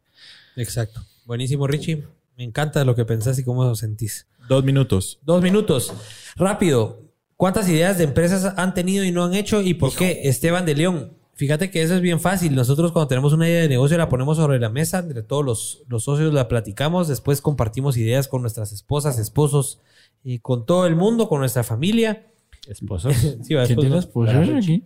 Exacto. 0.56 1.02
Buenísimo, 1.26 1.66
Richie. 1.66 2.04
Me 2.36 2.44
encanta 2.44 2.84
lo 2.84 2.94
que 2.94 3.04
pensás 3.04 3.38
y 3.38 3.44
cómo 3.44 3.64
lo 3.64 3.74
sentís. 3.74 4.26
Dos 4.48 4.64
minutos. 4.64 5.18
Dos 5.22 5.42
minutos. 5.42 5.92
Rápido. 6.36 7.02
¿Cuántas 7.36 7.68
ideas 7.68 7.98
de 7.98 8.04
empresas 8.04 8.54
han 8.56 8.74
tenido 8.74 9.04
y 9.04 9.12
no 9.12 9.24
han 9.24 9.34
hecho 9.34 9.60
y 9.60 9.74
por 9.74 9.94
qué? 9.94 10.22
Esteban 10.24 10.64
de 10.64 10.74
León. 10.74 11.12
Fíjate 11.34 11.70
que 11.70 11.82
eso 11.82 11.94
es 11.94 12.00
bien 12.00 12.18
fácil. 12.18 12.54
Nosotros 12.54 12.90
cuando 12.90 13.08
tenemos 13.08 13.32
una 13.32 13.48
idea 13.48 13.62
de 13.62 13.68
negocio 13.68 13.96
la 13.96 14.08
ponemos 14.08 14.38
sobre 14.38 14.58
la 14.58 14.70
mesa, 14.70 14.98
entre 14.98 15.22
todos 15.22 15.44
los, 15.44 15.82
los 15.88 16.02
socios 16.04 16.34
la 16.34 16.48
platicamos, 16.48 17.06
después 17.06 17.40
compartimos 17.40 17.96
ideas 17.96 18.26
con 18.26 18.40
nuestras 18.42 18.72
esposas, 18.72 19.20
esposos, 19.20 19.80
y 20.24 20.40
con 20.40 20.66
todo 20.66 20.86
el 20.86 20.96
mundo, 20.96 21.28
con 21.28 21.40
nuestra 21.40 21.62
familia. 21.62 22.26
Esposos. 22.66 23.14
Sí, 23.42 23.54
va, 23.54 23.66
¿Quién 23.66 23.78
esposos. 23.78 23.80
tiene 23.80 23.98
esposa 23.98 24.56
aquí? 24.56 24.84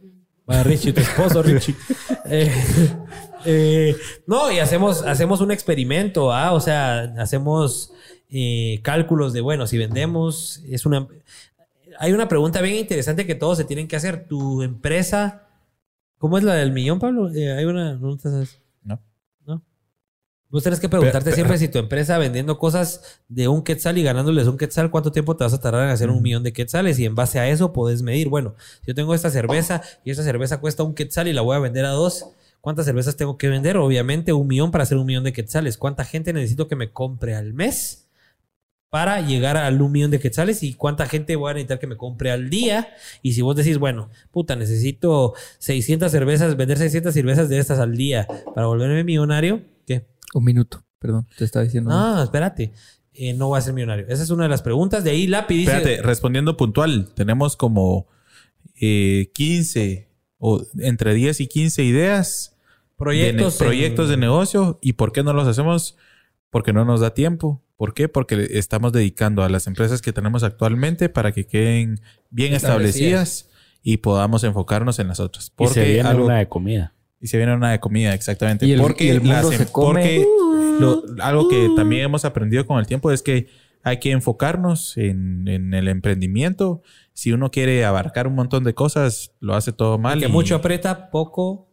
Richie, 0.63 0.93
tu 0.93 1.01
esposo, 1.01 1.43
Richie. 1.43 1.75
Eh, 2.25 2.51
eh, 3.45 3.97
no, 4.27 4.51
y 4.51 4.59
hacemos, 4.61 5.03
hacemos 5.03 5.41
un 5.43 5.51
experimento, 5.51 6.33
¿ah? 6.33 6.53
O 6.53 6.61
sea, 6.61 7.13
hacemos 7.19 7.93
eh, 8.31 8.81
cálculos 8.83 9.35
de, 9.35 9.43
bueno, 9.43 9.67
si 9.67 9.77
vendemos, 9.77 10.63
es 10.67 10.87
una... 10.87 11.09
Hay 11.99 12.13
una 12.13 12.29
pregunta 12.29 12.63
bien 12.63 12.77
interesante 12.77 13.27
que 13.27 13.35
todos 13.35 13.59
se 13.59 13.65
tienen 13.65 13.87
que 13.87 13.97
hacer. 13.97 14.27
Tu 14.29 14.63
empresa, 14.63 15.49
¿cómo 16.17 16.39
es 16.39 16.45
la 16.45 16.55
del 16.55 16.73
millón, 16.73 17.01
Pablo? 17.01 17.27
Hay 17.27 17.65
una... 17.65 17.95
¿no 17.95 18.17
te 18.17 18.31
sabes? 18.31 18.62
Vos 20.53 20.63
tenés 20.63 20.81
que 20.81 20.89
preguntarte 20.91 21.25
Pero- 21.31 21.35
siempre 21.35 21.57
si 21.57 21.69
tu 21.69 21.79
empresa 21.79 22.19
vendiendo 22.19 22.59
cosas 22.59 23.21
de 23.27 23.49
un 23.49 23.63
quetzal 23.63 23.97
y 23.97 24.03
ganándoles 24.03 24.47
un 24.47 24.59
quetzal, 24.59 24.91
¿cuánto 24.91 25.11
tiempo 25.11 25.35
te 25.35 25.45
vas 25.45 25.55
a 25.55 25.61
tardar 25.61 25.85
en 25.85 25.91
hacer 25.91 26.11
un 26.11 26.23
millón 26.23 26.43
de 26.43 26.53
quetzales? 26.53 26.99
Y 26.99 27.07
en 27.07 27.15
base 27.15 27.39
a 27.39 27.49
eso 27.49 27.73
podés 27.73 28.03
medir, 28.03 28.29
bueno, 28.29 28.55
si 28.83 28.89
yo 28.89 28.95
tengo 28.95 29.15
esta 29.15 29.31
cerveza 29.31 29.81
y 30.05 30.11
esta 30.11 30.23
cerveza 30.23 30.61
cuesta 30.61 30.83
un 30.83 30.95
quetzal 30.95 31.27
y 31.27 31.33
la 31.33 31.41
voy 31.41 31.57
a 31.57 31.59
vender 31.59 31.87
a 31.87 31.91
dos, 31.93 32.27
¿cuántas 32.61 32.85
cervezas 32.85 33.17
tengo 33.17 33.39
que 33.39 33.49
vender? 33.49 33.79
Obviamente 33.79 34.35
un 34.35 34.47
millón 34.47 34.71
para 34.71 34.85
hacer 34.85 34.99
un 34.99 35.07
millón 35.07 35.25
de 35.25 35.33
quetzales. 35.33 35.79
¿Cuánta 35.79 36.05
gente 36.05 36.35
necesito 36.35 36.69
que 36.69 36.77
me 36.77 36.93
compre 36.93 37.35
al 37.35 37.55
mes 37.55 38.11
para 38.91 39.23
llegar 39.23 39.57
al 39.57 39.81
un 39.81 39.91
millón 39.91 40.11
de 40.11 40.21
quetzales? 40.21 40.63
¿Y 40.63 40.75
cuánta 40.75 41.07
gente 41.07 41.35
voy 41.35 41.51
a 41.51 41.55
necesitar 41.55 41.79
que 41.79 41.87
me 41.87 41.97
compre 41.97 42.31
al 42.31 42.51
día? 42.51 42.89
Y 43.23 43.33
si 43.33 43.41
vos 43.41 43.57
decís, 43.57 43.79
bueno, 43.79 44.11
puta, 44.31 44.55
necesito 44.55 45.33
600 45.61 46.13
cervezas, 46.13 46.59
vender 46.59 46.77
600 46.77 47.15
cervezas 47.15 47.49
de 47.49 47.59
estas 47.59 47.79
al 47.79 47.97
día 47.97 48.29
para 48.55 48.67
volverme 48.67 49.03
millonario, 49.03 49.63
¿qué? 49.87 50.12
Un 50.35 50.45
minuto, 50.45 50.83
perdón, 50.99 51.27
te 51.37 51.45
estaba 51.45 51.65
diciendo. 51.65 51.91
No, 51.91 52.23
espérate. 52.23 52.73
Eh, 53.15 53.35
no 53.35 53.49
voy 53.49 53.59
a 53.59 53.61
ser 53.61 53.75
millonario. 53.75 54.07
Esa 54.09 54.23
es 54.23 54.31
una 54.31 54.45
de 54.45 54.49
las 54.49 54.63
preguntas. 54.63 55.05
De 55.05 55.11
ahí 55.11 55.27
Lápiz 55.27 55.57
dice... 55.57 55.77
Espérate, 55.77 56.03
respondiendo 56.03 56.57
puntual, 56.57 57.11
tenemos 57.15 57.57
como 57.57 58.07
eh, 58.81 59.31
15 59.35 60.09
o 60.39 60.63
entre 60.79 61.15
10 61.15 61.41
y 61.41 61.47
15 61.47 61.85
ideas 61.85 62.57
proyectos, 62.97 63.59
de, 63.59 63.65
en- 63.65 63.69
proyectos 63.71 64.09
de 64.09 64.17
negocio. 64.17 64.79
¿Y 64.83 64.95
por 64.95 65.13
qué 65.13 65.23
no 65.23 65.33
los 65.33 65.47
hacemos? 65.47 65.97
Porque 66.51 66.73
no 66.73 66.85
nos 66.85 67.01
da 67.01 67.15
tiempo. 67.15 67.63
¿Por 67.77 67.95
qué? 67.95 68.09
Porque 68.09 68.49
estamos 68.53 68.93
dedicando 68.93 69.43
a 69.43 69.49
las 69.49 69.67
empresas 69.67 70.01
que 70.03 70.13
tenemos 70.13 70.43
actualmente 70.43 71.09
para 71.09 71.33
que 71.33 71.47
queden 71.47 72.01
bien 72.31 72.55
Establecidas. 72.55 73.31
establecidas 73.41 73.49
y 73.83 73.97
podamos 73.99 74.45
enfocarnos 74.45 74.99
en 75.01 75.09
las 75.09 75.21
otras. 75.21 75.49
Y 75.49 75.53
Porque 75.57 75.75
se 75.75 75.85
viene 75.85 76.09
algo- 76.09 76.27
una 76.27 76.39
de 76.39 76.49
comida. 76.49 76.95
Y 77.23 77.29
se 77.29 77.37
viene 77.39 77.55
una 77.55 77.71
de 77.71 77.81
comida, 77.81 78.13
exactamente. 78.13 78.67
Y 78.67 78.73
el- 78.73 78.81
porque 78.81 79.05
y 79.05 79.09
el 79.09 79.21
mundo 79.23 79.51
las 79.51 79.53
em- 79.53 79.67
se 79.67 79.73
come. 79.73 80.01
porque 80.01 80.27
lo- 80.81 81.05
algo 81.23 81.49
que 81.49 81.71
también 81.77 82.03
hemos 82.05 82.25
aprendido 82.27 82.67
con 82.67 82.79
el 82.79 82.87
tiempo 82.87 83.11
es 83.13 83.23
que 83.23 83.47
hay 83.85 83.99
que 83.99 84.11
enfocarnos 84.11 84.97
en, 84.99 85.49
en 85.49 85.73
el 85.75 85.89
emprendimiento. 85.89 86.83
Si 87.15 87.33
uno 87.33 87.51
quiere 87.51 87.85
abarcar 87.85 88.27
un 88.27 88.35
montón 88.35 88.65
de 88.65 88.75
cosas, 88.75 89.33
lo 89.41 89.55
hace 89.55 89.73
todo 89.73 89.99
mal. 89.99 90.15
El 90.19 90.25
que 90.25 90.29
y- 90.29 90.33
mucho 90.33 90.55
aprieta, 90.57 91.11
poco... 91.11 91.69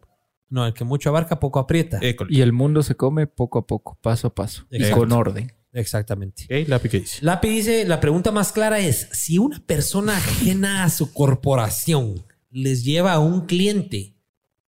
No, 0.51 0.65
el 0.65 0.73
que 0.73 0.83
mucho 0.83 1.09
abarca, 1.09 1.39
poco 1.39 1.59
aprieta. 1.59 1.99
École. 2.01 2.35
Y 2.35 2.41
el 2.41 2.53
mundo 2.53 2.81
se 2.81 2.95
come 2.95 3.27
poco 3.27 3.59
a 3.59 3.67
poco, 3.67 3.99
paso 4.01 4.27
a 4.29 4.33
paso. 4.33 4.65
Y 4.71 4.89
con 4.89 5.11
orden. 5.11 5.51
Exactamente. 5.73 6.45
Ok, 6.45 6.67
lápiz 6.67 6.89
que 6.89 6.99
dice. 7.01 7.19
Lápiz 7.23 7.49
dice, 7.49 7.85
la 7.85 7.99
pregunta 7.99 8.31
más 8.31 8.51
clara 8.51 8.79
es, 8.79 9.09
si 9.11 9.37
una 9.37 9.59
persona 9.59 10.17
ajena 10.17 10.83
a 10.83 10.89
su 10.89 11.13
corporación 11.13 12.15
les 12.49 12.83
lleva 12.83 13.13
a 13.13 13.19
un 13.19 13.45
cliente, 13.45 14.15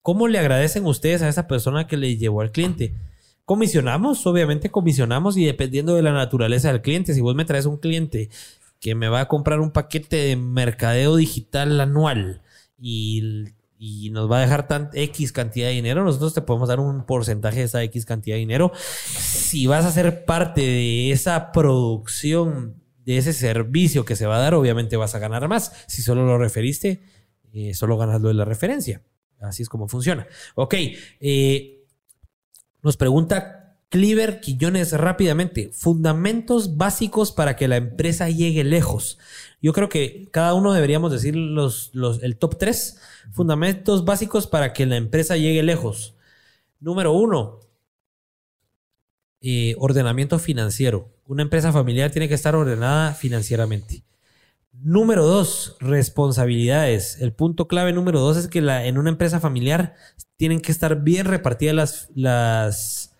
¿cómo 0.02 0.28
le 0.28 0.40
agradecen 0.40 0.86
ustedes 0.86 1.22
a 1.22 1.30
esa 1.30 1.48
persona 1.48 1.88
que 1.88 1.98
le 1.98 2.18
llevó 2.18 2.42
al 2.42 2.52
cliente? 2.52 2.94
Comisionamos, 3.46 4.26
obviamente 4.28 4.70
comisionamos 4.70 5.38
y 5.38 5.46
dependiendo 5.46 5.96
de 5.96 6.04
la 6.04 6.14
naturaleza 6.14 6.72
del 6.72 6.82
cliente, 6.82 7.14
si 7.14 7.22
vos 7.22 7.36
me 7.36 7.46
traes 7.46 7.66
un 7.66 7.78
cliente 7.78 8.30
que 8.80 8.96
me 8.96 9.10
va 9.10 9.22
a 9.22 9.28
comprar 9.28 9.60
un 9.60 9.72
paquete 9.72 10.18
de 10.18 10.36
mercadeo 10.36 11.16
digital 11.16 11.80
anual 11.82 12.42
y, 12.78 13.46
y 13.78 14.10
nos 14.12 14.30
va 14.30 14.38
a 14.38 14.42
dejar 14.42 14.68
tan 14.68 14.90
X 14.94 15.32
cantidad 15.32 15.68
de 15.68 15.74
dinero, 15.74 16.04
nosotros 16.04 16.34
te 16.34 16.42
podemos 16.42 16.70
dar 16.70 16.80
un 16.80 17.06
porcentaje 17.06 17.60
de 17.60 17.66
esa 17.66 17.84
X 17.84 18.06
cantidad 18.06 18.36
de 18.36 18.42
dinero. 18.42 18.72
Si 18.76 19.68
vas 19.68 19.86
a 19.86 19.92
ser 19.92 20.26
parte 20.26 20.62
de 20.62 21.12
esa 21.12 21.52
producción, 21.52 22.76
de 23.06 23.18
ese 23.18 23.34
servicio 23.34 24.06
que 24.06 24.16
se 24.16 24.28
va 24.28 24.38
a 24.38 24.42
dar, 24.42 24.54
obviamente 24.54 24.98
vas 24.98 25.16
a 25.16 25.20
ganar 25.20 25.48
más. 25.48 25.72
Si 25.88 26.02
solo 26.02 26.26
lo 26.26 26.38
referiste, 26.38 27.02
eh, 27.54 27.74
solo 27.74 27.98
ganas 27.98 28.22
lo 28.22 28.28
de 28.28 28.36
la 28.36 28.46
referencia. 28.46 29.02
Así 29.40 29.64
es 29.64 29.70
como 29.70 29.88
funciona. 29.88 30.28
Ok, 30.56 30.76
eh, 31.20 31.86
nos 32.82 32.98
pregunta 32.98 33.60
Cliver 33.90 34.40
Quillones 34.40 34.92
rápidamente. 34.94 35.72
Fundamentos 35.74 36.78
básicos 36.78 37.32
para 37.32 37.56
que 37.56 37.68
la 37.68 37.78
empresa 37.78 38.30
llegue 38.30 38.64
lejos. 38.64 39.18
Yo 39.62 39.74
creo 39.74 39.90
que 39.90 40.30
cada 40.32 40.54
uno 40.54 40.74
deberíamos 40.74 41.12
decir 41.12 41.36
los, 41.36 41.92
el 42.22 42.38
top 42.38 42.58
3 42.58 43.00
fundamentos 43.32 44.06
básicos 44.06 44.48
para 44.48 44.74
que 44.74 44.86
la 44.86 44.98
empresa 44.98 45.38
llegue 45.38 45.64
lejos. 45.64 46.16
Número 46.80 47.14
uno, 47.14 47.60
eh, 49.42 49.76
ordenamiento 49.80 50.38
financiero. 50.40 51.10
Una 51.26 51.42
empresa 51.42 51.74
familiar 51.74 52.12
tiene 52.12 52.28
que 52.28 52.36
estar 52.36 52.56
ordenada 52.56 53.14
financieramente. 53.14 54.04
Número 54.72 55.26
dos, 55.26 55.76
responsabilidades. 55.80 57.20
El 57.20 57.34
punto 57.34 57.68
clave 57.68 57.92
número 57.92 58.20
dos 58.20 58.38
es 58.38 58.48
que 58.48 58.60
en 58.60 58.98
una 58.98 59.10
empresa 59.10 59.40
familiar 59.40 59.96
tienen 60.38 60.62
que 60.62 60.72
estar 60.72 61.02
bien 61.02 61.26
repartidas 61.26 62.10
las, 62.16 63.16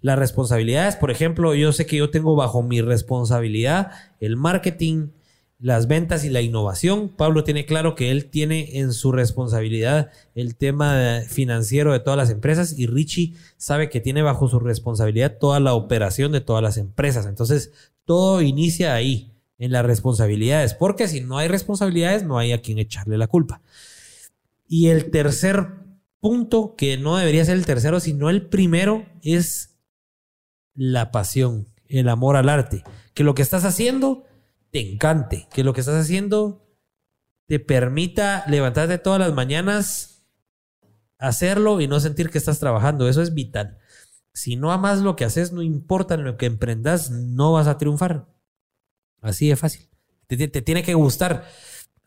las 0.00 0.18
responsabilidades. 0.18 0.96
Por 0.96 1.10
ejemplo, 1.10 1.54
yo 1.54 1.72
sé 1.72 1.86
que 1.86 1.96
yo 1.96 2.10
tengo 2.10 2.34
bajo 2.36 2.62
mi 2.62 2.80
responsabilidad 2.80 3.92
el 4.18 4.36
marketing, 4.36 5.08
las 5.58 5.86
ventas 5.86 6.24
y 6.24 6.30
la 6.30 6.40
innovación. 6.40 7.10
Pablo 7.10 7.44
tiene 7.44 7.64
claro 7.64 7.94
que 7.94 8.10
él 8.10 8.30
tiene 8.30 8.78
en 8.78 8.92
su 8.92 9.12
responsabilidad 9.12 10.10
el 10.34 10.56
tema 10.56 11.20
financiero 11.28 11.92
de 11.92 12.00
todas 12.00 12.16
las 12.16 12.30
empresas 12.30 12.78
y 12.78 12.86
Richie 12.86 13.34
sabe 13.56 13.88
que 13.88 14.00
tiene 14.00 14.22
bajo 14.22 14.48
su 14.48 14.58
responsabilidad 14.58 15.38
toda 15.38 15.60
la 15.60 15.74
operación 15.74 16.32
de 16.32 16.40
todas 16.40 16.62
las 16.62 16.76
empresas. 16.76 17.26
Entonces, 17.26 17.72
todo 18.04 18.42
inicia 18.42 18.94
ahí, 18.94 19.33
en 19.58 19.72
las 19.72 19.84
responsabilidades, 19.84 20.74
porque 20.74 21.08
si 21.08 21.20
no 21.20 21.38
hay 21.38 21.48
responsabilidades, 21.48 22.24
no 22.24 22.38
hay 22.38 22.52
a 22.52 22.60
quien 22.60 22.78
echarle 22.78 23.18
la 23.18 23.26
culpa. 23.26 23.62
Y 24.66 24.88
el 24.88 25.10
tercer 25.10 25.68
punto, 26.20 26.74
que 26.76 26.96
no 26.96 27.16
debería 27.16 27.44
ser 27.44 27.56
el 27.56 27.66
tercero, 27.66 28.00
sino 28.00 28.30
el 28.30 28.48
primero, 28.48 29.06
es 29.22 29.76
la 30.74 31.10
pasión, 31.10 31.68
el 31.86 32.08
amor 32.08 32.36
al 32.36 32.48
arte. 32.48 32.82
Que 33.12 33.24
lo 33.24 33.34
que 33.34 33.42
estás 33.42 33.64
haciendo 33.64 34.24
te 34.70 34.80
encante, 34.80 35.48
que 35.52 35.64
lo 35.64 35.72
que 35.72 35.80
estás 35.80 36.00
haciendo 36.00 36.66
te 37.46 37.60
permita 37.60 38.44
levantarte 38.48 38.98
todas 38.98 39.20
las 39.20 39.34
mañanas, 39.34 40.24
hacerlo 41.18 41.80
y 41.80 41.88
no 41.88 42.00
sentir 42.00 42.30
que 42.30 42.38
estás 42.38 42.58
trabajando. 42.58 43.08
Eso 43.08 43.22
es 43.22 43.34
vital. 43.34 43.78
Si 44.32 44.56
no 44.56 44.72
amas 44.72 45.00
lo 45.00 45.14
que 45.14 45.24
haces, 45.24 45.52
no 45.52 45.62
importa 45.62 46.16
lo 46.16 46.36
que 46.36 46.46
emprendas, 46.46 47.10
no 47.10 47.52
vas 47.52 47.68
a 47.68 47.78
triunfar. 47.78 48.26
Así 49.24 49.48
de 49.48 49.56
fácil. 49.56 49.88
Te, 50.26 50.36
tiene 50.36 50.82
que 50.82 50.94
gustar. 50.94 51.46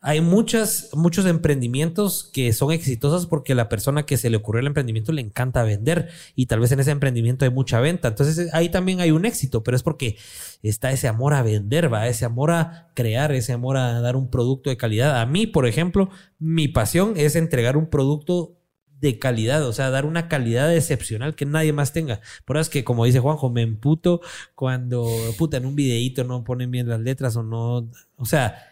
Hay 0.00 0.20
muchas, 0.20 0.90
muchos 0.94 1.26
emprendimientos 1.26 2.30
que 2.32 2.52
son 2.52 2.70
exitosos 2.70 3.26
porque 3.26 3.56
la 3.56 3.68
persona 3.68 4.06
que 4.06 4.16
se 4.16 4.30
le 4.30 4.36
ocurrió 4.36 4.60
el 4.60 4.68
emprendimiento 4.68 5.10
le 5.10 5.22
encanta 5.22 5.64
vender 5.64 6.08
y 6.36 6.46
tal 6.46 6.60
vez 6.60 6.70
en 6.70 6.78
ese 6.78 6.92
emprendimiento 6.92 7.44
hay 7.44 7.50
mucha 7.50 7.80
venta. 7.80 8.06
Entonces 8.06 8.54
ahí 8.54 8.68
también 8.68 9.00
hay 9.00 9.10
un 9.10 9.24
éxito, 9.24 9.64
pero 9.64 9.76
es 9.76 9.82
porque 9.82 10.16
está 10.62 10.92
ese 10.92 11.08
amor 11.08 11.34
a 11.34 11.42
vender, 11.42 11.92
va, 11.92 12.06
ese 12.06 12.24
amor 12.24 12.52
a 12.52 12.92
crear, 12.94 13.32
ese 13.32 13.52
amor 13.52 13.76
a 13.76 14.00
dar 14.00 14.14
un 14.14 14.30
producto 14.30 14.70
de 14.70 14.76
calidad. 14.76 15.20
A 15.20 15.26
mí, 15.26 15.48
por 15.48 15.66
ejemplo, 15.66 16.10
mi 16.38 16.68
pasión 16.68 17.14
es 17.16 17.34
entregar 17.34 17.76
un 17.76 17.90
producto 17.90 18.57
de 19.00 19.18
calidad, 19.18 19.64
o 19.66 19.72
sea, 19.72 19.90
dar 19.90 20.06
una 20.06 20.28
calidad 20.28 20.74
excepcional 20.74 21.34
que 21.34 21.46
nadie 21.46 21.72
más 21.72 21.92
tenga. 21.92 22.20
Por 22.44 22.56
eso 22.56 22.62
es 22.62 22.68
que, 22.68 22.84
como 22.84 23.04
dice 23.04 23.20
Juanjo, 23.20 23.50
me 23.50 23.62
emputo 23.62 24.20
cuando, 24.54 25.06
puta, 25.38 25.56
en 25.56 25.66
un 25.66 25.76
videíto 25.76 26.24
no 26.24 26.44
ponen 26.44 26.70
bien 26.70 26.88
las 26.88 27.00
letras 27.00 27.36
o 27.36 27.42
no, 27.42 27.90
o 28.16 28.24
sea, 28.24 28.64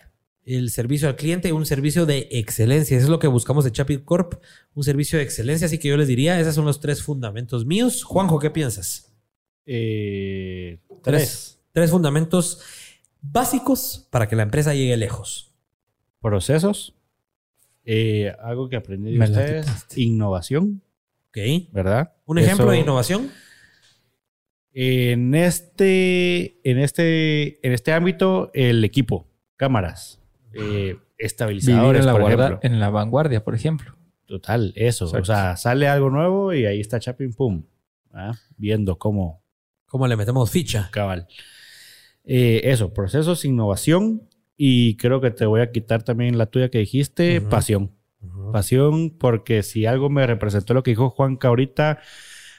el 0.45 0.71
servicio 0.71 1.09
al 1.09 1.17
cliente, 1.17 1.53
un 1.53 1.67
servicio 1.67 2.07
de 2.07 2.29
excelencia. 2.31 2.97
Eso 2.97 3.07
es 3.07 3.11
lo 3.11 3.19
que 3.19 3.27
buscamos 3.27 3.65
de 3.65 3.73
Chapit 3.73 4.05
Corp, 4.05 4.35
un 4.75 4.85
servicio 4.85 5.19
de 5.19 5.25
excelencia. 5.25 5.67
Así 5.67 5.79
que 5.79 5.89
yo 5.89 5.97
les 5.97 6.07
diría, 6.07 6.41
esos 6.41 6.55
son 6.55 6.65
los 6.65 6.81
tres 6.81 7.03
fundamentos 7.03 7.67
míos. 7.67 8.05
Juanjo, 8.05 8.39
¿qué 8.39 8.51
piensas? 8.51 9.13
Eh, 9.67 10.79
Tres. 11.03 11.03
tres. 11.03 11.59
Tres 11.73 11.91
fundamentos 11.91 12.61
básicos 13.21 14.07
para 14.11 14.29
que 14.29 14.37
la 14.37 14.45
empresa 14.45 14.73
llegue 14.73 14.97
lejos. 14.97 15.53
Procesos. 16.21 16.96
Eh, 17.89 18.35
algo 18.43 18.69
que 18.69 18.77
aprendí 18.77 19.13
de 19.13 19.19
Me 19.19 19.25
ustedes. 19.27 19.67
Innovación, 19.97 20.83
¿Ok? 21.29 21.39
¿verdad? 21.73 22.13
Un 22.27 22.39
ejemplo 22.39 22.65
Eso- 22.67 22.73
de 22.73 22.79
innovación. 22.81 23.31
En 24.73 25.35
este, 25.35 26.61
en 26.69 26.79
este, 26.79 27.67
en 27.67 27.73
este 27.73 27.93
ámbito, 27.93 28.51
el 28.53 28.85
equipo, 28.85 29.27
cámaras, 29.57 30.21
eh, 30.53 30.59
Vivir 30.61 30.99
estabilizadores, 31.17 32.01
en 32.01 32.07
la, 32.07 32.13
por 32.13 32.21
guarda- 32.23 32.47
ejemplo. 32.49 32.69
en 32.71 32.81
la 32.81 32.91
vanguardia, 32.91 33.43
por 33.43 33.55
ejemplo. 33.55 33.97
Total, 34.27 34.73
eso. 34.77 35.07
O 35.07 35.25
sea, 35.25 35.57
sale 35.57 35.89
algo 35.89 36.11
nuevo 36.11 36.53
y 36.53 36.67
ahí 36.67 36.81
está 36.81 36.99
Chapin, 37.01 37.33
pum. 37.33 37.63
¿ah? 38.13 38.33
Viendo 38.57 38.99
cómo. 38.99 39.43
¿Cómo 39.87 40.07
le 40.09 40.17
metemos 40.17 40.51
ficha? 40.51 40.91
Cabal. 40.93 41.27
Eh, 42.25 42.61
eso, 42.65 42.93
procesos, 42.93 43.45
innovación. 43.45 44.29
Y 44.57 44.97
creo 44.97 45.21
que 45.21 45.31
te 45.31 45.47
voy 45.47 45.61
a 45.61 45.71
quitar 45.71 46.03
también 46.03 46.39
la 46.39 46.47
tuya 46.47 46.71
que 46.71 46.79
dijiste, 46.79 47.41
pasión. 47.41 47.93
Pasión, 48.53 49.11
porque 49.11 49.63
si 49.63 49.87
algo 49.87 50.09
me 50.09 50.27
representó 50.27 50.75
lo 50.75 50.83
que 50.83 50.93
dijo 50.93 51.11
Juanca 51.11 51.49
ahorita, 51.49 52.01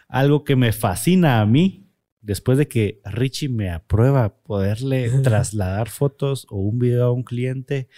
algo 0.08 0.44
que 0.44 0.56
me 0.56 0.72
fascina 0.72 1.42
a 1.42 1.46
mí, 1.46 1.90
después 2.22 2.58
de 2.58 2.68
que 2.68 3.02
Richie 3.04 3.50
me 3.50 3.72
aprueba 3.72 4.38
poderle 4.44 5.10
trasladar 5.24 5.90
fotos 5.90 6.46
o 6.50 6.58
un 6.58 6.78
video 6.80 7.06
a 7.06 7.12
un 7.12 7.24
cliente, 7.24 7.90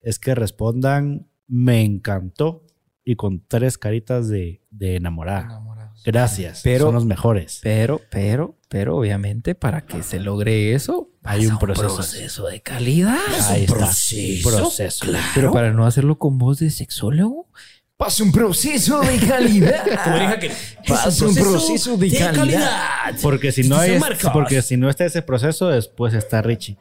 es 0.00 0.18
que 0.18 0.34
respondan, 0.34 1.28
me 1.48 1.82
encantó 1.82 2.64
y 3.04 3.16
con 3.16 3.44
tres 3.46 3.78
caritas 3.78 4.28
de, 4.28 4.62
de 4.70 4.96
enamorada. 4.96 5.60
Gracias, 6.06 6.60
Pero- 6.62 6.86
son 6.86 6.94
los 6.94 7.04
mejores. 7.04 7.58
Pero, 7.62 8.00
pero, 8.10 8.56
pero 8.68 8.96
obviamente 8.96 9.54
para 9.56 9.80
que 9.82 10.02
se 10.04 10.20
logre 10.20 10.72
eso, 10.74 11.10
Hay 11.24 11.46
un 11.46 11.58
pasa 11.58 11.74
proceso. 11.74 12.46
de 12.46 12.60
calidad. 12.62 13.18
Ahí 13.48 13.64
está. 13.64 13.74
proceso, 13.74 14.48
proceso. 14.48 15.06
Pero 15.34 15.52
para 15.52 15.72
no 15.72 15.84
hacerlo 15.84 16.16
con 16.18 16.38
voz 16.38 16.60
de 16.60 16.70
sexólogo, 16.70 17.48
pasa 17.96 18.22
un 18.22 18.30
proceso 18.30 19.00
de 19.00 19.18
calidad. 19.18 19.84
Como 20.04 20.18
dije 20.18 20.38
que 20.38 20.52
Pasa 20.86 21.26
un 21.26 21.34
proceso 21.34 21.96
de 21.96 22.10
calidad. 22.16 23.14
Porque 23.20 23.50
si 23.50 23.64
no 23.68 23.76
Son 23.76 23.84
hay, 23.84 24.00
porque 24.32 24.62
si 24.62 24.76
no 24.76 24.88
está 24.88 25.04
ese 25.04 25.22
proceso, 25.22 25.68
después 25.68 26.14
está 26.14 26.40
Richie. 26.40 26.78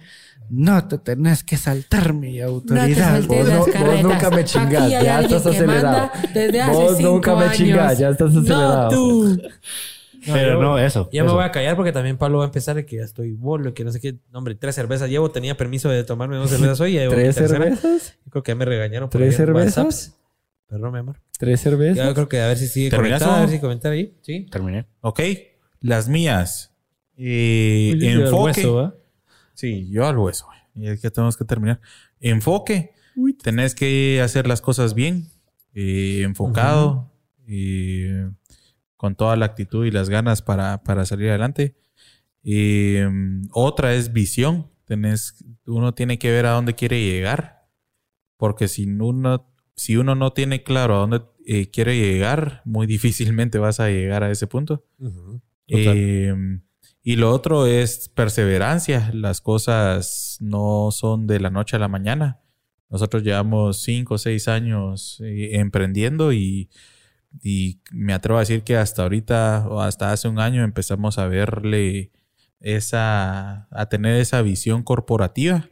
No 0.50 0.88
te 0.88 0.98
tenés 0.98 1.44
que 1.44 1.58
saltar 1.58 2.14
mi 2.14 2.40
autoridad. 2.42 3.10
saltes 3.10 3.28
Vos, 3.28 3.48
las 3.48 3.68
no- 3.80 3.86
vos 3.86 4.02
nunca 4.04 4.30
me 4.30 4.44
chingás, 4.44 4.90
ya 4.90 5.22
estás 5.22 5.46
acelerado. 5.46 6.12
desde 6.34 6.62
hace 6.62 6.72
Vos 6.74 6.98
cinco 6.98 7.12
nunca 7.12 7.36
me 7.36 7.52
chingás, 7.52 7.98
ya 7.98 8.10
estás 8.10 8.30
acelerado. 8.36 8.84
No 8.84 8.90
tú. 8.90 9.42
Pero 10.26 10.60
no, 10.62 10.80
eso. 10.80 11.08
Ya 11.14 11.24
me 11.24 11.32
voy 11.32 11.44
a 11.44 11.52
callar 11.52 11.76
porque 11.76 11.92
también 11.92 12.18
Pablo 12.18 12.40
va 12.40 12.46
a 12.46 12.48
empezar 12.48 12.76
de 12.76 12.86
que 12.86 12.96
ya 12.98 13.04
estoy 13.04 13.34
bolo 13.34 13.70
y 13.70 13.74
que 13.74 13.84
no 13.84 13.92
sé 13.92 14.00
qué. 14.02 14.14
No, 14.32 14.40
Hombre, 14.40 14.56
tres 14.56 14.74
cervezas 14.74 15.08
llevo. 15.10 15.30
Tenía 15.30 15.56
permiso 15.56 15.90
de 15.90 16.04
tomarme 16.04 16.38
dos 16.38 16.50
cervezas 16.50 16.80
hoy. 16.82 16.94
ya 16.94 17.08
¿Tres 17.10 17.36
cervezas? 17.36 18.18
Yo 18.26 18.32
creo 18.32 18.44
que 18.44 18.52
ya 18.52 18.56
me 18.56 18.66
regañaron. 18.66 19.10
por 19.10 19.22
¿Tres 19.22 19.40
en 19.40 19.54
WhatsApp. 19.54 19.74
cervezas? 19.92 20.18
Perdón, 20.68 20.94
mi 20.94 21.00
amor. 21.00 21.22
¿Tres 21.38 21.64
Ya, 21.64 21.70
Yo 21.70 21.78
cervezas? 21.78 22.14
creo 22.16 22.28
que 22.30 22.42
a 22.42 22.48
ver 22.48 22.58
si 22.58 22.68
sigue 22.68 22.90
¿Terminaste, 22.90 23.26
conectada. 23.26 23.38
A 23.38 23.46
ver 23.46 23.56
si 23.56 23.62
comentar 23.62 23.92
ahí. 23.92 24.18
Sí. 24.24 24.48
Terminé. 24.52 24.86
Ok. 25.02 25.20
Las 25.82 26.08
mías. 26.10 26.72
Eh, 27.18 27.94
enfoque. 28.02 28.68
Sí, 29.56 29.90
yo 29.90 30.06
al 30.06 30.18
hueso. 30.18 30.48
Y 30.76 30.88
es 30.88 31.02
que 31.02 31.10
tenemos 31.10 31.36
que 31.38 31.46
terminar. 31.46 31.80
Enfoque. 32.20 32.92
Tenés 33.44 33.74
que 33.76 34.22
hacer 34.22 34.46
las 34.48 34.62
cosas 34.62 34.94
bien. 34.94 35.28
eh, 35.74 36.22
enfocado. 36.24 37.12
eh, 37.48 38.30
con 38.98 39.16
toda 39.16 39.36
la 39.36 39.46
actitud 39.46 39.86
y 39.86 39.92
las 39.92 40.10
ganas 40.10 40.42
para, 40.42 40.82
para 40.84 41.06
salir 41.06 41.30
adelante. 41.30 41.76
Eh, 42.44 43.08
otra 43.52 43.94
es 43.94 44.14
visión. 44.14 44.70
Tenés, 44.86 45.44
uno 45.66 45.94
tiene 45.94 46.18
que 46.20 46.32
ver 46.32 46.46
a 46.46 46.52
dónde 46.52 46.76
quiere 46.76 47.02
llegar. 47.04 47.68
Porque 48.38 48.68
si 48.68 48.86
uno, 48.86 49.48
si 49.76 49.98
uno 49.98 50.16
no 50.16 50.32
tiene 50.34 50.64
claro 50.64 50.96
a 50.96 51.00
dónde 51.00 51.22
eh, 51.46 51.70
quiere 51.72 51.98
llegar, 51.98 52.62
muy 52.66 52.86
difícilmente 52.96 53.58
vas 53.60 53.80
a 53.80 53.88
llegar 53.90 54.24
a 54.24 54.32
ese 54.32 54.48
punto. 54.48 54.86
Eh, 55.68 56.34
y 57.08 57.16
lo 57.18 57.32
otro 57.32 57.68
es 57.68 58.10
perseverancia. 58.10 59.12
Las 59.14 59.40
cosas 59.40 60.38
no 60.42 60.90
son 60.92 61.28
de 61.28 61.40
la 61.40 61.52
noche 61.52 61.76
a 61.76 61.80
la 61.80 61.88
mañana. 61.88 62.42
Nosotros 62.90 63.22
llevamos 63.24 63.84
cinco 63.84 64.16
o 64.16 64.18
seis 64.18 64.48
años 64.48 65.22
eh, 65.24 65.52
emprendiendo 65.60 66.34
y, 66.34 66.70
y 67.44 67.80
me 67.92 68.14
atrevo 68.14 68.38
a 68.38 68.42
decir 68.42 68.64
que 68.64 68.76
hasta 68.76 69.04
ahorita 69.04 69.68
o 69.70 69.82
hasta 69.82 70.12
hace 70.12 70.28
un 70.28 70.40
año 70.40 70.64
empezamos 70.64 71.20
a 71.20 71.28
verle 71.28 72.12
esa, 72.60 73.68
a 73.70 73.86
tener 73.88 74.16
esa 74.20 74.42
visión 74.42 74.82
corporativa 74.82 75.70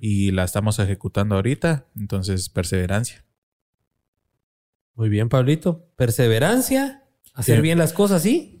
y 0.00 0.30
la 0.30 0.44
estamos 0.44 0.78
ejecutando 0.78 1.34
ahorita. 1.34 1.86
Entonces, 1.94 2.48
perseverancia. 2.48 3.24
Muy 4.94 5.08
bien, 5.10 5.28
Pablito. 5.28 5.90
Perseverancia. 5.96 7.04
Hacer 7.34 7.56
Sí. 7.56 7.62
bien 7.62 7.78
las 7.78 7.92
cosas, 7.92 8.22
¿sí? 8.22 8.60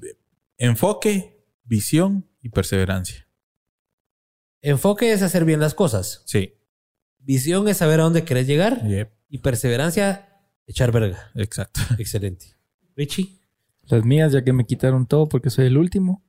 Enfoque, 0.58 1.33
visión 1.64 2.28
y 2.40 2.50
perseverancia. 2.50 3.28
Enfoque 4.62 5.12
es 5.12 5.22
hacer 5.22 5.44
bien 5.44 5.60
las 5.60 5.74
cosas. 5.74 6.22
Sí. 6.26 6.54
Visión 7.18 7.68
es 7.68 7.78
saber 7.78 8.00
a 8.00 8.04
dónde 8.04 8.24
querés 8.24 8.46
llegar. 8.46 8.86
Yep, 8.86 9.10
Y 9.28 9.38
perseverancia, 9.38 10.28
echar 10.66 10.92
verga. 10.92 11.30
exacto. 11.34 11.80
Excelente. 11.98 12.56
Richie. 12.96 13.40
Las 13.82 14.04
mías, 14.04 14.32
ya 14.32 14.42
que 14.42 14.52
me 14.52 14.64
quitaron 14.64 15.06
todo 15.06 15.28
porque 15.28 15.50
soy 15.50 15.66
el 15.66 15.76
último. 15.76 16.22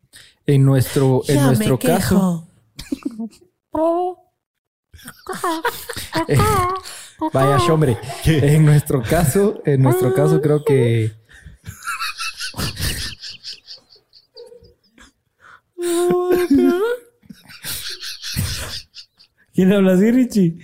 En 0.45 0.65
nuestro, 0.65 1.21
en 1.27 1.43
nuestro 1.43 1.79
caso. 1.79 2.49
Eh, 6.27 6.37
vaya, 7.33 7.57
hombre. 7.71 7.97
En 8.25 8.65
nuestro 8.65 9.01
caso, 9.01 9.61
en 9.65 9.81
nuestro 9.81 10.13
caso 10.13 10.41
creo 10.41 10.63
que 10.63 11.13
¿Quién 19.53 19.71
habla 19.73 19.93
así, 19.93 20.11
Richie? 20.11 20.57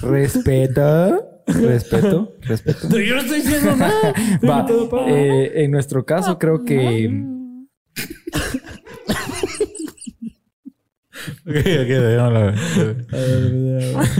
respeto, 0.00 1.42
respeto, 1.46 2.34
respeto. 2.40 2.98
Yo 2.98 3.14
no 3.16 3.20
estoy 3.20 3.40
diciendo 3.42 3.76
nada. 3.76 4.14
Va, 4.48 4.66
eh, 5.08 5.52
en 5.64 5.70
nuestro 5.70 6.04
caso 6.04 6.38
creo 6.38 6.64
que 6.64 7.10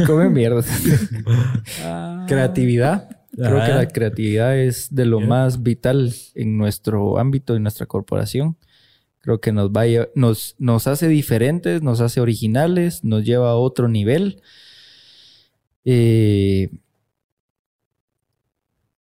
come 0.06 0.28
mierda. 0.30 0.62
creatividad. 2.28 3.08
Creo 3.36 3.56
que 3.56 3.72
Ah. 3.72 3.76
la 3.78 3.88
creatividad 3.88 4.56
es 4.56 4.94
de 4.94 5.06
lo 5.06 5.20
más 5.20 5.62
vital 5.62 6.12
en 6.34 6.56
nuestro 6.56 7.18
ámbito, 7.18 7.56
en 7.56 7.62
nuestra 7.62 7.86
corporación. 7.86 8.56
Creo 9.24 9.40
que 9.40 9.52
nos, 9.52 9.70
va 9.70 9.82
a 9.84 10.08
nos, 10.14 10.54
nos 10.58 10.86
hace 10.86 11.08
diferentes, 11.08 11.82
nos 11.82 12.02
hace 12.02 12.20
originales, 12.20 13.04
nos 13.04 13.24
lleva 13.24 13.50
a 13.52 13.56
otro 13.56 13.88
nivel. 13.88 14.42
Eh, 15.86 16.68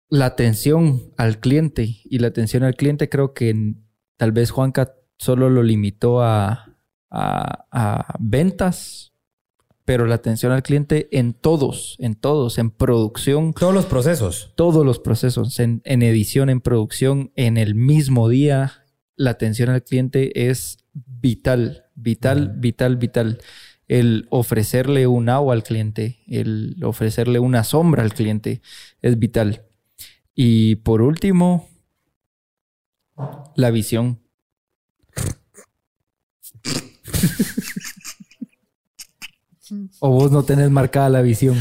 la 0.09 0.25
atención 0.25 1.03
al 1.17 1.39
cliente 1.39 1.97
y 2.03 2.17
la 2.17 2.27
atención 2.29 2.63
al 2.63 2.73
cliente 2.75 3.07
creo 3.07 3.33
que 3.35 3.75
tal 4.17 4.31
vez 4.31 4.49
Juanca 4.49 4.95
solo 5.19 5.49
lo 5.51 5.61
limitó 5.61 6.21
a, 6.23 6.75
a- 7.11 7.65
a 7.71 8.15
ventas, 8.19 9.13
pero 9.85 10.05
la 10.07 10.15
atención 10.15 10.51
al 10.51 10.63
cliente 10.63 11.07
en 11.11 11.33
todos, 11.33 11.95
en 11.99 12.15
todos, 12.15 12.57
en 12.57 12.71
producción, 12.71 13.53
Todos 13.53 13.73
los 13.75 13.85
procesos. 13.85 14.53
todos 14.55 14.83
los 14.83 14.97
procesos, 14.97 15.59
en, 15.59 15.81
en 15.83 16.01
edición, 16.01 16.49
en 16.49 16.61
producción, 16.61 17.31
en 17.35 17.57
el 17.57 17.75
mismo 17.75 18.27
día, 18.29 18.78
la 19.19 19.29
atención 19.31 19.69
al 19.69 19.83
cliente 19.83 20.49
es 20.49 20.77
vital, 20.93 21.87
vital, 21.93 22.53
vital, 22.55 22.95
vital. 22.95 23.39
El 23.89 24.27
ofrecerle 24.29 25.07
un 25.07 25.27
agua 25.27 25.53
al 25.53 25.63
cliente, 25.63 26.21
el 26.27 26.77
ofrecerle 26.83 27.39
una 27.39 27.65
sombra 27.65 28.01
al 28.01 28.13
cliente 28.13 28.61
es 29.01 29.19
vital. 29.19 29.65
Y 30.35 30.77
por 30.77 31.01
último, 31.01 31.67
la 33.57 33.71
visión. 33.71 34.21
o 39.99 40.11
vos 40.11 40.31
no 40.31 40.43
tenés 40.43 40.71
marcada 40.71 41.09
la 41.09 41.21
visión. 41.21 41.57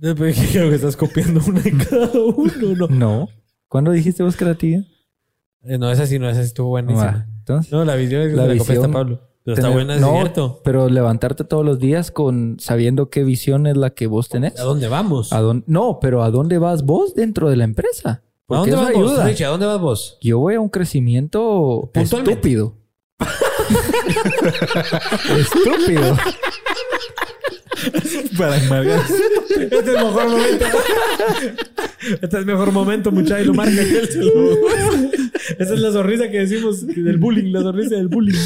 Creo 0.00 0.16
que 0.16 0.74
estás 0.74 0.96
copiando 0.96 1.40
una 1.46 1.60
de 1.60 1.76
cada 1.76 2.10
uno. 2.10 2.74
No, 2.74 2.88
No. 2.88 3.28
¿Cuándo 3.68 3.92
dijiste 3.92 4.24
vos 4.24 4.34
creatividad? 4.34 4.84
Eh, 5.68 5.78
no 5.78 5.90
esa 5.90 6.06
sí, 6.06 6.18
no, 6.18 6.28
esa 6.30 6.40
sí 6.40 6.46
estuvo 6.46 6.68
buenísima. 6.68 7.26
Entonces, 7.40 7.72
No, 7.72 7.84
la 7.84 7.94
visión 7.94 8.22
es 8.22 8.32
La 8.32 8.46
la 8.46 8.54
visión, 8.54 8.90
Pablo. 8.90 9.20
Pero 9.44 9.54
está 9.56 9.68
buena, 9.70 9.94
es 9.94 10.00
no, 10.00 10.12
cierto. 10.12 10.60
Pero 10.64 10.88
levantarte 10.88 11.44
todos 11.44 11.64
los 11.64 11.78
días 11.78 12.10
con 12.10 12.56
sabiendo 12.58 13.08
qué 13.08 13.24
visión 13.24 13.66
es 13.66 13.76
la 13.76 13.90
que 13.90 14.06
vos 14.06 14.28
tenés. 14.28 14.58
¿A 14.60 14.64
dónde 14.64 14.88
vamos? 14.88 15.32
¿A 15.32 15.40
dónde- 15.40 15.64
no, 15.66 15.98
pero 16.00 16.22
¿a 16.22 16.30
dónde 16.30 16.58
vas 16.58 16.84
vos 16.84 17.14
dentro 17.14 17.48
de 17.48 17.56
la 17.56 17.64
empresa? 17.64 18.22
¿A 18.48 18.56
dónde 18.56 18.76
vas 18.76 18.92
vos, 18.92 19.10
ayuda. 19.12 19.26
Richie? 19.26 19.44
¿A 19.44 19.48
dónde 19.48 19.66
vas 19.66 19.80
vos? 19.80 20.18
Yo 20.20 20.38
voy 20.38 20.54
a 20.54 20.60
un 20.60 20.68
crecimiento 20.68 21.90
estúpido. 21.94 22.74
estúpido. 25.38 26.16
Para. 28.36 28.56
Este 28.56 29.78
es 29.78 29.88
el 29.88 29.94
mejor 30.04 30.28
momento. 30.28 30.64
Este 32.00 32.26
es 32.26 32.34
el 32.34 32.46
mejor 32.46 32.72
momento, 32.72 33.10
muchacho. 33.12 33.42
Y 33.42 33.46
lo 33.46 33.54
marca 33.54 33.72
y 33.72 33.78
él 33.78 34.08
se 34.08 34.18
lo- 34.22 34.68
Esa 35.58 35.74
es 35.74 35.80
la 35.80 35.92
sonrisa 35.92 36.30
que 36.30 36.38
decimos 36.40 36.86
del 36.86 37.18
bullying, 37.18 37.52
la 37.52 37.62
sonrisa 37.62 37.96
del 37.96 38.08
bullying. 38.08 38.38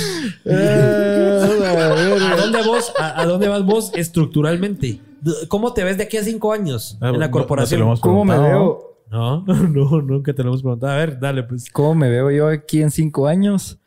¿A 0.50 2.36
dónde 2.36 2.62
vos, 2.66 2.92
a, 2.98 3.20
a 3.20 3.26
dónde 3.26 3.48
vas 3.48 3.64
vos 3.64 3.92
estructuralmente? 3.94 5.00
¿Cómo 5.48 5.72
te 5.72 5.84
ves 5.84 5.96
de 5.98 6.04
aquí 6.04 6.16
a 6.16 6.24
cinco 6.24 6.52
años 6.52 6.98
Ah, 7.00 7.10
en 7.10 7.20
la 7.20 7.26
no- 7.26 7.30
corporación? 7.32 7.80
no 7.80 7.94
¿Cómo 8.00 8.24
me 8.24 8.38
veo? 8.38 8.88
No, 9.10 9.44
no, 9.46 10.00
nunca 10.02 10.32
te 10.32 10.42
lo 10.42 10.50
hemos 10.50 10.62
preguntado. 10.62 10.92
A 10.92 10.96
ver, 10.96 11.20
dale, 11.20 11.42
pues. 11.42 11.70
¿Cómo 11.70 11.94
me 11.94 12.08
veo 12.08 12.30
yo 12.30 12.48
aquí 12.48 12.80
en 12.82 12.90
cinco 12.90 13.26
años? 13.26 13.78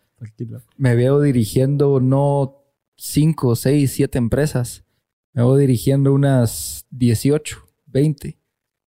Me 0.77 0.95
veo 0.95 1.19
dirigiendo 1.21 1.99
no 1.99 2.61
cinco, 2.95 3.55
seis, 3.55 3.91
siete 3.91 4.17
empresas. 4.17 4.84
Me 5.35 5.43
veo 5.43 5.55
dirigiendo 5.57 6.11
unas 6.13 6.85
18, 6.89 7.57
20. 7.85 8.39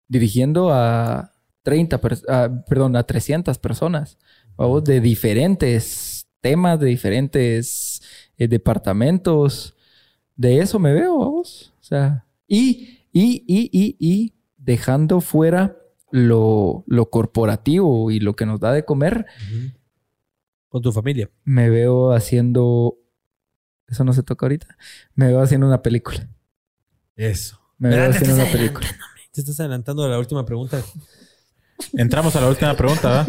Dirigiendo 0.07 0.71
a 0.71 1.33
30, 1.63 1.99
pers- 1.99 2.23
a- 2.29 2.63
perdón, 2.65 2.95
a 2.95 3.03
300 3.03 3.57
personas. 3.57 4.17
Vamos, 4.55 4.83
de 4.85 5.01
diferentes 5.01 6.27
temas, 6.39 6.79
de 6.79 6.85
diferentes 6.85 8.01
eh, 8.37 8.47
departamentos. 8.47 9.75
De 10.35 10.59
eso 10.59 10.79
me 10.79 10.93
veo, 10.93 11.17
vamos. 11.17 11.73
O 11.81 11.83
sea, 11.83 12.25
y, 12.47 12.99
y, 13.11 13.43
y, 13.47 13.69
y, 13.73 13.95
y 13.99 14.33
dejando 14.57 15.21
fuera 15.21 15.75
lo, 16.11 16.83
lo 16.87 17.09
corporativo 17.09 18.11
y 18.11 18.19
lo 18.19 18.35
que 18.35 18.45
nos 18.45 18.59
da 18.59 18.71
de 18.71 18.85
comer, 18.85 19.25
Con 20.69 20.81
tu 20.83 20.91
familia. 20.91 21.29
me 21.43 21.69
veo 21.69 22.11
haciendo. 22.13 22.97
Eso 23.87 24.03
no 24.03 24.13
se 24.13 24.23
toca 24.23 24.45
ahorita. 24.45 24.77
Me 25.15 25.27
veo 25.27 25.41
haciendo 25.41 25.67
una 25.67 25.81
película. 25.81 26.27
Eso. 27.15 27.59
Me 27.77 27.89
veo 27.89 28.09
haciendo 28.09 28.27
te 28.29 28.33
una 28.33 28.43
estás 28.43 28.57
película. 28.57 28.87
adelantando, 28.87 29.15
Te 29.33 29.41
estás 29.41 29.59
adelantando 29.59 30.03
a 30.03 30.07
la 30.09 30.19
última 30.19 30.45
pregunta. 30.45 30.81
Entramos 31.93 32.35
a 32.35 32.41
la 32.41 32.47
última 32.49 32.75
pregunta, 32.75 33.09
¿verdad? 33.09 33.27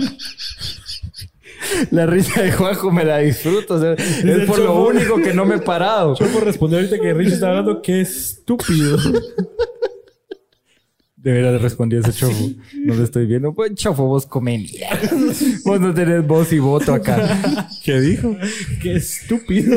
La 1.90 2.06
risa 2.06 2.42
de 2.42 2.52
Juanjo 2.52 2.90
me 2.92 3.04
la 3.04 3.18
disfruto. 3.18 3.74
o 3.74 3.80
sea, 3.80 3.92
es 3.94 4.46
por 4.46 4.58
lo 4.58 4.86
único 4.86 5.16
que 5.16 5.34
no 5.34 5.44
me 5.44 5.56
he 5.56 5.58
parado. 5.58 6.14
Yo 6.16 6.26
por 6.28 6.44
responder 6.44 6.80
ahorita 6.80 6.98
que 7.00 7.12
Rich 7.14 7.32
está 7.32 7.48
hablando, 7.48 7.82
qué 7.82 8.00
estúpido. 8.02 8.98
De 11.26 11.32
veras 11.32 11.60
respondí 11.60 11.96
ese 11.96 12.12
chofo. 12.20 12.50
No 12.84 12.94
lo 12.94 13.02
estoy 13.02 13.26
viendo. 13.26 13.52
Pues 13.52 13.74
chofo, 13.74 14.04
vos 14.06 14.26
comen. 14.26 14.64
vos 15.64 15.80
no 15.80 15.92
tenés 15.92 16.24
voz 16.24 16.52
y 16.52 16.60
voto 16.60 16.94
acá. 16.94 17.68
¿Qué 17.84 17.98
dijo? 18.00 18.36
qué 18.80 18.94
estúpido. 18.94 19.76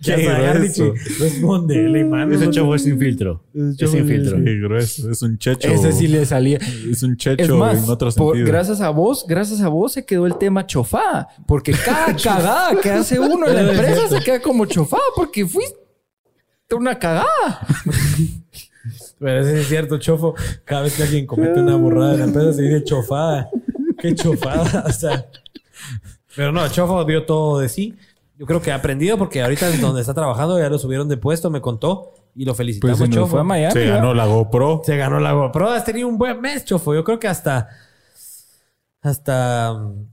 ya 0.00 0.16
Qué 0.16 0.22
grueso. 0.24 0.92
Richie. 0.94 1.14
Respóndele, 1.20 2.04
mano. 2.06 2.34
Ese 2.34 2.48
chavo 2.48 2.74
es 2.74 2.84
sin 2.84 2.98
filtro. 2.98 3.44
Es 3.78 3.90
sin 3.90 4.08
filtro. 4.08 4.42
Qué 4.42 4.56
grueso. 4.60 5.10
Es 5.10 5.20
un 5.20 5.36
checho. 5.36 5.68
Ese 5.68 5.92
sí 5.92 6.08
le 6.08 6.24
salía. 6.24 6.58
Es 6.90 7.02
un 7.02 7.14
checho 7.18 7.42
Es 7.44 7.50
más, 7.50 7.84
en 7.84 7.90
otro 7.90 8.10
por- 8.12 8.36
sentido. 8.36 8.46
gracias 8.46 8.80
a 8.80 8.88
vos, 8.88 9.26
gracias 9.28 9.60
a 9.60 9.68
vos 9.68 9.92
se 9.92 10.06
quedó 10.06 10.26
el 10.26 10.38
tema 10.38 10.66
chofá. 10.66 11.28
Porque 11.46 11.72
cada 11.72 12.16
cagada 12.16 12.80
que 12.80 12.88
hace 12.90 13.20
uno 13.20 13.46
en 13.46 13.54
la 13.56 13.72
empresa 13.74 14.08
se 14.08 14.24
queda 14.24 14.40
como 14.40 14.64
chofá 14.64 14.96
porque 15.14 15.46
fuiste 15.46 15.76
una 16.74 16.98
cagada. 16.98 17.26
Pero 19.18 19.40
eso 19.40 19.50
es 19.56 19.68
cierto, 19.68 19.98
chofo. 19.98 20.34
Cada 20.64 20.82
vez 20.82 20.96
que 20.96 21.02
alguien 21.04 21.26
comete 21.26 21.60
una 21.60 21.76
burrada 21.76 22.14
en 22.14 22.18
la 22.20 22.24
empresa 22.26 22.52
se 22.52 22.62
dice 22.62 22.84
chofada. 22.84 23.48
Qué 23.98 24.14
chofada. 24.14 24.84
O 24.88 24.92
sea. 24.92 25.26
Pero 26.36 26.50
no, 26.52 26.66
chofo 26.68 27.04
dio 27.04 27.24
todo 27.24 27.60
de 27.60 27.68
sí. 27.68 27.94
Yo 28.36 28.46
creo 28.46 28.60
que 28.60 28.72
ha 28.72 28.76
aprendido 28.76 29.16
porque 29.16 29.42
ahorita 29.42 29.72
en 29.72 29.80
donde 29.80 30.00
está 30.00 30.12
trabajando 30.14 30.58
ya 30.58 30.68
lo 30.68 30.78
subieron 30.78 31.08
de 31.08 31.16
puesto, 31.16 31.48
me 31.50 31.60
contó 31.60 32.14
y 32.34 32.44
lo 32.44 32.54
felicitamos, 32.54 32.98
Pues 32.98 33.10
chofo. 33.10 33.28
fue 33.28 33.40
a 33.40 33.44
Miami. 33.44 33.72
Se 33.72 33.78
¿verdad? 33.80 33.94
ganó 33.96 34.14
la 34.14 34.26
GoPro. 34.26 34.82
Se 34.84 34.96
ganó 34.96 35.20
la 35.20 35.32
GoPro. 35.32 35.70
Has 35.70 35.84
tenido 35.84 36.08
un 36.08 36.18
buen 36.18 36.40
mes, 36.40 36.64
chofo. 36.64 36.92
Yo 36.94 37.04
creo 37.04 37.20
que 37.20 37.28
hasta. 37.28 37.68
Hasta. 39.02 39.74
mm, 39.74 40.06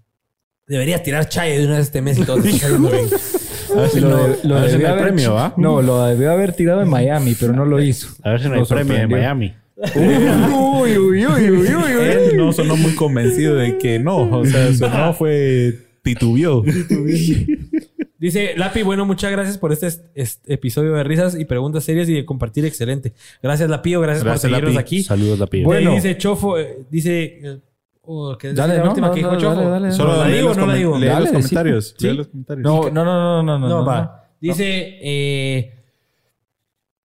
Deberías 0.68 1.04
tirar 1.04 1.28
chaye 1.28 1.58
de 1.60 1.66
una 1.66 1.78
vez 1.78 1.88
este 1.88 2.02
mes 2.02 2.18
y 2.20 2.24
todo 2.24 2.38
A 3.76 3.82
ver 3.82 3.90
si 3.90 4.00
Lo, 4.00 4.10
no- 4.10 4.28
de- 4.28 4.38
lo 4.44 4.58
a 4.58 4.62
ver 4.62 4.70
si 4.70 4.78
debió 4.78 4.88
no 4.88 4.94
hay 4.94 5.00
haber 5.00 5.14
premio, 5.14 5.34
¿va? 5.34 5.54
No, 5.58 5.82
lo 5.82 6.06
debió 6.06 6.32
haber 6.32 6.54
tirado 6.54 6.82
en 6.82 6.90
Miami, 6.90 7.36
pero 7.40 7.54
no 7.54 7.66
lo 7.66 7.82
hizo. 7.82 8.10
A 8.24 8.32
ver 8.32 8.42
si 8.42 8.50
no 8.50 8.56
hay 8.56 8.64
premio 8.66 8.96
en. 8.98 9.10
Miami. 9.10 9.54
Uy, 9.96 10.98
uy, 10.98 11.26
uy, 11.26 11.26
uy, 11.26 11.50
uy, 11.52 11.76
uy. 11.76 12.04
Él 12.04 12.38
no 12.38 12.54
sonó 12.54 12.76
muy 12.76 12.94
convencido 12.96 13.56
de 13.56 13.78
que 13.78 13.98
no. 14.00 14.40
O 14.40 14.46
sea, 14.46 14.72
su 14.74 14.88
no 14.88 15.14
fue 15.14 15.74
titubió. 16.04 16.64
Dice 18.20 18.54
Lapi, 18.56 18.84
bueno, 18.84 19.06
muchas 19.06 19.32
gracias 19.32 19.58
por 19.58 19.72
este, 19.74 19.88
este 20.14 20.54
episodio 20.54 20.94
de 20.94 21.04
risas 21.04 21.36
y 21.40 21.46
preguntas 21.46 21.84
serias 21.84 22.08
y 22.08 22.14
de 22.14 22.26
compartir 22.26 22.66
excelente. 22.66 23.14
Gracias, 23.42 23.68
Lapío, 23.70 24.00
gracias, 24.00 24.24
Gracias, 24.24 24.42
por 24.44 24.50
seguirnos 24.52 24.76
Lapi. 24.76 24.82
aquí. 24.86 25.04
Saludos, 25.04 25.40
la 25.40 25.48
piel. 25.48 25.64
Bueno, 25.66 25.96
dice 25.96 26.16
Chofo, 26.18 26.60
eh, 26.60 26.78
dice. 26.92 27.60
¿Qué 28.40 28.50
es 28.50 28.56
Dale, 28.56 28.78
la 28.78 28.84
no, 28.84 28.90
última 28.90 29.08
no, 29.08 29.14
que 29.14 29.20
dijo 29.20 29.32
no, 29.32 29.38
Chofo? 29.40 29.56
dale, 29.56 29.70
dale, 29.70 29.92
Solo 29.92 30.18
¿La 30.18 30.28
lee 30.28 30.34
digo 30.38 30.46
o 30.46 30.50
los, 30.50 30.58
no 30.58 30.66
la 30.66 30.74
comen- 30.74 30.78
digo? 30.78 30.98
lee 30.98 31.06
Dale, 31.08 31.20
los 31.20 31.28
sí. 31.30 31.34
comentarios. 31.36 31.96
¿Sí? 31.98 32.08
Lee 32.08 32.18
los 32.18 32.28
comentarios. 32.28 32.64
No, 32.66 32.90
no, 32.90 33.06
no, 33.06 33.06
no, 33.06 33.44
no, 33.44 33.60
no. 33.60 33.68
No, 33.70 33.80
no, 33.80 33.86
va. 33.86 34.28
Dice, 34.40 34.98
eh, 35.02 35.84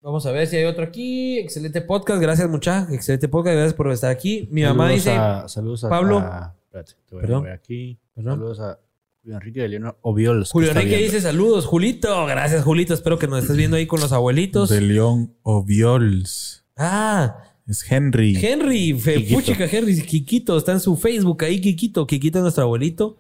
vamos 0.00 0.25
a 0.26 0.33
ver 0.33 0.47
si 0.47 0.57
hay 0.57 0.65
otro 0.65 0.84
aquí. 0.84 1.39
Excelente 1.39 1.81
podcast, 1.83 2.20
gracias 2.23 2.49
muchachos. 2.49 2.92
Excelente 2.94 3.28
podcast, 3.28 3.55
gracias 3.57 3.75
por 3.75 3.91
estar 3.92 4.10
aquí. 4.10 4.49
Mi 4.50 4.62
mamá 4.62 4.84
Saludos 4.84 4.94
dice, 5.05 5.10
a- 5.12 5.49
saludos 5.49 5.84
a, 5.84 5.89
Pablo. 5.89 6.18
a- 6.18 6.55
espérate, 6.65 6.92
te 7.07 7.15
voy 7.15 7.18
a 7.18 7.26
Perdón. 7.26 7.49
aquí. 7.50 7.99
Perdón. 8.15 8.34
Saludos 8.39 8.60
a 8.60 8.78
Julio 9.23 9.36
Enrique 9.36 9.60
de 9.60 9.68
León 9.68 9.94
Oviols. 10.02 10.49
que 10.49 10.52
Julio 10.52 10.68
está 10.70 10.81
Enrique 10.81 10.97
viendo. 10.99 11.12
dice 11.15 11.26
saludos, 11.26 11.66
Julito. 11.66 12.26
Gracias, 12.26 12.65
Julito. 12.65 12.94
Espero 12.94 13.18
que 13.18 13.26
nos 13.28 13.41
estés 13.42 13.57
viendo 13.57 13.76
ahí 13.76 13.86
con 13.86 14.00
los 14.00 14.12
abuelitos. 14.12 14.70
De 14.70 14.81
León 14.81 15.34
Oviols. 15.42 16.65
Ah, 16.76 17.36
Es 17.66 17.84
Henry. 17.90 18.36
Henry, 18.40 18.94
puchica 19.32 19.64
Henry, 19.70 20.00
Kikito, 20.02 20.56
está 20.56 20.72
en 20.72 20.80
su 20.80 20.96
Facebook 20.96 21.42
ahí, 21.44 21.60
Kikito. 21.60 22.06
Kikito 22.06 22.38
es 22.38 22.42
nuestro 22.42 22.64
abuelito. 22.64 23.16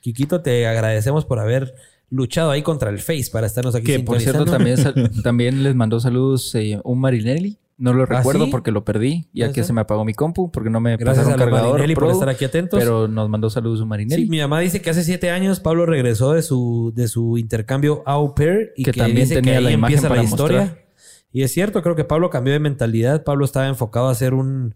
Kikito, 0.00 0.40
te 0.40 0.66
agradecemos 0.66 1.24
por 1.24 1.38
haber 1.40 1.74
luchado 2.08 2.50
ahí 2.52 2.62
contra 2.62 2.88
el 2.90 2.98
Face 3.00 3.26
para 3.32 3.46
estarnos 3.46 3.74
aquí 3.74 3.86
Que 3.86 4.00
por 4.00 4.20
cierto 4.20 4.44
también, 5.22 5.62
les 5.62 5.74
mandó 5.74 6.00
saludos 6.00 6.54
eh, 6.54 6.80
un 6.84 7.00
Marinelli. 7.00 7.58
No 7.78 7.92
lo 7.92 8.04
¿Ah, 8.04 8.06
recuerdo 8.06 8.46
sí? 8.46 8.50
porque 8.50 8.70
lo 8.70 8.86
perdí, 8.86 9.26
ya 9.34 9.46
¿Puede 9.46 9.52
que 9.52 9.60
ser? 9.60 9.64
se 9.66 9.72
me 9.74 9.82
apagó 9.82 10.02
mi 10.06 10.14
compu 10.14 10.50
porque 10.50 10.70
no 10.70 10.80
me 10.80 10.96
Gracias 10.96 11.26
pasaron 11.26 11.34
a 11.34 11.44
cargador 11.44 11.72
Marinelli 11.72 11.94
por 11.94 12.10
estar 12.10 12.28
aquí 12.30 12.46
atentos. 12.46 12.78
pero 12.80 13.06
nos 13.08 13.28
mandó 13.28 13.50
saludos 13.50 13.80
un 13.82 13.88
Marinelli. 13.88 14.22
Sí, 14.24 14.30
mi 14.30 14.38
mamá 14.38 14.60
dice 14.60 14.80
que 14.80 14.88
hace 14.88 15.04
siete 15.04 15.30
años 15.30 15.60
Pablo 15.60 15.84
regresó 15.84 16.32
de 16.32 16.40
su, 16.40 16.92
de 16.96 17.06
su 17.08 17.36
intercambio 17.36 18.02
au 18.06 18.34
pair 18.34 18.72
y 18.76 18.84
que, 18.84 18.92
Que 18.92 19.00
también 19.00 19.28
dice 19.28 19.34
tenía 19.34 19.52
que 19.52 19.58
ahí 19.58 19.64
la 19.64 19.70
imagen 19.72 19.96
empieza 19.98 20.08
la 20.08 20.14
para 20.14 20.24
historia. 20.24 20.58
mostrar. 20.60 20.85
Y 21.32 21.42
es 21.42 21.52
cierto, 21.52 21.82
creo 21.82 21.96
que 21.96 22.04
Pablo 22.04 22.30
cambió 22.30 22.52
de 22.52 22.60
mentalidad. 22.60 23.24
Pablo 23.24 23.44
estaba 23.44 23.66
enfocado 23.66 24.08
a 24.08 24.14
ser 24.14 24.34
un, 24.34 24.74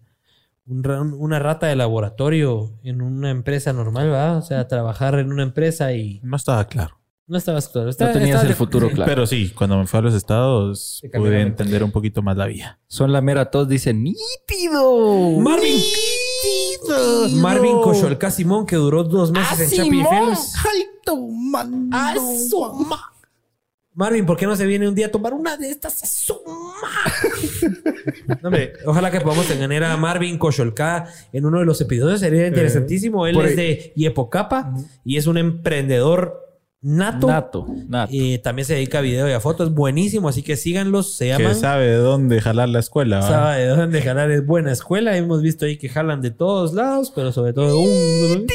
un 0.67 0.87
una 1.19 1.39
rata 1.39 1.67
de 1.67 1.77
laboratorio 1.77 2.73
en 2.83 3.03
una 3.03 3.31
empresa 3.31 3.73
normal, 3.73 4.09
¿verdad? 4.09 4.39
O 4.39 4.43
sea, 4.43 4.69
trabajar 4.69 5.19
en 5.19 5.33
una 5.33 5.43
empresa 5.43 5.93
y 5.93 6.21
No 6.23 6.37
estaba 6.37 6.67
claro. 6.67 6.99
no 7.27 7.39
estabas 7.39 7.69
claro. 7.69 7.89
no 7.89 8.13
tenías 8.13 8.45
el 8.45 8.55
futuro 8.55 8.89
claro. 8.95 9.09
Pero 9.09 9.27
sí, 9.27 9.51
cuando 9.51 9.79
me 9.79 9.87
fui 9.87 9.99
a 9.99 10.03
los 10.03 10.15
estados, 10.15 11.03
pude 11.13 11.41
entender 11.41 11.83
un 11.83 11.93
poquito 11.93 12.23
más 12.23 12.37
la 12.37 12.47
vida. 12.47 12.79
Son 12.89 13.13
la 13.13 13.21
mera 13.21 13.51
tos, 13.51 13.69
dicen 13.69 14.03
nítido. 14.03 15.39
Marvin. 15.41 15.81
Marvin 17.37 17.81
Cocholca 17.81 18.31
Simón, 18.31 18.67
que 18.67 18.77
duró 18.77 19.05
dos 19.05 19.31
meses 19.31 19.61
en 19.73 19.77
Chapi 19.77 19.91
Films. 20.05 20.55
Marvin, 23.95 24.25
¿por 24.25 24.37
qué 24.37 24.47
no 24.47 24.55
se 24.57 24.67
viene 24.67 24.89
un 24.89 24.95
día 24.95 25.07
a 25.07 25.11
tomar 25.11 25.35
una 25.35 25.57
de 25.57 25.71
estas? 25.71 26.03
¡Eso, 26.03 26.43
ma! 26.47 26.73
No, 28.43 28.49
hombre, 28.49 28.73
ojalá 28.87 29.11
que 29.11 29.21
podamos 29.21 29.47
tener 29.47 29.85
a 29.85 29.97
Marvin 29.97 30.39
Cocholca 30.39 31.07
en 31.33 31.45
uno 31.45 31.59
de 31.59 31.65
los 31.67 31.81
episodios. 31.81 32.21
Sería 32.21 32.47
interesantísimo. 32.47 33.27
Él 33.27 33.35
por 33.35 33.45
es 33.47 33.51
ahí- 33.53 33.57
de 33.57 33.93
Iepocapa 33.97 34.73
y 35.05 35.17
es 35.17 35.27
un 35.27 35.37
emprendedor 35.37 36.41
nato. 36.81 37.27
Nato, 37.27 37.67
nato. 37.89 38.11
Y 38.15 38.39
también 38.39 38.65
se 38.67 38.75
dedica 38.75 38.99
a 38.99 39.03
video 39.03 39.29
y 39.29 39.33
a 39.33 39.41
fotos. 39.41 39.75
Buenísimo, 39.75 40.29
así 40.29 40.43
que 40.43 40.57
síganlos. 40.57 41.17
Se 41.17 41.27
Que 41.27 41.31
llaman. 41.43 41.55
sabe 41.57 41.87
de 41.89 41.97
dónde 41.97 42.41
jalar 42.41 42.69
la 42.69 42.79
escuela. 42.79 43.19
¿va? 43.21 43.29
Sabe 43.29 43.63
de 43.63 43.69
dónde 43.69 44.01
jalar 44.03 44.31
es 44.31 44.47
buena 44.47 44.73
escuela. 44.73 45.17
Hemos 45.17 45.43
visto 45.43 45.67
ahí 45.67 45.77
que 45.77 45.89
jalan 45.89 46.23
de 46.23 46.31
todos 46.31 46.73
lados, 46.73 47.13
pero 47.15 47.33
sobre 47.33 47.53
todo 47.53 47.79
un. 47.81 48.47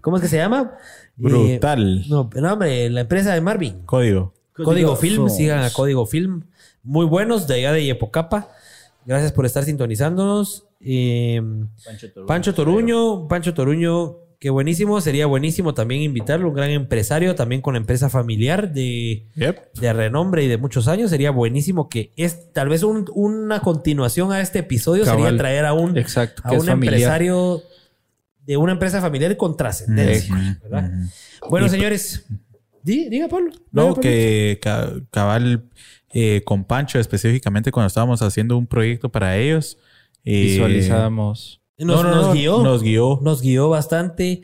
¿Cómo 0.00 0.16
es 0.16 0.22
que 0.22 0.28
se 0.28 0.36
llama? 0.38 0.72
Eh, 1.16 1.58
Brutal. 1.58 2.04
no, 2.08 2.28
no, 2.34 2.52
hombre, 2.52 2.90
la 2.90 3.02
empresa 3.02 3.34
de 3.34 3.40
Marvin. 3.40 3.82
Código. 3.86 4.34
Código, 4.52 4.94
Film, 4.96 5.28
sigan 5.30 5.62
a 5.64 5.70
Código 5.70 6.06
Film. 6.06 6.42
Muy 6.82 7.06
buenos 7.06 7.46
de 7.48 7.54
allá 7.54 7.72
de 7.72 7.84
Yepocapa. 7.84 8.48
Gracias 9.06 9.32
por 9.32 9.46
estar 9.46 9.64
sintonizándonos. 9.64 10.66
Eh, 10.80 11.40
Pancho 12.26 12.54
Toruño, 12.54 13.26
Pancho 13.28 13.52
Toruño, 13.54 14.16
qué 14.38 14.50
buenísimo. 14.50 15.00
Sería 15.00 15.26
buenísimo 15.26 15.74
también 15.74 16.02
invitarlo, 16.02 16.48
un 16.48 16.54
gran 16.54 16.70
empresario, 16.70 17.34
también 17.34 17.62
con 17.62 17.74
empresa 17.76 18.08
familiar 18.10 18.72
de, 18.72 19.26
Yep. 19.34 19.72
de 19.80 19.92
renombre 19.92 20.44
y 20.44 20.48
de 20.48 20.58
muchos 20.58 20.86
años. 20.88 21.10
Sería 21.10 21.30
buenísimo 21.30 21.88
que 21.88 22.12
es 22.16 22.52
tal 22.52 22.68
vez 22.68 22.82
un- 22.82 23.06
una 23.14 23.60
continuación 23.60 24.30
a 24.32 24.40
este 24.40 24.60
episodio 24.60 25.04
sería 25.04 25.36
traer 25.36 25.64
a 25.64 25.72
un, 25.72 25.96
Exacto, 25.98 26.42
a 26.44 26.50
que 26.50 26.56
un 26.58 26.66
familiar. 26.66 26.94
empresario 26.94 27.62
de 28.46 28.56
una 28.56 28.72
empresa 28.72 29.00
familiar 29.00 29.36
con 29.36 29.56
trascendencia. 29.56 30.58
¿verdad? 30.62 30.90
Bueno, 31.48 31.66
Y- 31.66 31.70
señores, 31.70 32.26
di- 32.82 33.08
diga 33.08 33.28
Pablo. 33.28 33.50
No, 33.72 33.94
que 33.94 34.58
ca- 34.62 34.92
cabal 35.10 35.64
eh, 36.12 36.42
con 36.44 36.64
Pancho 36.64 36.98
específicamente 37.00 37.72
cuando 37.72 37.88
estábamos 37.88 38.22
haciendo 38.22 38.56
un 38.56 38.66
proyecto 38.66 39.08
para 39.10 39.36
ellos. 39.36 39.78
eh, 40.24 40.44
Visualizamos. 40.44 41.60
Nos, 41.78 42.02
no, 42.02 42.08
no, 42.10 42.14
nos 42.16 42.26
no, 42.28 42.32
guió. 42.34 42.62
Nos 42.62 42.82
guió. 42.82 43.18
nos 43.22 43.42
guió 43.42 43.68
bastante. 43.68 44.42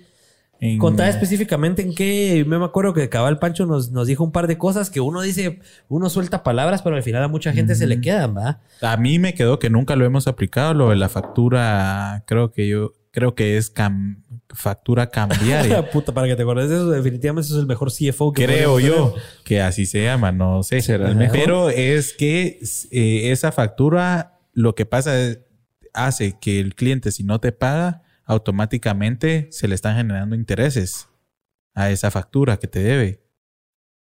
En- 0.63 0.79
Contá 0.79 1.09
específicamente 1.09 1.81
en 1.81 1.95
qué. 1.95 2.45
Me 2.47 2.57
acuerdo 2.63 2.93
que 2.93 3.09
Cabal 3.09 3.39
Pancho 3.39 3.65
nos, 3.65 3.93
nos 3.93 4.07
dijo 4.09 4.23
un 4.25 4.31
par 4.33 4.47
de 4.47 4.59
cosas 4.59 4.91
que 4.91 5.01
uno 5.01 5.23
dice, 5.23 5.61
uno 5.89 6.11
suelta 6.11 6.43
palabras, 6.43 6.83
pero 6.83 6.97
al 6.97 7.03
final 7.03 7.23
a 7.23 7.29
mucha 7.29 7.53
gente 7.55 7.75
se 7.75 7.87
le 7.87 8.01
quedan, 8.03 8.37
¿va? 8.37 8.61
A 8.83 8.97
mí 8.99 9.19
me 9.19 9.33
quedó 9.33 9.59
que 9.59 9.71
nunca 9.71 9.97
lo 9.97 10.05
hemos 10.05 10.27
aplicado, 10.27 10.75
lo 10.75 10.91
de 10.91 10.97
la 10.97 11.09
factura, 11.09 12.25
creo 12.27 12.53
que 12.53 12.69
yo, 12.69 12.93
creo 13.13 13.35
que 13.35 13.57
es 13.57 13.75
cam- 13.75 14.23
factura 14.55 15.09
cambiaria. 15.11 15.91
Puta, 15.91 16.13
para 16.15 16.27
que 16.29 16.37
te 16.37 16.43
acordes 16.43 16.69
de 16.71 16.77
eso, 16.77 16.91
definitivamente 16.91 17.47
eso 17.47 17.57
es 17.57 17.61
el 17.61 17.67
mejor 17.67 17.91
CFO 17.93 18.33
que 18.33 18.45
creo 18.45 18.79
yo 18.81 19.15
que 19.45 19.61
así 19.61 19.87
se 19.87 20.05
llama, 20.05 20.33
no 20.33 20.63
sé. 20.63 20.81
¿Será 20.81 21.09
el 21.09 21.17
mejor? 21.17 21.37
Pero 21.39 21.71
es 21.71 22.13
que 22.13 22.61
eh, 22.91 23.31
esa 23.33 23.53
factura, 23.53 24.39
lo 24.53 24.75
que 24.75 24.87
pasa 24.87 25.21
es, 25.21 25.41
hace 25.93 26.39
que 26.41 26.61
el 26.61 26.75
cliente, 26.75 27.11
si 27.13 27.25
no 27.25 27.41
te 27.41 27.51
paga, 27.53 28.03
automáticamente 28.25 29.49
se 29.51 29.67
le 29.69 29.75
están 29.75 29.97
generando 29.97 30.35
intereses 30.37 31.09
a 31.75 31.91
esa 31.91 32.11
factura 32.11 32.59
que 32.59 32.69
te 32.69 32.81
debe. 32.81 33.23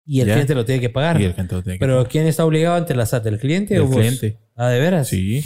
Y 0.08 0.22
el 0.22 0.28
Ya. 0.28 0.34
cliente 0.34 0.54
lo 0.56 0.66
tiene 0.66 0.82
que 0.82 0.90
pagar. 0.90 1.20
Y 1.20 1.26
el 1.26 1.34
cliente 1.34 1.56
lo 1.56 1.64
tiene 1.64 1.78
que 1.78 1.86
Pero 1.86 2.08
¿quién 2.08 2.28
está 2.28 2.46
obligado 2.46 2.76
ante 2.76 2.96
la 2.96 3.06
SAT? 3.06 3.26
¿El 3.28 3.40
cliente 3.40 3.76
El 3.76 3.82
o 3.82 3.88
vos? 3.88 3.96
cliente. 3.98 4.40
Ah, 4.56 4.70
¿de 4.70 4.80
veras? 4.80 5.08
Sí. 5.08 5.44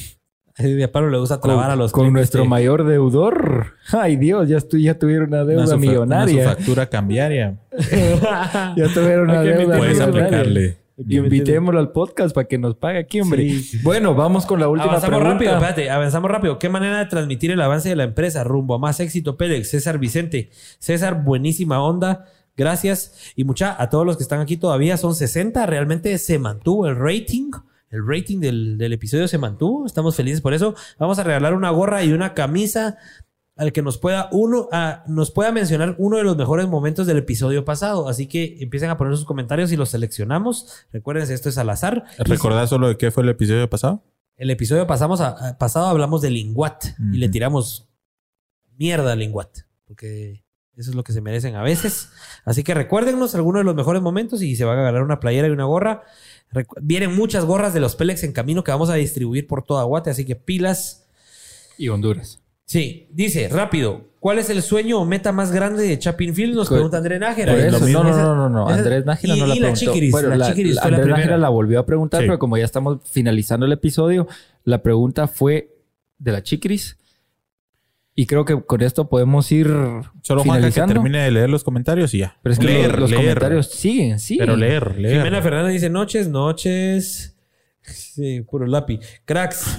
A 0.59 0.91
Pablo 0.91 1.09
le 1.09 1.17
gusta 1.19 1.39
trabar 1.39 1.71
a 1.71 1.75
los 1.77 1.91
con 1.93 2.11
nuestro 2.11 2.43
de- 2.43 2.49
mayor 2.49 2.83
deudor. 2.85 3.75
Ay 3.93 4.17
Dios, 4.17 4.49
ya, 4.49 4.57
estu- 4.57 4.77
ya 4.81 4.93
tuvieron 4.99 5.29
una 5.29 5.45
deuda 5.45 5.61
fa- 5.65 5.75
una 5.75 5.75
su 5.75 5.79
millonaria. 5.79 6.43
factura 6.49 6.85
cambiaria. 6.87 7.57
Ya 8.75 8.87
tuvieron 8.93 9.29
una 9.29 9.41
deuda 9.41 9.77
Puedes 9.77 9.97
millonaria. 9.99 10.25
aplicarle. 10.25 10.77
Invitémoslo 11.07 11.79
al 11.79 11.91
podcast 11.93 12.35
para 12.35 12.45
que 12.47 12.57
nos 12.57 12.75
pague 12.75 12.99
aquí, 12.99 13.21
hombre. 13.21 13.49
Bueno, 13.83 14.15
vamos 14.15 14.45
con 14.45 14.59
la 14.59 14.67
última 14.67 14.89
Avanzamos 14.91 15.17
pregunta. 15.19 15.33
rápido, 15.33 15.53
espérate, 15.53 15.89
avanzamos 15.89 16.29
rápido. 16.29 16.59
¿Qué 16.59 16.67
manera 16.67 16.99
de 16.99 17.05
transmitir 17.05 17.51
el 17.51 17.61
avance 17.61 17.87
de 17.87 17.95
la 17.95 18.03
empresa 18.03 18.43
rumbo 18.43 18.75
a 18.75 18.79
más 18.79 18.99
éxito, 18.99 19.37
Pédex? 19.37 19.69
César 19.69 19.97
Vicente. 19.97 20.49
César, 20.79 21.23
buenísima 21.23 21.81
onda. 21.81 22.25
Gracias. 22.57 23.31
Y 23.37 23.45
mucha, 23.45 23.81
a 23.81 23.89
todos 23.89 24.05
los 24.05 24.17
que 24.17 24.23
están 24.23 24.41
aquí 24.41 24.57
todavía, 24.57 24.97
son 24.97 25.15
60. 25.15 25.65
Realmente 25.65 26.17
se 26.17 26.37
mantuvo 26.37 26.85
el 26.87 26.97
rating. 26.97 27.51
El 27.89 28.05
rating 28.07 28.39
del, 28.39 28.77
del 28.77 28.93
episodio 28.93 29.27
se 29.27 29.37
mantuvo. 29.37 29.85
Estamos 29.85 30.15
felices 30.15 30.41
por 30.41 30.53
eso. 30.53 30.75
Vamos 30.99 31.17
a 31.19 31.23
regalar 31.23 31.53
una 31.53 31.69
gorra 31.71 32.03
y 32.03 32.11
una 32.13 32.33
camisa 32.33 32.97
al 33.55 33.73
que 33.73 33.81
nos 33.81 33.97
pueda 33.97 34.29
uno 34.31 34.69
a- 34.71 35.03
nos 35.07 35.31
pueda 35.31 35.51
mencionar 35.51 35.95
uno 35.97 36.17
de 36.17 36.23
los 36.23 36.37
mejores 36.37 36.67
momentos 36.67 37.07
del 37.07 37.17
episodio 37.17 37.65
pasado. 37.65 38.07
Así 38.07 38.27
que 38.27 38.57
empiecen 38.61 38.89
a 38.89 38.97
poner 38.97 39.15
sus 39.17 39.25
comentarios 39.25 39.71
y 39.71 39.75
los 39.77 39.89
seleccionamos. 39.89 40.85
Recuerden, 40.93 41.29
esto 41.29 41.49
es 41.49 41.57
al 41.57 41.69
azar. 41.69 42.05
Y 42.19 42.23
¿Recordás 42.23 42.69
solo 42.69 42.87
de 42.87 42.97
qué 42.97 43.11
fue 43.11 43.23
el 43.23 43.29
episodio 43.29 43.69
pasado? 43.69 44.03
el 44.37 44.49
episodio 44.51 44.87
pasamos 44.87 45.19
a- 45.19 45.49
a- 45.49 45.57
pasado 45.57 45.87
hablamos 45.87 46.21
de 46.21 46.29
Linguat 46.29 46.85
y 47.11 47.17
le 47.17 47.27
tiramos 47.27 47.89
mierda 48.77 49.11
a 49.11 49.15
Linguat, 49.17 49.49
porque 49.85 50.45
eso 50.77 50.91
es 50.91 50.95
lo 50.95 51.03
que 51.03 51.11
se 51.11 51.19
merecen 51.19 51.55
a 51.55 51.61
veces. 51.63 52.09
Así 52.45 52.63
que 52.63 52.73
recuérdenos 52.73 53.35
algunos 53.35 53.59
de 53.59 53.63
los 53.65 53.75
mejores 53.75 54.01
momentos 54.01 54.41
y 54.41 54.55
se 54.55 54.63
va 54.63 54.71
a 54.73 54.75
ganar 54.81 55.03
una 55.03 55.19
playera 55.19 55.49
y 55.49 55.51
una 55.51 55.65
gorra. 55.65 56.03
Recu- 56.51 56.77
Vienen 56.81 57.15
muchas 57.15 57.45
gorras 57.45 57.73
de 57.73 57.79
los 57.79 57.95
Pelex 57.95 58.23
en 58.23 58.31
camino 58.33 58.63
que 58.63 58.71
vamos 58.71 58.89
a 58.89 58.95
distribuir 58.95 59.47
por 59.47 59.63
toda 59.63 59.83
Guate, 59.83 60.09
así 60.09 60.25
que 60.25 60.35
pilas. 60.35 61.07
Y 61.77 61.89
Honduras. 61.89 62.41
Sí, 62.65 63.07
dice, 63.11 63.47
rápido, 63.49 64.01
¿cuál 64.19 64.37
es 64.37 64.49
el 64.51 64.61
sueño 64.61 64.99
o 65.01 65.05
meta 65.05 65.31
más 65.31 65.51
grande 65.51 65.81
de 65.87 65.97
Chapin 65.97 66.35
Field? 66.35 66.53
Nos 66.53 66.69
pregunta 66.69 66.97
Andrés 66.97 67.19
Nájera. 67.19 67.53
No, 67.71 67.79
no, 67.79 68.03
no, 68.03 68.35
no, 68.35 68.49
no. 68.49 68.67
Andrés 68.69 69.05
Nájera 69.05 69.35
no 69.35 69.47
la 69.47 69.55
y 69.55 69.59
la 69.59 69.67
preguntó. 69.71 69.85
Chiquiris, 69.85 70.11
Bueno, 70.11 70.29
la 70.29 70.37
la- 70.37 70.47
Chiquiris 70.49 70.75
la- 70.75 70.81
fue 70.83 70.91
la 70.91 70.97
Andrés 70.97 71.05
primera. 71.13 71.25
Nájera 71.25 71.37
la 71.39 71.49
volvió 71.49 71.79
a 71.79 71.85
preguntar, 71.87 72.21
Sí. 72.21 72.27
pero 72.27 72.37
como 72.37 72.57
ya 72.57 72.65
estamos 72.65 72.99
finalizando 73.09 73.65
el 73.65 73.71
episodio, 73.71 74.27
la 74.65 74.83
pregunta 74.83 75.27
fue 75.27 75.75
de 76.19 76.31
la 76.31 76.43
Chiquiris. 76.43 76.97
Y 78.19 78.25
creo 78.25 78.43
que 78.43 78.61
con 78.61 78.81
esto 78.81 79.07
podemos 79.07 79.49
ir 79.49 79.67
Solo 80.23 80.43
Juanca 80.43 80.69
que 80.69 80.81
termine 80.81 81.19
de 81.19 81.31
leer 81.31 81.49
los 81.49 81.63
comentarios 81.63 82.13
y 82.13 82.17
ya. 82.17 82.37
Pero 82.43 82.51
es 82.51 82.59
que 82.59 82.65
leer, 82.65 82.91
los, 82.91 82.99
los 82.99 83.09
leer. 83.11 83.21
comentarios 83.23 83.67
siguen, 83.67 84.19
siguen. 84.19 84.45
Pero 84.45 84.57
leer, 84.57 84.99
leer. 84.99 85.17
Jimena 85.19 85.41
Fernández 85.41 85.71
dice 85.71 85.89
noches, 85.89 86.27
noches. 86.27 87.37
Sí, 87.81 88.41
puro 88.41 88.67
lápiz. 88.67 88.99
Cracks. 89.23 89.73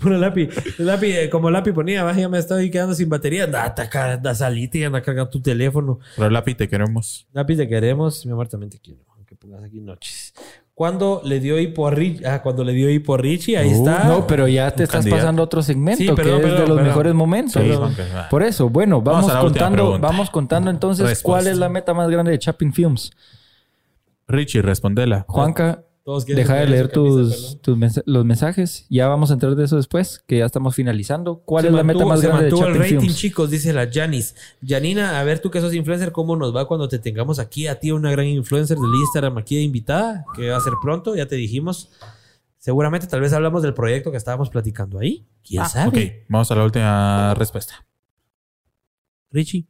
puro 0.00 0.18
lápiz. 0.18 0.48
Lápiz, 0.78 1.14
eh, 1.14 1.30
como 1.30 1.48
lápiz 1.48 1.70
ponía, 1.72 2.08
"Ay, 2.08 2.22
ya 2.22 2.28
me 2.28 2.40
estoy 2.40 2.72
quedando 2.72 2.96
sin 2.96 3.08
batería. 3.08 3.44
Anda, 3.44 3.72
anda, 3.92 4.34
salite 4.34 4.78
y 4.78 4.82
anda 4.82 5.00
cargando 5.00 5.30
tu 5.30 5.40
teléfono. 5.40 6.00
Pero 6.16 6.28
lápiz 6.28 6.56
te 6.56 6.68
queremos. 6.68 7.28
Lápiz 7.32 7.56
te 7.56 7.68
queremos, 7.68 8.26
mi 8.26 8.32
amor 8.32 8.48
también 8.48 8.70
te 8.70 8.80
quiero. 8.80 8.98
Aunque 9.14 9.36
pongas 9.36 9.62
aquí 9.62 9.80
noches. 9.80 10.34
Cuando 10.74 11.20
le 11.22 11.38
dio 11.38 11.58
hipo 11.58 11.86
a 11.86 11.90
Richie, 11.90 12.26
ah, 12.26 12.40
cuando 12.42 12.64
le 12.64 12.72
dio 12.72 12.88
hipo 12.88 13.14
a 13.14 13.18
Richie, 13.18 13.58
ahí 13.58 13.68
Uh, 13.68 13.72
está. 13.88 14.04
No, 14.04 14.26
pero 14.26 14.48
ya 14.48 14.70
te 14.70 14.84
estás 14.84 15.00
candidato. 15.00 15.20
pasando 15.20 15.42
a 15.42 15.44
otro 15.44 15.62
segmento 15.62 15.98
Sí, 15.98 16.06
que 16.08 16.14
perdón, 16.14 16.36
es 16.38 16.42
de 16.44 16.50
los 16.60 16.60
perdón. 16.68 16.82
mejores 16.84 17.14
momentos. 17.14 17.62
Sí. 17.62 17.70
Por 18.30 18.42
eso, 18.42 18.70
bueno, 18.70 19.02
Vamos 19.02 19.30
contando, 19.32 19.98
vamos 19.98 20.30
contando 20.30 20.70
entonces 20.70 21.06
Respuesta. 21.06 21.24
cuál 21.44 21.46
es 21.52 21.58
la 21.58 21.68
meta 21.68 21.92
más 21.92 22.08
grande 22.10 22.32
de 22.32 22.38
Chapin 22.38 22.72
Films. 22.72 23.10
Richie, 24.26 24.62
respondela. 24.62 25.26
Juanca, 25.28 25.82
Todos 26.04 26.24
quieren 26.24 26.42
deja 26.44 26.56
de 26.58 26.66
leer 26.66 26.88
tus, 26.88 27.30
perdón. 27.32 27.58
tus 27.62 27.76
mens- 27.78 28.02
los 28.06 28.24
mensajes. 28.24 28.86
Ya 28.90 29.06
vamos 29.06 29.30
a 29.30 29.34
entrar 29.34 29.54
de 29.54 29.64
eso 29.64 29.76
después, 29.76 30.22
que 30.26 30.38
ya 30.38 30.46
estamos 30.46 30.74
finalizando. 30.74 31.38
¿Cuál 31.44 31.62
Se 31.62 31.68
es 31.68 31.74
la 31.74 31.84
meta 31.84 32.04
más 32.04 32.18
se 32.20 32.26
grande 32.26 32.46
de 32.46 32.50
mantuvo 32.50 32.66
el 32.66 32.72
Chapin 32.74 32.82
rating, 32.82 33.00
Films? 33.06 33.16
chicos, 33.16 33.50
dice 33.50 33.72
la 33.72 33.88
Janis. 33.90 34.34
Janina, 34.66 35.20
a 35.20 35.22
ver 35.24 35.38
tú 35.38 35.50
que 35.52 35.60
sos 35.60 35.72
influencer, 35.74 36.10
¿cómo 36.10 36.34
nos 36.34 36.54
va 36.54 36.66
cuando 36.66 36.88
te 36.88 36.98
tengamos 36.98 37.38
aquí 37.38 37.68
a 37.68 37.78
ti, 37.78 37.92
una 37.92 38.10
gran 38.10 38.26
influencer 38.26 38.76
del 38.78 38.92
Instagram 38.92 39.38
aquí 39.38 39.54
de 39.56 39.62
invitada? 39.62 40.24
Que 40.34 40.50
va 40.50 40.56
a 40.56 40.60
ser 40.60 40.72
pronto, 40.82 41.14
ya 41.14 41.26
te 41.26 41.36
dijimos. 41.36 41.90
Seguramente 42.58 43.06
tal 43.06 43.20
vez 43.20 43.32
hablamos 43.32 43.62
del 43.62 43.74
proyecto 43.74 44.10
que 44.10 44.16
estábamos 44.16 44.50
platicando 44.50 44.98
ahí. 44.98 45.24
¿Quién 45.44 45.62
Ah, 45.62 45.68
sabe? 45.68 45.88
Ok, 45.88 46.26
vamos 46.28 46.50
a 46.50 46.54
la 46.56 46.64
última 46.64 47.34
respuesta. 47.34 47.86
Richie, 49.30 49.66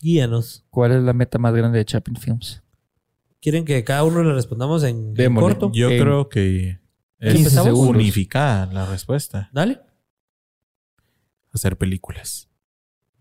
guíanos. 0.00 0.64
¿Cuál 0.70 0.92
es 0.92 1.02
la 1.02 1.12
meta 1.12 1.38
más 1.38 1.54
grande 1.54 1.78
de 1.78 1.84
Chapin 1.84 2.16
Films? 2.16 2.62
¿Quieren 3.46 3.64
que 3.64 3.84
cada 3.84 4.02
uno 4.02 4.24
le 4.24 4.32
respondamos 4.34 4.82
en, 4.82 5.14
corto? 5.36 5.70
Yo 5.72 5.88
En 5.88 6.02
creo 6.02 6.28
que 6.28 6.80
es 7.20 7.32
15 7.32 7.50
segundos. 7.50 7.94
unificada 7.94 8.66
la 8.72 8.86
respuesta. 8.90 9.50
Dale. 9.52 9.80
Hacer 11.52 11.78
películas. 11.78 12.50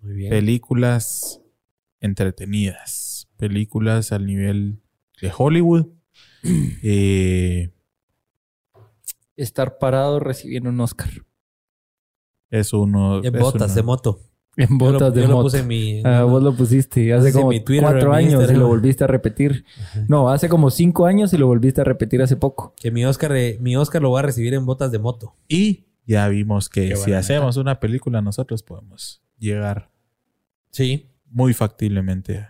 Muy 0.01 0.13
bien. 0.15 0.31
Películas 0.31 1.41
entretenidas. 1.99 3.29
Películas 3.37 4.11
al 4.11 4.25
nivel 4.25 4.81
de 5.21 5.31
Hollywood. 5.37 5.85
Eh, 6.83 7.71
Estar 9.35 9.77
parado 9.77 10.19
recibiendo 10.19 10.69
un 10.71 10.79
Oscar. 10.79 11.09
es 12.49 12.73
uno. 12.73 13.19
en 13.23 13.35
es 13.35 13.41
botas 13.41 13.67
uno- 13.71 13.75
de 13.75 13.83
moto. 13.83 14.19
En 14.57 14.69
Yo 14.69 14.77
botas 14.77 15.01
lo- 15.01 15.11
de 15.11 15.21
yo 15.21 15.27
lo 15.27 15.33
moto. 15.33 15.43
puse 15.47 15.59
en 15.59 15.67
mi... 15.67 16.01
Ah, 16.05 16.23
vos 16.23 16.41
lo 16.41 16.55
pusiste 16.55 17.13
hace 17.13 17.27
Puse 17.27 17.29
en 17.29 17.33
como 17.33 17.49
mi 17.49 17.59
Twitter, 17.59 17.83
cuatro 17.91 18.13
años 18.13 18.49
y 18.49 18.53
lo 18.55 18.67
volviste 18.67 19.03
a 19.03 19.07
repetir. 19.07 19.65
No, 20.07 20.29
hace 20.29 20.47
como 20.47 20.71
cinco 20.71 21.05
años 21.05 21.33
y 21.33 21.37
lo 21.37 21.47
volviste 21.47 21.81
a 21.81 21.83
repetir 21.83 22.21
hace 22.21 22.37
poco. 22.37 22.73
Que 22.79 22.89
mi 22.89 23.03
Oscar, 23.05 23.35
eh, 23.35 23.57
mi 23.59 23.75
Oscar 23.75 24.01
lo 24.01 24.09
voy 24.09 24.19
a 24.19 24.21
recibir 24.21 24.53
en 24.53 24.65
botas 24.65 24.91
de 24.91 24.99
moto. 24.99 25.35
Y 25.49 25.87
ya 26.07 26.27
vimos 26.29 26.69
que 26.69 26.89
Qué 26.89 26.95
si 26.95 27.01
buena 27.03 27.19
hacemos 27.19 27.57
una 27.57 27.79
película, 27.81 28.21
nosotros 28.21 28.63
podemos 28.63 29.21
llegar 29.37 29.89
Sí. 30.71 31.09
muy 31.29 31.53
factiblemente 31.53 32.47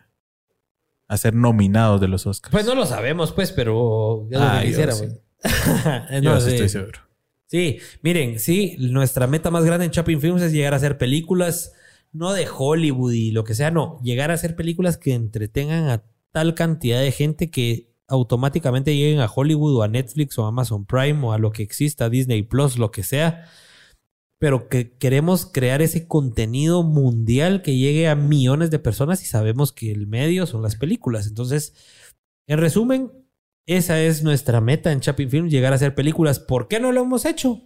a, 1.08 1.18
ser 1.18 1.34
nominados 1.34 2.02
de 2.02 2.08
los 2.08 2.28
Oscars. 2.28 2.52
Pues 2.52 2.66
no 2.68 2.76
lo 2.76 2.86
sabemos, 2.86 3.32
pues, 3.32 3.52
pero 3.52 4.28
es 4.30 4.38
lo 4.40 4.44
Ah, 4.46 4.60
que 4.62 4.72
yo 4.72 4.92
sí. 4.92 5.06
Yo 6.22 6.32
no, 6.34 6.40
sí 6.40 6.50
sí. 6.50 6.56
estoy 6.56 6.70
seguro. 6.70 7.00
Sí, 7.48 7.78
miren, 8.02 8.40
sí, 8.40 8.76
nuestra 8.80 9.28
meta 9.28 9.50
más 9.52 9.64
grande 9.66 9.86
en 9.86 9.92
Chapin 9.92 10.20
Films 10.20 10.42
es 10.42 10.52
llegar 10.52 10.74
a 10.74 10.78
hacer 10.78 10.98
películas, 10.98 11.74
no 12.16 12.34
de 12.34 12.48
Hollywood 12.48 13.12
y 13.12 13.32
lo 13.32 13.44
que 13.44 13.54
sea, 13.54 13.72
no, 13.72 14.00
llegar 14.02 14.32
a 14.32 14.36
hacer 14.36 14.56
películas 14.56 14.98
que 14.98 15.14
entretengan 15.14 15.90
a 15.90 16.04
tal 16.32 16.56
cantidad 16.56 17.02
de 17.02 17.12
gente 17.12 17.52
que 17.52 17.94
automáticamente 18.08 18.96
lleguen 18.96 19.20
a 19.20 19.30
Hollywood 19.34 19.78
o 19.78 19.84
a 19.84 19.88
Netflix 19.88 20.38
o 20.38 20.46
a 20.46 20.50
Amazon 20.50 20.86
Prime 20.86 21.26
o 21.26 21.34
a 21.34 21.38
lo 21.38 21.52
que 21.52 21.64
exista, 21.64 22.10
Disney 22.10 22.44
Plus, 22.44 22.78
lo 22.78 22.92
que 22.92 23.04
sea, 23.04 23.50
pero 24.40 24.70
que 24.70 24.98
queremos 24.98 25.46
crear 25.46 25.82
ese 25.82 26.08
contenido 26.08 26.84
mundial 26.84 27.62
que 27.62 27.76
llegue 27.76 28.08
a 28.08 28.16
millones 28.16 28.72
de 28.72 28.80
personas 28.80 29.22
y 29.22 29.26
sabemos 29.26 29.72
que 29.72 29.92
el 29.92 30.08
medio 30.08 30.46
son 30.46 30.62
las 30.62 30.76
películas. 30.76 31.28
Entonces, 31.28 31.74
en 32.48 32.60
resumen, 32.60 33.12
esa 33.66 34.02
es 34.02 34.24
nuestra 34.24 34.62
meta 34.62 34.92
en 34.92 35.02
Chapin 35.02 35.30
Films, 35.30 35.52
llegar 35.52 35.74
a 35.74 35.78
hacer 35.78 35.96
películas. 35.96 36.40
¿Por 36.40 36.68
qué 36.68 36.80
no 36.80 36.92
lo 36.92 37.02
hemos 37.02 37.26
hecho? 37.26 37.62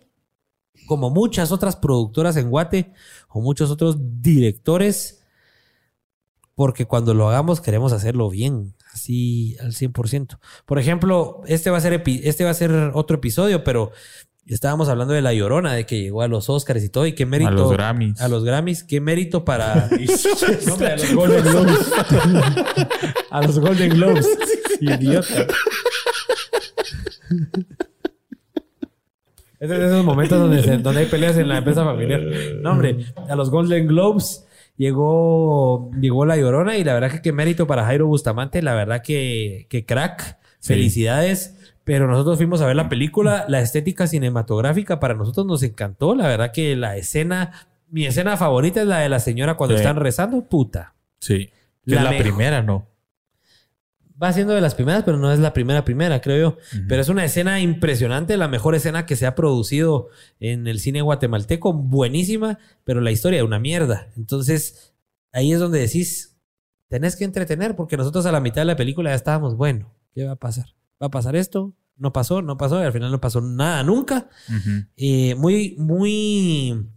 Como 0.87 1.09
muchas 1.09 1.51
otras 1.51 1.75
productoras 1.75 2.35
en 2.37 2.49
Guate 2.49 2.93
o 3.27 3.41
muchos 3.41 3.69
otros 3.71 3.97
directores, 4.21 5.23
porque 6.55 6.85
cuando 6.85 7.13
lo 7.13 7.29
hagamos 7.29 7.61
queremos 7.61 7.93
hacerlo 7.93 8.29
bien, 8.29 8.73
así 8.93 9.55
al 9.61 9.71
100%. 9.73 10.39
Por 10.65 10.79
ejemplo, 10.79 11.41
este 11.45 11.69
va 11.69 11.77
a 11.77 11.81
ser, 11.81 11.93
epi- 12.03 12.21
este 12.23 12.43
va 12.43 12.49
a 12.49 12.55
ser 12.55 12.71
otro 12.95 13.17
episodio, 13.17 13.63
pero 13.63 13.91
estábamos 14.45 14.89
hablando 14.89 15.13
de 15.13 15.21
La 15.21 15.31
Llorona, 15.33 15.73
de 15.73 15.85
que 15.85 16.01
llegó 16.01 16.23
a 16.23 16.27
los 16.27 16.49
Oscars 16.49 16.83
y 16.83 16.89
todo, 16.89 17.05
y 17.05 17.13
qué 17.13 17.25
mérito... 17.27 17.49
A 17.51 17.53
los 17.53 17.71
Grammys. 17.71 18.19
A 18.19 18.27
los 18.27 18.43
Grammys, 18.43 18.83
qué 18.83 18.99
mérito 18.99 19.45
para... 19.45 19.87
No, 20.65 20.73
hombre, 20.73 20.87
a 20.87 20.97
los 20.97 21.13
Golden 21.13 21.43
Globes. 21.43 21.77
a 23.29 23.41
los 23.45 23.59
Golden 23.59 23.89
Globes. 23.91 24.27
Idiota. 24.81 25.45
Es 29.59 29.69
de 29.69 29.85
esos 29.85 30.05
momentos 30.05 30.39
donde, 30.39 30.63
se- 30.63 30.77
donde 30.77 31.01
hay 31.01 31.05
peleas 31.07 31.37
en 31.37 31.47
la 31.49 31.57
empresa 31.57 31.83
familiar. 31.83 32.21
No, 32.61 32.71
hombre, 32.71 33.05
a 33.29 33.35
los 33.35 33.49
Golden 33.49 33.87
Globes 33.87 34.45
llegó, 34.77 35.91
llegó 35.99 36.25
La 36.25 36.37
Llorona 36.37 36.77
y 36.77 36.83
la 36.83 36.93
verdad 36.93 37.11
que 37.11 37.21
qué 37.21 37.31
mérito 37.31 37.67
para 37.67 37.85
Jairo 37.85 38.07
Bustamante, 38.07 38.61
la 38.61 38.73
verdad 38.73 39.01
que, 39.01 39.67
que 39.69 39.85
crack, 39.85 40.37
Sí. 40.59 40.73
felicidades. 40.73 41.55
Pero 41.85 42.07
nosotros 42.07 42.37
fuimos 42.37 42.61
a 42.61 42.67
ver 42.67 42.75
la 42.75 42.87
película, 42.89 43.45
la 43.47 43.61
estética 43.61 44.05
cinematográfica 44.05 44.99
para 44.99 45.15
nosotros 45.15 45.45
nos 45.47 45.63
encantó, 45.63 46.13
la 46.15 46.27
verdad 46.27 46.51
que 46.51 46.75
la 46.75 46.97
escena, 46.97 47.51
mi 47.89 48.05
escena 48.05 48.37
favorita 48.37 48.81
es 48.81 48.87
la 48.87 48.99
de 48.99 49.09
la 49.09 49.19
señora 49.19 49.55
cuando 49.55 49.75
Sí. 49.75 49.81
están 49.81 49.95
rezando, 49.95 50.41
puta. 50.45 50.93
Sí. 51.19 51.49
Que 51.87 51.95
La 51.95 51.97
es 51.97 52.03
la 52.03 52.09
mejor. 52.11 52.25
primera, 52.25 52.61
¿no? 52.61 52.85
Va 54.21 54.33
siendo 54.33 54.53
de 54.53 54.59
las 54.59 54.75
primeras, 54.75 55.03
pero 55.03 55.17
no 55.17 55.31
es 55.31 55.39
la 55.39 55.53
primera 55.53 55.85
primera, 55.85 56.19
creo 56.19 56.51
yo. 56.51 56.57
Pero 56.89 57.01
es 57.01 57.07
una 57.07 57.23
escena 57.23 57.61
impresionante, 57.61 58.35
la 58.35 58.49
mejor 58.49 58.75
escena 58.75 59.05
que 59.05 59.15
se 59.15 59.25
ha 59.25 59.33
producido 59.33 60.09
en 60.41 60.67
el 60.67 60.79
cine 60.79 61.01
guatemalteco, 61.01 61.71
buenísima, 61.71 62.59
pero 62.83 62.99
la 62.99 63.11
historia 63.11 63.39
es 63.39 63.45
una 63.45 63.59
mierda. 63.59 64.07
Entonces, 64.17 64.93
ahí 65.31 65.53
es 65.53 65.59
donde 65.59 65.79
decís, 65.79 66.37
tenés 66.89 67.15
que 67.15 67.23
entretener, 67.23 67.77
porque 67.77 67.95
nosotros 67.95 68.25
a 68.25 68.31
la 68.31 68.41
mitad 68.41 68.61
de 68.61 68.65
la 68.65 68.75
película 68.75 69.11
ya 69.11 69.15
estábamos, 69.15 69.55
bueno, 69.55 69.93
¿qué 70.13 70.25
va 70.25 70.33
a 70.33 70.35
pasar? 70.35 70.65
¿Va 71.01 71.07
a 71.07 71.11
pasar 71.11 71.37
esto? 71.37 71.73
No 71.95 72.11
pasó, 72.11 72.41
no 72.41 72.57
pasó, 72.57 72.81
y 72.81 72.85
al 72.85 72.93
final 72.93 73.11
no 73.11 73.21
pasó 73.21 73.39
nada 73.39 73.83
nunca. 73.83 74.29
Eh, 74.97 75.35
muy, 75.35 75.75
muy 75.77 76.89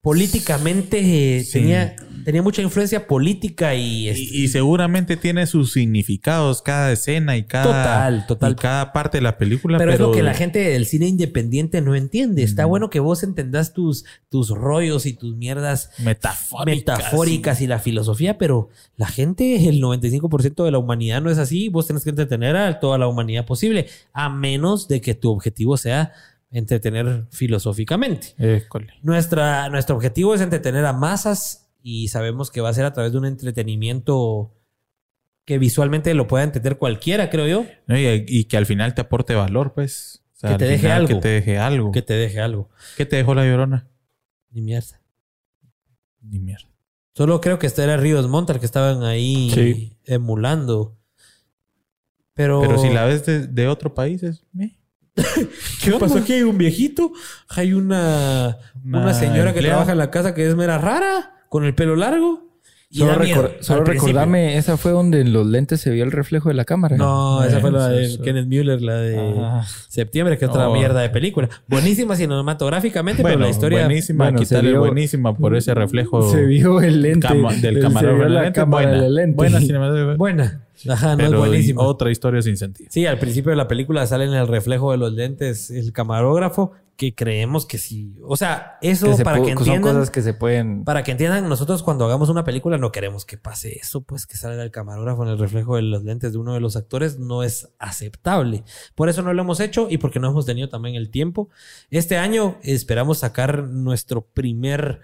políticamente 0.00 1.38
eh, 1.38 1.44
Sí. 1.44 1.52
tenía, 1.60 1.96
tenía 2.24 2.42
mucha 2.42 2.62
influencia 2.62 3.06
política 3.06 3.74
y, 3.74 4.08
este, 4.08 4.22
Y, 4.22 4.44
y 4.44 4.48
seguramente 4.48 5.16
tiene 5.16 5.46
sus 5.46 5.72
significados 5.72 6.62
cada 6.62 6.92
escena 6.92 7.36
y 7.36 7.44
cada, 7.44 7.64
Total, 7.64 8.26
total. 8.26 8.52
y 8.52 8.54
cada 8.56 8.92
parte 8.92 9.18
de 9.18 9.22
la 9.22 9.38
película. 9.38 9.78
Pero, 9.78 9.92
Pero, 9.92 10.04
es 10.04 10.08
lo 10.10 10.14
que 10.14 10.22
la 10.22 10.34
gente 10.34 10.60
del 10.60 10.86
cine 10.86 11.06
independiente 11.08 11.80
no 11.80 11.94
entiende. 11.94 12.42
Está 12.42 12.64
bueno 12.64 12.90
que 12.90 13.00
vos 13.00 13.22
entendás 13.22 13.72
tus, 13.72 14.04
tus 14.28 14.50
rollos 14.50 15.04
y 15.06 15.12
tus 15.14 15.36
mierdas 15.36 15.90
metafóricas. 15.98 16.98
metafóricas 16.98 17.60
y 17.60 17.66
la 17.66 17.78
filosofía, 17.78 18.38
pero 18.38 18.68
la 18.96 19.06
gente, 19.08 19.68
el 19.68 19.80
95% 19.82 20.64
de 20.64 20.70
la 20.70 20.78
humanidad 20.78 21.20
no 21.22 21.30
es 21.30 21.38
así. 21.38 21.68
Vos 21.68 21.86
tenés 21.86 22.04
que 22.04 22.10
entretener 22.10 22.56
a 22.56 22.80
toda 22.80 22.98
la 22.98 23.08
humanidad 23.08 23.46
posible, 23.46 23.86
a 24.12 24.28
menos 24.28 24.86
de 24.88 25.00
que 25.00 25.14
tu 25.14 25.30
objetivo 25.30 25.76
sea 25.76 26.12
entretener 26.50 27.26
filosóficamente. 27.30 28.28
École. 28.38 28.88
Nuestra, 29.02 29.68
nuestro 29.68 29.96
objetivo 29.96 30.34
es 30.34 30.40
entretener 30.40 30.84
a 30.86 30.92
masas 30.92 31.68
y 31.82 32.08
sabemos 32.08 32.50
que 32.50 32.60
va 32.60 32.68
a 32.70 32.74
ser 32.74 32.84
a 32.84 32.92
través 32.92 33.12
de 33.12 33.18
un 33.18 33.26
entretenimiento 33.26 34.54
que 35.44 35.58
visualmente 35.58 36.12
lo 36.14 36.26
pueda 36.26 36.44
entender 36.44 36.76
cualquiera, 36.78 37.30
creo 37.30 37.46
yo, 37.46 37.66
¿no? 37.86 37.98
Y, 37.98 38.24
y 38.28 38.44
que 38.44 38.56
al 38.58 38.66
final 38.66 38.94
te 38.94 39.00
aporte 39.00 39.34
valor, 39.34 39.72
pues. 39.74 40.22
O 40.36 40.40
sea, 40.40 40.50
Que 40.52 40.58
te 40.58 40.64
deje 40.66 40.78
final 40.82 40.96
algo. 40.98 41.08
Que 41.08 41.20
te 41.20 41.28
deje 41.28 41.58
algo. 41.58 41.92
que 41.92 42.02
te 42.02 42.14
deje 42.14 42.40
algo. 42.40 42.68
¿Qué 42.96 43.06
te 43.06 43.16
dejó 43.16 43.34
la 43.34 43.44
llorona? 43.44 43.88
Ni 44.50 44.60
mierda. 44.60 45.00
Ni 46.22 46.38
mierda. 46.38 46.68
Solo 47.14 47.40
creo 47.40 47.58
que 47.58 47.66
este 47.66 47.82
era 47.82 47.96
Ríos 47.96 48.28
Montal 48.28 48.60
que 48.60 48.66
estaban 48.66 49.02
ahí 49.02 49.50
Sí. 49.52 49.96
emulando. 50.04 50.96
Pero, 52.34 52.60
Pero 52.60 52.78
si 52.78 52.90
la 52.90 53.04
ves 53.04 53.26
de, 53.26 53.46
de 53.48 53.66
otro 53.66 53.94
país, 53.94 54.22
es. 54.22 54.44
¿Qué 55.82 55.92
pasó 55.92 56.18
aquí? 56.18 56.32
Hay 56.34 56.42
un 56.42 56.58
viejito, 56.58 57.12
hay 57.48 57.72
una, 57.72 58.58
una, 58.84 59.02
Una 59.02 59.14
señora 59.14 59.52
que 59.52 59.58
empleada. 59.58 59.76
trabaja 59.76 59.92
en 59.92 59.98
la 59.98 60.10
casa 60.10 60.34
que 60.34 60.46
es 60.46 60.54
mera 60.54 60.78
rara, 60.78 61.44
con 61.48 61.64
el 61.64 61.74
pelo 61.74 61.96
largo. 61.96 62.47
Y 62.90 63.00
Solo, 63.00 63.12
da 63.12 63.18
miedo 63.18 63.42
recor- 63.42 63.56
solo 63.60 63.84
recordame, 63.84 64.56
esa 64.56 64.78
fue 64.78 64.92
donde 64.92 65.20
en 65.20 65.34
los 65.34 65.46
lentes 65.46 65.78
se 65.78 65.90
vio 65.90 66.04
el 66.04 66.10
reflejo 66.10 66.48
de 66.48 66.54
la 66.54 66.64
cámara. 66.64 66.96
No, 66.96 67.44
esa 67.44 67.60
fue 67.60 67.70
la 67.70 67.88
de 67.88 68.04
Eso. 68.04 68.22
Kenneth 68.22 68.46
Mueller, 68.46 68.80
la 68.80 68.94
de 68.96 69.18
Ajá. 69.18 69.66
septiembre, 69.90 70.38
que 70.38 70.46
es 70.46 70.50
otra 70.50 70.70
Oh. 70.70 70.72
mierda 70.74 71.00
de 71.02 71.10
película. 71.10 71.50
Buenísima 71.66 72.16
cinematográficamente, 72.16 73.22
pero 73.22 73.34
Bueno, 73.34 73.44
la 73.44 73.50
historia. 73.50 73.84
buenísima. 73.84 74.24
Bueno, 74.24 74.38
se 74.38 74.44
quitarle 74.46 74.70
vio- 74.70 74.78
buenísima 74.80 75.36
por 75.36 75.54
ese 75.54 75.74
reflejo 75.74 76.30
Se 76.32 76.46
vio 76.46 76.80
el 76.80 77.02
lente 77.02 77.28
cama- 77.28 77.52
del 77.52 77.74
se 77.74 77.80
camarógrafo. 77.82 78.28
la 78.30 78.52
cámara 78.54 78.86
buena, 78.88 79.02
del 79.02 79.14
lente. 79.14 79.36
buena 79.36 79.60
cinematográfica. 79.60 80.16
Buena. 80.16 80.62
Ajá, 80.88 81.16
no 81.16 81.22
es 81.24 81.28
Pero 81.28 81.38
buenísima. 81.40 81.82
otra 81.82 82.10
historia 82.10 82.40
sin 82.40 82.56
sentido. 82.56 82.88
Sí, 82.90 83.04
al 83.04 83.18
principio 83.18 83.50
de 83.50 83.56
la 83.56 83.68
película 83.68 84.06
sale 84.06 84.24
en 84.24 84.32
el 84.32 84.48
reflejo 84.48 84.92
de 84.92 84.96
los 84.98 85.12
lentes 85.12 85.70
el 85.70 85.92
camarógrafo, 85.92 86.72
que 86.98 87.14
creemos 87.14 87.64
que 87.64 87.78
sí. 87.78 88.16
O 88.24 88.36
sea, 88.36 88.76
eso 88.82 89.06
Que 89.06 89.14
se 89.14 89.22
para 89.24 89.38
que 89.40 89.50
son 89.54 89.58
entiendan. 89.58 89.94
cosas 89.94 90.10
que 90.10 90.20
se 90.20 90.34
pueden. 90.34 90.82
Para 90.82 91.04
que 91.04 91.12
entiendan, 91.12 91.48
nosotros 91.48 91.84
cuando 91.84 92.04
hagamos 92.04 92.28
una 92.28 92.42
película 92.42 92.76
no 92.76 92.90
queremos 92.90 93.24
que 93.24 93.38
pase 93.38 93.78
eso, 93.78 94.00
pues 94.02 94.26
que 94.26 94.36
salga 94.36 94.64
el 94.64 94.72
camarógrafo 94.72 95.22
en 95.22 95.28
el 95.28 95.38
reflejo 95.38 95.76
de 95.76 95.82
los 95.82 96.02
lentes 96.02 96.32
de 96.32 96.38
uno 96.38 96.54
de 96.54 96.60
los 96.60 96.74
actores 96.74 97.16
no 97.20 97.44
es 97.44 97.68
aceptable. 97.78 98.64
Por 98.96 99.08
eso 99.08 99.22
no 99.22 99.32
lo 99.32 99.42
hemos 99.42 99.60
hecho 99.60 99.86
y 99.88 99.98
porque 99.98 100.18
no 100.18 100.28
hemos 100.30 100.44
tenido 100.44 100.68
también 100.68 100.96
el 100.96 101.08
tiempo. 101.10 101.50
Este 101.88 102.16
año 102.16 102.58
esperamos 102.64 103.18
sacar 103.18 103.62
nuestro 103.68 104.22
primer 104.26 105.00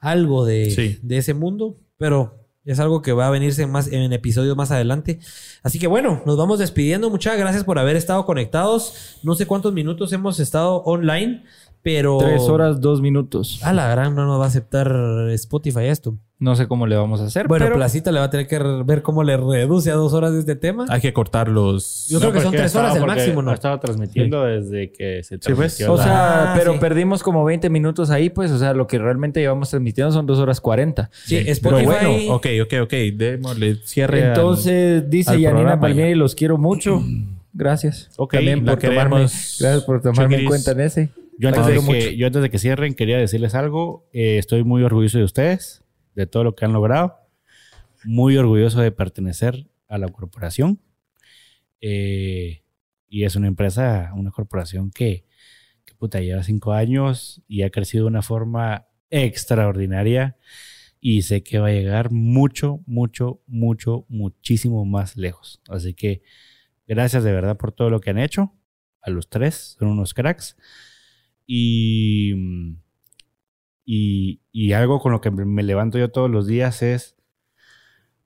algo 0.00 0.44
de, 0.44 0.70
Sí. 0.70 0.98
de 1.00 1.16
ese 1.16 1.32
mundo, 1.32 1.78
pero 1.96 2.47
es 2.64 2.80
algo 2.80 3.02
que 3.02 3.12
va 3.12 3.26
a 3.26 3.30
venirse 3.30 3.66
más 3.66 3.90
en 3.90 4.12
episodios 4.12 4.56
más 4.56 4.70
adelante. 4.70 5.20
Así 5.62 5.78
que 5.78 5.86
bueno, 5.86 6.22
nos 6.26 6.36
vamos 6.36 6.58
despidiendo. 6.58 7.10
Muchas 7.10 7.38
gracias 7.38 7.64
por 7.64 7.78
haber 7.78 7.96
estado 7.96 8.24
conectados. 8.26 9.18
No 9.22 9.34
sé 9.34 9.46
cuántos 9.46 9.72
minutos 9.72 10.12
hemos 10.12 10.38
estado 10.40 10.82
online, 10.82 11.44
pero 11.82 12.18
Tres 12.18 12.42
horas, 12.42 12.80
dos 12.80 13.00
minutos. 13.00 13.60
a 13.62 13.72
la 13.72 13.88
gran 13.88 14.14
no 14.14 14.26
nos 14.26 14.40
va 14.40 14.44
a 14.44 14.48
aceptar 14.48 15.30
Spotify 15.30 15.84
esto. 15.86 16.18
No 16.40 16.54
sé 16.54 16.68
cómo 16.68 16.86
le 16.86 16.94
vamos 16.94 17.20
a 17.20 17.24
hacer. 17.24 17.48
Bueno, 17.48 17.64
pero 17.66 17.74
Placita 17.76 18.12
le 18.12 18.20
va 18.20 18.26
a 18.26 18.30
tener 18.30 18.46
que 18.46 18.58
ver 18.84 19.02
cómo 19.02 19.24
le 19.24 19.36
reduce 19.36 19.90
a 19.90 19.94
dos 19.94 20.12
horas 20.12 20.32
de 20.34 20.38
este 20.38 20.54
tema. 20.54 20.86
Hay 20.88 21.00
que 21.00 21.12
cortar 21.12 21.48
los. 21.48 22.06
Yo 22.08 22.20
creo 22.20 22.32
que 22.32 22.40
son 22.40 22.52
tres 22.52 22.76
horas 22.76 22.94
estaba- 22.94 23.12
el 23.12 23.18
máximo, 23.18 23.42
¿no? 23.42 23.52
Estaba 23.52 23.80
transmitiendo 23.80 24.44
desde 24.44 24.92
que 24.92 25.24
se 25.24 25.34
Sí, 25.38 25.52
pues. 25.52 25.76
transmitió 25.76 25.92
O 25.94 25.96
sea, 25.98 26.52
Ah, 26.52 26.54
pero 26.56 26.74
sí. 26.74 26.78
perdimos 26.78 27.24
como 27.24 27.44
20 27.44 27.68
minutos 27.70 28.10
ahí, 28.10 28.30
pues. 28.30 28.52
O 28.52 28.58
sea, 28.58 28.72
lo 28.72 28.86
que 28.86 28.98
realmente 29.00 29.40
llevamos 29.40 29.70
transmitiendo 29.70 30.12
son 30.12 30.26
dos 30.26 30.38
horas 30.38 30.60
40. 30.60 31.10
Sí, 31.24 31.40
Sí, 31.42 31.50
Spotify. 31.50 31.86
Pero 31.88 32.08
bueno, 32.12 32.34
ok, 32.36 32.46
ok, 32.62 32.74
ok. 32.84 32.92
Démosle 33.16 33.74
cierre. 33.84 34.22
al- 34.22 34.28
Entonces, 34.28 35.10
dice 35.10 35.32
al 35.32 35.40
Yanina 35.40 35.80
Palmieri, 35.80 36.14
los 36.14 36.36
quiero 36.36 36.56
mucho. 36.56 37.02
Gracias. 37.52 38.10
Ok, 38.16 38.34
También 38.34 38.64
por 38.64 38.78
tomarme, 38.78 39.16
gracias 39.22 39.82
por 39.84 40.00
tomarme 40.00 40.36
en 40.36 40.44
cuenta 40.46 40.70
en 40.70 40.80
ese. 40.82 41.08
Yo 41.36 41.48
antes, 41.48 41.66
de 41.66 41.80
que, 41.92 42.16
yo 42.16 42.26
antes 42.28 42.42
de 42.42 42.50
que 42.50 42.58
cierren, 42.58 42.94
quería 42.94 43.16
decirles 43.18 43.56
algo. 43.56 44.04
Eh, 44.12 44.38
estoy 44.38 44.62
muy 44.62 44.84
orgulloso 44.84 45.18
de 45.18 45.24
ustedes, 45.24 45.82
de 46.18 46.26
todo 46.26 46.42
lo 46.42 46.56
que 46.56 46.64
han 46.64 46.72
logrado. 46.72 47.16
Muy 48.04 48.36
orgulloso 48.36 48.80
de 48.80 48.90
pertenecer 48.90 49.68
a 49.86 49.98
la 49.98 50.08
corporación. 50.08 50.80
Eh, 51.80 52.64
y 53.08 53.22
es 53.22 53.36
una 53.36 53.46
empresa, 53.46 54.12
una 54.16 54.32
corporación 54.32 54.90
que, 54.90 55.24
que 55.84 55.94
puta, 55.94 56.20
lleva 56.20 56.42
cinco 56.42 56.72
años 56.72 57.40
y 57.46 57.62
ha 57.62 57.70
crecido 57.70 58.04
de 58.04 58.08
una 58.08 58.22
forma 58.22 58.88
extraordinaria. 59.10 60.36
Y 61.00 61.22
sé 61.22 61.44
que 61.44 61.60
va 61.60 61.68
a 61.68 61.72
llegar 61.72 62.10
mucho, 62.10 62.80
mucho, 62.84 63.40
mucho, 63.46 64.04
muchísimo 64.08 64.84
más 64.84 65.16
lejos. 65.16 65.62
Así 65.68 65.94
que 65.94 66.22
gracias 66.88 67.22
de 67.22 67.32
verdad 67.32 67.56
por 67.56 67.70
todo 67.70 67.90
lo 67.90 68.00
que 68.00 68.10
han 68.10 68.18
hecho. 68.18 68.52
A 69.00 69.10
los 69.10 69.28
tres, 69.28 69.76
son 69.78 69.88
unos 69.88 70.14
cracks. 70.14 70.56
Y, 71.46 72.34
y, 73.90 74.40
y 74.52 74.74
algo 74.74 75.00
con 75.00 75.12
lo 75.12 75.22
que 75.22 75.30
me 75.30 75.62
levanto 75.62 75.96
yo 75.98 76.10
todos 76.10 76.28
los 76.30 76.46
días 76.46 76.82
es 76.82 77.16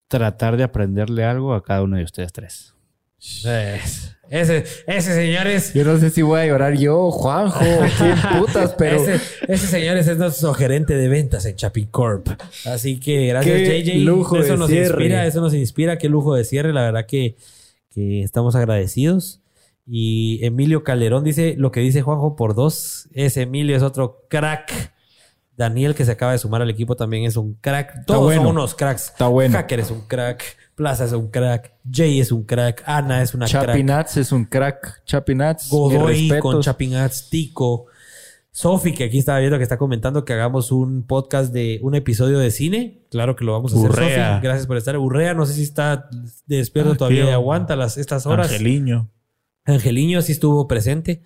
tratar 0.09 0.57
de 0.57 0.65
aprenderle 0.65 1.25
algo 1.25 1.55
a 1.55 1.63
cada 1.63 1.83
uno 1.83 1.97
de 1.97 2.05
ustedes 2.05 2.33
tres. 2.33 2.75
Es- 3.19 4.17
Ese, 4.29 4.65
ese 4.87 5.15
señores. 5.15 5.73
Yo 5.75 5.85
no 5.85 5.99
sé 5.99 6.09
si 6.11 6.23
voy 6.23 6.41
a 6.41 6.47
llorar 6.47 6.77
yo, 6.79 7.11
Juanjo, 7.11 7.61
quién 7.99 8.17
putas, 8.41 8.75
pero 8.79 8.97
Ese, 8.97 9.21
ese 9.47 9.67
señores 9.67 10.09
es 10.09 10.17
nuestro 10.19 10.53
gerente 10.55 10.97
de 10.97 11.07
ventas 11.09 11.45
en 11.47 11.55
Chapin 11.55 11.87
Corp. 11.87 12.27
Así 12.65 12.99
que 12.99 13.27
gracias, 13.27 13.57
Qué 13.69 13.83
JJ. 13.85 13.99
lujo 14.05 14.39
eso 14.39 14.55
de 14.55 14.59
nos 14.59 14.69
cierre. 14.71 14.87
inspira, 14.89 15.27
eso 15.27 15.41
nos 15.43 15.55
inspira. 15.55 15.99
Qué 15.99 16.09
lujo 16.09 16.35
de 16.35 16.45
cierre. 16.45 16.73
La 16.73 16.81
verdad 16.83 17.07
que, 17.07 17.37
que 17.91 18.23
estamos 18.23 18.57
agradecidos. 18.57 19.41
Y 19.87 20.41
Emilio 20.45 20.83
Calderón 20.83 21.25
dice 21.25 21.55
lo 21.59 21.71
que 21.71 21.81
dice 21.81 22.01
Juanjo 22.03 22.35
por 22.35 22.55
dos. 22.55 23.09
Ese 23.13 23.43
Emilio 23.43 23.77
es 23.77 23.83
otro 23.83 24.25
crack. 24.31 24.93
Daniel, 25.57 25.95
que 25.95 26.05
se 26.05 26.13
acaba 26.13 26.33
de 26.33 26.39
sumar 26.39 26.63
al 26.63 26.71
equipo, 26.71 26.97
también 26.97 27.25
es 27.25 27.37
un 27.37 27.55
crack. 27.55 28.07
Todos 28.07 28.25
bueno. 28.25 28.43
son 28.43 28.53
unos 28.53 28.75
cracks. 28.75 29.09
Está 29.11 29.29
bueno. 29.29 29.57
Hacker 29.57 29.81
es 29.81 29.91
un 29.91 30.01
crack. 30.03 30.43
Plaza 30.75 31.05
es 31.05 31.13
un 31.13 31.29
crack. 31.29 31.75
Jay 31.91 32.21
es 32.21 32.33
un 32.33 32.45
crack. 32.45 32.83
Ana 32.87 33.23
es 33.23 33.35
una 33.35 33.47
crack. 33.47 33.67
Chapinats 33.67 34.17
es 34.17 34.33
un 34.33 34.45
crack. 34.47 35.05
Chapinats, 35.05 35.69
Godoy 35.69 36.39
con 36.41 36.61
Chapinats, 36.63 37.29
Tico. 37.29 37.87
Sofi, 38.55 38.93
que 38.93 39.05
aquí 39.05 39.19
estaba 39.19 39.39
viendo 39.39 39.57
que 39.57 39.63
está 39.63 39.79
comentando 39.79 40.27
que 40.27 40.35
hagamos 40.35 40.73
un 40.73 41.07
podcast 41.07 41.55
de 41.55 41.81
un 41.83 41.95
episodio 41.95 42.39
de 42.39 42.51
cine. 42.51 43.07
Claro 43.11 43.35
que 43.35 43.45
lo 43.45 43.53
vamos 43.53 43.75
a 43.75 43.79
hacer. 43.79 43.91
Sofi. 43.91 44.43
Gracias 44.43 44.67
por 44.67 44.77
estar. 44.77 44.97
Urrea, 44.99 45.33
no 45.33 45.47
sé 45.47 45.55
si 45.55 45.63
está 45.63 46.11
despierto 46.47 46.93
Ah, 46.93 46.97
todavía 46.97 47.25
y 47.25 47.31
aguanta 47.31 47.77
las, 47.77 47.97
estas 47.97 48.27
horas. 48.27 48.51
Angeliño. 48.51 49.11
Angeliño 49.65 50.21
sí 50.21 50.33
estuvo 50.33 50.69
presente. 50.69 51.23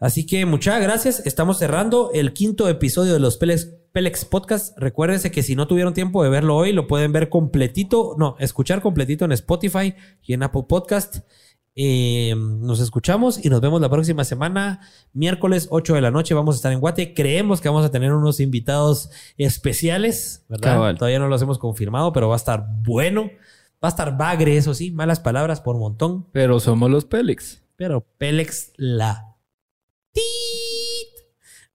Así 0.00 0.26
que 0.26 0.46
muchas 0.46 0.80
gracias. 0.80 1.26
Estamos 1.26 1.58
cerrando 1.58 2.10
el 2.14 2.32
quinto 2.32 2.68
episodio 2.68 3.12
de 3.12 3.18
los 3.18 3.36
Pelex, 3.36 3.74
Pelex 3.92 4.24
Podcast. 4.24 4.78
Recuérdense 4.78 5.30
que 5.30 5.42
si 5.42 5.56
no 5.56 5.66
tuvieron 5.66 5.92
tiempo 5.92 6.22
de 6.22 6.30
verlo 6.30 6.56
hoy, 6.56 6.72
lo 6.72 6.86
pueden 6.86 7.12
ver 7.12 7.28
completito, 7.28 8.14
no, 8.16 8.36
escuchar 8.38 8.80
completito 8.80 9.24
en 9.24 9.32
Spotify 9.32 9.94
y 10.22 10.34
en 10.34 10.44
Apple 10.44 10.66
Podcast. 10.68 11.18
Eh, 11.80 12.34
nos 12.36 12.80
escuchamos 12.80 13.44
y 13.44 13.50
nos 13.50 13.60
vemos 13.60 13.80
la 13.80 13.88
próxima 13.88 14.24
semana, 14.24 14.80
miércoles 15.12 15.68
8 15.70 15.94
de 15.94 16.00
la 16.00 16.10
noche. 16.10 16.34
Vamos 16.34 16.54
a 16.54 16.58
estar 16.58 16.72
en 16.72 16.80
Guate. 16.80 17.14
Creemos 17.14 17.60
que 17.60 17.68
vamos 17.68 17.84
a 17.84 17.90
tener 17.90 18.12
unos 18.12 18.40
invitados 18.40 19.10
especiales, 19.36 20.44
¿verdad? 20.48 20.74
Cabal. 20.74 20.98
Todavía 20.98 21.18
no 21.18 21.28
los 21.28 21.42
hemos 21.42 21.58
confirmado, 21.58 22.12
pero 22.12 22.28
va 22.28 22.34
a 22.34 22.36
estar 22.36 22.66
bueno. 22.82 23.30
Va 23.82 23.88
a 23.88 23.88
estar 23.88 24.16
bagre, 24.16 24.56
eso 24.56 24.74
sí, 24.74 24.90
malas 24.90 25.20
palabras 25.20 25.60
por 25.60 25.78
montón. 25.78 26.26
Pero 26.32 26.58
somos 26.58 26.90
los 26.90 27.04
Pélex. 27.04 27.62
Pero 27.76 28.04
Pélex 28.18 28.72
la. 28.76 29.27
Tit. 30.12 30.22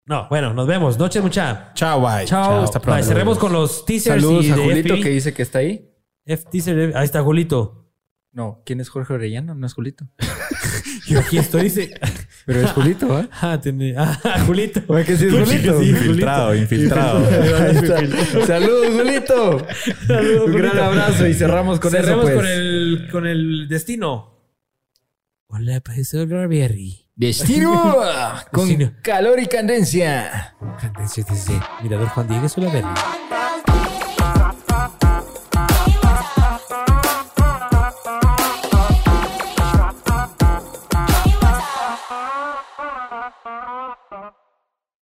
No, 0.05 0.27
bueno, 0.29 0.53
nos 0.53 0.67
vemos. 0.67 0.97
Noche 0.97 1.21
mucha. 1.21 1.71
Chao, 1.75 2.01
bye. 2.01 2.25
Chao. 2.25 2.63
Hasta 2.63 2.79
Bye. 2.79 2.85
pronto. 2.85 3.03
Cerremos 3.05 3.37
con 3.37 3.53
los 3.53 3.85
teasers. 3.85 4.21
Saludos 4.21 4.45
y 4.45 4.51
a 4.51 4.55
de 4.57 4.63
Julito 4.63 4.93
FB. 4.95 5.03
que 5.03 5.09
dice 5.09 5.33
que 5.33 5.41
está 5.41 5.59
ahí. 5.59 5.89
F 6.25 6.43
teaser. 6.51 6.95
Ahí 6.97 7.05
está 7.05 7.21
Julito. 7.21 7.79
No, 8.31 8.61
¿quién 8.65 8.81
es 8.81 8.89
Jorge 8.89 9.13
Orellana? 9.13 9.53
No 9.53 9.65
es 9.67 9.73
Julito. 9.73 10.05
Yo 11.07 11.19
aquí 11.19 11.37
estoy, 11.37 11.63
dice. 11.63 11.93
Pero 12.45 12.61
es 12.61 12.71
Julito, 12.71 13.15
¿ah? 13.15 13.29
Ah, 13.41 13.61
tiene- 13.61 13.93
ah, 13.97 14.19
Julito. 14.45 14.81
¿Oye 14.87 15.05
que 15.05 15.15
sí 15.15 15.25
es 15.27 15.31
Julito, 15.31 15.79
sí, 15.79 15.89
Infiltrado, 15.89 16.55
infiltrado. 16.55 17.25
Saludos, 18.45 18.87
Julito. 18.93 19.67
Saludos, 20.07 20.47
Un 20.47 20.53
gran 20.55 20.79
abrazo 20.79 21.27
y 21.27 21.33
cerramos 21.33 21.79
con 21.79 21.91
Cerremos 21.91 22.25
eso, 22.25 22.33
pues. 22.33 22.35
con, 22.35 22.45
el, 22.47 23.07
con 23.11 23.27
el 23.27 23.67
destino. 23.69 24.33
Hola, 25.47 25.79
profesor 25.81 26.27
Barbieri. 26.27 27.02
Destino 27.15 28.03
con 28.51 28.95
calor 29.03 29.39
y 29.39 29.45
candencia. 29.45 30.55
Mirador 31.81 32.07
Juan 32.09 32.27
Diego 32.27 32.49
Solaberry. 32.49 32.87